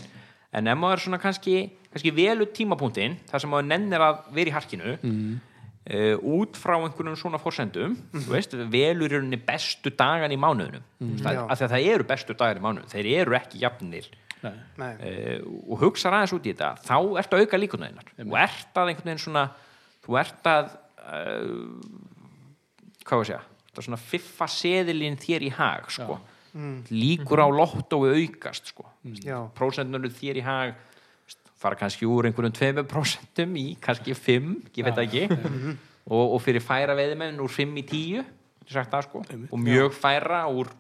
en 0.57 0.71
ef 0.73 0.79
maður 0.81 1.03
svona 1.05 1.21
kannski, 1.21 1.57
kannski 1.93 2.13
vel 2.17 2.39
út 2.45 2.55
tímapunktinn 2.57 3.19
þar 3.29 3.45
sem 3.45 3.53
maður 3.53 3.69
nennir 3.69 4.05
að 4.07 4.23
vera 4.37 4.53
í 4.53 4.55
harkinu 4.57 4.95
mm. 4.97 5.35
Út 5.83 6.59
frá 6.61 6.77
einhvernum 6.79 7.17
svona 7.19 7.41
forsendum 7.43 7.97
þú 8.15 8.31
veist, 8.31 8.53
velur 8.71 9.11
í 9.11 9.19
rauninni 9.19 9.39
bestu 9.43 9.91
dagan 9.99 10.31
í 10.31 10.39
mánuðunum 10.39 10.85
mm. 11.03 11.17
Já. 11.25 11.41
af 11.43 11.59
því 11.59 11.67
að 11.67 11.73
það 11.75 11.87
eru 11.95 12.07
bestu 12.13 12.37
dagar 12.39 12.61
í 12.61 12.63
mánuðunum 12.63 12.93
þeir 12.93 13.09
eru 13.23 13.39
ekki 13.39 13.63
jafnir. 13.65 14.11
Uh, 14.43 15.39
og 15.71 15.85
hugsa 15.85 16.11
aðeins 16.11 16.33
út 16.35 16.47
í 16.47 16.51
þetta 16.51 16.73
þá 16.83 16.97
ertu 17.21 17.39
að 17.39 17.45
auka 17.45 17.61
líkunæðinar 17.63 18.09
og 18.25 18.39
ert 18.43 18.79
að 18.81 18.89
einhvern 18.91 19.11
veginn 19.13 19.23
svona 19.23 19.45
þú 20.03 20.17
ert 20.19 20.49
að 20.51 20.73
uh, 21.03 21.77
hvað 23.07 23.21
var 23.21 23.23
að 23.23 23.29
segja 23.31 23.43
það 23.73 23.81
er 23.81 23.87
svona 23.87 24.01
fiffa 24.03 24.49
seðilinn 24.51 25.19
þér 25.23 25.47
í 25.47 25.51
hag 25.57 25.87
sko. 25.95 26.19
líkur 26.91 27.41
á 27.41 27.49
lottói 27.49 28.11
aukast 28.19 28.73
sko. 28.75 28.85
já, 29.23 29.39
prósentnur 29.57 30.11
þér 30.11 30.43
í 30.43 30.45
hag 30.47 30.75
fara 31.63 31.79
kannski 31.79 32.07
úr 32.11 32.29
einhverjum 32.29 32.55
2% 32.87 33.43
í 33.63 33.67
kannski 33.83 34.15
5, 34.19 34.53
ég 34.77 34.87
veit 34.87 34.97
það 34.99 35.07
ekki. 35.07 35.75
Og, 36.11 36.35
og 36.35 36.41
fyrir 36.43 36.63
færa 36.65 36.97
veiðimenn 36.99 37.39
úr 37.43 37.53
5 37.55 37.77
í 37.79 37.85
10 37.87 38.25
sagt 38.73 38.91
það, 38.95 39.05
sko. 39.09 39.21
og 39.53 39.59
mjög 39.61 39.93
færa 39.95 40.45
úr 40.51 40.71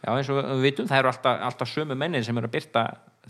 já 0.00 0.10
eins 0.16 0.28
og 0.32 0.38
við 0.40 0.62
vitum 0.64 0.86
það 0.88 0.98
eru 1.02 1.10
alltaf, 1.10 1.42
alltaf 1.48 1.68
sömu 1.70 1.96
mennin 1.98 2.24
sem 2.24 2.38
eru 2.40 2.48
að 2.48 2.54
byrta 2.56 2.82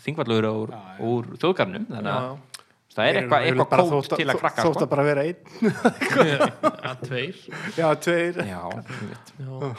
þingvallur 0.04 0.46
úr, 0.50 0.72
úr 1.02 1.28
þjóðgarnum 1.42 1.86
þannig 1.90 2.10
já, 2.10 2.18
að 2.20 2.94
það 2.94 3.08
er 3.10 3.18
eitthvað 3.20 3.46
eitthva 3.48 3.66
bara 3.72 3.84
kót 3.84 3.92
þótt 3.94 4.12
að- 4.14 4.20
til 4.22 4.28
að 4.34 4.40
krakka 4.42 4.66
þótt 4.66 4.78
sko. 4.78 4.84
að 4.86 4.92
bara 4.94 5.06
vera 5.08 5.24
einn. 5.26 5.40
Ja, 6.80 6.94
tveir. 7.00 7.36
Já, 7.76 7.88
tveir. 8.02 8.38
Já, 8.48 8.62
já, 9.38 9.72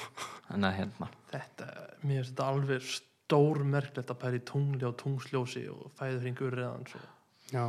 þannig 0.47 0.67
að 0.69 0.75
hérna. 0.77 1.07
Þetta, 1.31 1.67
mér 2.03 2.21
finnst 2.21 2.31
þetta 2.31 2.47
alveg 2.51 2.85
stór 3.31 3.63
merkilegt 3.63 4.11
að 4.11 4.37
í 4.37 4.43
tungli 4.43 4.87
og 4.87 4.97
tungsljósi 4.99 5.65
og 5.71 5.91
fæður 5.95 6.23
hringur 6.25 6.55
reðan 6.57 6.87
svo. 6.89 6.99
Já, 7.51 7.65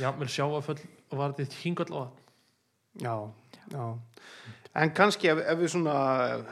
jafnvel 0.00 0.28
sjáaföll 0.28 0.80
og 1.10 1.18
var 1.20 1.34
þetta 1.36 1.60
hingall 1.60 1.92
og 2.00 2.08
já, 3.00 3.14
já. 3.72 3.86
En 4.76 4.90
kannski 4.92 5.30
ef, 5.32 5.38
ef 5.40 5.60
við 5.60 5.70
svona 5.72 5.94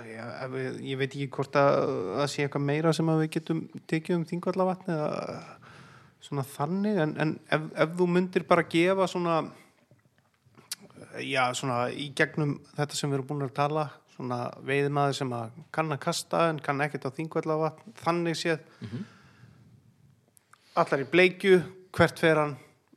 já, 0.08 0.24
ef 0.44 0.52
við, 0.52 0.78
ég 0.90 1.00
veit 1.00 1.10
ekki 1.10 1.28
hvort 1.32 1.56
að 1.60 1.80
það 2.20 2.30
sé 2.32 2.44
eitthvað 2.44 2.64
meira 2.68 2.92
sem 2.96 3.10
að 3.12 3.20
við 3.24 3.32
getum 3.36 3.60
tekið 3.90 4.16
um 4.16 4.24
þingvallavatni 4.30 4.94
eða 4.94 5.10
svona 6.24 6.46
þannig 6.54 7.02
en, 7.04 7.12
en 7.20 7.34
ef, 7.52 7.66
ef 7.84 7.98
þú 7.98 8.08
myndir 8.14 8.46
bara 8.48 8.64
gefa 8.64 9.08
svona 9.12 9.42
já, 11.20 11.44
svona 11.52 11.90
í 11.92 12.10
gegnum 12.16 12.56
þetta 12.76 12.96
sem 12.96 13.12
við 13.12 13.20
erum 13.20 13.28
búin 13.28 13.46
að 13.48 13.56
tala 13.60 13.88
svona 14.14 14.38
veiðmaður 14.66 15.16
sem 15.18 15.32
að 15.34 15.54
kann 15.74 15.92
að 15.94 16.00
kasta 16.06 16.44
en 16.52 16.60
kann 16.62 16.80
ekkert 16.84 17.06
á 17.06 17.16
þingvallavatn 17.16 17.94
þannig 18.04 18.38
séð 18.38 18.60
allar 20.78 21.02
í 21.04 21.08
bleikju 21.10 21.60
hvert 21.94 22.18
fer 22.22 22.40
hann 22.40 22.54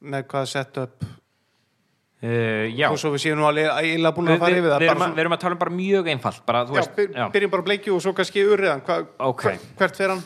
með 0.07 0.25
hvað 0.31 0.47
sett 0.51 0.77
upp 0.81 1.05
uh, 1.05 2.65
já, 2.73 2.87
og 2.89 2.97
svo 3.01 3.11
við 3.13 3.23
séum 3.27 3.39
nú 3.41 3.47
alveg 3.49 3.69
eiginlega 3.73 4.15
búin 4.17 4.29
við, 4.31 4.37
að 4.37 4.43
fara 4.45 4.57
yfir 4.61 4.71
það 4.71 4.81
við, 4.83 4.87
erum 4.89 5.01
bara 5.01 5.09
að, 5.11 5.15
við 5.17 5.23
erum 5.25 5.35
að 5.37 5.43
tala 5.43 5.57
um 5.57 5.61
bara 5.63 5.75
mjög 5.77 6.09
einfalt 6.13 6.41
bara, 6.49 6.63
þú 6.69 6.75
Já, 6.77 6.79
veist, 6.81 6.95
byr, 6.97 7.11
já. 7.17 7.27
byrjum 7.35 7.53
bara 7.55 7.67
bleikju 7.69 7.95
og 7.97 8.03
svo 8.05 8.13
kannski 8.17 8.45
urriðan 8.47 8.83
Hva, 8.87 8.97
Ok. 9.29 9.45
hver, 9.47 9.61
hvert 9.81 10.01
fer 10.01 10.13
hann? 10.15 10.25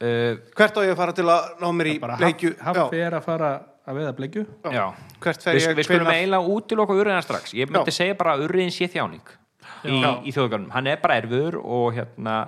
Uh, 0.00 0.38
Hvert 0.56 0.76
á 0.76 0.80
ég 0.84 0.94
að 0.94 1.00
fara 1.02 1.12
til 1.16 1.26
að 1.28 1.50
ná 1.60 1.66
mér 1.76 1.90
í 1.92 1.98
bleikju? 2.00 2.54
Haffi 2.64 3.02
er 3.04 3.16
að 3.18 3.26
fara 3.28 3.50
að 3.90 3.98
veiða 4.00 4.14
bleikju 4.16 4.46
já 4.72 4.84
Hvert 5.20 5.44
fer 5.44 5.56
við, 5.58 5.66
ég? 5.66 5.76
við 5.80 5.88
skulum 5.90 6.12
eiginlega 6.14 6.54
útiloka 6.56 6.96
urriðan 6.96 7.24
strax 7.26 7.52
ég 7.56 7.68
myndi 7.72 7.92
Já. 7.92 7.98
segja 8.00 8.16
bara 8.20 8.36
að 8.36 8.46
urriðin 8.48 8.72
sé 8.72 8.88
þjáning 8.92 9.36
í, 9.84 10.00
í 10.28 10.34
þjóðgarnum, 10.34 10.72
hann 10.74 10.90
er 10.90 11.00
bara 11.02 11.20
erfur 11.20 11.58
og 11.60 11.94
hérna 11.96 12.40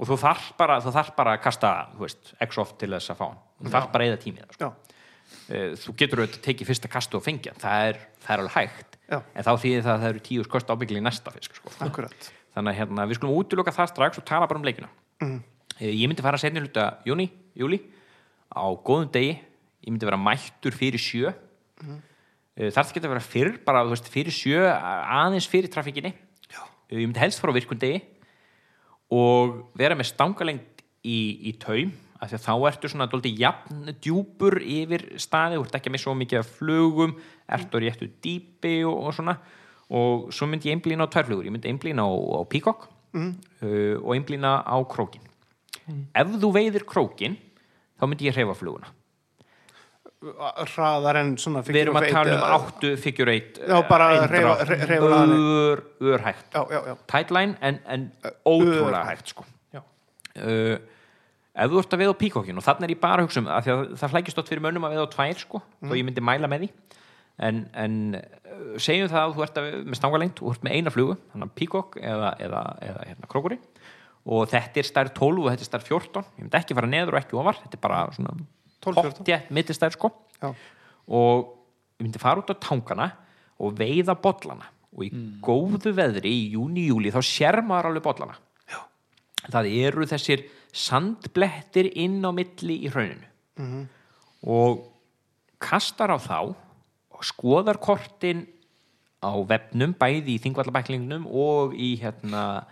og 0.00 0.08
þú 0.08 0.16
þarf 0.22 0.46
bara, 0.58 0.78
þú 0.80 0.94
þarf 0.94 1.12
bara 1.18 1.34
að 1.36 1.42
kasta 1.44 1.72
veist, 2.00 2.32
x 2.40 2.60
oft 2.60 2.78
til 2.80 2.90
þess 2.94 3.12
að 3.12 3.20
fá 3.20 3.26
hann 3.26 3.40
þú 3.60 3.74
þarf 3.74 3.92
bara 3.92 4.06
að 4.06 4.12
eða 4.12 4.22
tímið 4.24 4.56
sko. 4.56 4.70
Uh, 5.50 5.72
þú 5.78 5.94
getur 6.00 6.22
auðvitað 6.22 6.44
tekið 6.46 6.70
fyrsta 6.70 6.90
kastu 6.90 7.18
og 7.18 7.24
fengja 7.26 7.52
það 7.60 7.86
er, 7.90 8.00
það 8.24 8.32
er 8.34 8.42
alveg 8.42 8.56
hægt 8.56 8.98
Já. 9.10 9.18
en 9.20 9.46
þá 9.46 9.52
þýðir 9.62 9.84
það 9.84 9.92
að 9.92 10.02
það 10.02 10.10
eru 10.10 10.22
tíu 10.26 10.46
skost 10.46 10.72
ábyggli 10.72 10.98
í 11.00 11.04
næsta 11.04 11.34
fisk 11.34 11.58
sko. 11.58 11.72
þannig 11.76 12.72
að 12.72 12.78
hérna, 12.80 13.06
við 13.10 13.20
skulum 13.20 13.36
útiloka 13.38 13.74
það 13.74 13.92
strax 13.92 14.20
og 14.22 14.26
tala 14.26 14.48
bara 14.50 14.62
um 14.62 14.66
leikina 14.66 14.90
mm. 15.22 15.36
ég 15.84 16.06
myndi 16.10 16.24
fara 16.24 16.40
að 16.40 16.46
setja 16.46 16.62
hluta 16.64 16.86
júni, 17.06 17.28
júli 17.58 17.78
á 18.50 18.66
góðum 18.74 19.10
degi 19.14 19.36
ég 19.36 19.92
myndi 19.92 20.08
vera 20.08 20.18
mættur 20.18 20.74
fyrir 20.74 21.02
sjö 21.02 21.30
mm. 21.30 22.00
þar 22.70 22.80
það 22.80 22.94
geta 22.96 23.12
vera 23.14 23.26
fyrr 23.26 23.52
bara 23.66 23.84
veist, 23.90 24.10
fyrir 24.10 24.34
sjö 24.34 24.64
aðeins 24.66 25.50
fyrir 25.50 25.70
trafikkinni 25.70 26.14
Já. 26.14 26.29
Ég 26.98 27.06
myndi 27.06 27.22
helst 27.22 27.42
fara 27.42 27.54
á 27.54 27.58
virkundi 27.58 27.92
og 29.14 29.72
vera 29.78 29.96
með 29.98 30.10
stangalengt 30.12 30.84
í, 31.06 31.50
í 31.50 31.54
taum 31.62 31.92
af 32.20 32.28
því 32.28 32.36
að 32.36 32.44
þá 32.44 32.54
ertu 32.68 32.90
svona 32.92 33.08
dóldi 33.10 33.32
jafn 33.38 33.94
djúpur 34.02 34.58
yfir 34.60 35.06
staði, 35.22 35.56
þú 35.56 35.66
ert 35.66 35.76
ekki 35.78 35.92
missa 35.94 36.08
svo 36.08 36.16
mikið 36.20 36.42
af 36.42 36.50
flugum, 36.58 37.14
ertu 37.48 37.80
á 37.80 37.82
réttu 37.82 38.10
dýpi 38.20 38.74
og, 38.84 39.06
og 39.08 39.14
svona. 39.16 39.38
Og 39.90 40.28
svo 40.34 40.46
myndi 40.46 40.68
ég 40.68 40.76
einblýna 40.76 41.08
á 41.08 41.12
tværflugur, 41.12 41.48
ég 41.48 41.54
myndi 41.54 41.70
einblýna 41.72 42.04
á, 42.04 42.10
á 42.12 42.42
píkokk 42.46 42.84
uh, 43.14 43.96
og 44.04 44.14
einblýna 44.14 44.60
á 44.62 44.76
krókin 44.86 45.24
ef 46.14 46.34
þú 46.38 46.50
veiðir 46.54 46.86
krókin 46.88 47.36
þá 47.98 48.06
myndi 48.06 48.28
ég 48.28 48.36
hreyfa 48.36 48.56
fluguna 48.58 48.90
Hraðar 50.20 51.16
en 51.16 51.30
svona 51.40 51.62
við 51.64 51.78
erum 51.86 51.96
að 51.96 52.10
tala 52.12 52.34
um 52.36 52.42
áttu 52.58 52.90
figure 53.00 53.32
eight 53.32 53.56
Já, 53.64 53.78
bara 53.88 54.08
hreyfa- 54.26 54.56
hreyfa- 54.66 54.84
hreyfa 54.84 55.06
hraðann. 55.08 55.32
ör, 55.32 55.82
ör 56.12 56.24
hægt 56.26 56.52
Já, 56.52 56.60
já, 56.74 56.80
já. 56.90 56.94
Tight 57.08 57.30
line 57.32 57.56
en, 57.62 57.78
en 57.88 58.04
ótrúlega 58.44 59.00
Ör. 59.00 59.08
hægt 59.14 59.32
sko. 59.32 59.46
Uh, 60.40 60.76
ef 61.56 61.72
þú 61.72 61.80
ert 61.80 61.94
að 61.96 62.02
veða 62.04 62.12
á 62.14 62.20
píkokkin 62.20 62.60
og 62.60 62.64
þannig 62.64 62.86
er 62.86 62.92
ég 62.94 63.00
bara 63.02 63.24
hugsa 63.24 63.40
um 63.42 63.48
að, 63.50 63.64
því 63.66 63.72
að 63.74 63.80
það 63.98 64.12
flækist 64.12 64.36
stótt 64.36 64.52
fyrir 64.52 64.62
mönnum 64.62 64.84
að 64.86 64.92
veða 64.94 65.06
á 65.08 65.14
tvær 65.16 65.40
sko, 65.40 65.60
þó 65.82 65.94
ég 65.98 66.04
myndi 66.06 66.22
mæla 66.22 66.46
með 66.52 66.62
því. 66.62 66.68
En, 67.40 67.58
en 67.74 67.96
segjum 68.78 69.08
það 69.10 69.24
að 69.24 69.34
þú 69.34 69.42
ert 69.46 69.58
að, 69.58 69.66
með 69.88 69.98
stangalengt 69.98 70.42
og 70.44 70.52
ert 70.54 70.62
með 70.68 70.76
eina 70.76 70.92
flugu 70.94 71.16
píkokk 71.58 71.96
eða, 71.98 72.30
eða, 72.44 72.62
eða 72.84 73.04
hérna, 73.08 73.28
krókuri 73.32 73.58
og 74.30 74.46
þetta 74.52 74.82
er 74.84 74.88
stærð 74.92 75.12
12 75.16 75.42
og 75.42 75.50
þetta 75.50 75.64
er 75.66 75.70
stærð 75.72 75.86
14 75.88 76.24
ég 76.36 76.44
myndi 76.44 76.58
ekki 76.60 76.76
fara 76.76 76.90
neður 76.92 77.16
og 77.16 77.20
ekki 77.24 77.38
ofar 77.40 77.56
þetta 77.64 77.78
er 77.78 77.82
bara 77.88 78.00
svona 78.14 78.34
12, 78.80 78.94
14. 78.96 79.18
pottjætt 79.20 79.50
millistærð 79.54 79.96
sko. 79.96 80.12
Já. 80.40 80.54
og 81.10 81.56
ég 82.00 82.06
myndi 82.06 82.20
fara 82.20 82.40
út 82.40 82.52
á 82.52 82.56
tangana 82.56 83.10
og 83.60 83.74
veiða 83.76 84.16
bollana. 84.16 84.68
Og 84.96 85.04
í 85.06 85.10
góðu 85.44 85.92
veðri 85.94 86.32
í 86.32 86.46
júni, 86.54 86.88
júli 86.88 87.12
þá 87.14 87.20
sér 87.22 87.60
maður 87.62 87.90
alveg 87.90 88.06
bollana. 88.08 88.38
Já. 88.70 88.80
það 89.52 89.68
eru 89.84 90.06
þessir 90.10 90.46
sandblettir 90.72 91.90
inn 91.98 92.22
á 92.24 92.30
milli 92.34 92.80
í 92.86 92.90
hrauninu. 92.90 93.84
Og 94.48 94.86
kastar 95.60 96.14
á 96.14 96.18
þá 96.18 96.54
og 96.54 97.24
skoðar 97.26 97.78
kortin 97.82 98.46
á 99.20 99.36
vefnum, 99.44 99.92
bæði 99.92 100.38
í 100.38 100.40
þingvallabæklingnum 100.40 101.26
og 101.28 101.74
í 101.76 101.92
hérna 102.00 102.64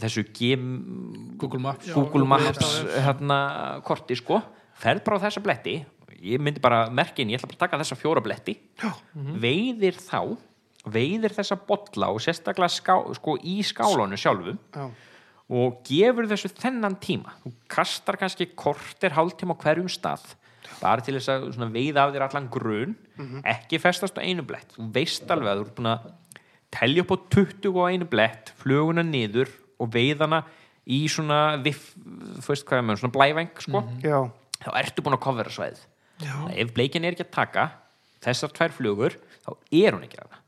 þessu 0.00 0.24
gem, 0.34 1.36
Google 1.38 1.60
Maps. 1.60 1.90
Google 1.92 2.24
Maps. 2.24 2.78
hérna, 2.96 3.82
korti 3.84 4.16
sko 4.16 4.40
ferð 4.80 5.04
bara 5.06 5.20
á 5.20 5.24
þessa 5.26 5.42
bletti. 5.44 5.76
Ég 6.24 6.40
myndi 6.40 6.62
bara 6.62 6.86
merkin, 6.90 7.28
ég 7.28 7.38
ætla 7.38 7.50
bara 7.50 7.58
að 7.58 7.64
taka 7.66 7.80
þessa 7.82 8.00
fjóra 8.00 8.22
bletti. 8.24 8.56
Veiðir 9.14 9.98
þá 10.00 10.36
veiðir 10.92 11.32
þessa 11.32 11.56
bolla 11.68 12.10
og 12.12 12.20
sérstaklega 12.22 12.70
ská, 12.72 12.94
sko, 13.16 13.38
í 13.40 13.60
skálanu 13.64 14.18
sjálfum 14.20 14.58
Já. 14.74 14.88
og 15.56 15.78
gefur 15.88 16.28
þessu 16.28 16.50
þennan 16.52 16.98
tíma. 17.00 17.36
Þú 17.44 17.52
kastar 17.72 18.18
kannski 18.20 18.50
kortir 18.56 19.16
hálftíma 19.16 19.56
á 19.56 19.62
hverjum 19.64 19.88
stað 19.92 20.34
bara 20.80 21.04
til 21.04 21.14
þess 21.16 21.30
að 21.32 21.46
svona, 21.54 21.70
veiða 21.72 22.04
af 22.04 22.12
þér 22.14 22.26
allan 22.26 22.50
grun. 22.52 22.94
Ekki 23.48 23.80
festast 23.80 24.18
á 24.20 24.24
einu 24.24 24.44
blett. 24.44 24.74
Þú 24.76 24.90
veist 24.92 25.30
alveg 25.30 25.52
að 25.52 25.60
þú 25.60 25.66
ert 25.66 25.76
búin 25.78 25.90
að 25.92 26.06
telja 26.74 27.04
upp 27.04 27.14
á 27.14 27.16
20 27.36 27.80
á 27.80 27.84
einu 27.94 28.08
blett 28.10 28.52
fluguna 28.60 29.04
niður 29.06 29.52
og 29.80 29.92
veiðana 29.94 30.42
í 30.84 31.04
svona 31.08 31.56
viff, 31.64 31.94
þú 31.94 32.48
veist 32.50 32.66
hvað 32.68 32.80
er 32.80 32.88
með 32.88 33.00
svona 33.00 33.14
blævæng 33.14 33.62
sko. 33.64 33.84
Já. 34.04 34.18
Þá 34.64 34.70
ertu 34.80 35.04
búin 35.04 35.18
að 35.18 35.24
kofvera 35.26 35.52
svæð 35.54 35.82
ef 36.54 36.72
bleikin 36.76 37.04
er 37.04 37.16
ekki 37.16 37.26
að 37.26 37.36
taka 37.36 37.66
þessar 38.24 38.54
tvær 38.56 38.74
flugur 38.74 39.18
þá 39.44 39.50
er 39.70 39.96
hún 39.96 40.06
ekki 40.06 40.20
að 40.22 40.32
það 40.32 40.40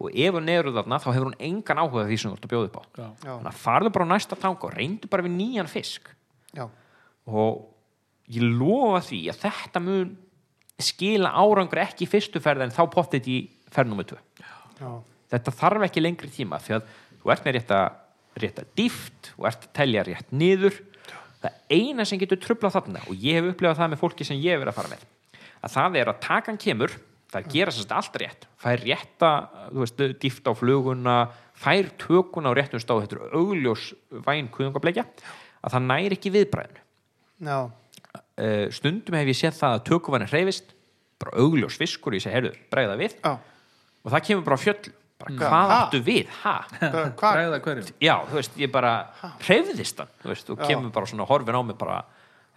og 0.00 0.16
ef 0.16 0.36
hún 0.36 0.48
er 0.48 0.70
þarna 0.72 0.98
þá 1.00 1.10
hefur 1.12 1.28
hún 1.28 1.40
engan 1.44 1.80
áhuga 1.82 2.06
því 2.08 2.16
sem 2.20 2.30
þú 2.30 2.38
ert 2.38 2.46
að 2.46 2.52
bjóða 2.54 2.68
upp 2.70 2.78
á. 2.80 2.82
Já. 2.96 3.08
Þannig 3.26 3.50
að 3.50 3.58
farðu 3.60 3.90
bara 3.92 4.06
á 4.08 4.12
næsta 4.14 4.38
tanga 4.40 4.64
og 4.64 4.72
reyndu 4.72 5.10
bara 5.12 5.26
við 5.26 5.34
nýjan 5.36 5.68
fisk. 5.68 6.08
Já. 6.56 6.64
og 7.30 7.68
ég 8.30 8.42
lofa 8.42 9.04
því 9.06 9.20
að 9.30 9.42
þetta 9.44 9.82
mun 9.84 10.08
skila 10.82 11.30
árangur 11.36 11.82
ekki 11.82 12.06
í 12.06 12.10
fyrstu 12.10 12.40
ferð 12.42 12.64
en 12.64 12.74
þá 12.74 12.82
pottið 12.90 13.28
í 13.30 13.38
ferð 13.70 13.92
nummer 13.92 14.08
2 14.08 14.18
Já. 14.80 14.90
þetta 15.34 15.54
þarf 15.60 15.86
ekki 15.86 16.02
lengri 16.02 16.30
tíma 16.32 16.58
því 16.64 16.78
að 16.78 16.88
þú 17.20 17.32
ert 17.34 17.46
með 17.46 17.56
rétta, 17.58 17.80
rétta 18.42 18.64
dýft 18.78 19.30
og 19.36 19.46
ert 19.50 19.68
að 19.68 19.74
telja 19.78 20.06
rétt 20.08 20.34
niður 20.34 20.80
það 21.40 21.76
eina 21.76 22.06
sem 22.08 22.20
getur 22.20 22.40
trublað 22.40 22.76
þarna 22.78 23.04
og 23.06 23.20
ég 23.20 23.38
hef 23.38 23.52
upplifað 23.52 23.80
það 23.80 23.92
með 23.92 24.02
fólki 24.02 24.26
sem 24.28 24.40
ég 24.40 24.54
hef 24.56 24.62
verið 24.62 24.72
að 24.72 24.80
fara 24.80 24.92
með 24.94 25.06
að 25.60 25.74
það 25.76 26.00
er 26.00 26.10
að 26.10 26.20
takan 26.24 26.60
kemur 26.60 26.96
það 27.30 27.50
gera 27.52 27.72
sérst 27.74 27.92
allt 27.94 28.16
rétt. 28.18 28.46
Fær 28.58 28.80
rétta, 28.82 29.30
þú 29.70 29.84
veist, 29.84 30.00
dýft 30.22 30.48
á 30.50 30.52
fluguna 30.58 31.16
fær 31.60 31.90
tökuna 32.00 32.50
á 32.50 32.56
réttum 32.56 32.82
stáð 32.82 33.04
þetta 33.04 33.18
er 33.18 33.36
augljós 33.38 33.90
væn 34.26 34.48
kuðungableikja 34.52 35.04
að 35.60 35.74
það 35.74 35.86
næri 35.86 36.16
ekki 36.16 36.32
viðbræðinu 36.34 36.82
Já. 37.46 37.58
uh, 37.68 38.66
stundum 38.72 39.18
hef 39.18 39.30
ég 39.30 39.38
séð 39.38 39.58
það 39.58 39.76
að 39.76 39.84
tökuvann 39.90 40.24
er 40.24 40.32
hreyfist 40.32 40.74
bara 41.20 41.36
augljós 41.42 41.76
fiskur, 41.76 42.16
ég 42.16 42.24
segi, 42.24 42.32
heyrðu, 42.32 42.54
bræða 42.72 42.96
við. 42.96 43.16
Já. 43.20 43.36
og 44.00 44.14
það 44.14 44.26
kemur 44.28 44.46
bara 44.46 44.60
fjöll 44.60 44.92
bara, 45.20 45.30
Mm. 45.34 45.38
hvað 45.42 45.68
Ha? 45.70 45.76
áttu 45.84 46.00
við, 46.06 46.26
ha? 46.42 46.54
Hvað? 46.80 47.12
Hva? 47.20 47.32
Bræða 47.36 47.60
hverjum 47.66 47.92
já, 48.00 48.14
þú 48.30 48.38
veist, 48.40 48.56
ég 48.64 48.72
bara 48.72 48.92
hreyfðist 49.44 49.98
hann, 50.02 50.10
þú 50.22 50.32
veist, 50.32 50.50
og 50.50 50.58
Já. 50.58 50.66
kemur 50.72 50.90
bara 50.96 51.06
svona 51.06 51.26
horfin 51.28 51.54
á 51.54 51.62
mig 51.66 51.78
bara, 51.78 51.98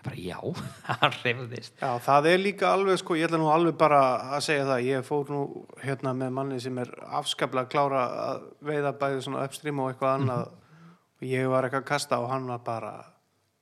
bara 0.04 0.16
já, 0.16 0.40
hann 1.02 1.12
hreyfðist 1.22 1.78
Já, 1.84 1.92
það 2.08 2.28
er 2.34 2.38
líka 2.44 2.72
alveg 2.74 2.98
sko, 3.04 3.16
ég 3.20 3.28
ætla 3.30 3.38
nú 3.42 3.52
alveg 3.54 3.78
bara 3.78 4.02
að 4.38 4.42
segja 4.48 4.66
það, 4.72 4.84
ég 4.90 5.06
fór 5.08 5.30
nú 5.30 5.44
hérna 5.84 6.14
með 6.16 6.32
manni 6.40 6.60
sem 6.64 6.78
er 6.84 6.92
afskaplega 7.20 7.70
klára 7.72 8.04
að 8.34 8.44
veiða 8.64 8.94
bæði 9.00 9.22
svona 9.28 9.44
upstream 9.48 9.80
og 9.84 9.92
eitthvað 9.94 10.16
annað 10.22 10.48
og 10.48 11.28
ég 11.28 11.48
var 11.52 11.64
eitthvað 11.70 11.84
að 11.86 11.92
kasta 11.94 12.20
og 12.20 12.30
hann 12.32 12.48
var 12.48 12.60
bara 12.66 12.94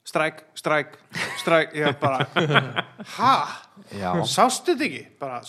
stræk, 0.05 0.39
stræk, 0.57 0.95
stræk 1.37 1.73
ég 1.77 1.99
bara, 2.01 2.25
ha? 3.17 3.33
Sástu 4.25 4.73
þetta 4.73 4.87
ekki? 4.87 5.03
Bara, 5.21 5.41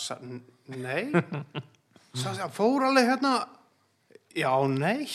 nei 0.68 1.08
Hann 2.12 2.52
fór 2.52 2.84
alveg 2.88 3.08
hérna 3.08 3.32
já, 4.36 4.52
nei. 4.68 5.08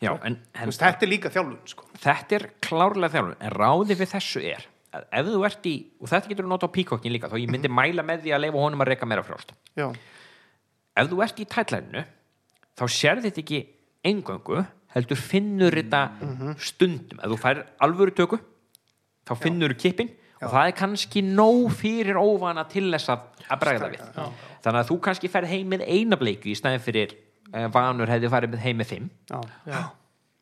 Já, 0.00 0.14
en, 0.24 0.38
en 0.56 0.72
þetta 0.72 1.04
er 1.04 1.10
líka 1.10 1.30
þjálfun 1.30 1.58
sko. 1.68 1.86
þetta 2.00 2.36
er 2.38 2.46
klárlega 2.64 3.12
þjálfun 3.14 3.34
en 3.38 3.52
ráði 3.54 3.96
við 4.00 4.12
þessu 4.14 4.42
er 4.48 4.64
að 4.96 5.04
ef 5.20 5.28
þú 5.28 5.42
ert 5.46 5.66
í, 5.70 5.74
og 6.00 6.10
þetta 6.10 6.30
getur 6.32 6.46
þú 6.46 6.50
nota 6.50 6.66
á 6.66 6.74
píkokkin 6.74 7.12
líka, 7.14 7.28
þá 7.30 7.36
ég 7.38 7.52
myndi 7.52 7.70
mæla 7.70 8.02
með 8.06 8.24
því 8.24 8.32
að 8.34 8.42
leifa 8.46 8.62
honum 8.64 8.82
að 8.82 8.90
reyka 8.90 9.06
meira 9.06 9.22
frjálst. 9.22 9.52
Já, 9.78 9.86
ef 10.98 11.10
þú 11.12 11.20
ert 11.22 11.38
í 11.38 11.46
tætlæninu 11.52 12.02
þá 12.80 12.84
sér 12.90 13.20
þetta 13.22 13.42
ekki 13.44 13.60
engöngu 14.10 14.64
heldur 14.96 15.20
finnur 15.20 15.76
þetta 15.76 16.00
stundum. 16.58 17.20
Ef 17.22 17.30
þú 17.30 17.38
fær 17.44 17.62
alvöru 17.86 18.16
töku 18.16 18.40
þá 19.28 19.34
finnur 19.38 19.76
þú 19.76 19.82
kippin 19.84 20.10
og 20.40 20.54
það 20.54 20.70
er 20.70 20.76
kannski 20.78 21.22
nóg 21.26 21.68
fyrir 21.76 22.18
óvana 22.20 22.64
til 22.70 22.86
þess 22.92 23.12
að, 23.12 23.26
að 23.46 23.62
bregða 23.64 23.90
við. 23.92 24.06
þannig 24.64 24.80
að 24.80 24.90
þú 24.90 24.98
kannski 25.06 25.30
færð 25.32 25.52
heim 25.52 25.72
með 25.74 25.86
eina 25.86 26.18
bleiku 26.20 26.50
í 26.50 26.56
stæðin 26.58 26.84
fyrir 26.84 27.14
uh, 27.52 27.66
vanur 27.74 28.10
hefði 28.10 28.32
farið 28.32 28.54
með 28.54 28.64
heim 28.64 28.80
með 28.80 28.94
já, 28.96 29.40
já, 29.68 29.80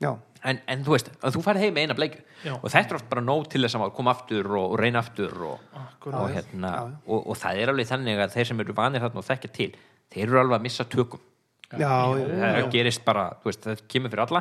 já. 0.05 0.11
en, 0.45 0.63
en 0.71 0.85
þú 0.87 0.95
veist, 0.95 1.11
að 1.19 1.39
þú 1.39 1.45
færð 1.49 1.65
heim 1.65 1.75
með 1.77 1.87
eina 1.87 1.99
bleiku 1.99 2.23
Já. 2.45 2.55
og 2.55 2.69
þetta 2.71 2.95
er 2.95 3.01
oft 3.01 3.09
bara 3.11 3.25
nóg 3.27 3.49
til 3.51 3.65
þess 3.65 3.79
að 3.79 3.95
koma 3.97 4.15
aftur 4.15 4.51
og, 4.55 4.69
og 4.75 4.79
reyna 4.79 5.03
aftur 5.03 5.35
og, 5.49 5.65
og, 6.07 6.29
hérna, 6.31 6.71
Já, 6.71 6.85
já. 6.93 6.99
og, 7.07 7.25
og 7.27 7.41
það 7.41 7.63
er 7.63 7.73
alveg 7.73 7.91
þannig 7.91 8.23
að 8.23 8.37
þeir 8.37 8.51
sem 8.53 8.63
eru 8.63 8.77
vanir 8.79 9.03
þarna 9.03 9.23
og 9.25 9.27
þekkja 9.27 9.51
til 9.59 9.73
þeir 10.15 10.29
eru 10.29 10.41
alveg 10.45 10.61
að 10.61 10.69
missa 10.69 10.87
tökum. 10.89 11.25
Já, 11.69 11.91
já, 12.17 12.29
það 12.41 12.71
gerist 12.73 13.03
bara, 13.05 13.27
þú 13.43 13.51
veist, 13.51 13.67
það 13.67 13.83
kemur 13.93 14.13
fyrir 14.15 14.23
alla 14.25 14.41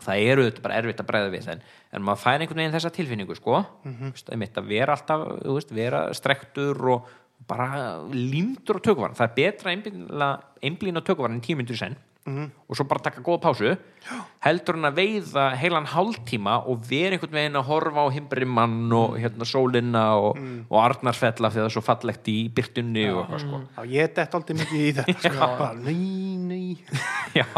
og 0.00 0.04
það 0.08 0.26
eru 0.32 0.48
þetta 0.48 0.64
bara 0.64 0.80
erfitt 0.80 1.02
að 1.02 1.10
bregða 1.12 1.32
við 1.34 1.48
en, 1.52 1.64
en 1.92 2.04
maður 2.06 2.22
fær 2.24 2.40
einhvern 2.40 2.62
veginn 2.62 2.76
þessa 2.76 2.92
tilfinningu 2.96 3.36
sko, 3.36 3.62
mm 3.84 3.96
-hmm. 3.98 4.20
einmitt 4.32 4.60
að 4.60 4.70
vera 4.72 4.96
alltaf 4.96 5.26
veist, 5.44 5.74
vera 5.76 6.04
strektur 6.16 6.80
og 6.96 7.10
bara 7.48 8.00
límdur 8.12 8.80
á 8.80 8.84
tökuvaran. 8.84 9.16
Það 9.16 9.28
er 9.28 9.36
betra 9.36 9.72
að 9.72 10.40
einblína 10.62 11.00
á 11.00 11.08
tökuvaran 11.08 11.40
í 11.40 11.44
tímyndur 11.44 11.76
senn 11.76 11.96
og 12.28 12.76
svo 12.76 12.84
bara 12.84 13.02
taka 13.02 13.22
góða 13.24 13.40
pásu 13.42 13.70
heldur 14.44 14.76
hann 14.76 14.88
að 14.90 14.98
veiða 14.98 15.44
heilan 15.58 15.88
hálftíma 15.88 16.58
og 16.68 16.82
vera 16.88 17.16
einhvern 17.16 17.36
veginn 17.38 17.58
að 17.58 17.66
horfa 17.70 18.04
á 18.04 18.08
himbrimmann 18.14 18.92
og 18.96 19.16
hérna 19.20 19.48
sólina 19.48 20.04
og, 20.20 20.38
og 20.68 20.76
Arnarsfella 20.82 21.50
því 21.50 21.62
það 21.62 21.68
er 21.68 21.74
svo 21.74 21.84
fallegt 21.84 22.30
í 22.30 22.36
byrtunni 22.54 23.06
og 23.10 23.22
eitthvað 23.22 23.42
sko. 23.44 23.62
Já, 23.76 23.80
ég 23.94 24.14
dett 24.18 24.36
aldrei 24.38 24.58
mikið 24.60 24.84
í 24.84 24.92
þetta 25.00 25.16
sko. 25.32 25.48
bara, 25.62 25.72
nei, 25.80 26.36
nei. 26.44 26.68
Já, 27.40 27.48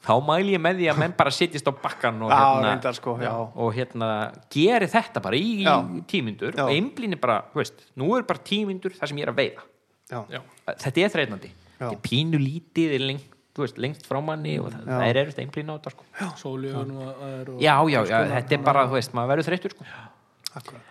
þá 0.00 0.12
mæli 0.24 0.54
ég 0.56 0.62
með 0.64 0.78
því 0.80 0.86
að 0.92 1.00
menn 1.02 1.14
bara 1.18 1.32
sittist 1.34 1.66
á 1.68 1.72
bakkan 1.76 2.22
og 2.24 2.30
Já, 2.32 2.36
hérna, 2.40 2.68
reyndar, 2.70 2.94
sko, 2.96 3.16
og 3.54 3.74
hérna 3.76 4.10
geri 4.52 4.88
þetta 4.88 5.22
bara 5.22 5.36
í, 5.36 5.50
Já. 5.64 5.74
í 5.84 6.00
tímyndur 6.08 6.56
Já. 6.56 6.64
og 6.64 6.72
einblíni 6.72 7.18
bara, 7.20 7.42
veist, 7.54 7.84
nú 8.00 8.08
er 8.16 8.24
bara 8.28 8.40
tímyndur 8.40 8.94
það 8.96 9.12
sem 9.12 9.20
ég 9.20 9.28
er 9.28 9.32
að 9.34 9.40
veiða. 9.42 9.66
já, 10.10 10.22
Já. 10.30 10.40
Þetta 10.70 11.04
er 11.04 11.12
þreitnandi. 11.16 11.50
Já. 11.50 11.84
Þetta 11.84 11.92
er 11.98 12.02
pínu 12.08 12.40
lítið 12.40 12.94
er 12.96 13.04
lengt, 13.10 13.28
veist, 13.60 13.78
lengst 13.78 14.06
frá 14.08 14.20
manni 14.24 14.58
og 14.60 14.70
það, 14.72 14.84
það 14.88 15.06
er 15.10 15.20
erfitt 15.24 15.38
að 15.38 15.44
einblína 15.44 15.72
á 15.72 15.76
þetta 15.78 15.92
sko. 15.94 16.04
Já, 17.60 17.74
já, 17.92 18.00
konar 18.08 18.32
þetta 18.36 18.56
er 18.56 18.64
bara, 18.64 18.86
veist, 18.86 19.12
maður 19.16 19.34
verður 19.34 19.48
þreyttur 19.50 19.74
sko. 19.76 19.84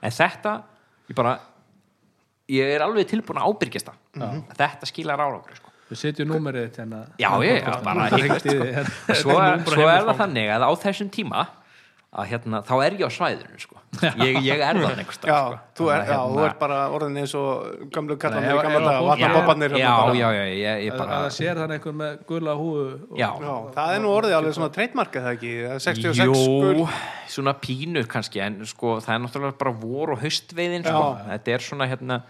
En 0.01 0.11
þetta, 0.11 0.53
ég 1.09 1.15
bara 1.17 1.39
ég 2.49 2.75
er 2.75 2.81
alveg 2.85 3.09
tilbúin 3.09 3.37
að 3.41 3.49
ábyrgjast 3.51 3.89
það. 3.89 3.97
Mhm. 4.17 4.39
Þetta 4.57 4.89
skilar 4.89 5.21
árangur 5.21 5.55
sko. 5.57 5.68
Við 5.89 5.97
setjum 6.03 6.29
númerið 6.29 6.67
þitt 6.67 6.81
hérna. 6.83 6.99
Já, 7.17 7.29
ég, 7.45 7.63
já, 7.63 7.77
bara 7.85 8.09
hérna. 8.13 8.83
svo, 9.21 9.37
er, 9.41 9.63
svo 9.65 9.87
það 9.89 10.11
þannig 10.19 10.51
að 10.53 10.65
á 10.69 10.71
þessum 10.85 11.09
tíma 11.13 11.47
að 12.09 12.25
hérna, 12.31 12.59
þá 12.65 12.71
er 12.81 12.95
ég 12.97 13.05
á 13.05 13.11
svæðinu 13.13 13.59
sko. 13.61 13.75
ég, 14.17 14.37
ég 14.45 14.61
er 14.65 14.77
það 14.77 14.95
einhvers 15.01 15.19
Já, 15.21 15.35
sko. 15.37 15.57
þú 15.77 15.89
er, 15.93 16.01
já, 16.09 16.15
að, 16.15 16.31
þú 16.33 16.41
er 16.45 16.55
bara 16.61 16.77
orðin 16.93 17.19
eins 17.21 17.33
og 17.37 17.83
gamlu 17.93 18.15
í 18.15 18.19
gamla 18.21 18.39
að 18.41 18.47
fólk- 18.49 19.05
vatnabobbarnir 19.09 19.75
já, 19.77 19.85
hérna 19.93 20.15
já, 20.17 20.29
já, 20.33 20.41
ég, 20.49 20.81
ég 20.87 20.93
Að 20.93 20.97
bara 21.03 21.19
það 21.19 21.29
sér 21.37 21.61
þannig 21.61 21.77
einhver 21.77 21.95
með 21.99 22.17
gula 22.31 22.55
húu 22.57 22.73
og- 22.81 23.19
já, 23.21 23.29
Já, 23.45 23.53
það 23.77 23.93
er 23.93 24.03
nú 24.05 24.11
orðið 24.15 24.35
alveg 24.39 24.57
svona 24.57 24.73
treytmarka 24.73 25.23
það 25.25 25.37
ekki, 25.37 25.53
það 25.67 25.75
er 25.77 25.85
66 25.85 26.25
Jú, 26.25 26.39
skul 26.41 26.87
svona 27.37 27.55
pínu 27.61 28.05
kannski 28.09 28.41
en 28.45 28.59
sko, 28.73 28.95
það 29.05 29.15
er 29.15 29.23
náttúrulega 29.27 29.59
bara 29.61 29.75
vor 29.85 30.15
og 30.15 30.21
haustveiðin 30.25 30.85
sko. 30.89 31.05
Þetta 31.29 31.55
er 31.57 31.65
svona 31.69 31.89
hérna 31.93 32.21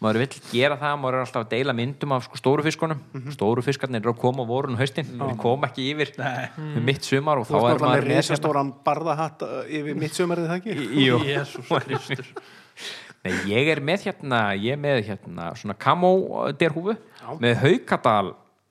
maður 0.00 0.18
vill 0.22 0.38
gera 0.50 0.76
það, 0.80 0.94
maður 1.02 1.16
er 1.18 1.24
alltaf 1.26 1.42
að 1.44 1.50
deila 1.52 1.74
myndum 1.76 2.14
af 2.16 2.24
sko, 2.24 2.38
stóru 2.40 2.64
fiskunum 2.64 3.02
stóru 3.34 3.64
fiskarnir 3.66 4.00
eru 4.00 4.14
að 4.14 4.20
koma 4.22 4.46
á 4.46 4.50
vorun 4.50 4.76
og 4.78 4.80
haustin 4.80 5.08
þeir 5.10 5.36
koma 5.42 5.68
ekki 5.68 5.88
yfir 5.92 6.12
Nei. 6.16 6.80
mitt 6.88 7.04
sumar 7.04 7.42
og 7.42 7.48
Þú 7.50 7.52
þá 7.52 7.58
ert 7.58 7.66
er 7.66 7.70
alltaf 7.70 7.84
með 7.84 7.90
maður 7.90 8.00
með 8.00 8.08
hérna- 8.08 8.24
risastóran 8.24 8.72
barðahatt 8.88 9.44
uh, 9.44 9.58
yfir 9.68 9.98
mitt 10.00 10.16
sömarið 10.16 10.48
það 10.48 10.60
ekki? 10.62 10.90
Jú. 11.04 11.18
Jésús 11.28 11.72
Kristur 11.84 12.30
Nei, 13.26 13.34
ég 13.52 13.68
er 13.74 13.82
með 13.84 14.06
hérna, 14.08 14.38
ég 14.56 14.72
er 14.72 14.80
með 14.80 15.02
hérna 15.10 15.50
svona 15.60 15.74
kamó 15.76 16.14
derhúfu 16.56 16.94
með 17.42 17.58
haukadal 17.66 18.30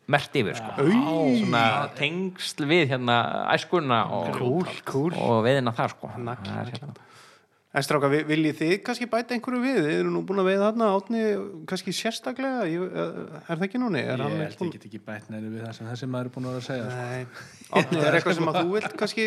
mert 0.10 0.34
yfir 0.41 0.57
sko. 0.57 0.88
svona 0.89 1.61
tengsl 1.99 2.65
við 2.65 2.88
hérna 2.95 3.19
æskuna 3.53 3.99
og, 4.18 4.31
Kúl, 4.39 4.65
kúl. 4.89 5.11
og 5.14 5.43
veðina 5.45 5.69
þar 5.77 5.93
sko. 5.93 6.10
Nagla, 6.18 6.56
Það 6.56 6.64
er 6.64 6.72
hérna. 6.73 6.95
En 7.69 7.83
stráka, 7.85 8.07
vi- 8.09 8.23
viljið 8.25 8.55
þið 8.57 8.71
kannski 8.81 9.05
bæta 9.05 9.35
einhverju 9.35 9.59
við? 9.61 9.75
Þið 9.85 9.91
eru 9.99 10.09
nú 10.09 10.23
búin 10.25 10.39
að 10.41 10.47
veiða 10.49 10.69
þarna 10.71 10.85
átni 10.97 11.19
kannski 11.69 11.91
sérstaklega, 11.93 12.63
ég, 12.65 12.81
uh, 12.81 13.41
er 13.45 13.59
það 13.59 13.65
ekki 13.67 13.81
núni? 13.83 13.99
Er 14.01 14.17
Ég 14.17 14.23
hann 14.25 14.39
held 14.41 14.63
ég 14.65 14.71
get 14.73 14.85
ekki 14.87 15.01
bætt 15.05 15.27
neinu 15.29 15.51
við 15.53 15.67
það 15.67 15.75
sem 15.77 15.87
þessi 15.91 16.07
maður 16.09 16.25
er 16.25 16.33
búin 16.33 16.47
að 16.49 16.55
vera 16.55 16.63
að 16.63 16.69
segja 16.69 16.87
sko. 16.89 17.03
Nei, 17.05 17.27
átni 17.83 17.99
er 18.01 18.13
eitthvað 18.17 18.37
sem 18.39 18.49
að 18.49 18.57
þú 18.57 18.71
vilt 18.73 18.95
kannski, 19.03 19.25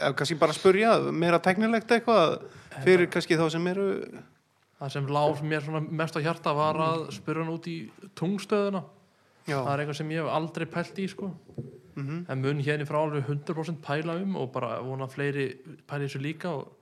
eða 0.00 0.14
kannski 0.16 0.38
bara 0.40 0.56
spurja, 0.56 0.94
meira 1.12 1.38
teknilegt 1.44 1.92
eitthvað 1.98 2.38
fyrir 2.86 3.10
kannski 3.12 3.36
þá 3.36 3.50
sem 3.52 3.66
eru 3.74 3.88
Það 4.80 4.90
sem 4.96 5.06
láf 5.06 5.42
mér 5.44 5.62
svona 5.62 5.80
mest 6.00 6.16
á 6.16 6.20
hjarta 6.24 6.52
var 6.56 6.76
að 6.82 7.04
spyrja 7.14 7.44
hann 7.44 7.52
út 7.52 7.68
í 7.70 7.76
tungstöðuna 8.18 8.80
Já, 9.46 9.60
það 9.60 9.68
er 9.76 9.82
eitthvað 9.84 9.98
sem 10.00 10.10
ég 10.16 10.24
hef 10.24 10.32
aldrei 10.34 10.66
pælt 10.72 10.98
í 10.98 11.06
sko. 11.12 11.28
Mhm. 11.94 12.24
en 12.28 12.40
mun 12.42 12.58
hérna 12.64 12.84
frá 12.88 12.96
alveg 13.04 13.28
100% 13.28 13.76
pæla 13.84 14.16
um 14.24 14.34
og 14.40 14.50
bara 14.56 14.80
vona 14.82 15.06
fleiri 15.06 15.52
pæli 15.86 16.08
þessu 16.08 16.20
líka 16.24 16.48
og 16.50 16.72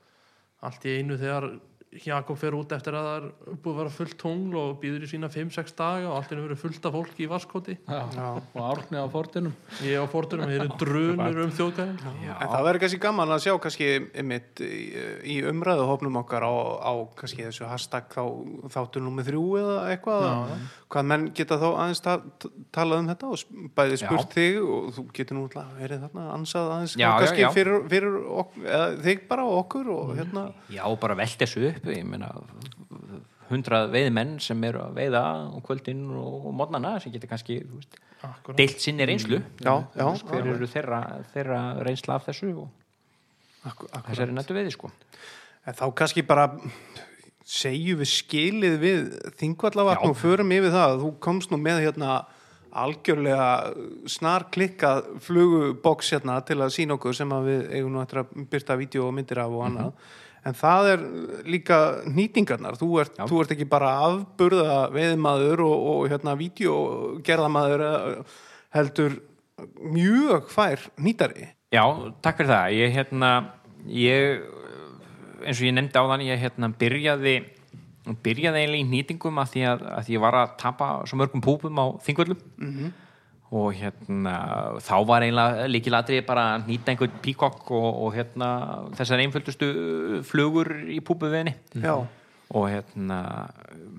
allt 0.62 0.86
í 0.86 0.96
einu 1.00 1.18
þegar 1.20 1.48
Jakob 1.92 2.38
fer 2.40 2.54
út 2.56 2.72
eftir 2.72 2.94
að 2.96 3.06
það 3.06 3.16
er 3.18 3.56
búið 3.60 3.72
að 3.74 3.78
vera 3.82 3.92
fullt 3.92 4.14
tungl 4.20 4.54
og 4.56 4.70
býður 4.80 5.02
í 5.04 5.08
sína 5.10 5.28
5-6 5.32 5.74
daga 5.76 6.08
og 6.08 6.14
allt 6.16 6.30
í 6.32 6.36
einu 6.36 6.44
verið 6.46 6.60
fullt 6.62 6.86
af 6.88 6.94
fólki 6.96 7.26
í 7.26 7.28
vaskoti 7.28 7.74
Já. 7.84 8.00
og 8.32 8.62
árni 8.64 8.96
á 8.96 9.06
fortinum. 9.12 9.52
Ég 9.84 10.00
á 10.00 10.06
fórtunum, 10.08 10.48
ég 10.48 10.64
er 10.64 10.72
drunur 10.80 11.40
um 11.44 11.52
þjóðgæðin 11.52 11.98
en 12.32 12.48
það 12.48 12.64
verður 12.68 12.82
kannski 12.86 13.00
gaman 13.02 13.34
að 13.36 13.42
sjá 13.44 13.52
kannski 13.66 13.90
einmitt 14.22 14.62
í, 14.64 15.36
umræðu 15.52 15.84
hópnum 15.90 16.16
okkar 16.22 16.46
á, 16.48 16.52
á 16.80 16.92
kannski 17.18 17.44
þessu 17.44 17.68
hashtag 17.68 18.08
þá, 18.14 18.24
þáttur 18.72 19.04
nummið 19.04 19.28
þrjú 19.32 19.44
eða 19.60 19.76
eitthvað. 19.92 20.56
Hvað 20.92 21.06
menn 21.08 21.28
geta 21.36 21.56
þá 21.60 21.68
aðeins 21.70 22.02
ta 22.04 22.16
talað 22.72 23.02
um 23.02 23.06
þetta 23.12 23.28
og 23.32 23.68
bæði 23.76 24.00
spurt 24.00 24.34
þig 24.36 24.58
og 24.60 24.88
þú 24.96 25.04
getur 25.16 25.38
nú 25.38 25.44
alltaf 25.46 25.70
verið 25.78 26.02
þarna 26.04 26.26
ansað 26.34 26.72
aðeins 26.74 26.96
Já, 26.96 27.06
já, 27.06 27.12
kannski 27.22 27.44
já. 27.44 27.48
Fyrir, 27.56 27.78
fyrir 27.88 28.18
ok, 28.42 28.58
eða, 28.66 28.90
þig 29.06 29.22
bara 29.30 29.46
og 29.48 29.60
okkur 29.62 29.88
og 29.94 30.12
hérna. 30.18 30.44
Já, 30.72 30.82
bara 31.00 31.16
velta 31.16 31.46
þessu 31.46 31.64
upp 31.70 31.81
ég 31.90 32.06
meina 32.06 32.30
hundrað 33.52 33.90
veiðmenn 33.92 34.36
sem 34.42 34.64
eru 34.68 34.82
að 34.86 34.98
veiða 35.00 35.22
á 35.52 35.58
kvöldin 35.66 36.04
og 36.18 36.50
mótnana 36.56 36.96
sem 37.02 37.12
getur 37.12 37.30
kannski 37.32 37.58
veist, 37.66 37.98
deilt 38.56 38.82
sinni 38.82 39.06
reynslu. 39.08 39.42
Já, 39.60 39.74
já, 39.98 40.06
hver 40.28 40.52
eru 40.54 40.68
þeirra, 40.70 41.00
þeirra 41.34 41.62
reynsla 41.82 42.18
af 42.18 42.28
þessu 42.30 42.52
og 42.64 43.86
þessari 44.08 44.34
nættu 44.36 44.56
veiði 44.56 44.74
sko. 44.74 44.92
En 45.66 45.78
þá 45.78 45.86
kannski 45.98 46.24
bara 46.26 46.48
segjum 47.46 48.00
við 48.02 48.10
skilið 48.10 48.78
við 48.82 49.10
þingvallavatn 49.40 50.10
og 50.10 50.16
förum 50.18 50.54
yfir 50.54 50.72
það 50.74 51.00
þú 51.02 51.10
komst 51.22 51.52
nú 51.52 51.58
með 51.60 51.82
hérna 51.86 52.22
algjörlega 52.72 53.48
snar 54.08 54.46
klikkað 54.54 55.02
fluguboks 55.20 56.14
hérna 56.14 56.38
til 56.46 56.60
að 56.62 56.72
sína 56.72 56.96
okkur 56.96 57.16
sem 57.16 57.34
að 57.34 57.48
við 57.50 57.64
eigum 57.76 57.92
nú 57.92 58.00
eftir 58.00 58.22
að 58.22 58.36
byrta 58.52 58.78
vídeo 58.80 59.08
og 59.08 59.16
myndir 59.16 59.42
af 59.42 59.52
og 59.52 59.66
annað 59.66 59.90
en 60.42 60.56
það 60.58 60.88
er 60.92 61.04
líka 61.48 61.78
nýtingarnar. 62.10 62.78
Þú 62.80 62.90
ert, 63.02 63.20
þú 63.30 63.42
ert 63.42 63.54
ekki 63.54 63.68
bara 63.70 63.92
afburða 64.08 64.78
veiðmaður 64.94 65.64
og, 65.66 65.88
og 65.92 66.12
hérna 66.12 66.36
vídeogerðamaður 66.40 67.86
eh, 67.88 68.38
heldur 68.76 69.18
mjög 69.82 70.50
fær 70.52 70.88
nýtari. 70.98 71.50
Já, 71.72 71.84
takk 72.24 72.42
fyrir 72.42 72.52
það. 72.52 72.76
Ég 72.76 72.96
hérna 72.96 73.32
ég, 73.88 74.44
eins 75.42 75.58
og 75.60 75.66
ég 75.68 75.76
nefndi 75.76 76.02
á 76.02 76.04
þann 76.10 76.26
ég 76.26 76.42
hérna 76.42 76.72
byrjaði 76.78 77.36
byrjaði 78.02 78.64
eiginlega 78.64 78.82
í 78.82 78.90
nýtingum 78.90 79.38
að 79.38 79.52
því 79.52 79.64
að, 79.70 79.82
að 79.94 80.08
ég 80.10 80.22
var 80.22 80.36
að 80.40 80.54
tapa 80.58 80.86
svo 81.06 81.18
mörgum 81.20 81.42
púpum 81.44 81.78
á 81.78 81.86
þingvöllum 82.02 82.40
og 83.52 83.74
hérna 83.76 84.32
þá 84.80 84.94
var 85.10 85.26
eiginlega 85.26 85.68
líkilatri 85.68 86.22
bara 86.24 86.46
að 86.56 86.70
nýta 86.70 86.94
einhvern 86.94 87.18
píkokk 87.24 87.70
og, 87.76 87.88
og 88.06 88.16
hérna 88.16 88.48
þessar 88.96 89.20
einföldustu 89.26 89.68
flugur 90.24 90.70
í 90.88 90.98
púpuveðinni 91.04 91.52
Já, 91.84 91.98
og 92.52 92.66
hérna 92.72 93.18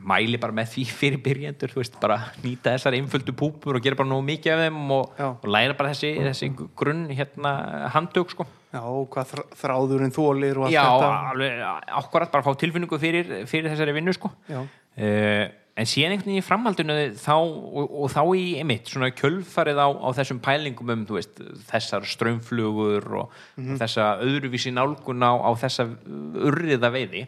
mæli 0.03 0.37
bara 0.41 0.55
með 0.57 0.71
því 0.73 0.83
fyrir 0.99 1.21
byrjendur 1.23 1.71
þú 1.75 1.79
veist, 1.83 1.99
bara 2.01 2.17
nýta 2.43 2.73
þessar 2.75 2.97
einföldu 2.97 3.35
púpur 3.37 3.77
og 3.77 3.85
gera 3.85 3.97
bara 4.01 4.09
nógu 4.09 4.25
mikið 4.33 4.55
af 4.55 4.63
þeim 4.65 4.81
og, 4.97 5.13
Já. 5.21 5.29
og 5.37 5.47
læra 5.55 5.77
bara 5.79 5.93
þessi, 5.93 6.11
þessi 6.31 6.49
grunn 6.81 7.05
hérna 7.13 7.53
handtök 7.93 8.33
sko. 8.33 8.45
Já, 8.73 8.81
og 8.89 9.05
hvað 9.13 9.35
þr- 9.35 9.49
þráðurinn 9.61 10.13
þólir 10.15 10.57
og 10.57 10.65
allt 10.65 10.73
já, 10.73 10.81
þetta. 10.81 11.09
alveg 11.29 11.59
akkurat 12.01 12.31
bara 12.33 12.45
fá 12.49 12.55
tilfinningu 12.57 12.97
fyrir, 13.01 13.33
fyrir 13.45 13.69
þessari 13.69 13.93
vinnu 13.99 14.15
sko. 14.17 14.33
Já. 14.49 14.63
uh, 14.65 15.43
en 15.73 15.89
síðan 15.89 16.13
einhvern 16.13 16.29
veginn 16.29 16.43
í 16.43 16.45
framhaldinu 16.45 16.95
þá, 17.17 17.35
og, 17.39 17.93
og 18.03 18.11
þá 18.13 18.21
í 18.37 18.43
emitt 18.61 18.91
svona 18.91 19.09
kjölfarið 19.17 19.79
á, 19.81 19.87
á 19.89 20.09
þessum 20.19 20.41
pælingum 20.45 20.91
um 20.93 21.05
veist, 21.09 21.39
þessar 21.71 22.05
strömmflugur 22.05 23.07
og, 23.23 23.37
og 23.57 23.79
þessa 23.81 24.11
öðruvísi 24.21 24.73
nálgun 24.75 25.25
á, 25.25 25.33
á 25.33 25.49
þessa 25.57 25.87
urriða 25.89 26.91
veiði 26.93 27.25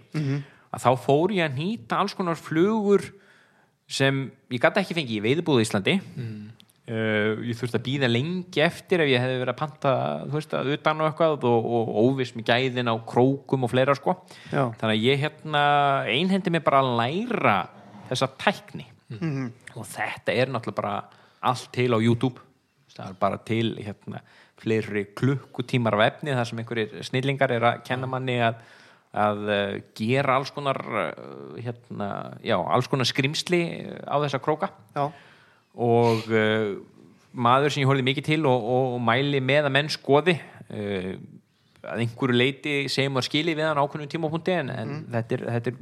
að 0.76 0.84
þá 0.84 0.92
fór 1.08 1.34
ég 1.34 1.48
að 1.48 1.58
nýta 1.58 1.98
alls 2.02 2.14
konar 2.14 2.38
flugur 2.38 3.08
sem 3.88 4.28
ég 4.54 4.62
gæti 4.62 4.82
ekki 4.82 4.98
fengið 4.98 5.18
í 5.18 5.24
veiðbúðu 5.26 5.66
Íslandi. 5.66 6.00
Uh, 6.86 7.42
ég 7.42 7.58
þurfti 7.58 7.80
að 7.80 7.86
býða 7.88 8.08
lengi 8.12 8.62
eftir 8.62 9.02
ef 9.02 9.08
ég 9.10 9.18
hefði 9.18 9.40
verið 9.42 9.54
að 9.56 9.58
panta 9.58 9.94
þú 10.28 10.36
veist 10.38 10.52
að 10.54 10.68
utan 10.76 11.00
og 11.02 11.08
eitthvað 11.10 11.48
og, 11.50 11.66
og 11.66 11.88
óviss 11.98 12.36
með 12.38 12.52
gæðin 12.52 12.92
á 12.94 12.96
krókum 13.10 13.66
og 13.66 13.72
fleira 13.72 13.96
sko. 13.98 14.14
Já. 14.52 14.70
þannig 14.78 14.92
að 14.92 15.06
ég 15.08 15.24
hérna 15.24 15.64
einhendi 16.06 16.54
mig 16.54 16.62
bara 16.62 16.84
að 16.84 16.92
læra 17.00 17.56
þessa 18.11 18.30
tækni 18.41 18.86
Mhm. 19.06 19.52
og 19.77 19.86
þetta 19.86 20.34
er 20.34 20.49
náttúrulega 20.49 20.76
bara 20.82 21.03
allt 21.45 21.68
til 21.72 21.91
á 21.94 21.99
YouTube 22.02 22.40
það 22.95 23.10
er 23.11 23.19
bara 23.19 23.38
til 23.38 23.76
hérna 23.77 24.22
fleiri 24.57 25.03
klukkutímar 25.14 25.94
af 25.94 26.07
efni 26.07 26.34
þar 26.34 26.48
sem 26.49 26.60
einhverjir 26.64 27.03
snillingar 27.06 27.52
er 27.52 27.61
að 27.61 27.84
kenna 27.86 28.07
manni 28.07 28.40
að 28.41 28.56
að 29.15 29.44
uh, 29.48 29.82
gera 29.95 30.36
alls 30.36 30.49
konar 30.52 30.76
uh, 30.76 31.61
hérna, 31.61 32.07
já, 32.44 32.57
alls 32.57 32.88
konar 32.91 33.06
skrimsli 33.07 33.61
á 34.03 34.15
þessa 34.19 34.41
króka 34.44 34.68
Já. 34.95 35.06
og 35.77 36.26
uh, 36.27 36.76
maður 37.32 37.72
sem 37.72 37.84
ég 37.84 37.88
horfði 37.88 38.07
mikið 38.10 38.26
til 38.27 38.45
og, 38.49 38.57
og, 38.60 38.94
og 38.98 39.02
mæli 39.06 39.40
með 39.40 39.69
að 39.69 39.76
menn 39.77 39.91
skoði 39.94 40.36
uh, 40.36 41.14
að 41.86 42.03
einhverju 42.03 42.36
leiti 42.36 42.76
segjum 42.91 43.22
að 43.22 43.27
skili 43.30 43.56
við 43.56 43.69
hann 43.69 43.80
ákveðnum 43.80 44.11
tímapunkti 44.11 44.57
en, 44.57 44.73
en 44.73 44.94
þetta, 45.14 45.38
er, 45.38 45.45
þetta 45.60 45.72
er 45.72 45.80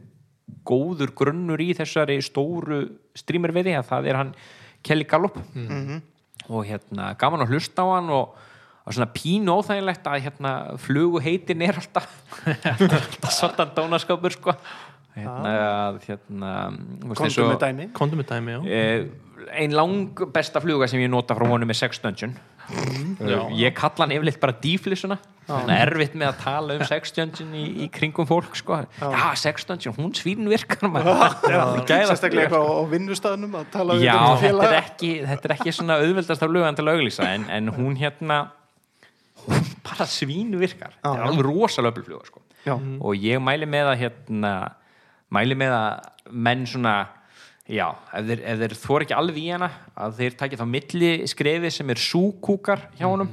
góður 0.66 1.12
grunnur 1.18 1.62
í 1.64 1.72
þessari 1.78 2.20
stóru 2.24 2.84
streamerveiði 3.18 3.76
að 3.80 3.88
það 3.92 4.10
er 4.12 4.20
hann 4.22 4.34
Kelly 4.84 5.06
Gallup. 5.10 5.38
Og 6.52 6.66
hérna 6.68 7.14
gaman 7.20 7.46
að 7.46 7.54
hlusta 7.56 7.86
á 7.86 7.88
hann 7.96 8.10
og, 8.12 8.34
og 8.84 8.92
svona 8.96 9.08
pínu 9.16 9.54
óþægilegt 9.62 10.08
að 10.12 10.26
hérna 10.26 10.54
flugu 10.84 11.22
heitin 11.24 11.62
er 11.64 11.78
alltaf 11.80 12.10
alltaf 12.68 13.32
svona 13.32 13.68
dónaskapur 13.78 14.36
sko. 14.36 14.56
Hérna, 15.14 15.52
að, 15.54 16.00
hérna 16.08 16.52
þú 16.74 17.12
veist, 17.12 17.22
eins 17.22 17.36
Komdu 17.38 17.44
og- 17.46 17.52
með 17.54 17.60
dæmi 17.68 17.84
Kondu 17.94 18.18
með 18.18 18.32
dæmi, 18.32 18.56
já. 18.56 18.62
Eh, 18.66 19.04
ein 19.62 19.76
lang 19.78 20.24
besta 20.34 20.60
fluga 20.64 20.88
sem 20.90 21.00
ég 21.04 21.12
nota 21.14 21.36
frá 21.38 21.46
honum 21.52 21.70
er 21.70 21.78
Sex 21.78 22.00
Dungeon 22.02 22.34
Já. 22.70 23.40
uh, 23.44 23.54
ég 23.60 23.76
kalla 23.76 24.06
hann 24.06 24.16
yfirleitt 24.16 24.40
bara 24.42 24.56
díflissuna 24.64 25.18
þannig 25.48 25.74
er 25.76 25.92
erfitt 25.92 26.14
með 26.16 26.30
að 26.30 26.38
tala 26.44 26.76
um 26.78 26.84
Sex 26.88 27.12
Dungeon 27.16 27.52
í, 27.60 27.64
í 27.84 27.88
kringum 27.92 28.28
fólk 28.30 28.56
sko. 28.56 28.80
já, 29.02 29.26
Sex 29.40 29.68
Dungeon, 29.68 29.96
hún 29.98 30.14
svín 30.16 30.48
virkar 30.48 30.88
sérstaklega 30.88 32.48
eitthvað 32.48 32.70
á 32.72 32.84
vinnustafnum 32.94 33.58
að 33.60 33.66
tala 33.74 33.98
við 34.00 34.08
já, 34.08 34.16
þetta 34.16 34.48
þetta 34.48 34.70
er, 34.70 34.78
ekki, 34.80 35.12
þetta 35.28 35.50
er 35.50 35.56
ekki 35.58 35.76
svona 35.76 35.98
auðveldast 36.00 36.46
af 36.48 36.54
lugan 36.56 36.80
til 36.80 36.88
auglýsa 36.94 37.28
en, 37.34 37.50
en 37.52 37.74
hún 37.76 37.98
hérna 38.00 38.40
hún 39.44 39.68
bara 39.84 40.08
svín 40.08 40.56
virkar 40.62 40.96
þetta 40.96 41.18
er 41.18 41.28
alveg 41.28 41.46
rosalega 41.50 41.98
öflufluga 41.98 42.32
sko. 42.32 42.44
Já. 42.64 42.78
og 42.80 43.20
ég 43.20 43.44
mæli 43.44 43.68
með 43.68 43.92
að 43.92 44.00
hérna, 44.06 44.54
mæli 45.36 45.60
með 45.60 45.76
að 45.76 46.32
menn 46.32 46.64
svona 46.70 46.96
já, 47.70 47.88
ef 48.14 48.28
þeir, 48.28 48.42
ef 48.52 48.60
þeir 48.64 48.76
þor 48.84 49.06
ekki 49.06 49.16
alveg 49.18 49.40
í 49.44 49.48
hana 49.54 49.70
að 49.96 50.18
þeir 50.20 50.38
takja 50.42 50.60
þá 50.60 50.68
milli 50.74 51.12
skrefi 51.32 51.72
sem 51.72 51.90
er 51.94 52.02
súkúkar 52.02 52.88
hjá 53.00 53.08
honum. 53.08 53.32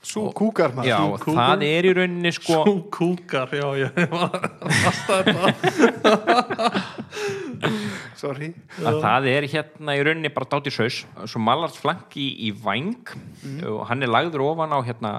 Sú 0.00 0.22
kúkar 0.32 0.72
maður. 0.72 0.88
Já, 0.88 0.96
Súkúkur? 0.96 1.34
það 1.36 1.62
er 1.66 1.84
í 1.84 1.90
rauninni 1.92 2.30
sko 2.32 2.62
Sú 2.64 2.72
kúkar, 2.88 3.50
já, 3.52 3.66
já 3.76 3.88
ég 4.00 4.08
var 4.08 4.32
alltaf 4.88 5.28
þetta. 5.28 5.50
Sorry. 8.20 8.48
Að 8.80 8.98
það 9.04 9.28
er 9.34 9.46
hérna 9.52 9.96
í 9.96 10.02
rauninni 10.06 10.30
bara 10.32 10.48
dátir 10.54 10.72
saus. 10.72 11.02
Svo 11.28 11.40
malart 11.44 11.76
flank 11.76 12.16
í, 12.16 12.26
í 12.48 12.50
væng 12.64 13.12
og 13.68 13.82
hann 13.90 14.00
er 14.04 14.12
lagður 14.12 14.46
ofan 14.48 14.72
á 14.72 14.80
hérna 14.88 15.12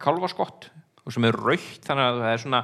kálfaskott 0.00 0.70
og 1.04 1.12
sem 1.14 1.28
er 1.28 1.36
raukt 1.36 1.84
þannig 1.86 2.08
að 2.08 2.20
það 2.24 2.32
er 2.32 2.42
svona 2.46 2.62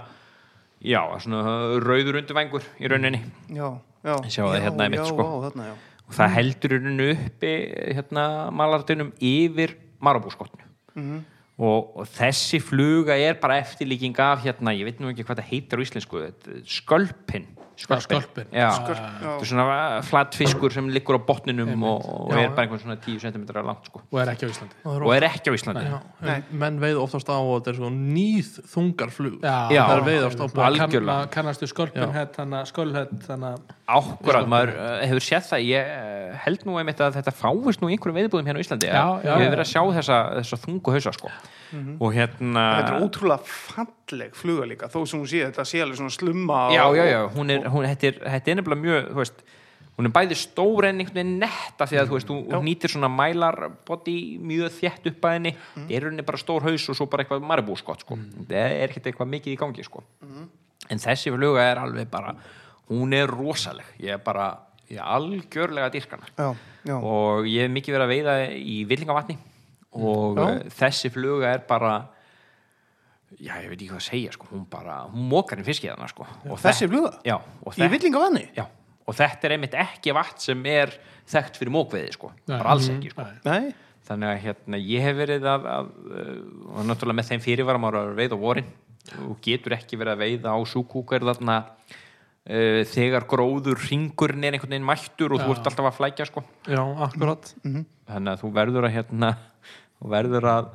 já, 0.82 1.00
svona 1.24 1.42
rauður 1.84 2.20
undirvængur 2.22 2.64
í 2.80 2.90
rauninni. 2.92 3.20
Já, 3.52 3.68
já. 4.02 4.14
Sjá 4.28 4.44
það 4.44 4.60
hérna 4.66 4.86
einmitt, 4.86 5.02
já, 5.02 5.10
sko. 5.10 5.26
þarna, 5.46 5.68
og 6.06 6.16
það 6.18 6.34
heldur 6.36 6.74
í 6.74 6.78
rauninni 6.80 7.08
uppi 7.14 7.52
hérna 7.96 8.24
malardunum 8.62 9.12
yfir 9.18 9.76
marabúskottinu. 10.02 10.68
Mhm. 10.92 11.22
og, 11.62 11.92
og 12.02 12.08
þessi 12.10 12.58
fluga 12.60 13.14
er 13.16 13.36
bara 13.40 13.60
eftirlíking 13.62 14.18
af 14.18 14.42
hérna, 14.44 14.74
ég 14.74 14.84
veit 14.88 15.00
nú 15.00 15.12
ekki 15.12 15.24
hvað 15.24 15.40
það 15.40 15.50
heitir 15.52 15.78
á 15.78 15.84
íslensku, 15.84 16.24
þetta 16.26 16.62
já. 18.52 18.68
þetta 18.76 19.32
er 19.40 19.48
svona 19.48 20.02
flatt 20.06 20.36
fiskur 20.38 20.72
sem 20.74 20.88
liggur 20.92 21.16
á 21.16 21.20
botninum 21.26 21.84
og, 21.88 22.04
og 22.28 22.32
er 22.36 22.50
bara 22.52 22.66
einhvern 22.66 22.82
svona 22.82 22.96
10 23.00 23.18
cm 23.24 23.44
langt 23.64 23.88
sko. 23.88 24.02
og 24.10 24.20
er 24.22 24.32
ekki 24.34 24.46
á 24.46 24.50
Íslandi. 24.52 24.76
Það 24.84 25.06
og 25.06 25.14
er 25.16 25.26
ekki 25.28 25.50
á 25.50 25.54
Íslandi. 25.56 25.84
Já, 25.88 25.98
en 26.34 26.44
menn 26.62 26.80
veið 26.82 27.00
oftast 27.02 27.32
á 27.32 27.36
og 27.38 27.52
þetta 27.58 27.72
er 27.72 27.78
svona 27.80 28.12
nýð 28.16 28.50
þungar 28.74 29.14
flug 29.14 29.38
Já, 29.42 29.56
Já. 29.72 29.82
það 29.88 29.94
er 29.96 30.04
veiðast 30.10 30.42
á 30.42 30.46
Maður 30.52 30.78
kann- 30.82 31.32
kannastu 31.38 31.66
Já. 31.66 31.72
skölpin 31.72 32.14
hett 32.16 32.36
þannig 32.38 32.70
skölhett 32.72 33.16
þannig 33.26 33.72
Ákvarðan, 33.92 34.48
maður 34.52 34.74
uh, 34.76 34.92
hefur 35.06 35.24
séð 35.26 35.48
það. 35.50 35.64
Ég 35.68 35.90
uh, 35.96 36.36
held 36.46 36.62
nú 36.68 36.78
einmitt 36.80 37.00
að 37.02 37.18
þetta 37.18 37.34
fáist 37.36 37.82
nú 37.82 37.90
í 37.90 37.96
einhverjum 37.96 38.20
veiðbúðum 38.20 38.48
hérna 38.48 38.62
á 38.62 38.64
Íslandi 38.64 38.88
Já, 38.88 38.94
já, 38.94 39.32
ég 39.32 39.32
hef 39.32 39.42
já. 39.42 39.52
verið 39.56 39.64
að 39.64 39.72
sjá 39.72 39.82
þessa, 39.98 40.20
þessa 40.38 40.60
þungu 40.66 40.94
hausa 40.96 41.12
sko. 41.16 41.32
Og 41.72 42.12
hérna 42.14 42.66
þetta 42.78 42.92
er 42.92 43.06
ótrúlega 43.06 43.48
falleg 43.48 44.36
fluga 44.36 44.68
líka 44.68 44.90
þó 44.92 45.00
sem 45.06 45.20
hún 45.20 45.30
sé 45.30 45.42
þetta 45.46 45.64
sé 45.68 45.82
alveg 45.82 46.00
svona 46.00 46.14
slumma 46.14 46.60
já, 46.74 46.84
já, 46.96 47.04
já, 47.08 47.20
hún 47.36 47.52
er, 47.54 47.66
hún, 47.72 47.88
þetta, 47.88 48.10
er, 48.10 48.22
þetta 48.36 48.52
er 48.52 48.58
nefnilega 48.60 48.82
mjög 48.82 49.10
þú 49.10 49.20
veist, 49.22 49.44
hún 49.98 50.08
er 50.08 50.14
bæði 50.16 50.38
stór 50.40 50.88
en 50.88 51.02
einhvern 51.02 51.18
veginn 51.20 51.38
netta 51.42 51.86
því 51.88 52.00
að 52.00 52.10
þú 52.10 52.16
veist, 52.18 52.32
hún, 52.32 52.66
nýtir 52.66 52.92
svona 52.92 53.10
mælarbody 53.12 54.16
mjög 54.40 54.74
þétt 54.78 55.08
upp 55.12 55.28
að 55.28 55.36
henni. 55.36 55.52
Það 55.74 55.94
er 55.98 56.08
henni 56.08 56.26
bara 56.26 56.40
stór 56.40 56.66
haus 56.66 56.88
og 56.88 56.98
svo 56.98 57.06
bara 57.12 57.24
eitthvað 57.24 57.46
maribúskott 57.50 58.04
sko. 58.06 58.18
það 58.48 58.58
er 58.58 58.88
ekkert 58.88 59.10
eitthvað 59.10 59.32
mikið 59.36 59.54
í 59.54 59.60
gangi 59.60 59.86
sko. 59.86 60.04
en 60.90 60.98
þessi 60.98 61.32
fluga 61.34 61.64
er 61.64 61.80
alveg 61.82 62.10
bara 62.10 62.34
hún 62.90 63.14
er 63.16 63.30
rosaleg. 63.30 63.86
Ég 64.02 64.16
er 64.16 64.24
bara, 64.24 64.50
ég 64.90 64.98
er 64.98 65.06
algjörlega 65.06 65.92
dýrkana. 65.92 66.28
Já, 66.36 66.54
já. 66.88 66.96
og 66.98 67.46
ég 67.46 67.66
hef 67.66 67.72
mikið 67.72 67.96
verið 67.96 68.06
að 68.08 68.14
veiða 68.16 68.36
í 68.58 68.82
villingavatni 68.88 69.38
og 69.92 70.36
Já. 70.38 70.44
já. 70.48 70.68
þessi 70.80 71.10
fluga 71.12 71.50
er 71.54 71.64
bara 71.68 71.94
já, 73.40 73.54
ég 73.62 73.68
veit 73.70 73.78
ekki 73.80 73.88
hvað 73.90 74.00
að 74.02 74.06
segja 74.10 74.32
sko. 74.36 74.46
hún 74.52 74.66
bara, 74.70 75.00
hún 75.12 75.28
mókar 75.30 75.58
inn 75.60 75.66
fiskið 75.66 75.94
hana 75.94 76.08
sko. 76.10 76.26
Þessi 76.44 76.86
þe- 76.86 76.90
fluga? 76.92 77.12
já, 77.26 77.36
og 77.66 77.78
í 77.80 77.88
villingavanni 77.92 78.44
já, 78.56 78.66
og 79.06 79.14
þetta 79.18 79.48
er 79.48 79.54
einmitt 79.56 79.74
ekki 79.74 80.12
vatn 80.16 80.38
sem 80.44 80.66
er 80.66 80.92
þekkt 81.32 81.56
fyrir 81.60 81.72
mókveiði 81.74 82.12
sko. 82.16 82.32
Nei. 82.46 82.58
bara 82.58 82.70
alls 82.76 82.88
ekki 82.92 83.10
sko. 83.14 83.26
nei, 83.44 83.72
þannig 84.08 84.28
að 84.32 84.40
hérna, 84.46 84.80
ég 84.82 85.02
hef 85.06 85.16
verið 85.16 85.44
að, 85.48 85.66
að 85.72 85.90
uh, 86.12 86.78
og 86.78 86.86
náttúrulega 86.90 87.18
með 87.20 87.28
þeim 87.32 87.44
fyrirvarum 87.48 87.84
ára 87.88 88.04
að 88.08 88.16
veiða 88.20 88.36
á 88.38 88.44
vorin 88.44 88.70
og 89.28 89.36
getur 89.42 89.74
ekki 89.76 89.98
verið 89.98 90.12
að 90.16 90.22
veiða 90.22 90.52
á 90.54 90.58
súkúkar 90.68 91.24
þarna 91.26 91.56
uh, 91.66 92.82
þegar 92.92 93.26
gróður 93.30 93.80
ringurinn 93.88 94.44
er 94.44 94.56
einhvern 94.58 94.74
veginn 94.76 94.86
mættur 94.86 95.32
og 95.34 95.40
þú 95.42 95.48
Já. 95.48 95.56
ert 95.56 95.70
alltaf 95.72 95.88
að 95.90 95.96
flækja 96.00 96.26
sko 96.28 96.42
já, 96.68 96.82
akkurat 97.08 97.54
þannig 97.62 98.32
að 98.34 98.42
þú 98.44 98.52
verður 98.58 98.86
að 98.90 98.94
hérna, 98.98 99.32
þú 100.02 100.12
verður 100.12 100.48
að, 100.50 100.70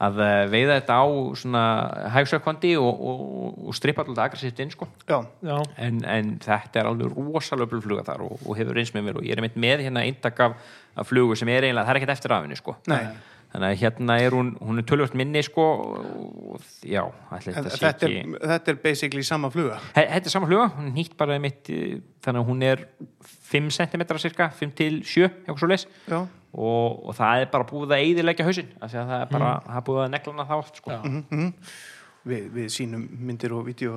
að 0.00 0.20
eh, 0.24 0.42
veiða 0.52 0.76
þetta 0.80 0.98
á 0.98 1.06
svona 1.42 1.64
hægsökkvandi 2.16 2.74
og, 2.80 3.02
og, 3.12 3.24
og 3.68 3.76
strippa 3.76 4.04
alltaf 4.06 4.26
aggressivt 4.26 4.62
inn 4.64 4.72
sko. 4.72 4.88
já, 5.06 5.18
já, 5.44 5.56
en, 5.86 6.04
en 6.04 6.36
þetta 6.42 6.82
er 6.82 6.90
alveg 6.90 7.18
rosalega 7.18 7.72
blufluga 7.74 8.06
þar 8.06 8.24
og, 8.28 8.38
og 8.46 8.56
hefur 8.58 8.80
eins 8.80 8.94
með 8.96 9.08
mér 9.08 9.20
og 9.20 9.28
ég 9.28 9.36
er 9.36 9.44
mitt 9.44 9.58
með 9.60 9.84
hérna 9.88 10.06
eintak 10.06 10.40
af, 10.46 10.56
af 10.96 11.10
flugu 11.10 11.36
sem 11.38 11.52
er 11.52 11.68
eiginlega, 11.68 11.86
það 11.86 11.94
er 11.94 12.02
ekkert 12.02 12.16
eftir 12.16 12.36
af 12.36 12.48
henni 12.48 12.60
sko. 12.60 12.78
nei. 12.90 13.04
Þannig 13.50 13.66
að 13.66 13.80
hérna 13.80 14.16
er 14.22 14.34
hún, 14.36 14.50
hún 14.62 14.78
er 14.78 14.84
tölvöld 14.86 15.14
minni 15.18 15.40
sko, 15.42 15.64
og 16.54 16.66
já, 16.86 17.00
þetta 17.32 17.64
þetta 17.66 17.88
ekki 17.88 18.10
er, 18.20 18.36
þetta 18.52 18.70
er 18.70 18.76
basically 18.84 19.24
sama 19.26 19.50
fluga? 19.50 19.80
Þetta 19.96 20.20
er 20.30 20.34
sama 20.36 20.46
fluga, 20.46 20.68
hún 20.76 20.86
er 20.86 20.94
nýtt 20.94 21.16
bara 21.18 21.38
mitt, 21.42 21.66
eh, 21.66 21.96
þannig 22.22 22.44
að 22.44 22.52
hún 22.52 22.62
er 22.68 22.84
5 23.50 23.72
cm 23.74 24.04
cirka, 24.22 24.48
5 24.54 24.76
til 24.78 25.00
7 25.02 25.26
eitthvað 25.26 25.58
svo 25.64 25.70
leis 25.72 25.86
já, 26.06 26.20
og, 26.52 27.06
og 27.08 27.14
það 27.18 27.44
er 27.44 27.50
bara 27.52 27.66
búið 27.70 27.92
að 27.94 28.04
því 28.94 29.00
að 29.02 29.10
það 29.12 29.20
er 29.20 29.30
bara, 29.34 29.50
Mm. 29.54 29.66
það 29.70 29.76
er 29.80 29.86
búið 29.90 30.02
að 30.04 30.10
negla 30.16 30.32
hana 30.34 30.48
þá 30.48 30.56
oft 30.58 30.76
sko. 30.80 30.90
Já. 30.90 31.52
við, 32.30 32.48
við 32.52 32.66
sínum 32.74 33.04
myndir 33.26 33.52
og 33.56 33.62
vídeo 33.68 33.94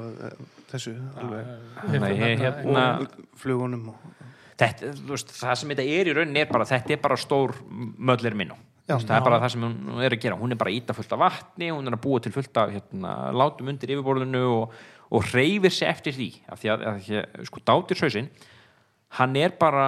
þessu 0.72 0.94
að 1.20 2.14
ég 2.22 2.44
hérna 2.44 2.84
og 3.02 3.18
flugunum 3.42 3.90
og, 3.92 4.06
þetta, 4.60 4.94
veist, 5.10 5.34
það 5.40 5.58
sem 5.60 5.74
þetta 5.74 5.88
er 5.98 6.12
í 6.12 6.14
rauninni 6.16 6.44
er 6.46 6.52
bara 6.52 6.68
þetta 6.70 6.96
er 6.96 7.02
bara 7.04 7.18
stór 7.20 7.56
möllir 8.00 8.38
minn 8.40 8.54
Já. 8.88 8.98
það 9.00 9.16
er 9.18 9.26
bara 9.28 9.40
það 9.44 9.54
sem 9.56 9.66
hún 9.68 10.02
er 10.04 10.12
að 10.16 10.22
gera 10.24 10.38
hún 10.40 10.52
er 10.56 10.60
bara 10.60 10.72
að 10.72 10.80
íta 10.82 10.96
fullt 10.96 11.14
af 11.16 11.22
vatni, 11.24 11.70
hún 11.72 11.88
er 11.88 11.96
að 11.98 12.02
búa 12.04 12.20
til 12.24 12.32
fullt 12.36 12.58
af 12.60 12.72
hérna, 12.74 13.14
látum 13.36 13.70
undir 13.72 13.94
yfirborðinu 13.96 14.42
og, 14.52 14.74
og 15.12 15.30
reyfir 15.34 15.72
sig 15.72 15.88
eftir 15.88 16.16
því 16.18 16.30
af 16.52 16.60
því 16.64 16.72
að, 16.74 16.84
að, 16.90 17.08
að 17.24 17.48
sko 17.48 17.64
dátirshausinn 17.68 18.28
hann 19.20 19.36
er 19.40 19.56
bara 19.60 19.86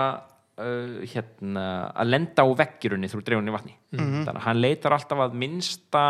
uh, 0.61 1.01
hérna, 1.11 1.65
að 1.95 2.11
lenda 2.11 2.45
á 2.45 2.47
veggirunni 2.61 3.09
þrú 3.11 3.23
dreifunni 3.25 3.51
í 3.51 3.55
vatni. 3.55 3.75
Þannig 3.95 4.31
að 4.35 4.45
hann 4.47 4.61
leitar 4.61 4.95
alltaf 4.95 5.25
að 5.27 5.37
minnsta 5.41 6.05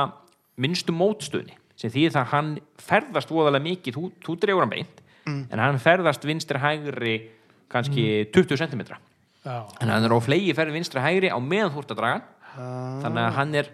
minnstu 0.61 0.95
mótstöðni 0.95 1.57
sem 1.75 1.91
því 1.91 2.05
það 2.15 2.29
hann 2.31 2.51
ferðast 2.79 3.31
voðalega 3.33 3.65
mikið, 3.65 3.97
þú, 3.97 4.11
þú 4.23 4.35
dreifur 4.39 4.63
hann 4.63 4.71
beint 4.71 5.01
en 5.25 5.59
hann 5.59 5.81
ferðast 5.81 6.23
vinstri 6.27 6.61
hægri 6.61 7.15
kannski 7.71 8.05
20 8.31 8.61
cm 8.61 8.83
já, 8.85 9.57
en 9.81 9.91
hann 9.91 10.05
er 10.05 10.13
á 10.13 10.19
flegi 10.23 10.53
ferði 10.55 10.77
vinstri 10.77 11.03
hægri 11.03 11.31
á 11.33 11.39
meðan 11.41 11.73
þú 11.73 11.81
ert 11.81 11.93
að 11.95 11.99
draga 11.99 12.21
hann. 12.21 13.01
Þannig 13.03 13.25
að 13.25 13.33
hann 13.35 13.57
er 13.59 13.71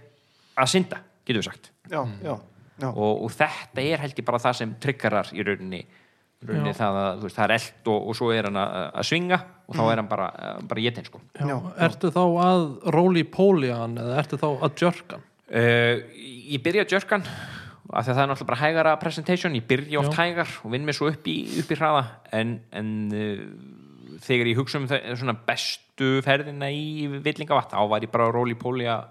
að 0.57 0.71
synda, 0.71 1.01
getur 1.27 1.41
við 1.41 1.47
sagt. 1.51 1.69
Já, 1.91 1.99
já, 2.23 2.33
já. 2.81 2.87
og, 2.89 3.11
og 3.27 3.33
þetta 3.35 3.83
er 3.83 4.01
held 4.01 4.17
ég 4.17 4.27
bara 4.27 4.41
það 4.41 4.57
sem 4.61 4.73
tryggarar 4.81 5.29
í 5.35 5.45
rauninni, 5.45 5.81
Já. 6.41 6.73
það 6.73 6.99
veist, 7.21 7.35
það 7.37 7.43
er 7.45 7.55
eld 7.57 7.89
og, 7.93 8.05
og 8.09 8.17
svo 8.17 8.29
er 8.33 8.47
hann 8.49 8.57
að, 8.57 8.77
að 8.97 9.07
svinga 9.11 9.37
og 9.69 9.75
þá 9.77 9.81
er 9.85 9.99
hann 10.01 10.07
bara, 10.09 10.29
bara 10.67 10.81
jetinn 10.81 11.05
sko. 11.05 11.21
Ertu 11.87 12.09
þá 12.15 12.23
að 12.45 12.63
róli 12.95 13.23
pólian 13.29 13.93
eða 14.01 14.17
ertu 14.23 14.39
þá 14.41 14.47
að 14.49 14.81
jörgan 14.81 15.27
uh, 15.51 16.01
ég 16.51 16.63
byrja 16.63 16.87
að 16.87 16.95
jörgan 16.97 17.27
af 17.91 18.05
því 18.05 18.11
að 18.11 18.15
það 18.15 18.23
er 18.23 18.29
náttúrulega 18.31 18.49
bara 18.49 18.61
hægara 18.61 18.95
presentation. 19.01 19.55
Ég 19.57 19.67
byrja 19.67 19.99
oft 19.99 20.15
Já. 20.15 20.21
hægar 20.23 20.51
og 20.63 20.71
vinn 20.71 20.85
mér 20.87 20.95
svo 20.95 21.09
upp 21.11 21.25
í, 21.27 21.37
upp 21.59 21.71
í 21.73 21.77
hraða. 21.77 22.03
En, 22.39 22.53
en 22.71 22.91
uh, 23.11 23.41
þegar 24.23 24.51
ég 24.51 24.61
hugsa 24.61 24.79
um 24.79 24.87
það, 24.89 25.09
svona 25.19 25.35
bestu 25.47 26.11
ferðina 26.25 26.69
í 26.71 27.09
villingavatt 27.23 27.73
þá 27.73 27.81
var 27.91 28.05
ég 28.05 28.13
bara 28.13 28.29
að 28.29 28.37
róli 28.37 28.55
póli 28.59 28.87
að 28.89 29.09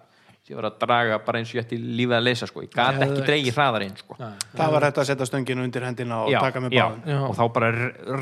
ég 0.51 0.59
var 0.59 0.67
að 0.67 0.77
draga 0.83 1.19
bara 1.25 1.41
eins 1.41 1.53
og 1.53 1.59
ég 1.59 1.65
ætti 1.65 1.79
lífið 1.79 2.17
að 2.17 2.25
leysa 2.27 2.49
sko. 2.51 2.65
ég 2.65 2.73
gat 2.75 2.99
ekki 3.05 3.25
dreigið 3.29 3.59
hraðar 3.59 3.85
einn 3.87 3.97
sko. 3.99 4.19
Það 4.59 4.75
var 4.75 4.87
þetta 4.89 5.03
að 5.03 5.09
setja 5.11 5.29
stönginu 5.31 5.67
undir 5.67 5.87
hendina 5.87 6.21
og 6.27 6.35
taka 6.35 6.63
með 6.65 6.77
já, 6.77 6.85
Já. 7.07 7.19
og 7.29 7.35
þá 7.39 7.43
bara 7.57 7.73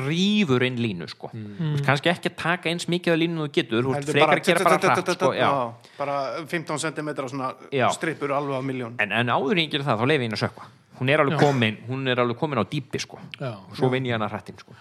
rýfur 0.05 0.65
inn 0.67 0.81
línu 0.83 1.09
sko. 1.09 1.31
mm. 1.33 1.79
kannski 1.87 2.13
ekki 2.13 2.31
að 2.31 2.37
taka 2.43 2.73
eins 2.73 2.89
mikið 2.91 3.15
af 3.15 3.21
línu 3.23 3.45
og 3.45 3.49
þú 3.49 3.55
getur, 3.59 3.87
þú 3.87 3.95
frekar 4.11 4.35
að 4.35 4.43
gera 4.49 4.67
bara 4.67 4.81
hratt 4.83 5.13
sko, 5.15 5.31
já. 5.33 5.47
já, 5.47 5.93
bara 5.97 6.17
15 6.45 6.83
cm 6.85 7.09
svona 7.27 7.53
Já. 7.71 7.87
strippur 7.95 8.35
alveg 8.35 8.61
á 8.61 8.63
miljón 8.63 8.99
en, 8.99 9.11
en 9.11 9.33
áður 9.33 9.57
en 9.57 9.65
ég 9.65 9.73
gerir 9.73 9.87
það, 9.87 10.03
þá 10.03 10.11
lefi 10.13 10.25
ég 10.25 10.29
inn 10.29 10.37
að 10.37 10.43
sökva 10.45 10.69
hún 10.99 11.09
er 11.09 11.23
alveg 11.23 11.39
komin, 11.39 11.77
er 12.11 12.19
á 12.59 12.65
dýpi 12.67 12.99
sko. 12.99 13.19
Já. 13.39 13.55
og 13.55 13.75
svo 13.77 13.89
vinn 13.89 14.05
ég 14.05 14.17
hana 14.17 14.27
hrattinn 14.27 14.59
sko. 14.59 14.75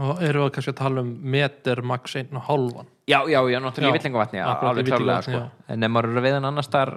Og 0.00 0.22
eru 0.24 0.44
við 0.46 0.52
kannski 0.56 0.72
að 0.72 0.78
tala 0.80 1.02
um 1.04 1.10
meter 1.34 1.82
max 1.86 2.16
einn 2.20 2.38
og 2.40 2.46
hálfan? 2.48 2.88
Já, 3.10 3.18
já, 3.28 3.40
já, 3.50 3.58
náttúrulega 3.60 3.90
í 3.90 3.98
villingavatni 3.98 4.40
alveg 4.44 4.84
Villingavatni, 4.86 5.34
sko. 5.34 5.42
en 5.74 5.82
ef 5.86 5.92
maður 5.92 6.10
er 6.14 6.20
að 6.20 6.26
veiða 6.28 6.40
annars 6.50 6.70
þar 6.72 6.92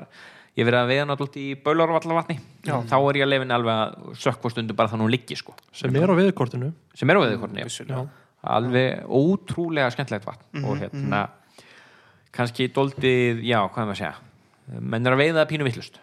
ég 0.53 0.67
verið 0.67 0.79
að 0.79 0.91
veiða 0.93 1.05
náttúrulega 1.09 1.43
í 1.43 1.55
Baularvallavatni 1.65 2.35
þá 2.67 2.95
er 2.99 3.19
ég 3.19 3.25
að 3.25 3.31
lefin 3.33 3.55
alveg 3.55 3.79
að 3.83 4.17
sökva 4.25 4.51
stundu 4.53 4.75
bara 4.77 4.91
þannig 4.91 5.07
hún 5.07 5.15
liggi 5.15 5.37
sko. 5.39 5.55
sem 5.73 5.95
er 5.95 6.13
á 6.13 6.15
viðkortinu 6.19 6.73
sem 6.93 7.09
er 7.09 7.17
á 7.17 7.21
veiðukorni 7.25 7.65
já, 7.65 8.03
alveg 8.43 9.07
ótrúlega 9.09 9.89
skemmtilegt 9.95 10.27
vatn 10.27 10.45
Mhm, 10.53 10.65
og 10.69 10.77
hérna 10.83 11.23
kannski 12.33 12.67
doldið, 12.73 13.41
já, 13.45 13.59
hvað 13.69 13.81
er 13.83 13.89
maður 13.89 13.97
að 13.97 14.01
segja 14.03 14.79
menn 14.79 15.05
er 15.07 15.13
að 15.13 15.19
veiða 15.19 15.47
pínu 15.49 15.65
vittlust 15.67 15.97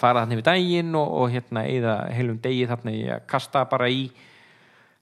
fara 0.00 0.22
þarna 0.22 0.38
yfir 0.38 0.46
daginn 0.46 0.94
og, 0.96 1.10
og 1.20 1.34
hérna 1.34 1.66
eða 1.68 1.96
heilum 2.16 2.38
degi 2.42 2.64
þarna 2.70 2.94
í 2.96 3.02
að 3.12 3.26
kasta 3.28 3.64
bara 3.68 3.88
í 3.92 4.06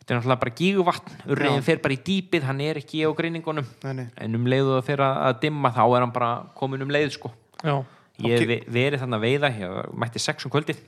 þetta 0.05 0.13
er 0.13 0.19
náttúrulega 0.21 0.41
bara 0.45 0.55
gíguvatn 0.61 1.15
urriðin 1.33 1.63
fer 1.65 1.79
bara 1.81 1.95
í 1.97 2.01
dýpið, 2.05 2.43
hann 2.45 2.61
er 2.61 2.77
ekki 2.83 3.01
á 3.05 3.11
greiningunum. 3.17 3.67
En 3.89 4.35
um 4.37 4.45
leiðu 4.47 4.75
það 4.77 4.85
fer 4.91 5.03
að 5.07 5.21
að 5.31 5.39
dimma 5.47 5.71
þá 5.73 5.83
er 5.97 6.01
hann 6.05 6.13
bara 6.13 6.31
komin 6.55 6.83
um 6.85 6.93
leið 6.93 7.15
sko. 7.17 7.33
Já, 7.65 7.79
ég 8.21 8.35
hef 8.37 8.43
Ok. 8.45 8.49
ve- 8.51 8.65
verið 8.69 9.01
þannig 9.01 9.17
að 9.17 9.25
veiða 9.25 9.51
ég 9.59 9.95
mætti 10.05 10.21
sex 10.21 10.45
um 10.45 10.53
kvöldið 10.53 10.83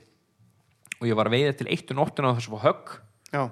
og 1.01 1.07
ég 1.09 1.15
var 1.17 1.25
að 1.27 1.33
veiða 1.37 1.57
til 1.57 1.67
eitt 1.73 1.89
og 1.91 1.97
nóttina 1.97 2.29
á 2.29 2.37
þessu 2.37 2.53
fór 2.53 2.61
högg. 2.67 2.93
Já, 3.33 3.49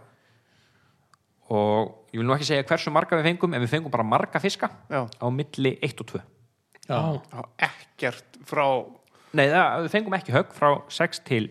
og 1.50 2.06
ég 2.14 2.18
vil 2.22 2.26
nú 2.28 2.34
ekki 2.36 2.48
segja 2.48 2.66
hversu 2.66 2.92
marga 2.94 3.18
við 3.20 3.28
fengum 3.30 3.54
en 3.54 3.62
við 3.66 3.74
fengum 3.76 3.94
bara 3.94 4.06
marga 4.08 4.40
fiska 4.42 4.70
já, 4.90 5.04
á 5.06 5.28
milli 5.30 5.76
1 5.86 6.02
og 6.02 6.08
2 6.14 6.22
já, 6.90 7.00
já, 7.22 7.44
ekkert 7.70 8.40
frá 8.50 8.66
Nei, 9.36 9.50
það, 9.52 9.84
við 9.84 9.92
fengum 9.92 10.14
ekki 10.16 10.32
högg 10.34 10.54
frá 10.56 10.70
6 10.96 11.20
til, 11.28 11.50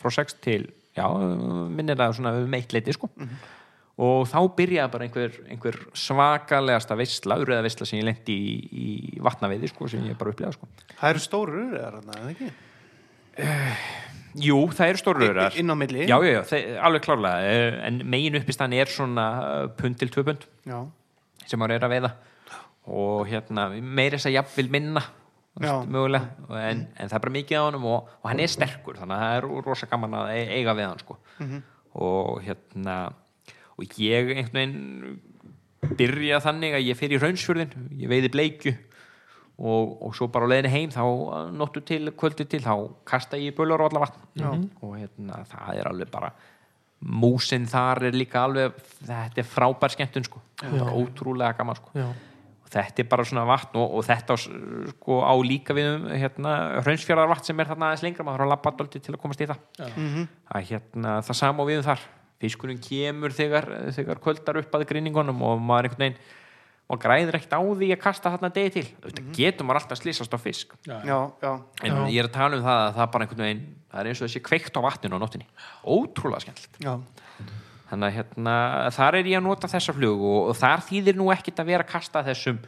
frá 0.00 0.10
6 0.16 0.38
til 0.40 0.62
já, 0.96 1.04
minnir 1.68 1.98
það 2.00 2.14
svona 2.16 2.32
um 2.40 2.54
eitt 2.56 2.72
leiti 2.72 2.94
sko. 2.96 3.10
Og 3.96 4.26
þá 4.28 4.38
byrjaði 4.58 4.92
bara 4.92 5.06
einhver, 5.06 5.36
einhver 5.48 5.78
svakalegasta 5.96 6.96
veistla, 6.98 7.38
urriða 7.40 7.64
veistla 7.64 7.88
sem 7.88 8.00
ég 8.02 8.08
lendi 8.10 8.36
í, 8.36 8.56
í 8.66 9.22
vatnaveiði 9.24 9.70
sko, 9.72 9.88
sem 9.88 10.04
ég 10.10 10.18
bara 10.20 10.34
upplega 10.34 10.52
sko. 10.52 10.68
það 10.98 11.14
eru 11.14 11.24
stóru 11.24 11.62
urriðar 11.62 11.96
þarna, 12.00 12.18
eða 12.20 12.34
ekki? 12.34 12.50
jú, 14.46 14.58
það 14.76 14.92
eru 14.92 15.00
stóru 15.00 15.26
raurar 15.26 15.56
inn 15.60 15.72
á 15.72 15.76
milli? 15.78 16.04
Já, 16.08 16.16
já, 16.24 16.30
já, 16.34 16.40
þeir, 16.50 16.70
alveg 16.88 17.04
klárlega. 17.06 17.50
Eh, 17.50 17.76
en 17.88 18.00
megin 18.12 18.38
uppistann 18.40 18.76
er 18.76 18.90
svona 18.92 19.26
pund 19.78 19.98
til 20.00 20.10
tvö 20.12 20.24
pund 20.30 20.46
já, 20.68 20.78
sem 21.44 21.60
maður 21.60 21.76
er 21.78 21.86
að 21.88 21.94
veiða. 21.96 22.12
Og 22.86 23.26
hérna, 23.30 23.70
meiri 23.80 24.16
þess 24.18 24.30
að 24.30 24.36
jafnvel 24.38 24.68
minna 24.72 25.02
mögulega. 25.56 26.36
En, 26.60 26.84
en 26.92 27.08
það 27.08 27.16
er 27.16 27.24
bara 27.24 27.36
mikið 27.38 27.58
á 27.60 27.64
honum 27.64 27.86
og, 27.90 28.10
og 28.20 28.28
hann 28.30 28.42
er 28.44 28.52
sterkur 28.52 28.98
þannig 29.00 29.16
að 29.16 29.24
það 29.24 29.36
er 29.38 29.66
rosa 29.66 29.88
gaman 29.90 30.18
að 30.20 30.32
e- 30.34 30.50
eiga 30.58 30.76
við 30.76 30.90
hann 30.90 31.00
sko. 31.00 31.16
og 31.96 32.42
hérna 32.44 32.96
og 33.76 34.00
ég 34.00 34.32
einhvern 34.34 34.58
veginn 34.58 35.96
byrja 35.96 36.42
þannig 36.44 36.76
að 36.76 36.86
ég 36.88 36.98
fer 36.98 37.14
í 37.14 37.20
raunsfjörðin 37.22 37.74
ég 38.00 38.10
veiði 38.10 38.32
bleikju 38.32 38.74
og, 39.56 39.96
og 40.04 40.12
svo 40.16 40.28
bara 40.32 40.48
á 40.48 40.50
leiðinni 40.52 40.72
heim 40.72 40.92
þá 40.92 41.04
nóttu 41.56 41.82
til, 41.86 42.02
kvöldi 42.16 42.46
til, 42.48 42.60
þá 42.64 42.90
kasta 43.08 43.38
ég 43.40 43.56
bölur 43.56 43.80
og 43.84 43.90
allavega 43.90 44.16
vatn 44.42 44.68
og 44.82 44.96
hérna, 44.98 45.42
það 45.48 45.80
er 45.80 45.90
alveg 45.92 46.12
bara 46.12 46.32
músin 47.06 47.66
þar 47.68 48.08
er 48.08 48.16
líka 48.16 48.42
alveg 48.46 48.76
þetta 49.04 49.42
er 49.42 49.48
frábær 49.48 49.92
skemmtun 49.92 50.24
sko. 50.24 50.40
Bara 50.62 50.94
ótrúlega 50.96 51.52
gaman 51.58 51.76
sko. 51.76 51.92
Já, 51.92 52.06
og 52.66 52.70
þetta 52.72 53.02
er 53.02 53.08
bara 53.12 53.26
svona 53.28 53.44
vatn 53.48 53.78
og, 53.78 53.98
og 53.98 54.06
þetta 54.06 54.34
á, 54.34 54.36
sko, 54.94 55.18
á 55.22 55.34
líka 55.44 55.76
við 55.76 55.90
um 55.92 56.06
hérna, 56.10 56.54
hraunsfjörðar 56.80 57.30
vatn 57.34 57.50
sem 57.50 57.60
er 57.60 57.70
þarna 57.70 57.90
aðeins 57.92 58.06
lengra 58.06 58.26
maður 58.26 58.42
þarf 58.42 58.48
að 58.48 58.54
labba 58.54 58.74
dálítið 58.80 59.04
til 59.06 59.14
að 59.14 59.20
komast 59.22 59.44
í 59.44 59.50
það. 59.52 59.60
Að 60.56 60.70
hérna, 60.72 61.18
það 61.28 61.40
sama 61.42 61.62
á 61.62 61.68
við 61.68 61.82
um 61.82 61.86
þar 61.90 62.06
fiskurinn 62.42 62.82
kemur 62.82 63.34
þegar, 63.34 63.68
þegar 63.96 64.20
kvöldar 64.22 64.60
upp 64.60 64.76
að 64.76 64.88
grinningunum 64.90 65.40
og 65.46 65.62
maður 65.62 65.90
einhvern 65.90 66.04
veginn 66.06 66.20
og 66.86 67.00
græðir 67.02 67.34
ekkert 67.34 67.56
á 67.58 67.62
því 67.66 67.88
að 67.94 68.02
kasta 68.02 68.30
þarna 68.30 68.50
degi 68.54 68.72
til. 68.76 68.84
Þetta 69.02 69.22
getur 69.34 69.66
maður 69.66 69.80
alltaf 69.80 69.98
slýsast 69.98 70.36
á 70.36 70.38
fisk? 70.38 70.76
Já, 70.86 71.18
já, 71.42 71.50
en 71.82 71.96
ég 72.12 72.20
er 72.20 72.28
að 72.28 72.36
tala 72.36 72.58
um 72.60 72.66
það 72.66 72.82
að 72.84 72.92
það 72.98 73.10
bara 73.14 73.26
einhvern 73.26 73.44
veginn 73.46 73.64
það 73.96 74.02
er 74.02 74.10
eins 74.10 74.20
og 74.20 74.28
þessi 74.28 74.42
kveikt 74.44 74.78
á 74.78 74.80
vatninu 74.84 75.18
á 75.18 75.22
nóttinni 75.22 75.48
ótrúlega 75.82 76.54
já. 76.82 76.92
þannig 77.90 78.08
að 78.08 78.16
hérna, 78.18 78.56
þar 78.94 79.18
er 79.18 79.30
ég 79.32 79.40
að 79.40 79.46
nota 79.48 79.70
þessa 79.72 79.94
flug 79.96 80.22
og, 80.26 80.38
og 80.52 80.58
þar 80.58 80.84
þýðir 80.86 81.18
nú 81.18 81.30
ekkit 81.34 81.62
að 81.62 81.72
vera 81.72 81.86
að 81.86 81.92
kasta 81.94 82.22
þessum, 82.26 82.60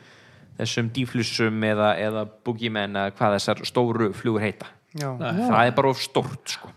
þessum 0.59 0.91
dýflussum 0.97 1.69
eða, 1.71 1.93
eða 2.09 2.25
boogeyman 2.47 2.99
eða 2.99 3.15
hvað 3.19 3.39
þessar 3.39 3.65
stóru 3.69 4.11
flugur 4.17 4.43
heita. 4.43 4.73
Já. 4.97 5.13
það 5.21 5.63
er 5.63 5.75
bara 5.77 5.91
of 5.93 6.01
stórt 6.01 6.57
sko. 6.57 6.73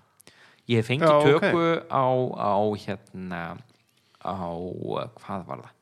Ég 0.71 0.79
hef 0.79 0.89
fengið 0.89 1.11
Já, 1.11 1.13
ok. 1.17 1.27
tökku 1.27 1.63
á, 1.91 2.05
á 2.39 2.53
hérna 2.85 3.41
á, 4.23 4.39
hvað 5.19 5.45
var 5.49 5.63
það? 5.65 5.77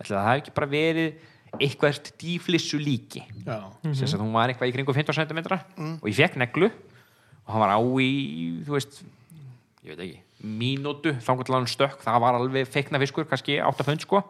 Ætli 0.00 0.14
það 0.16 0.26
hafi 0.28 0.42
ekki 0.42 0.54
bara 0.56 0.70
verið 0.72 1.30
eitthvað 1.54 2.10
dýflissu 2.18 2.80
líki. 2.82 3.22
Sem 3.94 4.08
að 4.10 4.22
hún 4.24 4.34
var 4.34 4.50
eitthvað 4.50 4.72
í 4.72 4.74
kringum 4.74 4.96
15 4.96 5.20
cm 5.20 5.42
og 6.00 6.08
ég 6.10 6.16
fekk 6.18 6.38
neglu 6.42 6.70
og 7.44 7.52
hann 7.52 7.62
var 7.62 7.74
á 7.76 7.80
í, 8.02 8.10
þú 8.66 8.74
veist 8.74 9.02
ég 9.84 9.92
veit 9.92 10.02
ekki, 10.06 10.20
mínútu. 10.44 11.12
Þangar 11.22 11.46
til 11.46 11.54
hann 11.58 11.68
stökk, 11.70 12.00
það 12.02 12.22
var 12.24 12.38
alveg 12.40 12.70
feikna 12.72 13.00
fiskur 13.02 13.26
kannski 13.28 13.58
8 13.62 13.86
pund 13.86 14.02
sko. 14.06 14.22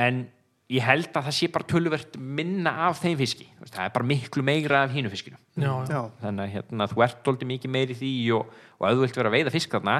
En 0.00 0.24
ég 0.70 0.86
held 0.86 1.10
að 1.10 1.28
það 1.28 1.36
sé 1.36 1.48
bara 1.52 1.68
töluvert 1.68 2.16
minna 2.16 2.72
af 2.88 3.02
þeim 3.02 3.18
fiski 3.20 3.46
Þú 3.50 3.64
veist, 3.64 3.74
það 3.76 3.84
er 3.84 3.94
bara 3.96 4.08
miklu 4.08 4.44
meira 4.46 4.82
af 4.86 4.94
hínu 4.94 5.10
fiskinu 5.12 5.38
já, 5.56 5.68
já. 5.68 5.86
já. 5.90 6.00
þannig 6.22 6.44
að 6.44 6.52
hérna, 6.56 6.88
þú 6.92 7.04
ert 7.06 7.22
doldið 7.26 7.50
mikið 7.50 7.74
meiri 7.76 7.96
í 7.96 8.00
því 8.00 8.12
og, 8.38 8.58
og 8.78 8.88
ef 8.88 8.96
þú 8.96 9.06
vilt 9.06 9.18
vera 9.20 9.32
að 9.32 9.36
veiða 9.38 9.54
fisk 9.54 9.74
þarna 9.76 9.96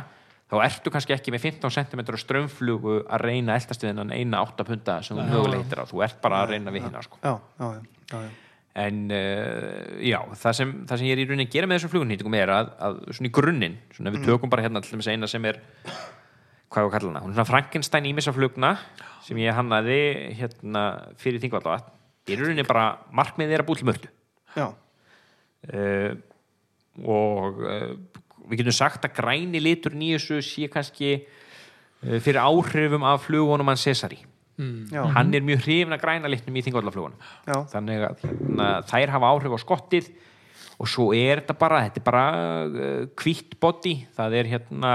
þá 0.53 0.57
ertu 0.67 0.93
kannski 0.93 1.17
ekki 1.17 1.33
með 1.33 1.47
15 1.49 1.75
cm 1.79 2.05
strömmflugu 2.21 3.01
að 3.09 3.25
reyna 3.25 3.57
eldastuðinan 3.57 4.13
eina 4.13 4.43
8 4.45 4.67
punda 4.69 4.99
sem 5.05 5.17
þú 5.17 5.27
mögulega 5.31 5.65
hittir 5.65 5.81
á 5.81 5.85
þú 5.89 6.03
ert 6.05 6.19
bara 6.25 6.43
að 6.43 6.55
reyna 6.55 6.75
við 6.75 6.87
hérna 6.87 7.05
sko. 7.05 7.21
já, 7.23 7.33
já, 7.59 7.69
já, 7.73 7.81
já, 8.13 8.19
já. 8.27 8.33
en 8.85 8.99
uh, 9.09 9.95
já, 10.05 10.19
það 10.43 10.59
sem, 10.61 10.75
það 10.89 11.01
sem 11.01 11.09
ég 11.09 11.17
er 11.17 11.23
í 11.23 11.29
rauninni 11.31 11.49
að 11.49 11.57
gera 11.57 11.71
með 11.71 11.81
þessum 11.81 11.95
flugunýtingum 11.95 12.37
er 12.37 12.53
að, 12.53 12.73
að 12.89 13.01
svona 13.09 13.31
í 13.31 13.35
grunninn, 13.41 13.79
svona 13.97 14.13
ef 14.13 14.19
við 14.19 14.29
tökum 14.29 14.53
bara 14.53 14.67
hérna 14.67 14.85
til 14.85 14.93
þess 14.99 15.13
eina 15.15 15.31
sem 15.31 15.49
er 15.49 15.63
hvað 16.73 16.87
við 16.87 16.95
kalla 16.97 17.13
hana, 17.13 17.23
hún 17.25 17.33
er 17.33 17.39
svona 17.39 17.51
Frankenstein 17.51 18.09
ímissa 18.11 18.35
flugna 18.35 18.75
sem 19.27 19.39
ég 19.43 19.57
hannaði 19.57 20.01
hérna 20.39 20.85
fyrir 21.21 21.43
þingvallavat 21.43 21.93
í 22.31 22.39
rauninni 22.39 22.65
bara 22.67 22.87
markmiðið 23.15 23.57
er 23.57 23.65
að 23.65 23.69
búið 23.69 23.83
til 23.83 23.89
mörtu 23.91 24.11
já. 24.57 24.67
uh, 25.77 26.11
og 27.03 27.63
uh, 27.63 27.95
við 28.51 28.63
getum 28.63 28.77
sagt 28.77 29.07
að 29.07 29.17
græni 29.21 29.63
litur 29.63 29.97
nýjusu 29.97 30.43
sé 30.45 30.69
kannski 30.73 31.15
uh, 31.21 32.19
fyrir 32.23 32.43
áhrifum 32.43 33.07
af 33.09 33.27
flugunum 33.29 33.73
hann 33.73 33.81
Cesari. 33.81 34.21
Já. 34.93 35.01
hann 35.17 35.33
er 35.35 35.43
mjög 35.43 35.65
hrifin 35.65 35.95
að 35.97 36.03
græna 36.05 36.29
litnum 36.31 36.59
í 36.61 36.63
þingvallaflugunum. 36.63 37.23
Já. 37.49 37.57
þannig 37.73 38.05
að 38.07 38.21
hérna, 38.27 38.67
þær 38.87 39.15
hafa 39.17 39.31
áhrif 39.33 39.57
á 39.57 39.59
skottið 39.59 40.11
og 40.77 40.91
svo 40.93 41.09
er 41.17 41.41
þetta 41.41 41.57
bara 41.59 41.81
þetta 41.87 42.01
er 42.01 42.07
bara 42.07 42.27
uh, 42.69 43.07
hvítt 43.23 43.57
body. 43.63 43.97
Það 44.15 44.37
er 44.39 44.51
hérna 44.53 44.93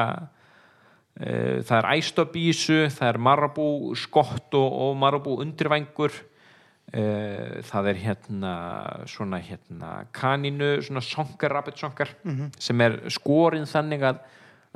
það 1.17 1.77
er 1.77 1.87
þessu 1.97 2.79
það 2.93 3.07
er 3.09 3.17
marabú 3.17 3.67
skott 3.97 4.53
og, 4.53 4.67
og 4.87 4.97
marabú 5.01 5.39
undirvængur. 5.41 6.13
Uh, 6.87 7.59
það 7.67 7.89
er 7.91 7.97
hérna 7.99 8.51
svona 9.11 9.41
hérna 9.43 10.05
kaninu 10.15 10.77
svona 10.85 11.01
sonkar, 11.03 11.51
rabbit 11.51 11.75
sonkar 11.81 12.13
sem 12.63 12.79
er 12.85 13.01
skorinn 13.11 13.67
þannig 13.67 14.05
að 14.07 14.21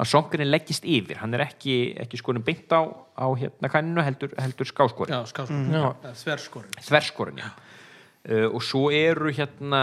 að 0.02 0.10
sonkarinn 0.10 0.50
leggist 0.50 0.86
yfir, 0.88 1.20
hann 1.22 1.36
er 1.38 1.44
ekki, 1.46 1.94
ekki 2.00 2.18
skorinn 2.18 2.44
beint 2.44 2.72
á, 2.74 2.82
á 3.16 3.28
hérna 3.38 3.70
kaninu 3.70 4.02
heldur, 4.02 4.32
heldur 4.40 4.66
skáskorinn 4.70 5.14
já, 5.14 5.22
skáskorinn 5.30 5.76
Já. 5.76 5.84
ja, 6.04 6.14
þverskorinn. 6.24 6.78
Þverskorinn 6.88 7.42
já. 7.44 7.50
uh, 8.32 8.48
og 8.50 8.64
svo 8.66 8.88
eru 8.96 9.30
hérna 9.36 9.82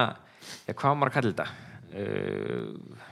ja, 0.67 0.75
hvað 0.75 0.91
á 0.91 0.97
maður 0.99 1.13
að 1.13 1.17
kalla 1.19 1.33
þetta? 1.33 1.49
Uh, 1.89 3.07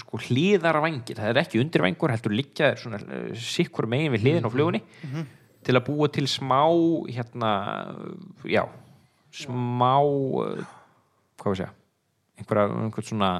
sko 0.00 0.20
hlýðara 0.26 0.82
vangir, 0.84 1.18
það 1.18 1.32
er 1.32 1.40
ekki 1.42 1.60
undir 1.62 1.84
vangur 1.84 2.12
heldur 2.14 2.34
svona 2.78 3.00
uh, 3.02 3.32
sikkur 3.34 3.88
megin 3.90 4.14
við 4.14 4.26
hliðin 4.26 4.46
á 4.46 4.50
flugunni 4.52 4.82
til 5.66 5.74
að 5.74 5.84
búa 5.88 6.08
til 6.12 6.26
smá 6.30 6.62
hérna 7.10 7.50
já, 8.46 8.62
smá 9.34 9.98
uh, 10.02 10.62
hvað 11.40 11.52
við 11.52 11.60
segja 11.62 11.72
einhverja, 12.36 12.80
einhvern 12.84 13.08
svona 13.10 13.32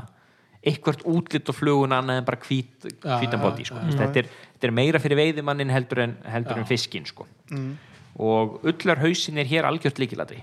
eitthvert 0.66 1.04
útlitt 1.06 1.46
á 1.46 1.54
flugun 1.54 1.94
annað 1.94 2.22
en 2.22 2.26
bara 2.26 2.42
hvít, 2.42 2.88
hvítan 3.04 3.42
bóti 3.42 3.68
sko. 3.68 3.78
þetta, 3.92 4.26
þetta 4.56 4.68
er 4.70 4.74
meira 4.74 5.02
fyrir 5.02 5.20
veiðimannin 5.20 5.70
heldur 5.70 6.02
en, 6.02 6.16
heldur 6.26 6.58
en 6.58 6.66
fiskin 6.66 7.06
sko. 7.06 7.28
og 8.18 8.58
ullarhausin 8.66 9.38
er 9.38 9.46
hér 9.46 9.68
algjört 9.68 10.00
líkilatri 10.02 10.42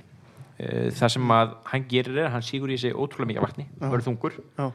það 0.94 1.14
sem 1.16 1.32
að 1.34 1.54
hann 1.72 1.86
gerir 1.90 2.20
er 2.24 2.32
hann 2.32 2.46
sígur 2.46 2.72
í 2.72 2.78
sig 2.80 2.94
ótrúlega 2.94 3.34
mikið 3.34 3.46
vatni, 3.48 3.66
verður 3.82 4.06
þungur. 4.06 4.36
Já. 4.56 4.68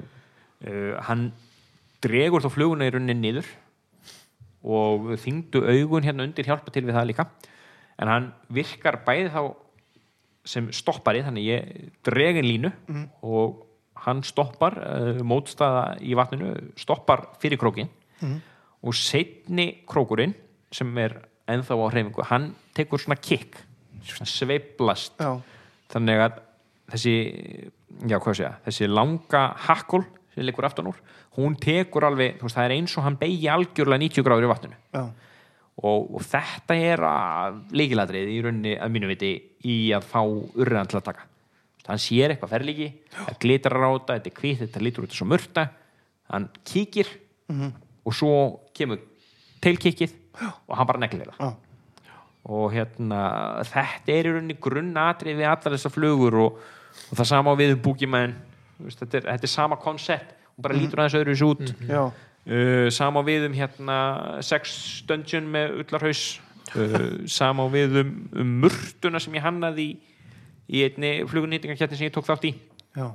Uh, 0.66 0.98
hann 1.08 1.30
dregur 2.04 2.44
þá 2.44 2.50
fluguna 2.54 2.88
í 2.88 2.92
rauninni 2.94 3.16
niður 3.18 3.48
og 4.68 5.14
þyngdu 5.22 5.62
augun 5.64 6.06
hérna 6.06 6.26
undir 6.26 6.46
hjálpa 6.46 6.72
til 6.74 6.84
við 6.86 6.98
það 6.98 7.08
líka. 7.10 7.28
En 7.98 8.10
hann 8.10 8.28
virkar 8.54 9.00
bæði 9.06 9.30
þá 9.34 9.42
sem 10.48 10.68
stoppari 10.74 11.22
þannig 11.26 11.48
ég 11.48 11.88
dregin 12.06 12.46
línu 12.46 12.70
og 13.26 13.64
hann 14.06 14.22
stoppar 14.24 14.78
uh, 14.78 15.22
mótstaða 15.26 15.98
í 16.00 16.14
vatninu 16.18 16.54
stoppar 16.78 17.26
fyrir 17.42 17.60
krókin 17.60 17.90
og 18.82 18.94
setni 18.94 19.82
krókurinn 19.86 20.34
sem 20.74 20.90
er 20.98 21.16
ennþá 21.48 21.78
á 21.78 21.86
hreyfingu 21.90 22.26
hann 22.28 22.52
tekur 22.76 23.00
svona 23.02 23.18
kick 23.20 23.58
svona 24.04 24.28
sveiplast 24.28 25.18
já. 25.20 25.40
þannig 25.92 26.22
að 26.26 26.38
þessi 26.92 27.14
já 28.08 28.16
ég, 28.18 28.58
þessi 28.66 28.88
langa 28.88 29.42
hakkul 29.68 30.04
sem 30.38 30.46
liggur 30.46 30.66
aftan 30.68 30.90
úr. 30.90 31.00
Hún 31.36 31.56
tekur 31.58 32.06
alveg, 32.08 32.38
veist, 32.42 32.56
það 32.56 32.68
er 32.68 32.76
eins 32.76 32.94
og 32.98 33.04
hann 33.06 33.18
beigi 33.18 33.50
algjörlega 33.50 34.04
90 34.06 34.26
gráður 34.26 34.46
í 34.46 34.52
vatninu. 34.52 34.78
Og, 35.78 36.06
og 36.18 36.22
þetta 36.26 36.74
er 36.74 37.02
leikiladrið 37.70 38.30
í 38.32 38.38
rauninni 38.42 38.78
að 38.78 38.94
mínu 38.94 39.10
viti 39.10 39.32
í 39.66 39.76
að 39.94 40.08
fá 40.10 40.22
urðan 40.24 40.90
til 40.90 40.98
að 40.98 41.10
taka. 41.10 41.28
Hann 41.88 42.00
sér 42.02 42.34
eitthvað 42.34 42.50
ferlíki, 42.52 42.88
það 43.14 43.38
glitrar 43.44 43.86
á 43.86 43.90
þetta 43.94 44.16
þetta 44.18 44.30
er 44.30 44.40
hvít, 44.42 44.58
þetta 44.64 44.82
lítur 44.84 45.06
út 45.06 45.14
svo 45.16 45.28
mörta 45.28 45.68
hann 46.28 46.48
kíkir 46.68 47.08
og 48.04 48.12
svo 48.16 48.32
kemur 48.76 49.00
tilkikið 49.64 50.12
og 50.68 50.76
hann 50.76 50.88
bara 50.90 51.00
neglir 51.02 51.30
það. 51.32 51.56
Og 52.48 52.72
hérna 52.72 53.22
þetta 53.68 54.12
er 54.12 54.28
í 54.28 54.34
rauninni 54.34 54.58
grunnatrið 54.60 55.40
við 55.40 55.48
allar 55.48 55.74
þessar 55.76 55.94
flugur 55.94 56.36
og, 56.44 56.60
og 57.10 57.16
það 57.18 57.30
sama 57.32 57.52
á 57.52 57.60
við 57.60 57.74
um 57.76 57.82
búkimenn 58.78 58.98
þetta, 59.02 59.20
er- 59.20 59.28
þetta 59.34 59.48
er 59.50 59.52
sama 59.52 59.76
koncept 59.82 60.34
og 60.56 60.64
bara 60.66 60.74
lítur 60.78 61.02
aðeins 61.04 61.18
öðru 61.20 61.50
út. 61.52 61.72
Já. 61.88 62.02
uh, 62.48 62.88
sama 62.94 63.22
við 63.26 63.46
um 63.50 63.54
hérna 63.58 63.98
sex 64.42 65.02
dungeon 65.06 65.46
með 65.52 65.78
ullarhaus. 65.84 66.40
Uh, 66.76 67.24
sama 67.26 67.64
við 67.72 68.02
um, 68.02 68.10
um 68.36 68.50
murtuna 68.64 69.20
sem 69.20 69.32
ég 69.38 69.44
hannaði 69.44 69.84
í, 69.86 69.92
í 70.68 70.82
einni 70.84 71.12
flugunýtingakettin 71.30 71.96
sem 71.96 72.08
ég 72.10 72.12
tók 72.12 72.26
þátt 72.28 72.44
í. 72.50 72.54
Já. 72.96 73.06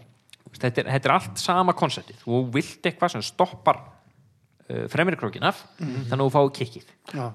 þetta 0.53 0.81
er, 0.81 0.87
þetta 0.95 1.09
er 1.09 1.13
allt 1.13 1.37
sama 1.41 1.73
konceptið 1.77 2.19
þú 2.23 2.39
vilt 2.53 2.85
eitthvað 2.89 3.11
sem 3.15 3.23
stoppar 3.25 3.77
uh, 3.83 4.87
fremri 4.89 5.17
krókin 5.19 5.45
af 5.45 5.59
þannig 5.79 6.13
að 6.17 6.23
þú 6.23 6.31
fáið 6.33 6.51
kikkið. 6.59 6.89
Já. 7.13 7.27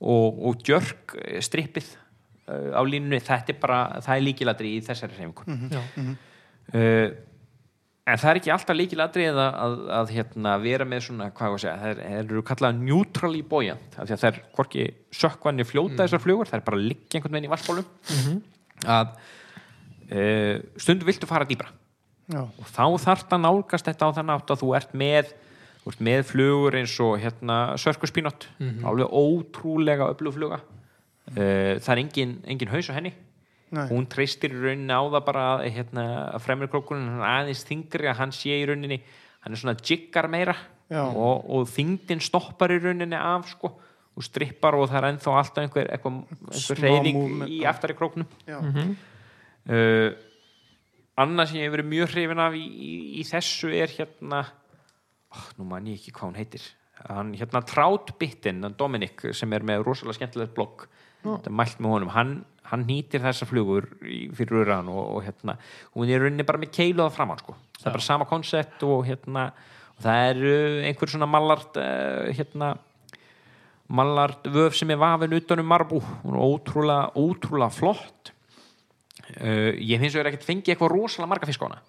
og, 0.00 0.42
og 0.50 0.58
djörg 0.66 1.14
eh, 1.22 1.38
strippið 1.42 1.88
uh, 1.94 2.74
á 2.76 2.82
línunni, 2.86 3.18
þetta 3.22 3.54
er 3.54 3.60
bara 3.62 3.78
það 4.02 4.16
er 4.18 4.26
líkilatri 4.26 4.74
í 4.76 4.82
þessari 4.86 5.16
reyfingu 5.18 5.46
Já. 5.70 5.82
uh, 6.74 7.08
en 8.06 8.18
það 8.22 8.30
er 8.30 8.38
ekki 8.40 8.52
alltaf 8.54 8.76
líkiladrið 8.78 9.38
að, 9.42 9.56
að, 9.66 9.72
að 10.00 10.10
hérna, 10.14 10.50
vera 10.62 10.84
með 10.86 11.00
svona, 11.08 11.30
hvað 11.34 11.56
að 11.56 11.62
segja, 11.64 11.76
það 11.80 11.90
er- 11.94 12.02
það 12.04 12.18
eru 12.20 12.42
kallað 12.50 12.76
neutrally 12.86 13.40
buoyant, 13.50 13.96
af 13.98 14.06
því 14.06 14.14
að 14.16 14.20
það 14.22 14.28
er 14.30 14.38
hvorki 14.58 14.84
sökkvanni 15.20 15.66
fljóta 15.66 16.04
þessar 16.04 16.22
flugur, 16.22 16.50
það 16.50 16.60
er 16.60 16.66
bara 16.68 16.78
að 16.80 16.86
liggja 16.92 17.18
einhvern 17.18 17.34
veginn 17.38 17.48
í 17.48 17.54
vassbólum 17.54 17.88
að 18.86 19.10
uh, 20.12 20.54
stundum 20.78 21.08
viltu 21.10 21.26
fara 21.30 21.48
dýbra 21.48 21.72
Já, 22.26 22.40
og 22.42 22.70
þá 22.74 22.84
þarft 23.04 23.34
að 23.36 23.42
nálgast 23.44 23.86
þetta 23.86 24.06
á 24.10 24.16
þann 24.16 24.32
átt 24.34 24.48
að 24.50 24.62
þú 24.64 24.70
ert 24.74 24.94
með 24.98 25.28
þú 25.84 25.92
ert 25.92 26.00
með 26.02 26.22
flugur 26.26 26.74
eins 26.80 26.94
og 27.04 27.12
hérna 27.22 27.58
sörkuspínott, 27.78 28.48
alveg 28.82 29.12
ótrúlega 29.14 30.08
öflugfluga 30.14 30.58
uh, 30.58 31.78
það 31.78 31.92
er 31.94 32.00
engin, 32.02 32.32
engin 32.50 32.72
haus 32.74 32.90
á 32.90 32.94
henni 32.98 33.12
nei, 33.74 33.86
hún 33.90 34.06
treystir 34.10 34.54
í 34.54 34.60
rauninni 34.60 34.94
á 34.94 35.02
það 35.02 35.24
bara 35.26 35.46
að, 35.54 35.66
hérna, 35.76 36.06
að 36.36 36.44
fremri 36.44 36.70
krókurinn 36.70 37.08
hann 37.08 37.22
er 37.22 37.32
aðeins 37.32 37.64
þingri 37.66 38.10
að 38.10 38.20
hann 38.20 38.34
sé 38.36 38.54
í 38.54 38.66
rauninni 38.68 39.00
hann 39.44 39.54
er 39.54 39.62
svona 39.62 39.78
jiggar 39.80 40.30
meira. 40.30 40.56
Og, 40.86 41.48
og 41.50 41.64
þingdin 41.66 42.20
stoppar 42.22 42.70
í 42.70 42.78
rauninni 42.78 43.18
af 43.18 43.48
sko 43.50 43.72
og 44.16 44.24
strippar 44.24 44.76
og 44.78 44.86
það 44.88 45.00
er 45.00 45.06
ennþá 45.10 45.32
alltaf 45.40 45.64
einhver, 45.64 45.90
einhver, 45.92 46.20
einhver 46.52 46.78
reyning 46.80 47.18
í 47.50 47.58
já. 47.58 47.66
aftari 47.68 47.96
króknum 47.98 48.28
já, 48.48 48.56
uh, 48.62 50.14
annað 51.20 51.50
sem 51.50 51.58
ég 51.60 51.66
hef 51.66 51.74
verið 51.74 51.90
mjög 51.90 52.14
hrifin 52.14 52.42
af 52.46 52.56
í, 52.56 52.62
í, 52.64 52.94
í 53.20 53.26
þessu 53.28 53.72
er 53.76 53.92
hérna 53.92 54.44
oh, 55.34 55.46
nú 55.58 55.68
man 55.68 55.88
ég 55.90 56.00
ekki 56.00 56.14
hvað 56.16 56.30
hún 56.30 56.38
heitir. 56.40 56.66
Hann 57.06 57.34
hérna 57.36 57.62
Troutbitten, 57.66 58.62
hann 58.64 58.76
Dominic 58.78 59.26
sem 59.36 59.52
er 59.52 59.64
með 59.66 59.84
rosalega 59.84 60.20
skemmtilegt 60.20 60.54
blogg. 60.56 60.86
Þetta 61.26 61.50
er 61.50 61.56
mælt 61.58 61.80
með 61.82 61.92
honum, 61.92 62.12
hann, 62.14 62.34
hann 62.70 62.84
nýtir 62.88 63.22
þessar 63.24 63.48
flugur 63.50 63.88
fyrir 64.00 64.62
urðan 64.62 64.90
og, 64.92 65.02
og 65.16 65.24
hérna, 65.26 65.56
hún 65.94 66.10
er 66.10 66.22
rauninni 66.24 66.46
bara 66.46 66.60
með 66.62 66.74
keilu 66.76 67.04
að 67.04 67.14
framann 67.16 67.40
sko, 67.42 67.56
það 67.78 67.88
er 67.90 67.96
bara 67.96 68.06
sama 68.06 68.28
koncept 68.28 68.84
og 68.86 69.04
hérna, 69.06 69.46
og 69.96 70.04
það 70.06 70.22
er 70.30 70.44
uh, 70.50 70.78
einhver 70.90 71.12
svona 71.12 71.30
mallart 71.30 71.80
uh, 71.80 72.28
hérna 72.36 72.74
mallart 73.86 74.48
vöf 74.50 74.74
sem 74.74 74.90
er 74.90 74.98
vafin 74.98 75.36
utanum 75.36 75.68
marbú, 75.70 76.00
hún 76.24 76.34
er 76.34 76.42
ótrúlega 76.42 77.12
ótrúlega 77.14 77.70
flott. 77.70 78.32
Uh, 79.36 79.74
ég 79.78 80.00
finnst 80.02 80.18
að 80.18 80.30
ekkert 80.30 80.46
fengi 80.46 80.72
eitthvað 80.72 80.92
rosalega 80.92 81.30
marga 81.30 81.48
fisk 81.48 81.62
á 81.62 81.66
hana 81.66 81.80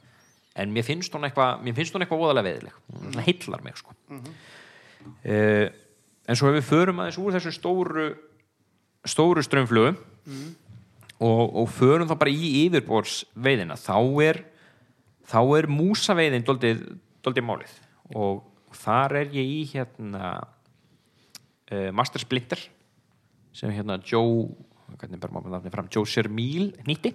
en 0.57 0.72
mér 0.73 0.85
finnst 0.88 1.14
hún 1.14 1.27
eitthvað 1.27 1.59
mér 1.61 1.75
finnst 1.77 1.93
hún 1.93 2.01
eitthvað 2.01 2.22
voðalega 2.23 2.47
veðileg. 2.47 2.77
Hún 2.93 3.11
mm. 3.11 3.25
heillar 3.27 3.65
mig 3.65 3.77
sko. 3.77 3.93
uh, 4.09 5.67
en 6.27 6.39
svo 6.39 6.49
ef 6.49 6.57
við 6.57 6.65
förum 6.69 7.01
aðeins 7.03 7.19
úr 7.22 7.35
þessu 7.38 7.53
stóru 7.56 8.07
stóru 9.07 9.43
strömmflugu 9.45 9.93
og, 11.17 11.43
og 11.63 11.71
förum 11.73 12.09
þá 12.09 12.15
bara 12.19 12.33
í 12.33 12.51
yfirbórsveiðina 12.65 13.77
þá 13.79 13.97
er 14.27 14.43
þá 15.27 15.39
er 15.57 15.67
músaveiðin 15.71 16.45
doldið, 16.47 16.83
doldið 17.25 17.45
málið. 17.45 17.73
Og 18.15 18.45
þar 18.77 19.21
er 19.23 19.35
ég 19.35 19.51
í 19.57 19.59
hérna 19.73 20.37
uh, 21.71 21.89
Master 21.95 22.23
Splinter 22.23 22.61
sem 23.57 23.73
hérna 23.73 23.99
Joe 24.05 24.47
hvernig 24.97 25.19
ber 25.19 25.33
maður 25.33 25.51
nafnið 25.51 25.73
fram, 25.73 25.89
Joe 25.91 26.07
Sermíl 26.07 26.69
nýtti. 26.87 27.11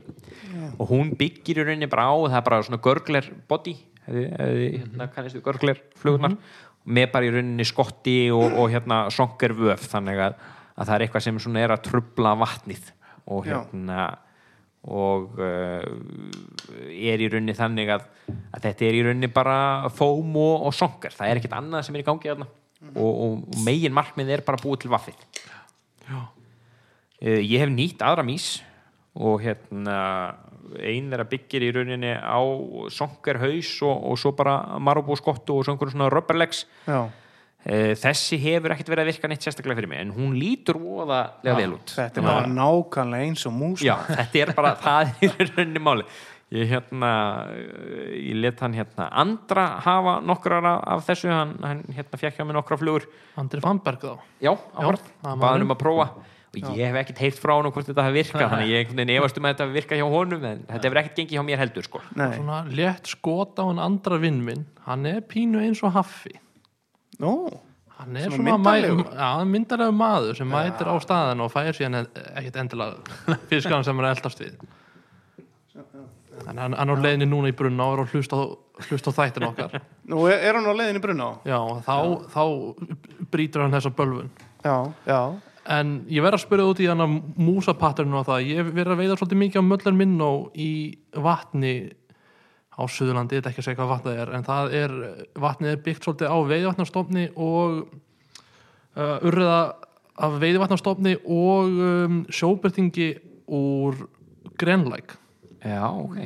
Og 0.77 0.91
hún 0.91 1.15
byggir 1.19 1.63
í 1.63 1.65
rauninni 1.65 1.89
bara 1.91 2.11
á 2.13 2.17
það 2.27 2.37
er 2.39 2.47
bara 2.49 2.67
svona 2.67 2.83
görgler 2.85 3.31
body 3.49 3.77
hefði, 4.05 4.25
hefði 4.37 4.67
hérna 4.75 5.09
kannist 5.15 5.39
við 5.39 5.47
görgler 5.47 5.81
flugurnar. 5.99 6.37
Með 6.83 7.09
bara 7.15 7.29
í 7.29 7.33
rauninni 7.33 7.65
skotti 7.67 8.17
og, 8.35 8.59
og 8.59 8.69
hérna 8.75 9.07
sonker 9.15 9.55
vöf 9.57 9.87
þannig 9.89 10.21
að, 10.27 10.37
að 10.77 10.91
það 10.91 10.95
er 10.97 11.07
eitthvað 11.07 11.27
sem 11.29 11.41
svona 11.47 11.63
er 11.63 11.75
að 11.75 11.87
trubla 11.89 12.35
vatnið 12.43 12.93
og 13.27 13.47
Já. 13.47 13.61
hérna 13.61 14.11
og 14.83 15.39
uh, 15.39 15.85
er 16.91 17.23
í 17.23 17.29
rauninni 17.31 17.55
þannig 17.55 17.93
að, 17.95 18.09
að 18.51 18.65
þetta 18.65 18.87
er 18.89 18.99
í 18.99 19.05
rauninni 19.07 19.31
bara 19.31 19.91
fóm 19.95 20.35
og, 20.35 20.67
og 20.67 20.75
sonker, 20.75 21.15
það 21.15 21.31
er 21.31 21.41
ekkert 21.41 21.57
annað 21.61 21.87
sem 21.87 21.99
er 21.99 22.03
í 22.03 22.09
gangi 22.09 22.33
þarna. 22.33 22.49
Og, 22.97 22.99
og, 22.99 23.35
og 23.47 23.61
megin 23.63 23.95
markmið 23.95 24.33
er 24.35 24.43
bara 24.47 24.59
búið 24.59 24.83
til 24.83 24.91
vaffið. 24.91 25.21
Já. 26.09 26.19
Uh, 27.23 27.39
ég 27.39 27.63
hef 27.63 27.71
nýtt 27.71 28.03
aðra 28.03 28.27
mís 28.27 28.57
og 29.13 29.43
hérna 29.45 30.01
ein 30.83 31.13
er 31.13 31.23
að 31.23 31.31
byggja 31.35 31.61
í 31.63 31.73
rauninni 31.77 32.13
á 32.19 32.41
sonkerhaus 32.91 33.75
og, 33.87 34.07
og 34.11 34.19
svo 34.19 34.33
bara 34.35 34.81
marubú 34.83 35.15
skottu 35.19 35.61
og 35.61 35.67
svona 35.69 36.11
rubberlegs. 36.11 36.65
Já, 36.89 37.05
uh, 37.07 37.22
þessi 37.63 38.41
hefur 38.43 38.75
ekkert 38.75 38.89
verið 38.91 39.05
að 39.05 39.11
virka 39.13 39.29
neitt 39.31 39.45
sérstaklega 39.47 39.79
fyrir 39.79 39.91
mig 39.93 40.01
en 40.03 40.13
hún 40.17 40.35
lítur 40.35 40.81
voðalega 40.83 41.57
vel 41.61 41.77
út. 41.77 41.95
þetta 41.95 42.19
er 42.19 42.27
bara 42.27 42.51
nákvæmlega 42.51 43.29
eins 43.29 43.47
og 43.47 43.55
mús. 43.55 43.85
Já, 43.87 43.95
þetta 44.09 44.41
er 44.43 44.55
bara, 44.57 44.73
það 44.83 45.13
er 45.13 45.29
í 45.29 45.51
rauninni 45.53 45.83
máli 45.83 46.09
ég 46.53 46.69
hérna 46.69 47.13
uh, 47.49 48.11
ég 48.13 48.37
let 48.43 48.61
hann 48.61 48.75
hérna 48.77 49.09
andra 49.23 49.65
hafa 49.85 50.19
nokkrar 50.25 50.67
af, 50.69 51.07
þessu 51.07 51.33
hann, 51.33 51.57
hann 51.65 51.81
hérna 51.97 52.21
fekk 52.21 52.39
hjá 52.41 52.45
mig 52.45 52.57
nokkra 52.59 52.79
flugur. 52.81 53.09
Andri 53.41 53.63
Fannberg 53.65 54.05
þá? 54.05 54.29
Já, 54.43 54.53
áhverð, 54.77 55.09
er 55.23 55.41
maðurinn. 55.41 55.67
um 55.67 55.75
að 55.75 55.83
prófa. 55.83 56.09
Og 56.53 56.77
ég 56.77 56.85
hef 56.85 56.99
ekkert 57.01 57.21
heyrt 57.25 57.39
frá 57.41 57.55
hann 57.55 57.71
hvort 57.73 57.87
þetta 57.89 58.05
hafi 58.05 58.19
virkað 58.19 58.51
þannig 58.53 58.69
ég 58.69 58.83
einhvern 58.83 58.99
veginn 59.01 59.15
efast 59.15 59.39
um 59.41 59.47
að 59.47 59.55
þetta 59.55 59.65
hafi 59.65 59.77
virkað 59.79 60.01
hjá 60.03 60.09
honum 60.13 60.43
en 60.45 60.65
þetta 60.69 60.89
hefur 60.89 61.01
ekkert 61.01 61.21
gengið 61.23 61.39
hjá 61.39 61.45
mér 61.49 61.63
heldur 61.63 61.87
sko. 61.87 62.03
Svona 62.13 62.59
létt 62.69 63.09
skot 63.09 63.57
á 63.57 63.65
hann 63.65 63.81
andra 63.81 64.19
vinn 64.21 64.43
minn. 64.45 64.67
Hann 64.85 65.09
er 65.09 65.23
pínu 65.25 65.63
eins 65.65 65.81
og 65.81 65.95
Haffi 65.97 66.37
nú, 67.21 67.33
hann 67.99 68.17
er 68.17 68.31
Svona 68.33 68.57
svona, 68.57 69.05
já, 69.13 69.45
myndarlegur 69.45 69.97
maður 69.97 70.39
sem 70.39 70.49
mætir 70.49 70.89
á 70.89 70.97
staðin 71.03 71.45
og 71.45 71.53
fæir 71.53 71.77
síðan 71.77 72.01
e- 72.01 72.25
ekkert 72.41 72.57
endilega 72.65 73.37
fiskarinn 73.51 73.85
sem 73.87 74.01
er 74.01 74.09
að 74.09 74.17
eldast 74.17 74.43
við. 74.43 74.57
En 76.49 76.59
hann, 76.59 76.75
hann 76.75 76.91
er 76.91 76.99
á 76.99 77.05
leiðinni 77.05 77.29
núna 77.29 77.53
í 77.53 77.57
brunna 77.57 77.87
og 77.87 77.99
er 77.99 78.05
að 78.07 78.17
hlusta 78.17 78.41
hlusta 78.89 79.13
á 79.13 79.19
þættin 79.21 79.47
okkar. 79.47 79.79
Nú 80.11 80.25
er, 80.27 80.41
er 80.49 80.59
hann 80.59 80.67
á 80.67 80.75
leiðinni 80.75 81.03
brunna? 81.05 81.29
Á 81.37 81.47
já, 81.47 81.61
þá, 81.87 81.97
þá 82.33 82.43
brýtur 83.31 83.63
hann 83.63 83.75
þessa 83.77 83.93
bölvun. 83.95 84.33
Já, 84.65 84.77
já, 85.07 85.21
en 85.77 85.93
ég 86.11 86.25
verð 86.25 86.39
að 86.41 86.45
spyrja 86.45 86.69
út 86.71 86.81
í 86.83 86.89
hann 86.91 87.05
að 87.05 87.15
músapatterinu 87.39 88.19
og 88.19 88.27
það, 88.27 88.47
ég 88.51 88.71
verð 88.75 88.95
að 88.95 89.03
veiða 89.03 89.19
svolítið 89.21 89.41
mikið 89.43 89.63
á 89.63 89.71
möllar 89.71 89.97
minn 89.99 90.17
og 90.27 90.59
í 90.59 90.71
vatni 91.15 91.75
á 92.73 92.83
Suðurlandi, 92.89 93.39
þetta 93.39 93.51
er 93.51 93.53
ekki 93.53 93.63
að 93.63 93.67
segja 93.69 93.81
hvað 93.81 93.93
vatnið 93.93 94.21
er 94.23 94.31
en 94.37 94.47
það 94.47 94.77
er, 94.79 94.95
vatnið 95.45 95.73
er 95.73 95.83
byggt 95.85 96.07
svolítið 96.07 96.33
á 96.33 96.39
veiðvatnastofni 96.53 97.25
og 97.37 97.83
uh, 98.97 99.27
urriða 99.29 99.59
af 100.23 100.39
veiðvatnastofni 100.41 101.17
og 101.25 101.83
um, 101.89 102.23
sjóbyrtingi 102.33 103.11
úr 103.53 104.07
grenlæk 104.61 105.19
Já, 105.63 105.87
ok. 105.95 106.17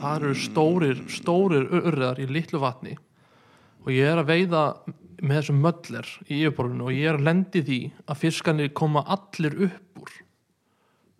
Það 0.00 0.14
eru 0.14 0.30
stórir, 0.40 1.00
stórir 1.12 1.66
urriðar 1.68 2.22
í 2.22 2.28
litlu 2.30 2.60
vatni 2.62 2.94
og 3.84 3.90
ég 3.92 4.08
er 4.08 4.22
að 4.22 4.30
veiða 4.30 4.62
með 5.18 5.40
þessum 5.40 5.58
möllir 5.64 6.12
í 6.28 6.38
yfirborðinu 6.38 6.86
og 6.86 6.94
ég 6.94 7.10
er 7.10 7.18
að 7.18 7.26
lendi 7.26 7.62
því 7.66 7.80
að 8.06 8.20
fiskanir 8.22 8.70
koma 8.76 9.02
allir 9.10 9.58
upp 9.66 10.02
úr 10.04 10.14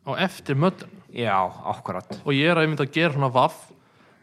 á 0.09 0.11
eftir 0.25 0.57
möllinu 0.57 1.03
Já, 1.13 1.37
ákvarðat 1.45 2.21
og 2.23 2.33
ég 2.37 2.53
er 2.53 2.61
að 2.61 2.79
að 2.79 2.95
gera 2.95 3.17
svona 3.17 3.33
vaff 3.35 3.67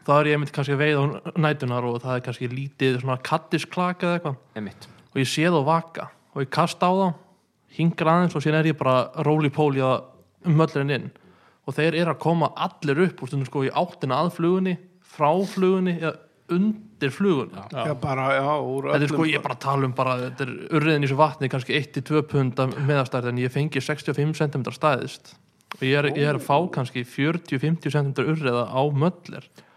þá 0.06 0.12
er 0.16 0.30
ég 0.30 0.38
einmitt 0.38 0.52
kannski 0.54 0.76
að 0.76 0.82
veiða 0.84 1.02
á 1.02 1.06
nætunar 1.42 1.86
og 1.88 2.00
það 2.04 2.18
er 2.18 2.24
kannski 2.26 2.50
lítið 2.52 2.98
svona 3.02 3.18
kattisklaka 3.26 4.06
eða 4.06 4.18
eitthvað. 4.18 4.36
Einmitt. 4.58 4.88
og 5.12 5.22
ég 5.22 5.30
sé 5.30 5.46
þá 5.50 5.60
vaka 5.66 6.10
og 6.34 6.44
ég 6.44 6.50
kasta 6.52 6.90
á 6.90 6.92
þá 6.94 7.06
hingar 7.76 8.12
aðeins 8.12 8.36
og 8.36 8.44
síðan 8.44 8.60
er 8.60 8.70
ég 8.70 8.78
bara 8.78 9.24
róli-póli 9.26 9.82
að 9.84 10.04
möllurinn 10.46 10.94
inn. 10.96 11.08
Og 11.66 11.74
þeir 11.74 11.96
eru 11.98 12.12
að 12.14 12.22
koma 12.22 12.52
allir 12.54 13.02
upp 13.08 13.22
úr 13.22 13.30
stundum 13.30 13.48
sko 13.48 13.64
í 13.66 13.72
áttina 13.74 14.20
að 14.22 14.36
flugunni 14.36 14.76
frá 15.16 15.30
flugunni 15.50 15.96
eða 15.98 16.14
undir 16.54 17.10
flugunni. 17.10 17.64
Já, 17.74 17.94
bara, 17.98 18.28
já, 18.36 18.46
úr 18.62 18.90
þetta 18.92 19.08
er 19.08 19.10
sko, 19.10 19.26
ég 19.26 19.40
er 19.40 19.44
bara 19.44 19.56
að 19.58 19.64
tala 19.64 19.88
um 19.88 19.96
bara 19.96 20.14
þetta 20.20 20.46
er 20.46 20.52
urriðin 20.78 21.02
í 21.02 21.08
þessu 21.08 21.18
vatni 21.18 21.50
kannski 21.50 21.80
1-2 21.80 22.22
pund 22.30 22.62
meðastærð 22.76 23.32
en 23.32 23.42
ég 23.42 23.52
fengi 23.52 23.82
65 23.82 24.38
cm 24.38 24.66
stæðist. 24.76 25.34
Og 25.76 25.82
ég 25.82 25.98
er, 25.98 26.12
ég 26.14 26.30
er 26.30 26.38
að 26.38 26.46
fá 26.46 26.56
kannski 26.76 27.02
40-50 27.02 27.90
cm 27.90 28.12
urriða 28.22 28.68
á 28.70 28.82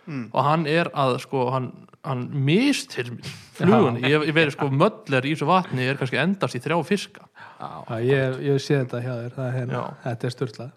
möllir 0.09 0.33
og 0.33 0.43
hann 0.45 0.65
er 0.69 0.89
að 0.93 1.19
sko, 1.23 1.45
hann, 1.53 1.69
hann 2.05 2.25
mistir 2.33 3.11
flugunni, 3.59 4.03
ég, 4.07 4.27
ég 4.29 4.35
veit 4.35 4.53
sko 4.55 4.69
möllir 4.71 5.25
í 5.27 5.35
þessu 5.35 5.49
vatni 5.49 5.87
er 5.87 5.99
kannski 5.99 6.19
endast 6.21 6.57
í 6.57 6.63
þrjá 6.63 6.81
fiska. 6.87 7.29
Já, 7.59 7.99
ég, 8.05 8.43
ég 8.47 8.61
sé 8.63 8.79
þetta 8.79 9.01
hjá 9.03 9.13
þér, 9.15 9.33
það 9.35 9.47
er 9.47 9.57
hérna, 9.57 9.87
þetta 10.05 10.29
er 10.29 10.35
styrlað. 10.35 10.75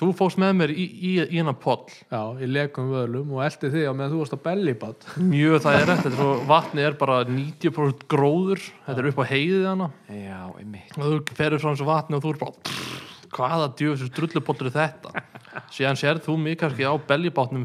þú 0.00 0.08
fóst 0.16 0.38
með 0.40 0.54
mér 0.58 0.72
í, 0.72 0.84
í, 0.84 1.12
í 1.22 1.38
hennar 1.38 1.56
poll. 1.60 1.86
Já, 2.12 2.20
í 2.40 2.48
legum 2.48 2.90
vöðlum 2.92 3.30
og 3.36 3.44
eldi 3.46 3.70
þig 3.72 3.86
á 3.88 3.92
meðan 3.92 4.12
þú 4.12 4.20
varst 4.22 4.36
á 4.36 4.44
bellibát. 4.44 5.06
mjög 5.16 5.62
það 5.64 5.78
er 5.78 5.86
þetta 5.92 6.10
er 6.10 6.16
svo, 6.18 6.32
vatni 6.48 6.84
er 6.84 6.98
bara 7.00 7.18
90% 7.28 8.04
gróður. 8.12 8.64
Þetta 8.88 9.04
er 9.04 9.10
upp 9.12 9.22
á 9.24 9.24
heiðið 9.32 9.68
hana. 9.70 9.88
Já, 10.12 10.40
einmitt. 10.60 10.98
Og 10.98 11.06
þú 11.06 11.38
ferur 11.40 11.64
frá 11.64 11.70
þessu 11.70 11.88
vatni 11.88 12.18
og 12.18 12.24
þú 12.24 12.34
er 12.34 12.42
bara 12.42 12.90
hvaða 13.32 13.70
djöfisur 13.78 14.12
drullupoltur 14.16 14.68
er 14.68 14.76
þetta? 14.76 15.24
Síðan 15.74 16.00
sérð 16.00 16.26
þú 16.26 16.36
mig 16.40 16.58
kannski 16.60 16.84
á 16.84 16.92
beljubátnum 17.08 17.64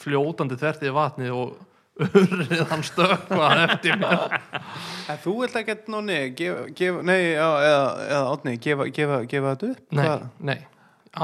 fljótandi 0.00 0.58
þvert 0.60 0.86
í 0.86 0.94
vatni 0.96 1.28
og 1.34 1.58
urrið 2.00 2.62
hann 2.70 2.82
stökkva 2.86 3.48
eftir 3.66 4.00
En 4.00 5.20
þú 5.20 5.34
vilt 5.42 5.58
ekki 5.60 5.76
nóni, 5.92 6.18
gefa, 6.38 6.64
gefa, 6.76 7.04
nei, 7.04 7.18
já, 7.34 7.46
eða, 7.66 7.84
eða 8.06 8.22
átni, 8.32 8.56
gefa, 8.62 8.88
gefa, 8.96 9.20
gefa 9.28 9.54
þetta 9.54 9.70
upp? 9.74 9.84
nei, 9.98 10.08
nei, 10.50 10.58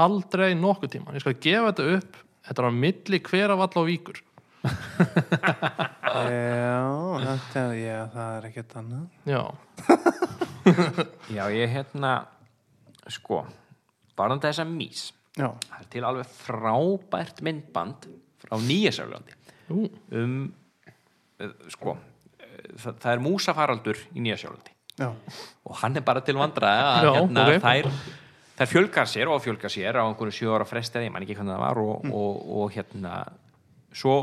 aldrei 0.05 0.51
nokkuð 0.59 0.93
tíma 0.97 1.15
ég 1.17 1.25
skal 1.25 1.37
gefa 1.41 1.71
þetta 1.71 1.97
upp. 1.97 2.23
Þetta 2.47 2.63
er 2.63 2.69
á 2.69 2.73
milli 2.79 3.19
hverafall 3.27 3.81
og 3.81 3.87
víkur. 3.89 4.21
Já, 6.17 6.85
þetta, 7.21 7.61
já, 7.77 7.97
það 8.13 8.29
er 8.37 8.45
ekkert 8.47 8.71
annað. 8.79 9.03
Já, 9.27 9.41
Já, 11.37 11.43
ég 11.53 11.71
hérna 11.71 12.13
sko, 13.11 13.43
bara 14.17 14.37
þess 14.41 14.63
að 14.63 14.73
mís 14.73 15.03
Já, 15.37 15.51
það 15.67 15.77
er 15.79 15.89
til 15.93 16.03
alveg 16.07 16.31
frábært 16.39 17.43
myndband 17.45 18.07
frá 18.47 18.59
Nýjasjálflandi 18.63 19.37
um 20.17 20.35
uh, 21.43 21.51
sko, 21.73 21.97
uh, 21.97 22.61
það, 22.79 22.93
það 23.03 23.11
er 23.13 23.23
músafaraldur 23.27 23.99
í 24.15 24.23
Nýjasjálflandi 24.25 24.75
já, 24.97 25.09
og 25.67 25.81
hann 25.83 25.99
er 25.99 26.05
bara 26.07 26.23
til 26.25 26.37
vandræða 26.39 26.87
að 26.93 27.09
Já, 27.09 27.11
hérna, 27.19 27.47
ok. 27.51 27.65
þær, 27.67 27.91
þær 28.61 28.71
fjölgar 28.71 29.11
sér 29.11 29.29
og 29.33 29.43
fjölgar 29.45 29.73
sér 29.73 29.99
á 29.99 30.03
einhverju 30.07 30.33
sjö 30.39 30.55
ára 30.57 30.65
fresti 30.69 31.03
ég 31.05 31.11
man 31.13 31.25
ekki 31.27 31.35
hvernig 31.37 31.53
það 31.57 31.65
var 31.67 31.83
og, 31.83 31.99
Mm. 32.07 32.13
og, 32.17 32.39
og 32.61 32.71
hérna 32.73 33.17
svo 33.97 34.13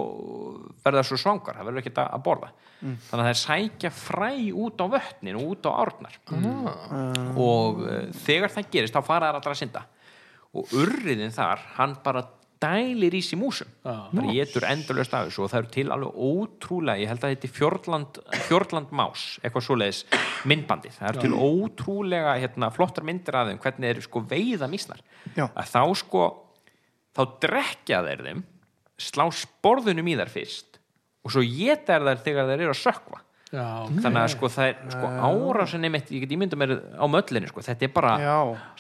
verða 0.85 1.03
svo 1.07 1.17
svangar 1.19 1.57
það 1.59 1.67
verður 1.69 1.81
ekkert 1.83 2.01
að 2.03 2.11
að 2.15 2.23
borða. 2.27 2.49
Mm. 2.85 2.97
þannig 3.09 3.25
að 3.25 3.29
þær 3.31 3.39
sækja 3.41 3.91
fræ 3.97 4.29
út 4.61 4.83
á 4.83 4.87
vötnin 4.93 5.39
og 5.41 5.47
út 5.55 5.67
á 5.67 5.73
árnar. 5.83 6.19
Ah, 6.29 7.31
og 7.41 7.81
uh, 7.81 7.95
þegar 8.27 8.53
það 8.53 8.69
gerist 8.75 8.95
þá 8.95 9.01
fara 9.07 9.31
þær 9.31 9.39
allra 9.41 9.55
að 9.55 9.61
synda. 9.63 9.83
Og 10.55 10.75
urriðin 10.83 11.33
þar, 11.35 11.63
hann 11.79 11.97
bara 12.05 12.23
dælir 12.65 13.15
í 13.15 13.21
sér 13.25 13.41
músum 13.41 13.71
bara 13.85 14.35
getur 14.35 14.67
endurlöst 14.69 15.15
af 15.15 15.29
þessu 15.29 15.45
og 15.45 15.53
það 15.53 15.61
eru 15.63 15.73
til 15.77 15.87
alveg 15.95 16.23
ótrúlega, 16.29 17.03
ég 17.03 17.13
held 17.13 17.27
að 17.27 17.35
þetta 17.35 17.49
er 17.51 17.55
Fjordland, 17.59 18.23
Fjordland 18.49 18.95
Más, 18.97 19.27
eitthvað 19.43 19.67
svoleiðis 19.69 20.01
myndbandið, 20.49 20.97
það 20.99 21.11
eru 21.13 21.25
til 21.27 21.35
ótrúlega 21.51 22.39
hérna, 22.43 22.71
flottar 22.75 23.07
myndir 23.07 23.37
af 23.41 23.51
þeim, 23.51 23.61
hvernig 23.65 23.93
þeir 23.93 24.09
sko 24.09 24.25
veiða 24.33 24.71
mísnar, 24.73 25.05
að 25.37 25.71
þá 25.75 25.83
sko 26.03 26.25
þá 27.15 27.23
drekja 27.45 28.03
þeir 28.09 28.25
þeim 28.29 28.43
slá 29.05 29.27
sporðunum 29.35 30.09
í 30.11 30.17
þær 30.19 30.31
fyrst 30.31 30.81
og 31.25 31.33
svo 31.35 31.43
geta 31.47 32.01
þær 32.03 32.21
þegar 32.25 32.51
þeir 32.51 32.61
eru 32.67 32.75
að 32.75 32.81
sökva 32.83 33.21
já, 33.55 33.67
þannig 34.03 34.21
að 34.21 34.31
sko 34.35 34.51
það 34.55 34.69
er 34.71 34.95
sko 34.95 35.11
árásinni 35.29 35.91
mitt, 35.95 36.11
ég 36.15 36.25
get 36.25 36.35
ímynda 36.37 36.59
mér 36.59 36.75
á 36.99 37.07
möllinni 37.11 37.51
sko, 37.51 37.63
þetta 37.65 37.87
er 37.89 37.93
bara, 37.95 38.15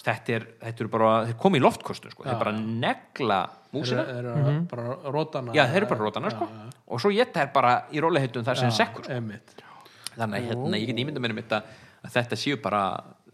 þetta 0.03 0.37
er, 0.39 0.47
þetta 0.63 0.85
er 0.87 0.91
bara 0.93 1.13
þeir 1.29 1.39
komi 1.45 1.61
í 1.61 1.65
loftkostu 1.65 2.11
sko, 2.13 2.27
þeir 2.27 2.41
bara 2.43 2.55
negla 2.59 3.41
músina, 3.75 4.05
þeir 4.09 4.29
eru 4.31 4.55
bara 4.71 4.97
rótana 5.17 5.55
já 5.57 5.65
þeir 5.71 5.81
eru 5.83 5.91
bara 5.93 6.07
rótana 6.07 6.33
sko. 6.35 6.49
Og 6.89 7.03
svo 7.03 7.13
geta 7.15 7.43
þeir 7.43 7.53
bara 7.55 7.75
í 7.93 8.03
róliheitum 8.05 8.47
þar 8.47 8.61
sem 8.63 8.73
sekkur. 8.75 9.05
sko. 9.07 9.19
einmitt. 9.19 9.57
Þannig 10.15 10.39
að 10.41 10.49
hérna, 10.53 10.79
ég 10.79 10.87
get 10.91 11.03
ímynda 11.03 11.23
mér 11.25 11.35
mitt 11.35 11.53
að, 11.57 11.71
að 12.05 12.17
þetta 12.19 12.39
séu 12.39 12.59
bara, 12.63 12.83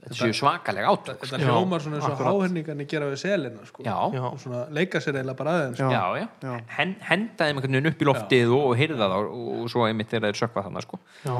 þetta 0.01 0.17
séu 0.17 0.35
svakalega 0.37 0.93
átök 0.95 1.19
sko. 1.21 1.29
þetta 1.31 1.47
hljómar 1.47 1.85
svona 1.85 1.97
eins 2.01 2.09
og 2.09 2.23
háhenningarnir 2.25 2.89
gera 2.91 3.07
við 3.11 3.19
selina 3.23 3.67
sko. 3.69 3.85
já, 3.85 3.97
já, 4.17 4.23
og 4.31 4.39
svona 4.41 4.61
leika 4.77 5.03
sér 5.03 5.19
eiginlega 5.21 5.39
bara 5.41 5.51
aðeins 5.59 5.77
sko. 5.81 5.91
já, 5.93 6.05
já, 6.21 6.27
Já. 6.41 6.53
Hen, 6.79 6.95
henda 7.11 7.43
þeim 7.45 7.61
einhvern 7.61 7.77
veginn 7.77 7.91
upp 7.93 8.01
í 8.01 8.09
loftið 8.09 8.49
og, 8.57 8.65
og 8.71 8.75
hyrða 8.81 9.07
það 9.13 9.15
og, 9.21 9.27
og 9.61 9.67
svo 9.75 9.81
einmitt 9.87 10.11
þegar 10.11 10.27
þeir 10.31 10.39
sökva 10.41 10.65
þannig 10.67 10.87
sko. 10.87 10.97
Já. 11.27 11.35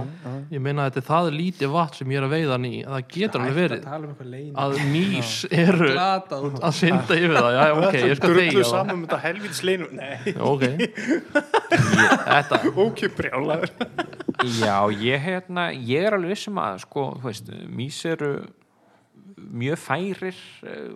Ég 0.51 0.61
meina 0.65 0.81
að 0.85 0.91
þetta 0.91 1.01
er 1.01 1.09
það 1.11 1.31
lítið 1.39 1.69
vatn 1.77 1.97
sem 2.01 2.09
ég 2.15 2.19
er 2.21 2.27
að 2.27 2.35
veiða 2.37 2.57
ný 2.61 2.73
að 2.85 2.93
það 2.97 3.05
getur 3.17 3.41
alveg 3.41 3.51
Hætt 3.51 3.59
verið 3.61 3.81
um 3.81 4.57
að 4.61 4.71
mýs 4.91 5.33
eru 5.51 5.91
að 5.97 6.73
synda 6.77 7.15
yfir 7.17 7.37
það, 7.37 7.51
já, 7.57 7.63
ok, 7.81 7.95
ég 8.01 8.17
skal 8.21 8.33
þegja 8.37 8.57
það 8.61 8.71
saman 8.71 8.95
um 8.95 9.03
þetta 9.07 9.21
helvits 9.25 9.61
leinu 9.67 9.87
Nei, 9.91 10.17
ok. 10.37 10.65
Ok, 12.77 13.05
brjálaður. 13.17 13.71
Já, 14.61 14.77
ég, 14.97 15.21
hérna, 15.21 15.69
ég 15.75 16.07
er 16.09 16.17
alveg 16.17 16.33
vissum 16.33 16.57
að 16.63 16.79
sko, 16.87 17.03
þú 17.21 17.29
veist, 17.29 17.51
mís 17.77 17.99
eru 18.09 18.31
mjög 19.63 19.81
færir 19.81 20.39
eh, 20.67 20.95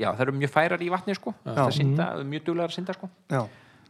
já, 0.00 0.08
það 0.12 0.24
eru 0.26 0.36
mjög 0.40 0.52
færar 0.54 0.84
í 0.84 0.90
vatni 0.92 1.16
sko, 1.18 1.34
það 1.46 1.72
synda, 1.76 2.06
mjög 2.24 2.44
duglegar 2.48 2.72
að 2.72 2.78
synda 2.80 2.96
sko. 2.98 3.10
Já, 3.32 3.42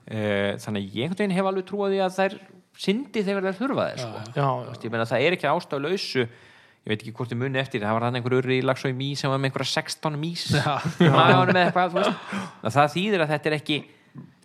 Eh, 0.08 0.54
þannig 0.56 0.86
ég 0.96 1.04
einhvern 1.04 1.18
veginn 1.20 1.34
hef 1.36 1.46
alveg 1.50 1.64
trúið 1.68 1.98
að 2.00 2.14
þær 2.16 2.34
syndi 2.80 3.20
þegar 3.26 3.44
þær 3.44 3.56
þurfa 3.58 3.84
þær 3.90 3.98
sko. 4.00 4.20
já, 4.38 4.46
ég 4.86 4.92
meina 4.94 5.04
það 5.10 5.24
er 5.26 5.34
ekki 5.36 5.48
ástæðu 5.50 5.82
lausu. 5.84 6.22
Ég 6.24 6.88
veit 6.88 7.02
ekki 7.02 7.12
hvort 7.18 7.28
þið 7.28 7.40
muni 7.42 7.60
eftir 7.60 7.82
það 7.82 7.92
var 7.98 8.06
hann 8.06 8.16
einhver 8.16 8.36
urri 8.38 8.56
í 8.56 8.64
lagsói 8.64 8.94
mís 8.96 9.20
sem 9.20 9.28
var 9.28 9.36
með 9.42 9.50
einhverja 9.50 9.82
16 9.82 10.16
mís 10.16 10.46
það 12.78 12.94
þýðir 12.94 13.24
að 13.26 13.32
þetta 13.34 13.50
er 13.50 13.56
ekki 13.58 13.78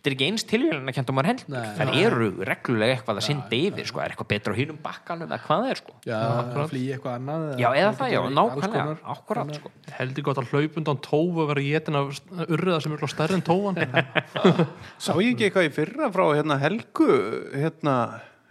þetta 0.04 0.12
er 0.12 0.16
ekki 0.18 0.26
eins 0.28 0.44
tilvíðan 0.44 0.90
að 0.92 0.96
kjönda 0.98 1.14
um 1.14 1.16
maður 1.16 1.28
hend 1.30 1.42
Nei. 1.54 1.68
þær 1.78 1.92
eru 2.02 2.26
reglulega 2.50 2.96
eitthvað 2.98 3.20
að 3.22 3.24
synda 3.24 3.56
yfir 3.56 3.88
sko. 3.88 4.02
er 4.04 4.12
eitthvað 4.12 4.30
betra 4.34 4.52
á 4.52 4.56
hínum 4.58 4.80
bakkanum 4.84 5.30
eða 5.30 5.38
hvað 5.46 5.62
það 5.64 5.70
er 5.72 5.80
sko. 5.80 5.96
já, 6.04 6.18
að 6.20 6.74
flýja 6.74 6.98
eitthvað 6.98 7.16
annað 7.22 7.46
já 7.64 7.68
eða 7.70 7.94
það, 8.02 8.12
já, 8.12 8.20
nákvæmlega 8.36 8.98
akkurat 9.14 9.54
sko. 9.56 9.72
heldur 10.02 10.28
gott 10.28 10.42
að 10.44 10.52
hlaupundan 10.52 11.02
tófu 11.08 11.46
að 11.46 11.50
vera 11.54 11.66
getin 11.70 12.00
af 12.02 12.20
urriða 12.50 12.82
sem 12.84 12.98
er 13.00 13.36
en 13.38 13.46
tófan 13.48 13.80
sá 15.06 15.12
ég 15.24 15.32
ekki 15.32 15.48
eitthvað 15.48 15.70
í 15.70 15.74
fyrra 15.80 16.12
frá 16.12 16.26
hérna 16.34 16.60
Helgu 16.60 17.10
hérna 17.56 17.96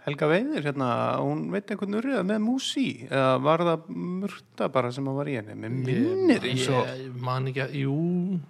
Helga 0.03 0.27
Veiðir, 0.27 0.65
hérna, 0.65 0.87
hún 1.23 1.45
veit 1.53 1.69
einhvern 1.71 1.95
urriða 1.95 2.23
með 2.27 2.39
músi, 2.43 2.87
eða 3.07 3.37
var 3.39 3.61
það 3.63 3.83
murta 3.95 4.67
bara 4.73 4.89
sem 4.91 5.05
að 5.07 5.19
var 5.21 5.29
í 5.31 5.35
henni, 5.37 5.53
með 5.55 5.75
minnir 5.85 6.47
eins 6.49 6.65
og, 6.67 6.89
ég 6.99 7.19
man 7.23 7.45
ekki 7.47 7.61
að, 7.63 7.75
jú 7.79 7.93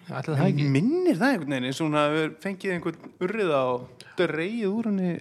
ætli 0.09 0.37
það 0.39 0.45
ekki. 0.47 0.69
minnir 0.73 1.19
það 1.19 1.33
einhvern 1.35 1.53
veginn 1.53 1.67
eins 1.69 1.81
og 1.81 1.89
hún 1.89 1.97
hafi 1.99 2.23
fengið 2.41 2.73
einhvern 2.73 3.11
urriða 3.27 3.59
og 3.69 4.07
dreigið 4.17 4.71
úr 4.71 4.89
henni 4.89 5.11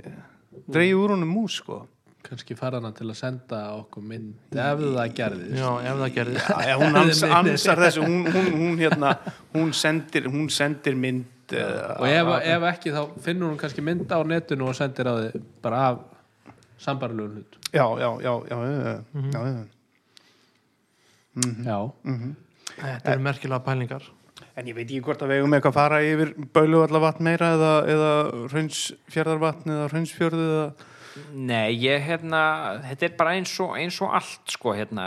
dreigið 0.73 1.03
úr 1.03 1.15
henni 1.17 1.29
mús, 1.29 1.59
sko. 1.61 1.83
Kannski 2.23 2.57
fara 2.57 2.81
hana 2.81 2.95
til 2.97 3.11
að 3.11 3.19
senda 3.19 3.61
okkur 3.83 4.07
mynd 4.07 4.57
ef 4.57 4.81
það 4.81 5.15
gerðist. 5.19 5.59
Já, 5.59 5.69
ef 5.91 6.01
það 6.01 6.13
gerði 6.15 6.47
Já, 6.71 6.75
hún 6.81 6.99
ans, 7.03 7.23
ansar 7.29 7.83
þessu, 7.83 8.07
hún, 8.07 8.31
hún, 8.31 8.49
hún 8.57 8.81
hérna, 8.81 9.13
hún 9.53 9.77
sendir, 9.77 10.31
hún 10.33 10.49
sendir 10.55 10.97
mynd 10.97 11.57
uh, 11.59 11.99
og 11.99 12.09
ef, 12.09 12.33
ef 12.55 12.67
ekki 12.71 12.95
þá 12.95 13.03
finnur 13.27 13.51
hún 13.51 13.61
kannski 13.61 13.85
mynd 13.85 14.09
á 14.09 14.23
netinu 14.25 14.71
og 14.71 14.79
sendir 14.79 15.11
á 15.13 15.15
þið 15.19 15.45
bara 15.67 15.85
af 15.91 16.01
sambarlegum 16.83 17.39
hlut. 17.39 17.61
Já, 17.73 17.87
já, 18.01 18.09
já, 18.27 18.35
já, 18.51 18.59
já, 18.67 18.97
já, 19.33 19.45
já. 19.53 19.63
já, 21.65 21.79
þetta 22.77 23.15
eru 23.15 23.25
merkilega 23.29 23.65
pælingar. 23.67 24.11
En 24.53 24.69
ég 24.69 24.77
veit 24.77 24.89
ekki 24.91 25.01
hvort 25.07 25.23
að 25.25 25.31
við 25.33 25.41
eigum 25.41 25.55
eitthvað 25.57 25.73
að 25.73 25.79
fara 25.79 25.99
yfir 26.05 26.33
Bauluvallavatn 26.53 27.25
meira 27.25 27.53
eða, 27.57 27.73
eða 27.89 28.11
Hraunsfjörðarvatn 28.53 29.73
eða 29.73 29.87
Hraunsfjörðu 29.93 30.49
eða 30.49 30.67
Nei, 31.33 31.75
ég 31.83 32.05
hérna, 32.07 32.41
þetta 32.87 33.05
er 33.09 33.15
bara 33.19 33.33
eins 33.37 33.53
og, 33.61 33.75
eins 33.77 33.99
og 34.05 34.15
allt, 34.17 34.53
sko, 34.55 34.73
hérna, 34.77 35.07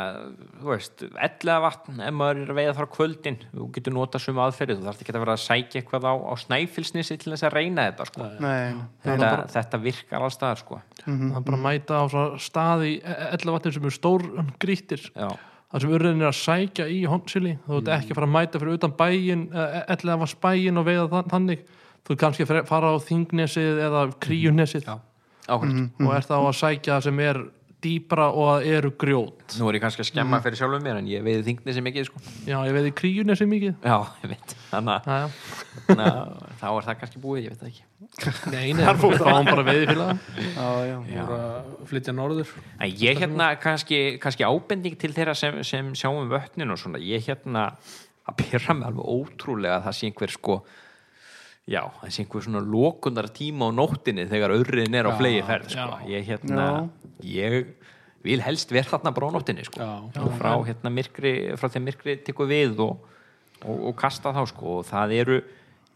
þú 0.61 0.69
veist, 0.69 1.03
ellega 1.15 1.57
vatn, 1.63 2.01
ef 2.05 2.13
maður 2.13 2.41
er 2.43 2.51
að 2.53 2.59
veiða 2.59 2.75
þar 2.77 2.87
á 2.87 2.95
kvöldin, 2.95 3.37
þú 3.55 3.67
getur 3.77 3.95
notað 3.95 4.23
sum 4.25 4.41
aðferði, 4.43 4.75
þú 4.79 4.85
þarf 4.89 5.01
ekki 5.05 5.15
að 5.15 5.23
vera 5.25 5.35
að 5.37 5.43
sækja 5.45 5.81
eitthvað 5.81 6.05
á, 6.05 6.13
á 6.13 6.33
snæfilsnissi 6.43 7.17
til 7.23 7.33
þess 7.33 7.47
að 7.49 7.55
reyna 7.57 7.87
þetta, 7.89 8.07
sko. 8.11 8.29
Nei, 8.43 8.75
Þetta, 9.05 9.31
þetta 9.55 9.81
virkar 9.85 10.27
allstaðar, 10.27 10.61
sko. 10.61 10.81
það 11.05 11.25
er 11.39 11.47
bara 11.49 11.57
að 11.59 11.65
mæta 11.65 11.99
á 12.01 12.03
svona 12.13 12.39
stað 12.45 12.85
í 12.89 12.93
ellavatnir 13.05 13.73
sem 13.77 13.85
eru 13.89 13.95
stór 13.97 14.27
grýttir. 14.61 15.07
Já, 15.15 15.29
það 15.73 15.81
sem 15.85 15.95
urriðin 15.97 16.21
er 16.23 16.29
að 16.29 16.37
sækja 16.39 16.85
í 16.93 17.01
hondsili 17.09 17.55
þú 17.65 17.79
ert 17.81 17.89
ekki 17.97 18.13
að 18.13 18.19
fara 18.21 18.29
að 18.29 18.35
mæta 18.37 18.61
fyrir 18.61 18.77
utan 18.77 18.93
bæin 18.99 19.47
eða 19.55 20.19
var 20.21 20.29
spæin 20.31 20.77
og 20.79 20.85
veiða 20.87 21.07
þa- 21.11 21.25
þannig. 21.33 21.65
Þú 22.05 22.13
ert 22.13 22.21
kannski 22.21 22.45
að 22.45 22.67
fara- 22.69 22.93
á 22.93 23.01
þingnesið 23.01 23.79
eða 23.87 24.03
kríunesið 24.21 24.85
ákvæmt. 25.47 26.01
og 26.01 26.15
er 26.15 26.27
þá 26.27 26.35
að 26.39 26.57
sækja 26.61 26.97
það 26.97 27.07
sem 27.09 27.23
er 27.25 27.41
dýpra 27.85 28.27
og 28.33 28.47
að 28.55 28.67
eru 28.73 28.91
grjót 28.97 29.55
Nú 29.59 29.67
er 29.69 29.77
ég 29.77 29.83
kannski 29.83 30.01
að 30.03 30.09
skemma 30.09 30.39
fyrir 30.43 30.57
sjálfum 30.59 30.83
mér, 30.85 30.99
en 31.01 31.09
ég 31.09 31.23
veiði 31.25 31.43
þingni 31.49 31.75
sem 31.75 31.89
ekki, 31.91 32.05
sko. 32.07 32.21
já, 32.47 32.55
ég 32.65 32.75
veiði 32.75 32.93
kríunesið 32.97 33.49
mikið 33.51 33.85
Já, 33.85 33.97
ég 34.23 34.31
veit, 34.31 34.55
þannig 34.71 34.95
að 34.95 35.35
að 35.95 36.31
þá 36.61 36.65
er 36.69 36.87
það 36.87 36.97
kannski 37.01 37.21
búið, 37.21 37.43
ég 37.45 37.53
veit 37.53 37.61
það 37.61 37.69
ekki. 37.71 37.83
nei, 38.53 38.63
nei, 38.77 38.85
við 39.01 39.19
fáum 39.21 39.49
bara 39.49 39.65
veiði 39.67 39.89
fyrir 39.91 40.01
já, 40.01 40.69
já. 40.89 40.97
Já. 41.11 41.21
bara 41.29 41.51
flytja 41.91 42.15
norður 42.15 42.55
En 42.79 42.95
ég 43.03 43.21
hérna 43.21 43.51
kannski, 43.61 44.01
kannski 44.23 44.47
ábending 44.47 44.97
til 45.01 45.11
þeirra 45.13 45.35
sem, 45.37 45.61
sem 45.67 45.93
sjáum 45.99 46.31
vötnin 46.31 46.73
og 46.73 46.81
svona, 46.81 47.01
ég 47.03 47.27
hérna 47.29 47.69
að 48.25 48.39
pyrra 48.41 48.73
mig 48.73 48.89
alveg 48.89 49.13
ótrúlega 49.19 49.77
að 49.77 49.87
það 49.89 49.97
sé 49.99 50.09
einhver 50.09 50.33
sko 50.33 50.57
já, 51.65 51.81
sé 52.07 52.23
einhver 52.23 52.45
svona 52.45 52.61
lokundar 52.61 53.29
tíma 53.33 53.69
á 53.69 53.71
nóttinni 53.73 54.27
þegar 54.29 54.53
örriðin 54.59 54.99
er 54.99 55.09
á 55.09 55.11
flegi 55.17 55.41
ferð 55.45 55.73
sko. 55.73 55.99
ég 56.09 56.27
hérna 56.29 56.67
ég 57.25 57.73
vil 58.25 58.41
helst 58.41 58.71
vera 58.73 58.89
þarna 58.95 59.13
bara 59.15 59.29
á 59.29 59.35
nóttinni 59.35 59.65
sko. 59.65 59.81
Já, 59.81 60.21
og 60.21 60.33
frá 60.39 60.53
hérna 60.65 60.93
myrkri 60.93 61.35
frá 61.57 61.69
þeim 61.73 61.87
myrkri 61.89 62.17
tekur 62.25 62.49
við 62.49 62.81
og, 62.85 63.05
og, 63.63 63.77
og 63.89 63.95
kasta 63.97 64.33
þá 64.33 64.43
sko. 64.49 64.79
Og 64.79 64.89
það 64.89 65.15
eru 65.19 65.39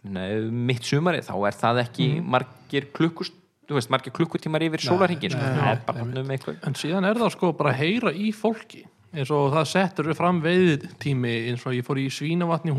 neð, 0.09 0.49
mitt 0.49 0.85
sumari 0.85 1.22
þá 1.25 1.35
er 1.49 1.59
það 1.59 1.83
ekki 1.85 2.09
margir 2.25 2.89
klukkust 2.95 3.38
þú 3.69 3.77
veist, 3.77 3.91
margir 3.93 4.14
klukkutímar 4.17 4.64
yfir 4.65 4.81
sólarhingin 4.81 5.35
sko. 5.35 5.45
er 5.45 5.83
um 5.93 6.31
en 6.33 6.77
síðan 6.77 7.06
er 7.06 7.19
það 7.22 7.35
sko 7.35 7.51
bara 7.53 7.75
að 7.75 7.83
heyra 7.83 8.14
í 8.17 8.31
fólki. 8.33 8.88
Eins 9.14 9.30
og 9.33 9.51
það 9.53 9.69
settur 9.69 10.09
fram 10.17 10.41
veiðtími 10.41 11.35
eins 11.51 11.65
og 11.65 11.77
ég 11.77 11.85
fór 11.85 12.01
í 12.01 12.09
svínavatni 12.14 12.73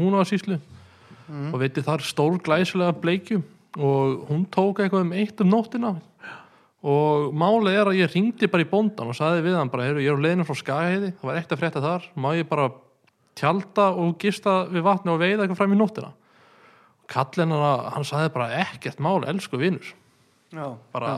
húnavarsíslu 1.31 1.55
og 1.55 1.62
veitir 1.62 1.86
þar 1.86 2.05
stór 2.05 2.39
glæsilega 2.42 2.94
bleikju. 3.00 3.42
Og 3.78 4.26
hún 4.28 4.47
tók 4.50 4.83
eitthvað 4.83 5.07
um 5.07 5.12
eitt 5.15 5.41
um 5.41 5.50
nóttina. 5.50 5.94
Og 6.81 7.34
málið 7.36 7.76
er 7.76 7.91
að 7.91 7.99
ég 8.00 8.15
ringdi 8.15 8.49
bara 8.50 8.65
í 8.65 8.70
bóndan 8.70 9.10
og 9.12 9.17
saði 9.17 9.44
við 9.44 9.59
hann 9.59 9.70
bara, 9.70 9.91
ég 9.92 10.09
er 10.09 10.17
á 10.17 10.25
leiðinu 10.25 10.47
frá 10.49 10.57
Skagaheiði. 10.57 11.12
Það 11.20 11.28
var 11.28 11.41
eitt 11.41 11.52
að 11.52 11.60
frétta 11.60 11.83
þar, 11.84 12.07
má 12.17 12.31
ég 12.39 12.49
bara 12.49 12.70
tjalda 13.36 13.91
og 14.00 14.17
gista 14.20 14.65
við 14.70 14.86
vatni 14.86 15.12
og 15.12 15.20
veiða 15.20 15.44
eitthvað 15.44 15.60
fram 15.60 15.76
í 15.76 15.78
nóttina? 15.78 16.15
Kallin 17.10 17.52
hann, 17.52 17.84
hann 17.94 18.07
saði 18.07 18.33
bara 18.33 18.49
ekkert 18.62 19.02
mál, 19.02 19.20
elsku 19.28 19.60
vinur. 19.60 19.92
Já, 20.50 20.67
bara, 20.94 21.12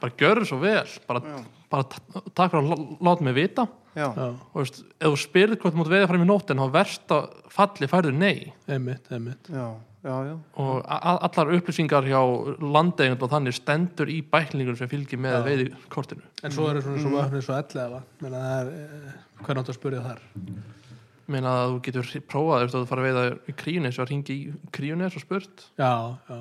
bara 0.00 0.16
gjörðu 0.18 0.48
svo 0.48 0.58
vel. 0.62 0.86
Bara, 1.06 1.42
bara 1.70 1.84
ta- 1.84 2.22
takk 2.34 2.52
fyrir 2.52 2.62
að 2.62 2.70
lá- 2.72 2.98
láta 3.08 3.24
mig 3.26 3.34
vita. 3.34 3.68
Já, 3.98 4.12
og 4.14 4.54
veist, 4.54 4.84
ef 5.00 5.08
þú 5.10 5.18
spyrir 5.18 5.56
hvort 5.58 5.74
þú 5.74 5.80
mútt 5.80 5.90
veða 5.90 6.06
fram 6.08 6.22
í 6.22 6.26
nóttin 6.28 6.60
þá 6.60 6.70
verst 6.72 7.08
að 7.10 7.28
falli 7.50 7.88
færðu 7.90 8.12
nei. 8.14 8.52
Einmitt, 8.68 9.08
einmitt. 9.10 9.48
Já, 9.50 9.74
já, 10.04 10.14
já. 10.28 10.34
og 10.62 10.84
allar 10.86 11.52
upplýsingar 11.56 12.06
hjá 12.06 12.20
landeigund 12.62 13.22
og 13.26 13.30
þannig 13.32 13.56
stendur 13.58 14.06
í 14.12 14.20
bæklingur 14.22 14.78
sem 14.78 14.88
fylgir 14.88 15.18
með 15.18 15.42
veiðikortinu. 15.48 16.22
En 16.44 16.54
svo 16.54 16.68
eru 16.70 16.80
svona 16.84 17.02
svo 17.02 17.10
vöfnir 17.16 17.42
svo 17.42 17.58
ellefa. 17.58 18.02
Menna 18.22 18.38
það 18.44 18.60
er, 18.60 18.72
eh, 18.78 19.12
hvernig 19.42 19.64
áttu 19.64 19.74
að 19.74 19.80
spyrja 19.80 20.04
þar? 20.06 20.20
meina 21.28 21.50
að 21.60 21.72
þú 21.74 21.80
getur 21.84 22.08
prófað 22.28 22.62
ef 22.64 22.72
þú 22.72 22.86
fara 22.88 23.02
að 23.02 23.08
veiða 23.08 23.24
í 23.48 23.54
kríunis 23.60 23.98
og 24.00 24.08
ringi 24.08 24.36
í 24.36 24.54
kríunis 24.72 25.16
og 25.18 25.24
spurt. 25.24 25.64
Já, 25.76 26.16
já, 26.28 26.38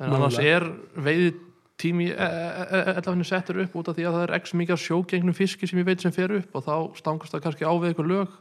en 0.00 0.12
annars 0.14 0.38
er 0.38 0.66
veiði 0.94 1.32
tími 1.78 2.08
ellafinu 2.12 3.26
settur 3.26 3.60
upp 3.64 3.76
út 3.78 3.90
af 3.90 3.98
því 3.98 4.06
að 4.08 4.16
það 4.16 4.24
er 4.26 4.34
x 4.38 4.54
mikið 4.58 4.80
sjógengnum 4.84 5.36
fiski 5.36 5.68
sem 5.70 5.80
ég 5.80 5.86
veit 5.88 6.02
sem 6.02 6.14
fer 6.14 6.34
upp 6.40 6.56
og 6.58 6.66
þá 6.66 6.74
stangast 6.98 7.34
það 7.34 7.44
kannski 7.46 7.68
á 7.68 7.72
við 7.74 7.92
eitthvað 7.92 8.10
lög 8.14 8.38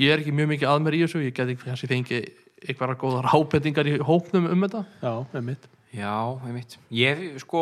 ég 0.00 0.14
er 0.14 0.22
ekki 0.22 0.36
mjög 0.36 0.54
mikið 0.54 0.70
að 0.70 0.80
mér 0.86 0.96
í 0.96 1.02
þessu 1.04 1.24
ég 1.26 1.36
geti 1.36 1.58
kannski 1.64 1.90
fengið 1.90 2.30
eitthvað 2.60 2.96
góðar 3.00 3.30
ábendingar 3.34 3.88
í 3.88 3.98
hópnum 4.04 4.48
um 4.50 4.66
þetta 4.66 4.86
já, 5.00 5.12
einmitt 5.36 5.68
Já, 5.90 6.38
einmitt. 6.46 6.76
Ég, 6.94 7.22
sko, 7.42 7.60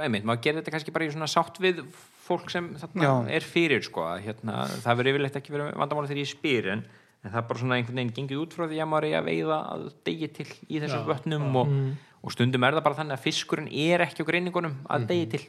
einmitt, 0.00 0.24
maður 0.24 0.44
gerir 0.46 0.62
þetta 0.62 0.72
kannski 0.72 0.92
bara 0.94 1.04
í 1.04 1.10
svona 1.12 1.28
sátt 1.28 1.58
við 1.60 1.82
fólk 2.24 2.48
sem 2.48 2.70
þarna 2.80 3.04
Já. 3.04 3.10
er 3.36 3.44
fyrir, 3.44 3.82
sko, 3.84 4.06
hérna, 4.24 4.62
það 4.80 5.00
verður 5.00 5.10
yfirleitt 5.12 5.36
ekki 5.42 5.52
verið 5.52 5.74
vandamála 5.82 6.08
þegar 6.08 6.22
ég 6.22 6.30
spyr, 6.30 6.68
en, 6.72 6.84
en 7.26 7.32
það 7.34 7.38
er 7.42 7.46
bara 7.50 7.60
svona 7.62 7.76
einhvern 7.80 7.98
veginn 8.00 8.14
gengið 8.16 8.40
út 8.44 8.56
frá 8.56 8.66
því 8.70 8.80
að 8.84 8.90
maður 8.92 9.08
er 9.10 9.18
að 9.20 9.28
veiða 9.30 9.58
að 9.74 9.86
degi 10.06 10.28
til 10.38 10.46
í 10.46 10.80
þessum 10.82 11.00
Já, 11.02 11.06
vötnum 11.10 11.60
og, 11.60 11.72
og 12.22 12.34
stundum 12.36 12.66
er 12.68 12.76
það 12.78 12.84
bara 12.86 12.98
þannig 13.00 13.16
að 13.18 13.24
fiskurinn 13.26 13.70
er 13.86 14.04
ekki 14.06 14.22
á 14.22 14.28
greiningunum 14.30 14.76
að 14.86 15.08
degi 15.10 15.26
til. 15.34 15.42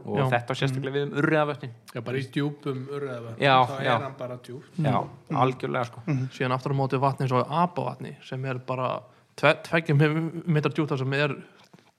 Og 0.00 0.16
Já. 0.16 0.24
þetta 0.32 0.54
á 0.56 0.56
sérstaklega 0.56 0.96
við 0.96 1.02
um 1.04 1.16
urriðavötnin. 1.20 1.72
Já, 1.92 2.00
bara 2.06 2.16
í 2.16 2.22
djúpum 2.32 2.78
urðaða 2.96 3.32
Já, 3.36 3.54
Þá 3.68 3.74
já. 3.84 3.90
er 3.92 4.04
hann 4.06 4.14
bara 4.16 4.36
djúpt. 4.40 4.78
Já, 4.80 4.94
algjörlega, 5.42 5.88
sko. 5.90 6.04
síðan 6.32 6.54
aftur 6.56 6.72
á 6.72 6.80
móti 6.80 7.00
vatni 7.02 7.26
eins 7.26 7.34
og 7.36 7.52
abavatni 7.62 8.14
sem 8.24 8.46
er 8.48 8.62
bara 8.64 8.94
tve, 9.36 9.52
tveggjum 9.68 10.00
metrar 10.48 10.72
djúpt 10.72 10.94
þar 10.94 11.02
sem 11.02 11.16
er 11.18 11.36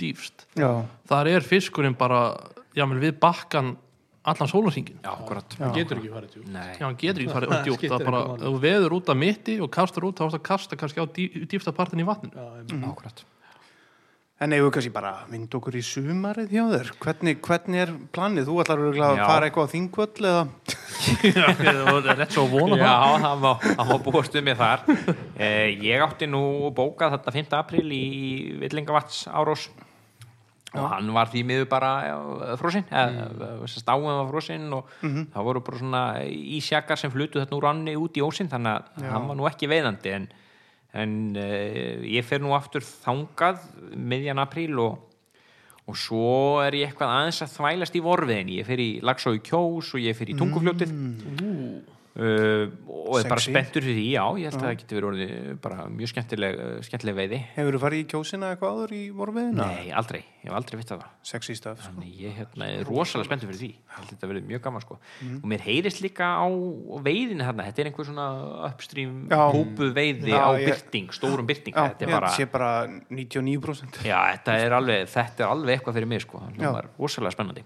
dýfst 0.02 0.48
já. 0.58 0.72
þar 1.12 1.30
er 1.36 1.46
fiskurinn 1.46 1.98
bara 1.98 2.24
jámel 2.78 2.98
við 3.04 3.20
bakkan 3.22 3.76
allan 4.22 4.50
sólarsingin. 4.52 5.02
Hann 5.02 5.74
getur 5.76 5.98
ekki 5.98 6.14
farið 6.14 6.36
djúpt 6.36 6.54
Nei, 6.54 6.72
Já, 6.78 6.86
hann 6.86 6.98
getur 7.02 7.24
ekki 7.24 7.36
farið 7.36 7.58
djúpt 7.68 7.86
það 7.88 7.98
er 7.98 8.10
bara, 8.12 8.24
þú 8.44 8.54
veður 8.62 8.98
út 9.00 9.12
af 9.14 9.18
mitti 9.18 9.58
og 9.64 9.74
kastar 9.74 10.08
út, 10.08 10.22
þá 10.22 10.28
það 10.28 10.40
að 10.40 10.48
kasta 10.52 10.80
kannski 10.80 11.02
á 11.02 11.06
dý, 11.18 11.28
dýfsta 11.50 11.74
partin 11.76 12.04
í 12.04 12.08
vatninu 12.08 12.92
akkurat. 12.92 13.26
En 14.42 14.56
eigum 14.56 14.72
við 14.72 14.74
kannski 14.74 14.92
bara 14.94 15.10
að 15.20 15.34
vinda 15.36 15.58
okkur 15.60 15.76
í 15.78 15.82
sumarið 15.86 16.54
hjá 16.56 16.64
þér? 16.72 16.88
Hvernig, 17.04 17.42
hvernig 17.46 17.82
er 17.84 17.92
planið? 18.10 18.48
Þú 18.48 18.56
ætlar 18.64 18.80
örugglega 18.82 19.10
að 19.12 19.20
fara 19.30 19.50
eitthvað 19.50 19.68
á 19.70 19.74
þingvöll 19.76 20.30
eða? 20.32 20.46
það 21.36 22.10
er 22.10 22.18
rétt 22.24 22.34
svo 22.34 22.48
vona 22.50 22.80
Já, 22.80 22.96
það 23.22 23.46
má, 23.46 23.94
búast 24.02 24.38
um 24.38 24.48
mig 24.50 24.58
þar 24.58 24.82
eh, 25.38 25.78
Ég 25.86 26.02
átti 26.02 26.30
nú 26.30 26.42
bókað 26.74 27.20
þetta 27.20 27.36
5. 27.38 27.54
apríl 27.60 27.86
í 27.94 28.02
Villingavats 28.64 29.28
árós 29.30 29.68
og 30.72 30.88
hann 30.94 31.10
var 31.12 31.28
því 31.32 31.42
miður 31.50 31.68
bara 31.72 31.92
frosinn, 32.60 32.86
mm. 32.88 33.66
stáum 33.68 34.08
var 34.08 34.30
frosinn 34.30 34.70
og 34.78 34.92
það 35.02 35.48
voru 35.50 35.64
bara 35.68 35.82
svona 35.82 36.04
ísjakar 36.28 37.00
sem 37.00 37.12
flutu 37.12 37.42
þetta 37.42 37.58
úr 37.58 37.68
ranni 37.68 37.98
út 38.00 38.16
í 38.16 38.24
ósinn 38.24 38.52
þannig 38.52 38.80
að 38.80 39.10
hann 39.12 39.28
var 39.28 39.40
nú 39.40 39.50
ekki 39.50 39.70
veiðandi 39.72 40.16
en, 40.16 40.28
en 41.04 41.16
uh, 41.36 42.04
ég 42.08 42.28
fer 42.28 42.44
nú 42.44 42.56
aftur 42.56 42.86
þangað 42.88 43.66
miðjan 43.96 44.44
apríl 44.44 44.80
og 44.80 45.00
og 45.90 45.98
svo 45.98 46.62
er 46.64 46.78
ég 46.78 46.92
eitthvað 46.92 47.12
aðeins 47.16 47.42
að 47.44 47.56
þvælast 47.56 47.96
í 47.98 48.04
vorfiðin 48.06 48.52
ég 48.54 48.68
fer 48.68 48.80
í 48.80 48.92
Lagsá 49.04 49.34
í 49.36 49.42
Kjós 49.44 49.90
og 49.98 50.04
ég 50.04 50.16
fer 50.16 50.30
í 50.32 50.38
Tungufljótið 50.40 50.94
uh, 52.16 52.66
og 52.92 53.18
er 53.20 53.28
bara 53.32 53.44
spenntur 53.44 53.84
fyrir 53.86 53.98
því 53.98 54.06
já, 54.12 54.24
ég 54.42 54.50
held 54.50 54.58
að 54.60 54.66
það 54.66 54.76
geti 54.82 54.98
verið 54.98 55.08
orðið 55.12 55.60
bara 55.64 55.86
mjög 55.92 56.12
skemmtileg, 56.12 56.58
uh, 56.60 56.74
skemmtileg 56.88 57.18
veiði. 57.18 57.40
Hefur 57.56 57.78
þú 57.78 57.82
farið 57.86 58.02
í 58.02 58.08
kjósina 58.12 58.50
eitthvað 58.52 58.76
áður 58.76 58.94
í 58.98 59.02
vorfiðina? 59.16 59.68
nei, 59.72 59.92
aldrei, 60.02 60.20
ég 60.42 60.50
hef 60.50 60.58
aldrei 60.60 60.80
vitt 60.82 60.92
það. 60.92 61.06
Sexy 61.32 61.56
stöf, 61.58 61.80
sko. 61.80 61.94
þannig 61.96 62.20
ég 62.26 62.36
hérna, 62.42 62.68
er 62.68 62.86
rosalega 62.90 63.30
spenntur 63.30 63.52
fyrir 63.52 63.62
því. 63.62 63.72
Ég 63.72 63.96
held 63.96 64.06
að 64.08 64.14
þetta 64.16 64.32
verið 64.34 64.48
mjög 64.52 64.64
gaman 64.68 64.86
sko. 64.86 65.00
Mm. 65.22 65.40
og 65.42 65.50
mér 65.54 65.66
heyrist 65.68 66.04
líka 66.04 66.30
á 66.36 66.48
veiðinu 67.08 67.48
þarna. 67.48 67.68
Þetta 67.72 67.84
er 67.86 67.92
einhver 67.92 68.10
svona 68.12 68.28
upstream 68.70 69.18
Já. 69.32 69.42
hópu 69.56 69.92
veiði 69.96 70.32
Já, 70.36 70.42
á 70.44 70.52
ég- 70.58 70.68
byrting, 70.72 71.12
stórum 71.16 71.48
byrting 71.50 71.76
Já, 71.76 71.88
þetta 71.90 72.06
ég 72.06 72.12
er 72.12 72.20
bara 72.20 72.36
sé 72.36 72.48
bara 72.52 72.72
99%. 73.10 74.04
Já, 74.06 74.20
þetta 74.36 74.60
er 74.66 74.78
alveg, 74.78 75.08
þetta 75.08 75.46
er 75.46 75.52
alveg 75.56 75.78
eitthvað 75.80 76.00
fyrir 76.00 76.08
mig 76.08 76.22
sko, 76.26 76.44
það 76.58 76.78
var 76.80 76.90
rosalega 77.00 77.36
spennandi 77.38 77.66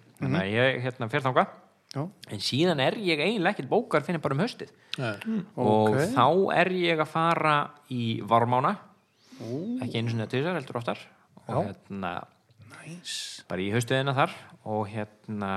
ég 1.96 2.02
Já, 2.02 2.04
en 2.36 2.42
síðan 2.44 2.82
er 2.84 2.98
ég 3.00 3.22
eiginlega 3.24 3.56
ekkert 3.56 3.72
bókar 3.72 4.04
fyrir 4.04 4.20
bara 4.24 4.36
um 4.36 4.44
haustið. 4.44 4.72
Nei. 5.00 5.16
og 5.56 5.96
Ok. 5.96 6.00
þá 6.12 6.28
er 6.60 6.72
ég 6.76 7.00
að 7.00 7.12
fara 7.12 7.56
í 7.92 8.22
varmána. 8.22 8.76
Ekki 9.40 10.00
einu 10.00 10.12
sinni 10.12 10.26
að 10.26 10.34
tvisar, 10.34 10.56
heldur 10.60 10.80
oftar. 10.80 11.00
Og 11.48 11.66
hérna 11.66 12.14
næs. 12.72 13.44
bara 13.48 13.62
í 13.62 13.72
haustuðina 13.72 14.16
þar. 14.16 14.36
Og 14.66 14.88
hérna 14.92 15.54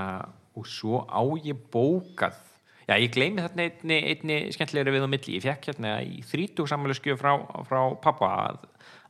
og 0.59 0.67
svo 0.67 1.05
á 1.07 1.23
ég 1.43 1.59
bókað. 1.73 2.37
Já, 2.89 2.97
ég 2.97 3.13
gleymi 3.13 3.43
þarna 3.45 3.67
einni, 3.69 3.99
einni 4.11 4.37
skemmtilegri 4.55 4.95
við 4.95 5.05
á 5.05 5.09
milli, 5.13 5.35
ég 5.37 5.45
fekk 5.45 5.67
hérna 5.69 5.99
í 6.01 6.23
30 6.25 6.71
sammæluskjöf 6.71 7.21
frá, 7.21 7.35
frá 7.69 7.81
pappa 8.01 8.31
að, 8.47 8.63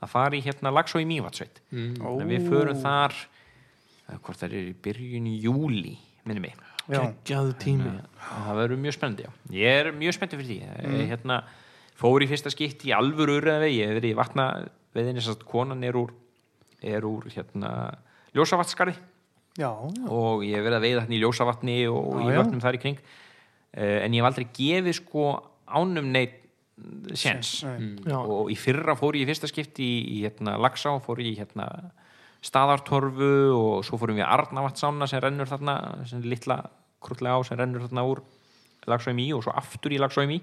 að 0.02 0.10
fara 0.10 0.34
í 0.34 0.42
hérna 0.42 0.72
Lagsó 0.74 0.98
í 0.98 1.06
Mývatsveit 1.06 1.60
mm. 1.70 2.24
við 2.26 2.48
förum 2.50 2.80
þar 2.82 3.14
eh, 3.14 4.16
hvort 4.18 4.40
það 4.40 4.48
er 4.48 4.72
í 4.72 4.74
byrjun 4.82 5.30
í 5.30 5.36
júli 5.44 5.94
minni 6.26 6.42
mig. 6.42 6.58
Já, 6.58 6.67
geggjaðu 6.88 7.54
tími. 7.62 7.94
Það 8.28 8.60
verður 8.62 8.82
mjög 8.84 8.96
spennandi 8.96 9.26
já. 9.26 9.30
ég 9.58 9.80
er 9.82 9.90
mjög 9.96 10.16
spennandi 10.16 10.40
fyrir 10.40 10.50
því. 10.50 10.96
Ég 10.98 11.12
hérna, 11.12 11.38
fór 11.98 12.24
í 12.24 12.30
fyrsta 12.30 12.52
skipt 12.54 12.86
í 12.88 12.94
alvöru 12.96 13.38
urðaði 13.40 13.70
ég 13.74 13.90
hef 13.90 13.98
verið 13.98 14.14
í 14.14 14.18
vatna 14.18 14.48
veðinni 14.96 15.36
konan 15.48 15.84
er 15.84 15.98
úr 15.98 16.14
er 16.78 17.04
úr 17.06 17.26
hérna 17.34 17.70
ljósavatnskarði 18.36 18.94
já, 19.58 19.70
já. 19.70 20.04
og 20.06 20.44
ég 20.46 20.54
hef 20.54 20.66
verið 20.66 20.78
að 20.78 20.84
veiða 20.86 21.04
hérna 21.04 21.16
í 21.16 21.22
ljósavatni 21.22 21.78
og 21.90 22.10
Já, 22.20 22.26
í 22.28 22.36
vatnum 22.38 22.62
þar 22.62 22.78
í 22.78 22.82
kring. 22.82 23.00
Uh, 23.68 23.98
en 24.04 24.14
ég 24.14 24.22
hef 24.22 24.28
aldrei 24.30 24.46
gefið 24.58 24.98
sko 25.00 25.24
ánum 25.68 26.12
neitt 26.14 26.44
séns. 27.18 27.64
Já. 28.06 28.18
og 28.20 28.52
í 28.52 28.56
fyrra 28.58 28.94
fór 28.98 29.18
ég 29.18 29.26
í 29.26 29.28
fyrsta 29.28 29.50
skipti 29.50 29.82
í, 29.82 30.02
í 30.14 30.18
hérna 30.22 30.54
Lagsá, 30.62 30.92
fór 31.02 31.18
ég 31.24 31.32
í 31.32 31.40
hérna 31.40 31.66
staðartorfu 32.44 33.32
og 33.54 33.86
svo 33.86 33.98
fórum 34.00 34.18
við 34.20 34.28
Arnavatsána 34.28 35.08
sem 35.10 35.22
rennur 35.22 35.50
þarna 35.50 35.78
sem 36.08 36.20
er 36.22 36.30
litla 36.34 36.60
krullega 37.02 37.38
á 37.38 37.42
sem 37.46 37.58
rennur 37.58 37.86
þarna 37.86 38.06
úr 38.08 38.22
Lagsá 38.88 39.12
í 39.12 39.30
og 39.36 39.42
svo 39.44 39.52
aftur 39.58 39.92
í 39.92 39.98
Lagsá 40.00 40.22
í 40.24 40.38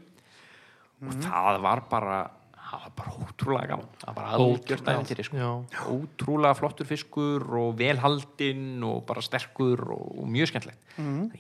og 1.06 1.16
það 1.24 1.62
var 1.64 1.82
bara 1.90 2.18
það 2.66 2.84
var 2.84 2.94
bara 2.98 3.14
ótrúlega 3.22 3.68
gaman. 3.70 3.90
Það 4.02 4.08
var 4.08 4.16
bara 4.18 4.30
algjört 4.36 4.88
æfintýri 4.92 5.26
sko. 5.28 5.38
Já. 5.38 5.50
ótrúlega 5.94 6.58
flottur 6.58 6.88
fiskur 6.90 7.46
og 7.62 7.76
velhaldinn 7.80 8.84
og 8.84 9.04
bara 9.08 9.22
sterkur 9.22 9.84
og, 9.96 10.06
og 10.22 10.30
mjög 10.32 10.52
skemmtilegt. 10.52 10.80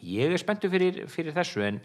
Ég 0.01 0.31
er 0.35 0.41
spenntur 0.41 0.71
fyrir, 0.73 1.05
fyrir 1.11 1.35
þessu 1.35 1.63
en, 1.65 1.79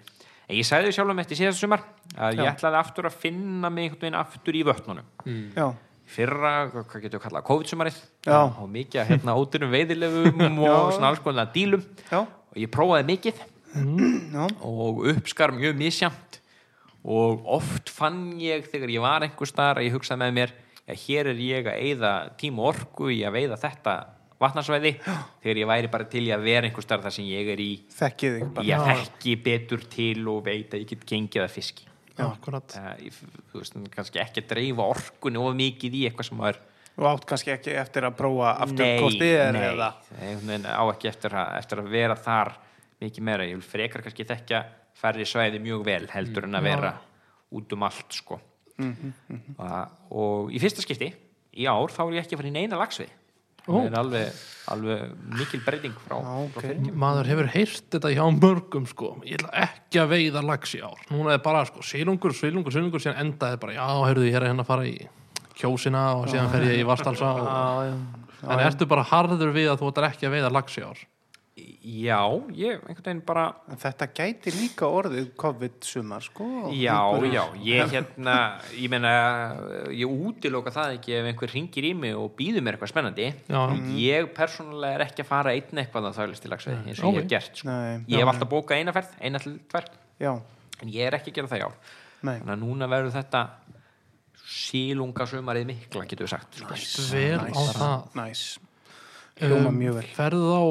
ég 0.51 0.67
sagði 0.67 0.93
sjálfum 0.93 1.23
eftir 1.23 1.41
síðast 1.41 1.63
sumar 1.63 1.85
að 2.17 2.43
ég 2.43 2.51
ætlaði 2.53 2.81
aftur 2.83 3.09
að 3.09 3.17
finna 3.23 3.71
mig 3.73 3.97
aftur 4.13 4.55
í 4.61 4.65
vötnunum. 4.67 5.09
Já, 5.57 5.71
fyrra, 6.11 6.53
hvað 6.73 7.05
getur 7.05 7.19
við 7.19 7.25
kallað, 7.27 7.47
COVID-sumarið. 7.49 8.03
Já. 8.27 8.39
og 8.51 8.67
mikið 8.71 9.03
að 9.03 9.11
hérna 9.15 9.37
ódýrum 9.39 9.73
veiðilefum 9.75 10.45
og 10.67 10.93
svona 10.97 11.11
alls 11.13 11.23
konar 11.25 11.51
dílum. 11.55 11.85
Já, 12.11 12.21
og 12.27 12.61
ég 12.61 12.73
prófaði 12.73 13.09
mikið. 13.15 13.43
Já, 13.71 14.45
og 14.67 15.05
uppskar 15.13 15.55
mjög 15.55 15.77
misjamt 15.79 16.41
og 17.07 17.45
oft 17.49 17.91
fann 17.93 18.33
ég 18.41 18.67
þegar 18.69 18.93
ég 18.93 19.05
var 19.05 19.25
einhver 19.25 19.49
staðar 19.49 19.81
að 19.81 19.87
ég 19.87 19.95
hugsaði 19.95 20.21
með 20.25 20.33
mér 20.37 20.55
já, 20.91 20.95
hér 21.07 21.31
er 21.33 21.43
ég 21.45 21.69
að 21.71 21.85
eyða 21.87 22.15
tíma 22.41 22.65
og 22.65 22.73
orku 22.75 23.13
í 23.15 23.21
að 23.25 23.37
veiða 23.39 23.61
þetta 23.63 23.95
vatnarsvæði 24.41 24.93
þegar 25.05 25.61
ég 25.63 25.71
væri 25.71 25.93
bara 25.93 26.09
til 26.11 26.25
í 26.27 26.33
að 26.35 26.47
vera 26.49 26.69
einhver 26.69 26.85
staðar 26.85 27.07
þar 27.07 27.17
sem 27.17 27.29
ég 27.31 27.53
er 27.55 27.63
í. 27.63 27.71
Þekkið 27.95 28.41
ég 28.69 28.89
þekki 28.91 29.37
betur 29.47 29.87
til 29.93 30.27
og 30.33 30.43
veit 30.49 30.75
að 30.75 30.85
ég 30.85 30.93
get 30.95 31.07
gengið 31.15 31.47
að 31.47 31.55
fiski 31.57 31.90
uh, 32.19 33.87
kannski 33.95 34.23
ekki 34.23 34.45
að 34.45 34.51
dreifa 34.55 34.89
orkunni 34.97 35.41
of 35.41 35.55
mikið 35.59 35.97
í 36.01 36.05
eitthvað 36.09 36.31
sem 36.31 36.45
er 36.51 36.61
Og 37.01 37.07
átt 37.07 37.25
kannski 37.29 37.53
ekki 37.55 37.73
eftir 37.81 38.05
að 38.05 38.17
prófa 38.19 38.51
aftur 38.65 38.83
nei, 40.43 40.59
nei, 40.61 40.73
á 40.75 40.83
ekki 40.91 41.09
eftir 41.09 41.37
að, 41.39 41.53
eftir 41.61 41.81
að 41.81 41.95
vera 41.95 42.17
þar 42.19 42.51
mikið 43.01 43.25
meira, 43.25 43.47
ég 43.49 43.57
vil 43.57 43.65
frekar 43.65 44.05
kannski 44.05 44.27
þekkja 44.29 44.61
færri 45.01 45.25
svæði 45.25 45.63
mjög 45.65 45.87
vel 45.87 46.03
heldur 46.13 46.49
en 46.49 46.59
að 46.59 46.67
vera 46.67 46.91
út 47.57 47.73
um 47.73 47.87
allt 47.87 48.19
sko. 48.19 48.37
Og, 49.57 49.73
og 50.11 50.53
í 50.53 50.61
fyrsta 50.61 50.85
skipti 50.85 51.09
í 51.57 51.67
ár 51.71 51.93
þá 51.93 52.03
er 52.07 52.19
ég 52.19 52.27
ekki 52.27 52.37
að 52.37 52.43
fara 52.43 52.51
í 52.51 52.55
neina 52.59 52.81
lagsvið 52.81 53.17
það 53.71 53.87
er 53.91 53.99
alveg, 54.01 54.41
alveg 54.75 55.15
mikil 55.39 55.61
breyting 55.67 55.95
frá, 56.07 56.17
Já, 56.19 56.35
ok. 56.47 56.59
frá 56.61 56.99
maður 57.05 57.31
hefur 57.33 57.51
heyrt 57.55 57.87
þetta 57.95 58.13
hjá 58.17 58.25
mörgum 58.37 58.87
sko. 58.91 59.13
ég 59.27 59.39
ætla 59.41 59.53
ekki 59.69 60.03
að 60.03 60.13
veiða 60.15 60.45
lax 60.47 60.75
í 60.79 60.83
ár. 60.85 61.01
Núna 61.11 61.35
er 61.37 61.43
bara 61.45 61.65
sko, 61.69 61.83
sílungur, 61.87 62.35
sílungur, 62.37 62.75
sílungur 62.75 63.03
síðan 63.03 63.23
endaði 63.25 63.61
bara, 63.63 63.79
já, 63.79 63.87
heyrðu 64.09 64.29
ég 64.29 64.37
er 64.39 64.47
að 64.47 64.53
hérna 64.53 64.67
fara 64.69 64.87
í 64.89 64.97
kjósina 65.61 66.05
og 66.19 66.29
síðan 66.33 66.51
fer 66.53 66.67
ég 66.71 66.81
í 66.81 66.87
Vastalsa 66.89 67.33
og 67.37 68.53
en 68.55 68.63
ertu 68.65 68.87
bara 68.89 69.05
harður 69.05 69.51
við 69.53 69.69
að 69.73 69.83
þú 69.83 69.91
ætlar 69.93 70.11
ekki 70.11 70.29
að 70.29 70.37
veiða 70.39 70.53
lax 70.57 70.79
í 70.81 70.85
ár 70.87 71.03
Já, 71.81 72.19
ég 72.55 72.83
einhvern 72.85 73.05
veginn 73.07 73.21
bara 73.27 73.45
En 73.73 73.79
þetta 73.81 74.07
gæti 74.15 74.53
líka 74.55 74.89
orðið 74.89 75.31
COVID-sumar, 75.41 76.23
sko. 76.27 76.47
Já, 76.77 76.99
já, 77.33 77.43
ég 77.65 77.91
hérna 77.95 78.35
ég 78.77 78.91
meina, 78.93 79.13
ég 79.95 80.11
útiloka 80.11 80.73
það 80.75 80.97
ekki 80.99 81.15
ef 81.19 81.29
einhver 81.31 81.55
ringir 81.55 81.89
í 81.89 81.95
mig 81.97 82.15
og 82.19 82.35
býður 82.39 82.63
mér 82.67 82.77
eitthvað 82.79 82.93
spennandi 82.93 83.29
Já. 83.49 83.63
ég 83.97 84.31
persónulega 84.37 84.99
er 85.01 85.07
ekki 85.07 85.25
að 85.25 85.31
fara 85.33 85.55
einn 85.57 85.83
eitthvað 85.85 86.11
að 86.11 86.19
þælist 86.21 86.45
til 86.47 86.53
lagsveið 86.55 86.87
eins 86.93 87.01
og 87.01 87.09
Ok. 87.11 87.15
ég 87.15 87.21
hef 87.23 87.31
gert 87.35 87.63
sko. 87.63 87.69
Nei, 87.71 88.05
ég 88.13 88.19
hef 88.25 88.33
alltaf 88.35 88.53
bókað 88.53 88.81
eina 88.83 88.93
ferð, 88.97 89.17
eina 89.21 89.39
til 89.43 89.57
tvær 89.71 89.91
Já, 90.21 90.33
en 90.83 90.89
ég 90.95 91.07
er 91.09 91.17
ekki 91.19 91.33
að 91.33 91.41
gera 91.41 91.53
það 91.55 91.67
ár 91.71 91.77
nei. 92.23 92.37
þannig 92.39 92.55
að 92.57 92.63
núna 92.67 92.89
verður 92.93 93.17
þetta 93.17 93.45
sílunga 94.51 95.27
sumarið 95.31 95.69
mikla 95.71 96.05
getur 96.11 96.27
við 96.27 96.33
sagt 96.35 96.59
sko. 96.59 97.07
vel 97.15 97.39
á 97.39 97.63
það 97.71 98.19
Næs. 98.19 98.43
Hljóma 99.41 99.71
Um, 99.71 99.79
mjög 99.81 99.95
vel. 100.01 100.09
ferðu 100.17 100.51
þá 100.53 100.63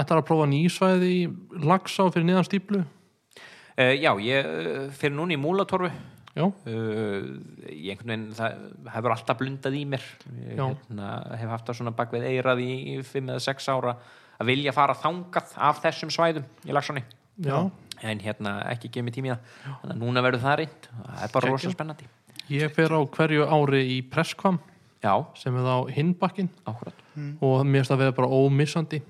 ætlar 0.00 0.20
að 0.22 0.28
prófa 0.30 0.46
nýsvæði 0.50 1.10
í 1.12 1.20
laxá 1.68 2.06
fyrir 2.14 2.26
niðan 2.30 2.46
stíplu 2.48 2.80
uh, 2.80 3.92
Já, 4.00 4.12
ég 4.24 4.48
uh, 4.48 4.86
fyrir 4.96 5.14
núna 5.18 5.36
í 5.36 5.40
múlatorfu 5.40 5.90
já, 5.90 6.46
uh, 6.46 7.28
ég 7.68 7.92
einhvern 7.92 8.08
veginn 8.14 8.26
það 8.38 8.56
hefur 8.94 9.14
alltaf 9.16 9.38
blundað 9.40 9.76
í 9.76 9.84
mér. 9.90 10.04
Ég 10.46 10.60
hérna, 10.62 11.10
hef 11.36 11.50
haft 11.52 11.68
það 11.68 11.78
svona 11.80 11.94
bak 11.98 12.12
við 12.14 12.26
eirað 12.30 12.62
í 12.64 12.72
5 13.04 13.32
eða 13.34 13.44
6 13.50 13.68
ára 13.74 13.96
að 14.40 14.52
vilja 14.54 14.72
fara 14.72 14.94
þangað 14.96 15.52
af 15.68 15.82
þessum 15.84 16.12
svæðum 16.14 16.46
í 16.64 16.72
Lagsóni 16.72 17.02
já, 17.44 17.58
en 18.00 18.22
hérna 18.24 18.54
ekki 18.72 18.88
gefið 18.94 19.08
mér 19.10 19.16
tími 19.18 19.28
í 19.28 19.34
það. 19.34 19.58
Þannig 19.82 19.94
að 19.96 20.00
núna 20.06 20.24
verður 20.24 20.44
það 20.46 20.58
reynd 20.62 20.88
það 20.88 21.20
er 21.26 21.34
bara 21.34 21.50
Geggjað. 21.50 21.52
rosa 21.58 21.74
spennandi. 21.74 22.08
Ég 22.50 22.72
fer 22.78 22.94
á 22.96 23.00
hverju 23.04 23.44
ári 23.52 23.82
í 23.98 24.00
presskvam 24.10 24.56
já, 25.02 25.14
sem 25.36 25.56
er 25.56 25.66
á 25.66 25.78
hinbakkin 25.90 26.50
áhverjum 26.68 27.32
og 27.40 27.64
mér 27.64 27.80
finnst 27.80 27.90
það 27.90 27.96
að 27.96 28.04
vera 28.04 28.16
bara 28.20 28.36
ómissandi. 28.40 29.00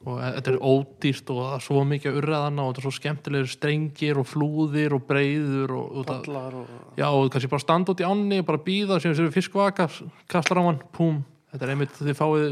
Og 0.00 0.16
e- 0.16 0.30
þetta 0.38 0.52
er 0.54 0.62
ódýrt 0.64 1.30
og 1.32 1.40
það 1.42 1.54
er 1.54 1.64
svo 1.66 1.82
mikið 1.84 2.18
urraðana 2.22 2.64
og 2.64 2.70
þetta 2.70 2.80
er 2.80 2.86
svo 2.86 2.92
skemmtilegir 2.96 3.50
strengir 3.52 4.20
og 4.20 4.28
flúðir 4.30 4.94
og 4.96 5.04
breyður 5.08 5.74
og, 5.76 5.98
og 6.00 6.12
og... 6.14 6.70
já 6.96 7.08
og 7.08 7.28
kannski 7.32 7.50
bara 7.52 7.64
standa 7.66 7.92
út 7.92 8.00
í 8.00 8.08
ánni 8.08 8.40
og 8.40 8.48
bara 8.48 8.62
býða 8.64 9.00
sem 9.02 9.12
sér 9.16 9.28
fiskvaka 9.34 9.90
kastar 10.30 10.60
á 10.60 10.64
hann, 10.64 10.80
púm. 10.96 11.20
Þetta 11.52 11.66
er 11.66 11.72
einmitt 11.74 11.96
þið 11.98 12.16
fáið 12.16 12.44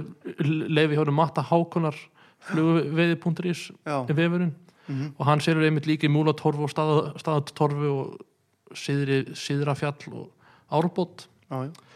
leifi 0.74 0.98
hjóru 0.98 1.14
matta 1.14 1.44
hákunar 1.46 1.96
flugveiði.is 2.50 3.68
Já. 3.86 4.02
í 4.04 4.16
vefurinn. 4.16 4.54
Og 4.88 5.26
hann 5.28 5.42
sér 5.44 5.60
einmitt 5.62 5.88
líka 5.88 6.08
í 6.08 6.12
múlatorfu 6.12 6.64
og 6.64 6.72
staða, 6.72 7.12
staðatorfu 7.20 7.90
og 7.92 8.76
síðri, 8.76 9.22
síðra 9.36 9.76
fjall 9.78 10.12
og 10.12 10.30
árbót. 10.72 11.28
Já, 11.48 11.68
já. 11.68 11.87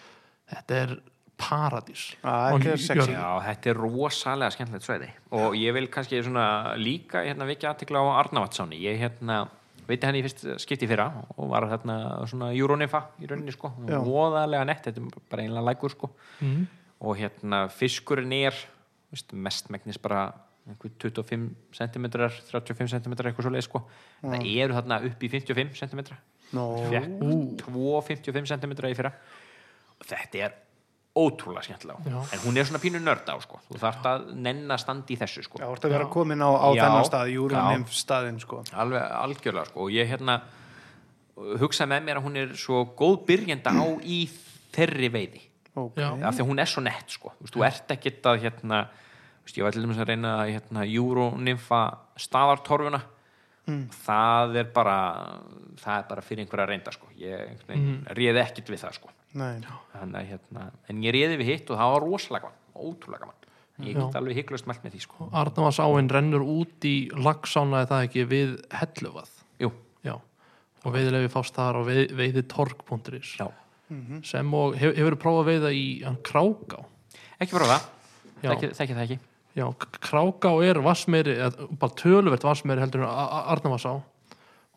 Þetta 0.52 0.78
er 0.82 0.94
paradís. 1.42 2.04
Ah, 2.22 2.52
þetta 2.60 2.94
er. 2.94 3.10
Já, 3.14 3.30
þetta 3.46 3.72
er 3.72 3.80
rosalega 3.80 4.54
skemmtilegt 4.54 4.86
sveiði 4.86 5.08
og 5.38 5.56
ég 5.58 5.74
vil 5.76 5.88
kannski 5.92 6.20
svona 6.22 6.44
líka 6.78 7.24
hérna 7.26 7.48
vikja 7.48 7.72
aðtikla 7.72 8.02
á 8.04 8.06
Arnavatsáni 8.20 8.78
ég 8.82 9.00
hérna, 9.00 9.42
veit 9.88 10.04
henni 10.06 10.22
í 10.22 10.26
fyrst 10.26 10.44
skipti 10.62 10.88
fyrra 10.90 11.08
og 11.34 11.50
var 11.52 11.66
hérna 11.72 11.96
svona 12.30 12.52
Euronifa 12.54 13.04
í 13.22 13.30
rauninni 13.30 13.54
sko, 13.54 13.72
Já. 13.88 13.98
voðalega 14.04 14.68
nett 14.68 14.86
þetta 14.86 15.02
er 15.02 15.26
bara 15.32 15.46
einlega 15.46 15.66
lækur 15.70 15.96
sko. 15.96 16.12
Mm. 16.44 16.64
og 17.02 17.18
hérna 17.18 17.64
fiskurinn 17.72 18.34
er 18.38 18.56
veist, 19.10 19.32
mestmægnis 19.32 19.98
bara 20.02 20.28
einhver 20.68 20.92
25 21.02 21.48
cm 21.74 22.04
35 22.12 22.92
cm 22.92 23.16
eitthvað 23.18 23.42
svo 23.42 23.50
leið 23.50 23.66
sko 23.66 23.82
það 24.20 24.44
eru 24.46 24.76
þarna 24.78 25.00
upp 25.08 25.24
í 25.26 25.30
55 25.32 25.80
cm 25.80 26.04
fekk 26.52 27.16
2,55 27.64 28.52
cm 28.52 28.76
í 28.86 28.94
fyrra 28.94 29.10
þetta 30.06 30.44
er 30.46 30.58
ótrúlega 31.12 31.62
skemmtilega. 31.62 31.98
Já. 32.06 32.32
en 32.32 32.40
hún 32.40 32.56
er 32.56 32.64
svona 32.64 32.80
pínu 32.80 33.00
nörd 33.00 33.28
á 33.28 33.36
sko. 33.42 33.60
Þú 33.68 33.80
þarft 33.82 34.06
að 34.08 34.24
nenn 34.32 34.64
að 34.70 34.80
standa 34.80 35.12
í 35.12 35.18
þessu 35.20 35.44
sko. 35.44 35.60
Já, 35.60 35.66
þú 35.68 35.76
ert 35.76 35.84
að 35.84 35.92
vera 35.92 36.08
komin 36.08 36.40
á, 36.40 36.50
á 36.56 36.68
Já. 36.72 36.82
þennan 36.86 37.08
stað, 37.08 37.26
Já. 37.28 37.34
Júrunim 37.36 37.86
staðinn, 37.92 38.40
sko. 38.40 38.62
alveg 38.72 39.02
algjörlega 39.18 39.66
sko. 39.68 39.84
Og 39.84 39.92
ég 39.92 40.08
hérna 40.08 40.40
hugsa 41.60 41.86
með 41.86 42.08
mér 42.08 42.20
að 42.20 42.26
hún 42.28 42.40
er 42.40 42.56
svo 42.56 42.84
góð 42.96 43.26
byrjenda 43.28 43.76
á 43.76 43.84
í 44.00 44.24
þeirri 44.72 45.12
veiði. 45.12 45.42
Ok. 45.74 45.96
Já. 45.96 46.10
af 46.28 46.34
því 46.36 46.44
að 46.44 46.48
hún 46.48 46.60
er 46.60 46.66
svo 46.66 46.82
nett 46.82 47.08
sko. 47.08 47.32
Þú, 47.36 47.44
veist, 47.44 47.54
þú 47.54 47.64
ert 47.68 47.96
ekkert 47.96 48.26
að 48.32 48.42
hérna 48.46 48.82
þú 48.88 49.44
veist, 49.44 49.56
ég 49.56 49.64
var 49.64 49.72
til 49.72 49.82
dæmis 49.82 50.00
að 50.00 50.08
reyna 50.08 50.36
að 50.40 50.52
hérna, 50.56 50.84
Euronymfa 50.88 51.82
staðartorfuna. 52.16 53.02
Það 54.02 54.56
er 54.58 54.64
bara 54.74 54.98
það 55.78 55.98
er 55.98 56.06
bara 56.08 56.22
fyrir 56.24 56.42
einhverja 56.42 56.66
reynda 56.66 56.92
sko. 56.92 57.06
Ég 57.20 57.60
veginn 57.68 58.00
réði 58.16 58.40
ekkert 58.42 58.72
við 58.72 58.80
það 58.80 58.96
sko 58.96 59.12
Að, 59.32 60.18
hérna, 60.28 60.66
en 60.92 61.04
ég 61.04 61.14
réði 61.16 61.38
við 61.40 61.48
hitt 61.52 61.70
og 61.72 61.80
það 61.80 61.94
var 61.94 62.04
rosalega 62.06 62.48
gaman, 62.48 62.58
ótrúlega 62.76 63.24
gaman. 63.24 63.38
Ég 63.82 63.96
get 63.96 64.18
alveg 64.18 64.36
hygglust 64.36 64.68
mælt 64.68 64.84
með 64.84 64.94
því 64.94 65.00
sko. 65.06 65.26
Arnavasáin 65.40 66.10
rennur 66.12 66.44
út 66.44 66.86
í 66.86 66.96
lagsána 67.16 67.82
eða 67.82 67.90
það 67.94 68.04
ekki 68.06 68.26
við 68.30 68.52
helluvað? 68.78 69.32
Jú, 69.62 69.72
já. 70.06 70.14
Og 70.82 70.94
veiðilefi 70.94 71.32
fást 71.32 71.56
þar 71.56 71.80
á 71.80 71.82
veið, 71.88 72.04
veiðitorg.is 72.20 73.32
já, 73.40 73.48
sem 74.28 74.54
og 74.58 74.76
hef, 74.78 74.94
hefur 74.98 75.18
prófað 75.24 75.42
að 75.42 75.50
veiða 75.50 75.74
í 75.78 75.84
hann, 76.04 76.20
Kráká? 76.26 76.84
Ekki 77.40 77.56
frá 77.56 77.66
það. 77.72 77.90
Þekki, 78.42 78.72
það 78.76 79.04
ekki. 79.06 79.18
Já, 79.56 79.66
Kráká 80.04 80.52
er 80.68 80.80
vassmeiri 80.84 81.36
eða 81.38 81.68
bara 81.80 81.96
töluvert 81.98 82.46
vassmeiri 82.46 82.84
heldur 82.84 83.06
en 83.06 83.10
Arnavasá 83.52 83.96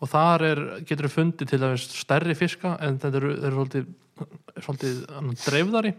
og 0.04 0.10
þar 0.12 0.44
er, 0.50 0.62
getur 0.88 1.08
við 1.08 1.14
fundið 1.16 1.50
til 1.54 1.60
dæmis 1.62 1.86
stærri 1.96 2.36
fiska 2.36 2.74
en 2.84 2.98
þetta 3.00 3.20
eru, 3.22 3.30
þeir 3.40 3.48
eru 3.48 3.56
svolítið, 3.60 3.86
svolítið 4.66 4.98
annað, 5.20 5.46
dreifðari. 5.46 5.94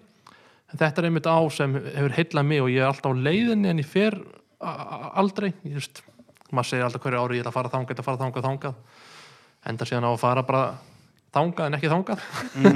En 0.72 0.80
þetta 0.82 1.00
er 1.02 1.06
einmitt 1.08 1.28
á 1.30 1.38
sem 1.54 1.76
hefur 1.78 2.14
heillað 2.18 2.46
mig 2.50 2.60
og 2.64 2.68
ég 2.72 2.82
er 2.82 2.90
alltaf 2.90 3.14
á 3.14 3.22
leiðinni 3.22 3.70
en 3.70 3.80
ég 3.80 3.88
fer 3.88 4.18
aldrei. 4.60 5.52
Ég 5.64 5.78
veist, 5.78 6.02
maður 6.50 6.68
segir 6.72 6.84
alltaf 6.88 7.02
hverju 7.06 7.22
ári 7.22 7.38
ég 7.38 7.44
ætla 7.46 7.52
að 7.54 7.58
fara 7.60 7.72
þangað, 7.72 7.88
ég 7.88 7.96
ætla 7.96 8.04
að 8.04 8.10
fara 8.10 8.22
þangað, 8.24 8.46
þangað. 8.50 8.76
Enda 9.70 9.88
síðan 9.88 10.06
á 10.06 10.10
að 10.12 10.20
fara 10.22 10.42
bara 10.46 10.62
þangað 11.36 11.66
en 11.70 11.78
ekki 11.78 11.92
þangað. 11.92 12.26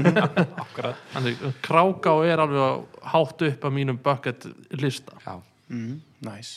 Akkurat. 0.65 1.05
Þannig 1.15 1.45
kráká 1.67 2.15
er 2.31 2.43
alveg 2.45 2.65
á- 2.65 2.85
hátt 3.15 3.45
upp 3.51 3.65
á 3.67 3.71
mínum 3.75 4.01
bucket 4.03 4.49
lista. 4.81 5.17
Já, 5.27 5.37
Mm, 5.71 6.01
næs. 6.27 6.49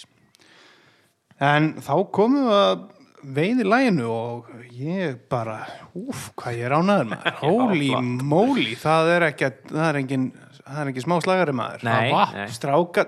En 1.37 1.67
þá 1.85 1.91
komum 2.15 2.47
við 2.47 2.55
að 2.57 2.79
veiði 3.23 3.65
læginu 3.67 4.07
og 4.11 4.49
ég 4.75 5.17
bara, 5.31 5.59
úf, 5.95 6.29
hvað 6.39 6.57
ég 6.59 6.67
er 6.67 6.75
ánæður 6.77 7.11
maður. 7.13 7.37
Holy 7.43 7.91
moly, 8.23 8.73
það 8.79 9.11
er 9.15 9.27
ekki, 9.29 9.51
það 9.71 9.85
er 9.87 9.99
engin, 10.01 10.25
það 10.59 10.81
er 10.83 10.91
engin 10.91 11.05
smá 11.05 11.15
slagari 11.23 11.55
maður. 11.59 11.85
nei, 11.87 12.09
vatn. 12.13 12.39
nei. 12.41 12.55
Stráka, 12.57 13.05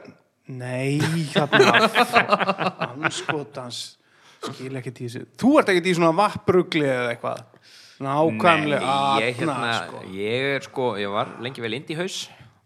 nei, 0.48 1.26
þarna, 1.34 1.90
anskotans, 2.96 3.82
skil 4.46 4.72
ekki 4.80 4.94
í 4.94 4.98
þessu. 5.04 5.26
Þú 5.42 5.52
ert 5.62 5.74
ekki 5.74 5.92
í 5.92 5.98
svona 5.98 6.14
vapprugli 6.18 6.86
eða 6.88 7.12
eitthvað. 7.16 7.44
Nákvæmlega, 8.06 8.80
Nei, 8.84 9.22
ég, 9.24 9.38
hérna, 9.40 9.74
sko. 9.86 10.00
ég 10.12 10.50
er 10.58 10.66
sko, 10.66 10.88
ég 11.00 11.14
var 11.14 11.30
lengi 11.44 11.64
vel 11.64 11.78
indi 11.78 11.96
í 11.96 12.00
haus 12.02 12.26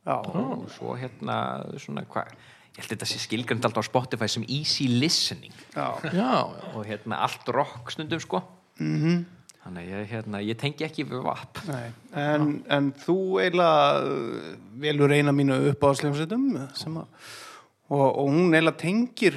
og 0.09 0.63
svo 0.73 0.95
hérna 0.97 1.35
svona 1.77 2.01
hvað, 2.09 2.31
ég 2.79 2.85
held 2.85 2.93
þetta 2.95 3.09
sé 3.09 3.19
skilgrönd 3.19 3.65
alltaf 3.67 3.83
á 3.83 3.89
Spotify 3.89 4.29
sem 4.31 4.45
easy 4.47 4.87
listening. 4.87 5.51
Já, 5.75 5.99
já, 6.07 6.13
já, 6.15 6.71
og 6.73 6.87
hérna 6.87 7.19
allt 7.25 7.51
rock 7.51 7.91
stundum 7.91 8.23
sko. 8.23 8.41
Mhm. 8.79 9.25
þannig 9.59 9.83
að 9.83 9.89
ég, 9.91 10.05
hérna, 10.07 10.39
ég 10.39 10.55
tengi 10.57 10.85
ekki 10.85 11.03
við 11.03 11.19
vapp 11.25 11.59
Nei, 11.67 11.89
en, 12.15 12.63
en 12.71 12.85
þú 12.95 13.17
eiginlega 13.43 13.97
uh, 14.07 14.53
velur 14.79 15.11
eina 15.11 15.33
mínu 15.35 15.57
uppáðsljómsveitum 15.73 16.45
sem 16.79 16.95
að 16.95 17.09
og, 17.89 18.05
og 18.07 18.29
hún 18.29 18.55
eiginlega 18.55 18.79
tengir 18.79 19.35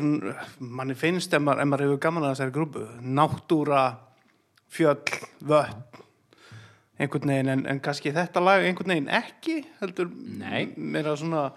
manni 0.62 0.94
finnst 0.94 1.34
ef 1.34 1.42
maður, 1.42 1.66
maður 1.72 1.84
hefur 1.88 2.00
gaman 2.06 2.28
að 2.28 2.36
þessari 2.36 2.54
grúpu 2.54 2.84
náttúra, 3.02 3.82
fjöll 4.70 5.02
vötn 5.42 5.82
einhvern 7.02 7.34
veginn, 7.34 7.52
en, 7.56 7.66
en 7.66 7.82
kannski 7.82 8.14
þetta 8.14 8.44
lag 8.46 8.62
einhvern 8.62 8.94
veginn 8.94 9.10
ekki, 9.10 9.58
heldur 9.80 10.10
Nei. 10.14 10.68
meira 10.76 11.16
svona 11.18 11.48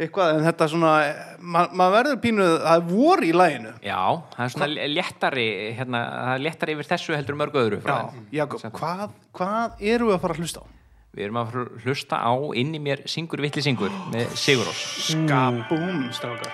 eitthvað, 0.00 0.32
en 0.36 0.46
þetta 0.48 0.68
svona 0.72 0.92
ma 1.40 1.62
maður 1.76 1.94
verður 1.96 2.18
pínuð, 2.24 2.52
það 2.64 2.74
er 2.76 2.84
vor 2.88 3.22
í 3.24 3.30
laginu. 3.36 3.72
Já, 3.84 4.00
það 4.34 4.44
er 4.44 4.52
svona 4.54 4.88
léttari 4.96 5.46
hérna, 5.78 6.02
það 6.16 6.34
er 6.34 6.44
léttari 6.46 6.76
yfir 6.76 6.88
þessu 6.90 7.16
heldur 7.16 7.36
en 7.36 7.40
mörg 7.42 7.58
öðru 7.62 7.80
frá 7.84 7.96
Já. 7.96 8.22
Jakob, 8.40 8.64
hvað, 8.78 9.04
hvað 9.36 9.84
eru 9.92 10.10
við 10.10 10.16
að 10.16 10.22
fara 10.24 10.36
að 10.36 10.42
hlusta 10.44 10.64
á? 10.64 10.66
Við 11.10 11.24
erum 11.26 11.40
að 11.40 11.50
fara 11.50 11.62
að 11.66 11.84
hlusta 11.84 12.18
á 12.22 12.32
inni 12.62 12.80
mér 12.82 13.04
syngur 13.10 13.42
villi 13.42 13.64
syngur 13.66 13.94
með 14.12 14.34
Sigurós 14.38 14.82
Skabúm, 15.10 16.04
strákar. 16.14 16.52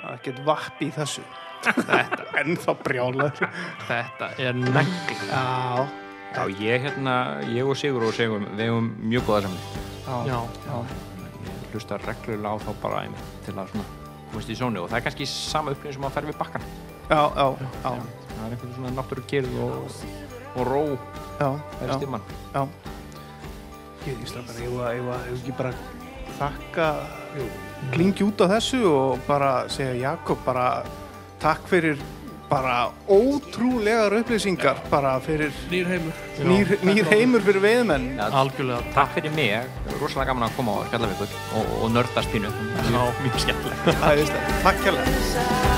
Það 0.00 0.06
er 0.10 0.18
ekkert 0.18 0.40
vapp 0.48 0.80
í 0.84 0.88
þessu. 0.94 1.24
Þetta 1.64 2.08
er 2.08 2.40
ennþá 2.42 2.74
brjálaður. 2.84 3.46
Þetta 3.88 4.30
er 4.40 4.58
negli 4.58 5.18
Já, 5.30 5.86
Já, 6.34 6.42
ég 6.58 6.88
hérna, 6.88 7.16
ég 7.52 7.68
og 7.68 7.78
Sigurós 7.78 8.18
eigum, 8.20 8.48
við 8.56 8.66
eigum 8.66 8.92
mjög 9.06 9.28
góða 9.28 9.44
samni 9.46 9.84
já, 10.28 10.40
Ég 10.66 11.13
hlusta 11.74 11.98
reglulega 12.04 12.54
á 12.54 12.56
þá 12.64 12.72
bara 12.82 13.04
einmitt 13.04 13.38
til 13.46 13.54
að 13.58 13.72
svona 13.72 13.86
komast 14.30 14.50
í 14.50 14.58
sónu 14.58 14.84
og 14.84 14.90
það 14.90 14.98
er 14.98 15.06
kannski 15.08 15.28
sama 15.30 15.74
upplýðin 15.74 15.98
sem 15.98 16.06
að 16.08 16.16
ferði 16.16 16.32
við 16.32 16.38
bakkan 16.40 16.64
já, 17.10 17.20
já, 17.20 17.46
já, 17.60 17.90
það 17.90 18.46
er 18.46 18.56
einhvern 18.56 18.74
svona 18.78 18.94
náttúru 18.96 19.26
kyrð 19.30 19.60
og, 19.66 20.00
og 20.54 20.70
ró 20.70 20.82
já, 20.88 21.50
það 21.50 21.84
er 21.84 21.92
já, 21.92 21.96
stimman 21.98 22.26
já. 22.54 22.64
Ég 24.04 24.18
var, 24.20 24.58
ég 24.60 24.72
var, 24.76 24.90
ég 24.94 25.04
var 25.08 25.22
ekki 25.32 25.54
bara 25.56 25.70
þakka 26.38 26.88
klingi 27.94 28.26
út 28.26 28.42
á 28.44 28.46
þessu 28.56 28.82
og 28.88 29.22
bara 29.28 29.52
segja 29.72 29.94
Jakob 30.10 30.42
bara 30.44 30.66
takk 31.42 31.64
fyrir 31.70 32.00
bara 32.48 32.90
ótrúlegar 33.08 34.12
upplýsingar 34.20 34.76
bara 34.90 35.16
fyrir 35.24 35.52
Nýr 35.70 35.88
heimur 35.88 36.12
nýr, 36.44 36.74
nýr 36.84 37.08
heimur 37.10 37.44
fyrir 37.46 37.62
veiðmenn 37.64 38.20
algjörlega. 38.26 38.82
Takk 38.96 39.16
fyrir 39.18 39.34
mig, 39.36 39.54
rosalega 40.00 40.32
gaman 40.32 40.48
að 40.48 40.56
koma 40.58 40.78
á 40.78 40.86
Skjallavíkur 40.90 41.38
og, 41.58 41.74
og 41.80 41.94
nördast 41.94 42.34
pínu. 42.34 42.52
Mjög, 42.90 43.22
Æðislegt. 44.10 44.54
takk 44.64 44.78
hérlega 44.86 45.74